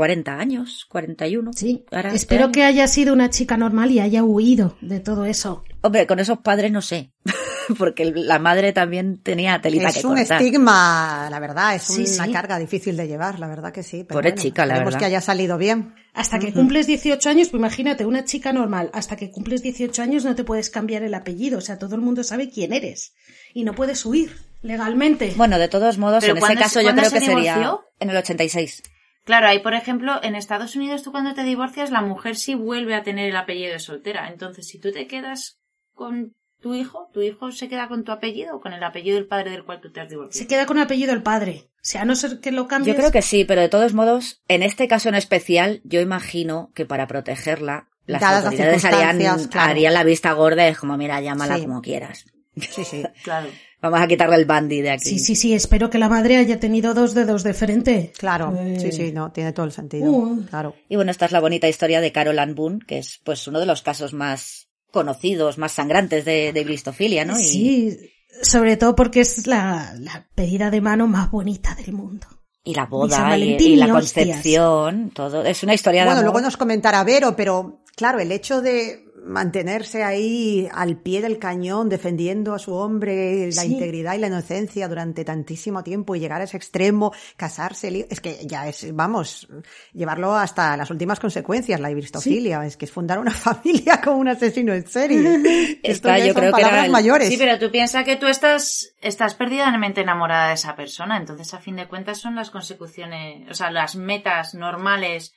40 0.00 0.38
años, 0.38 0.86
41. 0.88 1.52
Sí. 1.52 1.84
Ahora, 1.90 2.08
este 2.08 2.16
Espero 2.16 2.44
año. 2.44 2.52
que 2.52 2.64
haya 2.64 2.88
sido 2.88 3.12
una 3.12 3.28
chica 3.28 3.58
normal 3.58 3.90
y 3.90 4.00
haya 4.00 4.24
huido 4.24 4.78
de 4.80 4.98
todo 4.98 5.26
eso. 5.26 5.62
Hombre, 5.82 6.06
con 6.06 6.18
esos 6.18 6.38
padres 6.38 6.72
no 6.72 6.80
sé, 6.80 7.12
porque 7.78 8.06
la 8.06 8.38
madre 8.38 8.72
también 8.72 9.18
tenía 9.22 9.60
telita 9.60 9.88
Es 9.90 9.98
que 9.98 10.06
un 10.06 10.16
cortar. 10.16 10.40
estigma, 10.40 11.28
la 11.30 11.38
verdad, 11.38 11.74
es 11.74 11.82
Sí, 11.82 12.06
una 12.14 12.24
sí. 12.24 12.32
carga 12.32 12.58
difícil 12.58 12.96
de 12.96 13.08
llevar, 13.08 13.38
la 13.38 13.46
verdad 13.46 13.72
que 13.74 13.82
sí. 13.82 13.98
Pero 14.04 14.14
Pobre 14.20 14.30
bueno, 14.30 14.42
chica, 14.42 14.64
la 14.64 14.78
verdad. 14.78 14.98
que 14.98 15.04
haya 15.04 15.20
salido 15.20 15.58
bien. 15.58 15.92
Hasta 16.14 16.38
que 16.38 16.54
cumples 16.54 16.86
18 16.86 17.28
años, 17.28 17.48
pues 17.50 17.60
imagínate, 17.60 18.06
una 18.06 18.24
chica 18.24 18.54
normal, 18.54 18.88
hasta 18.94 19.16
que 19.16 19.30
cumples 19.30 19.62
18 19.62 20.00
años 20.00 20.24
no 20.24 20.34
te 20.34 20.44
puedes 20.44 20.70
cambiar 20.70 21.02
el 21.02 21.12
apellido, 21.12 21.58
o 21.58 21.60
sea, 21.60 21.78
todo 21.78 21.94
el 21.96 22.00
mundo 22.00 22.24
sabe 22.24 22.48
quién 22.48 22.72
eres 22.72 23.12
y 23.52 23.64
no 23.64 23.74
puedes 23.74 24.06
huir 24.06 24.34
legalmente. 24.62 25.34
Bueno, 25.36 25.58
de 25.58 25.68
todos 25.68 25.98
modos, 25.98 26.24
¿Pero 26.24 26.38
en 26.38 26.42
ese 26.42 26.54
caso 26.56 26.80
se- 26.80 26.86
yo 26.86 26.92
creo 26.92 27.10
se 27.10 27.18
que 27.18 27.24
sería 27.26 27.78
en 28.00 28.08
el 28.08 28.16
86. 28.16 28.82
Claro, 29.30 29.46
ahí 29.46 29.60
por 29.60 29.74
ejemplo, 29.74 30.18
en 30.24 30.34
Estados 30.34 30.74
Unidos 30.74 31.04
tú 31.04 31.12
cuando 31.12 31.34
te 31.34 31.44
divorcias, 31.44 31.90
la 31.92 32.02
mujer 32.02 32.34
sí 32.34 32.54
vuelve 32.56 32.94
a 32.96 33.04
tener 33.04 33.28
el 33.28 33.36
apellido 33.36 33.72
de 33.72 33.78
soltera. 33.78 34.28
Entonces, 34.28 34.66
si 34.66 34.80
tú 34.80 34.90
te 34.90 35.06
quedas 35.06 35.60
con 35.94 36.34
tu 36.60 36.74
hijo, 36.74 37.08
tu 37.14 37.22
hijo 37.22 37.52
se 37.52 37.68
queda 37.68 37.86
con 37.86 38.02
tu 38.02 38.10
apellido 38.10 38.56
o 38.56 38.60
con 38.60 38.72
el 38.72 38.82
apellido 38.82 39.14
del 39.16 39.28
padre 39.28 39.50
del 39.52 39.64
cual 39.64 39.80
tú 39.80 39.92
te 39.92 40.00
has 40.00 40.08
Se 40.08 40.14
divorciado. 40.14 40.48
queda 40.48 40.66
con 40.66 40.78
apellido 40.78 41.12
el 41.12 41.22
padre. 41.22 41.68
O 41.76 41.78
sea, 41.82 42.02
a 42.02 42.04
no 42.04 42.16
ser 42.16 42.40
que 42.40 42.50
lo 42.50 42.66
cambies. 42.66 42.94
Yo 42.96 42.98
creo 43.00 43.12
que 43.12 43.22
sí, 43.22 43.44
pero 43.44 43.60
de 43.60 43.68
todos 43.68 43.94
modos, 43.94 44.42
en 44.48 44.62
este 44.64 44.88
caso 44.88 45.08
en 45.08 45.14
especial, 45.14 45.80
yo 45.84 46.00
imagino 46.00 46.70
que 46.74 46.84
para 46.84 47.06
protegerla, 47.06 47.88
las 48.06 48.20
Dadas 48.20 48.42
las 48.44 48.52
autoridades 48.52 48.84
harían, 48.84 49.00
circunstancias, 49.16 49.48
claro. 49.52 49.70
harían 49.70 49.94
la 49.94 50.02
vista 50.04 50.32
gorda, 50.32 50.66
es 50.66 50.76
como, 50.76 50.96
mira, 50.96 51.20
llámala 51.20 51.56
Sí. 51.56 51.62
como 51.62 51.80
quieras. 51.80 52.24
Sí, 52.56 52.84
sí. 52.84 53.04
Claro. 53.22 53.48
Vamos 53.82 54.00
a 54.00 54.06
quitarle 54.06 54.36
el 54.36 54.44
bandy 54.44 54.82
de 54.82 54.90
aquí. 54.90 55.08
Sí, 55.08 55.18
sí, 55.18 55.36
sí, 55.36 55.54
espero 55.54 55.88
que 55.88 55.98
la 55.98 56.08
madre 56.08 56.36
haya 56.36 56.60
tenido 56.60 56.92
dos 56.92 57.14
dedos 57.14 57.42
de 57.42 57.54
frente. 57.54 58.12
Claro, 58.18 58.54
Eh, 58.58 58.78
sí, 58.80 58.92
sí, 58.92 59.12
no, 59.12 59.32
tiene 59.32 59.52
todo 59.52 59.64
el 59.66 59.72
sentido. 59.72 60.10
Uh. 60.10 60.44
Claro. 60.50 60.74
Y 60.88 60.96
bueno, 60.96 61.10
esta 61.10 61.24
es 61.26 61.32
la 61.32 61.40
bonita 61.40 61.66
historia 61.68 62.00
de 62.00 62.12
Carol 62.12 62.38
Ann 62.38 62.54
Boone, 62.54 62.80
que 62.86 62.98
es 62.98 63.20
pues 63.24 63.46
uno 63.46 63.58
de 63.58 63.66
los 63.66 63.80
casos 63.82 64.12
más 64.12 64.68
conocidos, 64.90 65.56
más 65.56 65.72
sangrantes 65.72 66.24
de, 66.24 66.52
de 66.52 66.64
blistofilia, 66.64 67.24
¿no? 67.24 67.38
Y- 67.40 67.44
Sí, 67.44 67.98
sobre 68.42 68.76
todo 68.76 68.94
porque 68.94 69.20
es 69.20 69.46
la, 69.46 69.94
la 69.98 70.26
pedida 70.34 70.70
de 70.70 70.80
mano 70.80 71.06
más 71.06 71.30
bonita 71.30 71.74
del 71.74 71.92
mundo. 71.92 72.26
Y 72.62 72.74
la 72.74 72.84
boda 72.86 73.16
y, 73.16 73.20
Valentín 73.30 73.72
y 73.72 73.76
la 73.76 73.86
hostias. 73.94 74.26
concepción, 74.26 75.10
todo. 75.14 75.42
Es 75.44 75.62
una 75.62 75.72
historia 75.74 76.02
de 76.02 76.08
Bueno, 76.08 76.22
luego 76.22 76.40
nos 76.42 76.56
comentará 76.58 77.02
Vero, 77.04 77.34
pero 77.34 77.82
claro, 77.96 78.20
el 78.20 78.30
hecho 78.32 78.60
de 78.60 79.04
mantenerse 79.24 80.02
ahí 80.02 80.68
al 80.72 80.96
pie 80.96 81.20
del 81.22 81.38
cañón 81.38 81.88
defendiendo 81.88 82.54
a 82.54 82.58
su 82.58 82.74
hombre 82.74 83.46
la 83.46 83.62
Sí. 83.62 83.72
integridad 83.74 84.14
y 84.14 84.18
la 84.18 84.26
inocencia 84.28 84.88
durante 84.88 85.24
tantísimo 85.24 85.82
tiempo 85.82 86.14
y 86.16 86.20
llegar 86.20 86.40
a 86.40 86.44
ese 86.44 86.56
extremo, 86.56 87.12
casarse, 87.36 88.06
es 88.10 88.20
que 88.20 88.38
ya 88.46 88.68
es, 88.68 88.94
vamos, 88.94 89.48
llevarlo 89.92 90.34
hasta 90.34 90.76
las 90.76 90.90
últimas 90.90 91.20
consecuencias, 91.20 91.80
la 91.80 91.90
ibristofilia, 91.90 92.64
es 92.64 92.76
que 92.76 92.84
es 92.86 92.92
fundar 92.92 93.18
una 93.18 93.30
familia 93.32 94.00
con 94.00 94.14
un 94.16 94.28
asesino 94.28 94.72
en 94.72 94.86
serie. 94.86 95.78
Ya 95.82 96.18
yo 96.18 96.32
son 96.32 96.34
creo 96.34 96.34
que 96.34 96.60
era 96.60 96.68
palabras 96.68 96.84
el- 96.86 96.90
mayores. 96.92 97.28
Sí, 97.28 97.36
pero 97.36 97.58
tú 97.58 97.70
piensas 97.70 98.04
que 98.04 98.16
tú 98.16 98.26
estás, 98.26 98.94
estás 99.00 99.34
perdidamente 99.34 100.00
enamorada 100.00 100.48
de 100.48 100.54
esa 100.54 100.74
persona, 100.76 101.16
entonces 101.16 101.52
a 101.54 101.58
fin 101.60 101.76
de 101.76 101.86
cuentas 101.88 102.18
son 102.18 102.34
las 102.34 102.50
consecuciones, 102.50 103.48
o 103.50 103.54
sea, 103.54 103.70
las 103.70 103.96
metas 103.96 104.54
normales 104.54 105.34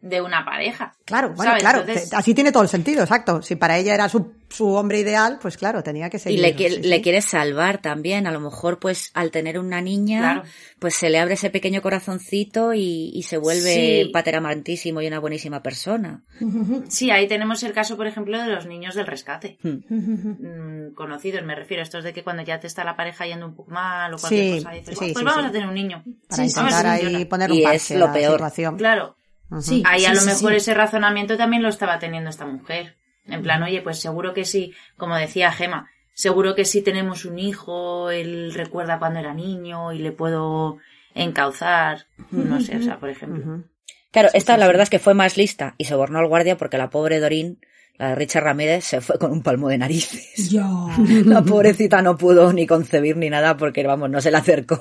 de 0.00 0.20
una 0.20 0.44
pareja. 0.44 0.94
Claro, 1.04 1.28
bueno, 1.34 1.50
¿sabes? 1.52 1.62
claro, 1.62 1.80
Entonces- 1.80 2.12
así 2.12 2.34
tiene 2.34 2.52
todo 2.52 2.62
el 2.62 2.68
sentido, 2.68 3.02
exacto. 3.02 3.42
Si 3.42 3.56
para 3.56 3.78
ella 3.78 3.94
era 3.94 4.08
su, 4.08 4.34
su 4.48 4.68
hombre 4.74 5.00
ideal, 5.00 5.38
pues 5.40 5.56
claro, 5.56 5.82
tenía 5.82 6.10
que 6.10 6.18
Y 6.18 6.20
seguir. 6.20 6.40
le, 6.40 6.54
quiere, 6.54 6.74
sí, 6.76 6.82
le 6.82 6.96
sí. 6.96 7.02
quiere 7.02 7.22
salvar 7.22 7.78
también. 7.78 8.26
A 8.26 8.30
lo 8.30 8.38
mejor, 8.40 8.78
pues, 8.78 9.10
al 9.14 9.30
tener 9.30 9.58
una 9.58 9.80
niña, 9.80 10.20
Claro. 10.20 10.42
pues 10.78 10.94
se 10.94 11.08
le 11.10 11.18
abre 11.18 11.34
ese 11.34 11.50
pequeño 11.50 11.80
corazoncito 11.82 12.74
y, 12.74 13.10
y 13.14 13.22
se 13.22 13.38
vuelve 13.38 13.74
Sí. 13.74 14.02
un 14.06 14.12
pater 14.12 14.36
amantísimo 14.36 15.00
y 15.00 15.06
una 15.08 15.18
buenísima 15.18 15.62
persona. 15.62 16.22
Sí, 16.88 17.10
ahí 17.10 17.26
tenemos 17.26 17.62
el 17.62 17.72
caso, 17.72 17.96
por 17.96 18.06
ejemplo, 18.06 18.40
de 18.40 18.46
los 18.48 18.66
niños 18.66 18.94
del 18.94 19.06
rescate. 19.06 19.58
Hmm. 19.62 19.78
Mm, 19.88 20.94
conocidos, 20.94 21.42
me 21.44 21.54
refiero. 21.54 21.82
Estos 21.82 22.04
de 22.04 22.12
que 22.12 22.22
cuando 22.22 22.42
ya 22.42 22.60
te 22.60 22.66
está 22.66 22.84
la 22.84 22.96
pareja 22.96 23.26
yendo 23.26 23.46
un 23.46 23.54
poco 23.56 23.70
mal 23.70 24.12
o 24.14 24.18
cualquier 24.18 24.58
Sí, 24.58 24.64
cosa, 24.64 24.70
dices, 24.74 24.88
sí, 24.90 24.94
pues 24.98 25.18
sí, 25.18 25.24
vamos 25.24 25.42
sí. 25.42 25.48
a 25.48 25.52
tener 25.52 25.68
un 25.68 25.74
niño. 25.74 26.04
Para 26.28 26.44
intentar 26.44 26.82
sí, 26.82 26.86
ahí 26.86 27.00
funciona. 27.02 27.28
poner 27.28 27.50
un 27.50 27.56
Y 27.58 27.62
parche 27.62 27.76
es 27.76 27.90
a 27.92 27.94
lo 27.94 28.06
la 28.06 28.12
peor. 28.12 28.32
situación. 28.32 28.76
Claro. 28.76 29.16
Sí, 29.60 29.82
Ahí 29.86 30.04
a 30.04 30.10
sí, 30.10 30.14
lo 30.14 30.20
sí, 30.20 30.26
mejor 30.26 30.50
sí. 30.52 30.56
ese 30.56 30.74
razonamiento 30.74 31.36
también 31.36 31.62
lo 31.62 31.68
estaba 31.68 31.98
teniendo 31.98 32.30
esta 32.30 32.46
mujer. 32.46 32.96
En 33.26 33.42
plan, 33.42 33.62
oye, 33.62 33.82
pues 33.82 33.98
seguro 33.98 34.34
que 34.34 34.44
sí, 34.44 34.72
como 34.96 35.16
decía 35.16 35.52
Gema, 35.52 35.90
seguro 36.14 36.54
que 36.54 36.64
si 36.64 36.82
tenemos 36.82 37.24
un 37.24 37.38
hijo, 37.38 38.10
él 38.10 38.52
recuerda 38.54 38.98
cuando 38.98 39.20
era 39.20 39.34
niño 39.34 39.92
y 39.92 39.98
le 39.98 40.12
puedo 40.12 40.78
encauzar. 41.14 42.06
No 42.30 42.60
sé, 42.60 42.76
o 42.76 42.82
sea, 42.82 42.98
por 42.98 43.10
ejemplo. 43.10 43.64
Claro, 44.12 44.28
esta 44.32 44.56
la 44.56 44.66
verdad 44.66 44.84
es 44.84 44.90
que 44.90 44.98
fue 44.98 45.14
más 45.14 45.36
lista 45.36 45.74
y 45.78 45.84
sobornó 45.84 46.18
al 46.18 46.28
guardia 46.28 46.56
porque 46.56 46.78
la 46.78 46.90
pobre 46.90 47.20
Dorín, 47.20 47.60
la 47.98 48.10
de 48.10 48.14
Richard 48.14 48.44
Ramírez, 48.44 48.84
se 48.84 49.00
fue 49.00 49.18
con 49.18 49.30
un 49.32 49.42
palmo 49.42 49.68
de 49.68 49.78
narices. 49.78 50.50
Ya. 50.50 50.66
La 51.24 51.42
pobrecita 51.42 52.00
no 52.02 52.16
pudo 52.16 52.52
ni 52.52 52.66
concebir 52.66 53.16
ni 53.16 53.28
nada 53.30 53.56
porque, 53.56 53.86
vamos, 53.86 54.10
no 54.10 54.20
se 54.20 54.30
le 54.30 54.36
acercó. 54.36 54.80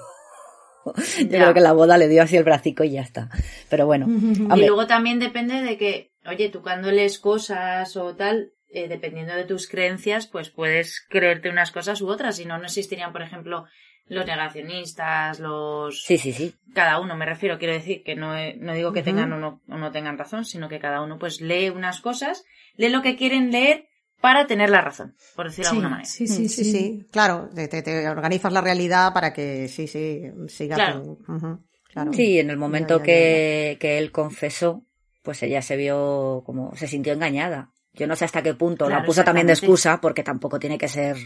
Yo 1.19 1.25
Ya. 1.27 1.41
creo 1.41 1.53
que 1.53 1.61
la 1.61 1.73
boda 1.73 1.97
le 1.97 2.07
dio 2.07 2.21
así 2.23 2.37
el 2.37 2.43
bracico 2.43 2.83
y 2.83 2.91
ya 2.91 3.01
está. 3.01 3.29
Pero 3.69 3.85
bueno, 3.85 4.05
Y 4.55 4.59
luego 4.65 4.87
también 4.87 5.19
depende 5.19 5.61
de 5.61 5.77
que, 5.77 6.11
oye, 6.25 6.49
tú 6.49 6.61
cuando 6.61 6.91
lees 6.91 7.19
cosas 7.19 7.95
o 7.97 8.15
tal, 8.15 8.51
eh, 8.69 8.87
dependiendo 8.87 9.33
de 9.35 9.45
tus 9.45 9.67
creencias, 9.67 10.27
pues 10.27 10.49
puedes 10.49 11.05
creerte 11.09 11.49
unas 11.49 11.71
cosas 11.71 12.01
u 12.01 12.07
otras. 12.09 12.35
Si 12.37 12.45
no, 12.45 12.57
no 12.57 12.65
existirían, 12.65 13.11
por 13.13 13.21
ejemplo, 13.21 13.65
los 14.07 14.25
negacionistas, 14.25 15.39
los... 15.39 16.03
sí, 16.03 16.17
sí, 16.17 16.31
sí. 16.33 16.53
Cada 16.73 16.99
uno, 16.99 17.15
me 17.15 17.25
refiero, 17.25 17.57
quiero 17.57 17.73
decir 17.73 18.03
que 18.03 18.15
no, 18.15 18.37
he- 18.37 18.55
no 18.57 18.73
digo 18.73 18.91
que 18.93 19.01
tengan 19.03 19.31
o 19.33 19.37
no, 19.39 19.61
o 19.69 19.77
no 19.77 19.91
tengan 19.91 20.17
razón, 20.17 20.45
sino 20.45 20.67
que 20.69 20.79
cada 20.79 21.01
uno 21.01 21.17
pues 21.17 21.41
lee 21.41 21.69
unas 21.69 22.01
cosas, 22.01 22.43
lee 22.75 22.89
lo 22.89 23.01
que 23.01 23.15
quieren 23.15 23.51
leer 23.51 23.87
para 24.25 24.47
tener 24.47 24.71
la 24.71 24.81
razón, 24.81 25.15
por 25.35 25.45
decirlo 25.45 25.69
de 25.69 25.69
alguna 25.75 25.89
manera. 25.89 26.09
sí, 26.09 26.27
Sí, 26.27 26.49
sí, 26.49 26.63
sí, 26.63 26.71
sí, 26.71 27.07
claro, 27.11 27.47
te, 27.53 28.09
organizas 28.09 28.51
la 28.51 28.61
realidad 28.61 29.13
para 29.13 29.31
que 29.33 29.67
sí, 29.67 29.85
sí, 29.87 30.23
siga 30.47 30.75
Claro. 30.77 31.01
tu- 31.03 31.31
ujú, 31.31 31.59
claro. 31.93 32.11
Sí, 32.11 32.39
en 32.39 32.49
el 32.49 32.57
momento 32.57 32.95
Ya, 32.95 32.97
ya, 32.97 33.03
ya, 33.03 33.03
que, 33.05 33.77
que 33.79 33.97
él 33.99 34.11
confesó, 34.11 34.83
pues 35.21 35.43
ella 35.43 35.61
se 35.61 35.75
vio 35.77 36.41
como, 36.43 36.75
se 36.75 36.87
sintió 36.87 37.13
engañada. 37.13 37.69
Yo 37.93 38.07
no 38.07 38.15
sé 38.15 38.25
hasta 38.25 38.41
qué 38.41 38.55
punto 38.55 38.89
la 38.89 39.05
puso 39.05 39.23
también 39.23 39.45
de 39.45 39.53
excusa, 39.53 40.01
porque 40.01 40.23
tampoco 40.23 40.57
tiene 40.57 40.79
que 40.79 40.87
ser, 40.87 41.17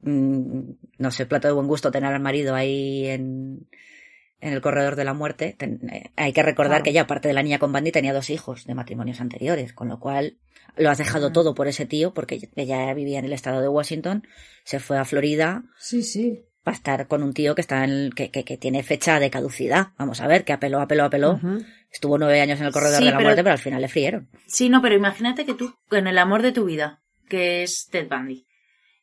mm, 0.00 0.60
no 0.98 1.10
sé, 1.10 1.26
plato 1.26 1.48
de 1.48 1.54
buen 1.54 1.66
gusto 1.66 1.90
tener 1.90 2.12
al 2.14 2.20
marido 2.22 2.54
ahí 2.54 3.06
en, 3.08 3.68
en 4.40 4.52
el 4.52 4.60
corredor 4.60 4.94
de 4.96 5.04
la 5.04 5.12
muerte. 5.14 5.54
Ten- 5.58 5.80
eh, 5.92 6.10
hay 6.16 6.32
que 6.32 6.42
recordar 6.44 6.70
Claro. 6.78 6.84
que 6.84 6.90
ella, 6.90 7.02
aparte 7.02 7.28
de 7.28 7.34
la 7.34 7.42
niña 7.42 7.58
con 7.58 7.72
Bandy, 7.72 7.90
tenía 7.92 8.12
dos 8.14 8.30
hijos 8.30 8.64
de 8.64 8.74
matrimonios 8.74 9.20
anteriores, 9.20 9.72
con 9.72 9.88
lo 9.88 9.98
cual 9.98 10.38
lo 10.76 10.90
has 10.90 10.98
dejado 10.98 11.32
todo 11.32 11.54
por 11.54 11.68
ese 11.68 11.86
tío, 11.86 12.12
porque 12.14 12.48
ella 12.56 12.92
vivía 12.94 13.18
en 13.18 13.24
el 13.24 13.32
estado 13.32 13.60
de 13.60 13.68
Washington, 13.68 14.26
se 14.64 14.78
fue 14.80 14.98
a 14.98 15.04
Florida, 15.04 15.62
Sí, 15.78 16.02
sí. 16.02 16.44
para 16.62 16.76
estar 16.76 17.06
con 17.08 17.22
un 17.22 17.32
tío 17.32 17.54
que 17.54 17.60
está 17.60 17.84
en, 17.84 18.10
que, 18.10 18.30
que, 18.30 18.44
que 18.44 18.56
tiene 18.58 18.82
fecha 18.82 19.18
de 19.20 19.30
caducidad. 19.30 19.88
Vamos 19.98 20.20
a 20.20 20.26
ver, 20.26 20.44
que 20.44 20.52
apeló, 20.52 20.80
apeló, 20.80 21.04
apeló. 21.04 21.40
Estuvo 21.90 22.18
nueve 22.18 22.40
años 22.40 22.60
en 22.60 22.66
el 22.66 22.72
corredor 22.72 22.98
Sí, 22.98 23.04
de 23.04 23.10
la 23.10 23.16
pero- 23.16 23.26
muerte, 23.28 23.42
pero 23.42 23.52
al 23.52 23.58
final 23.58 23.80
le 23.80 23.88
frieron. 23.88 24.28
Sí, 24.46 24.68
no, 24.68 24.82
pero 24.82 24.94
imagínate 24.94 25.46
que 25.46 25.54
tú, 25.54 25.74
con 25.88 26.06
el 26.06 26.18
amor 26.18 26.42
de 26.42 26.52
tu 26.52 26.64
vida, 26.64 27.00
que 27.28 27.62
es 27.62 27.88
Ted 27.90 28.08
Bundy, 28.08 28.46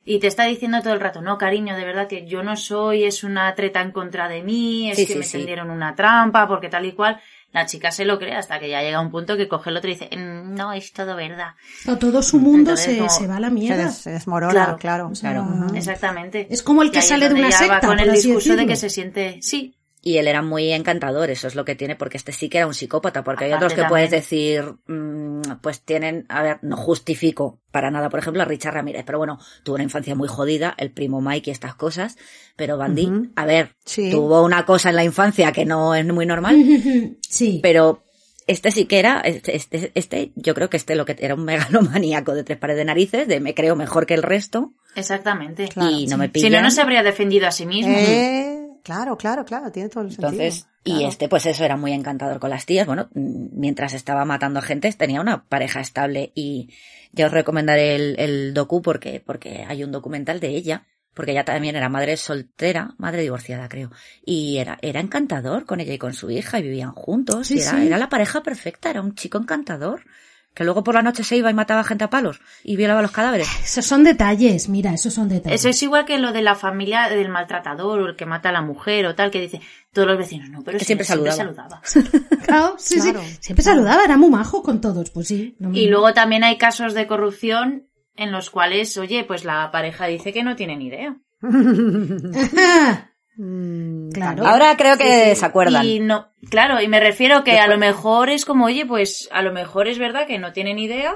y 0.06 0.20
te 0.20 0.28
está 0.28 0.44
diciendo 0.44 0.82
todo 0.82 0.94
el 0.94 1.00
rato, 1.00 1.22
no, 1.22 1.38
cariño, 1.38 1.78
de 1.78 1.86
verdad 1.86 2.08
que 2.10 2.28
yo 2.28 2.44
no 2.44 2.58
soy, 2.58 3.06
es 3.06 3.24
una 3.24 3.56
treta 3.56 3.82
en 3.82 3.92
contra 3.94 4.28
de 4.28 4.44
mí, 4.44 4.92
es 4.92 4.98
Sí, 4.98 5.08
que 5.08 5.14
sí, 5.14 5.20
me 5.20 5.26
sí. 5.26 5.38
tendieron 5.38 5.70
una 5.72 5.96
trampa, 5.96 6.46
porque 6.48 6.68
tal 6.68 6.86
y 6.86 6.92
cual, 6.92 7.22
la 7.54 7.66
chica 7.66 7.92
se 7.92 8.04
lo 8.04 8.20
cree 8.20 8.36
hasta 8.36 8.60
que 8.60 8.70
ya 8.70 8.82
llega 8.82 9.00
un 9.00 9.12
punto 9.12 9.38
que 9.38 9.48
coge 9.48 9.70
el 9.70 9.78
otro 9.78 9.90
y 9.90 9.94
dice, 9.94 10.10
"Mm, 10.16 10.56
no, 10.56 10.74
es 10.74 10.92
todo 10.92 11.16
verdad. 11.16 11.52
O 11.88 11.96
todo 11.98 12.22
su 12.22 12.40
mundo 12.40 12.72
Entonces, 12.72 12.86
se, 12.94 12.98
como- 12.98 13.10
se 13.10 13.28
va 13.28 13.38
a 13.38 13.40
la 13.40 13.48
Se, 13.50 13.54
mierda. 13.54 13.84
des- 13.86 13.96
se 13.96 14.10
desmorona, 14.12 14.52
Claro. 14.54 14.78
claro. 14.78 15.08
O 15.12 15.16
sea, 15.16 15.32
Claro. 15.32 15.48
Ujú. 15.68 15.76
Exactamente. 15.76 16.48
Es 16.50 16.62
como 16.64 16.82
el 16.84 16.92
que 16.92 17.02
sale 17.02 17.30
de 17.30 17.36
una 17.36 17.46
va 17.50 17.52
secta, 17.52 17.80
con 17.82 18.00
el 18.00 18.12
discurso 18.12 18.56
de 18.56 18.66
que 18.66 18.76
se 18.76 18.90
siente, 18.90 19.38
sí, 19.42 19.76
Y 20.06 20.18
él 20.18 20.28
era 20.28 20.42
muy 20.42 20.74
encantador, 20.74 21.30
eso 21.30 21.48
es 21.48 21.56
lo 21.56 21.64
que 21.64 21.76
tiene, 21.76 21.96
porque 21.96 22.18
este 22.18 22.34
sí 22.34 22.50
que 22.50 22.58
era 22.58 22.68
un 22.68 22.74
psicópata, 22.74 23.24
porque 23.24 23.46
hay 23.46 23.54
otros 23.54 23.72
que 23.72 23.78
también. 23.84 23.90
puedes 23.90 24.12
decir, 24.12 24.66
mm, 24.88 25.42
pues 25.62 25.80
tienen, 25.80 26.26
a 26.28 26.44
ver, 26.44 26.58
no 26.62 26.76
justifico 26.76 27.62
para 27.72 27.90
nada, 27.90 28.10
por 28.10 28.20
ejemplo, 28.20 28.42
a 28.42 28.46
Richard 28.46 28.74
Ramírez, 28.74 29.04
pero 29.06 29.18
bueno, 29.18 29.40
tuvo 29.64 29.76
una 29.76 29.86
infancia 29.86 30.14
muy 30.14 30.28
jodida, 30.28 30.74
el 30.78 30.92
primo 30.92 31.22
Mike 31.22 31.50
y 31.50 31.54
estas 31.54 31.76
cosas, 31.76 32.18
pero 32.58 32.78
Bandy, 32.78 33.30
a 33.38 33.46
ver, 33.46 33.76
Sí. 33.86 34.12
tuvo 34.12 34.44
una 34.44 34.66
cosa 34.66 34.90
en 34.90 34.98
la 34.98 35.06
infancia 35.06 35.54
que 35.54 35.64
no 35.64 35.96
es 35.96 36.06
muy 36.06 36.26
normal, 36.26 36.58
Sí. 37.22 37.62
pero 37.64 38.04
este 38.46 38.72
sí 38.72 38.84
que 38.88 39.00
era, 39.00 39.22
este, 39.22 39.56
este, 39.56 39.94
este, 39.96 40.34
yo 40.36 40.54
creo 40.54 40.70
que 40.70 40.76
este 40.76 40.96
lo 40.96 41.06
que 41.06 41.16
era 41.18 41.34
un 41.36 41.46
megalomaníaco 41.46 42.34
de 42.34 42.44
tres 42.44 42.58
pares 42.58 42.76
de 42.76 42.84
narices, 42.84 43.26
de 43.26 43.40
me 43.40 43.54
creo 43.54 43.78
mejor 43.78 44.06
que 44.06 44.16
el 44.16 44.24
resto, 44.24 44.74
exactamente. 44.98 45.70
Claro, 45.70 45.92
y 45.92 46.08
no 46.08 46.16
sí. 46.16 46.18
me 46.18 46.26
Si 46.26 46.32
pillan. 46.34 46.52
no, 46.52 46.62
no 46.64 46.72
se 46.72 46.82
habría 46.82 47.04
defendido 47.04 47.48
a 47.48 47.52
sí 47.54 47.66
mismo. 47.66 47.94
Eh, 47.98 48.63
claro, 48.84 49.18
claro, 49.18 49.46
claro, 49.46 49.72
tiene 49.72 49.90
todo 49.90 50.04
el 50.04 50.12
sentido. 50.12 50.30
Entonces, 50.30 50.68
y 50.84 51.06
este, 51.06 51.30
pues 51.30 51.46
eso, 51.46 51.64
era 51.64 51.78
muy 51.78 51.94
encantador 51.94 52.40
con 52.40 52.50
las 52.50 52.66
tías. 52.66 52.86
Bueno, 52.86 53.10
mm, 53.14 53.48
mientras 53.54 53.94
estaba 53.94 54.26
matando 54.26 54.60
a 54.60 54.64
gente, 54.64 54.92
tenía 54.94 55.22
una 55.22 55.46
pareja 55.46 55.80
estable 55.80 56.32
y 56.36 56.70
yo 57.12 57.28
os 57.28 57.32
recomendaré 57.32 57.96
el, 57.96 58.16
el 58.20 58.54
docu 58.54 58.82
porque, 58.82 59.22
porque 59.26 59.66
hay 59.68 59.84
un 59.84 59.92
documental 59.92 60.40
de 60.40 60.50
ella, 60.50 60.86
porque 61.14 61.32
ella 61.32 61.46
también 61.46 61.76
era 61.76 61.90
madre 61.90 62.18
soltera, 62.18 62.96
madre 62.98 63.22
divorciada, 63.22 63.70
creo. 63.70 63.92
Y 64.26 64.58
era, 64.58 64.78
era 64.82 65.00
encantador 65.00 65.66
con 65.66 65.80
ella 65.80 65.94
y 65.94 66.00
con 66.00 66.14
su 66.14 66.30
hija 66.32 66.60
y 66.60 66.64
vivían 66.64 66.92
juntos. 66.92 67.48
Sí, 67.48 67.56
y 67.56 67.62
era, 67.62 67.72
sí. 67.72 67.88
era 67.88 67.98
la 67.98 68.10
pareja 68.10 68.44
perfecta, 68.44 68.90
era 68.90 69.02
un 69.02 69.16
chico 69.16 69.38
encantador. 69.38 70.06
Que 70.54 70.64
luego 70.64 70.84
por 70.84 70.94
la 70.94 71.02
noche 71.02 71.24
se 71.24 71.36
iba 71.36 71.50
y 71.50 71.54
mataba 71.54 71.84
gente 71.84 72.04
a 72.04 72.10
palos 72.12 72.40
y 72.64 72.76
violaba 72.76 73.02
los 73.02 73.10
cadáveres. 73.12 73.48
Esos 73.64 73.86
son 73.86 74.04
detalles, 74.04 74.70
mira, 74.70 74.94
esos 74.94 75.14
son 75.14 75.28
detalles. 75.28 75.60
Eso 75.62 75.70
es 75.70 75.82
igual 75.82 76.06
que 76.06 76.20
lo 76.20 76.32
de 76.32 76.42
la 76.44 76.54
familia 76.54 77.10
del 77.10 77.30
maltratador 77.30 78.00
o 78.02 78.06
el 78.08 78.16
que 78.16 78.26
mata 78.28 78.50
a 78.50 78.52
la 78.52 78.62
mujer 78.62 79.06
o 79.08 79.16
tal, 79.16 79.32
que 79.32 79.42
dice 79.42 79.62
todos 79.92 80.08
los 80.08 80.18
vecinos, 80.18 80.50
no, 80.50 80.62
pero 80.64 80.78
Que 80.78 80.86
si 80.86 80.96
siempre 80.96 81.08
él 81.10 81.32
saludaba. 81.32 81.82
Claro, 82.46 82.76
sí, 82.78 83.00
Claro, 83.00 83.22
sí. 83.24 83.38
Siempre 83.40 83.64
saludaba, 83.64 84.04
era 84.04 84.18
muy 84.18 84.30
majo 84.30 84.62
con 84.62 84.80
todos, 84.80 85.10
pues 85.10 85.28
sí. 85.28 85.56
no 85.60 85.70
me- 85.70 85.80
Y 85.80 85.88
luego 85.88 86.14
también 86.14 86.44
hay 86.44 86.58
casos 86.58 86.94
de 86.94 87.08
corrupción 87.08 87.88
en 88.16 88.32
los 88.32 88.52
cuales, 88.52 88.96
oye, 88.98 89.24
pues 89.24 89.46
la 89.46 89.72
pareja 89.72 90.06
dice 90.06 90.32
que 90.34 90.44
no 90.44 90.56
tiene 90.56 90.76
ni 90.78 90.88
idea. 90.88 91.16
Mm, 93.38 94.10
Claro. 94.12 94.46
Ahora 94.46 94.76
creo 94.78 94.98
que 94.98 95.36
se 95.36 95.46
acuerdan. 95.46 95.86
Y 95.86 96.00
no, 96.00 96.30
claro, 96.50 96.82
y 96.82 96.88
me 96.88 97.00
refiero 97.00 97.44
que 97.44 97.60
a 97.60 97.68
lo 97.68 97.78
mejor 97.78 98.30
es 98.30 98.46
como, 98.46 98.66
oye, 98.66 98.86
pues 98.86 99.28
a 99.32 99.42
lo 99.42 99.52
mejor 99.52 99.88
es 99.88 99.98
verdad 100.00 100.28
que 100.28 100.38
no 100.40 100.54
tiene 100.54 100.74
ni 100.74 100.84
idea 100.86 101.16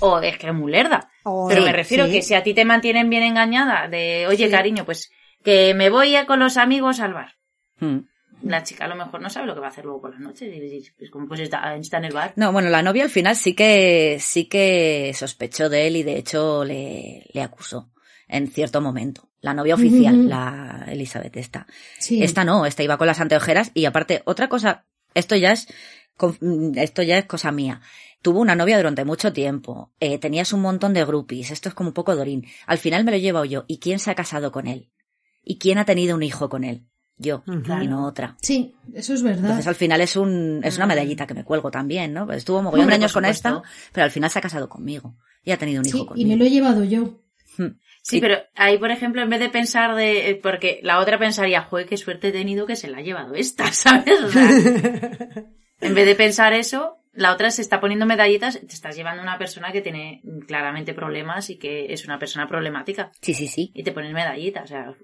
o 0.00 0.18
es 0.20 0.36
que 0.38 0.48
es 0.48 0.54
muy 0.54 0.70
lerda. 0.72 1.10
O- 1.24 1.48
Pero 1.48 1.62
sí, 1.62 1.66
me 1.66 1.72
refiero 1.72 2.06
sí. 2.06 2.12
que 2.12 2.22
si 2.22 2.34
a 2.34 2.42
ti 2.42 2.52
te 2.54 2.64
mantienen 2.64 3.08
bien 3.10 3.22
engañada 3.22 3.88
de, 3.88 4.26
oye, 4.28 4.46
Sí. 4.46 4.50
cariño, 4.50 4.84
pues 4.84 5.10
que 5.42 5.72
me 5.74 5.88
voy 5.90 6.14
a 6.16 6.26
con 6.26 6.38
los 6.40 6.56
amigos 6.58 7.00
al 7.00 7.14
bar. 7.14 7.34
Mm. 7.78 7.98
La 8.42 8.62
chica 8.62 8.86
a 8.86 8.88
lo 8.88 8.94
mejor 8.96 9.20
no 9.20 9.28
sabe 9.28 9.46
lo 9.46 9.54
que 9.54 9.60
va 9.60 9.66
a 9.66 9.70
hacer 9.70 9.84
luego 9.84 10.00
por 10.02 10.10
las 10.12 10.20
noches. 10.20 10.42
Y, 10.42 10.56
y, 10.58 10.90
pues 10.98 11.10
como 11.10 11.26
pues 11.28 11.40
está, 11.40 11.74
está 11.76 11.98
en 11.98 12.04
el 12.06 12.12
bar. 12.14 12.32
No, 12.36 12.52
bueno, 12.52 12.68
la 12.70 12.82
novia 12.82 13.04
al 13.04 13.10
final 13.10 13.36
sí 13.36 13.54
que, 13.54 14.16
sí 14.20 14.46
que 14.46 15.12
sospechó 15.14 15.68
de 15.68 15.86
él 15.86 15.96
y 15.96 16.02
de 16.02 16.16
hecho 16.16 16.64
le, 16.64 17.26
le 17.32 17.42
acusó 17.42 17.90
en 18.28 18.48
cierto 18.48 18.80
momento. 18.80 19.28
La 19.40 19.54
novia 19.54 19.74
oficial, 19.74 20.28
la 20.28 20.84
Elizabeth 20.88 21.36
esta. 21.36 21.66
Sí. 21.98 22.22
Esta 22.22 22.44
no, 22.44 22.66
esta 22.66 22.82
iba 22.82 22.98
con 22.98 23.06
las 23.06 23.20
anteojeras 23.20 23.70
y 23.74 23.86
aparte, 23.86 24.22
otra 24.26 24.48
cosa, 24.48 24.84
esto 25.14 25.34
ya 25.36 25.52
es, 25.52 25.66
esto 26.76 27.02
ya 27.02 27.18
es 27.18 27.24
cosa 27.24 27.50
mía. 27.52 27.80
Tuvo 28.22 28.40
una 28.40 28.54
novia 28.54 28.76
durante 28.76 29.04
mucho 29.06 29.32
tiempo, 29.32 29.92
eh, 29.98 30.18
tenías 30.18 30.52
un 30.52 30.60
montón 30.60 30.92
de 30.92 31.04
groupies, 31.04 31.50
esto 31.50 31.70
es 31.70 31.74
como 31.74 31.88
un 31.90 31.94
poco 31.94 32.14
Dorín. 32.14 32.44
Al 32.66 32.76
final 32.78 33.02
me 33.04 33.12
lo 33.12 33.16
he 33.16 33.20
llevado 33.22 33.46
yo. 33.46 33.64
¿Y 33.66 33.78
quién 33.78 33.98
se 33.98 34.10
ha 34.10 34.14
casado 34.14 34.52
con 34.52 34.66
él? 34.66 34.90
¿Y 35.42 35.58
quién 35.58 35.78
ha 35.78 35.86
tenido 35.86 36.16
un 36.16 36.22
hijo 36.22 36.50
con 36.50 36.64
él? 36.64 36.84
Yo, 37.16 37.42
y 37.46 37.86
no 37.86 38.06
otra. 38.06 38.36
Sí, 38.40 38.74
eso 38.94 39.12
es 39.12 39.22
verdad. 39.22 39.40
Entonces 39.42 39.66
al 39.66 39.74
final 39.74 40.00
es 40.00 40.16
un, 40.16 40.60
es 40.64 40.76
una 40.76 40.86
Mm. 40.86 40.88
medallita 40.88 41.26
que 41.26 41.34
me 41.34 41.44
cuelgo 41.44 41.70
también, 41.70 42.14
¿no? 42.14 42.24
Pues 42.26 42.38
Estuvo 42.38 42.62
mogollón 42.62 42.88
de 42.88 42.94
años 42.94 43.12
con 43.12 43.26
esta, 43.26 43.62
pero 43.92 44.04
al 44.04 44.10
final 44.10 44.30
se 44.30 44.38
ha 44.38 44.42
casado 44.42 44.68
conmigo. 44.68 45.16
y 45.42 45.52
ha 45.52 45.56
tenido 45.58 45.80
un 45.80 45.86
hijo 45.86 45.96
Sí, 45.98 46.02
y 46.02 46.06
conmigo. 46.06 46.28
me 46.28 46.36
lo 46.36 46.44
he 46.44 46.50
llevado 46.50 46.84
yo. 46.84 47.22
Hmm. 47.56 47.78
Sí, 48.02 48.20
pero 48.20 48.38
ahí, 48.54 48.78
por 48.78 48.90
ejemplo, 48.90 49.22
en 49.22 49.28
vez 49.30 49.40
de 49.40 49.50
pensar 49.50 49.94
de... 49.94 50.30
eh, 50.30 50.34
Porque 50.36 50.80
la 50.82 50.98
otra 51.00 51.18
pensaría, 51.18 51.62
joder, 51.62 51.86
qué 51.86 51.96
suerte 51.96 52.28
he 52.28 52.32
tenido 52.32 52.66
que 52.66 52.76
se 52.76 52.88
la 52.88 52.98
ha 52.98 53.02
llevado 53.02 53.34
esta, 53.34 53.66
¿sabes? 53.72 54.20
O 54.20 54.30
sea, 54.30 54.48
en 55.80 55.94
vez 55.94 56.06
de 56.06 56.14
pensar 56.14 56.52
eso, 56.52 56.96
la 57.12 57.32
otra 57.32 57.50
se 57.50 57.62
está 57.62 57.80
poniendo 57.80 58.06
medallitas, 58.06 58.58
te 58.58 58.66
estás 58.66 58.96
llevando 58.96 59.20
a 59.20 59.24
una 59.24 59.38
persona 59.38 59.72
que 59.72 59.82
tiene 59.82 60.22
claramente 60.46 60.94
problemas 60.94 61.50
y 61.50 61.58
que 61.58 61.92
es 61.92 62.04
una 62.04 62.18
persona 62.18 62.48
problemática. 62.48 63.10
Sí, 63.20 63.34
sí, 63.34 63.48
sí. 63.48 63.70
Y 63.74 63.82
te 63.82 63.92
pones 63.92 64.12
medallitas, 64.12 64.64
o 64.64 64.66
sea... 64.66 64.94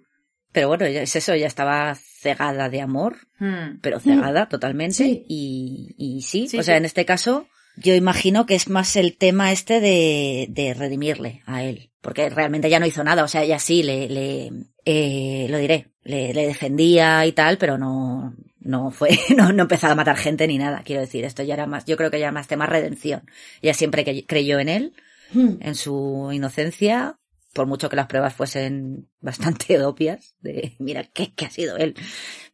Pero 0.53 0.69
bueno, 0.69 0.89
ya 0.89 1.03
es 1.03 1.15
eso, 1.17 1.35
ella 1.35 1.49
estaba 1.49 1.95
cegada 1.95 2.71
de 2.71 2.81
amor, 2.81 3.19
hmm. 3.41 3.81
pero 3.83 4.01
cegada 4.01 4.49
totalmente. 4.49 4.95
Sí. 4.95 5.25
Y, 5.29 5.95
y 5.99 6.23
sí, 6.23 6.49
Sí, 6.49 6.59
o 6.59 6.63
sea, 6.63 6.79
en 6.79 6.87
este 6.87 7.05
caso, 7.05 7.47
yo 7.77 7.95
imagino 7.95 8.47
que 8.47 8.55
es 8.55 8.71
más 8.71 8.97
el 8.97 9.19
tema 9.19 9.53
este 9.53 9.81
de, 9.81 10.47
de 10.49 10.73
redimirle 10.73 11.43
a 11.45 11.63
él. 11.63 11.91
Porque 12.07 12.31
realmente 12.31 12.69
ella 12.69 12.79
no 12.79 12.87
hizo 12.87 13.03
nada, 13.03 13.25
o 13.25 13.29
sea, 13.29 13.43
ella 13.43 13.59
sí 13.59 13.83
le, 13.83 14.09
le 14.09 14.53
eh, 14.85 15.49
lo 15.51 15.59
diré, 15.59 15.89
le, 16.05 16.33
le 16.33 16.47
defendía 16.47 17.27
y 17.27 17.33
tal, 17.33 17.59
pero 17.59 17.79
no, 17.79 18.33
no 18.61 18.93
fue, 18.93 19.11
no, 19.37 19.53
no 19.53 19.63
empezaba 19.63 19.95
a 19.95 19.97
matar 19.97 20.17
gente 20.17 20.47
ni 20.47 20.57
nada. 20.57 20.83
Quiero 20.85 21.01
decir, 21.01 21.25
esto 21.25 21.43
ya 21.43 21.55
era 21.55 21.67
más, 21.67 21.85
yo 21.85 21.97
creo 21.97 22.11
que 22.11 22.21
ya 22.21 22.27
era 22.27 22.33
más 22.33 22.47
tema 22.47 22.67
redención. 22.67 23.29
Ella 23.61 23.75
siempre 23.75 24.05
creyó 24.27 24.61
en 24.61 24.69
él, 24.69 24.93
Hmm. 25.33 25.57
en 25.61 25.75
su 25.75 26.31
inocencia, 26.33 27.19
por 27.53 27.67
mucho 27.67 27.89
que 27.89 27.97
las 27.97 28.07
pruebas 28.07 28.33
fuesen 28.33 29.09
bastante 29.21 29.83
obvias, 29.83 30.37
de 30.41 30.77
mira, 30.79 31.03
¿qué, 31.03 31.35
qué 31.35 31.47
ha 31.47 31.51
sido 31.51 31.77
él? 31.77 31.97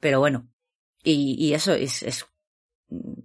Pero 0.01 0.21
bueno, 0.21 0.49
y, 1.05 1.37
y 1.39 1.53
eso 1.53 1.75
es, 1.75 2.03
es, 2.03 2.25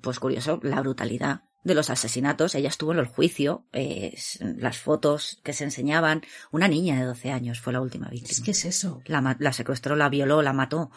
pues 0.02 0.20
curioso, 0.20 0.60
la 0.64 0.82
brutalidad 0.82 1.44
de 1.64 1.76
los 1.76 1.90
asesinatos. 1.90 2.56
Ella 2.56 2.70
estuvo 2.70 2.92
en 2.94 3.00
el 3.00 3.06
juicio, 3.08 3.66
eh, 3.74 4.18
las 4.40 4.78
fotos 4.78 5.40
que 5.44 5.54
se 5.54 5.64
enseñaban. 5.64 6.22
Una 6.52 6.68
niña 6.68 7.00
de 7.00 7.06
12 7.06 7.32
años 7.32 7.60
fue 7.60 7.74
la 7.74 7.82
última 7.82 8.08
víctima. 8.10 8.32
Es 8.32 8.42
que 8.42 8.52
es 8.52 8.66
eso. 8.66 9.02
la, 9.06 9.54
secuestró, 9.54 9.96
la 9.96 10.10
violó, 10.10 10.42
la 10.42 10.54
mató. 10.54 10.92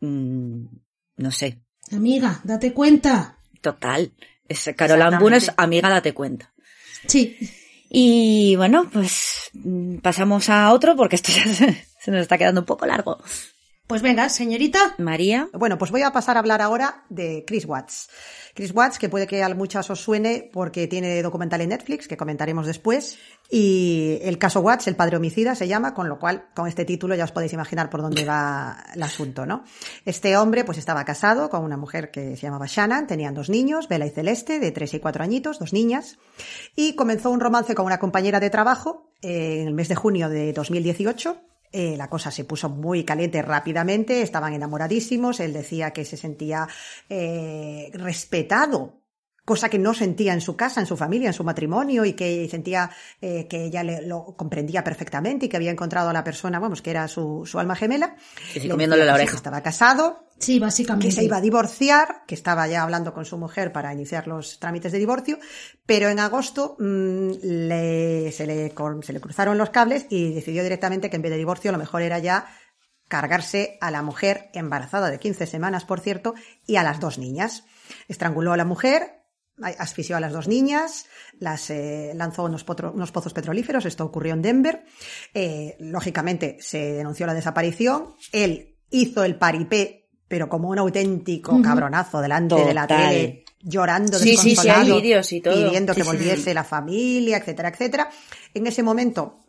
Mm, 0.00 0.66
no 1.16 1.30
sé, 1.30 1.62
Amiga, 1.90 2.40
date 2.44 2.72
cuenta. 2.72 3.38
total. 3.60 4.12
Es 4.48 4.70
Caroline 4.76 5.18
Boone 5.18 5.36
es 5.38 5.52
amiga, 5.56 5.88
date 5.88 6.14
cuenta. 6.14 6.52
Sí. 7.06 7.36
Y 7.88 8.56
bueno, 8.56 8.88
pues 8.90 9.50
mm, 9.52 9.98
pasamos 9.98 10.48
a 10.48 10.72
otro 10.72 10.96
porque 10.96 11.16
esto 11.16 11.32
ya 11.32 11.44
se, 11.46 11.86
se 12.00 12.10
nos 12.10 12.20
está 12.22 12.38
quedando 12.38 12.60
un 12.62 12.66
poco 12.66 12.86
largo. 12.86 13.22
Pues 13.92 14.00
venga, 14.00 14.28
señorita. 14.30 14.94
María, 14.96 15.48
Bueno, 15.52 15.76
pues 15.76 15.90
voy 15.90 16.00
a 16.00 16.12
pasar 16.12 16.36
a 16.36 16.40
hablar 16.40 16.62
ahora 16.62 17.04
de 17.10 17.44
Chris 17.46 17.66
Watts. 17.66 18.08
Chris 18.54 18.72
Watts, 18.74 18.98
que 18.98 19.08
puede 19.08 19.26
que 19.26 19.42
a 19.42 19.54
muchas 19.54 19.90
os 19.90 20.00
suene 20.00 20.48
porque 20.50 20.86
tiene 20.86 21.22
documental 21.22 21.60
en 21.60 21.70
Netflix, 21.70 22.08
que 22.08 22.16
comentaremos 22.16 22.66
después. 22.66 23.18
Y 23.50 24.18
el 24.22 24.38
caso 24.38 24.60
Watts, 24.60 24.86
el 24.86 24.96
padre 24.96 25.18
homicida, 25.18 25.54
se 25.54 25.68
llama, 25.68 25.92
con 25.92 26.08
lo 26.08 26.18
cual, 26.18 26.46
con 26.54 26.68
este 26.68 26.86
título 26.86 27.14
ya 27.14 27.24
os 27.24 27.32
podéis 27.32 27.52
imaginar 27.52 27.90
por 27.90 28.00
dónde 28.00 28.24
va 28.24 28.82
el 28.94 29.02
asunto, 29.02 29.44
¿no? 29.44 29.64
Este 30.06 30.38
hombre, 30.38 30.64
pues 30.64 30.78
estaba 30.78 31.04
casado 31.04 31.50
con 31.50 31.62
una 31.62 31.76
mujer 31.76 32.10
que 32.10 32.36
se 32.36 32.42
llamaba 32.42 32.66
Shannon, 32.66 33.06
tenían 33.06 33.34
dos 33.34 33.50
niños, 33.50 33.88
Bella 33.88 34.06
y 34.06 34.10
Celeste, 34.10 34.58
de 34.58 34.72
tres 34.72 34.94
y 34.94 35.00
cuatro 35.00 35.22
añitos, 35.22 35.58
dos 35.58 35.74
niñas, 35.74 36.18
y 36.76 36.94
comenzó 36.94 37.30
un 37.30 37.40
romance 37.40 37.74
con 37.74 37.84
una 37.84 37.98
compañera 37.98 38.40
de 38.40 38.48
trabajo 38.48 39.12
eh, 39.20 39.60
en 39.60 39.68
el 39.68 39.74
mes 39.74 39.88
de 39.88 39.96
junio 39.96 40.30
de 40.30 40.52
2018. 40.54 41.51
Eh, 41.72 41.96
la 41.96 42.08
cosa 42.10 42.30
se 42.30 42.44
puso 42.44 42.68
muy 42.68 43.04
caliente 43.04 43.40
rápidamente, 43.40 44.20
estaban 44.20 44.52
enamoradísimos, 44.52 45.40
él 45.40 45.54
decía 45.54 45.92
que 45.92 46.04
se 46.04 46.18
sentía 46.18 46.68
eh, 47.08 47.90
respetado, 47.94 49.01
cosa 49.44 49.68
que 49.68 49.78
no 49.78 49.92
sentía 49.94 50.32
en 50.32 50.40
su 50.40 50.54
casa, 50.56 50.80
en 50.80 50.86
su 50.86 50.96
familia, 50.96 51.28
en 51.28 51.32
su 51.34 51.42
matrimonio, 51.44 52.04
y 52.04 52.12
que 52.12 52.48
sentía 52.48 52.90
eh, 53.20 53.46
que 53.48 53.64
ella 53.64 53.82
le, 53.82 54.02
lo 54.06 54.34
comprendía 54.36 54.84
perfectamente 54.84 55.46
y 55.46 55.48
que 55.48 55.56
había 55.56 55.70
encontrado 55.72 56.10
a 56.10 56.12
la 56.12 56.22
persona, 56.22 56.60
vamos, 56.60 56.80
que 56.82 56.90
era 56.90 57.08
su, 57.08 57.44
su 57.44 57.58
alma 57.58 57.74
gemela. 57.74 58.14
Que 58.52 58.60
sí, 58.60 58.66
Le 58.66 58.70
comiéndole 58.70 59.04
la 59.04 59.14
oreja. 59.14 59.30
que 59.32 59.36
estaba 59.36 59.60
casado, 59.62 60.26
Sí, 60.38 60.58
básicamente. 60.58 61.06
que 61.08 61.12
se 61.12 61.24
iba 61.24 61.36
a 61.38 61.40
divorciar, 61.40 62.22
que 62.26 62.34
estaba 62.34 62.66
ya 62.68 62.82
hablando 62.82 63.12
con 63.14 63.24
su 63.24 63.36
mujer 63.38 63.72
para 63.72 63.92
iniciar 63.92 64.26
los 64.28 64.58
trámites 64.60 64.92
de 64.92 64.98
divorcio, 64.98 65.38
pero 65.86 66.08
en 66.08 66.18
agosto 66.20 66.76
mm, 66.78 67.30
le- 67.42 68.32
se, 68.32 68.46
le, 68.46 68.72
se 69.02 69.12
le 69.12 69.20
cruzaron 69.20 69.58
los 69.58 69.70
cables 69.70 70.06
y 70.10 70.34
decidió 70.34 70.62
directamente 70.62 71.10
que 71.10 71.16
en 71.16 71.22
vez 71.22 71.30
de 71.32 71.38
divorcio 71.38 71.70
lo 71.72 71.78
mejor 71.78 72.02
era 72.02 72.18
ya 72.18 72.46
cargarse 73.08 73.76
a 73.80 73.90
la 73.90 74.02
mujer 74.02 74.50
embarazada 74.54 75.10
de 75.10 75.18
15 75.18 75.46
semanas, 75.46 75.84
por 75.84 76.00
cierto, 76.00 76.34
y 76.66 76.76
a 76.76 76.82
las 76.82 76.98
dos 77.00 77.18
niñas. 77.18 77.64
Estranguló 78.08 78.52
a 78.52 78.56
la 78.56 78.64
mujer, 78.64 79.21
asfixió 79.78 80.16
a 80.16 80.20
las 80.20 80.32
dos 80.32 80.48
niñas, 80.48 81.06
las 81.38 81.70
eh, 81.70 82.12
lanzó 82.14 82.44
unos, 82.44 82.66
potro- 82.66 82.92
unos 82.92 83.12
pozos 83.12 83.32
petrolíferos, 83.32 83.84
esto 83.84 84.04
ocurrió 84.04 84.32
en 84.34 84.42
Denver. 84.42 84.84
Eh, 85.34 85.76
lógicamente 85.80 86.56
se 86.60 86.78
denunció 86.94 87.26
la 87.26 87.34
desaparición, 87.34 88.14
él 88.32 88.76
hizo 88.90 89.24
el 89.24 89.36
paripé, 89.36 90.08
pero 90.28 90.48
como 90.48 90.68
un 90.70 90.78
auténtico 90.78 91.60
cabronazo 91.62 92.20
delante 92.20 92.54
de 92.64 92.74
la 92.74 92.86
tele, 92.86 93.44
llorando 93.60 94.18
Sí, 94.18 94.30
sí, 94.30 94.36
sí, 94.36 94.48
desconsolado, 94.50 94.94
hay 94.96 95.00
vídeos 95.02 95.32
y 95.32 95.40
todo. 95.40 95.54
pidiendo 95.66 95.94
que 95.94 96.00
Sí, 96.02 96.10
sí. 96.10 96.16
volviese 96.16 96.54
la 96.54 96.64
familia, 96.64 97.36
etcétera, 97.36 97.68
etcétera. 97.68 98.10
En 98.54 98.66
ese 98.66 98.82
momento 98.82 99.41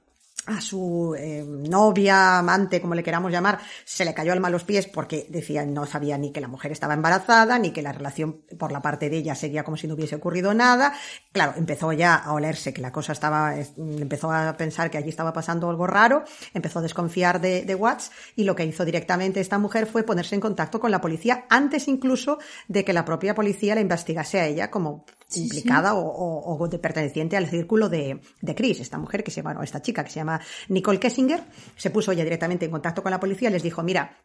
a 0.45 0.59
su 0.61 1.15
eh, 1.17 1.43
novia, 1.47 2.37
amante, 2.39 2.81
como 2.81 2.95
le 2.95 3.03
queramos 3.03 3.31
llamar, 3.31 3.59
se 3.85 4.03
le 4.05 4.13
cayó 4.13 4.33
alma 4.33 4.49
a 4.49 4.51
los 4.51 4.63
pies 4.63 4.87
porque 4.87 5.25
decía 5.29 5.65
no 5.65 5.85
sabía 5.85 6.17
ni 6.17 6.31
que 6.31 6.41
la 6.41 6.47
mujer 6.47 6.71
estaba 6.71 6.93
embarazada, 6.93 7.57
ni 7.59 7.71
que 7.71 7.81
la 7.81 7.91
relación 7.93 8.41
por 8.59 8.71
la 8.71 8.81
parte 8.81 9.09
de 9.09 9.17
ella 9.17 9.35
seguía 9.35 9.63
como 9.63 9.77
si 9.77 9.87
no 9.87 9.93
hubiese 9.93 10.15
ocurrido 10.15 10.53
nada. 10.53 10.93
Claro, 11.31 11.53
empezó 11.55 11.93
ya 11.93 12.15
a 12.15 12.33
olerse 12.33 12.73
que 12.73 12.81
la 12.81 12.91
cosa 12.91 13.13
estaba, 13.13 13.55
es- 13.55 13.73
empezó 13.77 14.31
a 14.31 14.55
pensar 14.57 14.91
que 14.91 14.97
allí 14.97 15.09
estaba 15.09 15.31
pasando 15.33 15.69
algo 15.69 15.87
raro, 15.87 16.23
empezó 16.53 16.79
a 16.79 16.81
desconfiar 16.81 17.39
de, 17.39 17.63
de 17.63 17.75
Watts 17.75 18.11
y 18.35 18.43
lo 18.43 18.55
que 18.55 18.65
hizo 18.65 18.85
directamente 18.85 19.39
esta 19.39 19.57
mujer 19.59 19.85
fue 19.87 20.03
ponerse 20.03 20.35
en 20.35 20.41
contacto 20.41 20.79
con 20.79 20.91
la 20.91 21.01
policía 21.01 21.45
antes 21.49 21.87
incluso 21.87 22.37
de 22.67 22.83
que 22.83 22.93
la 22.93 23.05
propia 23.05 23.33
policía 23.33 23.75
la 23.75 23.81
investigase 23.81 24.39
a 24.39 24.47
ella 24.47 24.69
como 24.69 25.05
implicada 25.37 25.93
O, 25.93 26.01
o- 26.01 26.57
o 26.63 26.67
de 26.67 26.79
perteneciente 26.79 27.37
al 27.37 27.47
círculo 27.47 27.89
de, 27.89 28.19
de 28.41 28.55
Chris, 28.55 28.79
esta 28.79 28.97
mujer 28.97 29.23
que 29.23 29.31
se 29.31 29.41
llama, 29.41 29.59
o 29.59 29.63
esta 29.63 29.81
chica 29.81 30.03
que 30.03 30.09
se 30.11 30.17
llama 30.19 30.39
Nicole 30.69 30.99
Kessinger, 30.99 31.43
se 31.75 31.89
puso 31.89 32.11
ella 32.11 32.23
directamente 32.23 32.65
en 32.65 32.71
contacto 32.71 33.01
con 33.03 33.11
la 33.11 33.19
policía, 33.19 33.49
les 33.49 33.63
dijo, 33.63 33.83
mira, 33.83 34.17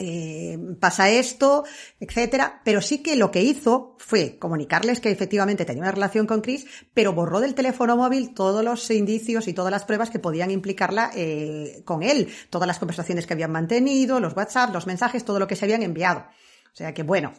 eh, 0.00 0.56
pasa 0.80 1.10
esto, 1.10 1.64
etcétera, 1.98 2.60
pero 2.64 2.80
sí 2.80 2.98
que 3.02 3.16
lo 3.16 3.32
que 3.32 3.42
hizo 3.42 3.96
fue 3.98 4.38
comunicarles 4.38 5.00
que 5.00 5.10
efectivamente 5.10 5.64
tenía 5.64 5.82
una 5.82 5.90
relación 5.90 6.24
con 6.26 6.40
Chris, 6.40 6.66
pero 6.94 7.12
borró 7.12 7.40
del 7.40 7.54
teléfono 7.56 7.96
móvil 7.96 8.32
todos 8.32 8.62
los 8.64 8.88
indicios 8.92 9.48
y 9.48 9.54
todas 9.54 9.72
las 9.72 9.84
pruebas 9.84 10.10
que 10.10 10.20
podían 10.20 10.52
implicarla 10.52 11.10
eh, 11.16 11.82
con 11.84 12.04
él, 12.04 12.28
todas 12.48 12.68
las 12.68 12.78
conversaciones 12.78 13.26
que 13.26 13.32
habían 13.32 13.50
mantenido, 13.50 14.20
los 14.20 14.36
WhatsApp, 14.36 14.72
los 14.72 14.86
mensajes, 14.86 15.24
todo 15.24 15.40
lo 15.40 15.48
que 15.48 15.56
se 15.56 15.64
habían 15.64 15.82
enviado. 15.82 16.20
O 16.72 16.76
sea 16.76 16.94
que 16.94 17.02
bueno, 17.02 17.32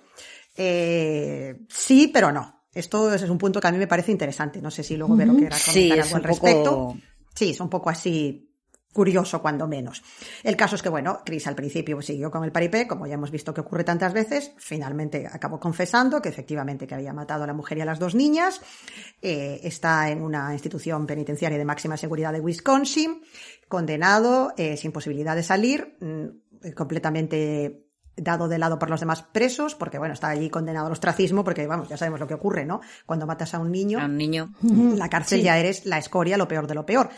eh, 0.57 1.61
sí, 1.69 2.09
pero 2.13 2.33
no. 2.33 2.58
Esto 2.79 3.13
es 3.13 3.21
un 3.29 3.37
punto 3.37 3.59
que 3.59 3.67
a 3.67 3.71
mí 3.71 3.77
me 3.77 3.87
parece 3.87 4.11
interesante. 4.11 4.61
No 4.61 4.71
sé 4.71 4.83
si 4.83 4.95
luego 4.97 5.15
Vero 5.15 5.33
quiera 5.33 5.55
comentar 5.57 5.73
Sí, 5.73 5.91
algo 5.91 6.15
al 6.15 6.23
respecto. 6.23 6.71
poco... 6.71 6.97
Sí, 7.35 7.51
es 7.51 7.59
un 7.59 7.69
poco 7.69 7.89
así 7.89 8.45
curioso 8.91 9.41
cuando 9.41 9.67
menos. 9.67 10.01
El 10.43 10.55
caso 10.55 10.75
es 10.75 10.81
que, 10.81 10.89
bueno, 10.89 11.19
Chris 11.23 11.45
al 11.47 11.55
principio 11.55 12.01
siguió 12.01 12.31
con 12.31 12.43
el 12.43 12.51
paripé, 12.51 12.87
como 12.87 13.05
ya 13.05 13.13
hemos 13.13 13.29
visto 13.31 13.53
que 13.53 13.61
ocurre 13.61 13.83
tantas 13.83 14.13
veces, 14.13 14.51
finalmente 14.57 15.27
acabó 15.31 15.59
confesando 15.59 16.21
que 16.21 16.29
efectivamente 16.29 16.87
que 16.87 16.95
había 16.95 17.13
matado 17.13 17.43
a 17.43 17.47
la 17.47 17.53
mujer 17.53 17.77
y 17.77 17.81
a 17.81 17.85
las 17.85 17.99
dos 17.99 18.15
niñas, 18.15 18.61
eh, 19.21 19.59
está 19.63 20.09
en 20.09 20.23
una 20.23 20.51
institución 20.53 21.05
penitenciaria 21.05 21.57
de 21.57 21.65
máxima 21.65 21.97
seguridad 21.97 22.33
de 22.33 22.39
Wisconsin, 22.39 23.21
condenado, 23.67 24.53
eh, 24.57 24.75
sin 24.75 24.91
posibilidad 24.91 25.35
de 25.35 25.43
salir, 25.43 25.95
mm, 26.01 26.71
completamente 26.75 27.88
dado 28.21 28.47
de 28.47 28.57
lado 28.57 28.77
por 28.79 28.89
los 28.89 28.99
demás 28.99 29.23
presos, 29.23 29.75
porque 29.75 29.97
bueno, 29.97 30.13
está 30.13 30.29
allí 30.29 30.49
condenado 30.49 30.87
al 30.87 30.91
ostracismo, 30.93 31.43
porque 31.43 31.67
vamos, 31.67 31.89
ya 31.89 31.97
sabemos 31.97 32.19
lo 32.19 32.27
que 32.27 32.33
ocurre, 32.35 32.65
¿no? 32.65 32.81
Cuando 33.05 33.25
matas 33.27 33.53
a 33.53 33.59
un 33.59 33.71
niño, 33.71 33.99
A 33.99 34.05
un 34.05 34.17
niño. 34.17 34.53
en 34.63 34.97
la 34.99 35.09
cárcel 35.09 35.39
Sí. 35.39 35.45
ya 35.45 35.57
eres 35.57 35.85
la 35.85 35.97
escoria, 35.97 36.37
lo 36.37 36.47
peor 36.47 36.67
de 36.67 36.75
lo 36.75 36.85
peor. 36.85 37.09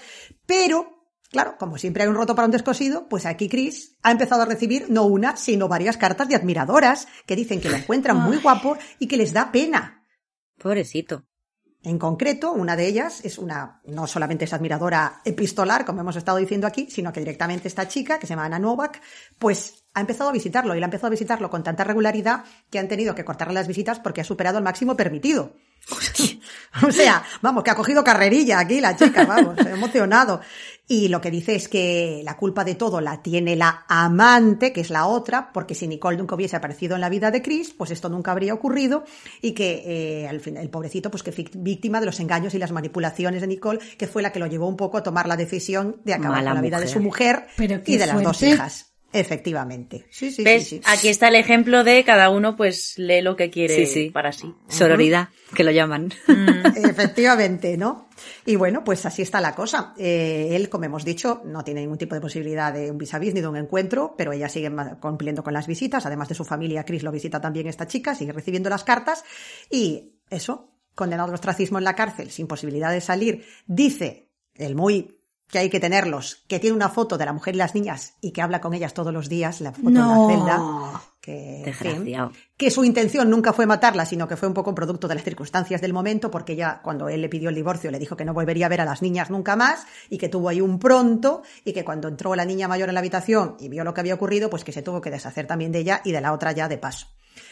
Pero, 0.46 1.08
claro, 1.32 1.56
como 1.58 1.78
siempre 1.78 2.04
hay 2.04 2.10
un 2.10 2.16
roto 2.16 2.36
para 2.36 2.46
un 2.46 2.52
descosido, 2.52 3.08
pues 3.10 3.26
aquí 3.26 3.50
Chris 3.50 3.98
ha 4.04 4.12
empezado 4.12 4.42
a 4.42 4.46
recibir 4.46 4.86
no 4.90 5.06
una, 5.06 5.36
sino 5.38 5.68
varias 5.68 5.98
cartas 5.98 6.28
de 6.28 6.36
admiradoras 6.36 7.08
que 7.26 7.36
dicen 7.36 7.62
que 7.62 7.70
lo 7.70 7.78
encuentran 7.78 8.18
muy 8.18 8.38
guapo 8.38 8.78
y 9.00 9.08
que 9.08 9.18
les 9.18 9.34
da 9.34 9.52
pena. 9.52 10.06
Pobrecito. 10.58 11.26
En 11.84 11.98
concreto, 11.98 12.52
una 12.52 12.76
de 12.76 12.86
ellas 12.86 13.26
es 13.26 13.40
una, 13.40 13.82
no 13.86 14.06
solamente 14.06 14.46
es 14.46 14.54
admiradora 14.54 15.20
epistolar, 15.26 15.84
como 15.84 16.02
hemos 16.02 16.16
estado 16.16 16.38
diciendo 16.38 16.68
aquí, 16.68 16.88
sino 16.92 17.12
que 17.12 17.22
directamente 17.22 17.68
esta 17.68 17.88
chica, 17.88 18.20
que 18.20 18.28
se 18.28 18.34
llama 18.34 18.46
Ana 18.46 18.60
Novak, 18.60 19.02
pues 19.40 19.81
ha 19.94 20.02
empezado 20.02 20.30
a 20.30 20.34
visitarlo 20.34 20.76
y 20.76 20.80
la 20.80 20.86
ha 20.86 20.88
empezado 20.88 21.08
a 21.08 21.12
visitarlo 21.12 21.50
con 21.50 21.64
tanta 21.64 21.84
regularidad 21.84 22.44
que 22.70 22.80
han 22.80 22.88
tenido 22.88 23.16
que 23.16 23.26
cortarle 23.26 23.54
las 23.54 23.68
visitas 23.68 24.00
porque 24.00 24.22
ha 24.22 24.26
superado 24.26 24.58
el 24.58 24.64
máximo 24.64 24.96
permitido. 24.96 25.54
o 26.88 26.92
sea, 26.92 27.24
vamos, 27.42 27.64
que 27.64 27.72
ha 27.72 27.76
cogido 27.76 28.04
carrerilla 28.04 28.60
aquí 28.60 28.80
la 28.80 28.96
chica, 28.96 29.26
vamos, 29.26 29.58
emocionado. 29.66 30.42
Y 30.88 31.08
lo 31.08 31.22
que 31.22 31.32
dice 31.32 31.56
es 31.56 31.70
que 31.70 32.22
la 32.24 32.36
culpa 32.36 32.64
de 32.64 32.76
todo 32.76 33.00
la 33.00 33.22
tiene 33.22 33.56
la 33.56 33.86
amante, 33.88 34.74
que 34.74 34.82
es 34.82 34.90
la 34.90 35.06
otra, 35.08 35.52
porque 35.54 35.74
si 35.74 35.88
Nicole 35.88 36.18
nunca 36.18 36.36
hubiese 36.36 36.58
aparecido 36.58 36.96
en 36.96 37.02
la 37.02 37.10
vida 37.10 37.32
de 37.32 37.42
Chris, 37.42 37.74
pues 37.78 37.92
esto 37.92 38.10
nunca 38.10 38.32
habría 38.32 38.54
ocurrido 38.54 39.06
y 39.42 39.54
que 39.54 39.84
eh, 39.86 40.28
al 40.28 40.42
fin, 40.42 40.58
el 40.58 40.70
pobrecito, 40.70 41.10
pues 41.10 41.24
que 41.24 41.32
víctima 41.54 42.02
de 42.02 42.08
los 42.08 42.20
engaños 42.20 42.54
y 42.54 42.58
las 42.58 42.74
manipulaciones 42.74 43.42
de 43.42 43.48
Nicole, 43.48 43.80
que 43.98 44.08
fue 44.08 44.22
la 44.22 44.34
que 44.34 44.40
lo 44.40 44.48
llevó 44.48 44.68
un 44.68 44.76
poco 44.78 44.98
a 44.98 45.04
tomar 45.04 45.28
la 45.28 45.38
decisión 45.38 46.02
de 46.04 46.14
acabar 46.14 46.44
con 46.44 46.56
la 46.56 46.62
vida 46.62 46.80
de 46.80 46.88
su 46.88 47.00
mujer 47.00 47.48
y 47.58 47.98
de 47.98 48.08
las 48.08 48.22
dos 48.22 48.44
hijas. 48.44 48.91
Efectivamente. 49.14 50.06
Sí, 50.10 50.32
sí, 50.32 50.44
¿Ves? 50.44 50.68
sí, 50.68 50.82
Aquí 50.86 51.10
está 51.10 51.28
el 51.28 51.36
ejemplo 51.36 51.84
de 51.84 52.04
cada 52.04 52.30
uno 52.30 52.56
pues 52.56 52.98
lee 52.98 53.22
lo 53.22 53.36
que 53.36 53.50
quiere 53.50 54.10
para 54.14 54.32
sí. 54.32 54.54
Sororidad, 54.70 55.30
que 55.54 55.64
lo 55.64 55.72
llaman. 55.72 56.14
Mm. 56.28 56.66
Efectivamente, 56.90 57.78
¿no? 57.78 58.08
Y 58.46 58.56
bueno, 58.56 58.84
pues 58.84 59.06
así 59.06 59.22
está 59.22 59.42
la 59.42 59.54
cosa. 59.54 59.94
Eh, 59.98 60.50
él, 60.52 60.70
como 60.70 60.86
hemos 60.86 61.04
dicho, 61.04 61.42
no 61.46 61.64
tiene 61.64 61.82
ningún 61.82 61.98
tipo 61.98 62.16
de 62.16 62.22
posibilidad 62.22 62.72
de 62.74 62.90
un 62.90 62.98
vis 62.98 63.14
a 63.14 63.20
vis 63.20 63.34
ni 63.34 63.42
de 63.42 63.48
un 63.48 63.58
encuentro, 63.58 64.16
pero 64.18 64.32
ella 64.32 64.48
sigue 64.48 64.72
cumpliendo 65.00 65.44
con 65.44 65.54
las 65.54 65.68
visitas. 65.68 66.06
Además 66.06 66.30
de 66.30 66.36
su 66.36 66.46
familia, 66.46 66.86
Chris 66.86 67.04
lo 67.04 67.12
visita 67.12 67.42
también 67.42 67.68
esta 67.68 67.88
chica, 67.88 68.16
sigue 68.16 68.32
recibiendo 68.32 68.70
las 68.70 68.84
cartas. 68.84 69.26
Y 69.70 70.14
eso, 70.30 70.72
condenado 70.96 71.30
al 71.30 71.36
ostracismo 71.36 71.80
en 71.80 71.84
la 71.84 71.96
cárcel, 71.96 72.32
sin 72.32 72.48
posibilidad 72.48 72.92
de 72.92 73.02
salir, 73.02 73.46
dice 73.66 74.30
el 74.56 74.76
muy 74.76 75.21
que 75.52 75.60
hay 75.60 75.70
que 75.70 75.80
tenerlos, 75.80 76.44
que 76.48 76.60
tiene 76.60 76.76
una 76.76 76.90
foto 76.90 77.18
de 77.18 77.26
la 77.26 77.34
mujer 77.34 77.56
y 77.56 77.58
las 77.58 77.76
niñas 77.76 78.16
y 78.22 78.32
que 78.32 78.42
habla 78.42 78.62
con 78.62 78.74
ellas 78.74 78.94
todos 78.94 79.14
los 79.14 79.28
días, 79.28 79.60
la 79.62 79.74
foto 79.74 79.90
no. 79.90 80.30
en 80.30 80.40
la 80.40 80.56
celda. 80.56 81.02
Que, 81.22 81.72
que 82.58 82.72
su 82.72 82.84
intención 82.84 83.30
nunca 83.30 83.54
fue 83.54 83.68
matarla, 83.68 84.08
sino 84.08 84.28
que 84.28 84.38
fue 84.38 84.48
un 84.48 84.56
poco 84.56 84.74
producto 84.74 85.08
de 85.08 85.14
las 85.14 85.24
circunstancias 85.24 85.80
del 85.80 85.94
momento, 85.94 86.32
porque 86.32 86.54
ella, 86.54 86.82
cuando 86.84 87.10
él 87.10 87.22
le 87.22 87.30
pidió 87.30 87.50
el 87.50 87.56
divorcio, 87.56 87.92
le 87.92 88.00
dijo 88.00 88.16
que 88.16 88.26
no 88.26 88.34
volvería 88.34 88.66
a 88.66 88.70
ver 88.70 88.82
a 88.82 88.86
las 88.86 89.04
niñas 89.04 89.30
nunca 89.30 89.56
más 89.56 89.86
y 90.10 90.18
que 90.18 90.30
tuvo 90.30 90.50
ahí 90.50 90.62
un 90.62 90.80
pronto 90.80 91.44
y 91.64 91.74
que 91.74 91.86
cuando 91.86 92.08
entró 92.08 92.34
la 92.34 92.46
niña 92.46 92.68
mayor 92.68 92.90
en 92.90 92.96
la 92.96 93.02
habitación 93.02 93.56
y 93.60 93.70
vio 93.70 93.84
lo 93.84 93.94
que 93.94 94.02
había 94.02 94.16
ocurrido, 94.16 94.50
pues 94.50 94.64
que 94.64 94.72
se 94.72 94.82
tuvo 94.82 95.00
que 95.00 95.12
deshacer 95.12 95.46
también 95.46 95.72
de 95.72 95.80
ella 95.80 96.02
y 96.04 96.12
de 96.12 96.22
la 96.22 96.34
otra 96.34 96.54
ya 96.54 96.68
de 96.68 96.80
paso. 96.80 97.06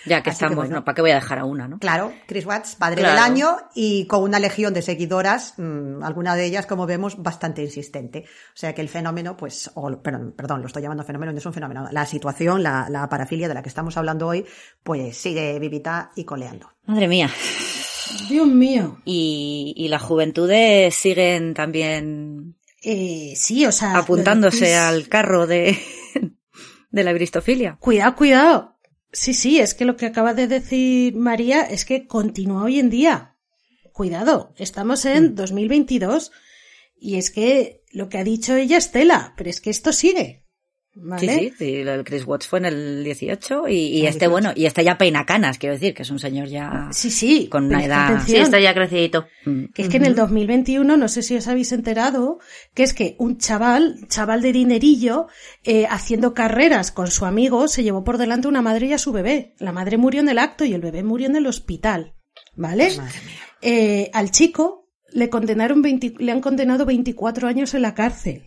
Ya 0.09 0.23
que 0.23 0.31
estamos, 0.31 0.67
¿no? 0.69 0.83
¿Para 0.83 0.95
qué 0.95 1.01
voy 1.01 1.11
a 1.11 1.15
dejar 1.15 1.37
a 1.37 1.45
una, 1.45 1.67
no? 1.67 1.77
Claro, 1.77 2.11
Chris 2.25 2.45
Watts, 2.45 2.75
padre 2.75 3.03
del 3.03 3.17
año 3.17 3.57
y 3.75 4.07
con 4.07 4.23
una 4.23 4.39
legión 4.39 4.73
de 4.73 4.81
seguidoras, 4.81 5.53
mmm, 5.57 6.03
alguna 6.03 6.35
de 6.35 6.45
ellas, 6.45 6.65
como 6.65 6.87
vemos, 6.87 7.21
bastante 7.21 7.61
insistente. 7.61 8.25
O 8.25 8.57
sea 8.57 8.73
que 8.73 8.81
el 8.81 8.89
fenómeno, 8.89 9.37
pues, 9.37 9.69
o, 9.75 10.01
perdón, 10.01 10.33
perdón, 10.35 10.61
lo 10.61 10.67
estoy 10.67 10.81
llamando 10.81 11.03
fenómeno, 11.03 11.31
no 11.31 11.37
es 11.37 11.45
un 11.45 11.53
fenómeno. 11.53 11.87
La 11.91 12.07
situación, 12.07 12.63
la, 12.63 12.87
la 12.89 13.07
parafilia 13.07 13.47
de 13.47 13.53
la 13.53 13.61
que 13.61 13.69
estamos 13.69 13.97
hablando 13.97 14.25
hoy, 14.25 14.45
pues 14.81 15.15
sigue 15.15 15.59
vivita 15.59 16.11
y 16.15 16.23
coleando. 16.23 16.71
Madre 16.87 17.07
mía. 17.07 17.29
Dios 18.27 18.47
mío. 18.47 18.97
Y, 19.05 19.75
y 19.77 19.89
las 19.89 20.01
juventudes 20.01 20.95
siguen 20.95 21.53
también. 21.53 22.55
Eh, 22.81 23.33
sí, 23.35 23.63
o 23.67 23.71
sea. 23.71 23.95
Apuntándose 23.95 24.75
al 24.75 25.07
carro 25.07 25.45
de, 25.45 25.77
de 26.89 27.03
la 27.03 27.13
bristofilia. 27.13 27.77
Cuidado, 27.79 28.15
cuidado 28.15 28.78
Sí, 29.11 29.33
sí, 29.33 29.59
es 29.59 29.73
que 29.73 29.85
lo 29.85 29.97
que 29.97 30.05
acaba 30.05 30.33
de 30.33 30.47
decir 30.47 31.15
María 31.15 31.61
es 31.61 31.85
que 31.85 32.05
continúa 32.05 32.63
hoy 32.63 32.79
en 32.79 32.89
día. 32.89 33.35
Cuidado, 33.91 34.53
estamos 34.57 35.05
en 35.05 35.35
2022 35.35 36.31
y 36.95 37.15
es 37.15 37.31
que 37.31 37.83
lo 37.91 38.07
que 38.07 38.19
ha 38.19 38.23
dicho 38.23 38.55
ella 38.55 38.77
es 38.77 38.91
tela, 38.91 39.33
pero 39.35 39.49
es 39.49 39.61
que 39.61 39.71
esto 39.71 39.91
sigue. 39.93 40.45
Sí, 41.19 41.53
sí, 41.57 41.83
lo 41.83 41.91
del 41.91 42.03
Chris 42.03 42.25
Watts 42.25 42.47
fue 42.47 42.59
en 42.59 42.65
el 42.65 43.03
18 43.03 43.67
y, 43.67 43.73
y 43.73 44.05
este, 44.07 44.27
bueno, 44.27 44.51
y 44.55 44.65
este 44.65 44.83
ya 44.83 44.97
peina 44.97 45.25
canas, 45.25 45.57
quiero 45.57 45.75
decir, 45.75 45.93
que 45.93 46.01
es 46.01 46.09
un 46.09 46.19
señor 46.19 46.47
ya 46.47 46.89
sí, 46.91 47.11
sí, 47.11 47.47
con 47.47 47.65
una 47.65 47.85
edad... 47.85 48.23
Sí, 48.25 48.35
está 48.35 48.59
ya 48.59 48.73
crecidito. 48.73 49.27
Mm. 49.45 49.65
Que 49.73 49.83
es 49.83 49.89
que 49.89 49.97
en 49.97 50.05
el 50.05 50.15
2021, 50.15 50.97
no 50.97 51.07
sé 51.07 51.21
si 51.21 51.37
os 51.37 51.47
habéis 51.47 51.71
enterado, 51.71 52.39
que 52.73 52.83
es 52.83 52.93
que 52.93 53.15
un 53.19 53.37
chaval, 53.37 54.07
chaval 54.07 54.41
de 54.41 54.51
dinerillo, 54.51 55.27
eh, 55.63 55.85
haciendo 55.89 56.33
carreras 56.33 56.91
con 56.91 57.07
su 57.07 57.25
amigo, 57.25 57.67
se 57.67 57.83
llevó 57.83 58.03
por 58.03 58.17
delante 58.17 58.47
una 58.47 58.61
madre 58.61 58.87
y 58.87 58.93
a 58.93 58.97
su 58.97 59.11
bebé. 59.11 59.53
La 59.59 59.71
madre 59.71 59.97
murió 59.97 60.21
en 60.21 60.29
el 60.29 60.39
acto 60.39 60.65
y 60.65 60.73
el 60.73 60.81
bebé 60.81 61.03
murió 61.03 61.27
en 61.27 61.35
el 61.35 61.47
hospital. 61.47 62.15
¿Vale? 62.55 62.91
Eh, 63.61 64.09
al 64.13 64.31
chico 64.31 64.89
le 65.11 65.29
condenaron 65.29 65.81
20, 65.81 66.15
le 66.17 66.31
han 66.31 66.41
condenado 66.41 66.85
24 66.85 67.47
años 67.47 67.73
en 67.73 67.83
la 67.83 67.93
cárcel 67.93 68.43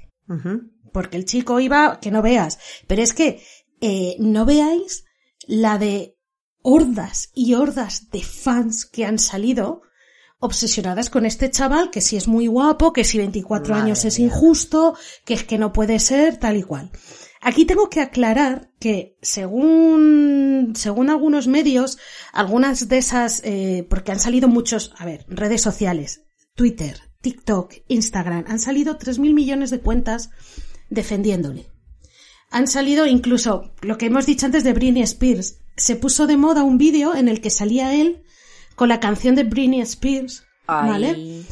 porque 0.93 1.17
el 1.17 1.25
chico 1.25 1.61
iba, 1.61 1.99
que 2.01 2.11
no 2.11 2.23
veas, 2.23 2.59
pero 2.87 3.03
es 3.03 3.13
que 3.13 3.43
eh, 3.81 4.17
no 4.19 4.45
veáis 4.45 5.05
la 5.47 5.79
de 5.79 6.17
hordas 6.63 7.31
y 7.35 7.55
hordas 7.55 8.11
de 8.11 8.23
fans 8.23 8.87
que 8.87 9.05
han 9.05 9.19
salido 9.19 9.83
obsesionadas 10.39 11.09
con 11.09 11.25
este 11.25 11.51
chaval, 11.51 11.91
que 11.91 12.01
si 12.01 12.17
es 12.17 12.27
muy 12.27 12.49
guapo, 12.49 12.93
que 12.93 13.05
si 13.05 13.17
24 13.19 13.77
años 13.77 14.05
es 14.05 14.19
injusto, 14.19 14.97
que 15.25 15.35
es 15.35 15.45
que 15.45 15.57
no 15.57 15.73
puede 15.73 16.01
ser, 16.01 16.37
tal 16.37 16.57
y 16.57 16.65
cual. 16.65 16.91
Aquí 17.41 17.65
tengo 17.65 17.89
que 17.89 18.01
aclarar 18.01 18.71
que 18.81 19.17
según, 19.23 20.73
según 20.75 21.11
algunos 21.11 21.47
medios, 21.47 21.99
algunas 22.33 22.89
de 22.89 22.99
esas, 22.99 23.41
eh, 23.45 23.87
porque 23.89 24.11
han 24.11 24.19
salido 24.19 24.49
muchos, 24.49 24.93
a 24.99 25.05
ver, 25.05 25.25
redes 25.29 25.63
sociales, 25.63 26.25
Twitter, 26.57 27.01
TikTok, 27.21 27.75
Instagram, 27.87 28.45
han 28.49 28.59
salido 28.59 28.99
3.000 28.99 29.35
millones 29.35 29.71
de 29.71 29.81
cuentas 29.81 30.31
defendiéndole. 30.93 31.67
Han 32.51 32.69
salido 32.69 33.07
incluso 33.07 33.73
lo 33.81 33.97
que 33.99 34.07
hemos 34.07 34.27
dicho 34.27 34.47
antes 34.47 34.63
de 34.63 34.75
Britney 34.75 35.03
Spears. 35.03 35.59
Se 35.77 35.97
puso 35.97 36.27
de 36.27 36.37
moda 36.37 36.65
un 36.65 36.77
vídeo 36.77 37.15
en 37.15 37.29
el 37.29 37.41
que 37.41 37.51
salía 37.51 37.95
él 37.95 38.23
con 38.77 38.89
la 38.89 39.01
canción 39.01 39.35
de 39.35 39.45
Britney 39.45 39.81
Spears. 39.81 40.45
¿Vale? 40.67 41.45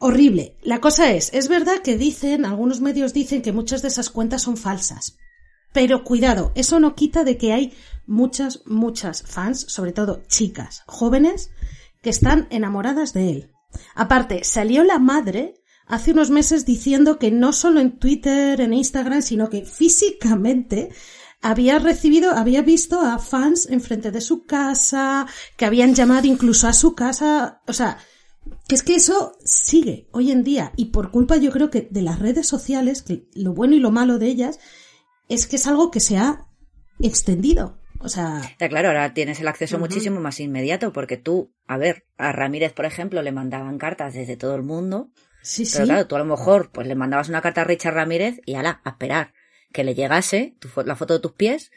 Horrible. 0.00 0.56
La 0.62 0.80
cosa 0.80 1.12
es, 1.12 1.32
es 1.32 1.48
verdad 1.48 1.82
que 1.82 1.96
dicen, 1.96 2.44
algunos 2.44 2.80
medios 2.80 3.12
dicen 3.12 3.42
que 3.42 3.52
muchas 3.52 3.82
de 3.82 3.88
esas 3.88 4.10
cuentas 4.10 4.42
son 4.42 4.56
falsas. 4.56 5.16
Pero 5.72 6.04
cuidado, 6.04 6.52
eso 6.54 6.80
no 6.80 6.94
quita 6.94 7.24
de 7.24 7.36
que 7.36 7.52
hay 7.52 7.74
muchas, 8.06 8.62
muchas 8.66 9.22
fans, 9.22 9.66
sobre 9.68 9.92
todo 9.92 10.22
chicas, 10.28 10.82
jóvenes, 10.86 11.50
que 12.02 12.10
están 12.10 12.46
enamoradas 12.50 13.12
de 13.12 13.30
él. 13.30 13.50
Aparte, 13.94 14.44
salió 14.44 14.84
la 14.84 14.98
madre 14.98 15.57
hace 15.88 16.12
unos 16.12 16.30
meses 16.30 16.64
diciendo 16.64 17.18
que 17.18 17.30
no 17.30 17.52
solo 17.52 17.80
en 17.80 17.98
Twitter, 17.98 18.60
en 18.60 18.74
Instagram, 18.74 19.22
sino 19.22 19.48
que 19.48 19.64
físicamente 19.64 20.90
había 21.40 21.78
recibido, 21.78 22.32
había 22.32 22.62
visto 22.62 23.00
a 23.00 23.18
fans 23.18 23.68
enfrente 23.70 24.10
de 24.10 24.20
su 24.20 24.44
casa, 24.44 25.26
que 25.56 25.64
habían 25.64 25.94
llamado 25.94 26.26
incluso 26.26 26.68
a 26.68 26.72
su 26.72 26.94
casa, 26.94 27.62
o 27.66 27.72
sea, 27.72 27.98
que 28.66 28.74
es 28.74 28.82
que 28.82 28.94
eso 28.94 29.36
sigue 29.44 30.08
hoy 30.12 30.30
en 30.30 30.42
día 30.42 30.72
y 30.76 30.86
por 30.86 31.10
culpa 31.10 31.36
yo 31.36 31.50
creo 31.50 31.70
que 31.70 31.88
de 31.90 32.02
las 32.02 32.18
redes 32.18 32.46
sociales, 32.46 33.02
que 33.02 33.28
lo 33.34 33.54
bueno 33.54 33.74
y 33.74 33.80
lo 33.80 33.90
malo 33.90 34.18
de 34.18 34.26
ellas, 34.26 34.58
es 35.28 35.46
que 35.46 35.56
es 35.56 35.66
algo 35.66 35.90
que 35.90 36.00
se 36.00 36.16
ha 36.16 36.46
extendido. 37.00 37.78
O 38.00 38.08
sea. 38.08 38.40
Ya, 38.60 38.68
claro, 38.68 38.88
ahora 38.88 39.12
tienes 39.12 39.40
el 39.40 39.48
acceso 39.48 39.78
muchísimo 39.78 40.20
más 40.20 40.38
inmediato, 40.38 40.92
porque 40.92 41.16
tú, 41.16 41.52
a 41.66 41.76
ver, 41.76 42.06
a 42.16 42.32
Ramírez, 42.32 42.72
por 42.72 42.84
ejemplo, 42.84 43.22
le 43.22 43.32
mandaban 43.32 43.78
cartas 43.78 44.14
desde 44.14 44.36
todo 44.36 44.54
el 44.54 44.62
mundo. 44.62 45.10
Sí, 45.48 45.64
Pero 45.72 45.84
sí. 45.84 45.88
claro, 45.88 46.06
tú 46.06 46.14
a 46.16 46.18
lo 46.18 46.24
mejor 46.26 46.70
pues 46.72 46.86
le 46.86 46.94
mandabas 46.94 47.28
una 47.30 47.40
carta 47.40 47.62
a 47.62 47.64
Richard 47.64 47.94
Ramírez 47.94 48.40
y 48.44 48.54
ala, 48.54 48.80
a 48.84 48.90
esperar 48.90 49.32
que 49.72 49.82
le 49.84 49.94
llegase 49.94 50.56
tu, 50.60 50.68
la 50.84 50.94
foto 50.94 51.14
de 51.14 51.20
tus 51.20 51.32
pies 51.32 51.70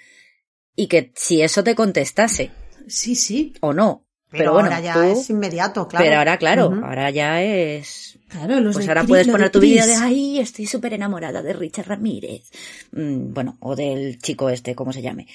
y 0.76 0.88
que 0.88 1.14
si 1.15 1.41
eso 1.41 1.64
te 1.64 1.73
contestase. 1.76 2.52
Sí, 2.88 3.15
sí. 3.15 3.53
O 3.61 3.73
no. 3.73 4.07
Pero, 4.30 4.43
Pero, 4.43 4.53
bueno, 4.53 4.68
ahora 4.69 4.80
ya 4.81 4.93
tú- 4.93 5.02
es 5.02 5.30
inmediato, 5.30 5.88
claro. 5.89 6.06
Pero 6.06 6.18
ahora, 6.18 6.38
claro, 6.38 6.81
ahora 6.85 7.10
ya 7.11 7.41
es... 7.43 8.18
Claro, 8.30 8.61
los 8.61 8.76
Pues 8.76 8.85
de 8.85 8.91
ahora 8.91 9.03
puedes 9.03 9.27
poner 9.27 9.49
tu 9.49 9.60
vídeo 9.60 9.85
de, 9.85 9.93
ay, 9.95 10.39
estoy 10.39 10.65
súper 10.68 10.93
enamorada 10.93 11.41
de 11.41 11.52
Richard 11.52 11.88
Ramírez. 11.89 12.49
Mm, 12.93 13.34
bueno, 13.34 13.57
o 13.60 13.76
del 13.76 14.19
chico 14.19 14.49
este, 14.49 14.73
¿cómo 14.73 14.93
se 14.93 15.02
llame? 15.02 15.27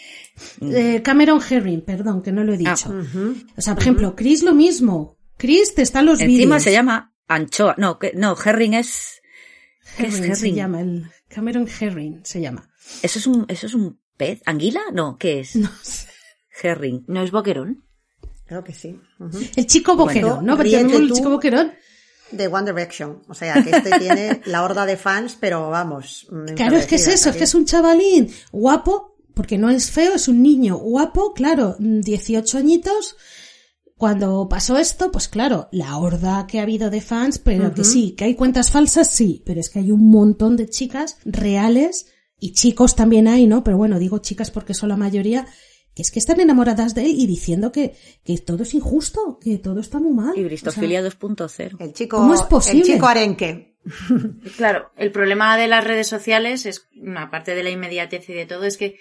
Mm, 0.60 0.72
Eh, 0.74 1.02
Cameron 1.02 1.40
Herring, 1.46 1.82
perdón, 1.82 2.22
que 2.22 2.32
no 2.32 2.42
lo 2.42 2.54
he 2.54 2.56
dicho. 2.56 2.86
Ah. 2.90 3.02
Ujú. 3.02 3.36
O 3.56 3.60
sea, 3.60 3.74
por 3.74 3.82
ejemplo, 3.82 4.14
Chris 4.16 4.42
lo 4.42 4.54
mismo. 4.54 5.18
Chris 5.36 5.74
te 5.74 5.82
está 5.82 6.00
en 6.00 6.06
los 6.06 6.20
Encima 6.20 6.56
vídeos. 6.56 6.62
se 6.62 6.72
llama 6.72 7.12
anchoa. 7.28 7.74
No, 7.78 7.98
que, 7.98 8.12
no, 8.14 8.36
herring 8.42 8.74
es... 8.74 9.20
¿Qué 9.96 10.06
es 10.08 10.14
Herring 10.16 10.34
se 10.34 10.40
herring? 10.40 10.54
llama, 10.56 10.80
el 10.80 11.10
Cameron 11.28 11.68
Herring 11.68 12.20
se 12.24 12.40
llama. 12.40 12.68
¿Eso 13.02 13.18
es 13.18 13.26
un, 13.26 13.44
eso 13.48 13.66
es 13.66 13.74
un 13.74 14.00
pez? 14.16 14.42
¿Anguila? 14.46 14.80
No, 14.92 15.16
¿qué 15.18 15.40
es? 15.40 15.54
No 15.56 15.70
sé. 15.82 16.08
Herring. 16.62 17.04
¿No 17.06 17.22
es 17.22 17.30
boquerón? 17.30 17.84
Creo 18.46 18.62
que 18.64 18.72
sí. 18.72 19.00
Ujú. 19.18 19.38
El 19.56 19.66
chico 19.66 19.96
boquerón, 19.96 20.44
Bueno, 20.44 20.56
¿no? 20.56 20.62
El 20.62 21.12
chico 21.12 21.30
boquerón. 21.30 21.72
De 22.30 22.48
One 22.48 22.70
Direction. 22.72 23.22
O 23.28 23.34
sea, 23.34 23.62
que 23.62 23.70
este 23.70 23.98
tiene 23.98 24.40
la 24.46 24.64
horda 24.64 24.84
de 24.86 24.96
fans, 24.96 25.36
pero 25.38 25.70
vamos. 25.70 26.26
mm, 26.30 26.54
Claro, 26.54 26.76
es 26.76 26.86
que 26.86 26.96
es 26.96 27.06
eso, 27.06 27.30
es 27.30 27.36
que 27.36 27.44
es 27.44 27.54
un 27.54 27.64
chavalín 27.66 28.32
guapo, 28.50 29.16
porque 29.34 29.58
no 29.58 29.70
es 29.70 29.90
feo, 29.90 30.14
es 30.14 30.26
un 30.26 30.42
niño 30.42 30.76
guapo, 30.76 31.32
claro, 31.34 31.76
mm, 31.78 32.00
18 32.00 32.58
añitos. 32.58 33.16
Cuando 33.98 34.46
pasó 34.48 34.76
esto, 34.76 35.10
pues 35.10 35.26
claro, 35.26 35.68
la 35.72 35.96
horda 35.96 36.46
que 36.46 36.60
ha 36.60 36.64
habido 36.64 36.90
de 36.90 37.00
fans, 37.00 37.38
pero 37.38 37.72
que 37.72 37.82
sí, 37.82 38.12
que 38.12 38.24
hay 38.24 38.34
cuentas 38.34 38.70
falsas, 38.70 39.10
sí, 39.10 39.42
pero 39.46 39.58
es 39.58 39.70
que 39.70 39.78
hay 39.78 39.90
un 39.90 40.10
montón 40.10 40.56
de 40.56 40.68
chicas 40.68 41.16
reales 41.24 42.06
y 42.38 42.52
chicos 42.52 42.94
también 42.94 43.26
hay, 43.26 43.46
¿no? 43.46 43.64
Pero 43.64 43.78
bueno, 43.78 43.98
digo 43.98 44.18
chicas 44.18 44.50
porque 44.50 44.74
son 44.74 44.90
la 44.90 44.98
mayoría, 44.98 45.46
que 45.94 46.02
es 46.02 46.10
que 46.10 46.18
están 46.18 46.40
enamoradas 46.40 46.94
de 46.94 47.06
él 47.06 47.14
y 47.16 47.26
diciendo 47.26 47.72
que, 47.72 47.94
que 48.22 48.36
todo 48.36 48.64
es 48.64 48.74
injusto, 48.74 49.38
que 49.40 49.56
todo 49.56 49.80
está 49.80 49.98
muy 49.98 50.12
mal. 50.12 50.36
Y 50.36 50.44
Bristofilia 50.44 51.02
2.0. 51.02 51.76
El 51.80 51.94
chico, 51.94 52.18
¿Cómo 52.18 52.34
es 52.34 52.42
posible? 52.42 52.82
el 52.82 52.86
chico 52.86 53.06
arenque. 53.06 53.76
Claro, 54.56 54.90
el 54.96 55.10
problema 55.10 55.56
de 55.56 55.68
las 55.68 55.84
redes 55.84 56.06
sociales 56.06 56.66
es, 56.66 56.88
aparte 57.16 57.54
de 57.54 57.62
la 57.62 57.70
inmediatez 57.70 58.28
y 58.28 58.34
de 58.34 58.44
todo, 58.44 58.64
es 58.64 58.76
que, 58.76 58.98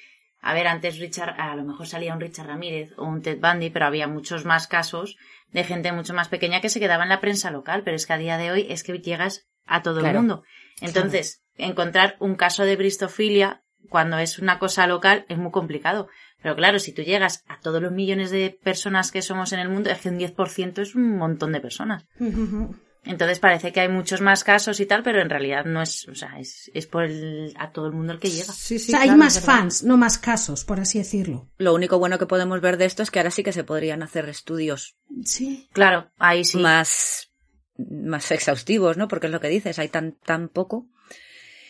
a 0.48 0.54
ver, 0.54 0.68
antes 0.68 1.00
Richard, 1.00 1.40
a 1.40 1.56
lo 1.56 1.64
mejor 1.64 1.88
salía 1.88 2.14
un 2.14 2.22
Richard 2.22 2.48
Ramírez 2.48 2.94
o 2.98 3.06
un 3.06 3.22
Ted 3.24 3.40
Bundy, 3.42 3.72
pero 3.72 3.86
había 3.88 4.08
muchos 4.08 4.46
más 4.46 4.68
casos 4.68 5.18
de 5.52 5.64
gente 5.64 5.92
mucho 5.92 6.14
más 6.14 6.28
pequeña 6.30 6.62
que 6.62 6.70
se 6.70 6.80
quedaba 6.80 7.04
en 7.04 7.10
la 7.10 7.20
prensa 7.20 7.50
local, 7.50 7.82
pero 7.84 7.96
es 7.96 8.06
que 8.06 8.14
a 8.14 8.18
día 8.18 8.38
de 8.38 8.52
hoy 8.52 8.68
es 8.70 8.84
que 8.84 9.00
llegas 9.00 9.48
a 9.66 9.82
todo 9.82 10.00
Claro. 10.02 10.20
el 10.20 10.26
mundo. 10.26 10.44
Entonces, 10.82 11.44
encontrar 11.58 12.16
un 12.20 12.36
caso 12.36 12.64
de 12.64 12.76
bristofilia 12.76 13.64
cuando 13.90 14.18
es 14.20 14.38
una 14.40 14.60
cosa 14.60 14.86
local 14.88 15.26
es 15.30 15.38
muy 15.38 15.52
complicado. 15.52 16.08
Pero 16.44 16.56
claro, 16.56 16.78
si 16.78 16.94
tú 16.94 17.02
llegas 17.02 17.44
a 17.48 17.60
todos 17.60 17.82
los 17.82 17.92
millones 17.92 18.30
de 18.30 18.56
personas 18.64 19.12
que 19.12 19.24
somos 19.24 19.52
en 19.52 19.60
el 19.60 19.70
mundo, 19.70 19.90
es 19.90 20.00
que 20.02 20.10
un 20.10 20.20
10% 20.20 20.80
es 20.80 20.94
un 20.94 21.18
montón 21.18 21.52
de 21.54 21.60
personas. 21.62 22.06
Entonces 23.06 23.40
parece 23.40 23.72
que 23.72 23.80
hay 23.82 23.88
muchos 23.90 24.22
más 24.22 24.44
casos 24.44 24.80
y 24.80 24.86
tal, 24.86 25.04
pero 25.04 25.22
en 25.22 25.30
realidad 25.30 25.66
no 25.66 25.82
es, 25.82 26.08
o 26.08 26.16
sea, 26.16 26.40
es, 26.40 26.72
es 26.74 26.88
por 26.88 27.04
el, 27.04 27.54
a 27.58 27.72
todo 27.72 27.86
el 27.88 27.94
mundo 27.94 28.14
el 28.14 28.20
que 28.20 28.30
llega. 28.32 28.52
Sí, 28.52 28.80
sí, 28.80 28.92
o 28.92 28.98
sea, 28.98 29.02
hay 29.02 29.12
más 29.16 29.40
fans, 29.40 29.84
no 29.84 29.96
más 29.98 30.18
casos, 30.18 30.66
por 30.66 30.80
así 30.80 30.98
decirlo. 30.98 31.50
Lo 31.58 31.74
único 31.76 32.00
bueno 32.00 32.18
que 32.18 32.26
podemos 32.26 32.60
ver 32.62 32.78
de 32.78 32.86
esto 32.86 33.04
es 33.04 33.12
que 33.12 33.20
ahora 33.20 33.32
sí 33.32 33.44
que 33.44 33.52
se 33.54 33.64
podrían 33.64 34.02
hacer 34.04 34.28
estudios 34.30 34.96
Sí. 35.24 35.70
Claro, 35.72 36.10
ahí 36.18 36.44
sí. 36.44 36.58
más, 36.58 37.30
más 37.78 38.32
exhaustivos, 38.32 38.98
¿no? 38.98 39.08
Porque 39.08 39.28
es 39.28 39.32
lo 39.32 39.40
que 39.40 39.50
dices, 39.50 39.78
hay 39.80 39.90
tan, 39.90 40.14
tan 40.14 40.50
poco. 40.50 40.88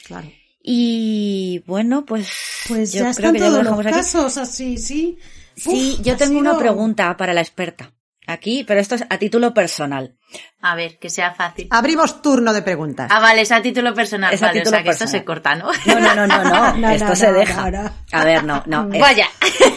Claro. 0.06 0.32
Y 0.62 1.64
bueno, 1.68 2.06
pues, 2.06 2.30
Pues 2.68 2.92
yo 2.94 3.00
ya 3.04 3.14
creo 3.14 3.32
están 3.32 3.34
que 3.34 3.40
ya 3.40 3.46
lo 3.50 3.52
todos 3.52 3.64
los 3.66 3.78
dejamos 3.78 3.86
aquí. 3.86 3.96
casos 3.96 4.38
así, 4.38 4.78
sí. 4.78 5.18
Sí, 5.56 5.96
Uf, 6.00 6.06
yo 6.06 6.18
tengo 6.18 6.40
una 6.40 6.58
pregunta 6.58 7.16
para 7.18 7.34
la 7.34 7.42
experta. 7.42 7.94
Aquí, 8.28 8.64
pero 8.66 8.80
esto 8.80 8.95
es 8.95 9.06
a 9.10 9.18
título 9.18 9.54
personal. 9.54 10.16
A 10.62 10.76
ver, 10.76 10.98
que 11.00 11.10
sea 11.10 11.34
fácil. 11.34 11.68
Abrimos 11.72 12.22
turno 12.22 12.54
de 12.54 12.62
preguntas. 12.62 13.10
Ah, 13.12 13.20
vale, 13.20 13.42
es 13.42 13.52
a 13.52 13.62
título 13.62 13.94
personal. 13.94 14.34
Es 14.34 14.42
a 14.42 14.48
vale, 14.48 14.60
título 14.60 14.70
o 14.78 14.80
sea 14.80 14.84
que 14.84 14.90
esto 14.90 15.04
personal. 15.06 15.22
se 15.22 15.26
corta, 15.26 15.56
¿no? 15.56 15.72
No, 15.86 16.00
no, 16.00 16.16
no, 16.16 16.28
no, 16.28 16.44
no. 16.44 16.78
No, 16.78 16.90
esto 16.90 17.10
no, 17.10 17.16
se 17.16 17.28
no, 17.32 17.38
deja. 17.40 17.70
no, 17.72 17.84
no. 17.84 17.92
A 18.12 18.24
ver, 18.26 18.44
no, 18.44 18.64
no. 18.66 18.90
es- 18.94 19.00
Vaya. 19.02 19.28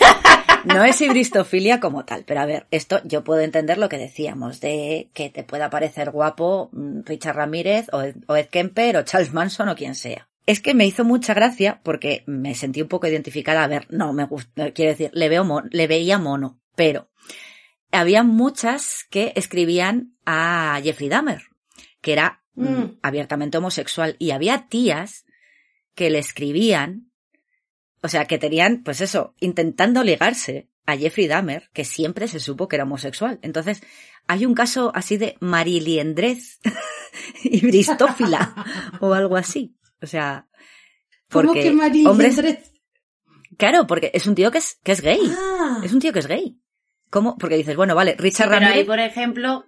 No 0.65 0.85
es 0.85 1.01
ibristofilia 1.01 1.79
como 1.81 2.05
tal, 2.05 2.25
pero 2.27 2.41
a 2.41 2.45
ver, 2.47 2.67
esto 2.71 3.01
yo 3.05 3.23
puedo 3.25 3.41
entender 3.41 3.79
lo 3.79 3.89
que 3.89 3.97
decíamos, 3.97 4.61
de 4.61 5.09
que 5.15 5.31
te 5.31 5.45
pueda 5.45 5.71
parecer 5.71 6.11
guapo 6.11 6.69
mm, 6.73 7.03
Richard 7.07 7.37
Ramírez 7.37 7.87
o 7.93 8.03
Ed, 8.03 8.17
o 8.27 8.37
Ed 8.37 8.47
Kemper 8.49 8.97
o 8.97 9.03
Charles 9.05 9.33
Manson 9.33 9.69
o 9.69 9.77
quien 9.77 9.95
sea. 9.95 10.29
Es 10.47 10.61
que 10.61 10.75
me 10.75 10.85
hizo 10.85 11.05
mucha 11.05 11.33
gracia 11.33 11.81
porque 11.85 12.25
me 12.27 12.55
sentí 12.55 12.83
un 12.83 12.89
poco 12.89 13.07
identificada. 13.07 13.63
A 13.63 13.69
ver, 13.69 13.87
no 13.91 14.13
me 14.13 14.25
gusta, 14.25 14.73
quiero 14.73 14.91
decir, 14.91 15.11
le 15.15 15.29
veo 15.29 15.45
mon- 15.45 15.69
le 15.71 15.87
veía 15.87 16.19
mono, 16.19 16.59
pero 16.75 17.09
había 17.93 18.23
muchas 18.23 19.05
que 19.11 19.33
escribían 19.37 20.15
a 20.27 20.81
Jeffrey 20.83 21.09
Dahmer, 21.09 21.43
que 22.01 22.13
era 22.13 22.43
mm, 22.55 22.65
Mm. 22.69 22.99
abiertamente 23.03 23.59
homosexual, 23.59 24.17
y 24.19 24.33
había 24.33 24.67
tías 24.69 25.25
que 25.95 26.11
le 26.11 26.19
escribían 26.19 27.09
o 28.01 28.09
sea, 28.09 28.27
que 28.27 28.39
tenían, 28.39 28.83
pues 28.85 29.01
eso, 29.01 29.35
intentando 29.41 30.05
ligarse 30.05 30.69
a 30.87 30.97
Jeffrey 30.97 31.27
Dahmer, 31.27 31.69
que 31.73 31.85
siempre 31.85 32.29
se 32.29 32.39
supo 32.39 32.69
que 32.69 32.77
era 32.77 32.85
homosexual. 32.85 33.41
Entonces, 33.43 33.83
hay 34.29 34.47
un 34.47 34.55
caso 34.55 34.93
así 34.95 35.17
de 35.17 35.37
mariliendrez 35.41 36.61
y 37.43 37.61
bristófila 37.67 38.55
o 39.01 39.15
algo 39.15 39.37
así. 39.37 39.77
O 40.01 40.07
sea, 40.07 40.47
¿Cómo 41.29 41.49
porque 41.49 41.63
que 41.75 42.07
hombres, 42.07 42.37
Dred? 42.37 42.59
claro, 43.57 43.87
porque 43.89 44.13
es 44.15 44.27
un 44.29 44.37
tío 44.37 44.53
que 44.53 44.59
es, 44.59 44.79
que 44.85 44.93
es 44.93 45.01
gay. 45.01 45.21
Ah, 45.37 45.81
Es 45.83 45.93
un 45.93 45.99
tío 45.99 46.13
que 46.13 46.21
es 46.21 46.29
gay. 46.29 46.57
¿Cómo? 47.11 47.37
Porque 47.39 47.57
dices, 47.57 47.77
bueno, 47.77 47.95
vale, 47.95 48.13
Sí, 48.13 48.19
Richard 48.23 48.49
pero 48.49 48.59
ahí, 48.61 48.65
Ramírez 48.67 48.87
por 48.87 48.99
ejemplo, 49.01 49.65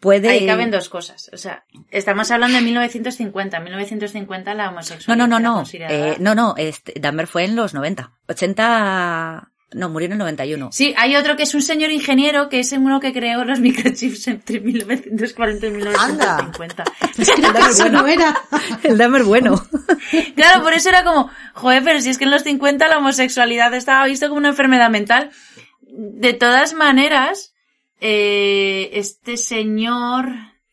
puede... 0.00 0.28
ahí 0.30 0.46
caben 0.46 0.70
dos 0.70 0.88
cosas. 0.88 1.30
O 1.32 1.36
sea, 1.36 1.64
estamos 1.90 2.30
hablando 2.30 2.56
de 2.58 2.64
1950. 2.64 3.56
En 3.58 3.64
1950 3.64 4.54
la 4.54 4.64
No, 4.64 4.70
homosexualidad 4.70 5.26
no, 5.28 5.38
no, 5.38 5.40
no. 5.50 5.54
considerada- 5.56 5.94
Eh, 5.94 6.16
no, 6.20 6.34
no, 6.34 6.54
este, 6.56 6.94
Dahmer 7.00 7.26
fue 7.26 7.44
en 7.44 7.56
los 7.56 7.74
90. 7.74 8.10
80... 8.28 9.50
No, 9.74 9.90
murió 9.90 10.06
en 10.06 10.12
el 10.12 10.18
91. 10.18 10.70
Sí, 10.72 10.94
hay 10.96 11.14
otro 11.14 11.36
que 11.36 11.42
es 11.42 11.54
un 11.54 11.60
señor 11.60 11.90
ingeniero 11.90 12.48
que 12.48 12.58
es 12.60 12.72
uno 12.72 13.00
que 13.00 13.12
creó 13.12 13.44
los 13.44 13.60
microchips 13.60 14.26
entre 14.28 14.60
1940 14.60 15.66
y 15.66 15.70
1950. 15.70 16.84
pues 17.14 17.30
creo 17.36 17.52
que 17.52 17.60
eso 17.60 17.88
no 17.90 18.06
era. 18.06 18.34
El 18.82 18.96
Dahmer 18.96 19.24
bueno. 19.24 19.62
Claro, 20.36 20.62
por 20.62 20.72
eso 20.72 20.88
era 20.88 21.04
como, 21.04 21.30
joder, 21.52 21.82
pero 21.84 22.00
si 22.00 22.08
es 22.08 22.16
que 22.16 22.24
en 22.24 22.30
los 22.30 22.44
50 22.44 22.88
la 22.88 22.96
homosexualidad 22.96 23.74
estaba 23.74 24.06
visto 24.06 24.26
como 24.28 24.38
una 24.38 24.48
enfermedad 24.50 24.88
mental. 24.88 25.30
De 26.00 26.32
todas 26.32 26.74
maneras, 26.74 27.56
eh, 28.00 28.90
este 28.92 29.36
señor, 29.36 30.26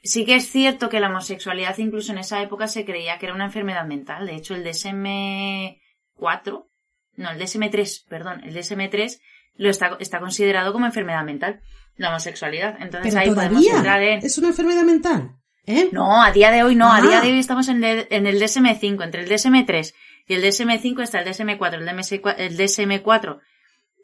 sí 0.03 0.23
que 0.23 0.35
es 0.35 0.51
cierto 0.51 0.87
que 0.87 0.99
la 0.99 1.09
homosexualidad 1.09 1.75
incluso 1.79 2.11
en 2.11 2.19
esa 2.19 2.43
época 2.43 2.67
se 2.67 2.85
creía 2.85 3.17
que 3.17 3.25
era 3.25 3.33
una 3.33 3.45
enfermedad 3.45 3.87
mental. 3.87 4.27
De 4.27 4.35
hecho, 4.35 4.53
el 4.53 4.63
DSM-4, 4.63 6.67
no, 7.15 7.31
el 7.31 7.39
DSM-3, 7.39 8.03
perdón, 8.07 8.43
el 8.43 8.55
DSM-3 8.55 9.19
lo 9.55 9.71
está, 9.71 9.97
está 9.99 10.19
considerado 10.19 10.71
como 10.73 10.85
enfermedad 10.85 11.23
mental, 11.23 11.59
la 11.97 12.09
homosexualidad. 12.09 12.75
Entonces 12.79 13.11
Pero 13.15 13.25
ahí 13.25 13.33
podemos 13.33 13.65
entrar 13.65 13.83
todavía 13.83 14.13
en... 14.13 14.19
es 14.23 14.37
una 14.37 14.49
enfermedad 14.49 14.83
mental. 14.83 15.31
¿Eh? 15.65 15.89
No, 15.91 16.21
a 16.21 16.31
día 16.33 16.51
de 16.51 16.61
hoy 16.61 16.75
no, 16.75 16.91
a 16.91 16.97
Ah. 16.97 17.01
día 17.01 17.21
de 17.21 17.31
hoy 17.31 17.39
estamos 17.39 17.67
en 17.69 17.83
el, 17.83 18.05
en 18.11 18.27
el 18.27 18.39
DSM5, 18.39 19.03
entre 19.03 19.23
el 19.23 19.29
DSM3 19.31 19.91
y 20.27 20.35
el 20.35 20.43
DSM5 20.43 21.01
está 21.01 21.21
el 21.21 21.27
DSM4, 21.27 21.73
el, 21.73 21.87
DMS4 21.87 22.35
el 22.37 22.55
DSM4 22.55 23.39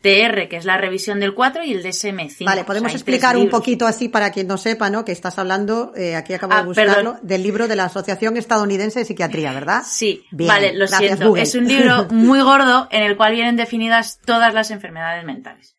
TR, 0.01 0.47
que 0.49 0.57
es 0.57 0.65
la 0.65 0.77
revisión 0.77 1.19
del 1.19 1.33
4, 1.33 1.63
y 1.63 1.73
el 1.73 1.83
DSM5. 1.83 2.45
Vale, 2.45 2.61
O 2.61 2.65
podemos 2.65 2.91
sea, 2.91 2.97
explicar 2.97 3.37
un 3.37 3.49
poquito 3.49 3.85
así 3.85 4.09
para 4.09 4.31
quien 4.31 4.47
no 4.47 4.57
sepa, 4.57 4.89
¿no? 4.89 5.05
Que 5.05 5.11
estás 5.11 5.37
hablando, 5.39 5.93
eh, 5.95 6.15
aquí 6.15 6.33
acabo 6.33 6.53
Ah, 6.53 6.61
de 6.61 6.65
buscarlo, 6.65 6.93
perdón. 7.13 7.19
del 7.21 7.43
libro 7.43 7.67
de 7.67 7.75
la 7.75 7.85
Asociación 7.85 8.35
Estadounidense 8.37 8.99
de 8.99 9.05
Psiquiatría, 9.05 9.53
¿verdad? 9.53 9.83
Sí, 9.85 10.23
Bien, 10.31 10.47
vale, 10.47 10.73
lo 10.73 10.87
siento. 10.87 11.27
Google. 11.29 11.43
Es 11.43 11.55
un 11.55 11.67
libro 11.67 12.07
muy 12.11 12.41
gordo 12.41 12.87
en 12.91 13.03
el 13.03 13.15
cual 13.15 13.33
vienen 13.33 13.55
definidas 13.55 14.19
todas 14.25 14.53
las 14.53 14.71
enfermedades 14.71 15.23
mentales. 15.25 15.75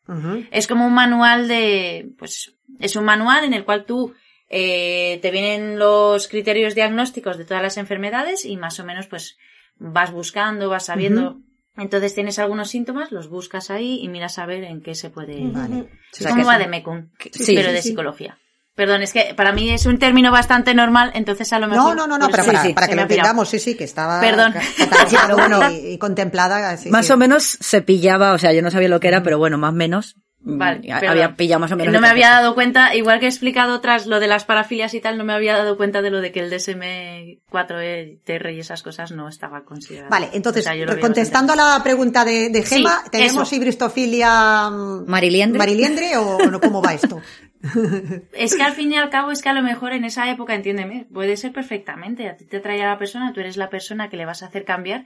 Es 0.50 0.66
como 0.66 0.86
un 0.86 0.94
manual 0.94 1.48
de, 1.48 2.10
pues, 2.18 2.54
es 2.78 2.96
un 2.96 3.04
manual 3.04 3.44
en 3.44 3.54
el 3.54 3.64
cual 3.64 3.84
tú 3.86 4.14
eh, 4.50 5.18
te 5.22 5.30
vienen 5.30 5.78
los 5.78 6.28
criterios 6.28 6.74
diagnósticos 6.74 7.38
de 7.38 7.44
todas 7.46 7.62
las 7.62 7.76
enfermedades 7.78 8.44
y 8.44 8.56
más 8.58 8.78
o 8.78 8.84
menos 8.84 9.06
pues 9.06 9.38
vas 9.78 10.12
buscando, 10.12 10.68
vas 10.68 10.84
sabiendo. 10.86 11.38
Entonces 11.76 12.14
tienes 12.14 12.38
algunos 12.38 12.68
síntomas, 12.68 13.12
los 13.12 13.28
buscas 13.28 13.70
ahí 13.70 14.00
y 14.02 14.08
miras 14.08 14.38
a 14.38 14.46
ver 14.46 14.64
en 14.64 14.82
qué 14.82 14.94
se 14.94 15.08
puede. 15.10 15.38
Vale. 15.50 15.80
O 15.80 15.86
sea, 16.12 16.30
¿Cómo 16.30 16.42
que 16.42 16.46
va 16.46 16.52
es 16.54 16.58
de 16.58 16.64
un- 16.66 16.70
Mekun? 16.70 17.12
sí, 17.32 17.54
pero 17.54 17.68
sí, 17.68 17.74
de 17.74 17.82
sí. 17.82 17.88
psicología. 17.90 18.38
Perdón, 18.74 19.02
es 19.02 19.12
que 19.12 19.34
para 19.36 19.52
mí 19.52 19.68
es 19.70 19.84
un 19.84 19.98
término 19.98 20.32
bastante 20.32 20.74
normal, 20.74 21.10
entonces 21.14 21.52
a 21.52 21.58
lo 21.58 21.68
mejor. 21.68 21.94
no, 21.94 22.06
no, 22.06 22.16
no, 22.18 22.26
por 22.26 22.30
pero 22.40 22.42
eso 22.44 22.52
para, 22.52 22.74
para 22.74 22.86
que 22.86 22.92
me 22.92 22.96
lo 22.96 23.02
entendamos, 23.02 23.48
sí, 23.50 23.58
sí, 23.58 23.74
que 23.76 23.84
estaba 23.84 24.18
Perdón. 24.20 24.54
catalogado 24.78 25.36
bueno, 25.36 25.70
y, 25.70 25.92
y 25.92 25.98
contemplada. 25.98 26.76
sí, 26.78 26.88
más 26.88 27.06
sí. 27.06 27.12
o 27.12 27.16
menos 27.18 27.42
se 27.44 27.82
pillaba, 27.82 28.32
o 28.32 28.38
sea, 28.38 28.52
yo 28.54 28.62
no 28.62 28.70
sabía 28.70 28.88
lo 28.88 28.98
que 28.98 29.08
era, 29.08 29.22
pero 29.22 29.36
bueno, 29.38 29.58
más 29.58 29.70
o 29.72 29.76
menos. 29.76 30.16
Mm, 30.44 30.58
Vale, 30.58 30.92
había 30.92 31.34
pillado 31.36 31.60
más 31.60 31.72
o 31.72 31.76
menos. 31.76 31.92
No 31.92 32.00
me 32.00 32.08
había 32.08 32.30
dado 32.30 32.54
cuenta, 32.54 32.94
igual 32.94 33.18
que 33.20 33.26
he 33.26 33.28
explicado 33.28 33.74
otras, 33.74 34.06
lo 34.06 34.20
de 34.20 34.26
las 34.26 34.44
parafilias 34.44 34.94
y 34.94 35.00
tal, 35.00 35.18
no 35.18 35.24
me 35.24 35.32
había 35.32 35.56
dado 35.56 35.76
cuenta 35.76 36.02
de 36.02 36.10
lo 36.10 36.20
de 36.20 36.32
que 36.32 36.40
el 36.40 36.50
DSM-4TR 36.50 38.54
y 38.54 38.60
esas 38.60 38.82
cosas 38.82 39.12
no 39.12 39.28
estaba 39.28 39.64
considerado. 39.64 40.10
Vale, 40.10 40.30
entonces, 40.32 40.64
O 40.64 40.68
sea, 40.68 40.74
yo 40.76 40.86
lo 40.86 40.92
veo 40.92 41.00
contestando 41.00 41.52
a 41.52 41.56
la 41.56 41.80
pregunta 41.82 42.24
de, 42.24 42.50
de 42.50 42.62
Sí, 42.62 42.76
Gema, 42.76 43.02
¿tenemos 43.10 43.48
eso. 43.48 43.56
ibristofilia 43.56 44.70
mm, 44.70 45.04
¿Mariliendre? 45.08 45.58
mariliendre 45.58 46.16
o, 46.16 46.36
o 46.36 46.50
no? 46.50 46.60
¿Cómo 46.60 46.82
va 46.82 46.94
esto? 46.94 47.20
Es 48.32 48.56
que 48.56 48.62
al 48.64 48.72
fin 48.72 48.90
y 48.92 48.96
al 48.96 49.08
cabo 49.08 49.30
es 49.30 49.40
que 49.40 49.48
a 49.48 49.52
lo 49.52 49.62
mejor 49.62 49.92
en 49.92 50.04
esa 50.04 50.28
época, 50.28 50.52
entiéndeme, 50.54 51.06
puede 51.12 51.36
ser 51.36 51.52
perfectamente. 51.52 52.28
A 52.28 52.36
ti 52.36 52.44
te 52.44 52.58
trae 52.58 52.82
a 52.82 52.88
la 52.88 52.98
persona, 52.98 53.32
tú 53.32 53.38
eres 53.40 53.56
la 53.56 53.70
persona 53.70 54.08
que 54.10 54.16
le 54.16 54.26
vas 54.26 54.42
a 54.42 54.46
hacer 54.46 54.64
cambiar. 54.64 55.04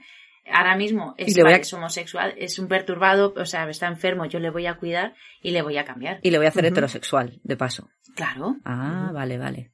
Ahora 0.51 0.75
mismo 0.75 1.13
es, 1.17 1.29
Y 1.29 1.35
le 1.35 1.43
voy 1.43 1.51
a- 1.51 1.53
vale, 1.55 1.61
es 1.63 1.73
homosexual, 1.73 2.33
es 2.37 2.57
un 2.59 2.67
perturbado, 2.67 3.33
o 3.35 3.45
sea, 3.45 3.69
está 3.69 3.87
enfermo, 3.87 4.25
yo 4.25 4.39
le 4.39 4.49
voy 4.49 4.65
a 4.67 4.75
cuidar 4.77 5.13
y 5.41 5.51
le 5.51 5.61
voy 5.61 5.77
a 5.77 5.85
cambiar. 5.85 6.19
Y 6.23 6.31
le 6.31 6.37
voy 6.37 6.45
a 6.45 6.49
hacer 6.49 6.65
heterosexual, 6.65 7.39
de 7.43 7.57
paso. 7.57 7.89
Claro. 8.15 8.55
Ah, 8.65 9.11
vale, 9.13 9.37
vale. 9.37 9.71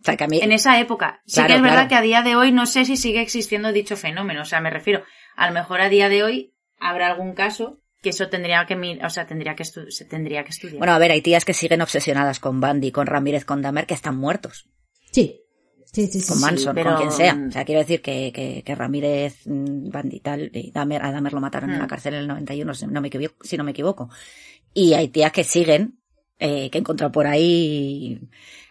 O 0.00 0.04
sea, 0.04 0.16
que 0.16 0.24
a 0.24 0.26
mí... 0.28 0.40
En 0.42 0.52
esa 0.52 0.78
época. 0.80 1.22
Sí 1.24 1.36
Claro, 1.36 1.48
que 1.48 1.54
es 1.56 1.62
verdad 1.62 1.74
claro. 1.76 1.88
que 1.88 1.94
a 1.94 2.00
día 2.02 2.22
de 2.22 2.36
hoy 2.36 2.52
no 2.52 2.66
sé 2.66 2.84
si 2.84 2.96
sigue 2.96 3.22
existiendo 3.22 3.72
dicho 3.72 3.96
fenómeno. 3.96 4.42
O 4.42 4.44
sea, 4.44 4.60
me 4.60 4.68
refiero, 4.70 5.02
a 5.36 5.46
lo 5.48 5.54
mejor 5.54 5.80
a 5.80 5.88
día 5.88 6.08
de 6.10 6.22
hoy 6.22 6.54
habrá 6.78 7.06
algún 7.06 7.32
caso 7.34 7.80
que 8.02 8.10
eso 8.10 8.28
tendría 8.28 8.66
que, 8.66 8.74
o 9.02 9.08
sea, 9.08 9.26
tendría 9.26 9.54
que, 9.54 9.62
estu- 9.62 9.88
se 9.90 10.04
tendría 10.04 10.44
que 10.44 10.50
estudiar. 10.50 10.76
Bueno, 10.76 10.92
a 10.92 10.98
ver, 10.98 11.10
hay 11.10 11.22
tías 11.22 11.46
que 11.46 11.54
siguen 11.54 11.80
obsesionadas 11.80 12.38
con 12.38 12.60
Bandy, 12.60 12.92
con 12.92 13.06
Ramírez, 13.06 13.46
con 13.46 13.62
Dahmer, 13.62 13.86
que 13.86 13.94
están 13.94 14.16
muertos. 14.16 14.68
Sí. 15.10 15.40
Sí, 15.94 16.08
sí, 16.08 16.20
sí. 16.20 16.28
Con. 16.32 16.40
Manson, 16.40 16.74
pero- 16.74 16.90
con 16.90 16.98
quien 16.98 17.12
sea. 17.12 17.44
O 17.48 17.52
sea, 17.52 17.64
quiero 17.64 17.80
decir 17.80 18.02
que, 18.02 18.32
que, 18.34 18.62
que 18.64 18.74
Ramírez, 18.74 19.46
mm, 19.46 19.90
Bandy 19.90 20.20
y 20.52 20.70
Dahmer, 20.72 21.02
a 21.02 21.12
Dahmer 21.12 21.32
lo 21.32 21.40
mataron 21.40 21.70
en 21.70 21.78
la 21.78 21.86
cárcel 21.86 22.14
en 22.14 22.20
el 22.20 22.26
91, 22.28 22.74
si 22.74 22.86
no 22.86 23.00
me 23.00 23.08
equivoco. 23.08 23.36
Si 23.44 23.56
no 23.56 23.62
me 23.64 23.70
equivoco. 23.70 24.10
Y 24.72 24.94
hay 24.94 25.08
tías 25.08 25.30
que 25.30 25.44
siguen, 25.44 26.00
eh, 26.38 26.68
que 26.68 26.78
he 26.78 26.80
encontrado 26.80 27.12
por 27.12 27.28
ahí. 27.28 28.20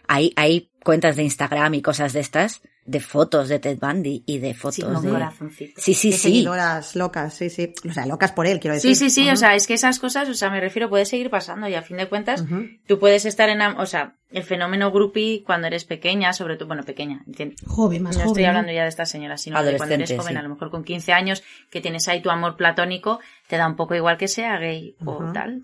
Hay, 0.08 0.32
hay 0.36 0.70
cuentas 0.82 1.16
de 1.16 1.22
Instagram 1.24 1.74
y 1.74 1.82
cosas 1.82 2.12
de 2.12 2.20
estas 2.20 2.62
de 2.86 3.00
fotos 3.00 3.48
de 3.48 3.58
Ted 3.58 3.78
Bundy 3.80 4.24
y 4.26 4.38
de 4.38 4.52
fotos 4.52 4.74
Sí, 4.76 4.82
con 4.82 5.02
de... 5.02 5.08
corazoncito. 5.10 5.80
Sí, 5.80 5.94
sí, 5.94 6.10
de 6.10 6.16
sí. 6.16 6.22
seguidoras 6.22 6.94
locas, 6.96 7.32
sí, 7.32 7.48
sí. 7.48 7.72
O 7.88 7.92
sea, 7.92 8.04
locas 8.04 8.32
por 8.32 8.46
él, 8.46 8.60
quiero 8.60 8.74
decir. 8.74 8.94
Sí, 8.94 9.08
sí, 9.08 9.22
sí, 9.22 9.30
o 9.30 9.36
sea, 9.36 9.54
es 9.54 9.66
que 9.66 9.72
esas 9.74 9.98
cosas, 9.98 10.28
o 10.28 10.34
sea, 10.34 10.50
me 10.50 10.60
refiero, 10.60 10.90
puede 10.90 11.06
seguir 11.06 11.30
pasando 11.30 11.66
y 11.66 11.74
a 11.74 11.82
fin 11.82 11.96
de 11.96 12.08
cuentas, 12.08 12.44
tú 12.86 12.98
puedes 12.98 13.24
estar 13.24 13.48
en, 13.48 13.62
o 13.62 13.86
sea, 13.86 14.16
el 14.30 14.42
fenómeno 14.42 14.92
groupie 14.92 15.42
cuando 15.46 15.66
eres 15.66 15.86
pequeña, 15.86 16.34
sobre 16.34 16.56
todo, 16.56 16.66
bueno, 16.66 16.82
pequeña. 16.82 17.24
Joven, 17.66 18.02
más 18.02 18.16
no 18.16 18.24
joven. 18.24 18.32
estoy 18.32 18.42
¿no? 18.42 18.48
hablando 18.50 18.72
ya 18.72 18.82
de 18.82 18.88
esta 18.88 19.06
señora, 19.06 19.38
sino 19.38 19.62
de 19.62 19.76
cuando 19.78 19.94
eres 19.94 20.10
Adolescente, 20.10 20.22
joven, 20.22 20.34
sí. 20.34 20.38
a 20.38 20.42
lo 20.42 20.48
mejor 20.50 20.70
con 20.70 20.84
15 20.84 21.12
años, 21.14 21.42
que 21.70 21.80
tienes 21.80 22.06
ahí 22.08 22.20
tu 22.20 22.28
amor 22.28 22.56
platónico, 22.56 23.18
te 23.48 23.56
da 23.56 23.66
un 23.66 23.76
poco 23.76 23.94
igual 23.94 24.18
que 24.18 24.28
sea 24.28 24.58
gay 24.58 24.94
o 25.06 25.32
tal. 25.32 25.62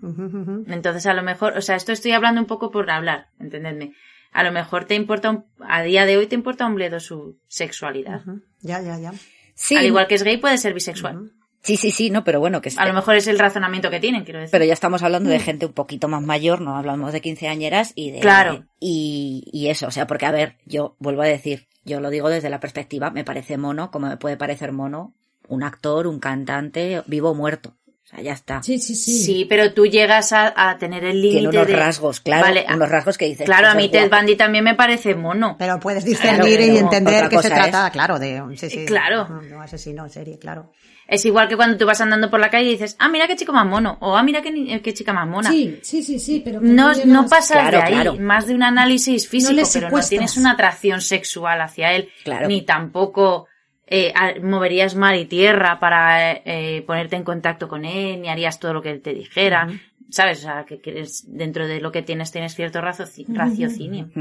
Entonces, 0.67 1.05
a 1.05 1.13
lo 1.13 1.21
mejor, 1.21 1.55
o 1.55 1.61
sea, 1.61 1.75
esto 1.75 1.91
estoy 1.91 2.13
hablando 2.13 2.41
un 2.41 2.47
poco 2.47 2.71
por 2.71 2.89
hablar, 2.89 3.27
entendedme. 3.39 3.93
A 4.31 4.43
lo 4.43 4.51
mejor 4.51 4.85
te 4.85 4.95
importa, 4.95 5.29
un- 5.29 5.45
a 5.67 5.81
día 5.83 6.05
de 6.05 6.17
hoy 6.17 6.27
te 6.27 6.35
importa 6.35 6.65
un 6.65 6.75
bledo 6.75 6.99
su 6.99 7.37
sexualidad. 7.47 8.21
Ya, 8.61 8.81
ya, 8.81 8.97
ya. 8.97 9.13
Sí, 9.55 9.75
Al 9.75 9.85
igual 9.85 10.07
que 10.07 10.15
es 10.15 10.23
gay, 10.23 10.37
puede 10.37 10.57
ser 10.57 10.73
bisexual. 10.73 11.31
Sí, 11.63 11.77
sí, 11.77 11.91
sí, 11.91 12.09
no, 12.09 12.23
pero 12.23 12.39
bueno, 12.39 12.59
que 12.59 12.71
A 12.75 12.87
lo 12.87 12.93
mejor 12.93 13.15
es 13.15 13.27
el 13.27 13.37
razonamiento 13.37 13.91
que 13.91 13.99
tienen, 13.99 14.23
quiero 14.23 14.39
decir. 14.39 14.51
Pero 14.51 14.65
ya 14.65 14.73
estamos 14.73 15.03
hablando 15.03 15.29
de 15.29 15.39
gente 15.39 15.67
un 15.67 15.73
poquito 15.73 16.07
más 16.07 16.23
mayor, 16.23 16.59
no 16.59 16.75
hablamos 16.75 17.13
de 17.13 17.21
quinceañeras 17.21 17.93
y 17.95 18.09
de... 18.09 18.19
Claro. 18.19 18.65
Y, 18.79 19.43
y 19.53 19.67
eso, 19.67 19.85
o 19.87 19.91
sea, 19.91 20.07
porque 20.07 20.25
a 20.25 20.31
ver, 20.31 20.57
yo 20.65 20.95
vuelvo 20.97 21.21
a 21.21 21.27
decir, 21.27 21.67
yo 21.85 21.99
lo 21.99 22.09
digo 22.09 22.29
desde 22.29 22.49
la 22.49 22.59
perspectiva, 22.59 23.11
me 23.11 23.23
parece 23.23 23.57
mono, 23.57 23.91
como 23.91 24.07
me 24.07 24.17
puede 24.17 24.37
parecer 24.37 24.71
mono, 24.71 25.13
un 25.49 25.61
actor, 25.61 26.07
un 26.07 26.19
cantante, 26.19 27.03
vivo 27.05 27.29
o 27.31 27.35
muerto. 27.35 27.75
O 28.11 28.15
sea, 28.15 28.23
ya 28.23 28.33
está. 28.33 28.61
Sí, 28.61 28.77
sí, 28.79 28.93
sí. 28.95 29.23
Sí, 29.23 29.45
pero 29.47 29.73
tú 29.73 29.85
llegas 29.85 30.33
a, 30.33 30.53
a 30.69 30.77
tener 30.77 31.05
el 31.05 31.21
límite 31.21 31.39
Tiene 31.39 31.57
unos 31.57 31.67
de... 31.67 31.75
rasgos, 31.75 32.19
claro, 32.19 32.43
Vale, 32.43 32.65
unos 32.73 32.89
rasgos 32.89 33.17
que 33.17 33.25
dices. 33.25 33.45
Claro, 33.45 33.69
a 33.69 33.73
mí 33.75 33.87
Ted. 33.89 34.09
Bundy 34.09 34.35
también 34.35 34.63
me 34.65 34.75
parece 34.75 35.15
mono. 35.15 35.55
Pero 35.57 35.79
puedes 35.79 36.03
Claro, 36.03 36.43
discernir 36.45 36.59
y 36.59 36.77
entender 36.77 37.29
que 37.29 37.37
se 37.41 37.49
trata, 37.49 37.89
claro, 37.89 38.19
de 38.19 38.41
un 38.41 38.57
sí, 38.57 38.69
sí, 38.69 38.85
Claro. 38.85 39.27
Un 39.29 39.53
asesino 39.61 40.03
en 40.03 40.09
serie, 40.09 40.37
claro. 40.37 40.71
Es 41.07 41.25
igual 41.25 41.47
que 41.49 41.57
cuando 41.57 41.77
tú 41.77 41.85
vas 41.85 41.99
andando 41.99 42.29
por 42.29 42.39
la 42.39 42.49
calle 42.49 42.67
y 42.69 42.71
dices, 42.71 42.95
ah, 42.99 43.09
mira 43.09 43.27
qué 43.27 43.35
chico 43.35 43.51
más 43.51 43.65
mono, 43.65 43.97
o 44.01 44.15
ah, 44.15 44.23
mira 44.23 44.41
qué, 44.41 44.81
qué 44.81 44.93
chica 44.93 45.11
más 45.11 45.27
mona. 45.27 45.49
Sí, 45.51 45.79
sí, 45.83 46.03
sí, 46.03 46.19
sí, 46.19 46.41
pero 46.43 46.59
No, 46.61 46.93
llegas- 46.93 47.05
no 47.05 47.27
pasas 47.27 47.57
Claro, 47.59 47.77
de 47.79 47.83
ahí, 47.83 47.93
claro. 47.93 48.15
más 48.17 48.47
de 48.47 48.55
un 48.55 48.63
análisis 48.63 49.27
físico, 49.27 49.61
pero 49.73 49.89
no 49.89 49.99
tienes 50.03 50.37
una 50.37 50.51
atracción 50.51 51.01
sexual 51.01 51.59
hacia 51.61 51.93
él, 51.93 52.09
Claro. 52.23 52.47
ni 52.47 52.61
tampoco 52.61 53.47
eh, 53.91 54.13
moverías 54.41 54.95
mar 54.95 55.15
y 55.15 55.25
tierra 55.25 55.79
para 55.79 56.31
eh, 56.31 56.81
ponerte 56.87 57.17
en 57.17 57.23
contacto 57.23 57.67
con 57.67 57.83
él, 57.83 58.21
ni 58.21 58.29
harías 58.29 58.57
todo 58.57 58.73
lo 58.73 58.81
que 58.81 58.89
él 58.89 59.01
te 59.01 59.13
dijera, 59.13 59.67
¿sabes? 60.11 60.39
O 60.39 60.41
sea, 60.43 60.65
que, 60.65 60.79
que 60.79 60.91
eres- 60.91 61.23
dentro 61.27 61.65
de 61.67 61.81
lo 61.81 61.91
que 61.91 62.03
tienes 62.03 62.31
tienes 62.31 62.53
cierto 62.53 62.79
raciocinio. 62.81 64.09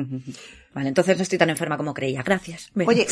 Vale, 0.73 0.89
entonces 0.89 1.17
no 1.17 1.25
estoy 1.25 1.36
tan 1.36 1.51
enferma 1.51 1.77
como 1.77 1.93
creía. 1.93 2.23
Gracias. 2.23 2.70
Oye, 2.86 3.05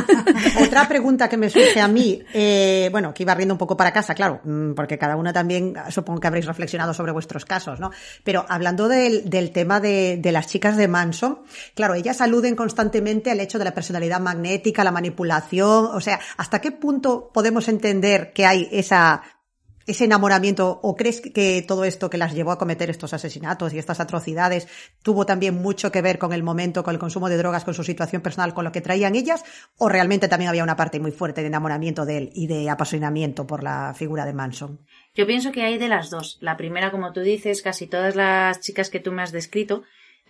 otra 0.60 0.88
pregunta 0.88 1.28
que 1.28 1.36
me 1.36 1.48
surge 1.48 1.80
a 1.80 1.86
mí, 1.86 2.20
eh, 2.34 2.88
bueno, 2.90 3.14
que 3.14 3.22
iba 3.22 3.32
riendo 3.32 3.54
un 3.54 3.58
poco 3.58 3.76
para 3.76 3.92
casa, 3.92 4.12
claro, 4.14 4.40
mm, 4.42 4.72
porque 4.74 4.98
cada 4.98 5.14
una 5.16 5.32
también 5.32 5.74
supongo 5.90 6.18
que 6.18 6.26
habréis 6.26 6.46
reflexionado 6.46 6.92
sobre 6.94 7.12
vuestros 7.12 7.44
casos, 7.44 7.78
¿no? 7.78 7.92
Pero 8.24 8.44
hablando 8.48 8.88
del, 8.88 9.30
del 9.30 9.52
tema 9.52 9.78
de, 9.78 10.16
de 10.20 10.32
las 10.32 10.48
chicas 10.48 10.76
de 10.76 10.88
Manson, 10.88 11.38
claro, 11.74 11.94
ellas 11.94 12.20
aluden 12.20 12.56
constantemente 12.56 13.30
al 13.30 13.38
hecho 13.38 13.58
de 13.58 13.64
la 13.66 13.74
personalidad 13.74 14.20
magnética, 14.20 14.82
la 14.82 14.90
manipulación, 14.90 15.86
o 15.92 16.00
sea, 16.00 16.18
¿hasta 16.36 16.60
qué 16.60 16.72
punto 16.72 17.30
podemos 17.32 17.68
entender 17.68 18.32
que 18.32 18.46
hay 18.46 18.68
esa 18.72 19.22
ese 19.86 20.04
enamoramiento 20.04 20.80
o 20.82 20.96
crees 20.96 21.20
que 21.20 21.64
todo 21.66 21.84
esto 21.84 22.10
que 22.10 22.18
las 22.18 22.34
llevó 22.34 22.50
a 22.50 22.58
cometer 22.58 22.90
estos 22.90 23.14
asesinatos 23.14 23.72
y 23.72 23.78
estas 23.78 24.00
atrocidades 24.00 24.68
tuvo 25.02 25.26
también 25.26 25.54
mucho 25.54 25.92
que 25.92 26.02
ver 26.02 26.18
con 26.18 26.32
el 26.32 26.42
momento, 26.42 26.82
con 26.82 26.94
el 26.94 27.00
consumo 27.00 27.28
de 27.28 27.36
drogas, 27.36 27.64
con 27.64 27.74
su 27.74 27.84
situación 27.84 28.22
personal, 28.22 28.54
con 28.54 28.64
lo 28.64 28.72
que 28.72 28.80
traían 28.80 29.14
ellas 29.14 29.44
o 29.78 29.88
realmente 29.88 30.28
también 30.28 30.48
había 30.48 30.64
una 30.64 30.76
parte 30.76 31.00
muy 31.00 31.12
fuerte 31.12 31.40
de 31.40 31.48
enamoramiento 31.48 32.04
de 32.04 32.18
él 32.18 32.30
y 32.34 32.46
de 32.46 32.68
apasionamiento 32.68 33.46
por 33.46 33.62
la 33.62 33.94
figura 33.94 34.24
de 34.24 34.32
Manson? 34.32 34.80
Yo 35.14 35.26
pienso 35.26 35.52
que 35.52 35.62
hay 35.62 35.78
de 35.78 35.88
las 35.88 36.10
dos. 36.10 36.38
La 36.40 36.56
primera, 36.56 36.90
como 36.90 37.12
tú 37.12 37.20
dices, 37.20 37.62
casi 37.62 37.86
todas 37.86 38.16
las 38.16 38.60
chicas 38.60 38.90
que 38.90 39.00
tú 39.00 39.12
me 39.12 39.22
has 39.22 39.32
descrito 39.32 39.82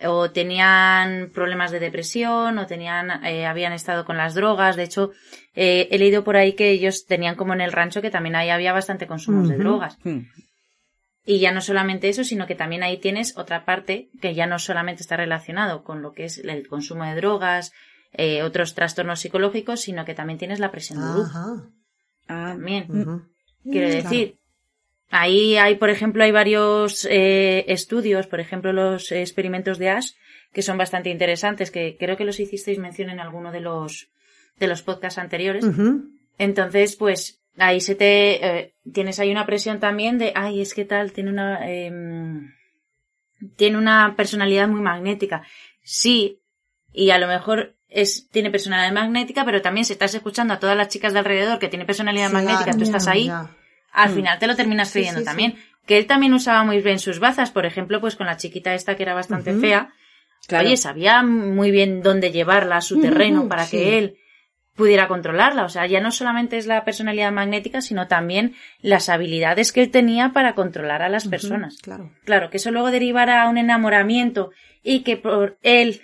o 0.05 0.29
tenían 0.31 1.31
problemas 1.33 1.71
de 1.71 1.79
depresión 1.79 2.57
o 2.59 2.67
tenían 2.67 3.23
eh, 3.25 3.45
habían 3.45 3.73
estado 3.73 4.05
con 4.05 4.17
las 4.17 4.35
drogas. 4.35 4.75
De 4.75 4.83
hecho, 4.83 5.11
eh, 5.55 5.87
he 5.91 5.97
leído 5.97 6.23
por 6.23 6.37
ahí 6.37 6.53
que 6.53 6.69
ellos 6.69 7.05
tenían 7.05 7.35
como 7.35 7.53
en 7.53 7.61
el 7.61 7.71
rancho 7.71 8.01
que 8.01 8.11
también 8.11 8.35
ahí 8.35 8.49
había 8.49 8.73
bastante 8.73 9.07
consumo 9.07 9.47
de 9.47 9.57
drogas. 9.57 9.97
Y 11.25 11.39
ya 11.39 11.51
no 11.51 11.59
solamente 11.59 12.07
eso, 12.07 12.23
sino 12.23 12.47
que 12.47 12.55
también 12.55 12.83
ahí 12.83 12.99
tienes 12.99 13.37
otra 13.37 13.65
parte 13.65 14.09
que 14.21 14.33
ya 14.33 14.47
no 14.47 14.59
solamente 14.59 15.01
está 15.01 15.17
relacionado 15.17 15.83
con 15.83 16.01
lo 16.01 16.13
que 16.13 16.25
es 16.25 16.37
el 16.37 16.67
consumo 16.67 17.03
de 17.03 17.15
drogas, 17.15 17.73
eh, 18.13 18.43
otros 18.43 18.75
trastornos 18.75 19.19
psicológicos, 19.19 19.81
sino 19.81 20.05
que 20.05 20.13
también 20.13 20.39
tienes 20.39 20.59
la 20.59 20.71
presión 20.71 20.99
de 20.99 21.05
grupo. 21.05 21.29
Ah, 21.33 22.53
También. 22.53 23.25
Quiero 23.63 23.89
decir, 23.89 24.39
ahí 25.09 25.57
hay, 25.57 25.75
por 25.75 25.89
ejemplo, 25.89 26.23
hay 26.23 26.31
varios 26.31 27.05
eh, 27.09 27.65
estudios, 27.67 28.27
por 28.27 28.39
ejemplo, 28.39 28.73
los 28.73 29.11
experimentos 29.11 29.77
de 29.77 29.89
Ash, 29.89 30.11
que 30.53 30.61
son 30.61 30.77
bastante 30.77 31.09
interesantes, 31.09 31.71
que 31.71 31.97
creo 31.99 32.17
que 32.17 32.25
los 32.25 32.39
hicisteis 32.39 32.79
mención 32.79 33.09
en 33.09 33.19
alguno 33.19 33.51
de 33.51 33.61
los, 33.61 34.09
de 34.59 34.67
los 34.67 34.81
podcasts 34.81 35.19
anteriores. 35.19 35.65
Entonces, 36.37 36.95
pues, 36.95 37.41
ahí 37.57 37.81
se 37.81 37.95
te, 37.95 38.45
eh, 38.45 38.73
tienes 38.91 39.19
ahí 39.19 39.31
una 39.31 39.45
presión 39.45 39.79
también 39.79 40.17
de, 40.17 40.31
ay, 40.35 40.61
es 40.61 40.73
que 40.73 40.85
tal, 40.85 41.11
tiene 41.11 41.31
una, 41.31 41.69
em, 41.69 42.53
tiene 43.55 43.77
una 43.77 44.15
personalidad 44.15 44.67
muy 44.67 44.81
magnética. 44.81 45.43
Sí, 45.83 46.41
y 46.91 47.11
a 47.11 47.17
lo 47.17 47.27
mejor 47.27 47.75
es, 47.89 48.29
tiene 48.29 48.51
personalidad 48.51 48.91
magnética, 48.93 49.45
pero 49.45 49.61
también 49.61 49.85
si 49.85 49.93
estás 49.93 50.13
escuchando 50.13 50.53
a 50.53 50.59
todas 50.59 50.77
las 50.77 50.89
chicas 50.89 51.13
de 51.13 51.19
alrededor 51.19 51.59
que 51.59 51.69
tienen 51.69 51.87
personalidad 51.87 52.29
Sí, 52.29 52.33
magnética, 52.33 52.71
tú 52.71 52.83
estás 52.83 53.07
ahí, 53.07 53.27
ya. 53.27 53.49
Al 53.97 54.11
Mm. 54.11 54.15
final 54.15 54.39
te 54.39 54.47
lo 54.47 54.55
terminas 54.55 54.91
creyendo 54.91 55.19
sí, 55.19 55.23
sí. 55.23 55.25
también. 55.25 55.55
Que 55.85 55.97
él 55.97 56.05
también 56.05 56.33
usaba 56.33 56.63
muy 56.63 56.81
bien 56.81 56.99
sus 56.99 57.19
bazas, 57.19 57.51
por 57.51 57.65
ejemplo, 57.65 57.99
pues 58.01 58.15
con 58.15 58.27
la 58.27 58.37
chiquita 58.37 58.73
esta 58.73 58.95
que 58.95 59.03
era 59.03 59.13
bastante 59.13 59.53
fea. 59.53 59.89
Claro. 60.47 60.67
Oye, 60.67 60.77
sabía 60.77 61.23
muy 61.23 61.71
bien 61.71 62.01
dónde 62.01 62.31
llevarla 62.31 62.77
a 62.77 62.81
su 62.81 62.99
terreno 63.01 63.47
para 63.47 63.65
que 63.67 63.97
él 63.97 64.17
pudiera 64.75 65.07
controlarla. 65.07 65.63
O 65.63 65.69
sea, 65.69 65.87
ya 65.87 65.99
no 66.01 66.11
solamente 66.11 66.57
es 66.57 66.67
la 66.67 66.83
personalidad 66.85 67.31
magnética, 67.31 67.81
sino 67.81 68.07
también 68.07 68.53
las 68.81 69.09
habilidades 69.09 69.71
que 69.71 69.81
él 69.81 69.89
tenía 69.89 70.33
para 70.33 70.53
controlar 70.55 71.01
a 71.01 71.09
las 71.09 71.27
personas. 71.27 71.77
Claro. 71.81 72.11
Claro, 72.25 72.49
que 72.49 72.57
eso 72.57 72.69
luego 72.71 72.91
derivara 72.91 73.41
a 73.41 73.49
un 73.49 73.57
enamoramiento 73.57 74.51
y 74.83 74.99
que 75.03 75.17
por 75.17 75.57
él 75.63 76.01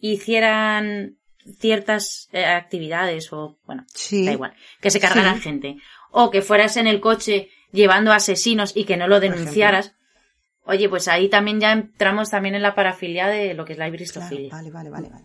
hicieran 0.00 1.16
ciertas 1.60 2.28
eh, 2.32 2.44
actividades 2.46 3.30
o, 3.32 3.58
bueno, 3.66 3.84
Sí. 3.94 4.24
da 4.24 4.32
igual, 4.32 4.54
que 4.80 4.90
se 4.90 5.00
cargaran 5.00 5.36
Sí. 5.36 5.42
gente. 5.42 5.76
O 6.16 6.30
que 6.30 6.42
fueras 6.42 6.76
en 6.76 6.86
el 6.86 7.00
coche 7.00 7.48
llevando 7.72 8.12
asesinos 8.12 8.72
y 8.76 8.84
que 8.84 8.96
no 8.96 9.08
lo 9.08 9.18
denunciaras. 9.18 9.94
Oye, 10.66 10.88
pues 10.88 11.08
ahí 11.08 11.28
también 11.28 11.60
ya 11.60 11.72
entramos 11.72 12.30
también 12.30 12.54
en 12.54 12.62
la 12.62 12.74
parafilia 12.74 13.26
de 13.26 13.52
lo 13.52 13.66
que 13.66 13.72
es 13.74 13.78
la 13.78 13.84
Claro, 13.84 13.94
ibristofilia. 13.96 14.48
vale, 14.50 14.70
vale, 14.70 14.88
vale, 14.88 15.10
vale. 15.10 15.24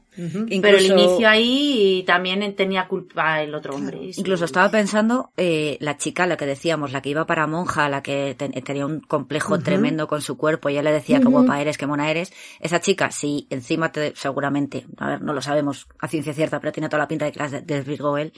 Pero 0.61 0.77
el 0.77 0.85
inicio 0.87 1.29
ahí 1.29 2.03
también 2.05 2.55
tenía 2.55 2.89
culpa 2.89 3.41
el 3.41 3.55
otro 3.55 3.73
hombre. 3.75 3.99
Sí. 4.11 4.19
Incluso 4.19 4.43
estaba 4.43 4.69
pensando, 4.69 5.31
eh, 5.37 5.77
la 5.79 5.95
chica, 5.95 6.25
la 6.25 6.35
que 6.35 6.45
decíamos, 6.45 6.91
la 6.91 7.01
que 7.01 7.09
iba 7.11 7.25
para 7.25 7.47
monja, 7.47 7.87
la 7.87 8.03
que 8.03 8.35
ten- 8.37 8.51
tenía 8.51 8.85
un 8.85 8.99
complejo 8.99 9.59
tremendo 9.59 10.07
con 10.07 10.21
su 10.21 10.35
cuerpo 10.37 10.67
y 10.67 10.73
ella 10.73 10.81
le 10.83 10.91
decía 10.91 11.19
qué 11.19 11.27
Ujú. 11.27 11.31
guapa 11.37 11.61
eres, 11.61 11.77
qué 11.77 11.87
mona 11.87 12.11
eres. 12.11 12.33
Esa 12.59 12.81
chica, 12.81 13.09
sí, 13.11 13.47
encima 13.49 13.93
te, 13.93 14.13
seguramente, 14.17 14.87
a 14.97 15.07
ver, 15.07 15.21
no 15.21 15.31
lo 15.33 15.41
sabemos 15.41 15.87
a 15.99 16.09
ciencia 16.09 16.33
cierta, 16.33 16.59
pero 16.59 16.73
tiene 16.73 16.89
toda 16.89 17.03
la 17.03 17.07
pinta 17.07 17.23
de 17.25 17.31
que 17.31 17.39
las 17.39 17.51
de- 17.51 17.61
desvirgó 17.61 18.17
él. 18.17 18.33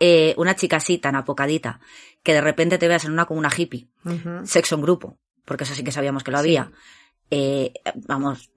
Eh, 0.00 0.34
una 0.36 0.54
chica 0.56 0.76
así, 0.76 0.98
tan 0.98 1.14
apocadita, 1.16 1.80
que 2.22 2.34
de 2.34 2.40
repente 2.40 2.76
te 2.78 2.88
veas 2.88 3.04
en 3.04 3.12
una 3.12 3.24
como 3.24 3.38
una 3.40 3.50
hippie, 3.56 3.88
sexo 4.44 4.74
en 4.74 4.82
grupo, 4.82 5.16
porque 5.44 5.64
eso 5.64 5.74
sí 5.74 5.82
que 5.84 5.92
sabíamos 5.92 6.22
que 6.24 6.30
lo 6.32 6.38
había. 6.38 6.70
Eh, 7.30 7.72
vamos, 8.06 8.50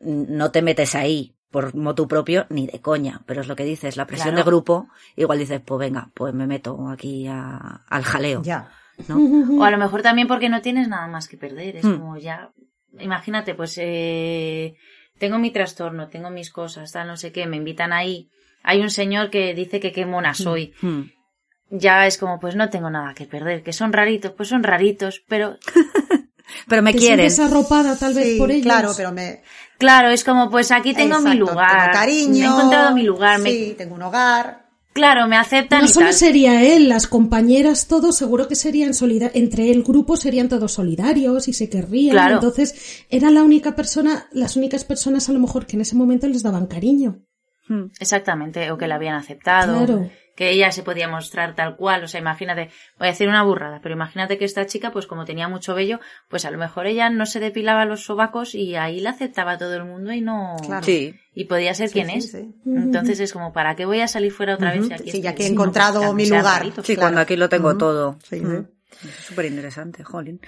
no 0.00 0.50
te 0.50 0.62
metes 0.62 0.94
ahí 0.94 1.34
por 1.50 1.74
motu 1.74 2.06
propio 2.06 2.46
ni 2.50 2.66
de 2.66 2.80
coña, 2.80 3.22
pero 3.24 3.40
es 3.40 3.48
lo 3.48 3.56
que 3.56 3.64
dices, 3.64 3.96
la 3.96 4.06
presión 4.06 4.34
Claro. 4.34 4.44
de 4.44 4.50
grupo, 4.50 4.88
igual 5.16 5.38
dices, 5.38 5.60
pues 5.64 5.78
venga, 5.80 6.10
pues 6.14 6.34
me 6.34 6.46
meto 6.46 6.88
aquí 6.88 7.26
a- 7.26 7.84
al 7.88 8.04
jaleo, 8.04 8.42
Ya. 8.42 8.70
¿no? 9.08 9.16
O 9.58 9.64
a 9.64 9.70
lo 9.70 9.78
mejor 9.78 10.02
también 10.02 10.28
porque 10.28 10.48
no 10.50 10.60
tienes 10.60 10.88
nada 10.88 11.06
más 11.06 11.28
que 11.28 11.38
perder. 11.38 11.76
Es 11.76 11.84
Hmm. 11.86 11.96
como 11.98 12.16
ya, 12.18 12.50
imagínate, 12.98 13.54
pues 13.54 13.78
eh, 13.80 14.74
tengo 15.18 15.38
mi 15.38 15.50
trastorno, 15.50 16.08
tengo 16.08 16.28
mis 16.30 16.50
cosas, 16.50 16.92
tal, 16.92 17.06
no 17.06 17.16
sé 17.16 17.32
qué, 17.32 17.46
me 17.46 17.56
invitan 17.56 17.92
ahí. 17.94 18.28
Hay 18.68 18.80
un 18.82 18.90
señor 18.90 19.30
que 19.30 19.54
dice 19.54 19.80
que 19.80 19.92
qué 19.92 20.04
mona 20.04 20.34
soy. 20.34 20.72
Hmm. 20.82 21.02
Ya 21.70 22.06
es 22.06 22.18
como, 22.18 22.38
pues 22.38 22.54
no 22.54 22.68
tengo 22.70 22.90
nada 22.90 23.14
que 23.14 23.24
perder. 23.26 23.62
Que 23.62 23.72
son 23.72 23.92
raritos, 23.92 24.32
pues 24.36 24.48
son 24.48 24.62
raritos, 24.62 25.22
pero 25.28 25.56
Pero 26.68 26.82
me 26.82 26.92
Te 26.92 26.98
quieren. 26.98 27.30
sientes 27.30 27.38
arropada 27.40 27.96
tal 27.96 28.14
vez 28.14 28.24
Sí, 28.24 28.38
por 28.38 28.50
ellos. 28.50 28.62
claro, 28.64 28.92
pero 28.96 29.12
me... 29.12 29.42
claro, 29.78 30.08
es 30.08 30.24
como, 30.24 30.48
pues 30.50 30.70
aquí 30.70 30.94
tengo 30.94 31.18
mi 31.20 31.34
lugar. 31.34 31.90
Tengo 31.90 31.92
cariño. 31.92 32.44
He 32.44 32.46
encontrado 32.48 32.94
mi 32.94 33.02
lugar. 33.02 33.38
me- 33.40 33.50
Sí, 33.50 33.74
tengo 33.76 33.94
un 33.94 34.02
hogar. 34.02 34.66
Claro, 34.94 35.28
me 35.28 35.36
aceptan 35.36 35.80
No 35.80 35.86
y 35.86 35.88
solo 35.90 36.06
tal. 36.06 36.14
sería 36.14 36.64
él, 36.64 36.88
las 36.88 37.06
compañeras, 37.06 37.86
todos 37.86 38.16
seguro 38.16 38.48
que 38.48 38.56
serían 38.56 38.94
solidarios, 38.94 39.36
entre 39.36 39.70
el 39.70 39.82
grupo 39.84 40.16
serían 40.16 40.48
todos 40.48 40.72
solidarios 40.72 41.46
y 41.48 41.52
se 41.52 41.68
querrían. 41.68 42.12
Claro. 42.16 42.34
Entonces, 42.36 43.04
era 43.08 43.30
la 43.30 43.42
única 43.44 43.76
persona, 43.76 44.26
las 44.32 44.56
únicas 44.56 44.84
personas 44.84 45.28
a 45.28 45.32
lo 45.32 45.38
mejor 45.38 45.66
que 45.66 45.76
en 45.76 45.82
ese 45.82 45.94
momento 45.94 46.26
les 46.26 46.42
daban 46.42 46.66
cariño. 46.66 47.20
Hmm. 47.68 47.86
Exactamente, 48.00 48.70
o 48.70 48.78
que 48.78 48.86
la 48.88 48.94
habían 48.96 49.14
aceptado. 49.16 49.76
Claro. 49.84 50.10
Que 50.34 50.50
ella 50.50 50.70
se 50.70 50.84
podía 50.84 51.08
mostrar 51.08 51.56
tal 51.56 51.74
cual. 51.74 52.04
O 52.04 52.06
sea, 52.08 52.20
imagínate, 52.20 52.70
voy 52.96 53.08
a 53.08 53.10
decir 53.10 53.28
una 53.28 53.42
burrada, 53.42 53.80
pero 53.82 53.96
imagínate 53.96 54.38
que 54.38 54.44
esta 54.44 54.66
chica, 54.66 54.92
pues 54.92 55.08
como 55.08 55.24
tenía 55.24 55.48
mucho 55.48 55.74
vello, 55.74 55.98
pues 56.28 56.44
a 56.44 56.52
lo 56.52 56.58
mejor 56.58 56.86
ella 56.86 57.10
no 57.10 57.26
se 57.26 57.40
depilaba 57.40 57.84
los 57.86 58.04
sobacos 58.04 58.54
y 58.54 58.76
ahí 58.76 59.00
la 59.00 59.10
aceptaba 59.10 59.58
todo 59.58 59.74
el 59.74 59.84
mundo 59.84 60.12
y 60.12 60.20
no. 60.20 60.54
Claro. 60.64 60.84
Sí. 60.84 61.12
Y 61.34 61.46
podía 61.46 61.74
ser 61.74 61.88
Sí, 61.88 61.94
quien 61.94 62.10
sí, 62.10 62.18
es. 62.18 62.30
sí. 62.30 62.54
Entonces 62.66 63.18
es 63.18 63.32
como, 63.32 63.52
¿para 63.52 63.74
qué 63.74 63.84
voy 63.84 64.00
a 64.00 64.06
salir 64.06 64.30
fuera 64.30 64.54
otra 64.54 64.72
vez? 64.72 64.86
Si 64.86 64.92
aquí 64.92 65.10
Sí, 65.10 65.20
ya 65.22 65.34
que 65.34 65.42
he 65.44 65.48
no, 65.48 65.54
encontrado 65.54 66.14
mi 66.14 66.26
lugar. 66.28 66.62
Sí, 66.84 66.94
Claro. 66.94 67.00
cuando 67.00 67.20
aquí 67.20 67.34
lo 67.36 67.48
tengo 67.48 67.76
todo. 67.76 68.16
Sí, 68.22 68.38
sí. 68.38 69.08
Es 69.08 69.14
súper 69.26 69.46
interesante, 69.46 70.04
jolín. 70.04 70.40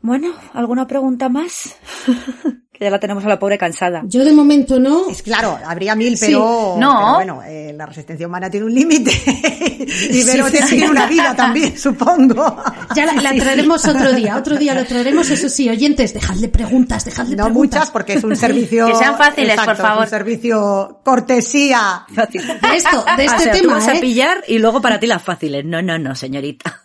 Bueno, 0.00 0.32
¿alguna 0.52 0.86
pregunta 0.86 1.28
más? 1.28 1.76
que 2.76 2.84
ya 2.84 2.90
la 2.90 2.98
tenemos 2.98 3.24
a 3.24 3.28
la 3.28 3.38
pobre 3.38 3.56
cansada. 3.56 4.02
Yo 4.06 4.24
de 4.24 4.32
momento 4.32 4.80
no. 4.80 5.08
Es 5.08 5.22
claro, 5.22 5.56
habría 5.64 5.94
mil, 5.94 6.18
Sí. 6.18 6.26
pero, 6.26 6.74
No. 6.76 7.14
pero 7.18 7.34
bueno, 7.36 7.42
eh, 7.46 7.72
la 7.76 7.86
resistencia 7.86 8.26
humana 8.26 8.50
tiene 8.50 8.66
un 8.66 8.74
límite. 8.74 9.12
y 10.10 10.24
Vero 10.24 10.46
Sí, 10.46 10.52
tiene 10.52 10.66
sí. 10.66 10.82
una 10.82 11.06
vida 11.06 11.34
también, 11.36 11.78
supongo. 11.78 12.56
Ya 12.96 13.06
la, 13.06 13.12
la 13.22 13.32
traeremos 13.34 13.84
otro 13.86 14.12
día, 14.12 14.36
otro 14.36 14.56
día 14.56 14.74
lo 14.74 14.84
traeremos, 14.84 15.30
eso 15.30 15.48
sí, 15.48 15.68
oyentes, 15.70 16.12
dejadle 16.14 16.48
preguntas, 16.48 17.04
dejadle 17.04 17.36
No 17.36 17.44
preguntas. 17.44 17.78
muchas, 17.80 17.90
porque 17.92 18.14
es 18.14 18.24
un 18.24 18.34
servicio. 18.34 18.86
Que 18.88 18.94
sean 18.96 19.16
fáciles, 19.16 19.54
por 19.54 19.60
exacto, 19.60 19.72
es 19.72 19.78
favor. 19.88 20.02
un 20.04 20.08
servicio 20.10 21.00
cortesía. 21.04 22.04
Fácil. 22.12 22.42
De 22.44 22.76
esto, 22.76 23.04
de 23.16 23.28
O 23.28 23.30
este 23.32 23.50
tú 23.50 23.58
tema, 23.60 23.74
vas 23.74 23.88
a 23.88 23.94
¿eh? 23.94 24.00
pillar 24.00 24.42
y 24.48 24.58
luego 24.58 24.80
para 24.80 24.98
ti 24.98 25.06
las 25.06 25.22
fáciles. 25.22 25.64
No, 25.64 25.80
no, 25.80 25.98
no, 25.98 26.14
señorita. 26.16 26.82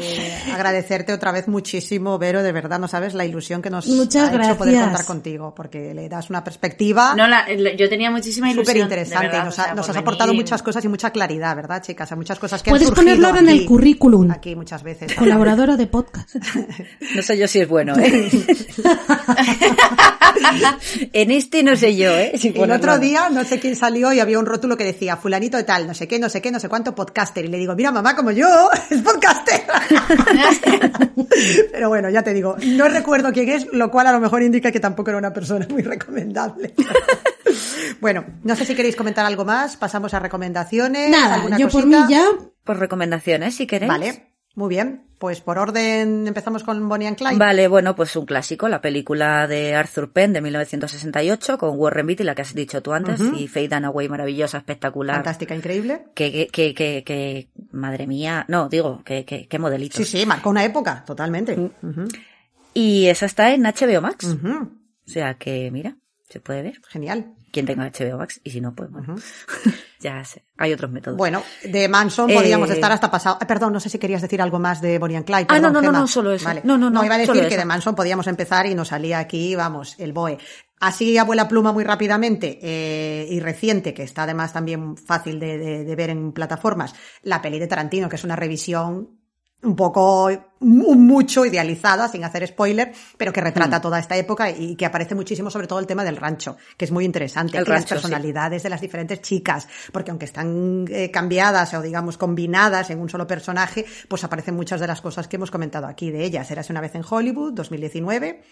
Eh, 0.00 0.38
agradecerte 0.52 1.12
otra 1.12 1.32
vez 1.32 1.48
muchísimo, 1.48 2.18
Vero, 2.18 2.42
de 2.42 2.52
verdad, 2.52 2.78
no 2.78 2.88
sabes 2.88 3.14
la 3.14 3.24
ilusión 3.24 3.62
que 3.62 3.70
nos 3.70 3.86
Muchas 3.86 4.30
ha 4.30 4.44
hecho 4.44 4.56
poder 4.56 4.80
contar 4.80 5.04
contigo, 5.04 5.54
porque 5.54 5.94
le 5.94 6.08
das 6.08 6.30
una 6.30 6.42
perspectiva 6.44 7.14
No, 7.16 7.26
la- 7.26 7.46
yo 7.76 7.88
tenía 7.88 8.10
muchísima 8.10 8.50
ilusión. 8.50 8.66
súper 8.66 8.82
interesante 8.82 9.36
nos, 9.38 9.58
o 9.58 9.62
ha- 9.62 9.64
sea, 9.64 9.74
nos 9.74 9.86
por 9.86 9.96
has 9.96 10.02
aportado 10.02 10.34
muchas 10.34 10.62
cosas 10.62 10.84
y 10.84 10.88
mucha 10.88 11.10
claridad, 11.10 11.54
¿verdad, 11.56 11.82
chicas? 11.82 12.10
Hay 12.10 12.18
muchas 12.18 12.38
cosas 12.38 12.62
que 12.62 12.70
Puedes 12.70 12.88
han 12.88 12.94
ponerlo 12.94 13.26
ahora 13.28 13.40
en 13.40 13.48
el 13.48 13.64
currículum. 13.66 14.30
Aquí 14.30 14.54
muchas 14.56 14.82
veces. 14.82 15.14
Colaboradora 15.14 15.76
de 15.76 15.86
podcast. 15.86 16.34
No 17.14 17.22
sé 17.22 17.38
yo 17.38 17.48
si 17.48 17.60
es 17.60 17.68
bueno, 17.68 17.94
¿eh? 17.98 18.30
en 21.12 21.30
este 21.30 21.62
no 21.62 21.76
sé 21.76 21.96
yo, 21.96 22.10
¿eh? 22.10 22.32
Si 22.38 22.48
El 22.54 22.70
otro 22.70 22.98
día, 22.98 23.28
no 23.30 23.44
sé 23.44 23.60
quién 23.60 23.76
salió 23.76 24.12
y 24.12 24.20
había 24.20 24.38
un 24.38 24.46
rótulo 24.46 24.76
que 24.76 24.84
decía 24.84 25.16
fulanito 25.16 25.56
de 25.56 25.64
tal, 25.64 25.86
no 25.86 25.94
sé 25.94 26.08
qué, 26.08 26.18
no 26.18 26.28
sé 26.28 26.42
qué, 26.42 26.50
no 26.50 26.60
sé 26.60 26.68
cuánto 26.68 26.94
podcaster. 27.24 27.44
Y 27.44 27.48
le 27.48 27.58
digo, 27.58 27.74
mira 27.74 27.90
mamá, 27.90 28.14
como 28.14 28.30
yo, 28.30 28.70
es 28.90 29.02
podcaster. 29.02 29.62
Pero 31.72 31.88
bueno, 31.88 32.10
ya 32.10 32.22
te 32.22 32.32
digo, 32.32 32.56
no 32.64 32.88
recuerdo 32.88 33.32
quién 33.32 33.48
es, 33.48 33.66
lo 33.72 33.90
cual 33.90 34.06
a 34.06 34.12
lo 34.12 34.20
mejor 34.20 34.42
indica 34.42 34.70
que 34.70 34.80
tampoco 34.80 35.10
era 35.10 35.18
una 35.18 35.32
persona 35.32 35.66
muy 35.68 35.82
recomendable. 35.82 36.74
Bueno, 38.00 38.24
no 38.42 38.56
sé 38.56 38.64
si 38.64 38.74
queréis 38.74 38.96
comentar 38.96 39.24
algo 39.24 39.44
más, 39.44 39.76
pasamos 39.76 40.12
a 40.12 40.18
recomendaciones. 40.18 41.10
Nada, 41.10 41.36
alguna 41.36 41.56
yo 41.56 41.68
por 41.68 41.86
mí 41.86 41.94
cosita. 41.94 42.10
ya, 42.10 42.24
Pues 42.64 42.78
recomendaciones, 42.78 43.54
si 43.54 43.66
queréis. 43.66 43.88
Vale, 43.88 44.33
muy 44.54 44.68
bien. 44.68 45.02
Pues 45.18 45.40
por 45.40 45.58
orden 45.58 46.26
empezamos 46.26 46.64
con 46.64 46.86
Bonnie 46.88 47.06
and 47.08 47.16
Clyde. 47.16 47.36
Vale, 47.38 47.66
bueno, 47.68 47.96
pues 47.96 48.14
un 48.16 48.26
clásico, 48.26 48.68
la 48.68 48.82
película 48.82 49.46
de 49.46 49.74
Arthur 49.74 50.12
Penn 50.12 50.34
de 50.34 50.42
1968 50.42 51.56
con 51.56 51.78
Warren 51.78 52.06
Beatty, 52.06 52.24
la 52.24 52.34
que 52.34 52.42
has 52.42 52.52
dicho 52.54 52.82
tú 52.82 52.92
antes, 52.92 53.20
Ujú. 53.20 53.34
y 53.36 53.48
Faye 53.48 53.68
Dunaway, 53.68 54.08
maravillosa, 54.08 54.58
espectacular. 54.58 55.16
Fantástica, 55.16 55.54
increíble. 55.54 56.06
Que, 56.14 56.30
que, 56.30 56.46
que, 56.48 56.74
que, 56.74 57.04
que- 57.04 57.48
madre 57.72 58.06
mía, 58.06 58.44
no, 58.48 58.68
digo, 58.68 59.02
que, 59.04 59.24
que, 59.24 59.48
que 59.48 59.58
modelitos. 59.58 59.96
Sí, 59.96 60.18
sí, 60.18 60.26
marcó 60.26 60.50
una 60.50 60.64
época, 60.64 61.04
totalmente. 61.06 61.56
Mm. 61.56 62.04
Y 62.74 63.06
esa 63.06 63.24
está 63.26 63.54
en 63.54 63.62
HBO 63.62 64.02
Max. 64.02 64.26
O 64.26 65.10
sea 65.10 65.34
que, 65.34 65.70
mira, 65.70 65.96
se 66.28 66.40
puede 66.40 66.62
ver. 66.62 66.80
Genial. 66.88 67.32
Quien 67.54 67.66
tenga 67.66 67.84
HBO 67.90 68.18
Max, 68.18 68.40
y 68.44 68.50
si 68.50 68.60
no, 68.60 68.74
pues 68.74 68.90
bueno, 68.90 69.14
ya 70.00 70.22
sé, 70.24 70.44
hay 70.58 70.72
otros 70.72 70.90
métodos. 70.90 71.16
Bueno, 71.16 71.42
de 71.62 71.88
Manson 71.88 72.28
Eh, 72.30 72.34
podríamos 72.34 72.68
estar 72.70 72.90
hasta 72.92 73.10
pasado. 73.10 73.38
ah, 73.40 73.46
perdón, 73.46 73.72
no 73.72 73.80
sé 73.80 73.88
si 73.88 73.98
querías 73.98 74.20
decir 74.20 74.42
algo 74.42 74.58
más 74.58 74.80
de 74.80 74.98
Bonnie 74.98 75.16
and 75.16 75.24
Clyde. 75.26 75.46
Ah, 75.48 75.58
no, 75.58 75.68
no, 75.68 75.74
no, 75.74 75.80
Gemma. 75.88 75.98
no, 76.00 76.06
solo 76.06 76.32
eso. 76.32 76.44
Vale. 76.44 76.60
No, 76.64 76.76
no, 76.76 76.90
no, 76.90 77.04
iba 77.04 77.14
a 77.14 77.18
decir 77.18 77.32
que 77.40 77.46
eso. 77.46 77.56
de 77.56 77.64
Manson 77.64 77.94
podíamos 77.94 78.26
empezar 78.26 78.66
y 78.66 78.74
nos 78.74 78.88
salía 78.88 79.18
aquí, 79.20 79.54
vamos, 79.56 79.94
el 79.98 80.12
BOE. 80.12 80.38
Así 80.80 81.16
abuela 81.16 81.48
pluma 81.48 81.72
muy 81.72 81.84
rápidamente 81.84 82.58
eh, 82.60 83.26
y 83.30 83.40
reciente, 83.40 83.94
que 83.94 84.02
está 84.02 84.24
además 84.24 84.52
también 84.52 84.96
fácil 84.96 85.38
de, 85.40 85.56
de- 85.56 85.84
de 85.84 85.96
ver 85.96 86.10
en 86.10 86.32
plataformas, 86.32 86.94
la 87.22 87.40
peli 87.40 87.58
de 87.58 87.66
Tarantino, 87.68 88.08
que 88.08 88.16
es 88.16 88.24
una 88.24 88.36
revisión 88.36 89.20
un 89.64 89.74
poco 89.76 90.30
mu- 90.60 90.94
mucho 90.94 91.44
idealizada, 91.44 92.08
sin 92.08 92.24
hacer 92.24 92.46
spoiler, 92.46 92.92
pero 93.16 93.32
que 93.32 93.40
retrata 93.40 93.80
toda 93.80 93.98
esta 93.98 94.16
época 94.16 94.50
y 94.50 94.76
que 94.76 94.86
aparece 94.86 95.14
muchísimo 95.14 95.50
sobre 95.50 95.66
todo 95.66 95.78
el 95.78 95.86
tema 95.86 96.04
del 96.04 96.16
rancho, 96.16 96.56
que 96.76 96.84
es 96.84 96.90
muy 96.90 97.04
interesante. 97.04 97.58
El 97.58 97.64
y 97.66 97.70
las 97.70 97.82
sí. 97.82 97.88
personalidades 97.88 98.62
de 98.62 98.68
las 98.70 98.80
diferentes 98.80 99.20
chicas, 99.22 99.66
porque 99.92 100.10
aunque 100.10 100.26
están 100.26 100.84
eh, 100.90 101.10
cambiadas 101.10 101.74
o 101.74 101.82
digamos 101.82 102.16
combinadas 102.18 102.90
en 102.90 103.00
un 103.00 103.08
solo 103.08 103.26
personaje, 103.26 103.84
pues 104.08 104.24
aparecen 104.24 104.54
muchas 104.54 104.80
de 104.80 104.86
las 104.86 105.00
cosas 105.00 105.28
que 105.28 105.36
hemos 105.36 105.50
comentado 105.50 105.86
aquí 105.86 106.10
de 106.10 106.24
ellas. 106.24 106.50
Érase 106.50 106.72
una 106.72 106.80
vez 106.80 106.94
en 106.94 107.02
Hollywood, 107.08 107.52
2019. 107.54 108.42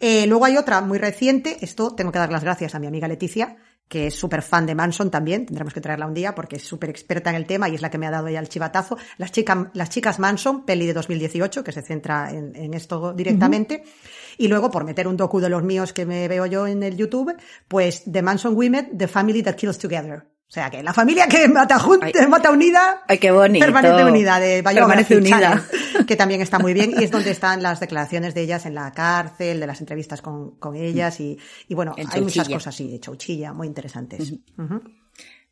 Eh, 0.00 0.26
luego 0.26 0.44
hay 0.44 0.56
otra 0.56 0.80
muy 0.80 0.98
reciente, 0.98 1.58
esto 1.60 1.94
tengo 1.94 2.12
que 2.12 2.18
dar 2.18 2.32
las 2.32 2.42
gracias 2.44 2.74
a 2.74 2.78
mi 2.78 2.86
amiga 2.86 3.08
Leticia, 3.08 3.56
que 3.88 4.06
es 4.06 4.14
súper 4.14 4.40
fan 4.42 4.64
de 4.64 4.74
Manson 4.74 5.10
también, 5.10 5.44
tendremos 5.44 5.74
que 5.74 5.80
traerla 5.82 6.06
un 6.06 6.14
día 6.14 6.34
porque 6.34 6.56
es 6.56 6.62
súper 6.62 6.88
experta 6.88 7.28
en 7.30 7.36
el 7.36 7.46
tema 7.46 7.68
y 7.68 7.74
es 7.74 7.82
la 7.82 7.90
que 7.90 7.98
me 7.98 8.06
ha 8.06 8.10
dado 8.10 8.28
ya 8.30 8.40
el 8.40 8.48
chivatazo. 8.48 8.96
Las, 9.18 9.32
chica- 9.32 9.70
las 9.74 9.90
chicas 9.90 10.18
Manson, 10.18 10.64
peli 10.64 10.86
de 10.86 10.94
2018, 10.94 11.62
que 11.62 11.72
se 11.72 11.82
centra 11.82 12.30
en, 12.30 12.56
en 12.56 12.72
esto 12.74 13.12
directamente. 13.12 13.84
Y 14.38 14.48
luego, 14.48 14.70
por 14.70 14.84
meter 14.84 15.06
un 15.06 15.16
docu 15.18 15.40
de 15.40 15.50
los 15.50 15.62
míos 15.62 15.92
que 15.92 16.06
me 16.06 16.26
veo 16.26 16.46
yo 16.46 16.66
en 16.66 16.82
el 16.82 16.96
YouTube, 16.96 17.34
pues 17.68 18.04
The 18.10 18.22
Manson 18.22 18.54
Women, 18.56 18.96
The 18.96 19.08
Family 19.08 19.42
That 19.42 19.56
Kills 19.56 19.78
Together. 19.78 20.26
O 20.52 20.54
sea 20.54 20.68
que 20.68 20.82
la 20.82 20.92
familia 20.92 21.26
que 21.28 21.48
mata 21.48 21.78
junta, 21.78 22.08
Ay. 22.14 22.26
mata 22.28 22.50
unida, 22.50 23.04
Ay, 23.08 23.16
qué 23.16 23.30
bonito. 23.30 23.64
permanece 23.64 24.04
unida 24.04 24.38
de 24.38 24.62
Permanece 24.62 25.14
Biography 25.14 25.14
unida. 25.14 25.64
Channel, 25.64 26.06
que 26.06 26.14
también 26.14 26.42
está 26.42 26.58
muy 26.58 26.74
bien 26.74 26.92
y 26.94 27.04
es 27.04 27.10
donde 27.10 27.30
están 27.38 27.62
las 27.62 27.80
declaraciones 27.80 28.34
de 28.34 28.42
ellas 28.42 28.66
en 28.66 28.74
la 28.74 28.92
cárcel, 28.92 29.60
de 29.60 29.66
las 29.66 29.80
entrevistas 29.80 30.20
con, 30.20 30.50
con 30.56 30.76
ellas 30.76 31.20
y, 31.20 31.38
y 31.68 31.74
bueno, 31.74 31.94
En 31.96 32.06
hay 32.12 32.20
muchas 32.20 32.50
cosas, 32.50 32.76
sí, 32.76 32.86
de 32.86 33.00
Chauchilla, 33.00 33.54
muy 33.54 33.66
interesantes. 33.66 34.34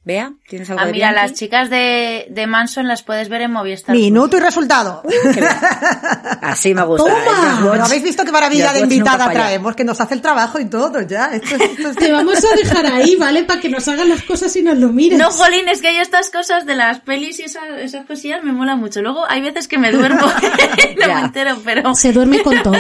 Vea, 0.03 0.33
¿tienes 0.49 0.71
algo 0.71 0.81
Ah, 0.83 0.87
de 0.87 0.93
mira, 0.93 1.11
Bianchi? 1.11 1.29
las 1.31 1.39
chicas 1.39 1.69
de, 1.69 2.27
de 2.31 2.47
Manson 2.47 2.89
las 2.89 3.03
puedes 3.03 3.29
ver 3.29 3.43
en 3.43 3.53
Movistar. 3.53 3.95
Minuto 3.95 4.39
y 4.39 4.41
resultado. 4.41 5.03
Así 6.41 6.75
me 6.75 6.83
gusta. 6.85 7.05
¡Toma! 7.05 7.21
el 7.21 7.27
Just 7.51 7.61
¿No 7.61 7.71
Watch. 7.73 7.81
habéis 7.83 8.03
visto 8.03 8.25
qué 8.25 8.33
maravilla 8.33 8.73
de 8.73 8.81
invitada 8.81 9.31
traemos? 9.31 9.77
Que 9.77 9.85
nos 9.85 10.01
hace 10.01 10.15
el 10.15 10.23
trabajo 10.23 10.59
y 10.59 10.65
todo, 10.71 11.03
ya. 11.03 11.27
Esto, 11.35 11.55
esto 11.63 11.95
te 11.95 12.11
vamos 12.13 12.43
a 12.43 12.57
dejar 12.57 12.87
ahí, 12.87 13.17
¿vale? 13.17 13.45
Para 13.45 13.61
que 13.61 13.69
nos 13.69 13.87
hagan 13.89 14.09
las 14.09 14.23
cosas 14.23 14.57
y 14.57 14.63
nos 14.63 14.79
lo 14.79 14.89
mires. 14.89 15.19
No, 15.19 15.31
Jolín, 15.31 15.69
es 15.69 15.83
que 15.83 15.89
hay 15.89 15.99
estas 15.99 16.31
cosas 16.31 16.65
de 16.65 16.77
las 16.77 17.01
pelis 17.01 17.39
y 17.39 17.43
esas, 17.43 17.65
esas 17.81 18.07
cosillas 18.07 18.43
me 18.43 18.53
mola 18.53 18.77
mucho. 18.77 19.03
Luego 19.03 19.27
hay 19.29 19.43
veces 19.43 19.69
que 19.69 19.77
me 19.77 19.93
duermo 19.93 20.23
no 20.99 21.07
Ya. 21.07 21.15
me 21.17 21.21
entero, 21.27 21.59
pero... 21.63 21.95
Se 21.95 22.11
duerme 22.13 22.43
con 22.43 22.63
todo. 22.63 22.73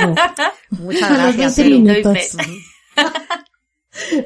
Muchas 0.70 1.02
A 1.10 1.26
los 1.26 1.36
gracias. 1.36 1.56
20 1.58 1.62
Elu. 1.62 1.80
minutos. 1.80 2.36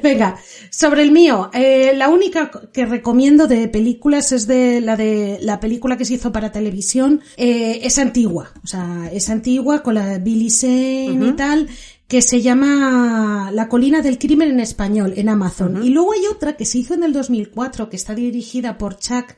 Venga, 0.03 0.37
sobre 0.69 1.01
el 1.01 1.11
mío, 1.11 1.49
eh, 1.53 1.93
la 1.95 2.09
única 2.09 2.51
que 2.71 2.85
recomiendo 2.85 3.47
de 3.47 3.67
películas 3.67 4.31
es 4.31 4.45
de 4.45 4.79
la 4.79 4.95
de 4.95 5.39
la 5.41 5.59
película 5.59 5.97
que 5.97 6.05
se 6.05 6.15
hizo 6.15 6.31
para 6.31 6.51
televisión. 6.51 7.21
eh, 7.37 7.79
es 7.83 7.97
antigua, 7.97 8.51
o 8.63 8.67
sea, 8.67 9.09
es 9.11 9.29
antigua 9.29 9.81
con 9.81 9.95
la 9.95 10.19
Billy 10.19 10.51
Zane 10.51 11.29
y 11.29 11.33
tal, 11.35 11.67
que 12.07 12.21
se 12.21 12.41
llama 12.41 13.49
La 13.51 13.67
colina 13.67 14.01
del 14.01 14.19
crimen 14.19 14.51
en 14.51 14.59
español 14.59 15.13
en 15.17 15.29
Amazon. 15.29 15.83
Y 15.83 15.89
luego 15.89 16.13
hay 16.13 16.27
otra 16.31 16.55
que 16.55 16.65
se 16.65 16.77
hizo 16.77 16.93
en 16.93 17.03
el 17.03 17.13
2004 17.13 17.89
que 17.89 17.95
está 17.95 18.13
dirigida 18.13 18.77
por 18.77 18.97
Chuck 18.99 19.35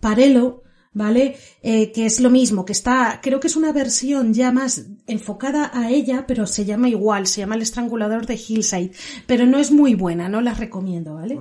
Parello, 0.00 0.64
¿vale? 0.94 1.36
Eh, 1.62 1.92
que 1.92 2.06
es 2.06 2.20
lo 2.20 2.30
mismo, 2.30 2.64
que 2.64 2.72
está, 2.72 3.20
creo 3.22 3.40
que 3.40 3.46
es 3.46 3.56
una 3.56 3.72
versión 3.72 4.34
ya 4.34 4.52
más 4.52 4.86
enfocada 5.06 5.70
a 5.74 5.90
ella, 5.90 6.24
pero 6.26 6.46
se 6.46 6.64
llama 6.64 6.88
igual, 6.88 7.26
se 7.26 7.40
llama 7.40 7.54
El 7.54 7.62
estrangulador 7.62 8.26
de 8.26 8.34
Hillside, 8.34 8.92
pero 9.26 9.46
no 9.46 9.58
es 9.58 9.70
muy 9.70 9.94
buena, 9.94 10.28
no 10.28 10.40
las 10.40 10.58
recomiendo, 10.58 11.14
¿vale? 11.14 11.38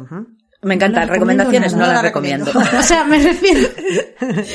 Me 0.63 0.75
encantan, 0.75 1.01
No 1.01 1.07
la 1.07 1.13
recomendaciones 1.13 1.73
no 1.73 1.79
nada. 1.79 1.93
las 1.93 1.97
No 1.97 2.03
la 2.03 2.09
recomiendo. 2.09 2.51
O 2.79 2.83
sea, 2.83 3.03
me 3.03 3.17
refiero, 3.17 3.67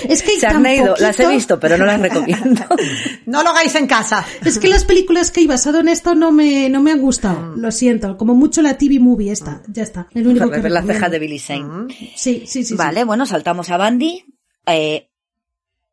es 0.09 0.23
que 0.23 0.31
Se 0.39 0.47
han 0.47 0.63
leído, 0.63 0.95
las 1.01 1.19
he 1.19 1.27
visto, 1.27 1.59
pero 1.59 1.77
no 1.77 1.85
las 1.85 2.01
recomiendo. 2.01 2.63
No 3.27 3.43
lo 3.43 3.51
hagáis 3.51 3.75
en 3.75 3.89
casa. 3.89 4.25
Es 4.45 4.61
que 4.61 4.69
las 4.69 4.85
películas 4.85 5.33
que 5.33 5.41
hay 5.41 5.49
basado 5.49 5.81
en 5.81 5.89
esto 5.89 6.15
no 6.15 6.31
me, 6.31 6.71
no 6.71 6.81
me 6.81 6.93
han 6.93 7.01
gustado, 7.01 7.57
lo 7.57 7.73
siento, 7.73 8.17
como 8.17 8.37
mucho 8.37 8.63
la 8.63 8.79
TV 8.79 9.01
movie 9.01 9.33
esta, 9.33 9.63
ya 9.67 9.83
está, 9.83 10.07
el 10.15 10.29
único 10.29 10.49
que 10.49 10.69
las 10.71 10.87
cejas 10.87 11.11
de 11.11 11.19
Billy 11.19 11.41
Zane. 11.41 11.89
Sí, 11.89 12.15
sí, 12.15 12.47
sí. 12.47 12.65
sí. 12.65 12.75
Vale, 12.77 13.03
bueno, 13.03 13.27
saltamos 13.27 13.69
a 13.71 13.77
Bandy. 13.77 14.36
Eh, 14.67 15.09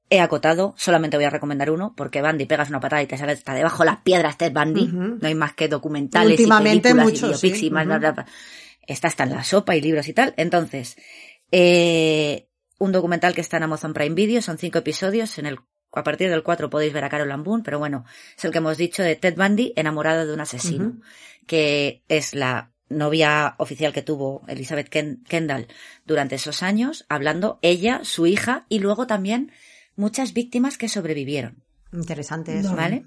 he 0.09 0.19
acotado, 0.19 0.75
solamente 0.77 1.17
voy 1.17 1.25
a 1.25 1.29
recomendar 1.29 1.71
uno, 1.71 1.93
porque 1.95 2.21
Bandy 2.21 2.45
pegas 2.45 2.69
una 2.69 2.79
patada 2.79 3.01
y 3.01 3.07
te 3.07 3.17
sale 3.17 3.31
hasta 3.31 3.53
debajo 3.53 3.83
de 3.83 3.89
las 3.89 3.97
piedras, 4.01 4.35
es 4.39 4.53
Bandy. 4.53 4.87
No 4.87 5.27
hay 5.27 5.35
más 5.35 5.53
que 5.53 5.67
documentales 5.67 6.39
Últimamente 6.39 6.89
y 6.89 6.93
películas 6.93 7.05
mucho, 7.05 7.25
y 7.25 7.29
biopics 7.29 7.59
sí. 7.59 7.65
y 7.67 7.71
más, 7.71 7.85
bla, 7.85 7.97
bla, 7.97 8.11
bla. 8.11 8.25
Está 8.85 9.07
hasta 9.07 9.23
en 9.23 9.31
la 9.31 9.43
sopa 9.43 9.75
y 9.75 9.81
libros 9.81 10.07
y 10.07 10.13
tal. 10.13 10.33
Entonces, 10.37 10.97
eh, 11.51 12.47
un 12.77 12.91
documental 12.91 13.33
que 13.33 13.41
está 13.41 13.57
en 13.57 13.63
Amazon 13.63 13.93
Prime 13.93 14.13
Video, 14.13 14.41
son 14.41 14.57
cinco 14.57 14.79
episodios, 14.79 15.37
en 15.39 15.45
el 15.45 15.59
a 15.95 16.03
partir 16.03 16.29
del 16.29 16.43
4 16.43 16.69
podéis 16.69 16.91
ver 16.91 17.03
a 17.03 17.09
Carol 17.09 17.43
Boone, 17.43 17.63
pero 17.63 17.77
bueno, 17.77 18.03
es 18.35 18.43
el 18.45 18.51
que 18.51 18.57
hemos 18.57 18.77
dicho 18.77 19.03
de 19.03 19.15
Ted 19.15 19.35
Bundy, 19.35 19.73
enamorada 19.75 20.25
de 20.25 20.33
un 20.33 20.39
asesino, 20.39 20.99
que 21.45 22.03
es 22.07 22.33
la 22.33 22.72
novia 22.89 23.55
oficial 23.57 23.93
que 23.93 24.01
tuvo 24.01 24.43
Elizabeth 24.47 24.89
Kendall 24.89 25.67
durante 26.05 26.35
esos 26.35 26.63
años, 26.63 27.05
hablando 27.09 27.59
ella, 27.61 28.01
su 28.03 28.27
hija 28.27 28.65
y 28.69 28.79
luego 28.79 29.07
también 29.07 29.51
muchas 29.95 30.33
víctimas 30.33 30.77
que 30.77 30.89
sobrevivieron. 30.89 31.63
Interesante 31.91 32.57
eso. 32.57 32.75
¿Vale? 32.75 33.05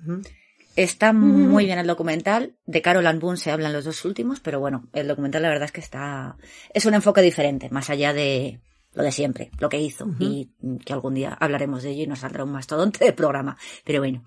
Está 0.77 1.13
muy 1.13 1.65
bien 1.65 1.79
el 1.79 1.87
documental. 1.87 2.55
De 2.67 2.83
Carol 2.83 3.07
Ann 3.07 3.19
Boone 3.19 3.39
se 3.39 3.51
hablan 3.51 3.73
los 3.73 3.85
dos 3.85 4.05
últimos, 4.05 4.41
pero 4.41 4.61
bueno, 4.61 4.89
el 4.93 5.09
documental 5.09 5.43
la 5.43 5.49
verdad 5.49 5.65
es 5.65 5.73
que 5.73 5.81
está, 5.81 6.37
es 6.75 6.85
un 6.85 6.95
enfoque 6.95 7.23
diferente, 7.23 7.71
más 7.71 7.89
allá 7.89 8.13
de 8.13 8.61
lo 8.93 9.03
de 9.03 9.13
siempre, 9.13 9.51
lo 9.59 9.69
que 9.69 9.79
hizo, 9.79 10.09
y 10.19 10.51
que 10.85 10.93
algún 10.95 11.15
día 11.15 11.37
hablaremos 11.39 11.83
de 11.83 11.91
ello 11.91 12.05
y 12.05 12.07
nos 12.07 12.21
saldrá 12.21 12.45
un 12.45 12.53
mastodonte 12.53 13.05
de 13.05 13.13
programa. 13.13 13.59
Pero 13.85 14.01
bueno, 14.01 14.25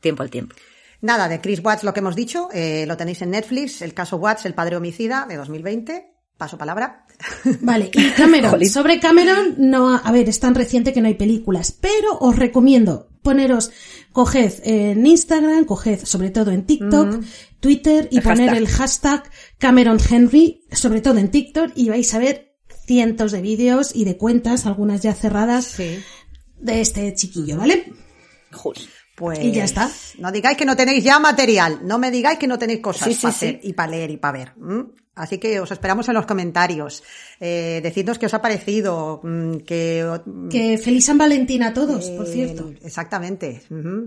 tiempo 0.00 0.22
al 0.22 0.30
tiempo. 0.30 0.54
Nada, 1.02 1.28
de 1.28 1.40
Chris 1.40 1.60
Watts 1.64 1.84
lo 1.84 1.94
que 1.94 2.00
hemos 2.00 2.16
dicho, 2.16 2.48
eh, 2.52 2.84
lo 2.86 2.96
tenéis 2.96 3.22
en 3.22 3.30
Netflix, 3.30 3.82
el 3.82 3.94
caso 3.94 4.16
Watts, 4.16 4.44
el 4.44 4.54
padre 4.54 4.76
homicida 4.76 5.26
de 5.28 5.36
2020. 5.36 6.06
Paso 6.36 6.56
palabra. 6.56 7.04
Vale, 7.60 7.90
y 7.92 8.10
Cameron. 8.12 8.64
Sobre 8.66 8.98
Cameron, 8.98 9.56
no, 9.58 9.94
a 9.94 10.12
ver, 10.12 10.28
es 10.28 10.40
tan 10.40 10.54
reciente 10.54 10.92
que 10.92 11.02
no 11.02 11.08
hay 11.08 11.14
películas, 11.14 11.76
pero 11.78 12.18
os 12.18 12.36
recomiendo 12.36 13.10
poneros, 13.22 13.70
coged 14.12 14.60
en 14.64 15.06
Instagram, 15.06 15.64
coged 15.66 16.04
sobre 16.04 16.30
todo 16.30 16.50
en 16.50 16.64
TikTok, 16.64 17.22
Twitter 17.60 18.08
y 18.10 18.20
poner 18.20 18.54
el 18.54 18.68
hashtag 18.68 19.30
Cameron 19.58 19.98
Henry, 20.10 20.64
sobre 20.72 21.02
todo 21.02 21.18
en 21.18 21.30
TikTok, 21.30 21.72
y 21.74 21.90
vais 21.90 22.12
a 22.14 22.18
ver 22.18 22.56
cientos 22.86 23.32
de 23.32 23.42
vídeos 23.42 23.94
y 23.94 24.04
de 24.04 24.16
cuentas, 24.16 24.66
algunas 24.66 25.02
ya 25.02 25.14
cerradas, 25.14 25.76
de 25.76 26.80
este 26.80 27.14
chiquillo, 27.14 27.58
¿vale? 27.58 27.92
Pues, 29.20 29.38
y 29.38 29.52
ya 29.52 29.64
está. 29.64 29.90
No 30.16 30.32
digáis 30.32 30.56
que 30.56 30.64
no 30.64 30.74
tenéis 30.74 31.04
ya 31.04 31.18
material, 31.18 31.80
no 31.82 31.98
me 31.98 32.10
digáis 32.10 32.38
que 32.38 32.46
no 32.46 32.58
tenéis 32.58 32.80
cosas 32.80 33.14
para 33.18 33.28
hacer 33.28 33.60
y 33.62 33.74
para 33.74 33.90
leer 33.90 34.10
y 34.12 34.16
para 34.16 34.38
ver. 34.38 34.54
Así 35.14 35.36
que 35.36 35.60
os 35.60 35.70
esperamos 35.70 36.08
en 36.08 36.14
los 36.14 36.24
comentarios. 36.24 37.02
Eh, 37.38 37.80
decidnos 37.82 38.18
qué 38.18 38.24
os 38.24 38.32
ha 38.32 38.40
parecido. 38.40 39.20
Que, 39.66 40.20
que 40.50 40.78
feliz 40.78 41.04
San 41.04 41.18
Valentín 41.18 41.62
a 41.64 41.74
todos, 41.74 42.08
por 42.08 42.26
eh, 42.28 42.32
cierto. 42.32 42.72
Exactamente, 42.82 43.60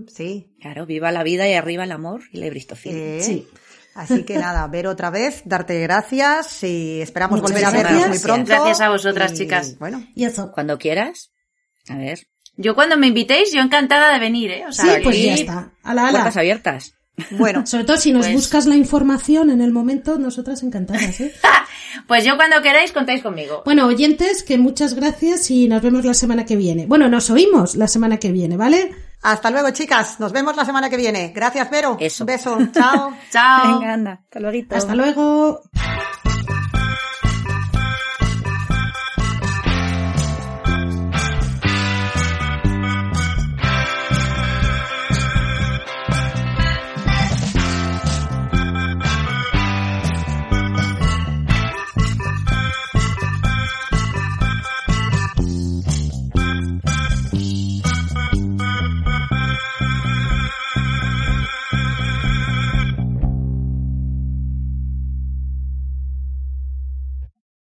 sí. 0.08 0.52
Claro, 0.60 0.84
viva 0.84 1.12
la 1.12 1.22
vida 1.22 1.48
y 1.48 1.54
arriba 1.54 1.84
el 1.84 1.92
amor 1.92 2.22
y 2.32 2.38
la 2.38 2.50
bristofil. 2.50 2.96
Eh, 2.96 3.20
sí. 3.22 3.48
Así 3.94 4.24
que 4.24 4.36
nada, 4.36 4.66
ver 4.72 4.88
otra 4.88 5.10
vez, 5.10 5.42
darte 5.44 5.80
gracias 5.80 6.64
y 6.64 7.00
esperamos 7.00 7.40
volver 7.40 7.64
a 7.66 7.70
vernos 7.70 8.08
muy 8.08 8.18
pronto. 8.18 8.46
Gracias 8.48 8.80
a 8.80 8.88
vosotras, 8.88 9.34
chicas. 9.34 9.78
Bueno, 9.78 10.04
y 10.16 10.24
eso. 10.24 10.50
Cuando 10.50 10.76
quieras. 10.76 11.30
A 11.88 11.98
ver. 11.98 12.26
Yo 12.56 12.74
cuando 12.74 12.96
me 12.96 13.08
invitéis, 13.08 13.52
yo 13.52 13.60
encantada 13.60 14.12
de 14.12 14.20
venir, 14.20 14.50
¿eh? 14.50 14.64
O 14.68 14.72
sea, 14.72 14.96
sí, 14.96 15.00
pues 15.02 15.20
ya 15.20 15.34
está. 15.34 15.72
A 15.82 15.94
la 15.94 16.10
Puertas 16.10 16.36
abiertas. 16.36 16.94
Bueno. 17.32 17.66
Sobre 17.66 17.84
todo 17.84 17.96
si 17.96 18.12
nos 18.12 18.26
pues- 18.26 18.34
buscas 18.34 18.66
la 18.66 18.76
información 18.76 19.50
en 19.50 19.60
el 19.60 19.72
momento, 19.72 20.18
nosotras 20.18 20.62
encantadas, 20.62 21.20
¿eh? 21.20 21.34
pues 22.06 22.24
yo 22.24 22.36
cuando 22.36 22.62
queráis 22.62 22.92
contáis 22.92 23.22
conmigo. 23.22 23.62
Bueno, 23.64 23.86
oyentes, 23.86 24.42
que 24.42 24.58
muchas 24.58 24.94
gracias 24.94 25.50
y 25.50 25.68
nos 25.68 25.82
vemos 25.82 26.04
la 26.04 26.14
semana 26.14 26.44
que 26.44 26.56
viene. 26.56 26.86
Bueno, 26.86 27.08
nos 27.08 27.30
oímos 27.30 27.74
la 27.74 27.88
semana 27.88 28.18
que 28.18 28.32
viene, 28.32 28.56
¿vale? 28.56 28.92
Hasta 29.22 29.50
luego, 29.50 29.70
chicas. 29.70 30.20
Nos 30.20 30.32
vemos 30.32 30.54
la 30.54 30.64
semana 30.64 30.90
que 30.90 30.96
viene. 30.96 31.32
Gracias, 31.34 31.70
Vero. 31.70 31.96
Eso. 31.98 32.24
Un 32.24 32.26
beso. 32.26 32.58
Chao. 32.72 33.16
Chao. 33.30 33.78
Venga, 33.80 33.94
anda. 33.94 34.20
Hasta 34.24 34.40
luego. 34.40 34.66
Hasta 34.70 34.94
luego. 34.94 35.62